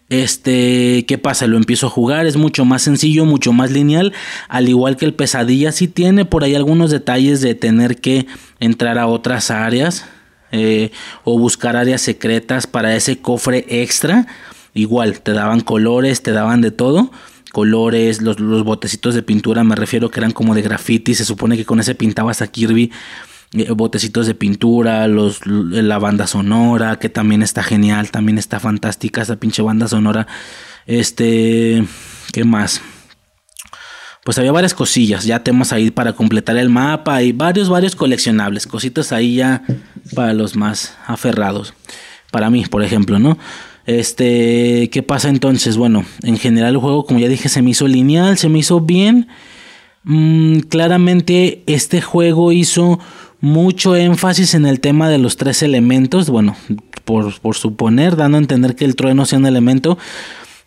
Este, 0.10 1.06
¿qué 1.08 1.20
pasa? 1.20 1.46
Lo 1.46 1.58
empiezo 1.58 1.88
a 1.88 1.92
jugar, 1.92 2.26
es 2.26 2.36
mucho 2.36 2.66
más 2.66 2.82
sencillo, 2.82 3.26
mucho 3.26 3.54
más 3.54 3.72
lineal, 3.72 4.12
al 4.48 4.68
igual 4.68 4.98
que 4.98 5.06
el 5.06 5.14
pesadilla, 5.14 5.72
sí 5.72 5.88
tiene 5.88 6.26
por 6.26 6.44
ahí 6.44 6.56
algunos 6.56 6.90
detalles 6.90 7.42
de 7.42 7.54
tener 7.54 8.02
que 8.02 8.26
entrar 8.60 8.98
a 8.98 9.06
otras 9.06 9.52
áreas, 9.52 10.06
eh, 10.52 10.92
o 11.24 11.38
buscar 11.38 11.76
áreas 11.76 12.02
secretas 12.02 12.66
para 12.66 12.96
ese 12.96 13.20
cofre 13.20 13.66
extra. 13.70 14.26
Igual, 14.74 15.22
te 15.22 15.34
daban 15.34 15.62
colores, 15.62 16.24
te 16.24 16.32
daban 16.32 16.62
de 16.62 16.72
todo. 16.72 17.12
Colores, 17.52 18.22
los, 18.22 18.38
botecitos 18.64 19.16
de 19.16 19.24
pintura, 19.24 19.64
me 19.64 19.76
refiero 19.76 20.10
que 20.10 20.20
eran 20.20 20.32
como 20.32 20.56
de 20.56 20.62
graffiti. 20.62 21.16
Se 21.16 21.26
supone 21.26 21.58
que 21.58 21.66
con 21.66 21.80
ese 21.80 21.96
pintabas 21.96 22.42
a 22.42 22.48
Kirby. 22.48 22.92
Eh, 23.54 23.72
botecitos 23.72 24.28
de 24.28 24.36
pintura, 24.36 25.08
los, 25.08 25.46
la 25.46 25.98
banda 25.98 26.28
sonora, 26.28 27.00
que 27.00 27.10
también 27.10 27.42
está 27.42 27.64
genial, 27.64 28.12
también 28.12 28.38
está 28.38 28.60
fantástica 28.60 29.24
esa 29.24 29.38
pinche 29.38 29.64
banda 29.64 29.88
sonora. 29.88 30.28
Este, 30.86 31.84
¿qué 32.32 32.44
más? 32.44 32.82
pues 34.24 34.38
había 34.38 34.52
varias 34.52 34.76
cosillas, 34.76 35.26
ya 35.26 35.44
temas 35.44 35.74
ahí 35.74 35.90
para 35.90 36.14
completar 36.14 36.56
el 36.58 36.70
mapa 36.70 37.24
y 37.24 37.32
varios, 37.32 37.68
varios 37.68 37.96
coleccionables, 37.96 38.68
cositas 38.68 39.12
ahí 39.12 39.38
ya 39.38 39.64
para 40.14 40.34
los 40.34 40.56
más 40.56 40.96
aferrados. 41.08 41.74
Para 42.30 42.52
mí, 42.52 42.64
por 42.66 42.84
ejemplo, 42.84 43.18
¿no? 43.18 43.40
Este, 43.90 44.88
¿qué 44.92 45.02
pasa 45.02 45.30
entonces? 45.30 45.76
Bueno, 45.76 46.06
en 46.22 46.38
general 46.38 46.76
el 46.76 46.80
juego, 46.80 47.06
como 47.06 47.20
ya 47.20 47.28
dije, 47.28 47.50
se 47.50 47.64
me 47.64 47.72
hizo 47.72 47.88
lineal, 47.88 48.38
se 48.38 48.48
me 48.48 48.60
hizo 48.60 48.82
bien. 48.82 49.28
Mm, 50.04 50.60
claramente 50.60 51.64
este 51.66 52.00
juego 52.00 52.52
hizo 52.52 53.00
mucho 53.42 53.96
énfasis 53.96 54.54
en 54.54 54.68
el 54.68 54.80
tema 54.80 55.10
de 55.10 55.18
los 55.18 55.38
tres 55.38 55.64
elementos. 55.64 56.30
Bueno, 56.30 56.56
por, 57.04 57.40
por 57.40 57.56
suponer, 57.56 58.16
dando 58.16 58.38
a 58.38 58.42
entender 58.42 58.76
que 58.76 58.86
el 58.86 58.96
trueno 58.96 59.26
sea 59.26 59.40
un 59.40 59.48
elemento 59.48 59.98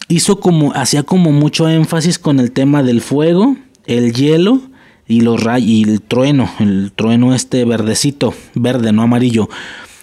hizo 0.08 0.40
como, 0.40 0.72
hacía 0.74 1.04
como 1.04 1.30
mucho 1.30 1.68
énfasis 1.68 2.18
con 2.18 2.40
el 2.40 2.50
tema 2.50 2.82
del 2.82 3.00
fuego, 3.00 3.56
el 3.86 4.12
hielo 4.14 4.62
y 5.06 5.20
los 5.20 5.40
rayos 5.40 5.68
y 5.68 5.82
el 5.84 6.02
trueno, 6.02 6.50
el 6.58 6.90
trueno 6.90 7.36
este 7.36 7.64
verdecito, 7.64 8.34
verde, 8.56 8.90
no 8.92 9.02
amarillo. 9.02 9.48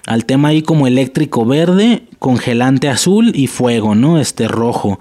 Al 0.08 0.24
tema 0.24 0.48
ahí 0.48 0.62
como 0.62 0.88
eléctrico 0.88 1.46
verde, 1.46 2.04
congelante 2.20 2.90
azul 2.90 3.32
y 3.34 3.48
fuego, 3.48 3.96
¿no? 3.96 4.20
Este 4.20 4.48
rojo. 4.48 5.00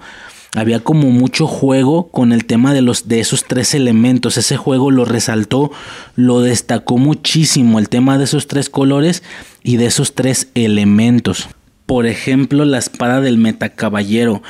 Había 0.55 0.79
como 0.79 1.11
mucho 1.11 1.45
juego 1.45 2.07
con 2.07 2.31
el 2.31 2.45
tema 2.45 2.73
de 2.73 2.81
los 2.81 3.07
de 3.07 3.19
esos 3.19 3.43
tres 3.43 3.75
elementos. 3.75 4.37
Ese 4.37 4.57
juego 4.57 4.89
lo 4.89 5.05
resaltó, 5.05 5.71
lo 6.15 6.41
destacó 6.41 6.97
muchísimo 6.97 7.77
el 7.77 7.87
tema 7.87 8.17
de 8.17 8.23
esos 8.23 8.47
tres 8.47 8.69
colores 8.69 9.21
y 9.61 9.77
de 9.77 9.85
esos 9.85 10.15
tres 10.15 10.49
elementos. 10.55 11.49
Por 11.85 12.07
ejemplo, 12.07 12.65
la 12.65 12.79
espada 12.79 13.21
del 13.21 13.37
metacaballero 13.37 14.41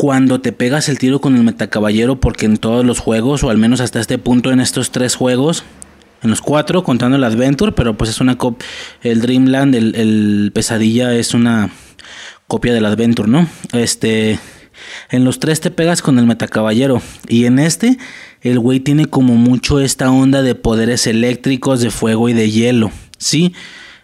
cuando 0.00 0.40
te 0.40 0.52
pegas 0.52 0.88
el 0.88 0.98
tiro 0.98 1.20
con 1.20 1.36
el 1.36 1.42
metacaballero, 1.44 2.20
porque 2.20 2.46
en 2.46 2.56
todos 2.56 2.86
los 2.86 3.00
juegos, 3.00 3.44
o 3.44 3.50
al 3.50 3.58
menos 3.58 3.82
hasta 3.82 4.00
este 4.00 4.16
punto 4.16 4.50
en 4.50 4.60
estos 4.60 4.92
tres 4.92 5.14
juegos, 5.14 5.62
en 6.22 6.30
los 6.30 6.40
cuatro, 6.40 6.82
contando 6.82 7.16
el 7.16 7.24
Adventure, 7.24 7.72
pero 7.72 7.96
pues 7.96 8.10
es 8.10 8.20
una 8.20 8.36
copia, 8.36 8.66
el 9.02 9.20
Dreamland, 9.20 9.74
el, 9.74 10.50
Pesadilla 10.54 11.14
es 11.14 11.34
una 11.34 11.70
copia 12.46 12.72
del 12.74 12.86
Adventure, 12.86 13.28
¿no? 13.28 13.48
Este, 13.72 14.38
en 15.10 15.24
los 15.24 15.38
tres 15.38 15.60
te 15.60 15.70
pegas 15.70 16.02
con 16.02 16.18
el 16.18 16.26
metacaballero, 16.26 17.00
y 17.28 17.46
en 17.46 17.58
este, 17.58 17.96
el 18.42 18.58
güey 18.58 18.80
tiene 18.80 19.06
como 19.06 19.34
mucho 19.34 19.80
esta 19.80 20.10
onda 20.10 20.42
de 20.42 20.54
poderes 20.54 21.06
eléctricos, 21.06 21.80
de 21.80 21.90
fuego 21.90 22.28
y 22.28 22.32
de 22.32 22.50
hielo, 22.50 22.90
¿sí? 23.18 23.54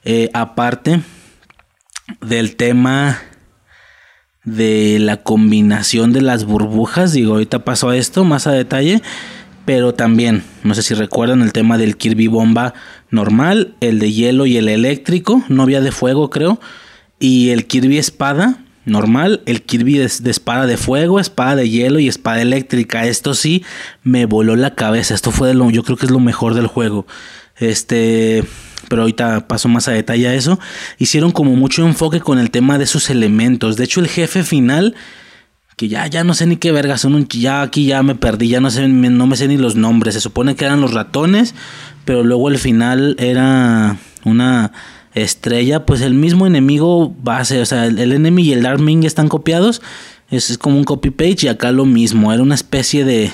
Eh, 0.05 0.31
aparte 0.33 1.01
del 2.21 2.57
tema 2.57 3.19
de 4.47 4.99
la 5.01 5.19
combinación 5.19 6.13
de 6.13 6.23
las 6.23 6.45
burbujas. 6.45 7.13
Digo, 7.13 7.35
ahorita 7.35 7.65
paso 7.65 7.91
a 7.91 7.97
esto 7.97 8.25
más 8.25 8.47
a 8.47 8.53
detalle. 8.53 9.03
Pero 9.67 9.93
también, 9.93 10.45
no 10.63 10.75
sé 10.75 10.83
si 10.83 10.95
recuerdan 10.95 11.43
el 11.43 11.53
tema 11.53 11.77
del 11.77 11.97
Kirby 11.97 12.29
Bomba 12.29 12.73
normal, 13.11 13.75
el 13.81 13.99
de 13.99 14.13
hielo 14.13 14.47
y 14.47 14.57
el 14.57 14.69
eléctrico, 14.69 15.45
novia 15.49 15.83
de 15.83 15.93
fuego 15.93 16.31
creo. 16.31 16.59
Y 17.19 17.51
el 17.51 17.67
Kirby 17.67 17.99
Espada 17.99 18.61
normal, 18.87 19.43
el 19.45 19.63
Kirby 19.63 19.99
de, 19.99 20.05
espada 20.05 20.67
de 20.67 20.77
fuego, 20.77 21.21
espada 21.21 21.57
de 21.57 21.69
hielo 21.69 21.99
y 21.99 22.09
espada 22.09 22.41
eléctrica. 22.41 23.07
Esto 23.07 23.35
sí 23.35 23.65
me 24.03 24.25
voló 24.25 24.57
la 24.57 24.75
cabeza. 24.75 25.15
Esto 25.15 25.33
fue 25.33 25.49
de 25.49 25.55
lo, 25.55 25.69
yo 25.71 25.83
creo 25.83 25.99
que 25.99 26.07
es 26.07 26.13
lo 26.13 26.21
mejor 26.21 26.55
del 26.55 26.69
juego. 26.69 27.07
Este, 27.59 28.45
pero 28.89 29.03
ahorita 29.03 29.49
paso 29.49 29.69
más 29.69 29.89
a 29.89 29.93
detalle 29.93 30.29
a 30.29 30.35
eso, 30.35 30.59
hicieron 30.99 31.33
como 31.33 31.57
mucho 31.57 31.85
enfoque 31.85 32.21
con 32.21 32.39
el 32.39 32.51
tema 32.51 32.79
de 32.79 32.87
sus 32.87 33.11
elementos. 33.11 33.77
De 33.77 33.85
hecho, 33.85 34.01
el 34.01 34.09
jefe 34.09 34.45
final, 34.45 34.95
que 35.77 35.89
ya, 35.89 36.07
ya 36.07 36.25
no 36.25 36.33
sé 36.33 36.47
ni 36.47 36.57
qué 36.57 36.73
verga 36.73 36.97
son, 36.97 37.15
un, 37.15 37.29
ya 37.29 37.61
aquí 37.61 37.87
ya 37.87 38.03
me 38.03 38.15
perdí, 38.15 38.49
ya 38.49 38.61
no 38.61 38.71
sé, 38.71 38.89
no 38.89 39.27
me 39.27 39.37
sé 39.37 39.47
ni 39.47 39.59
los 39.59 39.77
nombres. 39.77 40.15
Se 40.15 40.21
supone 40.21 40.57
que 40.57 40.65
eran 40.65 40.81
los 40.81 40.95
ratones, 40.95 41.55
pero 42.07 42.25
luego 42.25 42.49
el 42.49 42.59
final 42.59 43.15
era 43.19 43.99
una 44.25 44.73
estrella, 45.15 45.85
pues 45.85 46.01
el 46.01 46.15
mismo 46.15 46.47
enemigo 46.47 47.15
base, 47.23 47.61
o 47.61 47.67
sea, 47.67 47.87
el, 47.87 48.13
enemy 48.13 48.43
y 48.43 48.53
el 48.55 48.63
Dark 48.63 48.81
Ming 48.81 49.05
están 49.05 49.29
copiados. 49.29 49.83
Es, 50.31 50.51
es 50.51 50.59
como 50.59 50.79
un 50.79 50.85
copy 50.85 51.11
page 51.11 51.47
y 51.47 51.49
acá 51.49 51.71
lo 51.73 51.85
mismo, 51.85 52.33
era 52.33 52.43
una 52.43 52.55
especie 52.55 53.05
de 53.05 53.31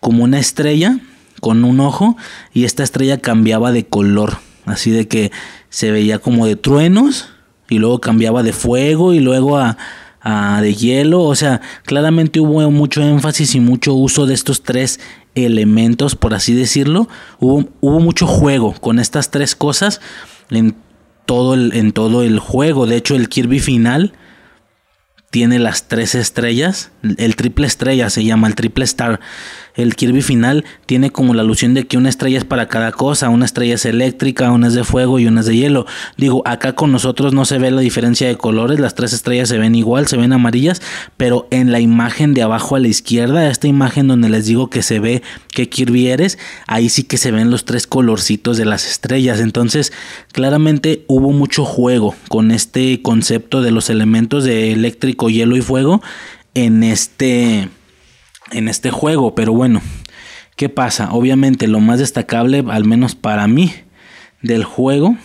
como 0.00 0.24
una 0.24 0.38
estrella 0.38 0.98
con 1.40 1.64
un 1.64 1.80
ojo 1.80 2.16
y 2.52 2.64
esta 2.64 2.82
estrella 2.82 3.18
cambiaba 3.18 3.72
de 3.72 3.86
color 3.86 4.38
así 4.66 4.90
de 4.90 5.08
que 5.08 5.32
se 5.70 5.90
veía 5.90 6.18
como 6.18 6.46
de 6.46 6.56
truenos 6.56 7.28
y 7.68 7.78
luego 7.78 8.00
cambiaba 8.00 8.42
de 8.42 8.52
fuego 8.52 9.14
y 9.14 9.20
luego 9.20 9.56
a, 9.56 9.76
de 10.24 10.74
hielo, 10.74 11.22
o 11.22 11.34
sea, 11.34 11.60
claramente 11.84 12.40
hubo 12.40 12.70
mucho 12.70 13.02
énfasis 13.02 13.54
y 13.54 13.60
mucho 13.60 13.94
uso 13.94 14.26
de 14.26 14.34
estos 14.34 14.62
tres 14.62 15.00
elementos, 15.34 16.16
por 16.16 16.34
así 16.34 16.54
decirlo, 16.54 17.08
hubo, 17.38 17.68
hubo 17.80 18.00
mucho 18.00 18.26
juego 18.26 18.74
con 18.74 18.98
estas 18.98 19.30
tres 19.30 19.54
cosas 19.54 20.00
en 20.50 20.74
todo, 21.24 21.54
el, 21.54 21.72
en 21.74 21.92
todo 21.92 22.22
el 22.22 22.38
juego, 22.38 22.86
de 22.86 22.96
hecho 22.96 23.14
el 23.14 23.28
Kirby 23.28 23.60
final 23.60 24.12
tiene 25.30 25.58
las 25.58 25.88
tres 25.88 26.14
estrellas, 26.14 26.90
el 27.02 27.36
triple 27.36 27.66
estrella 27.66 28.08
se 28.08 28.24
llama, 28.24 28.48
el 28.48 28.54
triple 28.54 28.84
star. 28.84 29.20
El 29.78 29.94
Kirby 29.94 30.22
final 30.22 30.64
tiene 30.86 31.10
como 31.10 31.34
la 31.34 31.42
alusión 31.42 31.72
de 31.72 31.86
que 31.86 31.96
una 31.96 32.08
estrella 32.08 32.36
es 32.38 32.44
para 32.44 32.66
cada 32.66 32.90
cosa, 32.90 33.28
una 33.28 33.44
estrella 33.44 33.76
es 33.76 33.84
eléctrica, 33.84 34.50
una 34.50 34.66
es 34.66 34.74
de 34.74 34.82
fuego 34.82 35.20
y 35.20 35.26
una 35.26 35.40
es 35.40 35.46
de 35.46 35.56
hielo. 35.56 35.86
Digo, 36.16 36.42
acá 36.44 36.74
con 36.74 36.90
nosotros 36.90 37.32
no 37.32 37.44
se 37.44 37.58
ve 37.58 37.70
la 37.70 37.80
diferencia 37.80 38.26
de 38.26 38.36
colores, 38.36 38.80
las 38.80 38.96
tres 38.96 39.12
estrellas 39.12 39.48
se 39.48 39.56
ven 39.56 39.76
igual, 39.76 40.08
se 40.08 40.16
ven 40.16 40.32
amarillas, 40.32 40.82
pero 41.16 41.46
en 41.52 41.70
la 41.70 41.78
imagen 41.78 42.34
de 42.34 42.42
abajo 42.42 42.74
a 42.74 42.80
la 42.80 42.88
izquierda, 42.88 43.48
esta 43.48 43.68
imagen 43.68 44.08
donde 44.08 44.28
les 44.28 44.46
digo 44.46 44.68
que 44.68 44.82
se 44.82 44.98
ve 44.98 45.22
que 45.54 45.68
Kirby 45.68 46.08
eres, 46.08 46.38
ahí 46.66 46.88
sí 46.88 47.04
que 47.04 47.16
se 47.16 47.30
ven 47.30 47.52
los 47.52 47.64
tres 47.64 47.86
colorcitos 47.86 48.56
de 48.56 48.64
las 48.64 48.84
estrellas. 48.84 49.38
Entonces, 49.38 49.92
claramente 50.32 51.04
hubo 51.06 51.30
mucho 51.30 51.64
juego 51.64 52.16
con 52.26 52.50
este 52.50 53.00
concepto 53.00 53.62
de 53.62 53.70
los 53.70 53.90
elementos 53.90 54.42
de 54.42 54.72
eléctrico, 54.72 55.30
hielo 55.30 55.56
y 55.56 55.60
fuego 55.60 56.02
en 56.54 56.82
este 56.82 57.68
en 58.52 58.68
este 58.68 58.90
juego. 58.90 59.34
Pero 59.34 59.52
bueno, 59.52 59.82
¿qué 60.56 60.68
pasa? 60.68 61.12
Obviamente 61.12 61.68
lo 61.68 61.80
más 61.80 61.98
destacable, 61.98 62.64
al 62.68 62.84
menos 62.84 63.14
para 63.14 63.46
mí, 63.46 63.72
del 64.42 64.64
juego, 64.64 65.16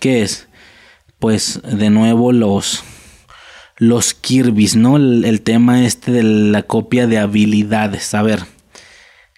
¿qué 0.00 0.22
es? 0.22 0.48
Pues 1.18 1.60
de 1.62 1.90
nuevo 1.90 2.32
los 2.32 2.82
los 3.78 4.14
Kirby's, 4.14 4.76
¿no? 4.76 4.96
El, 4.96 5.24
el, 5.24 5.40
tema 5.40 5.84
este 5.84 6.12
de 6.12 6.22
la 6.22 6.62
copia 6.62 7.06
de 7.06 7.18
habilidades. 7.18 8.14
A 8.14 8.22
ver, 8.22 8.44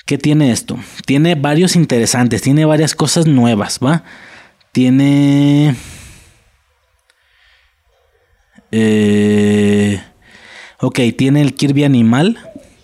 ¿qué 0.05 0.19
tiene 0.19 0.51
esto? 0.51 0.79
Tiene 1.07 1.35
varios 1.35 1.77
interesantes, 1.77 2.43
tiene 2.43 2.67
varias 2.67 2.95
cosas 2.95 3.27
nuevas, 3.27 3.79
¿va? 3.83 4.05
Tiene... 4.73 5.77
Eh, 8.71 10.03
ok, 10.81 10.99
tiene 11.17 11.43
el 11.43 11.55
Kirby 11.55 11.85
animal, 11.85 12.39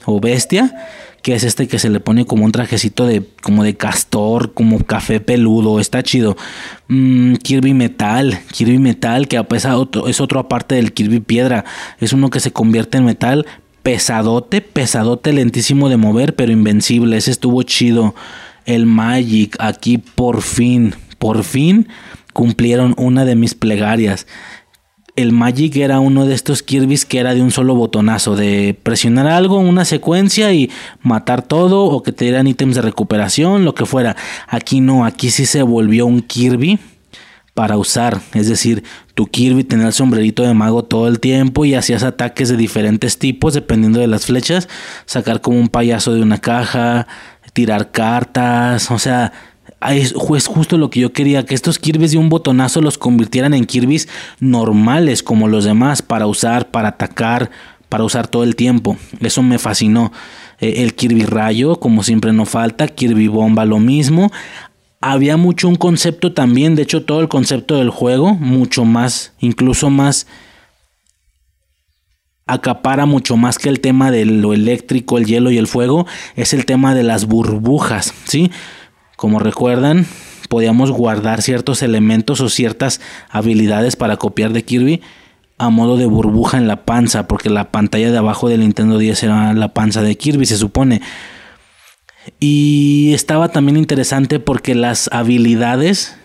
o 0.05 0.21
bestia, 0.21 0.75
que 1.23 1.35
es 1.35 1.45
este 1.45 1.69
que 1.69 1.79
se 1.79 1.91
le 1.91 2.01
pone 2.01 2.25
como 2.25 2.45
un 2.45 2.53
trajecito 2.53 3.07
de 3.07 3.23
como 3.43 3.63
de 3.63 3.77
castor, 3.77 4.55
como 4.55 4.85
café 4.85 5.21
peludo, 5.21 5.81
está 5.81 6.03
chido. 6.03 6.37
Mm, 6.89 7.35
Kirby 7.35 7.75
metal, 7.75 8.39
Kirby 8.53 8.79
metal 8.79 9.29
que 9.29 9.39
otro, 9.39 10.09
es 10.09 10.21
otro 10.21 10.41
aparte 10.41 10.77
del 10.77 10.93
Kirby 10.93 11.21
piedra, 11.21 11.65
es 11.99 12.13
uno 12.13 12.31
que 12.31 12.41
se 12.41 12.53
convierte 12.53 12.99
en 12.99 13.05
metal 13.05 13.47
pesadote, 13.83 14.61
pesadote 14.61 15.33
lentísimo 15.33 15.89
de 15.89 15.97
mover, 15.97 16.35
pero 16.35 16.53
invencible, 16.53 17.17
ese 17.17 17.31
estuvo 17.31 17.63
chido. 17.63 18.15
El 18.67 18.87
Magic, 18.87 19.57
aquí 19.59 19.99
por 19.99 20.43
fin, 20.43 20.95
por 21.19 21.45
fin 21.45 21.89
cumplieron 22.33 22.95
una 22.97 23.25
de 23.25 23.35
mis 23.35 23.55
plegarias 23.55 24.27
el 25.17 25.33
Magic 25.33 25.77
era 25.77 26.01
uno 26.01 26.27
de 26.27 26.35
estos 26.35 26.63
Kirby's 26.63 27.05
que 27.05 27.19
era 27.19 27.35
de 27.35 27.43
un 27.43 27.51
solo 27.51 27.75
botonazo, 27.75 28.37
de 28.37 28.79
presionar 28.83 29.27
algo, 29.27 29.59
una 29.59 29.85
secuencia 29.85 30.53
y 30.53 30.71
matar 31.03 31.43
todo 31.43 31.85
o 31.85 32.03
que 32.03 32.13
te 32.13 32.25
dieran 32.27 32.47
ítems 32.47 32.77
de 32.77 32.83
recuperación, 32.83 33.65
lo 33.65 33.75
que 33.75 33.87
fuera. 33.87 34.17
Aquí 34.49 34.81
no, 34.81 35.05
aquí 35.05 35.31
sí 35.31 35.47
se 35.47 35.63
volvió 35.63 36.07
un 36.07 36.23
Kirby 36.23 36.79
para 37.55 37.77
usar, 37.77 38.21
es 38.33 38.49
decir, 38.49 38.85
tu 39.15 39.27
Kirby 39.27 39.65
tenía 39.65 39.89
el 39.89 39.93
sombrerito 39.93 40.45
de 40.45 40.55
mago 40.55 40.85
todo 40.85 41.09
el 41.09 41.21
tiempo 41.21 41.65
y 41.65 41.75
hacías 41.75 42.05
ataques 42.05 42.49
de 42.49 42.57
diferentes 42.57 43.19
tipos 43.19 43.55
dependiendo 43.55 44.01
de 44.01 44.07
las 44.07 44.27
flechas, 44.27 44.69
sacar 45.05 45.41
como 45.41 45.59
un 45.59 45.69
payaso 45.69 46.15
de 46.15 46.23
una 46.23 46.39
caja, 46.39 47.07
tirar 47.53 47.91
cartas, 47.91 48.91
o 48.91 48.99
sea, 48.99 49.33
es, 49.89 50.13
justo 50.47 50.77
lo 50.77 50.91
que 50.91 51.01
yo 51.01 51.13
quería, 51.13 51.45
que 51.45 51.55
estos 51.55 51.79
Kirby's 51.79 52.13
de 52.13 52.19
un 52.19 52.29
botonazo 52.29 52.83
los 52.83 52.99
convirtieran 52.99 53.55
en 53.55 53.65
Kirby's 53.65 54.09
normales 54.39 55.23
como 55.23 55.49
los 55.49 55.65
demás 55.65 56.03
para 56.03 56.27
usar, 56.27 56.71
para 56.71 56.89
atacar, 56.89 57.51
para 57.89 58.05
usar 58.05 58.29
todo 58.29 58.45
el 58.45 58.57
tiempo. 58.57 58.97
Eso 59.21 59.43
me 59.43 59.59
fascinó. 59.59 60.13
Eh, 60.61 60.83
el 60.83 60.95
Kirby 60.95 61.25
Rayo, 61.25 61.77
como 61.77 62.03
siempre 62.03 62.33
no 62.33 62.45
falta, 62.45 62.89
Kirby 62.89 63.29
Bomba 63.29 63.65
lo 63.65 63.79
mismo. 63.79 64.31
Había 65.01 65.39
mucho 65.39 65.67
un 65.67 65.77
concepto 65.77 66.35
también, 66.35 66.75
de 66.75 66.83
hecho 66.83 67.05
todo 67.05 67.21
el 67.21 67.29
concepto 67.29 67.77
del 67.77 67.89
juego, 67.89 68.35
mucho 68.35 68.85
más, 68.85 69.33
incluso 69.41 69.89
más 69.89 70.27
acapara 72.47 73.07
mucho 73.07 73.37
más 73.37 73.59
que 73.59 73.69
el 73.69 73.81
tema 73.81 74.11
de 74.11 74.25
lo 74.25 74.53
eléctrico, 74.53 75.19
el 75.19 75.25
hielo 75.25 75.51
y 75.51 75.59
el 75.59 75.69
fuego, 75.69 76.07
es 76.37 76.53
el 76.53 76.67
tema 76.67 76.95
de 76.95 77.05
las 77.05 77.27
burbujas, 77.27 78.13
¿sí? 78.25 78.51
Como 79.21 79.39
recuerdan, 79.39 80.07
podíamos 80.49 80.91
guardar 80.91 81.43
ciertos 81.43 81.83
elementos 81.83 82.41
o 82.41 82.49
ciertas 82.49 83.03
habilidades 83.29 83.95
para 83.95 84.17
copiar 84.17 84.55
de 84.55 84.65
Kirby 84.65 85.03
a 85.59 85.69
modo 85.69 85.99
de 85.99 86.07
burbuja 86.07 86.57
en 86.57 86.67
la 86.67 86.87
panza, 86.87 87.29
porque 87.29 87.51
la 87.51 87.71
pantalla 87.71 88.11
de 88.11 88.17
abajo 88.17 88.49
del 88.49 88.61
Nintendo 88.61 88.97
10 88.97 89.23
era 89.25 89.53
la 89.53 89.75
panza 89.75 90.01
de 90.01 90.17
Kirby, 90.17 90.47
se 90.47 90.57
supone. 90.57 91.03
Y 92.39 93.13
estaba 93.13 93.51
también 93.51 93.77
interesante 93.77 94.41
porque 94.41 94.75
las 94.75 95.11
habilidades 95.13 96.17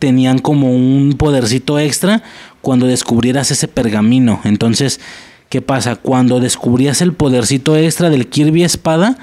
tenían 0.00 0.40
como 0.40 0.72
un 0.72 1.14
podercito 1.16 1.78
extra 1.78 2.24
cuando 2.62 2.86
descubrieras 2.86 3.52
ese 3.52 3.68
pergamino. 3.68 4.40
Entonces, 4.42 4.98
¿qué 5.50 5.62
pasa? 5.62 5.94
Cuando 5.94 6.40
descubrías 6.40 7.00
el 7.00 7.12
podercito 7.12 7.76
extra 7.76 8.10
del 8.10 8.26
Kirby 8.26 8.64
espada, 8.64 9.18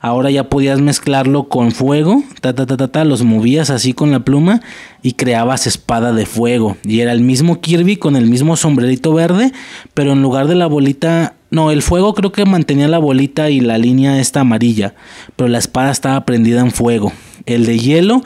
Ahora 0.00 0.30
ya 0.30 0.48
podías 0.48 0.80
mezclarlo 0.80 1.48
con 1.48 1.72
fuego, 1.72 2.22
ta, 2.40 2.54
ta, 2.54 2.66
ta, 2.66 2.76
ta, 2.76 2.88
ta, 2.88 3.04
los 3.04 3.24
movías 3.24 3.68
así 3.70 3.94
con 3.94 4.12
la 4.12 4.20
pluma 4.20 4.60
y 5.02 5.12
creabas 5.12 5.66
espada 5.66 6.12
de 6.12 6.24
fuego. 6.24 6.76
Y 6.84 7.00
era 7.00 7.12
el 7.12 7.20
mismo 7.20 7.60
Kirby 7.60 7.96
con 7.96 8.14
el 8.14 8.26
mismo 8.26 8.56
sombrerito 8.56 9.12
verde, 9.12 9.52
pero 9.94 10.12
en 10.12 10.22
lugar 10.22 10.46
de 10.46 10.54
la 10.54 10.66
bolita, 10.66 11.34
no, 11.50 11.72
el 11.72 11.82
fuego 11.82 12.14
creo 12.14 12.30
que 12.30 12.44
mantenía 12.44 12.86
la 12.86 12.98
bolita 12.98 13.50
y 13.50 13.60
la 13.60 13.76
línea 13.76 14.20
esta 14.20 14.40
amarilla, 14.40 14.94
pero 15.34 15.48
la 15.48 15.58
espada 15.58 15.90
estaba 15.90 16.24
prendida 16.24 16.60
en 16.60 16.70
fuego. 16.70 17.12
El 17.46 17.66
de 17.66 17.78
hielo, 17.78 18.22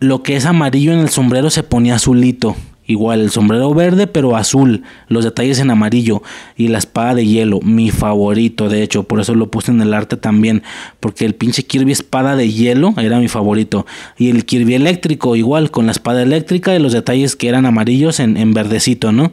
lo 0.00 0.24
que 0.24 0.34
es 0.34 0.46
amarillo 0.46 0.92
en 0.92 0.98
el 0.98 1.10
sombrero 1.10 1.50
se 1.50 1.62
ponía 1.62 1.94
azulito. 1.94 2.56
Igual 2.88 3.20
el 3.20 3.30
sombrero 3.30 3.74
verde 3.74 4.06
pero 4.06 4.34
azul, 4.34 4.82
los 5.08 5.22
detalles 5.22 5.60
en 5.60 5.70
amarillo. 5.70 6.22
Y 6.56 6.68
la 6.68 6.78
espada 6.78 7.14
de 7.14 7.26
hielo, 7.26 7.60
mi 7.60 7.90
favorito 7.90 8.70
de 8.70 8.82
hecho, 8.82 9.02
por 9.02 9.20
eso 9.20 9.34
lo 9.34 9.50
puse 9.50 9.70
en 9.70 9.82
el 9.82 9.92
arte 9.92 10.16
también, 10.16 10.62
porque 10.98 11.26
el 11.26 11.34
pinche 11.34 11.64
Kirby 11.64 11.92
espada 11.92 12.34
de 12.34 12.50
hielo 12.50 12.94
era 12.96 13.18
mi 13.18 13.28
favorito. 13.28 13.84
Y 14.16 14.30
el 14.30 14.46
Kirby 14.46 14.74
eléctrico 14.74 15.36
igual 15.36 15.70
con 15.70 15.84
la 15.84 15.92
espada 15.92 16.22
eléctrica 16.22 16.74
y 16.74 16.78
los 16.78 16.94
detalles 16.94 17.36
que 17.36 17.48
eran 17.48 17.66
amarillos 17.66 18.20
en, 18.20 18.38
en 18.38 18.54
verdecito, 18.54 19.12
¿no? 19.12 19.32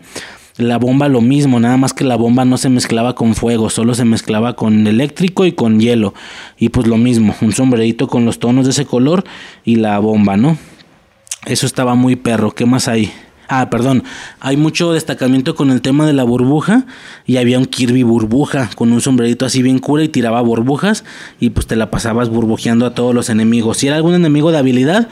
La 0.57 0.77
bomba 0.77 1.07
lo 1.07 1.21
mismo, 1.21 1.59
nada 1.61 1.77
más 1.77 1.93
que 1.93 2.03
la 2.03 2.17
bomba 2.17 2.43
no 2.43 2.57
se 2.57 2.67
mezclaba 2.67 3.15
con 3.15 3.35
fuego, 3.35 3.69
solo 3.69 3.93
se 3.93 4.03
mezclaba 4.03 4.57
con 4.57 4.85
eléctrico 4.85 5.45
y 5.45 5.53
con 5.53 5.79
hielo. 5.79 6.13
Y 6.57 6.69
pues 6.69 6.87
lo 6.87 6.97
mismo, 6.97 7.33
un 7.41 7.53
sombrerito 7.53 8.09
con 8.09 8.25
los 8.25 8.39
tonos 8.39 8.65
de 8.65 8.71
ese 8.71 8.85
color 8.85 9.23
y 9.63 9.77
la 9.77 9.97
bomba, 9.99 10.35
¿no? 10.35 10.57
Eso 11.45 11.65
estaba 11.65 11.95
muy 11.95 12.17
perro, 12.17 12.51
¿qué 12.51 12.65
más 12.65 12.89
hay? 12.89 13.13
Ah, 13.47 13.69
perdón. 13.69 14.03
Hay 14.39 14.57
mucho 14.57 14.93
destacamiento 14.93 15.55
con 15.55 15.71
el 15.71 15.81
tema 15.81 16.05
de 16.05 16.13
la 16.13 16.23
burbuja. 16.23 16.85
Y 17.25 17.37
había 17.37 17.59
un 17.59 17.65
Kirby 17.65 18.03
burbuja 18.03 18.69
con 18.75 18.91
un 18.91 19.01
sombrerito 19.01 19.45
así 19.45 19.61
bien 19.61 19.79
cura 19.79 20.03
y 20.03 20.09
tiraba 20.09 20.41
burbujas. 20.41 21.03
Y 21.39 21.51
pues 21.51 21.67
te 21.67 21.75
la 21.75 21.91
pasabas 21.91 22.29
burbujeando 22.29 22.85
a 22.85 22.93
todos 22.93 23.13
los 23.13 23.29
enemigos. 23.29 23.77
Si 23.77 23.87
era 23.87 23.95
algún 23.95 24.15
enemigo 24.15 24.51
de 24.51 24.57
habilidad, 24.57 25.09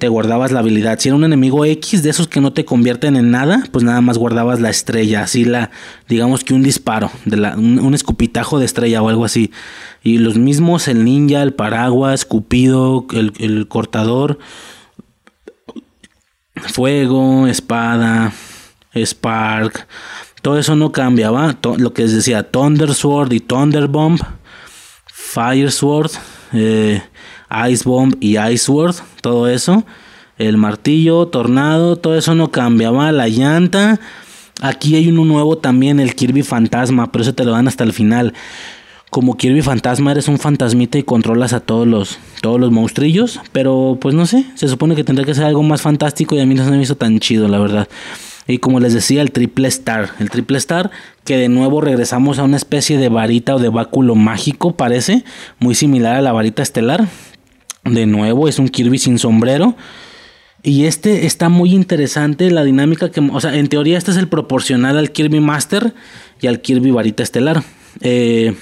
te 0.00 0.08
guardabas 0.08 0.50
la 0.50 0.60
habilidad. 0.60 0.98
Si 0.98 1.10
era 1.10 1.16
un 1.16 1.24
enemigo 1.24 1.64
X 1.64 2.02
de 2.02 2.10
esos 2.10 2.26
que 2.26 2.40
no 2.40 2.52
te 2.52 2.64
convierten 2.64 3.16
en 3.16 3.30
nada, 3.30 3.62
pues 3.70 3.84
nada 3.84 4.00
más 4.00 4.16
guardabas 4.16 4.58
la 4.58 4.70
estrella. 4.70 5.22
Así 5.22 5.44
la, 5.44 5.70
digamos 6.08 6.42
que 6.42 6.54
un 6.54 6.62
disparo, 6.62 7.10
de 7.26 7.36
la, 7.36 7.56
un, 7.56 7.94
escupitajo 7.94 8.58
de 8.58 8.64
estrella 8.64 9.02
o 9.02 9.10
algo 9.10 9.26
así. 9.26 9.52
Y 10.02 10.18
los 10.18 10.38
mismos, 10.38 10.88
el 10.88 11.04
ninja, 11.04 11.42
el 11.42 11.52
paraguas, 11.52 12.24
Cupido, 12.24 13.06
el, 13.12 13.34
el 13.38 13.68
cortador 13.68 14.38
fuego, 16.68 17.46
espada, 17.46 18.32
spark, 18.94 19.86
todo 20.42 20.58
eso 20.58 20.76
no 20.76 20.92
cambiaba. 20.92 21.56
Lo 21.76 21.92
que 21.92 22.02
les 22.02 22.14
decía, 22.14 22.42
Thunder 22.50 22.94
Sword 22.94 23.32
y 23.32 23.40
Thunder 23.40 23.88
Bomb, 23.88 24.20
Fire 25.06 25.70
Sword, 25.70 26.10
eh, 26.52 27.02
Ice 27.70 27.84
Bomb 27.84 28.14
y 28.20 28.38
Ice 28.38 28.64
Sword, 28.64 28.96
todo 29.20 29.48
eso. 29.48 29.84
El 30.38 30.56
martillo, 30.56 31.26
tornado, 31.28 31.96
todo 31.96 32.16
eso 32.16 32.34
no 32.34 32.50
cambiaba. 32.50 33.12
La 33.12 33.28
llanta. 33.28 34.00
Aquí 34.62 34.94
hay 34.94 35.08
uno 35.08 35.24
nuevo 35.24 35.58
también, 35.58 36.00
el 36.00 36.14
Kirby 36.14 36.42
Fantasma, 36.42 37.12
pero 37.12 37.22
eso 37.22 37.34
te 37.34 37.44
lo 37.44 37.52
dan 37.52 37.68
hasta 37.68 37.84
el 37.84 37.92
final 37.92 38.34
como 39.10 39.36
Kirby 39.36 39.60
Fantasma 39.60 40.12
eres 40.12 40.28
un 40.28 40.38
fantasmita 40.38 40.96
y 40.96 41.02
controlas 41.02 41.52
a 41.52 41.60
todos 41.60 41.86
los 41.86 42.18
todos 42.40 42.60
los 42.60 42.70
monstrillos, 42.70 43.40
pero 43.52 43.98
pues 44.00 44.14
no 44.14 44.24
sé, 44.24 44.46
se 44.54 44.68
supone 44.68 44.94
que 44.94 45.04
tendría 45.04 45.26
que 45.26 45.34
ser 45.34 45.44
algo 45.44 45.62
más 45.62 45.82
fantástico 45.82 46.36
y 46.36 46.40
a 46.40 46.46
mí 46.46 46.54
no 46.54 46.64
se 46.64 46.70
me 46.70 46.80
hizo 46.80 46.96
tan 46.96 47.18
chido, 47.18 47.48
la 47.48 47.58
verdad. 47.58 47.88
Y 48.46 48.58
como 48.58 48.80
les 48.80 48.94
decía, 48.94 49.22
el 49.22 49.32
triple 49.32 49.68
star, 49.68 50.10
el 50.18 50.30
triple 50.30 50.58
star, 50.58 50.90
que 51.24 51.36
de 51.36 51.48
nuevo 51.48 51.80
regresamos 51.80 52.38
a 52.38 52.44
una 52.44 52.56
especie 52.56 52.98
de 52.98 53.08
varita 53.08 53.54
o 53.54 53.58
de 53.58 53.68
báculo 53.68 54.14
mágico, 54.14 54.76
parece, 54.76 55.24
muy 55.58 55.74
similar 55.74 56.16
a 56.16 56.20
la 56.20 56.32
varita 56.32 56.62
estelar. 56.62 57.06
De 57.84 58.06
nuevo, 58.06 58.48
es 58.48 58.58
un 58.58 58.68
Kirby 58.68 58.98
sin 58.98 59.18
sombrero. 59.18 59.76
Y 60.62 60.84
este 60.86 61.26
está 61.26 61.48
muy 61.48 61.74
interesante, 61.74 62.50
la 62.50 62.64
dinámica 62.64 63.10
que, 63.10 63.20
o 63.20 63.40
sea, 63.40 63.54
en 63.56 63.68
teoría 63.68 63.96
este 63.96 64.10
es 64.10 64.16
el 64.16 64.28
proporcional 64.28 64.98
al 64.98 65.12
Kirby 65.12 65.40
Master 65.40 65.94
y 66.40 66.48
al 66.48 66.60
Kirby 66.60 66.90
varita 66.90 67.22
estelar. 67.22 67.62
Eh, 68.00 68.54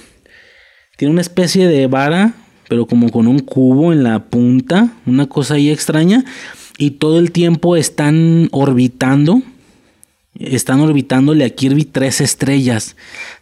Tiene 0.99 1.13
una 1.13 1.21
especie 1.21 1.69
de 1.69 1.87
vara, 1.87 2.35
pero 2.69 2.87
como 2.87 3.11
con 3.11 3.29
un 3.29 3.39
cubo 3.39 3.93
en 3.93 4.03
la 4.03 4.25
punta, 4.25 4.95
una 5.07 5.27
cosa 5.27 5.55
ahí 5.55 5.71
extraña. 5.71 6.25
Y 6.77 6.91
todo 6.91 7.21
el 7.21 7.31
tiempo 7.31 7.77
están 7.77 8.49
orbitando. 8.51 9.41
Están 10.41 10.81
orbitándole 10.81 11.45
a 11.45 11.51
Kirby 11.51 11.85
tres 11.85 12.21
estrellas. 12.21 12.97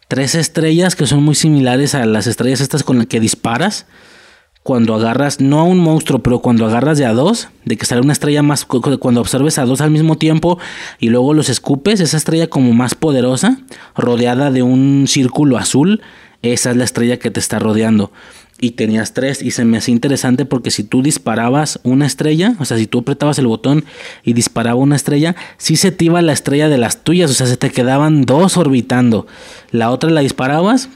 Tres 0.06 0.34
estrellas 0.34 0.96
que 0.96 1.06
son 1.06 1.22
muy 1.22 1.34
similares 1.34 1.94
a 1.94 2.04
las 2.04 2.26
estrellas 2.26 2.60
estas 2.60 2.82
con 2.82 2.98
las 2.98 3.06
que 3.06 3.20
disparas 3.20 3.86
cuando 4.62 4.94
agarras, 4.94 5.40
no 5.40 5.60
a 5.60 5.62
un 5.62 5.78
monstruo, 5.78 6.18
pero 6.22 6.40
cuando 6.40 6.66
agarras 6.66 6.98
de 6.98 7.06
a 7.06 7.14
dos, 7.14 7.48
de 7.64 7.76
que 7.78 7.86
sale 7.86 8.02
una 8.02 8.12
estrella 8.12 8.42
más, 8.42 8.66
cuando 8.66 9.20
observes 9.20 9.58
a 9.58 9.64
dos 9.64 9.80
al 9.80 9.92
mismo 9.92 10.18
tiempo 10.18 10.58
y 10.98 11.08
luego 11.08 11.32
los 11.32 11.48
escupes, 11.48 12.00
esa 12.00 12.16
estrella 12.16 12.48
como 12.48 12.74
más 12.74 12.96
poderosa, 12.96 13.60
rodeada 13.94 14.50
de 14.50 14.62
un 14.62 15.04
círculo 15.06 15.56
azul, 15.56 16.02
esa 16.42 16.70
es 16.70 16.76
la 16.76 16.84
estrella 16.84 17.18
que 17.18 17.30
te 17.30 17.40
está 17.40 17.58
rodeando. 17.58 18.12
Y 18.58 18.70
tenías 18.70 19.12
tres 19.12 19.42
y 19.42 19.50
se 19.50 19.66
me 19.66 19.76
hacía 19.76 19.92
interesante 19.92 20.46
porque 20.46 20.70
si 20.70 20.82
tú 20.82 21.02
disparabas 21.02 21.78
una 21.82 22.06
estrella, 22.06 22.54
o 22.58 22.64
sea, 22.64 22.78
si 22.78 22.86
tú 22.86 23.00
apretabas 23.00 23.38
el 23.38 23.46
botón 23.46 23.84
y 24.24 24.32
disparaba 24.32 24.76
una 24.76 24.96
estrella, 24.96 25.36
sí 25.58 25.76
se 25.76 25.92
te 25.92 26.06
iba 26.06 26.22
la 26.22 26.32
estrella 26.32 26.70
de 26.70 26.78
las 26.78 27.04
tuyas, 27.04 27.30
o 27.30 27.34
sea, 27.34 27.46
se 27.46 27.58
te 27.58 27.70
quedaban 27.70 28.22
dos 28.22 28.56
orbitando. 28.56 29.26
La 29.72 29.90
otra 29.90 30.08
la 30.08 30.22
disparabas 30.22 30.88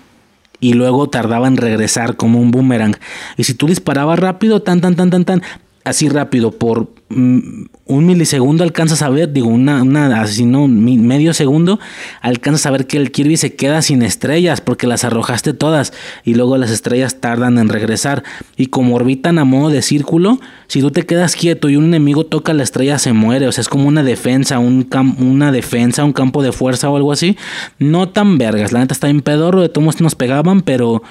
y 0.60 0.74
luego 0.74 1.08
tardaba 1.08 1.48
en 1.48 1.58
regresar 1.58 2.16
como 2.16 2.40
un 2.40 2.50
boomerang. 2.50 2.96
Y 3.36 3.44
si 3.44 3.54
tú 3.54 3.66
disparabas 3.66 4.18
rápido, 4.18 4.62
tan, 4.62 4.80
tan, 4.80 4.96
tan, 4.96 5.10
tan, 5.10 5.24
tan, 5.24 5.42
así 5.84 6.08
rápido, 6.08 6.50
por 6.52 6.88
mm, 7.08 7.64
un 7.86 8.06
milisegundo 8.06 8.62
alcanzas 8.62 9.02
a 9.02 9.08
ver, 9.08 9.32
digo, 9.32 9.48
una, 9.48 9.82
una 9.82 10.20
así 10.20 10.44
no, 10.44 10.68
medio 10.68 11.34
segundo, 11.34 11.80
alcanzas 12.20 12.66
a 12.66 12.70
ver 12.70 12.86
que 12.86 12.98
el 12.98 13.10
Kirby 13.10 13.36
se 13.36 13.54
queda 13.56 13.82
sin 13.82 14.02
estrellas 14.02 14.60
porque 14.60 14.86
las 14.86 15.04
arrojaste 15.04 15.54
todas 15.54 15.92
y 16.24 16.34
luego 16.34 16.56
las 16.56 16.70
estrellas 16.70 17.20
tardan 17.20 17.58
en 17.58 17.68
regresar. 17.68 18.22
Y 18.56 18.66
como 18.66 18.94
orbitan 18.94 19.38
a 19.38 19.44
modo 19.44 19.70
de 19.70 19.82
círculo, 19.82 20.40
si 20.68 20.80
tú 20.80 20.90
te 20.90 21.04
quedas 21.04 21.34
quieto 21.34 21.68
y 21.68 21.76
un 21.76 21.86
enemigo 21.86 22.24
toca 22.26 22.52
la 22.52 22.62
estrella 22.62 22.98
se 22.98 23.12
muere, 23.12 23.48
o 23.48 23.52
sea, 23.52 23.62
es 23.62 23.68
como 23.68 23.88
una 23.88 24.02
defensa, 24.02 24.58
un 24.58 24.88
una 25.18 25.50
defensa, 25.50 26.04
un 26.04 26.12
campo 26.12 26.42
de 26.42 26.52
fuerza 26.52 26.90
o 26.90 26.96
algo 26.96 27.12
así. 27.12 27.36
No 27.78 28.08
tan 28.08 28.38
vergas, 28.38 28.72
la 28.72 28.80
neta 28.80 28.94
está 28.94 29.08
en 29.08 29.22
pedorro, 29.22 29.62
de 29.62 29.68
todos 29.68 30.00
nos 30.00 30.14
pegaban, 30.14 30.60
pero 30.60 31.02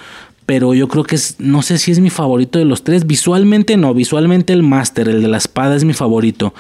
pero 0.49 0.73
yo 0.73 0.87
creo 0.87 1.03
que 1.03 1.15
es, 1.15 1.35
no 1.37 1.61
sé 1.61 1.77
si 1.77 1.91
es 1.91 1.99
mi 1.99 2.09
favorito 2.09 2.57
de 2.57 2.65
los 2.65 2.83
tres. 2.83 3.05
Visualmente 3.05 3.77
no, 3.77 3.93
visualmente 3.93 4.51
el 4.51 4.63
Master, 4.63 5.07
el 5.07 5.21
de 5.21 5.27
la 5.27 5.37
espada 5.37 5.75
es 5.75 5.83
mi 5.83 5.93
favorito. 5.93 6.55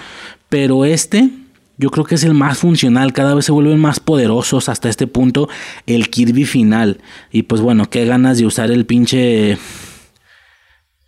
Pero 0.47 0.85
este, 0.85 1.31
yo 1.75 1.89
creo 1.89 2.05
que 2.05 2.13
es 2.13 2.23
el 2.23 2.35
más 2.35 2.59
funcional, 2.59 3.13
cada 3.13 3.33
vez 3.33 3.45
se 3.45 3.51
vuelven 3.51 3.79
más 3.79 3.99
poderosos 3.99 4.69
hasta 4.69 4.89
este 4.89 5.07
punto 5.07 5.49
el 5.87 6.11
Kirby 6.11 6.45
final. 6.45 6.99
Y 7.31 7.41
pues 7.41 7.61
bueno, 7.61 7.89
qué 7.89 8.05
ganas 8.05 8.37
de 8.37 8.45
usar 8.45 8.69
el 8.69 8.85
pinche... 8.85 9.57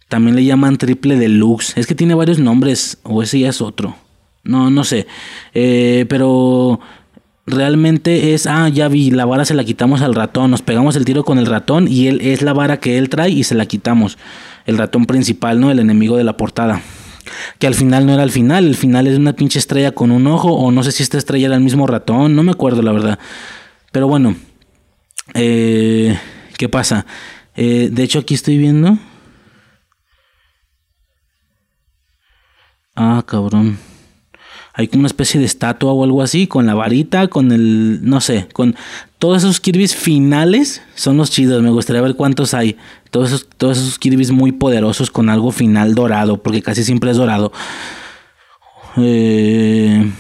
También 0.08 0.36
le 0.36 0.44
llaman 0.44 0.80
triple 0.80 1.18
deluxe. 1.18 1.78
Es 1.78 1.86
que 1.86 1.94
tiene 1.94 2.16
varios 2.16 2.40
nombres, 2.40 2.98
o 3.04 3.22
ese 3.22 3.38
ya 3.38 3.50
es 3.50 3.62
otro. 3.62 3.96
No, 4.44 4.72
no 4.72 4.84
sé. 4.86 5.06
Eh, 5.54 6.08
pero 6.10 6.80
realmente 7.52 8.34
es, 8.34 8.48
ah, 8.48 8.70
ya 8.70 8.88
vi, 8.88 9.12
la 9.12 9.26
vara 9.26 9.46
se 9.46 9.54
la 9.54 9.64
quitamos 9.64 10.02
al 10.02 10.16
ratón, 10.16 10.52
nos 10.52 10.62
pegamos 10.62 10.96
el 10.96 11.06
tiro 11.06 11.24
con 11.24 11.38
el 11.38 11.46
ratón 11.46 11.88
y 11.88 12.08
él 12.08 12.22
es 12.22 12.42
la 12.42 12.54
vara 12.54 12.80
que 12.80 12.98
él 12.98 13.10
trae 13.10 13.30
y 13.30 13.44
se 13.44 13.56
la 13.56 13.66
quitamos. 13.66 14.18
El 14.66 14.78
ratón 14.78 15.06
principal, 15.06 15.60
¿no? 15.60 15.72
El 15.72 15.80
enemigo 15.80 16.18
de 16.18 16.24
la 16.24 16.38
portada. 16.38 16.82
Que 17.60 17.68
al 17.68 17.76
final 17.76 18.06
no 18.06 18.14
era 18.14 18.24
el 18.24 18.32
final, 18.32 18.66
el 18.66 18.76
final 18.76 19.08
es 19.08 19.18
una 19.18 19.34
pinche 19.34 19.60
estrella 19.60 19.92
con 19.92 20.12
un 20.12 20.26
ojo 20.28 20.52
o 20.54 20.72
no 20.72 20.84
sé 20.84 20.92
si 20.92 21.04
esta 21.04 21.18
estrella 21.18 21.48
era 21.48 21.56
el 21.56 21.62
mismo 21.62 21.86
ratón, 21.88 22.36
no 22.36 22.44
me 22.44 22.52
acuerdo 22.52 22.82
la 22.82 22.92
verdad. 22.92 23.20
Pero 23.92 24.08
bueno, 24.08 24.36
eh, 25.34 26.18
¿qué 26.58 26.70
pasa? 26.70 27.06
Eh, 27.56 27.90
de 27.92 28.04
hecho 28.04 28.20
aquí 28.20 28.34
estoy 28.34 28.58
viendo... 28.58 28.98
Ah, 32.96 33.24
cabrón 33.26 33.91
hay 34.82 34.88
como 34.88 35.02
una 35.02 35.08
especie 35.08 35.40
de 35.40 35.46
estatua 35.46 35.94
o 35.94 36.04
algo 36.04 36.22
así, 36.22 36.48
con 36.48 36.66
la 36.66 36.74
varita, 36.74 37.28
con 37.28 37.52
el, 37.52 38.00
no 38.04 38.20
sé, 38.22 38.48
con 38.52 38.76
todos 39.20 39.40
esos 39.40 39.60
Kirby's 39.60 39.96
finales 39.96 40.82
son 40.96 41.18
los 41.18 41.32
chidos, 41.32 41.62
me 41.62 41.70
gustaría 41.70 42.02
ver 42.02 42.16
cuántos 42.16 42.54
hay, 42.54 42.78
todos 43.12 43.30
esos, 43.30 43.48
todos 43.58 43.78
esos 43.78 44.00
Kirby's 44.00 44.32
muy 44.32 44.52
poderosos 44.52 45.12
con 45.12 45.30
algo 45.30 45.52
final 45.52 45.96
dorado, 45.96 46.42
porque 46.42 46.62
casi 46.62 46.84
siempre 46.84 47.12
es 47.12 47.18
dorado. 47.18 47.52
Eh, 48.98 50.12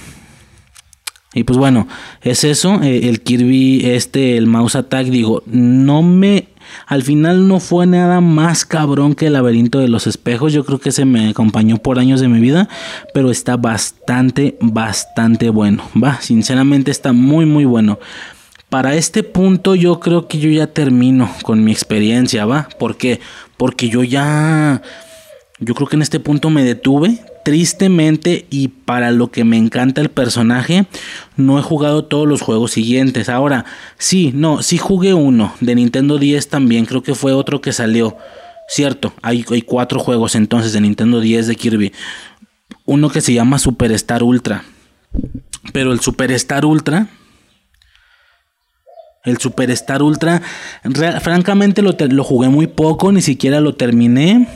y 1.33 1.43
pues 1.43 1.57
bueno, 1.57 1.87
es 2.21 2.43
eso, 2.43 2.81
eh, 2.83 3.09
el 3.09 3.21
Kirby, 3.21 3.85
este, 3.85 4.37
el 4.37 4.47
Mouse 4.47 4.75
Attack, 4.75 5.07
digo, 5.07 5.43
no 5.45 6.03
me 6.03 6.50
al 6.91 7.03
final 7.03 7.47
no 7.47 7.61
fue 7.61 7.87
nada 7.87 8.19
más 8.19 8.65
cabrón 8.65 9.15
que 9.15 9.27
el 9.27 9.33
laberinto 9.33 9.79
de 9.79 9.87
los 9.87 10.07
espejos. 10.07 10.51
Yo 10.51 10.65
creo 10.65 10.77
que 10.77 10.91
se 10.91 11.05
me 11.05 11.29
acompañó 11.29 11.77
por 11.77 11.99
años 11.99 12.19
de 12.19 12.27
mi 12.27 12.41
vida. 12.41 12.67
Pero 13.13 13.31
está 13.31 13.55
bastante, 13.55 14.57
bastante 14.59 15.49
bueno. 15.51 15.83
Va, 15.95 16.19
sinceramente 16.19 16.91
está 16.91 17.13
muy, 17.13 17.45
muy 17.45 17.63
bueno. 17.63 17.97
Para 18.67 18.95
este 18.95 19.23
punto 19.23 19.73
yo 19.73 20.01
creo 20.01 20.27
que 20.27 20.37
yo 20.39 20.49
ya 20.49 20.67
termino 20.67 21.31
con 21.43 21.63
mi 21.63 21.71
experiencia, 21.71 22.45
¿va? 22.45 22.67
¿Por 22.77 22.97
qué? 22.97 23.21
Porque 23.55 23.87
yo 23.87 24.03
ya... 24.03 24.81
Yo 25.59 25.73
creo 25.75 25.87
que 25.87 25.95
en 25.95 26.01
este 26.01 26.19
punto 26.19 26.49
me 26.49 26.65
detuve 26.65 27.21
tristemente 27.43 28.45
y 28.49 28.69
para 28.69 29.11
lo 29.11 29.31
que 29.31 29.43
me 29.43 29.57
encanta 29.57 30.01
el 30.01 30.09
personaje, 30.09 30.85
no 31.37 31.59
he 31.59 31.61
jugado 31.61 32.05
todos 32.05 32.27
los 32.27 32.41
juegos 32.41 32.71
siguientes. 32.71 33.29
Ahora, 33.29 33.65
sí, 33.97 34.31
no, 34.33 34.61
sí 34.61 34.77
jugué 34.77 35.13
uno 35.13 35.53
de 35.59 35.75
Nintendo 35.75 36.17
10 36.17 36.49
también, 36.49 36.85
creo 36.85 37.03
que 37.03 37.15
fue 37.15 37.33
otro 37.33 37.61
que 37.61 37.73
salió. 37.73 38.17
Cierto, 38.67 39.13
hay, 39.21 39.45
hay 39.49 39.61
cuatro 39.61 39.99
juegos 39.99 40.35
entonces 40.35 40.73
de 40.73 40.81
Nintendo 40.81 41.19
10 41.19 41.47
de 41.47 41.55
Kirby. 41.55 41.91
Uno 42.85 43.09
que 43.09 43.21
se 43.21 43.33
llama 43.33 43.59
Superstar 43.59 44.23
Ultra. 44.23 44.63
Pero 45.73 45.91
el 45.91 45.99
Superstar 45.99 46.65
Ultra 46.65 47.07
el 49.23 49.37
Superstar 49.37 50.01
Ultra, 50.01 50.41
francamente 51.21 51.81
lo, 51.81 51.95
lo, 52.09 52.23
jugué 52.23 52.49
muy 52.49 52.67
poco, 52.67 53.11
ni 53.11 53.21
siquiera 53.21 53.61
lo 53.61 53.75
terminé. 53.75 54.47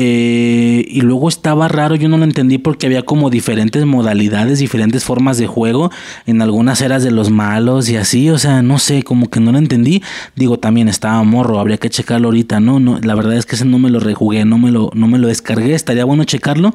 Eh, 0.00 0.84
y 0.86 1.00
luego 1.00 1.28
estaba 1.28 1.66
raro, 1.66 1.96
yo 1.96 2.08
no 2.08 2.18
lo 2.18 2.24
entendí 2.24 2.58
porque 2.58 2.86
había 2.86 3.02
como 3.02 3.30
diferentes 3.30 3.84
modalidades, 3.84 4.60
diferentes 4.60 5.04
formas 5.04 5.38
de 5.38 5.48
juego. 5.48 5.90
En 6.24 6.40
algunas 6.40 6.80
eras 6.80 7.02
de 7.02 7.10
los 7.10 7.30
malos 7.30 7.88
y 7.88 7.96
así, 7.96 8.30
o 8.30 8.38
sea, 8.38 8.62
no 8.62 8.78
sé, 8.78 9.02
como 9.02 9.28
que 9.28 9.40
no 9.40 9.50
lo 9.50 9.58
entendí. 9.58 10.00
Digo, 10.36 10.60
también 10.60 10.88
estaba 10.88 11.20
morro, 11.24 11.58
habría 11.58 11.78
que 11.78 11.90
checarlo 11.90 12.28
ahorita, 12.28 12.60
¿no? 12.60 12.78
no 12.78 13.00
la 13.00 13.16
verdad 13.16 13.36
es 13.36 13.44
que 13.44 13.56
ese 13.56 13.64
no 13.64 13.80
me 13.80 13.90
lo 13.90 13.98
rejugué, 13.98 14.44
no 14.44 14.56
me 14.56 14.70
lo, 14.70 14.92
no 14.94 15.08
me 15.08 15.18
lo 15.18 15.26
descargué, 15.26 15.74
estaría 15.74 16.04
bueno 16.04 16.22
checarlo. 16.22 16.74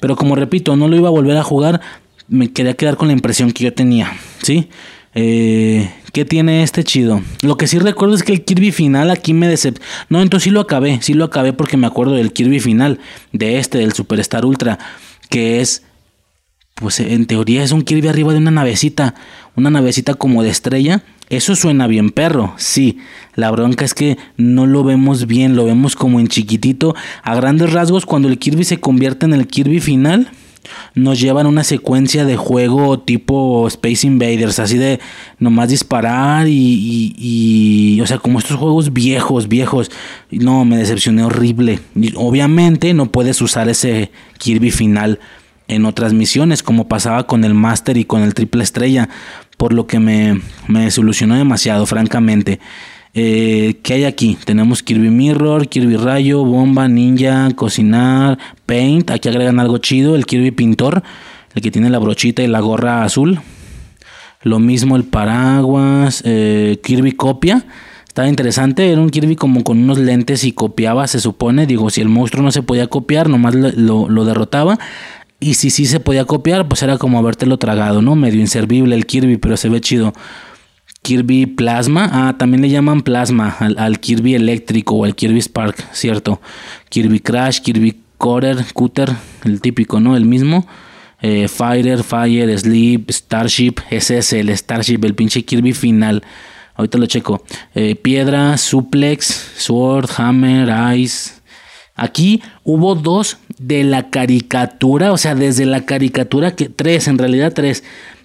Pero 0.00 0.16
como 0.16 0.34
repito, 0.34 0.74
no 0.74 0.88
lo 0.88 0.96
iba 0.96 1.06
a 1.06 1.12
volver 1.12 1.36
a 1.36 1.44
jugar, 1.44 1.80
me 2.26 2.52
quería 2.52 2.74
quedar 2.74 2.96
con 2.96 3.06
la 3.06 3.14
impresión 3.14 3.52
que 3.52 3.62
yo 3.64 3.72
tenía, 3.72 4.12
¿sí? 4.42 4.68
Eh, 5.14 5.88
¿Qué 6.14 6.24
tiene 6.24 6.62
este 6.62 6.84
chido? 6.84 7.22
Lo 7.42 7.56
que 7.56 7.66
sí 7.66 7.80
recuerdo 7.80 8.14
es 8.14 8.22
que 8.22 8.32
el 8.32 8.44
Kirby 8.44 8.70
final 8.70 9.10
aquí 9.10 9.34
me 9.34 9.48
decepcionó. 9.48 9.84
No, 10.08 10.22
entonces 10.22 10.44
sí 10.44 10.50
lo 10.50 10.60
acabé. 10.60 11.00
Sí 11.02 11.12
lo 11.12 11.24
acabé 11.24 11.52
porque 11.52 11.76
me 11.76 11.88
acuerdo 11.88 12.12
del 12.14 12.32
Kirby 12.32 12.60
final. 12.60 13.00
De 13.32 13.58
este, 13.58 13.78
del 13.78 13.94
Superstar 13.94 14.44
Ultra. 14.44 14.78
Que 15.28 15.60
es. 15.60 15.82
Pues 16.76 17.00
en 17.00 17.26
teoría 17.26 17.64
es 17.64 17.72
un 17.72 17.82
Kirby 17.82 18.06
arriba 18.06 18.30
de 18.30 18.38
una 18.38 18.52
navecita. 18.52 19.16
Una 19.56 19.70
navecita 19.70 20.14
como 20.14 20.44
de 20.44 20.50
estrella. 20.50 21.02
Eso 21.30 21.56
suena 21.56 21.88
bien 21.88 22.10
perro, 22.10 22.54
sí. 22.58 22.98
La 23.34 23.50
bronca 23.50 23.84
es 23.84 23.92
que 23.92 24.16
no 24.36 24.66
lo 24.66 24.84
vemos 24.84 25.26
bien, 25.26 25.56
lo 25.56 25.64
vemos 25.64 25.96
como 25.96 26.20
en 26.20 26.28
chiquitito. 26.28 26.94
A 27.24 27.34
grandes 27.34 27.72
rasgos, 27.72 28.06
cuando 28.06 28.28
el 28.28 28.38
Kirby 28.38 28.62
se 28.62 28.78
convierte 28.78 29.26
en 29.26 29.32
el 29.32 29.48
Kirby 29.48 29.80
final, 29.80 30.30
nos 30.94 31.20
llevan 31.20 31.46
una 31.46 31.64
secuencia 31.64 32.24
de 32.24 32.36
juego 32.36 33.00
tipo 33.00 33.66
Space 33.68 34.06
Invaders, 34.06 34.58
así 34.58 34.78
de 34.78 35.00
nomás 35.38 35.68
disparar 35.68 36.48
y, 36.48 37.14
y, 37.18 38.00
o 38.00 38.06
sea, 38.06 38.18
como 38.18 38.38
estos 38.38 38.56
juegos 38.56 38.92
viejos, 38.92 39.48
viejos. 39.48 39.90
No, 40.30 40.64
me 40.64 40.76
decepcioné 40.76 41.24
horrible. 41.24 41.80
obviamente 42.16 42.94
no 42.94 43.10
puedes 43.10 43.40
usar 43.42 43.68
ese 43.68 44.10
Kirby 44.38 44.70
final 44.70 45.20
en 45.68 45.86
otras 45.86 46.12
misiones, 46.12 46.62
como 46.62 46.88
pasaba 46.88 47.26
con 47.26 47.44
el 47.44 47.54
Master 47.54 47.96
y 47.96 48.04
con 48.04 48.22
el 48.22 48.34
Triple 48.34 48.62
Estrella, 48.62 49.08
por 49.56 49.72
lo 49.72 49.86
que 49.86 49.98
me, 49.98 50.40
me 50.68 50.84
desilusionó 50.84 51.36
demasiado, 51.36 51.86
francamente. 51.86 52.60
Eh, 53.16 53.78
¿Qué 53.84 53.94
hay 53.94 54.04
aquí? 54.04 54.36
Tenemos 54.44 54.82
Kirby 54.82 55.08
Mirror, 55.08 55.68
Kirby 55.68 55.96
Rayo, 55.96 56.44
Bomba, 56.44 56.88
Ninja, 56.88 57.48
Cocinar, 57.54 58.38
Paint. 58.66 59.10
Aquí 59.10 59.28
agregan 59.28 59.60
algo 59.60 59.78
chido, 59.78 60.16
el 60.16 60.26
Kirby 60.26 60.50
Pintor, 60.50 61.04
el 61.54 61.62
que 61.62 61.70
tiene 61.70 61.90
la 61.90 62.00
brochita 62.00 62.42
y 62.42 62.48
la 62.48 62.58
gorra 62.58 63.04
azul. 63.04 63.40
Lo 64.42 64.58
mismo 64.58 64.96
el 64.96 65.04
paraguas, 65.04 66.22
eh, 66.26 66.80
Kirby 66.82 67.12
Copia. 67.12 67.64
Estaba 68.08 68.28
interesante, 68.28 68.90
era 68.90 69.00
un 69.00 69.10
Kirby 69.10 69.36
como 69.36 69.64
con 69.64 69.78
unos 69.78 69.98
lentes 69.98 70.44
y 70.44 70.52
copiaba, 70.52 71.06
se 71.06 71.20
supone. 71.20 71.66
Digo, 71.66 71.90
si 71.90 72.00
el 72.00 72.08
monstruo 72.08 72.42
no 72.42 72.50
se 72.50 72.62
podía 72.62 72.88
copiar, 72.88 73.28
nomás 73.28 73.54
lo, 73.54 74.08
lo 74.08 74.24
derrotaba. 74.24 74.78
Y 75.40 75.54
si 75.54 75.70
sí 75.70 75.86
se 75.86 76.00
podía 76.00 76.24
copiar, 76.24 76.68
pues 76.68 76.82
era 76.82 76.98
como 76.98 77.18
habértelo 77.18 77.58
tragado, 77.58 78.02
¿no? 78.02 78.16
Medio 78.16 78.40
inservible 78.40 78.94
el 78.96 79.06
Kirby, 79.06 79.36
pero 79.36 79.56
se 79.56 79.68
ve 79.68 79.80
chido. 79.80 80.12
Kirby 81.04 81.44
Plasma. 81.44 82.08
Ah, 82.10 82.36
también 82.38 82.62
le 82.62 82.70
llaman 82.70 83.02
Plasma 83.02 83.54
al, 83.58 84.00
Kirby 84.00 84.34
eléctrico 84.34 84.94
o 84.94 85.04
al 85.04 85.14
Kirby 85.14 85.42
Spark, 85.42 85.76
cierto. 85.92 86.40
Kirby 86.88 87.20
Crash, 87.20 87.60
Kirby 87.60 88.00
Cutter, 88.16 88.64
Cutter, 88.72 89.12
el 89.44 89.60
típico, 89.60 90.00
¿no? 90.00 90.16
El 90.16 90.24
mismo. 90.24 90.66
Eh, 91.20 91.46
Fighter, 91.48 92.02
Fire, 92.02 92.58
Sleep, 92.58 93.10
Starship. 93.10 93.74
Ese 93.90 94.18
es 94.18 94.32
el 94.32 94.48
Starship, 94.56 95.04
el 95.04 95.14
pinche 95.14 95.44
Kirby 95.44 95.74
final. 95.74 96.24
Ahorita 96.74 96.96
lo 96.96 97.04
checo. 97.04 97.44
Eh, 97.74 97.96
piedra, 97.96 98.56
Suplex, 98.56 99.26
Sword, 99.58 100.08
Hammer, 100.16 100.96
Ice. 100.96 101.32
Aquí 101.96 102.42
hubo 102.64 102.94
dos 102.94 103.36
de 103.58 103.84
la 103.84 104.08
caricatura, 104.08 105.12
o 105.12 105.18
sea, 105.18 105.34
desde 105.34 105.66
la 105.66 105.84
caricatura 105.84 106.56
que 106.56 106.70
tres, 106.70 107.08
en 107.08 107.18
realidad 107.18 107.52
tres 107.54 107.84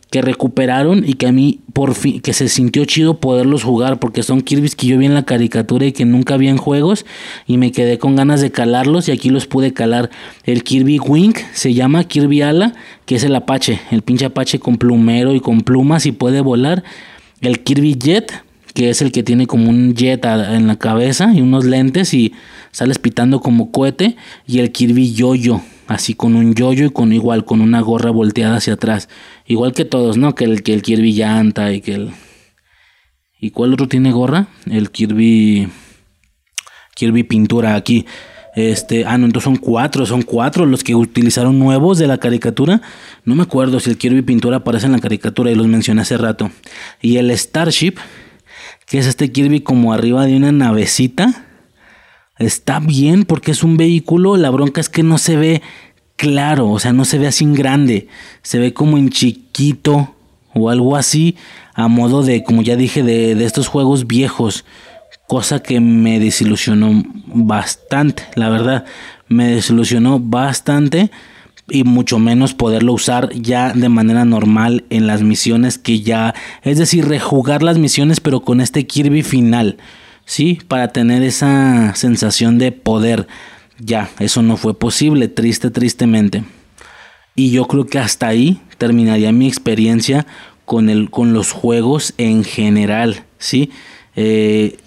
que 0.09 0.21
recuperaron 0.21 1.03
y 1.07 1.13
que 1.13 1.27
a 1.27 1.31
mí 1.31 1.59
por 1.73 1.93
fin 1.93 2.19
que 2.19 2.33
se 2.33 2.49
sintió 2.49 2.83
chido 2.85 3.19
poderlos 3.19 3.63
jugar 3.63 3.99
porque 3.99 4.23
son 4.23 4.41
Kirby's 4.41 4.75
que 4.75 4.87
yo 4.87 4.97
vi 4.97 5.05
en 5.05 5.13
la 5.13 5.23
caricatura 5.23 5.85
y 5.85 5.91
que 5.91 6.05
nunca 6.05 6.35
vi 6.37 6.47
en 6.47 6.57
juegos 6.57 7.05
y 7.45 7.57
me 7.57 7.71
quedé 7.71 7.99
con 7.99 8.15
ganas 8.15 8.41
de 8.41 8.51
calarlos 8.51 9.07
y 9.07 9.11
aquí 9.11 9.29
los 9.29 9.45
pude 9.45 9.71
calar. 9.71 10.09
El 10.45 10.63
Kirby 10.63 10.99
Wing 10.99 11.35
se 11.53 11.73
llama 11.73 12.03
Kirby 12.05 12.41
Ala, 12.41 12.73
que 13.05 13.15
es 13.15 13.23
el 13.23 13.35
Apache, 13.35 13.79
el 13.91 14.01
pinche 14.01 14.25
Apache 14.25 14.59
con 14.59 14.77
plumero 14.77 15.35
y 15.35 15.39
con 15.39 15.61
plumas 15.61 16.05
y 16.05 16.11
puede 16.11 16.41
volar. 16.41 16.83
El 17.41 17.59
Kirby 17.59 17.95
Jet, 17.95 18.43
que 18.73 18.89
es 18.89 19.01
el 19.01 19.11
que 19.11 19.21
tiene 19.21 19.45
como 19.45 19.69
un 19.69 19.93
jet 19.93 20.25
en 20.25 20.67
la 20.67 20.77
cabeza 20.77 21.31
y 21.33 21.41
unos 21.41 21.65
lentes 21.65 22.13
y 22.15 22.33
sales 22.71 22.97
pitando 22.97 23.41
como 23.41 23.71
cohete 23.71 24.15
y 24.47 24.59
el 24.59 24.71
Kirby 24.71 25.13
Yoyo 25.13 25.61
así 25.89 26.13
con 26.13 26.35
un 26.35 26.53
yoyo 26.53 26.85
y 26.85 26.89
con 26.91 27.11
igual 27.11 27.43
con 27.43 27.61
una 27.61 27.81
gorra 27.81 28.11
volteada 28.11 28.57
hacia 28.57 28.73
atrás, 28.73 29.09
igual 29.45 29.73
que 29.73 29.85
todos, 29.85 30.17
¿no? 30.17 30.35
Que 30.35 30.45
el 30.45 30.63
que 30.63 30.73
el 30.73 30.83
Kirby 30.83 31.13
llanta 31.13 31.73
y 31.73 31.81
que 31.81 31.95
el 31.95 32.11
¿Y 33.41 33.51
cuál 33.51 33.73
otro 33.73 33.87
tiene 33.87 34.11
gorra? 34.11 34.47
El 34.69 34.91
Kirby 34.91 35.69
Kirby 36.95 37.23
pintura 37.23 37.75
aquí. 37.75 38.05
Este, 38.55 39.05
ah, 39.05 39.17
no, 39.17 39.25
entonces 39.25 39.45
son 39.45 39.55
cuatro, 39.55 40.05
son 40.05 40.21
cuatro 40.21 40.65
los 40.65 40.83
que 40.83 40.93
utilizaron 40.93 41.57
nuevos 41.57 41.97
de 41.97 42.07
la 42.07 42.17
caricatura. 42.17 42.81
No 43.23 43.35
me 43.35 43.43
acuerdo 43.43 43.79
si 43.79 43.89
el 43.89 43.97
Kirby 43.97 44.21
pintura 44.21 44.57
aparece 44.57 44.85
en 44.85 44.91
la 44.91 44.99
caricatura 44.99 45.49
y 45.49 45.55
los 45.55 45.67
mencioné 45.67 46.01
hace 46.01 46.17
rato. 46.17 46.51
Y 47.01 47.17
el 47.17 47.35
Starship, 47.35 47.95
que 48.85 48.99
es 48.99 49.07
este 49.07 49.31
Kirby 49.31 49.61
como 49.61 49.93
arriba 49.93 50.25
de 50.25 50.35
una 50.35 50.51
navecita 50.51 51.48
está 52.39 52.79
bien 52.79 53.25
porque 53.25 53.51
es 53.51 53.63
un 53.63 53.77
vehículo, 53.77 54.37
la 54.37 54.49
bronca 54.49 54.81
es 54.81 54.89
que 54.89 55.03
no 55.03 55.17
se 55.17 55.35
ve 55.35 55.61
claro, 56.15 56.69
o 56.69 56.79
sea, 56.79 56.93
no 56.93 57.05
se 57.05 57.17
ve 57.17 57.27
así 57.27 57.43
en 57.43 57.53
grande, 57.53 58.07
se 58.41 58.59
ve 58.59 58.73
como 58.73 58.97
en 58.97 59.09
chiquito 59.09 60.15
o 60.53 60.69
algo 60.69 60.95
así, 60.95 61.35
a 61.73 61.87
modo 61.87 62.23
de, 62.23 62.43
como 62.43 62.61
ya 62.61 62.75
dije, 62.75 63.03
de, 63.03 63.35
de 63.35 63.45
estos 63.45 63.67
juegos 63.67 64.07
viejos, 64.07 64.65
cosa 65.27 65.61
que 65.61 65.79
me 65.79 66.19
desilusionó 66.19 67.03
bastante, 67.27 68.23
la 68.35 68.49
verdad, 68.49 68.85
me 69.27 69.47
desilusionó 69.47 70.19
bastante 70.19 71.11
y 71.69 71.83
mucho 71.83 72.19
menos 72.19 72.53
poderlo 72.53 72.93
usar 72.93 73.29
ya 73.33 73.73
de 73.73 73.89
manera 73.89 74.25
normal 74.25 74.85
en 74.89 75.07
las 75.07 75.21
misiones 75.21 75.77
que 75.77 76.01
ya, 76.01 76.33
es 76.63 76.77
decir, 76.77 77.07
rejugar 77.07 77.63
las 77.63 77.77
misiones 77.77 78.19
pero 78.19 78.41
con 78.41 78.59
este 78.61 78.87
Kirby 78.87 79.23
final. 79.23 79.77
¿Sí? 80.29 80.59
Para 80.67 80.89
tener 80.89 81.23
esa 81.23 81.95
sensación 81.95 82.59
de 82.59 82.71
poder. 82.71 83.27
Ya, 83.79 84.11
eso 84.19 84.43
no 84.43 84.57
fue 84.57 84.77
posible, 84.77 85.27
triste, 85.27 85.71
tristemente. 85.71 86.43
Y 87.33 87.49
yo 87.49 87.65
creo 87.65 87.87
que 87.87 87.97
hasta 87.97 88.27
ahí 88.27 88.61
terminaría 88.77 89.31
mi 89.31 89.47
experiencia 89.47 90.27
con, 90.65 90.89
el, 90.89 91.09
con 91.09 91.33
los 91.33 91.51
juegos 91.51 92.13
en 92.19 92.43
general, 92.43 93.23
¿sí? 93.39 93.71
Eh, 94.15 94.77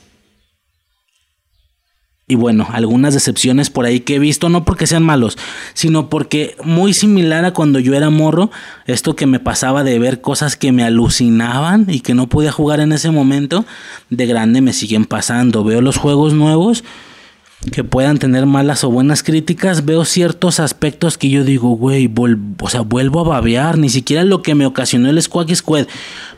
y 2.32 2.34
bueno, 2.34 2.66
algunas 2.72 3.12
decepciones 3.12 3.68
por 3.68 3.84
ahí 3.84 4.00
que 4.00 4.14
he 4.14 4.18
visto, 4.18 4.48
no 4.48 4.64
porque 4.64 4.86
sean 4.86 5.02
malos, 5.02 5.36
sino 5.74 6.08
porque 6.08 6.56
muy 6.64 6.94
similar 6.94 7.44
a 7.44 7.52
cuando 7.52 7.78
yo 7.78 7.92
era 7.92 8.08
morro, 8.08 8.50
esto 8.86 9.14
que 9.14 9.26
me 9.26 9.38
pasaba 9.38 9.84
de 9.84 9.98
ver 9.98 10.22
cosas 10.22 10.56
que 10.56 10.72
me 10.72 10.82
alucinaban 10.82 11.84
y 11.90 12.00
que 12.00 12.14
no 12.14 12.30
podía 12.30 12.50
jugar 12.50 12.80
en 12.80 12.92
ese 12.92 13.10
momento, 13.10 13.66
de 14.08 14.24
grande 14.24 14.62
me 14.62 14.72
siguen 14.72 15.04
pasando. 15.04 15.62
Veo 15.62 15.82
los 15.82 15.98
juegos 15.98 16.32
nuevos 16.32 16.84
que 17.70 17.84
puedan 17.84 18.16
tener 18.16 18.46
malas 18.46 18.82
o 18.82 18.90
buenas 18.90 19.22
críticas, 19.22 19.84
veo 19.84 20.06
ciertos 20.06 20.58
aspectos 20.58 21.18
que 21.18 21.28
yo 21.28 21.44
digo, 21.44 21.68
güey, 21.76 22.10
o 22.60 22.70
sea, 22.70 22.80
vuelvo 22.80 23.20
a 23.20 23.28
babear, 23.28 23.76
ni 23.76 23.90
siquiera 23.90 24.24
lo 24.24 24.40
que 24.40 24.54
me 24.54 24.64
ocasionó 24.64 25.10
el 25.10 25.20
Squawk 25.20 25.54
Squad. 25.54 25.86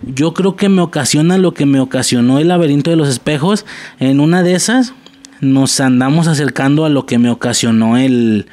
Yo 0.02 0.34
creo 0.34 0.56
que 0.56 0.68
me 0.68 0.82
ocasiona 0.82 1.38
lo 1.38 1.54
que 1.54 1.66
me 1.66 1.78
ocasionó 1.78 2.40
el 2.40 2.48
laberinto 2.48 2.90
de 2.90 2.96
los 2.96 3.08
espejos 3.08 3.64
en 4.00 4.18
una 4.18 4.42
de 4.42 4.54
esas 4.54 4.92
nos 5.44 5.80
andamos 5.80 6.26
acercando 6.26 6.84
a 6.84 6.88
lo 6.88 7.06
que 7.06 7.18
me 7.18 7.30
ocasionó 7.30 7.96
el, 7.96 8.46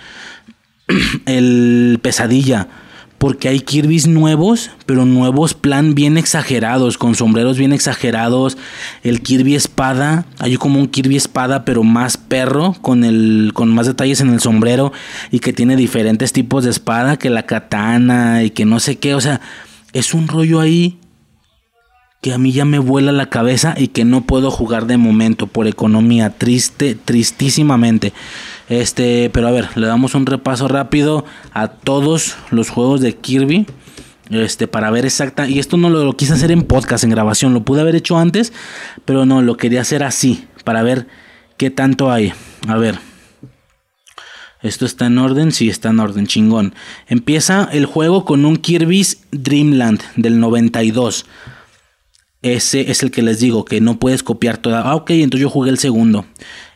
el 1.26 2.00
pesadilla. 2.02 2.68
Porque 3.18 3.50
hay 3.50 3.60
Kirby's 3.60 4.08
nuevos, 4.08 4.72
pero 4.88 5.06
nuevos 5.06 5.54
plan 5.54 5.94
bien 5.94 6.18
exagerados, 6.18 6.98
con 6.98 7.14
sombreros 7.14 7.56
bien 7.56 7.72
exagerados. 7.72 8.58
El 9.04 9.22
Kirby 9.22 9.54
espada, 9.54 10.26
hay 10.40 10.58
como 10.58 10.80
un 10.80 10.88
Kirby 10.88 11.18
espada, 11.18 11.64
pero 11.64 11.84
más 11.84 12.18
perro, 12.18 12.74
con, 12.82 13.04
el, 13.04 13.52
con 13.54 13.72
más 13.76 13.86
detalles 13.86 14.22
en 14.22 14.30
el 14.30 14.40
sombrero 14.40 14.92
y 15.30 15.38
que 15.38 15.54
tiene 15.54 15.76
diferentes 15.76 16.34
tipos 16.34 16.64
de 16.64 16.72
espada, 16.72 17.18
que 17.18 17.30
la 17.30 17.46
katana 17.46 18.44
y 18.44 18.50
que 18.50 18.66
no 18.66 18.80
sé 18.80 18.98
qué. 18.98 19.14
O 19.14 19.22
sea, 19.22 19.40
es 19.94 20.16
un 20.16 20.28
rollo 20.28 20.60
ahí 20.60 20.98
que 22.22 22.34
a 22.34 22.38
mí 22.38 22.52
ya 22.52 22.66
me 22.66 22.78
vuela 22.78 23.12
la 23.12 23.30
cabeza 23.30 23.74
y 23.76 23.88
que 23.88 24.06
no 24.06 24.22
puedo 24.22 24.52
jugar 24.52 24.86
de 24.86 24.98
momento 24.98 25.48
por 25.48 25.68
economía, 25.68 26.30
triste, 26.38 26.94
tristísimamente. 26.94 28.14
Este, 28.70 29.32
pero 29.34 29.48
a 29.48 29.52
ver, 29.52 29.70
le 29.76 29.88
damos 29.88 30.14
un 30.14 30.28
repaso 30.28 30.68
rápido 30.68 31.26
a 31.52 31.70
todos 31.70 32.36
los 32.52 32.70
juegos 32.70 33.02
de 33.02 33.16
Kirby. 33.16 33.66
Este, 34.30 34.68
para 34.68 34.92
ver 34.92 35.06
exacta. 35.06 35.50
Y 35.50 35.58
esto 35.58 35.78
no 35.78 35.90
lo, 35.90 36.06
lo 36.06 36.16
quise 36.16 36.34
hacer 36.34 36.52
en 36.52 36.62
podcast, 36.62 37.04
en 37.04 37.10
grabación. 37.10 37.56
Lo 37.56 37.66
pude 37.66 37.82
haber 37.82 37.96
hecho 37.96 38.20
antes, 38.20 38.54
pero 39.04 39.26
no, 39.26 39.42
lo 39.42 39.58
quería 39.58 39.82
hacer 39.82 40.04
así. 40.04 40.46
Para 40.64 40.84
ver 40.84 41.08
qué 41.58 41.72
tanto 41.72 42.12
hay. 42.12 42.34
A 42.68 42.78
ver. 42.78 43.00
Esto 44.62 44.86
está 44.86 45.08
en 45.08 45.18
orden, 45.18 45.52
sí 45.52 45.70
está 45.70 45.90
en 45.90 46.00
orden, 46.00 46.28
chingón. 46.28 46.76
Empieza 47.08 47.68
el 47.72 47.88
juego 47.88 48.26
con 48.26 48.46
un 48.46 48.58
Kirby's 48.58 49.24
Dreamland 49.32 50.02
del 50.16 50.40
92. 50.40 51.26
Ese 52.42 52.90
es 52.90 53.04
el 53.04 53.12
que 53.12 53.22
les 53.22 53.40
digo, 53.40 53.66
que 53.66 53.82
no 53.82 54.00
puedes 54.00 54.24
copiar 54.24 54.58
toda. 54.58 54.82
Ah, 54.82 54.96
ok, 54.96 55.12
entonces 55.12 55.42
yo 55.42 55.50
jugué 55.50 55.70
el 55.70 55.78
segundo. 55.78 56.26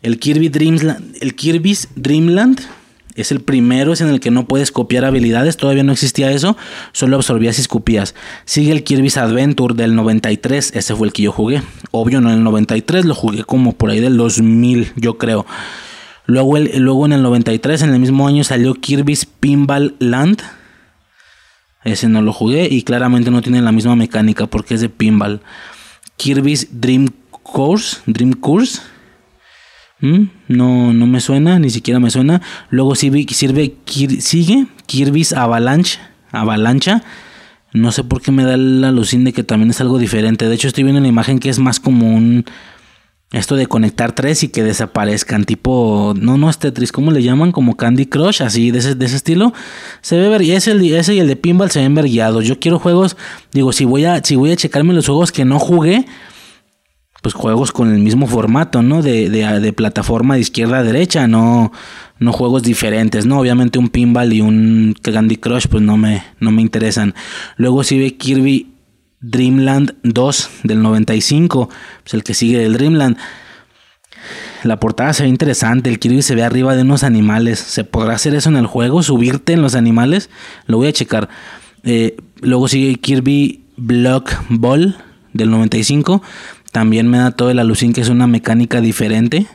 El 0.03 0.19
Kirby 0.19 0.50
Dreamland, 0.50 1.16
el 1.22 1.35
Kirby's 1.35 1.90
Dreamland 1.95 2.61
es 3.16 3.32
el 3.32 3.40
primero, 3.40 3.94
es 3.94 4.02
en 4.02 4.10
el 4.10 4.19
que 4.19 4.30
no 4.30 4.45
puedes 4.45 4.72
copiar 4.72 5.06
habilidades, 5.06 5.58
todavía 5.58 5.84
no 5.84 5.94
existía 5.94 6.32
eso, 6.32 6.56
solo 6.92 7.16
absorbías 7.16 7.58
y 7.58 7.61
escupías. 7.61 8.14
Sigue 8.44 8.74
el 8.74 8.84
Kirby's 8.84 9.18
Adventure 9.18 9.74
del 9.74 9.95
93, 9.95 10.74
ese 10.76 10.95
fue 10.95 11.08
el 11.08 11.14
que 11.14 11.24
yo 11.24 11.32
jugué. 11.32 11.64
Obvio, 11.92 12.22
no 12.22 12.30
en 12.30 12.40
el 12.40 12.44
93, 12.44 13.06
lo 13.06 13.16
jugué 13.16 13.44
como 13.44 13.72
por 13.72 13.90
ahí 13.90 14.02
del 14.02 14.18
2000, 14.18 14.92
yo 14.98 15.18
creo. 15.18 15.48
Luego, 16.27 16.60
luego 16.60 17.06
en 17.06 17.14
el 17.14 17.24
93, 17.24 17.84
en 17.84 17.94
el 17.94 18.00
mismo 18.00 18.27
año, 18.27 18.44
salió 18.44 18.76
Kirby's 18.76 19.26
Pinball 19.26 19.95
Land 20.00 20.42
ese 21.86 22.10
no 22.10 22.22
lo 22.22 22.34
jugué 22.34 22.68
y 22.70 22.82
claramente 22.82 23.32
no 23.32 23.42
tiene 23.42 23.62
la 23.62 23.72
misma 23.72 23.96
mecánica 23.96 24.48
porque 24.48 24.74
es 24.74 24.82
de 24.82 24.90
pinball. 24.90 25.42
Kirby's 26.18 26.68
Dream 26.72 27.10
Course, 27.44 27.98
Dream 28.08 28.34
Course. 28.34 28.82
Mm, 30.02 30.24
no, 30.50 30.94
no 30.94 31.08
me 31.08 31.22
suena, 31.22 31.60
ni 31.60 31.70
siquiera 31.70 32.00
me 32.00 32.10
suena. 32.10 32.42
Luego 32.70 32.96
sirve, 32.96 33.26
sirve 33.30 33.76
sigue 34.20 34.66
Kirby's 34.88 35.32
Avalanche, 35.32 36.00
Avalancha. 36.32 37.04
No 37.72 37.92
sé 37.92 38.04
por 38.04 38.22
qué 38.22 38.32
me 38.32 38.44
da 38.44 38.58
la 38.58 38.88
alucin 38.88 39.24
de 39.24 39.34
que 39.34 39.44
también 39.44 39.70
es 39.70 39.80
algo 39.80 40.00
diferente. 40.00 40.48
De 40.48 40.56
hecho, 40.56 40.68
estoy 40.68 40.84
viendo 40.84 41.02
la 41.02 41.08
imagen 41.08 41.40
que 41.40 41.50
es 41.50 41.60
más 41.60 41.80
como 41.80 42.16
un 42.16 42.46
esto 43.36 43.56
de 43.56 43.68
conectar 43.68 44.14
tres 44.14 44.44
y 44.44 44.48
que 44.48 44.64
desaparezcan, 44.64 45.46
tipo, 45.46 46.14
no, 46.20 46.38
no 46.38 46.50
es 46.50 46.58
Tetris, 46.58 46.92
¿cómo 46.92 47.12
le 47.12 47.22
llaman? 47.22 47.52
Como 47.52 47.76
Candy 47.76 48.06
Crush, 48.06 48.42
así, 48.42 48.72
de 48.72 48.80
ese, 48.80 48.96
de 48.96 49.06
ese 49.06 49.18
estilo. 49.18 49.54
Se 50.02 50.18
ve 50.18 50.44
y 50.44 50.52
ese, 50.52 50.72
ese 50.98 51.16
y 51.16 51.20
el 51.20 51.28
de 51.28 51.36
Pinball 51.36 51.72
se 51.72 51.80
ven 51.82 51.96
verguiados. 51.96 52.46
Yo 52.46 52.60
quiero 52.60 52.80
juegos, 52.80 53.18
digo, 53.52 53.74
si 53.74 53.86
voy 53.86 54.06
a, 54.06 54.24
si 54.24 54.36
voy 54.36 54.52
a 54.52 54.56
checarme 54.56 54.94
los 54.94 55.06
juegos 55.06 55.32
que 55.32 55.44
no 55.46 55.60
jugué, 55.60 56.06
pues 57.22 57.34
juegos 57.34 57.72
con 57.72 57.92
el 57.92 58.00
mismo 58.00 58.28
formato, 58.28 58.84
¿no? 58.84 59.02
De, 59.02 59.30
de, 59.30 59.60
de 59.60 59.74
plataforma 59.74 60.36
de 60.36 60.42
izquierda 60.42 60.78
a 60.78 60.84
derecha, 60.84 61.28
no, 61.28 61.72
no 62.20 62.32
juegos 62.32 62.64
diferentes, 62.64 63.26
¿no? 63.26 63.40
Obviamente 63.40 63.80
un 63.80 63.90
Pinball 63.90 64.32
y 64.32 64.42
un 64.42 64.96
Candy 65.02 65.38
Crush, 65.38 65.66
pues 65.68 65.84
no 65.84 65.98
me, 65.98 66.24
no 66.40 66.52
me 66.52 66.62
interesan. 66.62 67.16
Luego 67.58 67.84
si 67.84 67.98
ve 68.00 68.16
Kirby 68.16 68.75
Dreamland 69.30 69.95
2 70.04 70.50
del 70.64 70.82
95, 70.82 71.70
pues 72.04 72.14
el 72.14 72.24
que 72.24 72.34
sigue 72.34 72.60
del 72.60 72.74
Dreamland. 72.74 73.18
La 74.64 74.80
portada 74.80 75.14
se 75.14 75.24
ve 75.24 75.30
interesante, 75.30 75.90
el 75.90 76.00
Kirby 76.00 76.22
se 76.22 76.36
ve 76.36 76.44
arriba 76.44 76.76
de 76.76 76.82
unos 76.82 77.04
animales. 77.04 77.60
¿Se 77.60 77.84
podrá 77.84 78.16
hacer 78.16 78.34
eso 78.34 78.50
en 78.50 78.56
el 78.56 78.66
juego? 78.66 79.04
¿Subirte 79.04 79.54
en 79.54 79.62
los 79.62 79.76
animales? 79.76 80.30
Lo 80.66 80.78
voy 80.78 80.88
a 80.88 80.94
checar. 80.94 81.30
Eh, 81.84 82.18
luego 82.42 82.68
sigue 82.68 82.95
Kirby 82.95 83.66
Block 83.78 84.32
Ball 84.50 84.98
del 85.34 85.52
95. 85.52 86.22
También 86.72 87.08
me 87.08 87.20
da 87.20 87.32
todo 87.32 87.52
el 87.52 87.60
alucín 87.60 87.94
que 87.94 88.02
es 88.02 88.10
una 88.10 88.28
mecánica 88.28 88.82
diferente. 88.82 89.48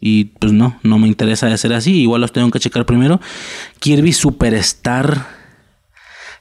Y 0.00 0.24
pues 0.24 0.52
no, 0.52 0.78
no 0.82 0.98
me 0.98 1.06
interesa 1.06 1.46
de 1.46 1.58
ser 1.58 1.72
así. 1.74 2.00
Igual 2.00 2.22
los 2.22 2.32
tengo 2.32 2.50
que 2.50 2.60
checar 2.60 2.86
primero. 2.86 3.20
Kirby 3.78 4.12
Superstar 4.12 5.43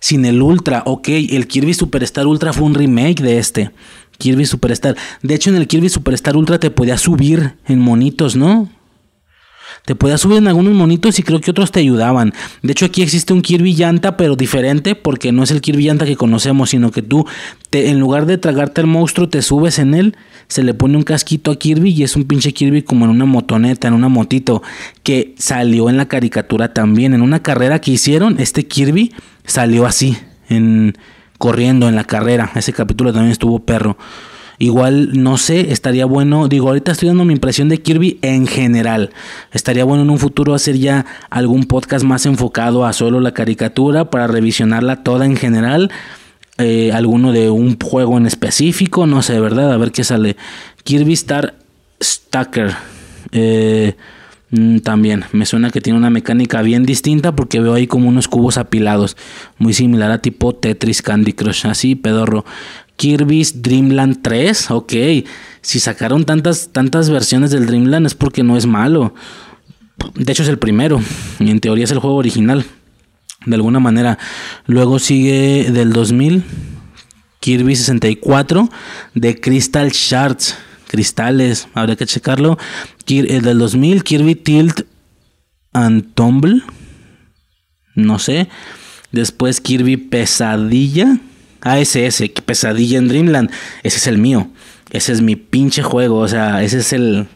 sin 0.03 0.25
el 0.25 0.41
Ultra. 0.41 0.83
Ok, 0.85 1.07
el 1.07 1.47
Kirby 1.47 1.73
Superstar 1.73 2.27
Ultra 2.27 2.51
fue 2.51 2.65
un 2.65 2.73
remake 2.73 3.21
de 3.21 3.37
este. 3.37 3.71
Kirby 4.17 4.45
Superstar. 4.45 4.97
De 5.21 5.33
hecho, 5.33 5.49
en 5.49 5.55
el 5.55 5.65
Kirby 5.65 5.87
Superstar 5.87 6.35
Ultra 6.35 6.59
te 6.59 6.69
podías 6.69 6.99
subir 6.99 7.55
en 7.67 7.79
monitos, 7.79 8.35
¿no? 8.35 8.69
Te 9.85 9.95
podías 9.95 10.19
subir 10.19 10.39
en 10.39 10.49
algunos 10.49 10.73
monitos 10.73 11.19
y 11.19 11.23
creo 11.23 11.39
que 11.39 11.51
otros 11.51 11.71
te 11.71 11.79
ayudaban. 11.79 12.33
De 12.61 12.73
hecho, 12.73 12.85
aquí 12.85 13.01
existe 13.01 13.31
un 13.31 13.41
Kirby 13.41 13.75
llanta, 13.75 14.17
pero 14.17 14.35
diferente, 14.35 14.95
porque 14.95 15.31
no 15.31 15.41
es 15.41 15.51
el 15.51 15.61
Kirby 15.61 15.85
llanta 15.85 16.05
que 16.05 16.17
conocemos, 16.17 16.71
sino 16.71 16.91
que 16.91 17.01
tú, 17.01 17.25
en 17.71 18.01
lugar 18.01 18.25
de 18.25 18.37
tragarte 18.37 18.81
el 18.81 18.87
monstruo, 18.87 19.29
te 19.29 19.41
subes 19.41 19.79
en 19.79 19.93
él, 19.93 20.17
se 20.49 20.63
le 20.63 20.73
pone 20.73 20.97
un 20.97 21.03
casquito 21.03 21.49
a 21.49 21.55
Kirby 21.55 21.91
y 21.91 22.03
es 22.03 22.17
un 22.17 22.25
pinche 22.25 22.53
Kirby 22.53 22.81
como 22.81 23.05
en 23.05 23.11
una 23.11 23.25
motoneta, 23.25 23.87
en 23.87 23.93
una 23.93 24.09
motito, 24.09 24.63
que 25.01 25.33
salió 25.37 25.89
en 25.89 25.95
la 25.95 26.09
caricatura 26.09 26.73
también. 26.73 27.13
En 27.13 27.21
una 27.21 27.41
carrera 27.41 27.79
que 27.79 27.91
hicieron, 27.91 28.35
este 28.39 28.67
Kirby 28.67 29.13
salió 29.45 29.85
así, 29.85 30.17
en 30.49 30.97
corriendo 31.37 31.89
en 31.89 31.95
la 31.95 32.05
carrera. 32.05 32.51
Ese 32.55 32.73
capítulo 32.73 33.11
también 33.11 33.31
estuvo 33.31 33.59
perro. 33.59 33.97
Igual, 34.59 35.21
no 35.21 35.37
sé, 35.37 35.71
estaría 35.71 36.05
bueno, 36.05 36.47
digo, 36.47 36.69
ahorita 36.69 36.91
estoy 36.91 37.09
dando 37.09 37.25
mi 37.25 37.33
impresión 37.33 37.69
de 37.69 37.81
Kirby 37.81 38.19
en 38.21 38.47
general. 38.47 39.09
Estaría 39.51 39.83
bueno 39.83 40.03
en 40.03 40.09
un 40.09 40.19
futuro 40.19 40.53
hacer 40.53 40.77
ya 40.77 41.05
algún 41.29 41.65
podcast 41.65 42.05
más 42.05 42.25
enfocado 42.25 42.85
a 42.85 42.93
solo 42.93 43.19
la 43.19 43.33
caricatura 43.33 44.09
para 44.09 44.27
revisionarla 44.27 45.03
toda 45.03 45.25
en 45.25 45.35
general. 45.35 45.91
Eh, 46.59 46.91
alguno 46.93 47.31
de 47.31 47.49
un 47.49 47.77
juego 47.79 48.17
en 48.17 48.27
específico, 48.27 49.07
no 49.07 49.21
sé, 49.23 49.39
¿verdad? 49.39 49.73
A 49.73 49.77
ver 49.77 49.91
qué 49.91 50.03
sale. 50.03 50.37
Kirby 50.83 51.13
Star 51.13 51.55
Stacker. 52.01 52.73
Eh, 53.31 53.95
mm, 54.53 54.79
también 54.79 55.25
me 55.33 55.45
suena 55.45 55.69
que 55.69 55.81
tiene 55.81 55.99
una 55.99 56.09
mecánica 56.09 56.61
bien 56.61 56.85
distinta 56.85 57.35
porque 57.35 57.59
veo 57.59 57.73
ahí 57.73 57.87
como 57.87 58.07
unos 58.07 58.27
cubos 58.27 58.57
apilados, 58.57 59.17
muy 59.57 59.73
similar 59.73 60.11
a 60.11 60.21
tipo 60.21 60.53
Tetris 60.53 61.01
Candy 61.01 61.33
Crush, 61.33 61.67
así 61.67 61.95
pedorro. 61.95 62.45
Kirby's 62.95 63.61
Dreamland 63.61 64.21
3, 64.21 64.71
ok. 64.71 64.93
Si 65.61 65.79
sacaron 65.79 66.25
tantas, 66.25 66.69
tantas 66.71 67.09
versiones 67.09 67.51
del 67.51 67.65
Dreamland 67.65 68.05
es 68.05 68.15
porque 68.15 68.43
no 68.43 68.57
es 68.57 68.65
malo. 68.65 69.13
De 70.15 70.31
hecho 70.31 70.43
es 70.43 70.49
el 70.49 70.59
primero. 70.59 71.01
Y 71.39 71.49
en 71.49 71.59
teoría 71.59 71.85
es 71.85 71.91
el 71.91 71.99
juego 71.99 72.17
original. 72.17 72.65
De 73.45 73.55
alguna 73.55 73.79
manera. 73.79 74.17
Luego 74.67 74.99
sigue 74.99 75.71
del 75.71 75.93
2000. 75.93 76.43
Kirby 77.39 77.75
64 77.75 78.69
de 79.15 79.41
Crystal 79.41 79.89
Shards. 79.89 80.55
Cristales. 80.93 81.67
Habría 81.73 81.95
que 81.95 82.05
checarlo. 82.05 82.59
El 83.07 83.41
del 83.41 83.57
2000 83.57 84.03
Kirby 84.03 84.35
Tilt 84.35 84.81
and 85.73 86.13
Tumble. 86.13 86.61
No 87.95 88.19
sé. 88.19 88.47
Después 89.11 89.59
Kirby 89.59 89.97
Pesadilla. 89.97 91.17
ASS, 91.63 92.23
Pesadilla 92.45 92.97
en 92.97 93.07
Dreamland, 93.07 93.49
ese 93.83 93.97
es 93.97 94.07
el 94.07 94.17
mío. 94.17 94.49
Ese 94.91 95.13
es 95.13 95.21
mi 95.21 95.35
pinche 95.35 95.81
juego, 95.81 96.19
o 96.19 96.27
sea, 96.27 96.63
ese 96.63 96.79
es 96.79 96.93
el... 96.93 97.27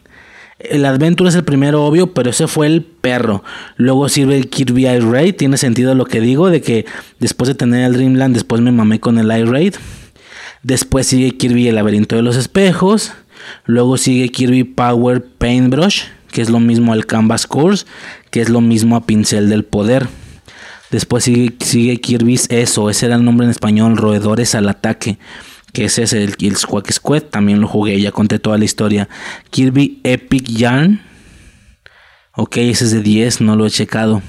El 0.58 0.84
Adventure 0.84 1.30
es 1.30 1.36
el 1.36 1.44
primero, 1.44 1.84
obvio, 1.84 2.12
pero 2.12 2.30
ese 2.30 2.48
fue 2.48 2.66
el 2.66 2.82
perro. 2.82 3.44
Luego 3.76 4.08
sirve 4.08 4.36
el 4.36 4.50
Kirby 4.50 4.86
Air 4.86 5.04
Raid. 5.04 5.36
Tiene 5.36 5.56
sentido 5.56 5.94
lo 5.94 6.04
que 6.04 6.20
digo, 6.20 6.50
de 6.50 6.60
que 6.60 6.84
después 7.20 7.46
de 7.46 7.54
tener 7.54 7.84
el 7.84 7.92
Dreamland, 7.92 8.34
después 8.34 8.60
me 8.60 8.72
mamé 8.72 8.98
con 8.98 9.18
el 9.18 9.30
Air 9.30 9.48
Raid. 9.48 9.74
Después 10.64 11.06
sigue 11.06 11.36
Kirby 11.36 11.68
el 11.68 11.76
laberinto 11.76 12.16
de 12.16 12.22
los 12.22 12.36
espejos. 12.36 13.12
Luego 13.64 13.96
sigue 13.96 14.30
Kirby 14.30 14.64
Power 14.64 15.24
Paintbrush, 15.24 16.04
que 16.30 16.42
es 16.42 16.50
lo 16.50 16.60
mismo 16.60 16.92
al 16.92 17.06
Canvas 17.06 17.46
Course, 17.46 17.86
que 18.30 18.40
es 18.40 18.48
lo 18.48 18.60
mismo 18.60 18.96
a 18.96 19.06
Pincel 19.06 19.48
del 19.48 19.64
Poder. 19.64 20.08
Después 20.90 21.24
sigue, 21.24 21.54
sigue 21.60 22.00
Kirby's 22.00 22.46
Eso, 22.50 22.88
ese 22.88 23.06
era 23.06 23.16
el 23.16 23.24
nombre 23.24 23.44
en 23.44 23.50
español, 23.50 23.96
Roedores 23.96 24.54
al 24.54 24.68
Ataque. 24.68 25.18
Que 25.72 25.84
ese 25.84 26.04
es 26.04 26.14
el, 26.14 26.34
el 26.40 26.56
Squawk 26.56 26.90
Squad, 26.90 27.24
también 27.24 27.60
lo 27.60 27.68
jugué, 27.68 28.00
ya 28.00 28.10
conté 28.10 28.38
toda 28.38 28.56
la 28.56 28.64
historia. 28.64 29.08
Kirby 29.50 30.00
Epic 30.02 30.48
Yarn. 30.48 31.02
Ok, 32.34 32.56
ese 32.58 32.84
es 32.84 32.92
de 32.92 33.02
10, 33.02 33.42
no 33.42 33.56
lo 33.56 33.66
he 33.66 33.70
checado. 33.70 34.22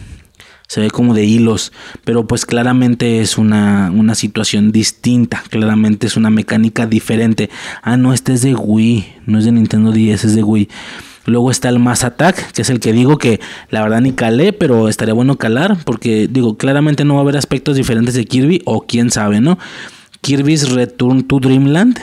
Se 0.70 0.82
ve 0.82 0.92
como 0.92 1.16
de 1.16 1.26
hilos, 1.26 1.74
pero 2.04 2.28
pues 2.28 2.46
claramente 2.46 3.22
es 3.22 3.40
una, 3.40 3.92
una 3.92 4.14
situación 4.14 4.72
distinta, 4.72 5.44
claramente 5.50 6.06
es 6.06 6.16
una 6.16 6.30
mecánica 6.30 6.86
diferente. 6.86 7.50
Ah, 7.82 7.98
no, 7.98 8.14
este 8.14 8.34
es 8.34 8.44
de 8.44 8.54
Wii, 8.54 9.16
no 9.26 9.40
es 9.40 9.46
de 9.46 9.52
Nintendo 9.52 9.92
10, 9.92 10.26
es 10.26 10.36
de 10.36 10.44
Wii. 10.44 10.70
Luego 11.26 11.50
está 11.50 11.70
el 11.70 11.80
Mass 11.80 12.04
Attack, 12.04 12.52
que 12.52 12.62
es 12.62 12.70
el 12.70 12.80
que 12.80 12.94
digo 12.94 13.18
que 13.18 13.40
la 13.72 13.82
verdad 13.82 14.02
ni 14.02 14.14
calé, 14.14 14.54
pero 14.54 14.90
estaría 14.90 15.16
bueno 15.16 15.38
calar, 15.38 15.78
porque 15.86 16.28
digo, 16.30 16.56
claramente 16.56 17.04
no 17.04 17.16
va 17.16 17.22
a 17.22 17.24
haber 17.24 17.38
aspectos 17.38 17.76
diferentes 17.76 18.14
de 18.14 18.26
Kirby, 18.26 18.62
o 18.66 18.86
quién 18.86 19.10
sabe, 19.10 19.42
¿no? 19.42 19.58
Kirby's 20.22 20.70
Return 20.70 21.24
to 21.24 21.40
Dreamland. 21.40 22.00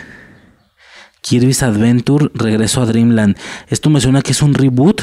Kirby's 1.20 1.62
Adventure, 1.62 2.31
regreso 2.35 2.83
a 2.83 2.86
Dreamland. 2.86 3.36
Esto 3.69 3.91
me 3.91 4.01
suena 4.01 4.23
que 4.23 4.33
es 4.33 4.43
un 4.43 4.55
reboot 4.55 5.03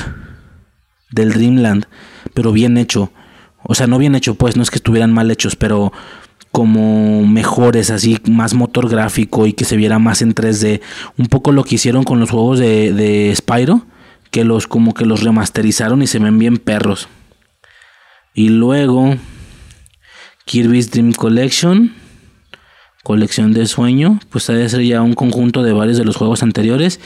del 1.12 1.32
Dreamland, 1.32 1.86
pero 2.34 2.52
bien 2.52 2.78
hecho. 2.78 3.12
O 3.64 3.76
sea, 3.76 3.88
no 3.88 3.98
bien 3.98 4.16
hecho, 4.16 4.36
pues, 4.36 4.56
no 4.56 4.64
es 4.64 4.70
que 4.70 4.78
estuvieran 4.78 5.14
mal 5.14 5.32
hechos, 5.32 5.56
pero 5.56 5.92
como 6.52 7.26
mejores, 7.26 7.90
así, 7.90 8.20
más 8.30 8.54
motor 8.54 8.90
gráfico 8.90 9.48
y 9.48 9.54
que 9.54 9.66
se 9.66 9.76
viera 9.76 9.98
más 10.00 10.22
en 10.22 10.36
3D. 10.36 10.82
Un 11.18 11.26
poco 11.26 11.52
lo 11.52 11.64
que 11.64 11.76
hicieron 11.76 12.04
con 12.04 12.20
los 12.20 12.30
juegos 12.30 12.60
de, 12.60 12.94
de 12.94 13.36
Spyro 13.36 13.86
que 14.34 14.44
los 14.44 14.66
como 14.66 14.96
que 14.96 15.06
los 15.06 15.22
remasterizaron 15.22 16.02
y 16.02 16.08
se 16.08 16.18
ven 16.18 16.40
bien 16.40 16.58
perros. 16.58 17.08
Y 18.34 18.50
luego 18.50 19.16
Kirby's 20.46 20.90
Dream 20.90 21.14
Collection, 21.14 21.94
colección 23.04 23.54
de 23.54 23.68
sueño, 23.68 24.20
pues 24.32 24.48
debe 24.48 24.68
ser 24.68 24.82
ya 24.82 25.04
un 25.04 25.14
conjunto 25.14 25.62
de 25.62 25.72
varios 25.72 26.00
de 26.00 26.04
los 26.04 26.16
juegos 26.16 26.42
anteriores. 26.42 27.00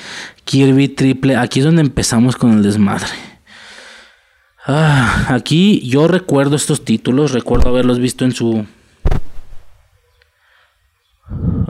Kirby 0.45 0.87
Triple, 0.87 1.35
aquí 1.35 1.59
es 1.59 1.65
donde 1.65 1.81
empezamos 1.81 2.37
con 2.37 2.53
el 2.53 2.63
desmadre. 2.63 3.26
Ah, 4.69 5.27
aquí 5.29 5.79
yo 5.87 6.09
recuerdo 6.09 6.57
estos 6.57 6.83
títulos, 6.83 7.31
recuerdo 7.31 7.69
haberlos 7.69 7.99
visto 7.99 8.25
en 8.25 8.33
su 8.33 8.65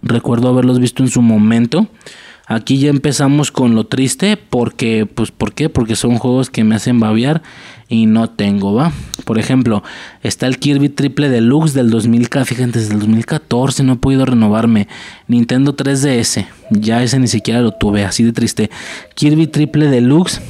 recuerdo 0.02 0.50
haberlos 0.50 0.80
visto 0.80 1.04
en 1.04 1.10
su 1.10 1.22
momento. 1.22 1.88
Aquí 2.50 2.80
ya 2.80 2.90
empezamos 2.90 3.52
con 3.52 3.76
lo 3.76 3.84
triste 3.84 4.38
porque, 4.38 5.06
pues, 5.06 5.32
¿por 5.32 5.54
qué? 5.54 5.68
Porque 5.68 5.98
son 5.98 6.18
juegos 6.18 6.50
que 6.50 6.64
me 6.64 6.76
hacen 6.76 6.98
babear 6.98 7.44
y 7.90 8.06
no 8.06 8.30
tengo, 8.30 8.74
¿va? 8.74 8.94
Por 9.26 9.38
ejemplo, 9.38 9.84
está 10.24 10.48
el 10.48 10.58
Kirby 10.58 10.88
Triple 10.88 11.28
Deluxe 11.28 11.74
del 11.74 11.90
2000, 11.90 12.30
fíjate, 12.46 12.80
desde 12.80 12.94
el 12.94 13.02
2014 13.02 13.84
no 13.84 13.94
he 13.94 13.98
podido 13.98 14.26
renovarme. 14.26 14.88
Nintendo 15.28 15.76
3DS, 15.76 16.48
ya 16.70 17.04
ese 17.04 17.20
ni 17.20 17.28
siquiera 17.28 17.62
lo 17.62 17.74
tuve, 17.74 18.06
así 18.06 18.24
de 18.24 18.32
triste. 18.32 18.72
Kirby 19.14 19.48
Triple 19.48 19.88
Deluxe, 19.88 20.42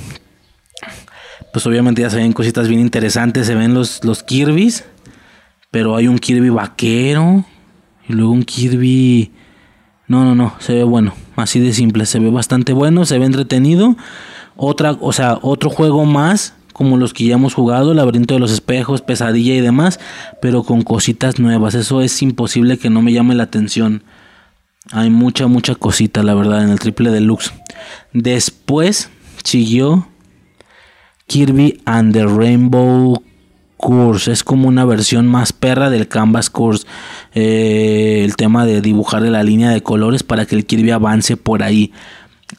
pues 1.53 1.66
obviamente 1.67 2.01
ya 2.01 2.09
se 2.09 2.17
ven 2.17 2.34
cositas 2.34 2.67
bien 2.67 2.82
interesantes, 2.82 3.48
se 3.48 3.56
ven 3.56 3.74
los, 3.74 4.03
los 4.03 4.24
Kirby's, 4.24 4.85
pero 5.72 5.95
hay 5.95 6.08
un 6.08 6.19
Kirby 6.19 6.50
vaquero 6.50 7.45
y 8.08 8.14
luego 8.14 8.32
un 8.32 8.43
Kirby 8.43 9.32
no, 10.08 10.24
no, 10.24 10.35
no, 10.35 10.56
se 10.59 10.74
ve 10.74 10.84
bueno, 10.84 11.14
así 11.35 11.59
de 11.59 11.74
simple, 11.74 12.06
se 12.06 12.19
ve 12.19 12.30
bastante 12.30 12.72
bueno, 12.74 13.06
se 13.06 13.19
ve 13.19 13.26
entretenido. 13.26 13.98
Otra, 14.56 14.98
o 15.01 15.11
sea, 15.11 15.38
otro 15.42 15.69
juego 15.69 16.06
más 16.06 16.53
como 16.77 16.95
los 16.95 17.14
que 17.14 17.26
ya 17.26 17.35
hemos 17.35 17.56
jugado, 17.56 17.93
Laberinto 17.95 18.35
de 18.35 18.40
los 18.40 18.51
Espejos, 18.51 19.01
Pesadilla 19.01 19.56
y 19.56 19.61
demás, 19.61 20.00
pero 20.42 20.64
con 20.64 20.84
cositas 20.84 21.40
nuevas. 21.40 21.74
Eso 21.74 22.01
es 22.01 22.22
imposible 22.22 22.77
que 22.77 22.92
no 22.92 23.01
me 23.01 23.11
llame 23.11 23.34
la 23.34 23.43
atención. 23.43 24.03
Hay 24.92 25.09
mucha, 25.09 25.48
mucha 25.48 25.74
cosita, 25.74 26.22
la 26.22 26.35
verdad, 26.35 26.64
en 26.64 26.69
el 26.69 26.80
triple 26.80 27.09
deluxe. 27.09 27.51
Después 28.14 29.09
siguió 29.43 30.08
Kirby 31.27 31.81
and 31.85 32.14
the 32.14 32.25
Rainbow 32.25 33.22
Course. 33.77 34.31
Es 34.31 34.43
como 34.43 34.67
una 34.67 34.85
versión 34.85 35.27
más 35.27 35.53
perra 35.53 35.89
del 35.89 36.07
Canvas 36.07 36.49
Course. 36.49 36.85
Eh, 37.33 38.23
el 38.25 38.35
tema 38.35 38.65
de 38.65 38.81
dibujar 38.81 39.22
la 39.22 39.43
línea 39.43 39.69
de 39.69 39.81
colores 39.81 40.23
para 40.23 40.45
que 40.45 40.56
el 40.56 40.65
Kirby 40.65 40.91
avance 40.91 41.38
por 41.38 41.64
ahí. 41.64 41.91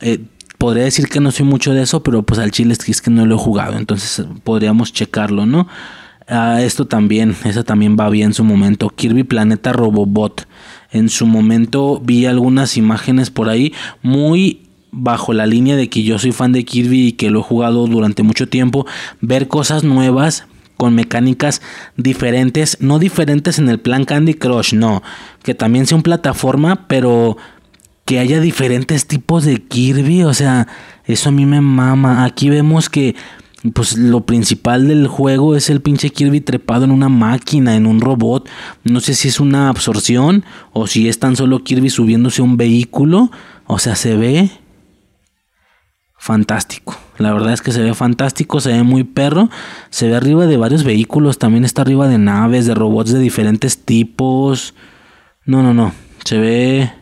Eh, 0.00 0.20
podría 0.58 0.84
decir 0.84 1.08
que 1.08 1.20
no 1.20 1.30
soy 1.30 1.46
mucho 1.46 1.74
de 1.74 1.82
eso, 1.82 2.02
pero 2.02 2.22
pues 2.22 2.38
al 2.38 2.50
chile 2.50 2.74
es 2.74 3.02
que 3.02 3.10
no 3.10 3.26
lo 3.26 3.34
he 3.34 3.38
jugado. 3.38 3.76
Entonces 3.76 4.26
podríamos 4.44 4.92
checarlo, 4.92 5.46
¿no? 5.46 5.66
Ah, 6.28 6.60
esto 6.60 6.86
también, 6.86 7.34
esa 7.44 7.64
también 7.64 7.96
va 7.98 8.10
bien 8.10 8.28
en 8.28 8.34
su 8.34 8.44
momento. 8.44 8.90
Kirby 8.90 9.24
Planeta 9.24 9.72
Robobot. 9.72 10.46
En 10.90 11.08
su 11.08 11.26
momento 11.26 12.00
vi 12.04 12.26
algunas 12.26 12.76
imágenes 12.76 13.30
por 13.30 13.48
ahí 13.48 13.72
muy 14.02 14.67
bajo 14.90 15.32
la 15.32 15.46
línea 15.46 15.76
de 15.76 15.88
que 15.88 16.02
yo 16.02 16.18
soy 16.18 16.32
fan 16.32 16.52
de 16.52 16.64
Kirby 16.64 17.08
y 17.08 17.12
que 17.12 17.30
lo 17.30 17.40
he 17.40 17.42
jugado 17.42 17.86
durante 17.86 18.22
mucho 18.22 18.48
tiempo. 18.48 18.86
Ver 19.20 19.48
cosas 19.48 19.84
nuevas 19.84 20.46
con 20.76 20.94
mecánicas 20.94 21.60
diferentes, 21.96 22.78
no 22.80 22.98
diferentes 22.98 23.58
en 23.58 23.68
el 23.68 23.80
plan 23.80 24.04
Candy 24.04 24.34
Crush, 24.34 24.74
no, 24.74 25.02
que 25.42 25.54
también 25.54 25.86
sea 25.86 25.96
un 25.96 26.02
plataforma, 26.02 26.86
pero 26.86 27.36
que 28.04 28.20
haya 28.20 28.40
diferentes 28.40 29.06
tipos 29.06 29.44
de 29.44 29.62
Kirby, 29.62 30.22
o 30.22 30.32
sea, 30.32 30.68
eso 31.04 31.28
a 31.28 31.32
mí 31.32 31.44
me 31.44 31.60
mama. 31.60 32.24
Aquí 32.24 32.48
vemos 32.48 32.88
que 32.88 33.14
pues 33.74 33.98
lo 33.98 34.24
principal 34.24 34.86
del 34.88 35.08
juego 35.08 35.56
es 35.56 35.68
el 35.68 35.80
pinche 35.82 36.10
Kirby 36.10 36.40
trepado 36.40 36.84
en 36.84 36.92
una 36.92 37.08
máquina, 37.08 37.74
en 37.74 37.86
un 37.86 38.00
robot. 38.00 38.48
No 38.84 39.00
sé 39.00 39.14
si 39.14 39.28
es 39.28 39.40
una 39.40 39.68
absorción 39.68 40.44
o 40.72 40.86
si 40.86 41.08
es 41.08 41.18
tan 41.18 41.34
solo 41.34 41.64
Kirby 41.64 41.90
subiéndose 41.90 42.40
a 42.40 42.44
un 42.44 42.56
vehículo. 42.56 43.30
O 43.66 43.78
sea, 43.78 43.96
se 43.96 44.16
ve 44.16 44.50
fantástico. 46.18 46.96
La 47.16 47.32
verdad 47.32 47.52
es 47.52 47.62
que 47.62 47.72
se 47.72 47.82
ve 47.82 47.94
fantástico, 47.94 48.60
se 48.60 48.72
ve 48.72 48.82
muy 48.82 49.04
perro. 49.04 49.48
Se 49.90 50.08
ve 50.08 50.16
arriba 50.16 50.46
de 50.46 50.56
varios 50.56 50.84
vehículos, 50.84 51.38
también 51.38 51.64
está 51.64 51.82
arriba 51.82 52.08
de 52.08 52.18
naves, 52.18 52.66
de 52.66 52.74
robots 52.74 53.12
de 53.12 53.20
diferentes 53.20 53.84
tipos. 53.84 54.74
No, 55.44 55.62
no, 55.62 55.72
no. 55.72 55.92
Se 56.24 56.38
ve 56.38 56.92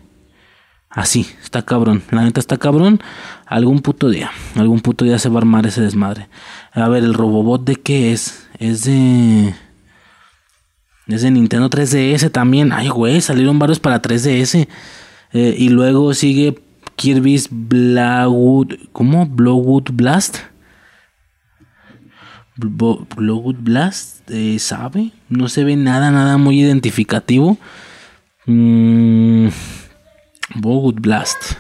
así, 0.88 1.26
está 1.42 1.62
cabrón. 1.62 2.02
La 2.10 2.22
neta 2.22 2.40
está 2.40 2.56
cabrón. 2.56 3.00
Algún 3.46 3.80
puto 3.80 4.08
día, 4.08 4.30
algún 4.54 4.80
puto 4.80 5.04
día 5.04 5.18
se 5.18 5.28
va 5.28 5.36
a 5.36 5.38
armar 5.38 5.66
ese 5.66 5.80
desmadre. 5.80 6.28
A 6.72 6.88
ver, 6.88 7.02
el 7.02 7.14
Robobot 7.14 7.64
de 7.64 7.76
qué 7.76 8.12
es? 8.12 8.48
Es 8.58 8.84
de... 8.84 9.54
Es 11.08 11.22
de 11.22 11.30
Nintendo 11.30 11.70
3DS 11.70 12.32
también. 12.32 12.72
Ay, 12.72 12.88
güey, 12.88 13.20
salieron 13.20 13.58
varios 13.58 13.78
para 13.78 14.02
3DS. 14.02 14.66
Eh, 15.32 15.54
y 15.56 15.68
luego 15.68 16.14
sigue 16.14 16.65
Kirby's 16.96 17.48
Blowood. 17.50 18.74
¿Cómo? 18.92 19.26
Blowwood 19.26 19.90
Blast. 19.92 20.38
Blowwood 22.56 23.56
Blast. 23.60 24.28
Eh, 24.30 24.58
¿Sabe? 24.58 25.12
No 25.28 25.48
se 25.48 25.64
ve 25.64 25.76
nada, 25.76 26.10
nada 26.10 26.38
muy 26.38 26.60
identificativo. 26.60 27.58
Mm, 28.46 29.48
Blowwood 30.56 31.00
Blast. 31.00 31.56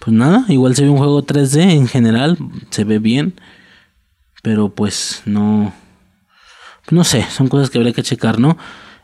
Pues 0.00 0.16
nada, 0.16 0.44
igual 0.48 0.76
se 0.76 0.84
ve 0.84 0.90
un 0.90 0.98
juego 0.98 1.24
3D 1.24 1.72
en 1.72 1.88
general. 1.88 2.38
Se 2.70 2.84
ve 2.84 2.98
bien. 2.98 3.34
Pero 4.42 4.68
pues 4.68 5.22
no. 5.24 5.72
No 6.90 7.02
sé, 7.02 7.26
son 7.30 7.48
cosas 7.48 7.68
que 7.68 7.78
habría 7.78 7.92
que 7.92 8.04
checar, 8.04 8.38
¿no? 8.38 8.56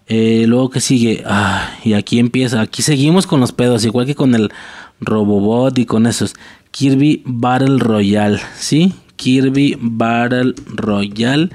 Eh, 0.06 0.44
luego 0.46 0.70
que 0.70 0.80
sigue. 0.80 1.24
Ah, 1.26 1.74
y 1.82 1.94
aquí 1.94 2.18
empieza. 2.20 2.60
Aquí 2.60 2.82
seguimos 2.82 3.26
con 3.26 3.40
los 3.40 3.50
pedos, 3.50 3.84
igual 3.84 4.06
que 4.06 4.14
con 4.14 4.34
el 4.34 4.52
Robobot 5.02 5.78
y 5.78 5.86
con 5.86 6.06
esos. 6.06 6.34
Kirby 6.70 7.22
Battle 7.26 7.78
Royale, 7.78 8.40
¿sí? 8.56 8.94
Kirby 9.16 9.76
Battle 9.80 10.54
Royale. 10.66 11.50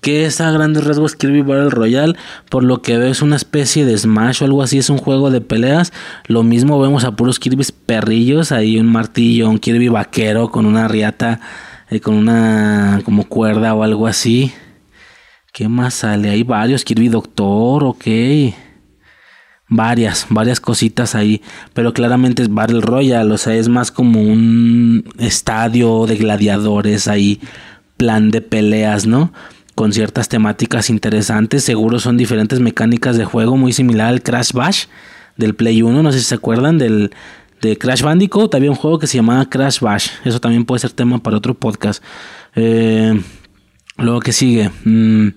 Que 0.00 0.26
es 0.26 0.40
a 0.40 0.50
grandes 0.50 0.84
rasgos 0.84 1.16
Kirby 1.16 1.42
Battle 1.42 1.70
Royale. 1.70 2.16
Por 2.50 2.62
lo 2.62 2.82
que 2.82 2.98
veo 2.98 3.10
es 3.10 3.22
una 3.22 3.36
especie 3.36 3.84
de 3.84 3.96
Smash 3.96 4.42
o 4.42 4.44
algo 4.44 4.62
así. 4.62 4.78
Es 4.78 4.90
un 4.90 4.98
juego 4.98 5.30
de 5.30 5.40
peleas. 5.40 5.92
Lo 6.26 6.42
mismo 6.42 6.78
vemos 6.80 7.04
a 7.04 7.16
puros 7.16 7.38
Kirby 7.38 7.64
perrillos. 7.86 8.52
Ahí 8.52 8.78
un 8.78 8.86
martillo, 8.86 9.48
un 9.48 9.58
Kirby 9.58 9.88
vaquero 9.88 10.50
con 10.50 10.66
una 10.66 10.88
riata. 10.88 11.40
Eh, 11.90 12.00
con 12.00 12.14
una 12.14 13.00
como 13.04 13.24
cuerda 13.24 13.74
o 13.74 13.82
algo 13.82 14.06
así. 14.06 14.52
¿Qué 15.52 15.68
más 15.68 15.94
sale? 15.94 16.30
Hay 16.30 16.42
varios. 16.42 16.84
Kirby 16.84 17.08
Doctor, 17.08 17.84
ok 17.84 18.06
varias, 19.68 20.26
varias 20.30 20.60
cositas 20.60 21.14
ahí, 21.14 21.42
pero 21.74 21.92
claramente 21.92 22.42
es 22.42 22.52
Battle 22.52 22.80
Royale, 22.80 23.32
o 23.32 23.38
sea, 23.38 23.54
es 23.54 23.68
más 23.68 23.90
como 23.90 24.20
un 24.20 25.04
estadio 25.18 26.06
de 26.06 26.16
gladiadores 26.16 27.08
ahí, 27.08 27.40
plan 27.96 28.30
de 28.30 28.40
peleas, 28.40 29.06
¿no? 29.06 29.32
Con 29.74 29.92
ciertas 29.92 30.28
temáticas 30.28 30.88
interesantes, 30.88 31.64
seguro 31.64 31.98
son 31.98 32.16
diferentes 32.16 32.60
mecánicas 32.60 33.16
de 33.16 33.24
juego, 33.24 33.56
muy 33.56 33.72
similar 33.72 34.08
al 34.08 34.22
Crash 34.22 34.52
Bash 34.52 34.84
del 35.36 35.54
Play 35.54 35.82
1, 35.82 36.02
no 36.02 36.12
sé 36.12 36.18
si 36.18 36.24
se 36.24 36.34
acuerdan 36.34 36.78
del 36.78 37.12
de 37.60 37.78
Crash 37.78 38.02
Bandicoot, 38.02 38.54
había 38.54 38.70
un 38.70 38.76
juego 38.76 38.98
que 38.98 39.06
se 39.06 39.16
llamaba 39.16 39.48
Crash 39.48 39.80
Bash, 39.80 40.08
eso 40.24 40.40
también 40.40 40.64
puede 40.64 40.80
ser 40.80 40.92
tema 40.92 41.22
para 41.22 41.38
otro 41.38 41.54
podcast. 41.54 42.02
Eh, 42.54 43.20
luego 43.96 44.20
que 44.20 44.32
sigue, 44.32 44.70
mm, 44.84 45.28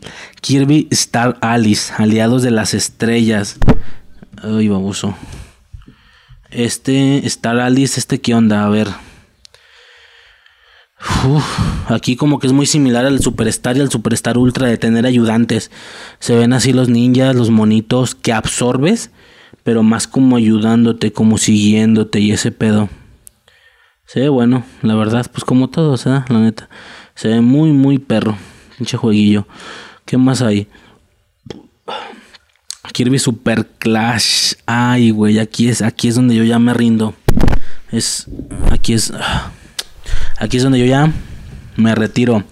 Kirby 0.42 0.88
Star 0.92 1.38
Alice, 1.42 1.94
aliados 1.98 2.44
de 2.44 2.52
las 2.52 2.74
estrellas. 2.74 3.58
Ay, 4.42 4.70
baboso. 4.70 5.16
Este, 6.50 7.26
Star 7.28 7.60
Alice, 7.60 8.00
este, 8.00 8.22
¿qué 8.22 8.34
onda? 8.34 8.66
A 8.66 8.70
ver. 8.70 8.88
aquí 11.88 12.16
como 12.16 12.40
que 12.40 12.48
es 12.48 12.54
muy 12.54 12.66
similar 12.66 13.06
al 13.06 13.20
Superstar 13.22 13.78
y 13.78 13.82
al 13.82 13.92
Superstar 13.92 14.38
Ultra 14.38 14.68
de 14.68 14.78
tener 14.78 15.06
ayudantes. 15.06 15.72
Se 16.20 16.36
ven 16.36 16.54
así 16.54 16.74
los 16.74 16.90
ninjas, 16.90 17.36
los 17.36 17.50
monitos 17.50 18.16
que 18.16 18.34
absorbes, 18.34 19.12
pero 19.64 19.84
más 19.84 20.08
como 20.08 20.38
ayudándote, 20.38 21.12
como 21.12 21.38
siguiéndote 21.38 22.20
y 22.20 22.32
ese 22.32 22.52
pedo. 22.52 22.90
Se 24.06 24.22
ve 24.22 24.30
bueno, 24.30 24.64
la 24.82 24.96
verdad, 24.96 25.30
pues 25.32 25.44
como 25.44 25.70
todos, 25.70 26.08
¿eh? 26.08 26.24
La 26.30 26.40
neta. 26.40 26.70
Se 27.14 27.28
ve 27.28 27.42
muy, 27.42 27.72
muy 27.72 28.00
perro. 28.00 28.38
Pinche 28.78 28.98
jueguillo. 28.98 29.46
¿Qué 30.06 30.18
más 30.18 30.42
hay? 30.42 30.68
Kirby 32.92 33.20
Super 33.20 33.68
Clash. 33.78 34.54
Ay, 34.66 35.12
güey, 35.12 35.40
aquí 35.40 35.70
es, 35.70 35.82
aquí 35.82 36.08
es 36.08 36.16
donde 36.16 36.36
yo 36.36 36.44
ya 36.44 36.60
me 36.60 36.74
rindo. 36.74 37.16
Es, 37.92 38.28
aquí 38.72 38.94
es, 38.94 39.12
aquí 40.38 40.58
es 40.58 40.64
donde 40.64 40.80
yo 40.80 40.86
ya 40.86 41.12
me 41.76 41.96
retiro. 41.96 42.44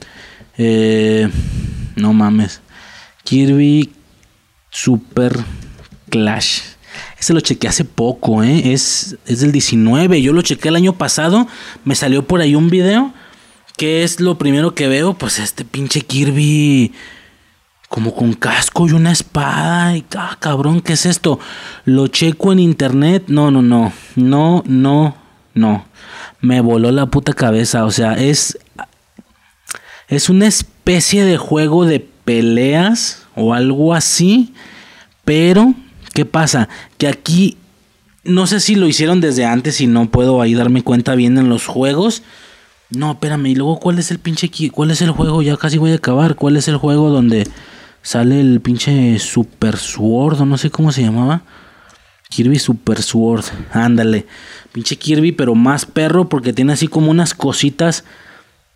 Eh, 0.57 1.29
no 1.95 2.13
mames. 2.13 2.61
Kirby 3.23 3.91
Super 4.69 5.33
Clash. 6.09 6.61
Ese 7.19 7.33
lo 7.33 7.41
chequé 7.41 7.67
hace 7.67 7.83
poco, 7.83 8.43
¿eh? 8.43 8.73
Es, 8.73 9.17
es 9.25 9.41
del 9.41 9.51
19. 9.51 10.21
Yo 10.21 10.33
lo 10.33 10.41
chequé 10.41 10.69
el 10.69 10.75
año 10.75 10.97
pasado. 10.97 11.47
Me 11.83 11.95
salió 11.95 12.25
por 12.25 12.41
ahí 12.41 12.55
un 12.55 12.69
video. 12.69 13.13
¿Qué 13.75 14.03
es 14.03 14.19
lo 14.19 14.37
primero 14.37 14.73
que 14.73 14.87
veo? 14.87 15.15
Pues 15.15 15.39
este 15.39 15.65
pinche 15.65 16.01
Kirby 16.01 16.93
como 17.89 18.13
con 18.13 18.33
casco 18.33 18.87
y 18.87 18.91
una 18.91 19.11
espada. 19.11 19.95
Y, 19.95 20.05
ah, 20.15 20.37
cabrón, 20.39 20.81
¿qué 20.81 20.93
es 20.93 21.05
esto? 21.05 21.39
Lo 21.85 22.07
checo 22.07 22.51
en 22.51 22.59
internet. 22.59 23.25
No, 23.27 23.51
no, 23.51 23.61
no. 23.61 23.93
No, 24.15 24.63
no, 24.65 25.15
no. 25.53 25.85
Me 26.41 26.61
voló 26.61 26.91
la 26.91 27.07
puta 27.07 27.33
cabeza. 27.33 27.85
O 27.85 27.91
sea, 27.91 28.13
es. 28.13 28.57
Es 30.07 30.29
una 30.29 30.47
especie 30.47 31.25
de 31.25 31.37
juego 31.37 31.85
de 31.85 31.99
peleas 31.99 33.25
o 33.35 33.53
algo 33.53 33.93
así. 33.93 34.53
Pero, 35.25 35.73
¿qué 36.13 36.25
pasa? 36.25 36.69
Que 36.97 37.07
aquí. 37.07 37.57
No 38.23 38.45
sé 38.45 38.59
si 38.59 38.75
lo 38.75 38.87
hicieron 38.87 39.21
desde 39.21 39.45
antes 39.45 39.79
y 39.79 39.87
no 39.87 40.09
puedo 40.09 40.41
ahí 40.41 40.53
darme 40.53 40.81
cuenta 40.81 41.15
bien 41.15 41.37
en 41.37 41.47
los 41.47 41.65
juegos. 41.65 42.23
No, 42.89 43.11
espérame, 43.11 43.47
y 43.47 43.55
luego 43.55 43.79
cuál 43.79 43.99
es 43.99 44.11
el 44.11 44.19
pinche 44.19 44.49
cuál 44.71 44.91
es 44.91 45.01
el 45.01 45.11
juego, 45.11 45.41
ya 45.41 45.57
casi 45.57 45.77
voy 45.77 45.91
a 45.91 45.95
acabar, 45.95 46.35
cuál 46.35 46.55
es 46.55 46.69
el 46.69 46.77
juego 46.77 47.09
donde 47.09 47.45
sale 48.07 48.39
el 48.39 48.61
pinche 48.61 49.19
Super 49.19 49.75
Sword, 49.75 50.39
no 50.45 50.57
sé 50.57 50.69
cómo 50.69 50.93
se 50.93 51.01
llamaba. 51.01 51.41
Kirby 52.29 52.57
Super 52.57 53.01
Sword, 53.01 53.43
ándale. 53.73 54.25
Pinche 54.71 54.95
Kirby, 54.95 55.33
pero 55.33 55.55
más 55.55 55.85
perro 55.85 56.29
porque 56.29 56.53
tiene 56.53 56.71
así 56.71 56.87
como 56.87 57.11
unas 57.11 57.33
cositas, 57.33 58.05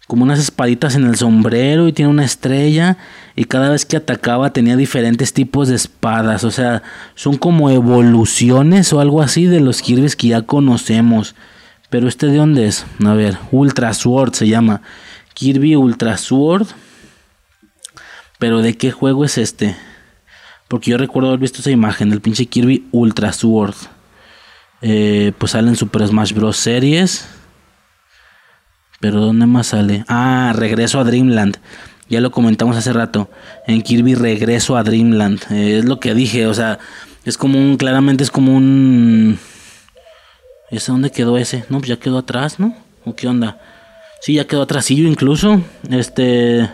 como 0.06 0.24
unas 0.24 0.38
espaditas 0.38 0.96
en 0.96 1.06
el 1.06 1.16
sombrero 1.16 1.88
y 1.88 1.94
tiene 1.94 2.12
una 2.12 2.26
estrella. 2.26 2.98
Y 3.38 3.46
cada 3.46 3.70
vez 3.70 3.86
que 3.86 3.96
atacaba 3.96 4.52
tenía 4.52 4.76
diferentes 4.76 5.32
tipos 5.32 5.70
de 5.70 5.76
espadas. 5.76 6.44
O 6.44 6.52
sea, 6.52 6.84
son 7.16 7.38
como 7.38 7.70
evoluciones 7.70 8.92
o 8.92 9.00
algo 9.00 9.22
así 9.22 9.46
de 9.46 9.62
los 9.62 9.82
Kirby's 9.82 10.18
que 10.18 10.28
ya 10.28 10.42
conocemos. 10.42 11.36
Pero 11.90 12.10
este 12.10 12.28
de 12.28 12.36
dónde 12.36 12.68
es? 12.68 12.86
A 13.06 13.14
ver, 13.14 13.38
Ultra 13.54 13.94
Sword 13.94 14.34
se 14.34 14.50
llama. 14.50 14.82
Kirby 15.36 15.78
Ultra 15.78 16.18
Sword. 16.18 16.68
Pero 18.42 18.64
¿de 18.64 18.76
qué 18.76 18.90
juego 18.90 19.24
es 19.24 19.38
este? 19.38 19.76
Porque 20.68 20.90
yo 20.90 20.98
recuerdo 20.98 21.30
haber 21.30 21.42
visto 21.42 21.60
esa 21.60 21.70
imagen 21.70 22.10
del 22.10 22.22
pinche 22.22 22.48
Kirby 22.48 22.88
Ultra 22.92 23.34
Sword. 23.34 23.76
Eh, 24.82 25.32
pues 25.38 25.52
sale 25.52 25.68
en 25.68 25.76
Super 25.76 26.08
Smash 26.08 26.34
Bros. 26.34 26.58
Series. 26.58 27.28
Pero 29.00 29.22
¿dónde 29.22 29.46
más 29.46 29.68
sale? 29.68 30.06
Ah, 30.08 30.54
regreso 30.56 31.00
a 31.00 31.04
Dreamland. 31.04 31.58
Ya 32.10 32.20
lo 32.20 32.32
comentamos 32.32 32.76
hace 32.76 32.92
rato. 32.94 33.30
En 33.68 33.84
Kirby 33.84 34.16
regreso 34.16 34.76
a 34.76 34.82
Dreamland. 34.82 35.40
Eh, 35.52 35.78
es 35.78 35.86
lo 35.86 36.00
que 36.00 36.16
dije. 36.16 36.48
O 36.48 36.56
sea, 36.56 36.80
es 37.26 37.38
como 37.38 37.60
un. 37.60 37.78
Claramente 37.78 38.24
es 38.24 38.32
como 38.32 38.56
un. 38.56 39.38
¿Ese 40.72 40.92
dónde 40.92 41.12
quedó 41.12 41.38
ese? 41.38 41.64
No, 41.70 41.78
pues 41.78 41.90
ya 41.90 41.98
quedó 41.98 42.18
atrás, 42.18 42.60
¿no? 42.60 42.76
¿O 43.06 43.16
qué 43.16 43.28
onda? 43.28 43.62
Sí, 44.20 44.34
ya 44.34 44.48
quedó 44.48 44.64
atrasillo 44.64 45.08
incluso. 45.08 45.62
Este. 45.92 46.68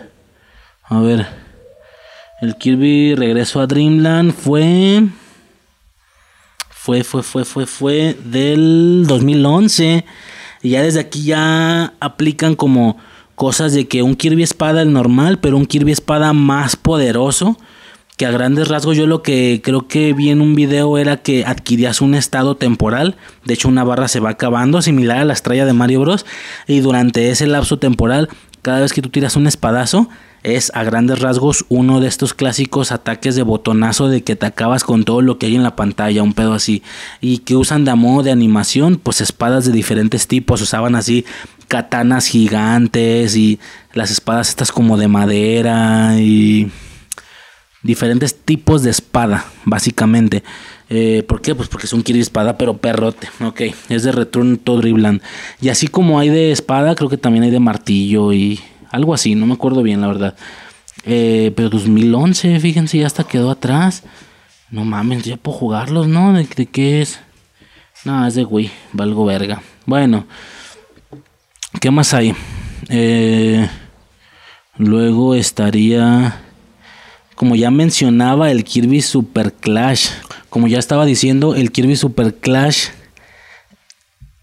A 0.84 1.00
ver. 1.00 1.47
El 2.40 2.54
Kirby 2.54 3.16
regreso 3.16 3.60
a 3.60 3.66
Dreamland 3.66 4.32
fue. 4.32 5.02
Fue, 6.70 7.02
fue, 7.02 7.24
fue, 7.24 7.44
fue, 7.44 7.66
fue 7.66 8.16
del 8.24 9.04
2011. 9.08 10.04
Y 10.62 10.70
ya 10.70 10.82
desde 10.82 11.00
aquí 11.00 11.24
ya 11.24 11.94
aplican 11.98 12.54
como 12.54 12.96
cosas 13.34 13.72
de 13.72 13.88
que 13.88 14.02
un 14.02 14.14
Kirby 14.14 14.44
espada 14.44 14.82
el 14.82 14.92
normal, 14.92 15.40
pero 15.40 15.56
un 15.56 15.66
Kirby 15.66 15.90
espada 15.90 16.32
más 16.32 16.76
poderoso. 16.76 17.58
que 18.16 18.26
a 18.26 18.30
grandes 18.30 18.68
rasgos 18.68 18.96
yo 18.96 19.06
lo 19.06 19.22
que 19.22 19.60
creo 19.62 19.86
que 19.86 20.12
vi 20.12 20.30
en 20.30 20.40
un 20.40 20.54
video 20.54 20.98
era 20.98 21.18
que 21.18 21.44
adquirías 21.44 22.00
un 22.00 22.16
estado 22.16 22.56
temporal, 22.56 23.16
de 23.44 23.54
hecho 23.54 23.68
una 23.68 23.84
barra 23.84 24.08
se 24.08 24.18
va 24.18 24.30
acabando, 24.30 24.82
similar 24.82 25.18
a 25.18 25.24
la 25.24 25.34
estrella 25.34 25.66
de 25.66 25.72
Mario 25.72 26.00
Bros. 26.00 26.26
Y 26.66 26.80
durante 26.80 27.30
ese 27.30 27.46
lapso 27.46 27.78
temporal, 27.78 28.28
cada 28.62 28.80
vez 28.80 28.92
que 28.92 29.02
tú 29.02 29.08
tiras 29.08 29.36
un 29.36 29.46
espadazo, 29.46 30.08
es 30.56 30.72
a 30.74 30.84
grandes 30.84 31.20
rasgos 31.20 31.64
uno 31.68 32.00
de 32.00 32.08
estos 32.08 32.34
clásicos 32.34 32.92
ataques 32.92 33.34
de 33.36 33.42
botonazo 33.42 34.08
de 34.08 34.22
que 34.22 34.36
te 34.36 34.46
acabas 34.46 34.84
con 34.84 35.04
todo 35.04 35.22
lo 35.22 35.38
que 35.38 35.46
hay 35.46 35.56
en 35.56 35.62
la 35.62 35.76
pantalla, 35.76 36.22
un 36.22 36.34
pedo 36.34 36.54
así. 36.54 36.82
Y 37.20 37.38
que 37.38 37.56
usan 37.56 37.84
de 37.84 37.94
modo 37.94 38.22
de 38.22 38.30
animación, 38.30 39.00
pues 39.02 39.20
espadas 39.20 39.64
de 39.64 39.72
diferentes 39.72 40.26
tipos, 40.26 40.62
usaban 40.62 40.94
así 40.94 41.24
katanas 41.68 42.26
gigantes 42.26 43.36
y 43.36 43.58
las 43.92 44.10
espadas 44.10 44.48
estas 44.48 44.72
como 44.72 44.96
de 44.96 45.08
madera 45.08 46.18
y 46.18 46.70
diferentes 47.82 48.34
tipos 48.34 48.82
de 48.82 48.90
espada, 48.90 49.44
básicamente. 49.64 50.42
Eh, 50.90 51.22
¿Por 51.28 51.42
qué? 51.42 51.54
Pues 51.54 51.68
porque 51.68 51.86
es 51.86 51.92
un 51.92 52.02
Kirby 52.02 52.20
espada, 52.20 52.56
pero 52.56 52.78
perrote. 52.78 53.28
Ok, 53.44 53.62
es 53.88 54.02
de 54.02 54.12
Return 54.12 54.56
to 54.58 54.78
Dreamland. 54.78 55.20
Y 55.60 55.68
así 55.68 55.88
como 55.88 56.18
hay 56.18 56.30
de 56.30 56.50
espada, 56.50 56.94
creo 56.94 57.10
que 57.10 57.18
también 57.18 57.44
hay 57.44 57.50
de 57.50 57.60
martillo 57.60 58.32
y 58.32 58.60
algo 58.90 59.14
así, 59.14 59.34
no 59.34 59.46
me 59.46 59.54
acuerdo 59.54 59.82
bien, 59.82 60.00
la 60.00 60.06
verdad. 60.06 60.36
Eh, 61.04 61.52
pero 61.56 61.70
2011, 61.70 62.60
fíjense, 62.60 62.98
ya 62.98 63.06
hasta 63.06 63.24
quedó 63.24 63.50
atrás. 63.50 64.02
No 64.70 64.84
mames, 64.84 65.24
ya 65.24 65.36
puedo 65.36 65.58
jugarlos, 65.58 66.08
¿no? 66.08 66.32
¿De, 66.32 66.66
qué 66.66 67.00
es? 67.00 67.20
No, 68.04 68.26
es 68.26 68.34
de 68.34 68.44
Wii, 68.44 68.70
valgo 68.92 69.24
verga. 69.24 69.62
Bueno, 69.86 70.26
¿qué 71.80 71.90
más 71.90 72.12
hay? 72.14 72.34
Eh, 72.88 73.68
luego 74.76 75.34
estaría 75.34 76.42
como 77.38 77.54
ya 77.54 77.70
mencionaba 77.70 78.50
el 78.50 78.64
Kirby 78.64 79.00
Super 79.00 79.52
Clash, 79.52 80.08
como 80.50 80.66
ya 80.66 80.80
estaba 80.80 81.06
diciendo, 81.06 81.54
el 81.54 81.70
Kirby 81.70 81.94
Super 81.94 82.34
Clash 82.34 82.88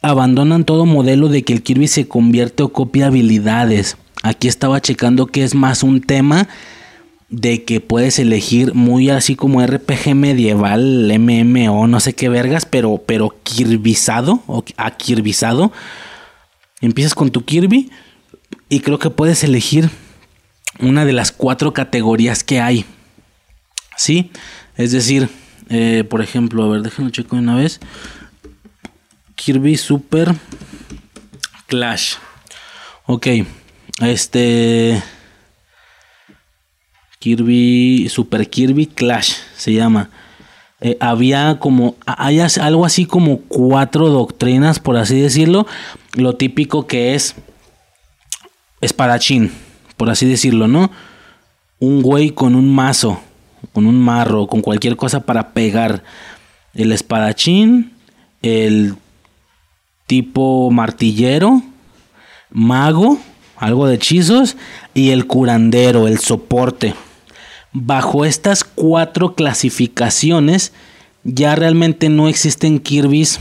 abandonan 0.02 0.64
todo 0.64 0.86
modelo 0.86 1.28
de 1.28 1.44
que 1.44 1.52
el 1.52 1.62
Kirby 1.62 1.90
se 1.90 2.08
convierte 2.08 2.64
o 2.64 2.70
copia 2.70 3.08
habilidades. 3.08 3.98
Aquí 4.26 4.48
estaba 4.48 4.82
checando 4.82 5.28
que 5.28 5.44
es 5.44 5.54
más 5.54 5.84
un 5.84 6.02
tema 6.02 6.48
de 7.30 7.64
que 7.64 7.80
puedes 7.80 8.18
elegir 8.18 8.74
muy 8.74 9.12
así 9.12 9.36
como 9.36 9.64
RPG 9.64 10.16
medieval, 10.16 11.14
MMO, 11.20 11.86
no 11.86 12.00
sé 12.00 12.14
qué 12.14 12.28
vergas, 12.28 12.66
pero 12.66 13.04
pero 13.06 13.36
Kirbizado 13.44 14.42
o 14.48 14.66
Kirbizado. 14.98 15.72
Empiezas 16.82 17.14
con 17.14 17.30
tu 17.30 17.46
Kirby 17.46 17.92
y 18.68 18.80
creo 18.80 18.98
que 18.98 19.12
puedes 19.12 19.44
elegir 19.44 19.92
una 20.80 21.06
de 21.06 21.14
las 21.14 21.32
cuatro 21.32 21.72
categorías 21.76 22.44
que 22.44 22.60
hay. 22.60 22.84
¿Sí? 23.96 24.32
Es 24.76 24.92
decir, 24.92 25.30
eh, 25.70 26.04
por 26.04 26.24
ejemplo, 26.24 26.64
a 26.64 26.70
ver, 26.70 26.82
déjenlo 26.82 27.12
checo 27.12 27.36
una 27.36 27.58
vez. 27.58 27.80
Kirby 29.36 29.78
Super 29.78 30.34
Clash. 31.68 32.16
Ok. 33.06 33.28
Este. 34.02 35.02
Kirby. 37.20 38.08
Super 38.10 38.50
Kirby 38.50 38.88
Clash 38.88 39.34
se 39.56 39.74
llama. 39.74 40.10
Eh, 40.82 40.98
había 41.00 41.60
como. 41.60 41.96
Hay 42.06 42.40
algo 42.40 42.86
así 42.86 43.06
como 43.06 43.42
cuatro 43.42 44.10
doctrinas, 44.10 44.80
por 44.80 44.98
así 44.98 45.20
decirlo. 45.20 45.68
Lo 46.14 46.36
típico 46.36 46.88
que 46.88 47.16
es. 47.16 47.36
Espadachín 48.82 49.52
por 49.98 50.10
así 50.10 50.26
decirlo, 50.26 50.68
¿no? 50.68 50.92
Un 51.80 52.02
güey 52.02 52.32
con 52.32 52.56
un 52.56 52.74
mazo, 52.74 53.20
con 53.74 53.86
un 53.86 54.00
marro, 54.00 54.48
con 54.48 54.62
cualquier 54.62 54.96
cosa 54.96 55.22
para 55.22 55.54
pegar. 55.54 56.04
El 56.74 56.92
espadachín, 56.92 57.94
el 58.42 58.96
tipo 60.08 60.70
martillero, 60.72 61.62
mago, 62.50 63.18
algo 63.58 63.88
de 63.88 63.96
hechizos, 63.96 64.58
y 64.94 65.12
el 65.12 65.28
curandero, 65.28 66.08
el 66.08 66.20
soporte. 66.20 66.94
Bajo 67.72 68.26
estas 68.26 68.64
cuatro 68.64 69.36
clasificaciones, 69.36 70.72
ya 71.24 71.56
realmente 71.56 72.10
no 72.10 72.30
existen 72.30 72.80
Kirby's 72.80 73.40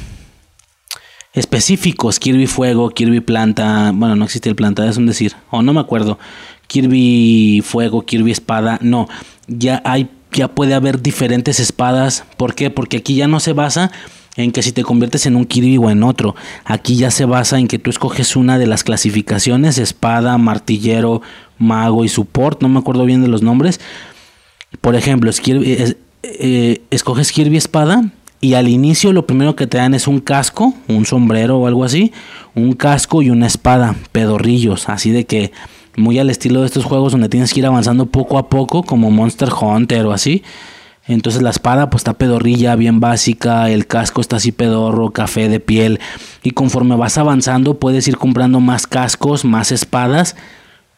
específicos, 1.34 2.20
Kirby 2.20 2.46
Fuego, 2.46 2.90
Kirby 2.90 3.20
Planta, 3.20 3.92
bueno, 3.94 4.16
no 4.16 4.24
existe 4.24 4.48
el 4.48 4.54
Planta, 4.54 4.88
es 4.88 4.96
un 4.96 5.06
decir, 5.06 5.34
o 5.50 5.62
no 5.62 5.72
me 5.72 5.80
acuerdo, 5.80 6.18
Kirby 6.68 7.62
Fuego, 7.64 8.06
Kirby 8.06 8.30
Espada, 8.30 8.78
no, 8.80 9.08
ya 9.48 9.82
hay, 9.84 10.08
ya 10.32 10.48
puede 10.48 10.74
haber 10.74 11.02
diferentes 11.02 11.58
espadas, 11.58 12.24
¿por 12.36 12.54
qué? 12.54 12.70
Porque 12.70 12.98
aquí 12.98 13.16
ya 13.16 13.26
no 13.26 13.40
se 13.40 13.52
basa 13.52 13.90
en 14.36 14.52
que 14.52 14.62
si 14.62 14.72
te 14.72 14.82
conviertes 14.82 15.26
en 15.26 15.36
un 15.36 15.44
Kirby 15.44 15.78
o 15.78 15.90
en 15.90 16.02
otro, 16.02 16.34
aquí 16.64 16.96
ya 16.96 17.10
se 17.10 17.24
basa 17.24 17.58
en 17.58 17.68
que 17.68 17.78
tú 17.78 17.90
escoges 17.90 18.36
una 18.36 18.58
de 18.58 18.66
las 18.66 18.84
clasificaciones, 18.84 19.78
espada, 19.78 20.38
martillero, 20.38 21.22
mago 21.58 22.04
y 22.04 22.08
support, 22.08 22.62
no 22.62 22.68
me 22.68 22.78
acuerdo 22.78 23.04
bien 23.04 23.22
de 23.22 23.28
los 23.28 23.42
nombres, 23.42 23.80
por 24.80 24.96
ejemplo, 24.96 25.30
eh, 25.46 26.80
escoges 26.90 27.32
Kirby 27.32 27.56
Espada, 27.56 28.10
y 28.44 28.54
al 28.54 28.68
inicio 28.68 29.14
lo 29.14 29.26
primero 29.26 29.56
que 29.56 29.66
te 29.66 29.78
dan 29.78 29.94
es 29.94 30.06
un 30.06 30.20
casco, 30.20 30.74
un 30.86 31.06
sombrero 31.06 31.58
o 31.58 31.66
algo 31.66 31.82
así, 31.82 32.12
un 32.54 32.74
casco 32.74 33.22
y 33.22 33.30
una 33.30 33.46
espada, 33.46 33.96
pedorrillos, 34.12 34.90
así 34.90 35.10
de 35.12 35.24
que 35.24 35.50
muy 35.96 36.18
al 36.18 36.28
estilo 36.28 36.60
de 36.60 36.66
estos 36.66 36.84
juegos 36.84 37.12
donde 37.12 37.30
tienes 37.30 37.54
que 37.54 37.60
ir 37.60 37.66
avanzando 37.66 38.04
poco 38.04 38.36
a 38.36 38.50
poco, 38.50 38.82
como 38.82 39.10
Monster 39.10 39.48
Hunter 39.48 40.04
o 40.04 40.12
así. 40.12 40.42
Entonces 41.06 41.42
la 41.42 41.50
espada 41.50 41.90
pues 41.90 42.00
está 42.00 42.14
pedorrilla, 42.14 42.76
bien 42.76 42.98
básica, 42.98 43.70
el 43.70 43.86
casco 43.86 44.20
está 44.20 44.36
así 44.36 44.52
pedorro, 44.52 45.10
café 45.10 45.48
de 45.48 45.60
piel. 45.60 46.00
Y 46.42 46.52
conforme 46.52 46.96
vas 46.96 47.18
avanzando 47.18 47.78
puedes 47.78 48.08
ir 48.08 48.16
comprando 48.16 48.60
más 48.60 48.86
cascos, 48.86 49.44
más 49.44 49.70
espadas. 49.70 50.34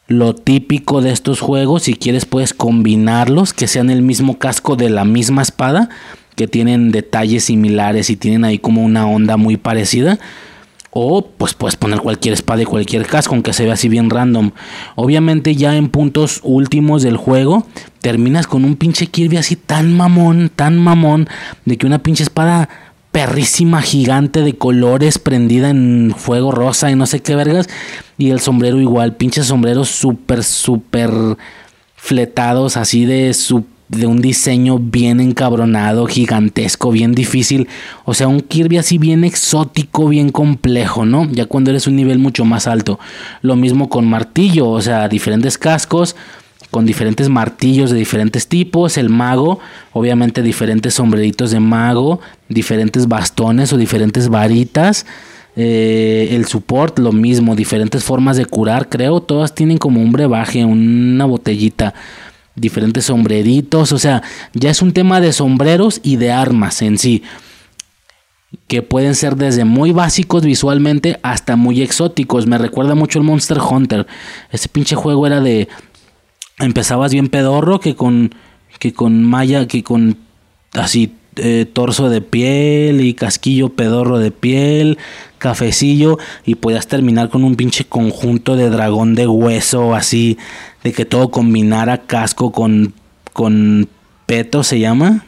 Lo 0.07 0.33
típico 0.33 1.01
de 1.01 1.11
estos 1.11 1.41
juegos, 1.41 1.83
si 1.83 1.93
quieres 1.93 2.25
puedes 2.25 2.53
combinarlos, 2.53 3.53
que 3.53 3.67
sean 3.67 3.89
el 3.89 4.01
mismo 4.01 4.39
casco 4.39 4.77
de 4.77 4.89
la 4.89 5.03
misma 5.03 5.41
espada 5.41 5.89
que 6.37 6.47
tienen 6.47 6.91
detalles 6.91 7.45
similares 7.45 8.09
y 8.09 8.15
tienen 8.15 8.45
ahí 8.45 8.59
como 8.59 8.83
una 8.83 9.07
onda 9.07 9.35
muy 9.35 9.57
parecida. 9.57 10.19
O 10.91 11.21
pues 11.25 11.53
puedes 11.53 11.75
poner 11.75 11.99
cualquier 11.99 12.33
espada 12.33 12.61
y 12.61 12.65
cualquier 12.65 13.05
casco, 13.05 13.35
aunque 13.35 13.53
se 13.53 13.65
vea 13.65 13.73
así 13.73 13.89
bien 13.89 14.09
random. 14.09 14.51
Obviamente 14.95 15.55
ya 15.55 15.75
en 15.75 15.89
puntos 15.89 16.39
últimos 16.43 17.03
del 17.03 17.17
juego, 17.17 17.67
terminas 18.01 18.47
con 18.47 18.65
un 18.65 18.75
pinche 18.75 19.07
Kirby 19.07 19.37
así 19.37 19.55
tan 19.55 19.93
mamón, 19.95 20.51
tan 20.55 20.77
mamón, 20.77 21.27
de 21.65 21.77
que 21.77 21.85
una 21.85 21.99
pinche 21.99 22.23
espada 22.23 22.69
perrísima 23.11 23.81
gigante 23.81 24.41
de 24.41 24.53
colores 24.53 25.17
prendida 25.17 25.69
en 25.69 26.13
fuego 26.15 26.51
rosa 26.51 26.91
y 26.91 26.95
no 26.95 27.05
sé 27.05 27.21
qué 27.21 27.35
vergas. 27.35 27.67
Y 28.17 28.31
el 28.31 28.39
sombrero 28.39 28.79
igual, 28.79 29.15
pinches 29.15 29.47
sombreros 29.47 29.89
súper, 29.89 30.43
súper 30.43 31.11
fletados 31.95 32.77
así 32.77 33.05
de 33.05 33.33
súper 33.33 33.76
de 33.89 34.05
un 34.05 34.21
diseño 34.21 34.79
bien 34.79 35.19
encabronado, 35.19 36.05
gigantesco, 36.07 36.91
bien 36.91 37.13
difícil. 37.13 37.67
O 38.05 38.13
sea, 38.13 38.27
un 38.27 38.41
Kirby 38.41 38.77
así 38.77 38.97
bien 38.97 39.23
exótico, 39.23 40.09
bien 40.09 40.31
complejo, 40.31 41.05
¿no? 41.05 41.29
Ya 41.31 41.45
cuando 41.45 41.71
eres 41.71 41.87
un 41.87 41.95
nivel 41.95 42.19
mucho 42.19 42.43
más 42.43 42.67
alto. 42.67 42.99
Lo 43.41 43.55
mismo 43.55 43.89
con 43.89 44.05
martillo, 44.05 44.69
o 44.69 44.81
sea, 44.81 45.07
diferentes 45.07 45.57
cascos 45.57 46.15
con 46.71 46.85
diferentes 46.85 47.29
martillos 47.29 47.91
de 47.91 47.97
diferentes 47.97 48.47
tipos, 48.47 48.97
el 48.97 49.09
mago, 49.09 49.59
obviamente 49.93 50.41
diferentes 50.41 50.93
sombreritos 50.93 51.51
de 51.51 51.61
mago, 51.61 52.19
diferentes 52.49 53.07
bastones 53.07 53.71
o 53.71 53.77
diferentes 53.77 54.27
varitas, 54.27 55.05
eh, 55.55 56.27
el 56.31 56.45
support 56.45 56.99
lo 56.99 57.13
mismo, 57.13 57.55
diferentes 57.55 58.03
formas 58.03 58.37
de 58.37 58.45
curar, 58.45 58.89
creo, 58.89 59.21
todas 59.21 59.55
tienen 59.55 59.77
como 59.77 60.01
un 60.01 60.11
brebaje, 60.11 60.65
una 60.65 61.25
botellita 61.25 61.93
diferentes 62.57 63.05
sombreritos, 63.05 63.91
o 63.91 63.99
sea, 63.99 64.23
ya 64.53 64.69
es 64.69 64.81
un 64.81 64.91
tema 64.91 65.21
de 65.21 65.31
sombreros 65.31 66.01
y 66.03 66.17
de 66.17 66.31
armas 66.31 66.81
en 66.81 66.97
sí, 66.97 67.23
que 68.67 68.81
pueden 68.81 69.15
ser 69.15 69.35
desde 69.35 69.63
muy 69.63 69.91
básicos 69.91 70.43
visualmente 70.43 71.19
hasta 71.21 71.55
muy 71.55 71.81
exóticos. 71.81 72.47
Me 72.47 72.57
recuerda 72.57 72.95
mucho 72.95 73.19
el 73.19 73.25
Monster 73.25 73.59
Hunter. 73.59 74.07
Ese 74.51 74.69
pinche 74.69 74.95
juego 74.95 75.27
era 75.27 75.41
de 75.41 75.67
empezabas 76.59 77.11
bien 77.13 77.27
pedorro 77.27 77.79
que 77.79 77.95
con 77.95 78.33
que 78.79 78.93
con 78.93 79.23
malla, 79.23 79.67
que 79.67 79.83
con 79.83 80.17
así 80.73 81.13
eh, 81.35 81.65
torso 81.71 82.09
de 82.09 82.21
piel 82.21 83.01
y 83.01 83.13
casquillo 83.13 83.69
pedorro 83.69 84.19
de 84.19 84.31
piel, 84.31 84.97
cafecillo 85.37 86.17
y 86.45 86.55
podías 86.55 86.87
terminar 86.87 87.29
con 87.29 87.43
un 87.43 87.55
pinche 87.55 87.85
conjunto 87.85 88.55
de 88.55 88.69
dragón 88.69 89.15
de 89.15 89.27
hueso 89.27 89.95
así 89.95 90.37
de 90.83 90.93
que 90.93 91.05
todo 91.05 91.29
combinara 91.29 92.03
casco 92.03 92.51
con 92.51 92.93
con 93.33 93.87
peto 94.25 94.63
se 94.63 94.79
llama, 94.79 95.25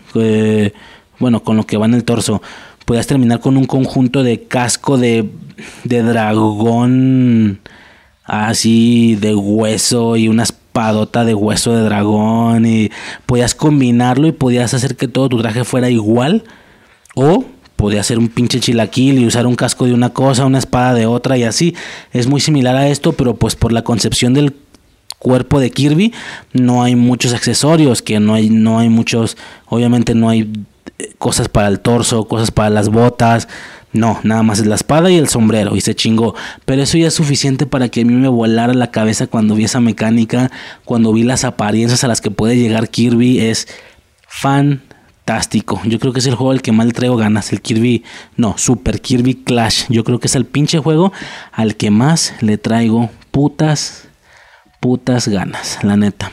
bueno, 1.19 1.43
con 1.43 1.57
lo 1.57 1.65
que 1.65 1.77
va 1.77 1.85
en 1.85 1.93
el 1.93 2.03
torso. 2.03 2.41
Podías 2.85 3.05
terminar 3.05 3.39
con 3.39 3.55
un 3.55 3.65
conjunto 3.65 4.23
de 4.23 4.43
casco 4.43 4.97
de 4.97 5.29
de 5.83 6.01
dragón 6.01 7.59
así 8.23 9.15
de 9.15 9.35
hueso 9.35 10.15
y 10.17 10.27
unas 10.27 10.53
espadota 10.79 11.25
de 11.25 11.33
hueso 11.33 11.75
de 11.75 11.83
dragón 11.83 12.65
y 12.65 12.91
podías 13.25 13.53
combinarlo 13.53 14.27
y 14.27 14.31
podías 14.31 14.73
hacer 14.73 14.95
que 14.95 15.07
todo 15.07 15.27
tu 15.27 15.38
traje 15.41 15.63
fuera 15.63 15.89
igual 15.89 16.43
o 17.15 17.43
podías 17.80 18.01
hacer 18.01 18.19
un 18.19 18.27
pinche 18.27 18.59
chilaquil 18.59 19.19
y 19.19 19.25
usar 19.25 19.48
un 19.48 19.56
casco 19.56 19.85
de 19.85 19.93
una 19.93 20.09
cosa, 20.09 20.45
una 20.45 20.59
espada 20.59 20.93
de 20.93 21.06
otra 21.06 21.38
y 21.38 21.43
así. 21.43 21.75
Es 22.11 22.27
muy 22.27 22.41
similar 22.41 22.75
a 22.75 22.90
esto, 22.90 23.14
pero 23.14 23.38
pues 23.38 23.56
por 23.56 23.72
la 23.72 23.83
concepción 23.83 24.33
del 24.33 24.53
cuerpo 25.17 25.61
de 25.61 25.72
Kirby 25.72 26.14
no 26.51 26.83
hay 26.83 26.98
muchos 26.98 27.33
accesorios, 27.33 28.01
que 28.01 28.19
no 28.19 28.33
hay 28.33 28.49
no 28.49 28.80
hay 28.80 28.90
muchos, 28.90 29.38
obviamente 29.66 30.14
no 30.14 30.27
hay 30.27 30.51
eh, 30.98 31.14
cosas 31.17 31.48
para 31.48 31.69
el 31.69 31.80
torso, 31.80 32.25
cosas 32.25 32.51
para 32.51 32.69
las 32.69 32.90
botas, 32.90 33.48
no, 33.93 34.19
nada 34.24 34.43
más 34.43 34.59
es 34.59 34.66
la 34.66 34.75
espada 34.75 35.09
y 35.09 35.16
el 35.16 35.30
sombrero 35.30 35.77
y 35.77 35.80
se 35.80 35.95
chingó. 35.95 36.35
Pero 36.66 36.83
eso 36.83 36.98
ya 36.98 37.08
es 37.08 37.14
suficiente 37.14 37.66
para 37.66 37.88
que 37.88 38.01
a 38.01 38.06
mí 38.06 38.14
me 38.14 38.27
volara 38.27 38.74
la 38.74 38.91
cabeza 38.91 39.27
cuando 39.27 39.56
vi 39.56 39.64
esa 39.64 39.80
mecánica, 39.80 40.51
cuando 40.83 41.14
vi 41.14 41.24
las 41.24 41.45
apariencias 41.45 42.03
a 42.03 42.09
las 42.09 42.19
que 42.19 42.30
puede 42.30 42.58
llegar 42.58 42.90
Kirby. 42.90 43.40
Es 43.40 43.69
fantástico. 45.30 45.80
Yo 45.85 45.99
creo 45.99 46.11
que 46.11 46.19
es 46.19 46.25
el 46.25 46.33
juego 46.33 46.51
al 46.51 46.64
que 46.64 46.72
más 46.72 46.88
le 46.88 46.93
traigo 46.93 47.16
ganas. 47.16 47.53
El 47.53 47.61
Kirby, 47.61 48.03
no, 48.35 48.58
Super 48.58 48.99
Kirby 48.99 49.35
Clash. 49.35 49.85
Yo 49.90 50.03
creo 50.03 50.19
que 50.19 50.25
es 50.25 50.35
el 50.35 50.45
pinche 50.45 50.80
juego 50.80 51.14
al 51.51 51.75
que 51.75 51.91
más 51.91 52.33
le 52.41 52.58
traigo 52.58 53.11
putas, 53.30 54.08
putas 54.80 55.27
ganas, 55.27 55.77
la 55.83 55.98
neta. 55.98 56.32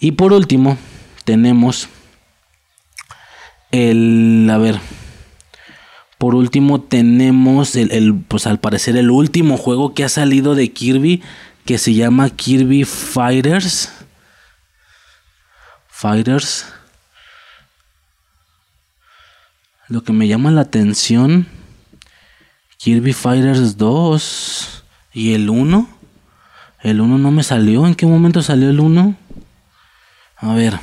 Y 0.00 0.12
por 0.12 0.32
último, 0.32 0.76
tenemos 1.24 1.88
el, 3.70 4.48
a 4.50 4.58
ver, 4.58 4.80
por 6.18 6.34
último 6.34 6.80
tenemos 6.80 7.76
el, 7.76 8.24
pues 8.26 8.48
al 8.48 8.58
parecer 8.58 8.96
el 8.96 9.12
último 9.12 9.56
juego 9.56 9.94
que 9.94 10.02
ha 10.02 10.08
salido 10.08 10.56
de 10.56 10.72
Kirby 10.72 11.22
que 11.64 11.78
se 11.78 11.94
llama 11.94 12.30
Kirby 12.30 12.82
Fighters. 12.82 13.92
Fighters. 15.86 16.66
Lo 19.88 20.04
que 20.04 20.12
me 20.12 20.28
llama 20.28 20.50
la 20.50 20.60
atención 20.60 21.46
Kirby 22.76 23.14
Fighters 23.14 23.78
2 23.78 24.84
y 25.14 25.32
el 25.32 25.48
1. 25.48 25.88
El 26.82 27.00
1 27.00 27.18
no 27.18 27.30
me 27.30 27.42
salió. 27.42 27.86
¿En 27.86 27.94
qué 27.94 28.04
momento 28.04 28.42
salió 28.42 28.68
el 28.68 28.80
1? 28.80 29.16
A 30.36 30.54
ver. 30.54 30.78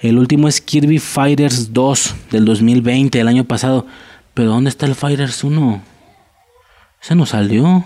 El 0.00 0.18
último 0.18 0.48
es 0.48 0.62
Kirby 0.62 0.98
Fighters 0.98 1.74
2 1.74 2.14
del 2.30 2.46
2020, 2.46 3.20
el 3.20 3.28
año 3.28 3.44
pasado. 3.44 3.86
Pero 4.32 4.48
¿dónde 4.48 4.70
está 4.70 4.86
el 4.86 4.94
Fighters 4.94 5.44
1? 5.44 5.82
Ese 7.02 7.14
no 7.14 7.26
salió. 7.26 7.84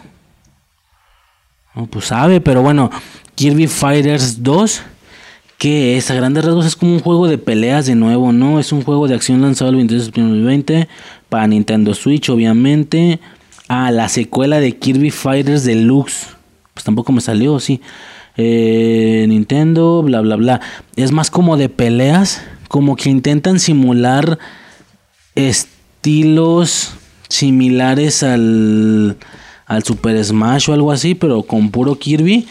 No, 1.75 1.87
pues 1.87 2.05
sabe, 2.05 2.41
pero 2.41 2.63
bueno, 2.63 2.91
Kirby 3.35 3.67
Fighters 3.67 4.45
2, 4.45 4.83
que 5.59 5.97
es 5.97 6.11
a 6.11 6.15
grandes 6.15 6.45
rasgos 6.45 6.67
es 6.67 6.77
como 6.77 6.95
un 6.95 7.01
juego 7.01 7.29
de 7.29 7.39
peleas 7.39 7.87
de 7.87 7.95
nuevo, 7.95 8.33
¿no? 8.33 8.59
Es 8.59 8.73
un 8.73 8.83
juego 8.83 9.09
de 9.09 9.15
acción 9.15 9.41
lanzado 9.43 9.71
el 9.71 9.77
23 9.77 10.01
de 10.01 10.05
septiembre 10.07 10.35
de 10.35 10.41
2020 10.43 10.89
para 11.29 11.47
Nintendo 11.47 11.95
Switch, 11.95 12.29
obviamente. 12.29 13.21
Ah, 13.69 13.91
la 13.91 14.09
secuela 14.09 14.61
de 14.61 14.77
Kirby 14.77 15.11
Fighters 15.11 15.65
Deluxe. 15.65 16.29
Pues 16.75 16.85
tampoco 16.85 17.13
me 17.13 17.21
salió, 17.21 17.61
sí. 17.61 17.81
Eh, 18.37 19.25
Nintendo, 19.29 20.03
bla, 20.03 20.21
bla, 20.21 20.37
bla. 20.37 20.61
Es 20.97 21.13
más 21.13 21.31
como 21.31 21.57
de 21.57 21.69
peleas, 21.69 22.43
como 22.69 22.97
que 22.97 23.11
intentan 23.11 23.61
simular 23.61 24.39
estilos 25.35 26.95
similares 27.29 28.23
al, 28.23 29.17
al 29.67 29.83
Super 29.83 30.23
Smash 30.23 30.69
o 30.69 30.73
algo 30.73 30.93
así, 30.93 31.15
pero 31.15 31.43
con 31.43 31.71
puro 31.71 31.99
Kirby. 31.99 32.47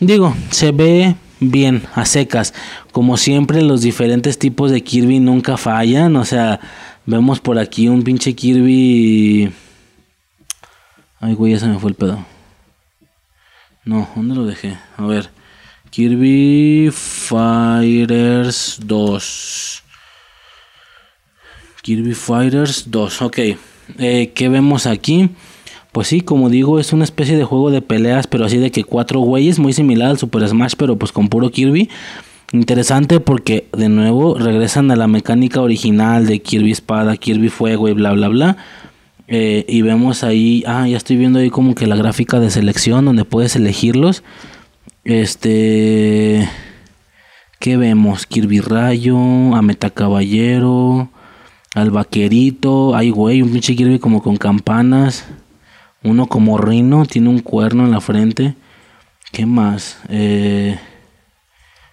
Digo, 0.00 0.34
se 0.50 0.70
ve 0.72 1.16
bien, 1.40 1.82
a 1.94 2.04
secas. 2.04 2.54
Como 2.92 3.16
siempre, 3.16 3.62
los 3.62 3.82
diferentes 3.82 4.38
tipos 4.38 4.70
de 4.70 4.82
Kirby 4.82 5.20
nunca 5.20 5.56
fallan. 5.56 6.16
O 6.16 6.24
sea, 6.24 6.60
vemos 7.06 7.40
por 7.40 7.58
aquí 7.58 7.88
un 7.88 8.02
pinche 8.02 8.34
Kirby. 8.34 9.52
Ay, 11.20 11.34
güey, 11.34 11.52
ya 11.52 11.58
se 11.58 11.66
me 11.66 11.78
fue 11.78 11.90
el 11.90 11.96
pedo. 11.96 12.24
No, 13.84 14.08
¿dónde 14.14 14.34
lo 14.34 14.44
dejé? 14.44 14.76
A 14.96 15.06
ver. 15.06 15.30
Kirby 15.90 16.90
Fighters 16.92 18.78
2. 18.84 19.82
Kirby 21.82 22.14
Fighters 22.14 22.90
2, 22.90 23.22
ok. 23.22 23.38
Eh, 23.98 24.32
¿Qué 24.34 24.48
vemos 24.48 24.86
aquí? 24.86 25.30
Pues 25.98 26.06
sí, 26.06 26.20
como 26.20 26.48
digo, 26.48 26.78
es 26.78 26.92
una 26.92 27.02
especie 27.02 27.36
de 27.36 27.42
juego 27.42 27.72
de 27.72 27.82
peleas, 27.82 28.28
pero 28.28 28.44
así 28.44 28.56
de 28.58 28.70
que 28.70 28.84
cuatro 28.84 29.18
güeyes, 29.18 29.58
muy 29.58 29.72
similar 29.72 30.10
al 30.10 30.16
Super 30.16 30.48
Smash, 30.48 30.74
pero 30.78 30.96
pues 30.96 31.10
con 31.10 31.26
puro 31.26 31.50
Kirby. 31.50 31.90
Interesante 32.52 33.18
porque 33.18 33.66
de 33.76 33.88
nuevo 33.88 34.38
regresan 34.38 34.92
a 34.92 34.94
la 34.94 35.08
mecánica 35.08 35.60
original 35.60 36.28
de 36.28 36.40
Kirby 36.40 36.70
Espada, 36.70 37.16
Kirby 37.16 37.48
Fuego 37.48 37.88
y 37.88 37.94
bla 37.94 38.12
bla 38.12 38.28
bla. 38.28 38.56
Eh, 39.26 39.64
y 39.68 39.82
vemos 39.82 40.22
ahí, 40.22 40.62
ah, 40.68 40.86
ya 40.86 40.96
estoy 40.96 41.16
viendo 41.16 41.40
ahí 41.40 41.50
como 41.50 41.74
que 41.74 41.88
la 41.88 41.96
gráfica 41.96 42.38
de 42.38 42.52
selección 42.52 43.04
donde 43.04 43.24
puedes 43.24 43.56
elegirlos. 43.56 44.22
Este, 45.02 46.48
¿qué 47.58 47.76
vemos? 47.76 48.24
Kirby 48.26 48.60
Rayo, 48.60 49.18
Ameta 49.56 49.90
Caballero, 49.90 51.10
al 51.74 51.90
vaquerito. 51.90 52.94
Ay, 52.94 53.10
güey, 53.10 53.42
un 53.42 53.50
pinche 53.50 53.74
Kirby 53.74 53.98
como 53.98 54.22
con 54.22 54.36
campanas. 54.36 55.26
Uno 56.02 56.26
como 56.26 56.58
rino, 56.58 57.06
tiene 57.06 57.28
un 57.28 57.40
cuerno 57.40 57.84
en 57.84 57.90
la 57.90 58.00
frente. 58.00 58.54
¿Qué 59.32 59.46
más? 59.46 59.98
Eh, 60.08 60.78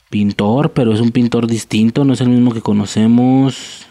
pintor, 0.10 0.72
pero 0.74 0.94
es 0.94 1.02
un 1.02 1.12
pintor 1.12 1.48
distinto, 1.48 2.06
no 2.06 2.14
es 2.14 2.22
el 2.22 2.30
mismo 2.30 2.54
que 2.54 2.62
conocemos. 2.62 3.86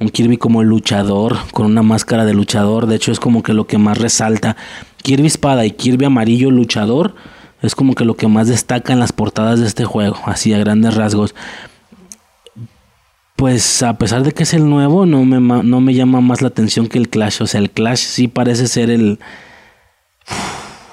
Un 0.00 0.08
Kirby 0.08 0.36
como 0.36 0.62
luchador, 0.62 1.36
con 1.52 1.66
una 1.66 1.82
máscara 1.82 2.24
de 2.24 2.34
luchador. 2.34 2.86
De 2.86 2.96
hecho, 2.96 3.12
es 3.12 3.20
como 3.20 3.42
que 3.42 3.52
lo 3.52 3.66
que 3.66 3.78
más 3.78 3.98
resalta. 3.98 4.56
Kirby 5.02 5.26
espada 5.26 5.66
y 5.66 5.72
Kirby 5.72 6.06
amarillo 6.06 6.50
luchador 6.50 7.14
es 7.62 7.74
como 7.74 7.94
que 7.94 8.04
lo 8.04 8.14
que 8.14 8.28
más 8.28 8.48
destaca 8.48 8.92
en 8.92 9.00
las 9.00 9.12
portadas 9.12 9.60
de 9.60 9.66
este 9.66 9.84
juego, 9.84 10.16
así 10.24 10.52
a 10.52 10.58
grandes 10.58 10.94
rasgos 10.94 11.34
pues 13.38 13.84
a 13.84 13.96
pesar 13.98 14.24
de 14.24 14.32
que 14.32 14.42
es 14.42 14.52
el 14.52 14.68
nuevo, 14.68 15.06
no 15.06 15.24
me, 15.24 15.38
no 15.38 15.80
me 15.80 15.94
llama 15.94 16.20
más 16.20 16.42
la 16.42 16.48
atención 16.48 16.88
que 16.88 16.98
el 16.98 17.08
Clash. 17.08 17.40
O 17.40 17.46
sea, 17.46 17.60
el 17.60 17.70
Clash 17.70 18.00
sí 18.00 18.26
parece 18.26 18.66
ser 18.66 18.90
el, 18.90 19.20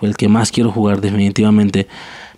el 0.04 0.16
que 0.16 0.28
más 0.28 0.52
quiero 0.52 0.72
jugar 0.72 1.02
definitivamente. 1.02 1.88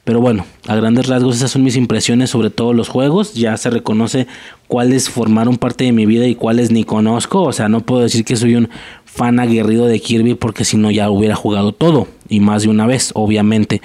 Pero 0.06 0.22
bueno, 0.22 0.46
a 0.66 0.76
grandes 0.76 1.08
rasgos 1.08 1.36
esas 1.36 1.52
son 1.52 1.66
mis 1.66 1.76
impresiones 1.76 2.30
sobre 2.30 2.50
todos 2.50 2.74
los 2.74 2.88
juegos. 2.88 3.34
Ya 3.34 3.58
se 3.58 3.70
reconoce 3.70 4.28
cuáles 4.70 5.10
formaron 5.10 5.58
parte 5.58 5.84
de 5.84 5.92
mi 5.92 6.06
vida 6.06 6.26
y 6.26 6.36
cuáles 6.36 6.72
ni 6.72 6.86
conozco. 6.86 7.44
O 7.44 7.52
sea, 7.52 7.68
no 7.68 7.82
puedo 7.82 8.04
decir 8.04 8.24
que 8.24 8.38
soy 8.38 8.56
un 8.56 8.70
fan 9.04 9.42
aguerrido 9.42 9.88
de 9.88 10.00
Kirby 10.00 10.36
porque 10.36 10.64
si 10.64 10.78
no 10.78 10.90
ya 10.90 11.10
hubiera 11.10 11.36
jugado 11.36 11.74
todo. 11.74 12.08
Y 12.30 12.40
más 12.40 12.64
de 12.64 12.70
una 12.70 12.88
vez, 12.88 13.12
obviamente. 13.14 13.82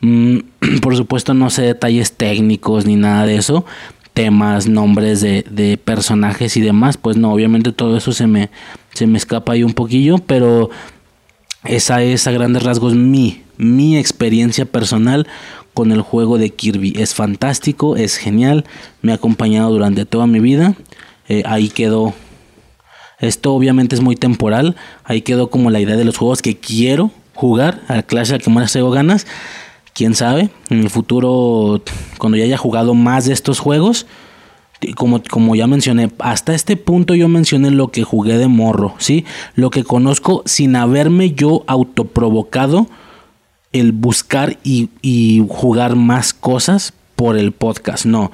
Mm, 0.00 0.38
por 0.80 0.96
supuesto 0.96 1.34
no 1.34 1.50
sé 1.50 1.60
detalles 1.60 2.12
técnicos 2.12 2.86
ni 2.86 2.96
nada 2.96 3.26
de 3.26 3.36
eso 3.36 3.66
temas, 4.16 4.66
nombres 4.66 5.20
de, 5.20 5.78
personajes 5.84 6.56
y 6.56 6.62
demás, 6.62 6.96
pues 6.96 7.18
no, 7.18 7.30
obviamente 7.30 7.70
todo 7.70 7.98
eso 7.98 8.12
se 8.12 8.26
me, 8.26 8.48
se 8.94 9.06
me 9.06 9.18
escapa 9.18 9.52
ahí 9.52 9.62
un 9.62 9.74
poquillo, 9.74 10.16
pero 10.16 10.70
esa 11.64 12.02
es 12.02 12.26
a 12.26 12.30
grandes 12.30 12.62
rasgos 12.62 12.94
mi, 12.94 13.42
mi 13.58 13.98
experiencia 13.98 14.64
personal 14.64 15.28
con 15.74 15.92
el 15.92 16.00
juego 16.00 16.38
de 16.38 16.48
Kirby. 16.48 16.94
Es 16.96 17.12
fantástico, 17.12 17.96
es 17.96 18.16
genial, 18.16 18.64
me 19.02 19.12
ha 19.12 19.16
acompañado 19.16 19.70
durante 19.70 20.06
toda 20.06 20.26
mi 20.26 20.40
vida, 20.40 20.74
eh, 21.28 21.42
ahí 21.44 21.68
quedó. 21.68 22.14
Esto 23.20 23.52
obviamente 23.52 23.96
es 23.96 24.00
muy 24.00 24.16
temporal, 24.16 24.76
ahí 25.04 25.20
quedó 25.20 25.50
como 25.50 25.70
la 25.70 25.80
idea 25.80 25.96
de 25.96 26.06
los 26.06 26.16
juegos 26.16 26.40
que 26.40 26.56
quiero 26.56 27.10
jugar, 27.34 27.82
al 27.88 28.06
Clash 28.06 28.32
al 28.32 28.40
que 28.40 28.48
más 28.48 28.72
tengo 28.72 28.90
ganas 28.90 29.26
quién 29.96 30.14
sabe, 30.14 30.50
en 30.68 30.80
el 30.80 30.90
futuro, 30.90 31.80
cuando 32.18 32.36
ya 32.36 32.44
haya 32.44 32.58
jugado 32.58 32.94
más 32.94 33.24
de 33.24 33.32
estos 33.32 33.58
juegos, 33.58 34.06
como, 34.94 35.22
como 35.30 35.56
ya 35.56 35.66
mencioné, 35.66 36.10
hasta 36.18 36.54
este 36.54 36.76
punto 36.76 37.14
yo 37.14 37.28
mencioné 37.28 37.70
lo 37.70 37.88
que 37.88 38.04
jugué 38.04 38.36
de 38.36 38.46
morro, 38.46 38.94
¿sí? 38.98 39.24
Lo 39.54 39.70
que 39.70 39.84
conozco 39.84 40.42
sin 40.44 40.76
haberme 40.76 41.32
yo 41.32 41.64
autoprovocado 41.66 42.88
el 43.72 43.92
buscar 43.92 44.58
y, 44.62 44.90
y 45.00 45.42
jugar 45.48 45.96
más 45.96 46.34
cosas 46.34 46.92
por 47.16 47.38
el 47.38 47.52
podcast, 47.52 48.04
no. 48.04 48.30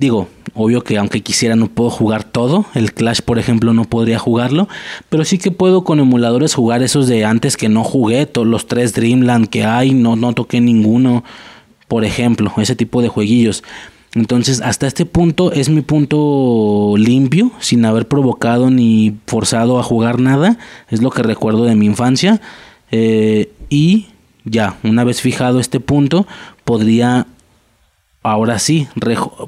Digo, 0.00 0.28
obvio 0.54 0.82
que 0.82 0.96
aunque 0.96 1.20
quisiera 1.20 1.56
no 1.56 1.66
puedo 1.66 1.90
jugar 1.90 2.24
todo. 2.24 2.64
El 2.72 2.94
Clash, 2.94 3.20
por 3.20 3.38
ejemplo, 3.38 3.74
no 3.74 3.84
podría 3.84 4.18
jugarlo. 4.18 4.66
Pero 5.10 5.26
sí 5.26 5.36
que 5.36 5.50
puedo 5.50 5.84
con 5.84 6.00
emuladores 6.00 6.54
jugar 6.54 6.82
esos 6.82 7.06
de 7.06 7.26
antes 7.26 7.58
que 7.58 7.68
no 7.68 7.84
jugué. 7.84 8.24
Todos 8.24 8.46
los 8.46 8.66
tres 8.66 8.94
Dreamland 8.94 9.48
que 9.48 9.64
hay, 9.64 9.92
no, 9.92 10.16
no 10.16 10.32
toqué 10.32 10.62
ninguno. 10.62 11.22
Por 11.86 12.06
ejemplo, 12.06 12.50
ese 12.56 12.74
tipo 12.76 13.02
de 13.02 13.08
jueguillos. 13.08 13.62
Entonces, 14.14 14.62
hasta 14.62 14.86
este 14.86 15.04
punto 15.04 15.52
es 15.52 15.68
mi 15.68 15.82
punto 15.82 16.94
limpio, 16.96 17.52
sin 17.60 17.84
haber 17.84 18.08
provocado 18.08 18.70
ni 18.70 19.18
forzado 19.26 19.78
a 19.78 19.82
jugar 19.82 20.18
nada. 20.18 20.56
Es 20.88 21.02
lo 21.02 21.10
que 21.10 21.22
recuerdo 21.22 21.64
de 21.64 21.74
mi 21.74 21.84
infancia. 21.84 22.40
Eh, 22.90 23.52
y 23.68 24.06
ya, 24.46 24.78
una 24.82 25.04
vez 25.04 25.20
fijado 25.20 25.60
este 25.60 25.78
punto, 25.78 26.26
podría 26.64 27.26
ahora 28.22 28.58
sí, 28.58 28.86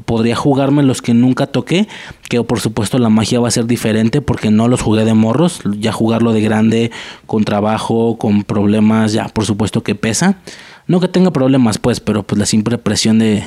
podría 0.07 0.35
jugarme 0.35 0.83
los 0.83 1.03
que 1.03 1.15
nunca 1.15 1.47
toqué, 1.47 1.89
que 2.29 2.43
por 2.43 2.61
supuesto 2.61 2.99
la 2.99 3.11
magia 3.11 3.41
va 3.41 3.49
a 3.49 3.53
ser 3.53 3.67
diferente 3.67 4.23
porque 4.23 4.51
no 4.51 4.69
los 4.69 4.81
jugué 4.81 5.05
de 5.05 5.15
morros, 5.15 5.61
ya 5.79 5.93
jugarlo 5.93 6.33
de 6.33 6.41
grande, 6.41 6.91
con 7.27 7.45
trabajo, 7.45 8.17
con 8.17 8.45
problemas, 8.45 9.13
ya 9.13 9.29
por 9.29 9.45
supuesto 9.45 9.83
que 9.83 9.95
pesa. 9.95 10.39
No 10.87 11.01
que 11.01 11.09
tenga 11.09 11.31
problemas 11.31 11.79
pues, 11.79 12.01
pero 12.01 12.23
pues 12.23 12.39
la 12.39 12.47
simple 12.47 12.79
presión 12.79 13.19
de, 13.19 13.45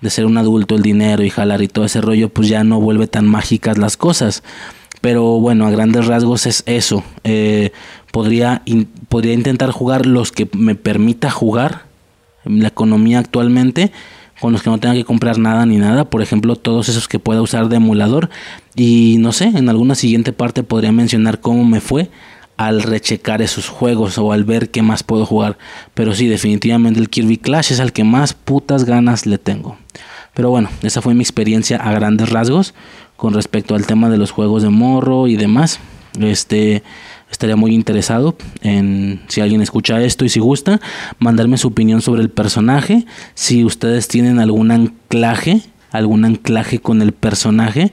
de 0.00 0.10
ser 0.10 0.26
un 0.26 0.38
adulto, 0.38 0.74
el 0.74 0.82
dinero 0.82 1.22
y 1.22 1.30
jalar 1.30 1.62
y 1.62 1.68
todo 1.68 1.84
ese 1.84 2.00
rollo, 2.00 2.30
pues 2.30 2.48
ya 2.48 2.64
no 2.64 2.80
vuelve 2.80 3.06
tan 3.06 3.26
mágicas 3.26 3.78
las 3.78 3.96
cosas. 3.96 4.42
Pero 5.02 5.38
bueno, 5.38 5.66
a 5.66 5.70
grandes 5.70 6.06
rasgos 6.06 6.46
es 6.46 6.62
eso. 6.66 7.04
Eh, 7.22 7.72
podría, 8.10 8.62
podría 9.08 9.34
intentar 9.34 9.70
jugar 9.70 10.06
los 10.06 10.32
que 10.32 10.48
me 10.52 10.74
permita 10.74 11.30
jugar 11.30 11.84
la 12.44 12.68
economía 12.68 13.18
actualmente 13.18 13.92
con 14.40 14.52
los 14.52 14.62
que 14.62 14.70
no 14.70 14.78
tenga 14.78 14.94
que 14.94 15.04
comprar 15.04 15.38
nada 15.38 15.64
ni 15.66 15.76
nada, 15.76 16.04
por 16.04 16.22
ejemplo, 16.22 16.56
todos 16.56 16.88
esos 16.88 17.08
que 17.08 17.18
pueda 17.18 17.42
usar 17.42 17.68
de 17.68 17.76
emulador 17.76 18.30
y 18.74 19.16
no 19.18 19.32
sé, 19.32 19.46
en 19.46 19.68
alguna 19.68 19.94
siguiente 19.94 20.32
parte 20.32 20.62
podría 20.62 20.92
mencionar 20.92 21.40
cómo 21.40 21.64
me 21.64 21.80
fue 21.80 22.10
al 22.56 22.82
rechecar 22.82 23.42
esos 23.42 23.68
juegos 23.68 24.18
o 24.18 24.32
al 24.32 24.44
ver 24.44 24.70
qué 24.70 24.82
más 24.82 25.02
puedo 25.02 25.26
jugar, 25.26 25.58
pero 25.94 26.14
sí, 26.14 26.26
definitivamente 26.26 27.00
el 27.00 27.10
Kirby 27.10 27.38
Clash 27.38 27.72
es 27.72 27.80
al 27.80 27.92
que 27.92 28.04
más 28.04 28.34
putas 28.34 28.84
ganas 28.84 29.26
le 29.26 29.38
tengo. 29.38 29.76
Pero 30.34 30.50
bueno, 30.50 30.68
esa 30.82 31.00
fue 31.00 31.14
mi 31.14 31.22
experiencia 31.22 31.78
a 31.78 31.92
grandes 31.92 32.28
rasgos 32.28 32.74
con 33.16 33.32
respecto 33.32 33.74
al 33.74 33.86
tema 33.86 34.10
de 34.10 34.18
los 34.18 34.30
juegos 34.30 34.62
de 34.62 34.68
morro 34.68 35.28
y 35.28 35.36
demás. 35.36 35.80
Este 36.20 36.82
estaría 37.30 37.56
muy 37.56 37.74
interesado 37.74 38.36
en 38.62 39.20
si 39.28 39.40
alguien 39.40 39.60
escucha 39.60 40.00
esto 40.02 40.24
y 40.24 40.28
si 40.28 40.40
gusta 40.40 40.80
mandarme 41.18 41.58
su 41.58 41.68
opinión 41.68 42.00
sobre 42.00 42.22
el 42.22 42.30
personaje 42.30 43.04
si 43.34 43.64
ustedes 43.64 44.08
tienen 44.08 44.38
algún 44.38 44.70
anclaje 44.70 45.62
algún 45.92 46.24
anclaje 46.24 46.78
con 46.78 47.02
el 47.02 47.12
personaje 47.12 47.92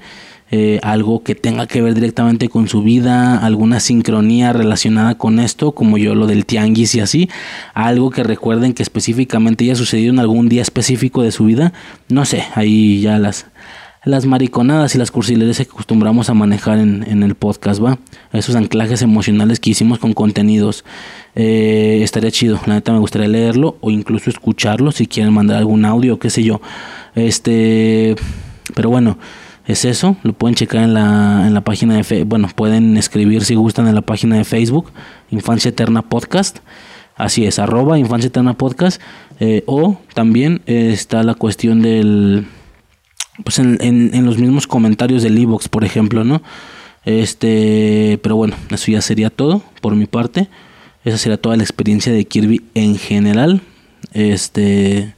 eh, 0.52 0.80
algo 0.84 1.24
que 1.24 1.34
tenga 1.34 1.66
que 1.66 1.82
ver 1.82 1.96
directamente 1.96 2.48
con 2.48 2.68
su 2.68 2.84
vida 2.84 3.38
alguna 3.38 3.80
sincronía 3.80 4.54
relacionada 4.54 5.18
con 5.18 5.40
esto 5.40 5.72
como 5.72 5.98
yo 5.98 6.14
lo 6.14 6.28
del 6.28 6.46
tianguis 6.46 6.94
y 6.94 7.00
así 7.00 7.30
algo 7.74 8.12
que 8.12 8.24
recuerden 8.24 8.74
que 8.74 8.84
específicamente 8.84 9.64
haya 9.64 9.76
sucedido 9.76 10.14
en 10.14 10.20
algún 10.20 10.50
día 10.50 10.62
específico 10.62 11.24
de 11.24 11.32
su 11.32 11.46
vida 11.46 11.74
no 12.08 12.26
sé 12.26 12.44
ahí 12.54 13.02
ya 13.02 13.18
las 13.18 13.48
las 14.06 14.26
mariconadas 14.26 14.96
y 14.96 14.98
las 14.98 15.12
cursilerías 15.12 15.58
que 15.58 15.64
acostumbramos 15.64 16.30
a 16.30 16.34
manejar 16.34 16.78
en, 16.78 17.24
el 17.24 17.36
podcast, 17.36 17.82
¿va? 17.82 18.00
Esos 18.34 18.56
anclajes 18.56 19.02
emocionales 19.02 19.60
que 19.60 19.70
hicimos 19.70 20.00
con 20.00 20.14
contenidos. 20.14 20.84
Eh, 21.36 22.02
estaría 22.04 22.30
chido, 22.32 22.60
la 22.66 22.76
neta 22.76 22.92
me 22.92 23.00
gustaría 23.00 23.30
leerlo 23.30 23.78
o 23.80 23.92
incluso 23.92 24.30
escucharlo 24.30 24.92
si 24.92 25.08
quieren 25.08 25.34
mandar 25.34 25.58
algún 25.58 25.86
audio, 25.86 26.20
qué 26.20 26.30
sé 26.30 26.44
yo. 26.44 26.60
Este, 27.16 28.16
pero 28.76 28.90
bueno, 28.90 29.18
es 29.66 29.86
eso, 29.86 30.18
lo 30.24 30.34
pueden 30.34 30.56
checar 30.56 30.84
en 30.84 30.94
la, 30.94 31.46
en 31.48 31.54
la 31.54 31.62
página 31.62 31.96
de 31.96 32.04
Facebook, 32.04 32.30
bueno, 32.30 32.50
pueden 32.54 32.98
escribir 32.98 33.46
si 33.46 33.56
gustan 33.56 33.88
en 33.88 33.96
la 33.96 34.02
página 34.02 34.36
de 34.36 34.44
Facebook, 34.44 34.92
Infancia 35.32 35.70
Eterna 35.70 36.02
Podcast. 36.02 36.60
Así 37.16 37.46
es, 37.46 37.58
arroba 37.58 37.98
Infancia 37.98 38.28
Eterna 38.28 38.56
Podcast. 38.56 39.02
Eh, 39.40 39.64
o 39.66 39.98
también 40.14 40.62
está 40.66 41.24
la 41.24 41.36
cuestión 41.36 41.82
del 41.82 42.48
pues 43.44 43.60
en, 43.60 43.78
en, 43.82 44.26
los 44.26 44.38
mismos 44.38 44.68
comentarios 44.68 45.24
del 45.24 45.38
Evox, 45.38 45.68
por 45.68 45.84
ejemplo, 45.84 46.24
¿no? 46.24 46.42
Este, 47.06 48.20
pero 48.22 48.36
bueno, 48.36 48.56
eso 48.70 48.92
ya 48.92 49.02
sería 49.02 49.30
todo 49.30 49.64
por 49.82 49.96
mi 49.96 50.06
parte. 50.06 50.50
Esa 51.04 51.18
sería 51.18 51.42
toda 51.42 51.58
la 51.58 51.64
experiencia 51.64 52.14
de 52.14 52.26
Kirby 52.26 52.64
en 52.76 52.98
general. 52.98 53.62
Este, 54.14 55.16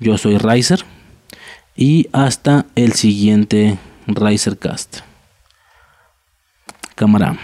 yo 0.00 0.18
soy 0.18 0.38
Riser 0.38 0.84
y 1.76 2.08
hasta 2.12 2.66
el 2.74 2.92
siguiente 2.92 3.78
Risercast. 4.06 4.98
Cámara. 6.94 7.38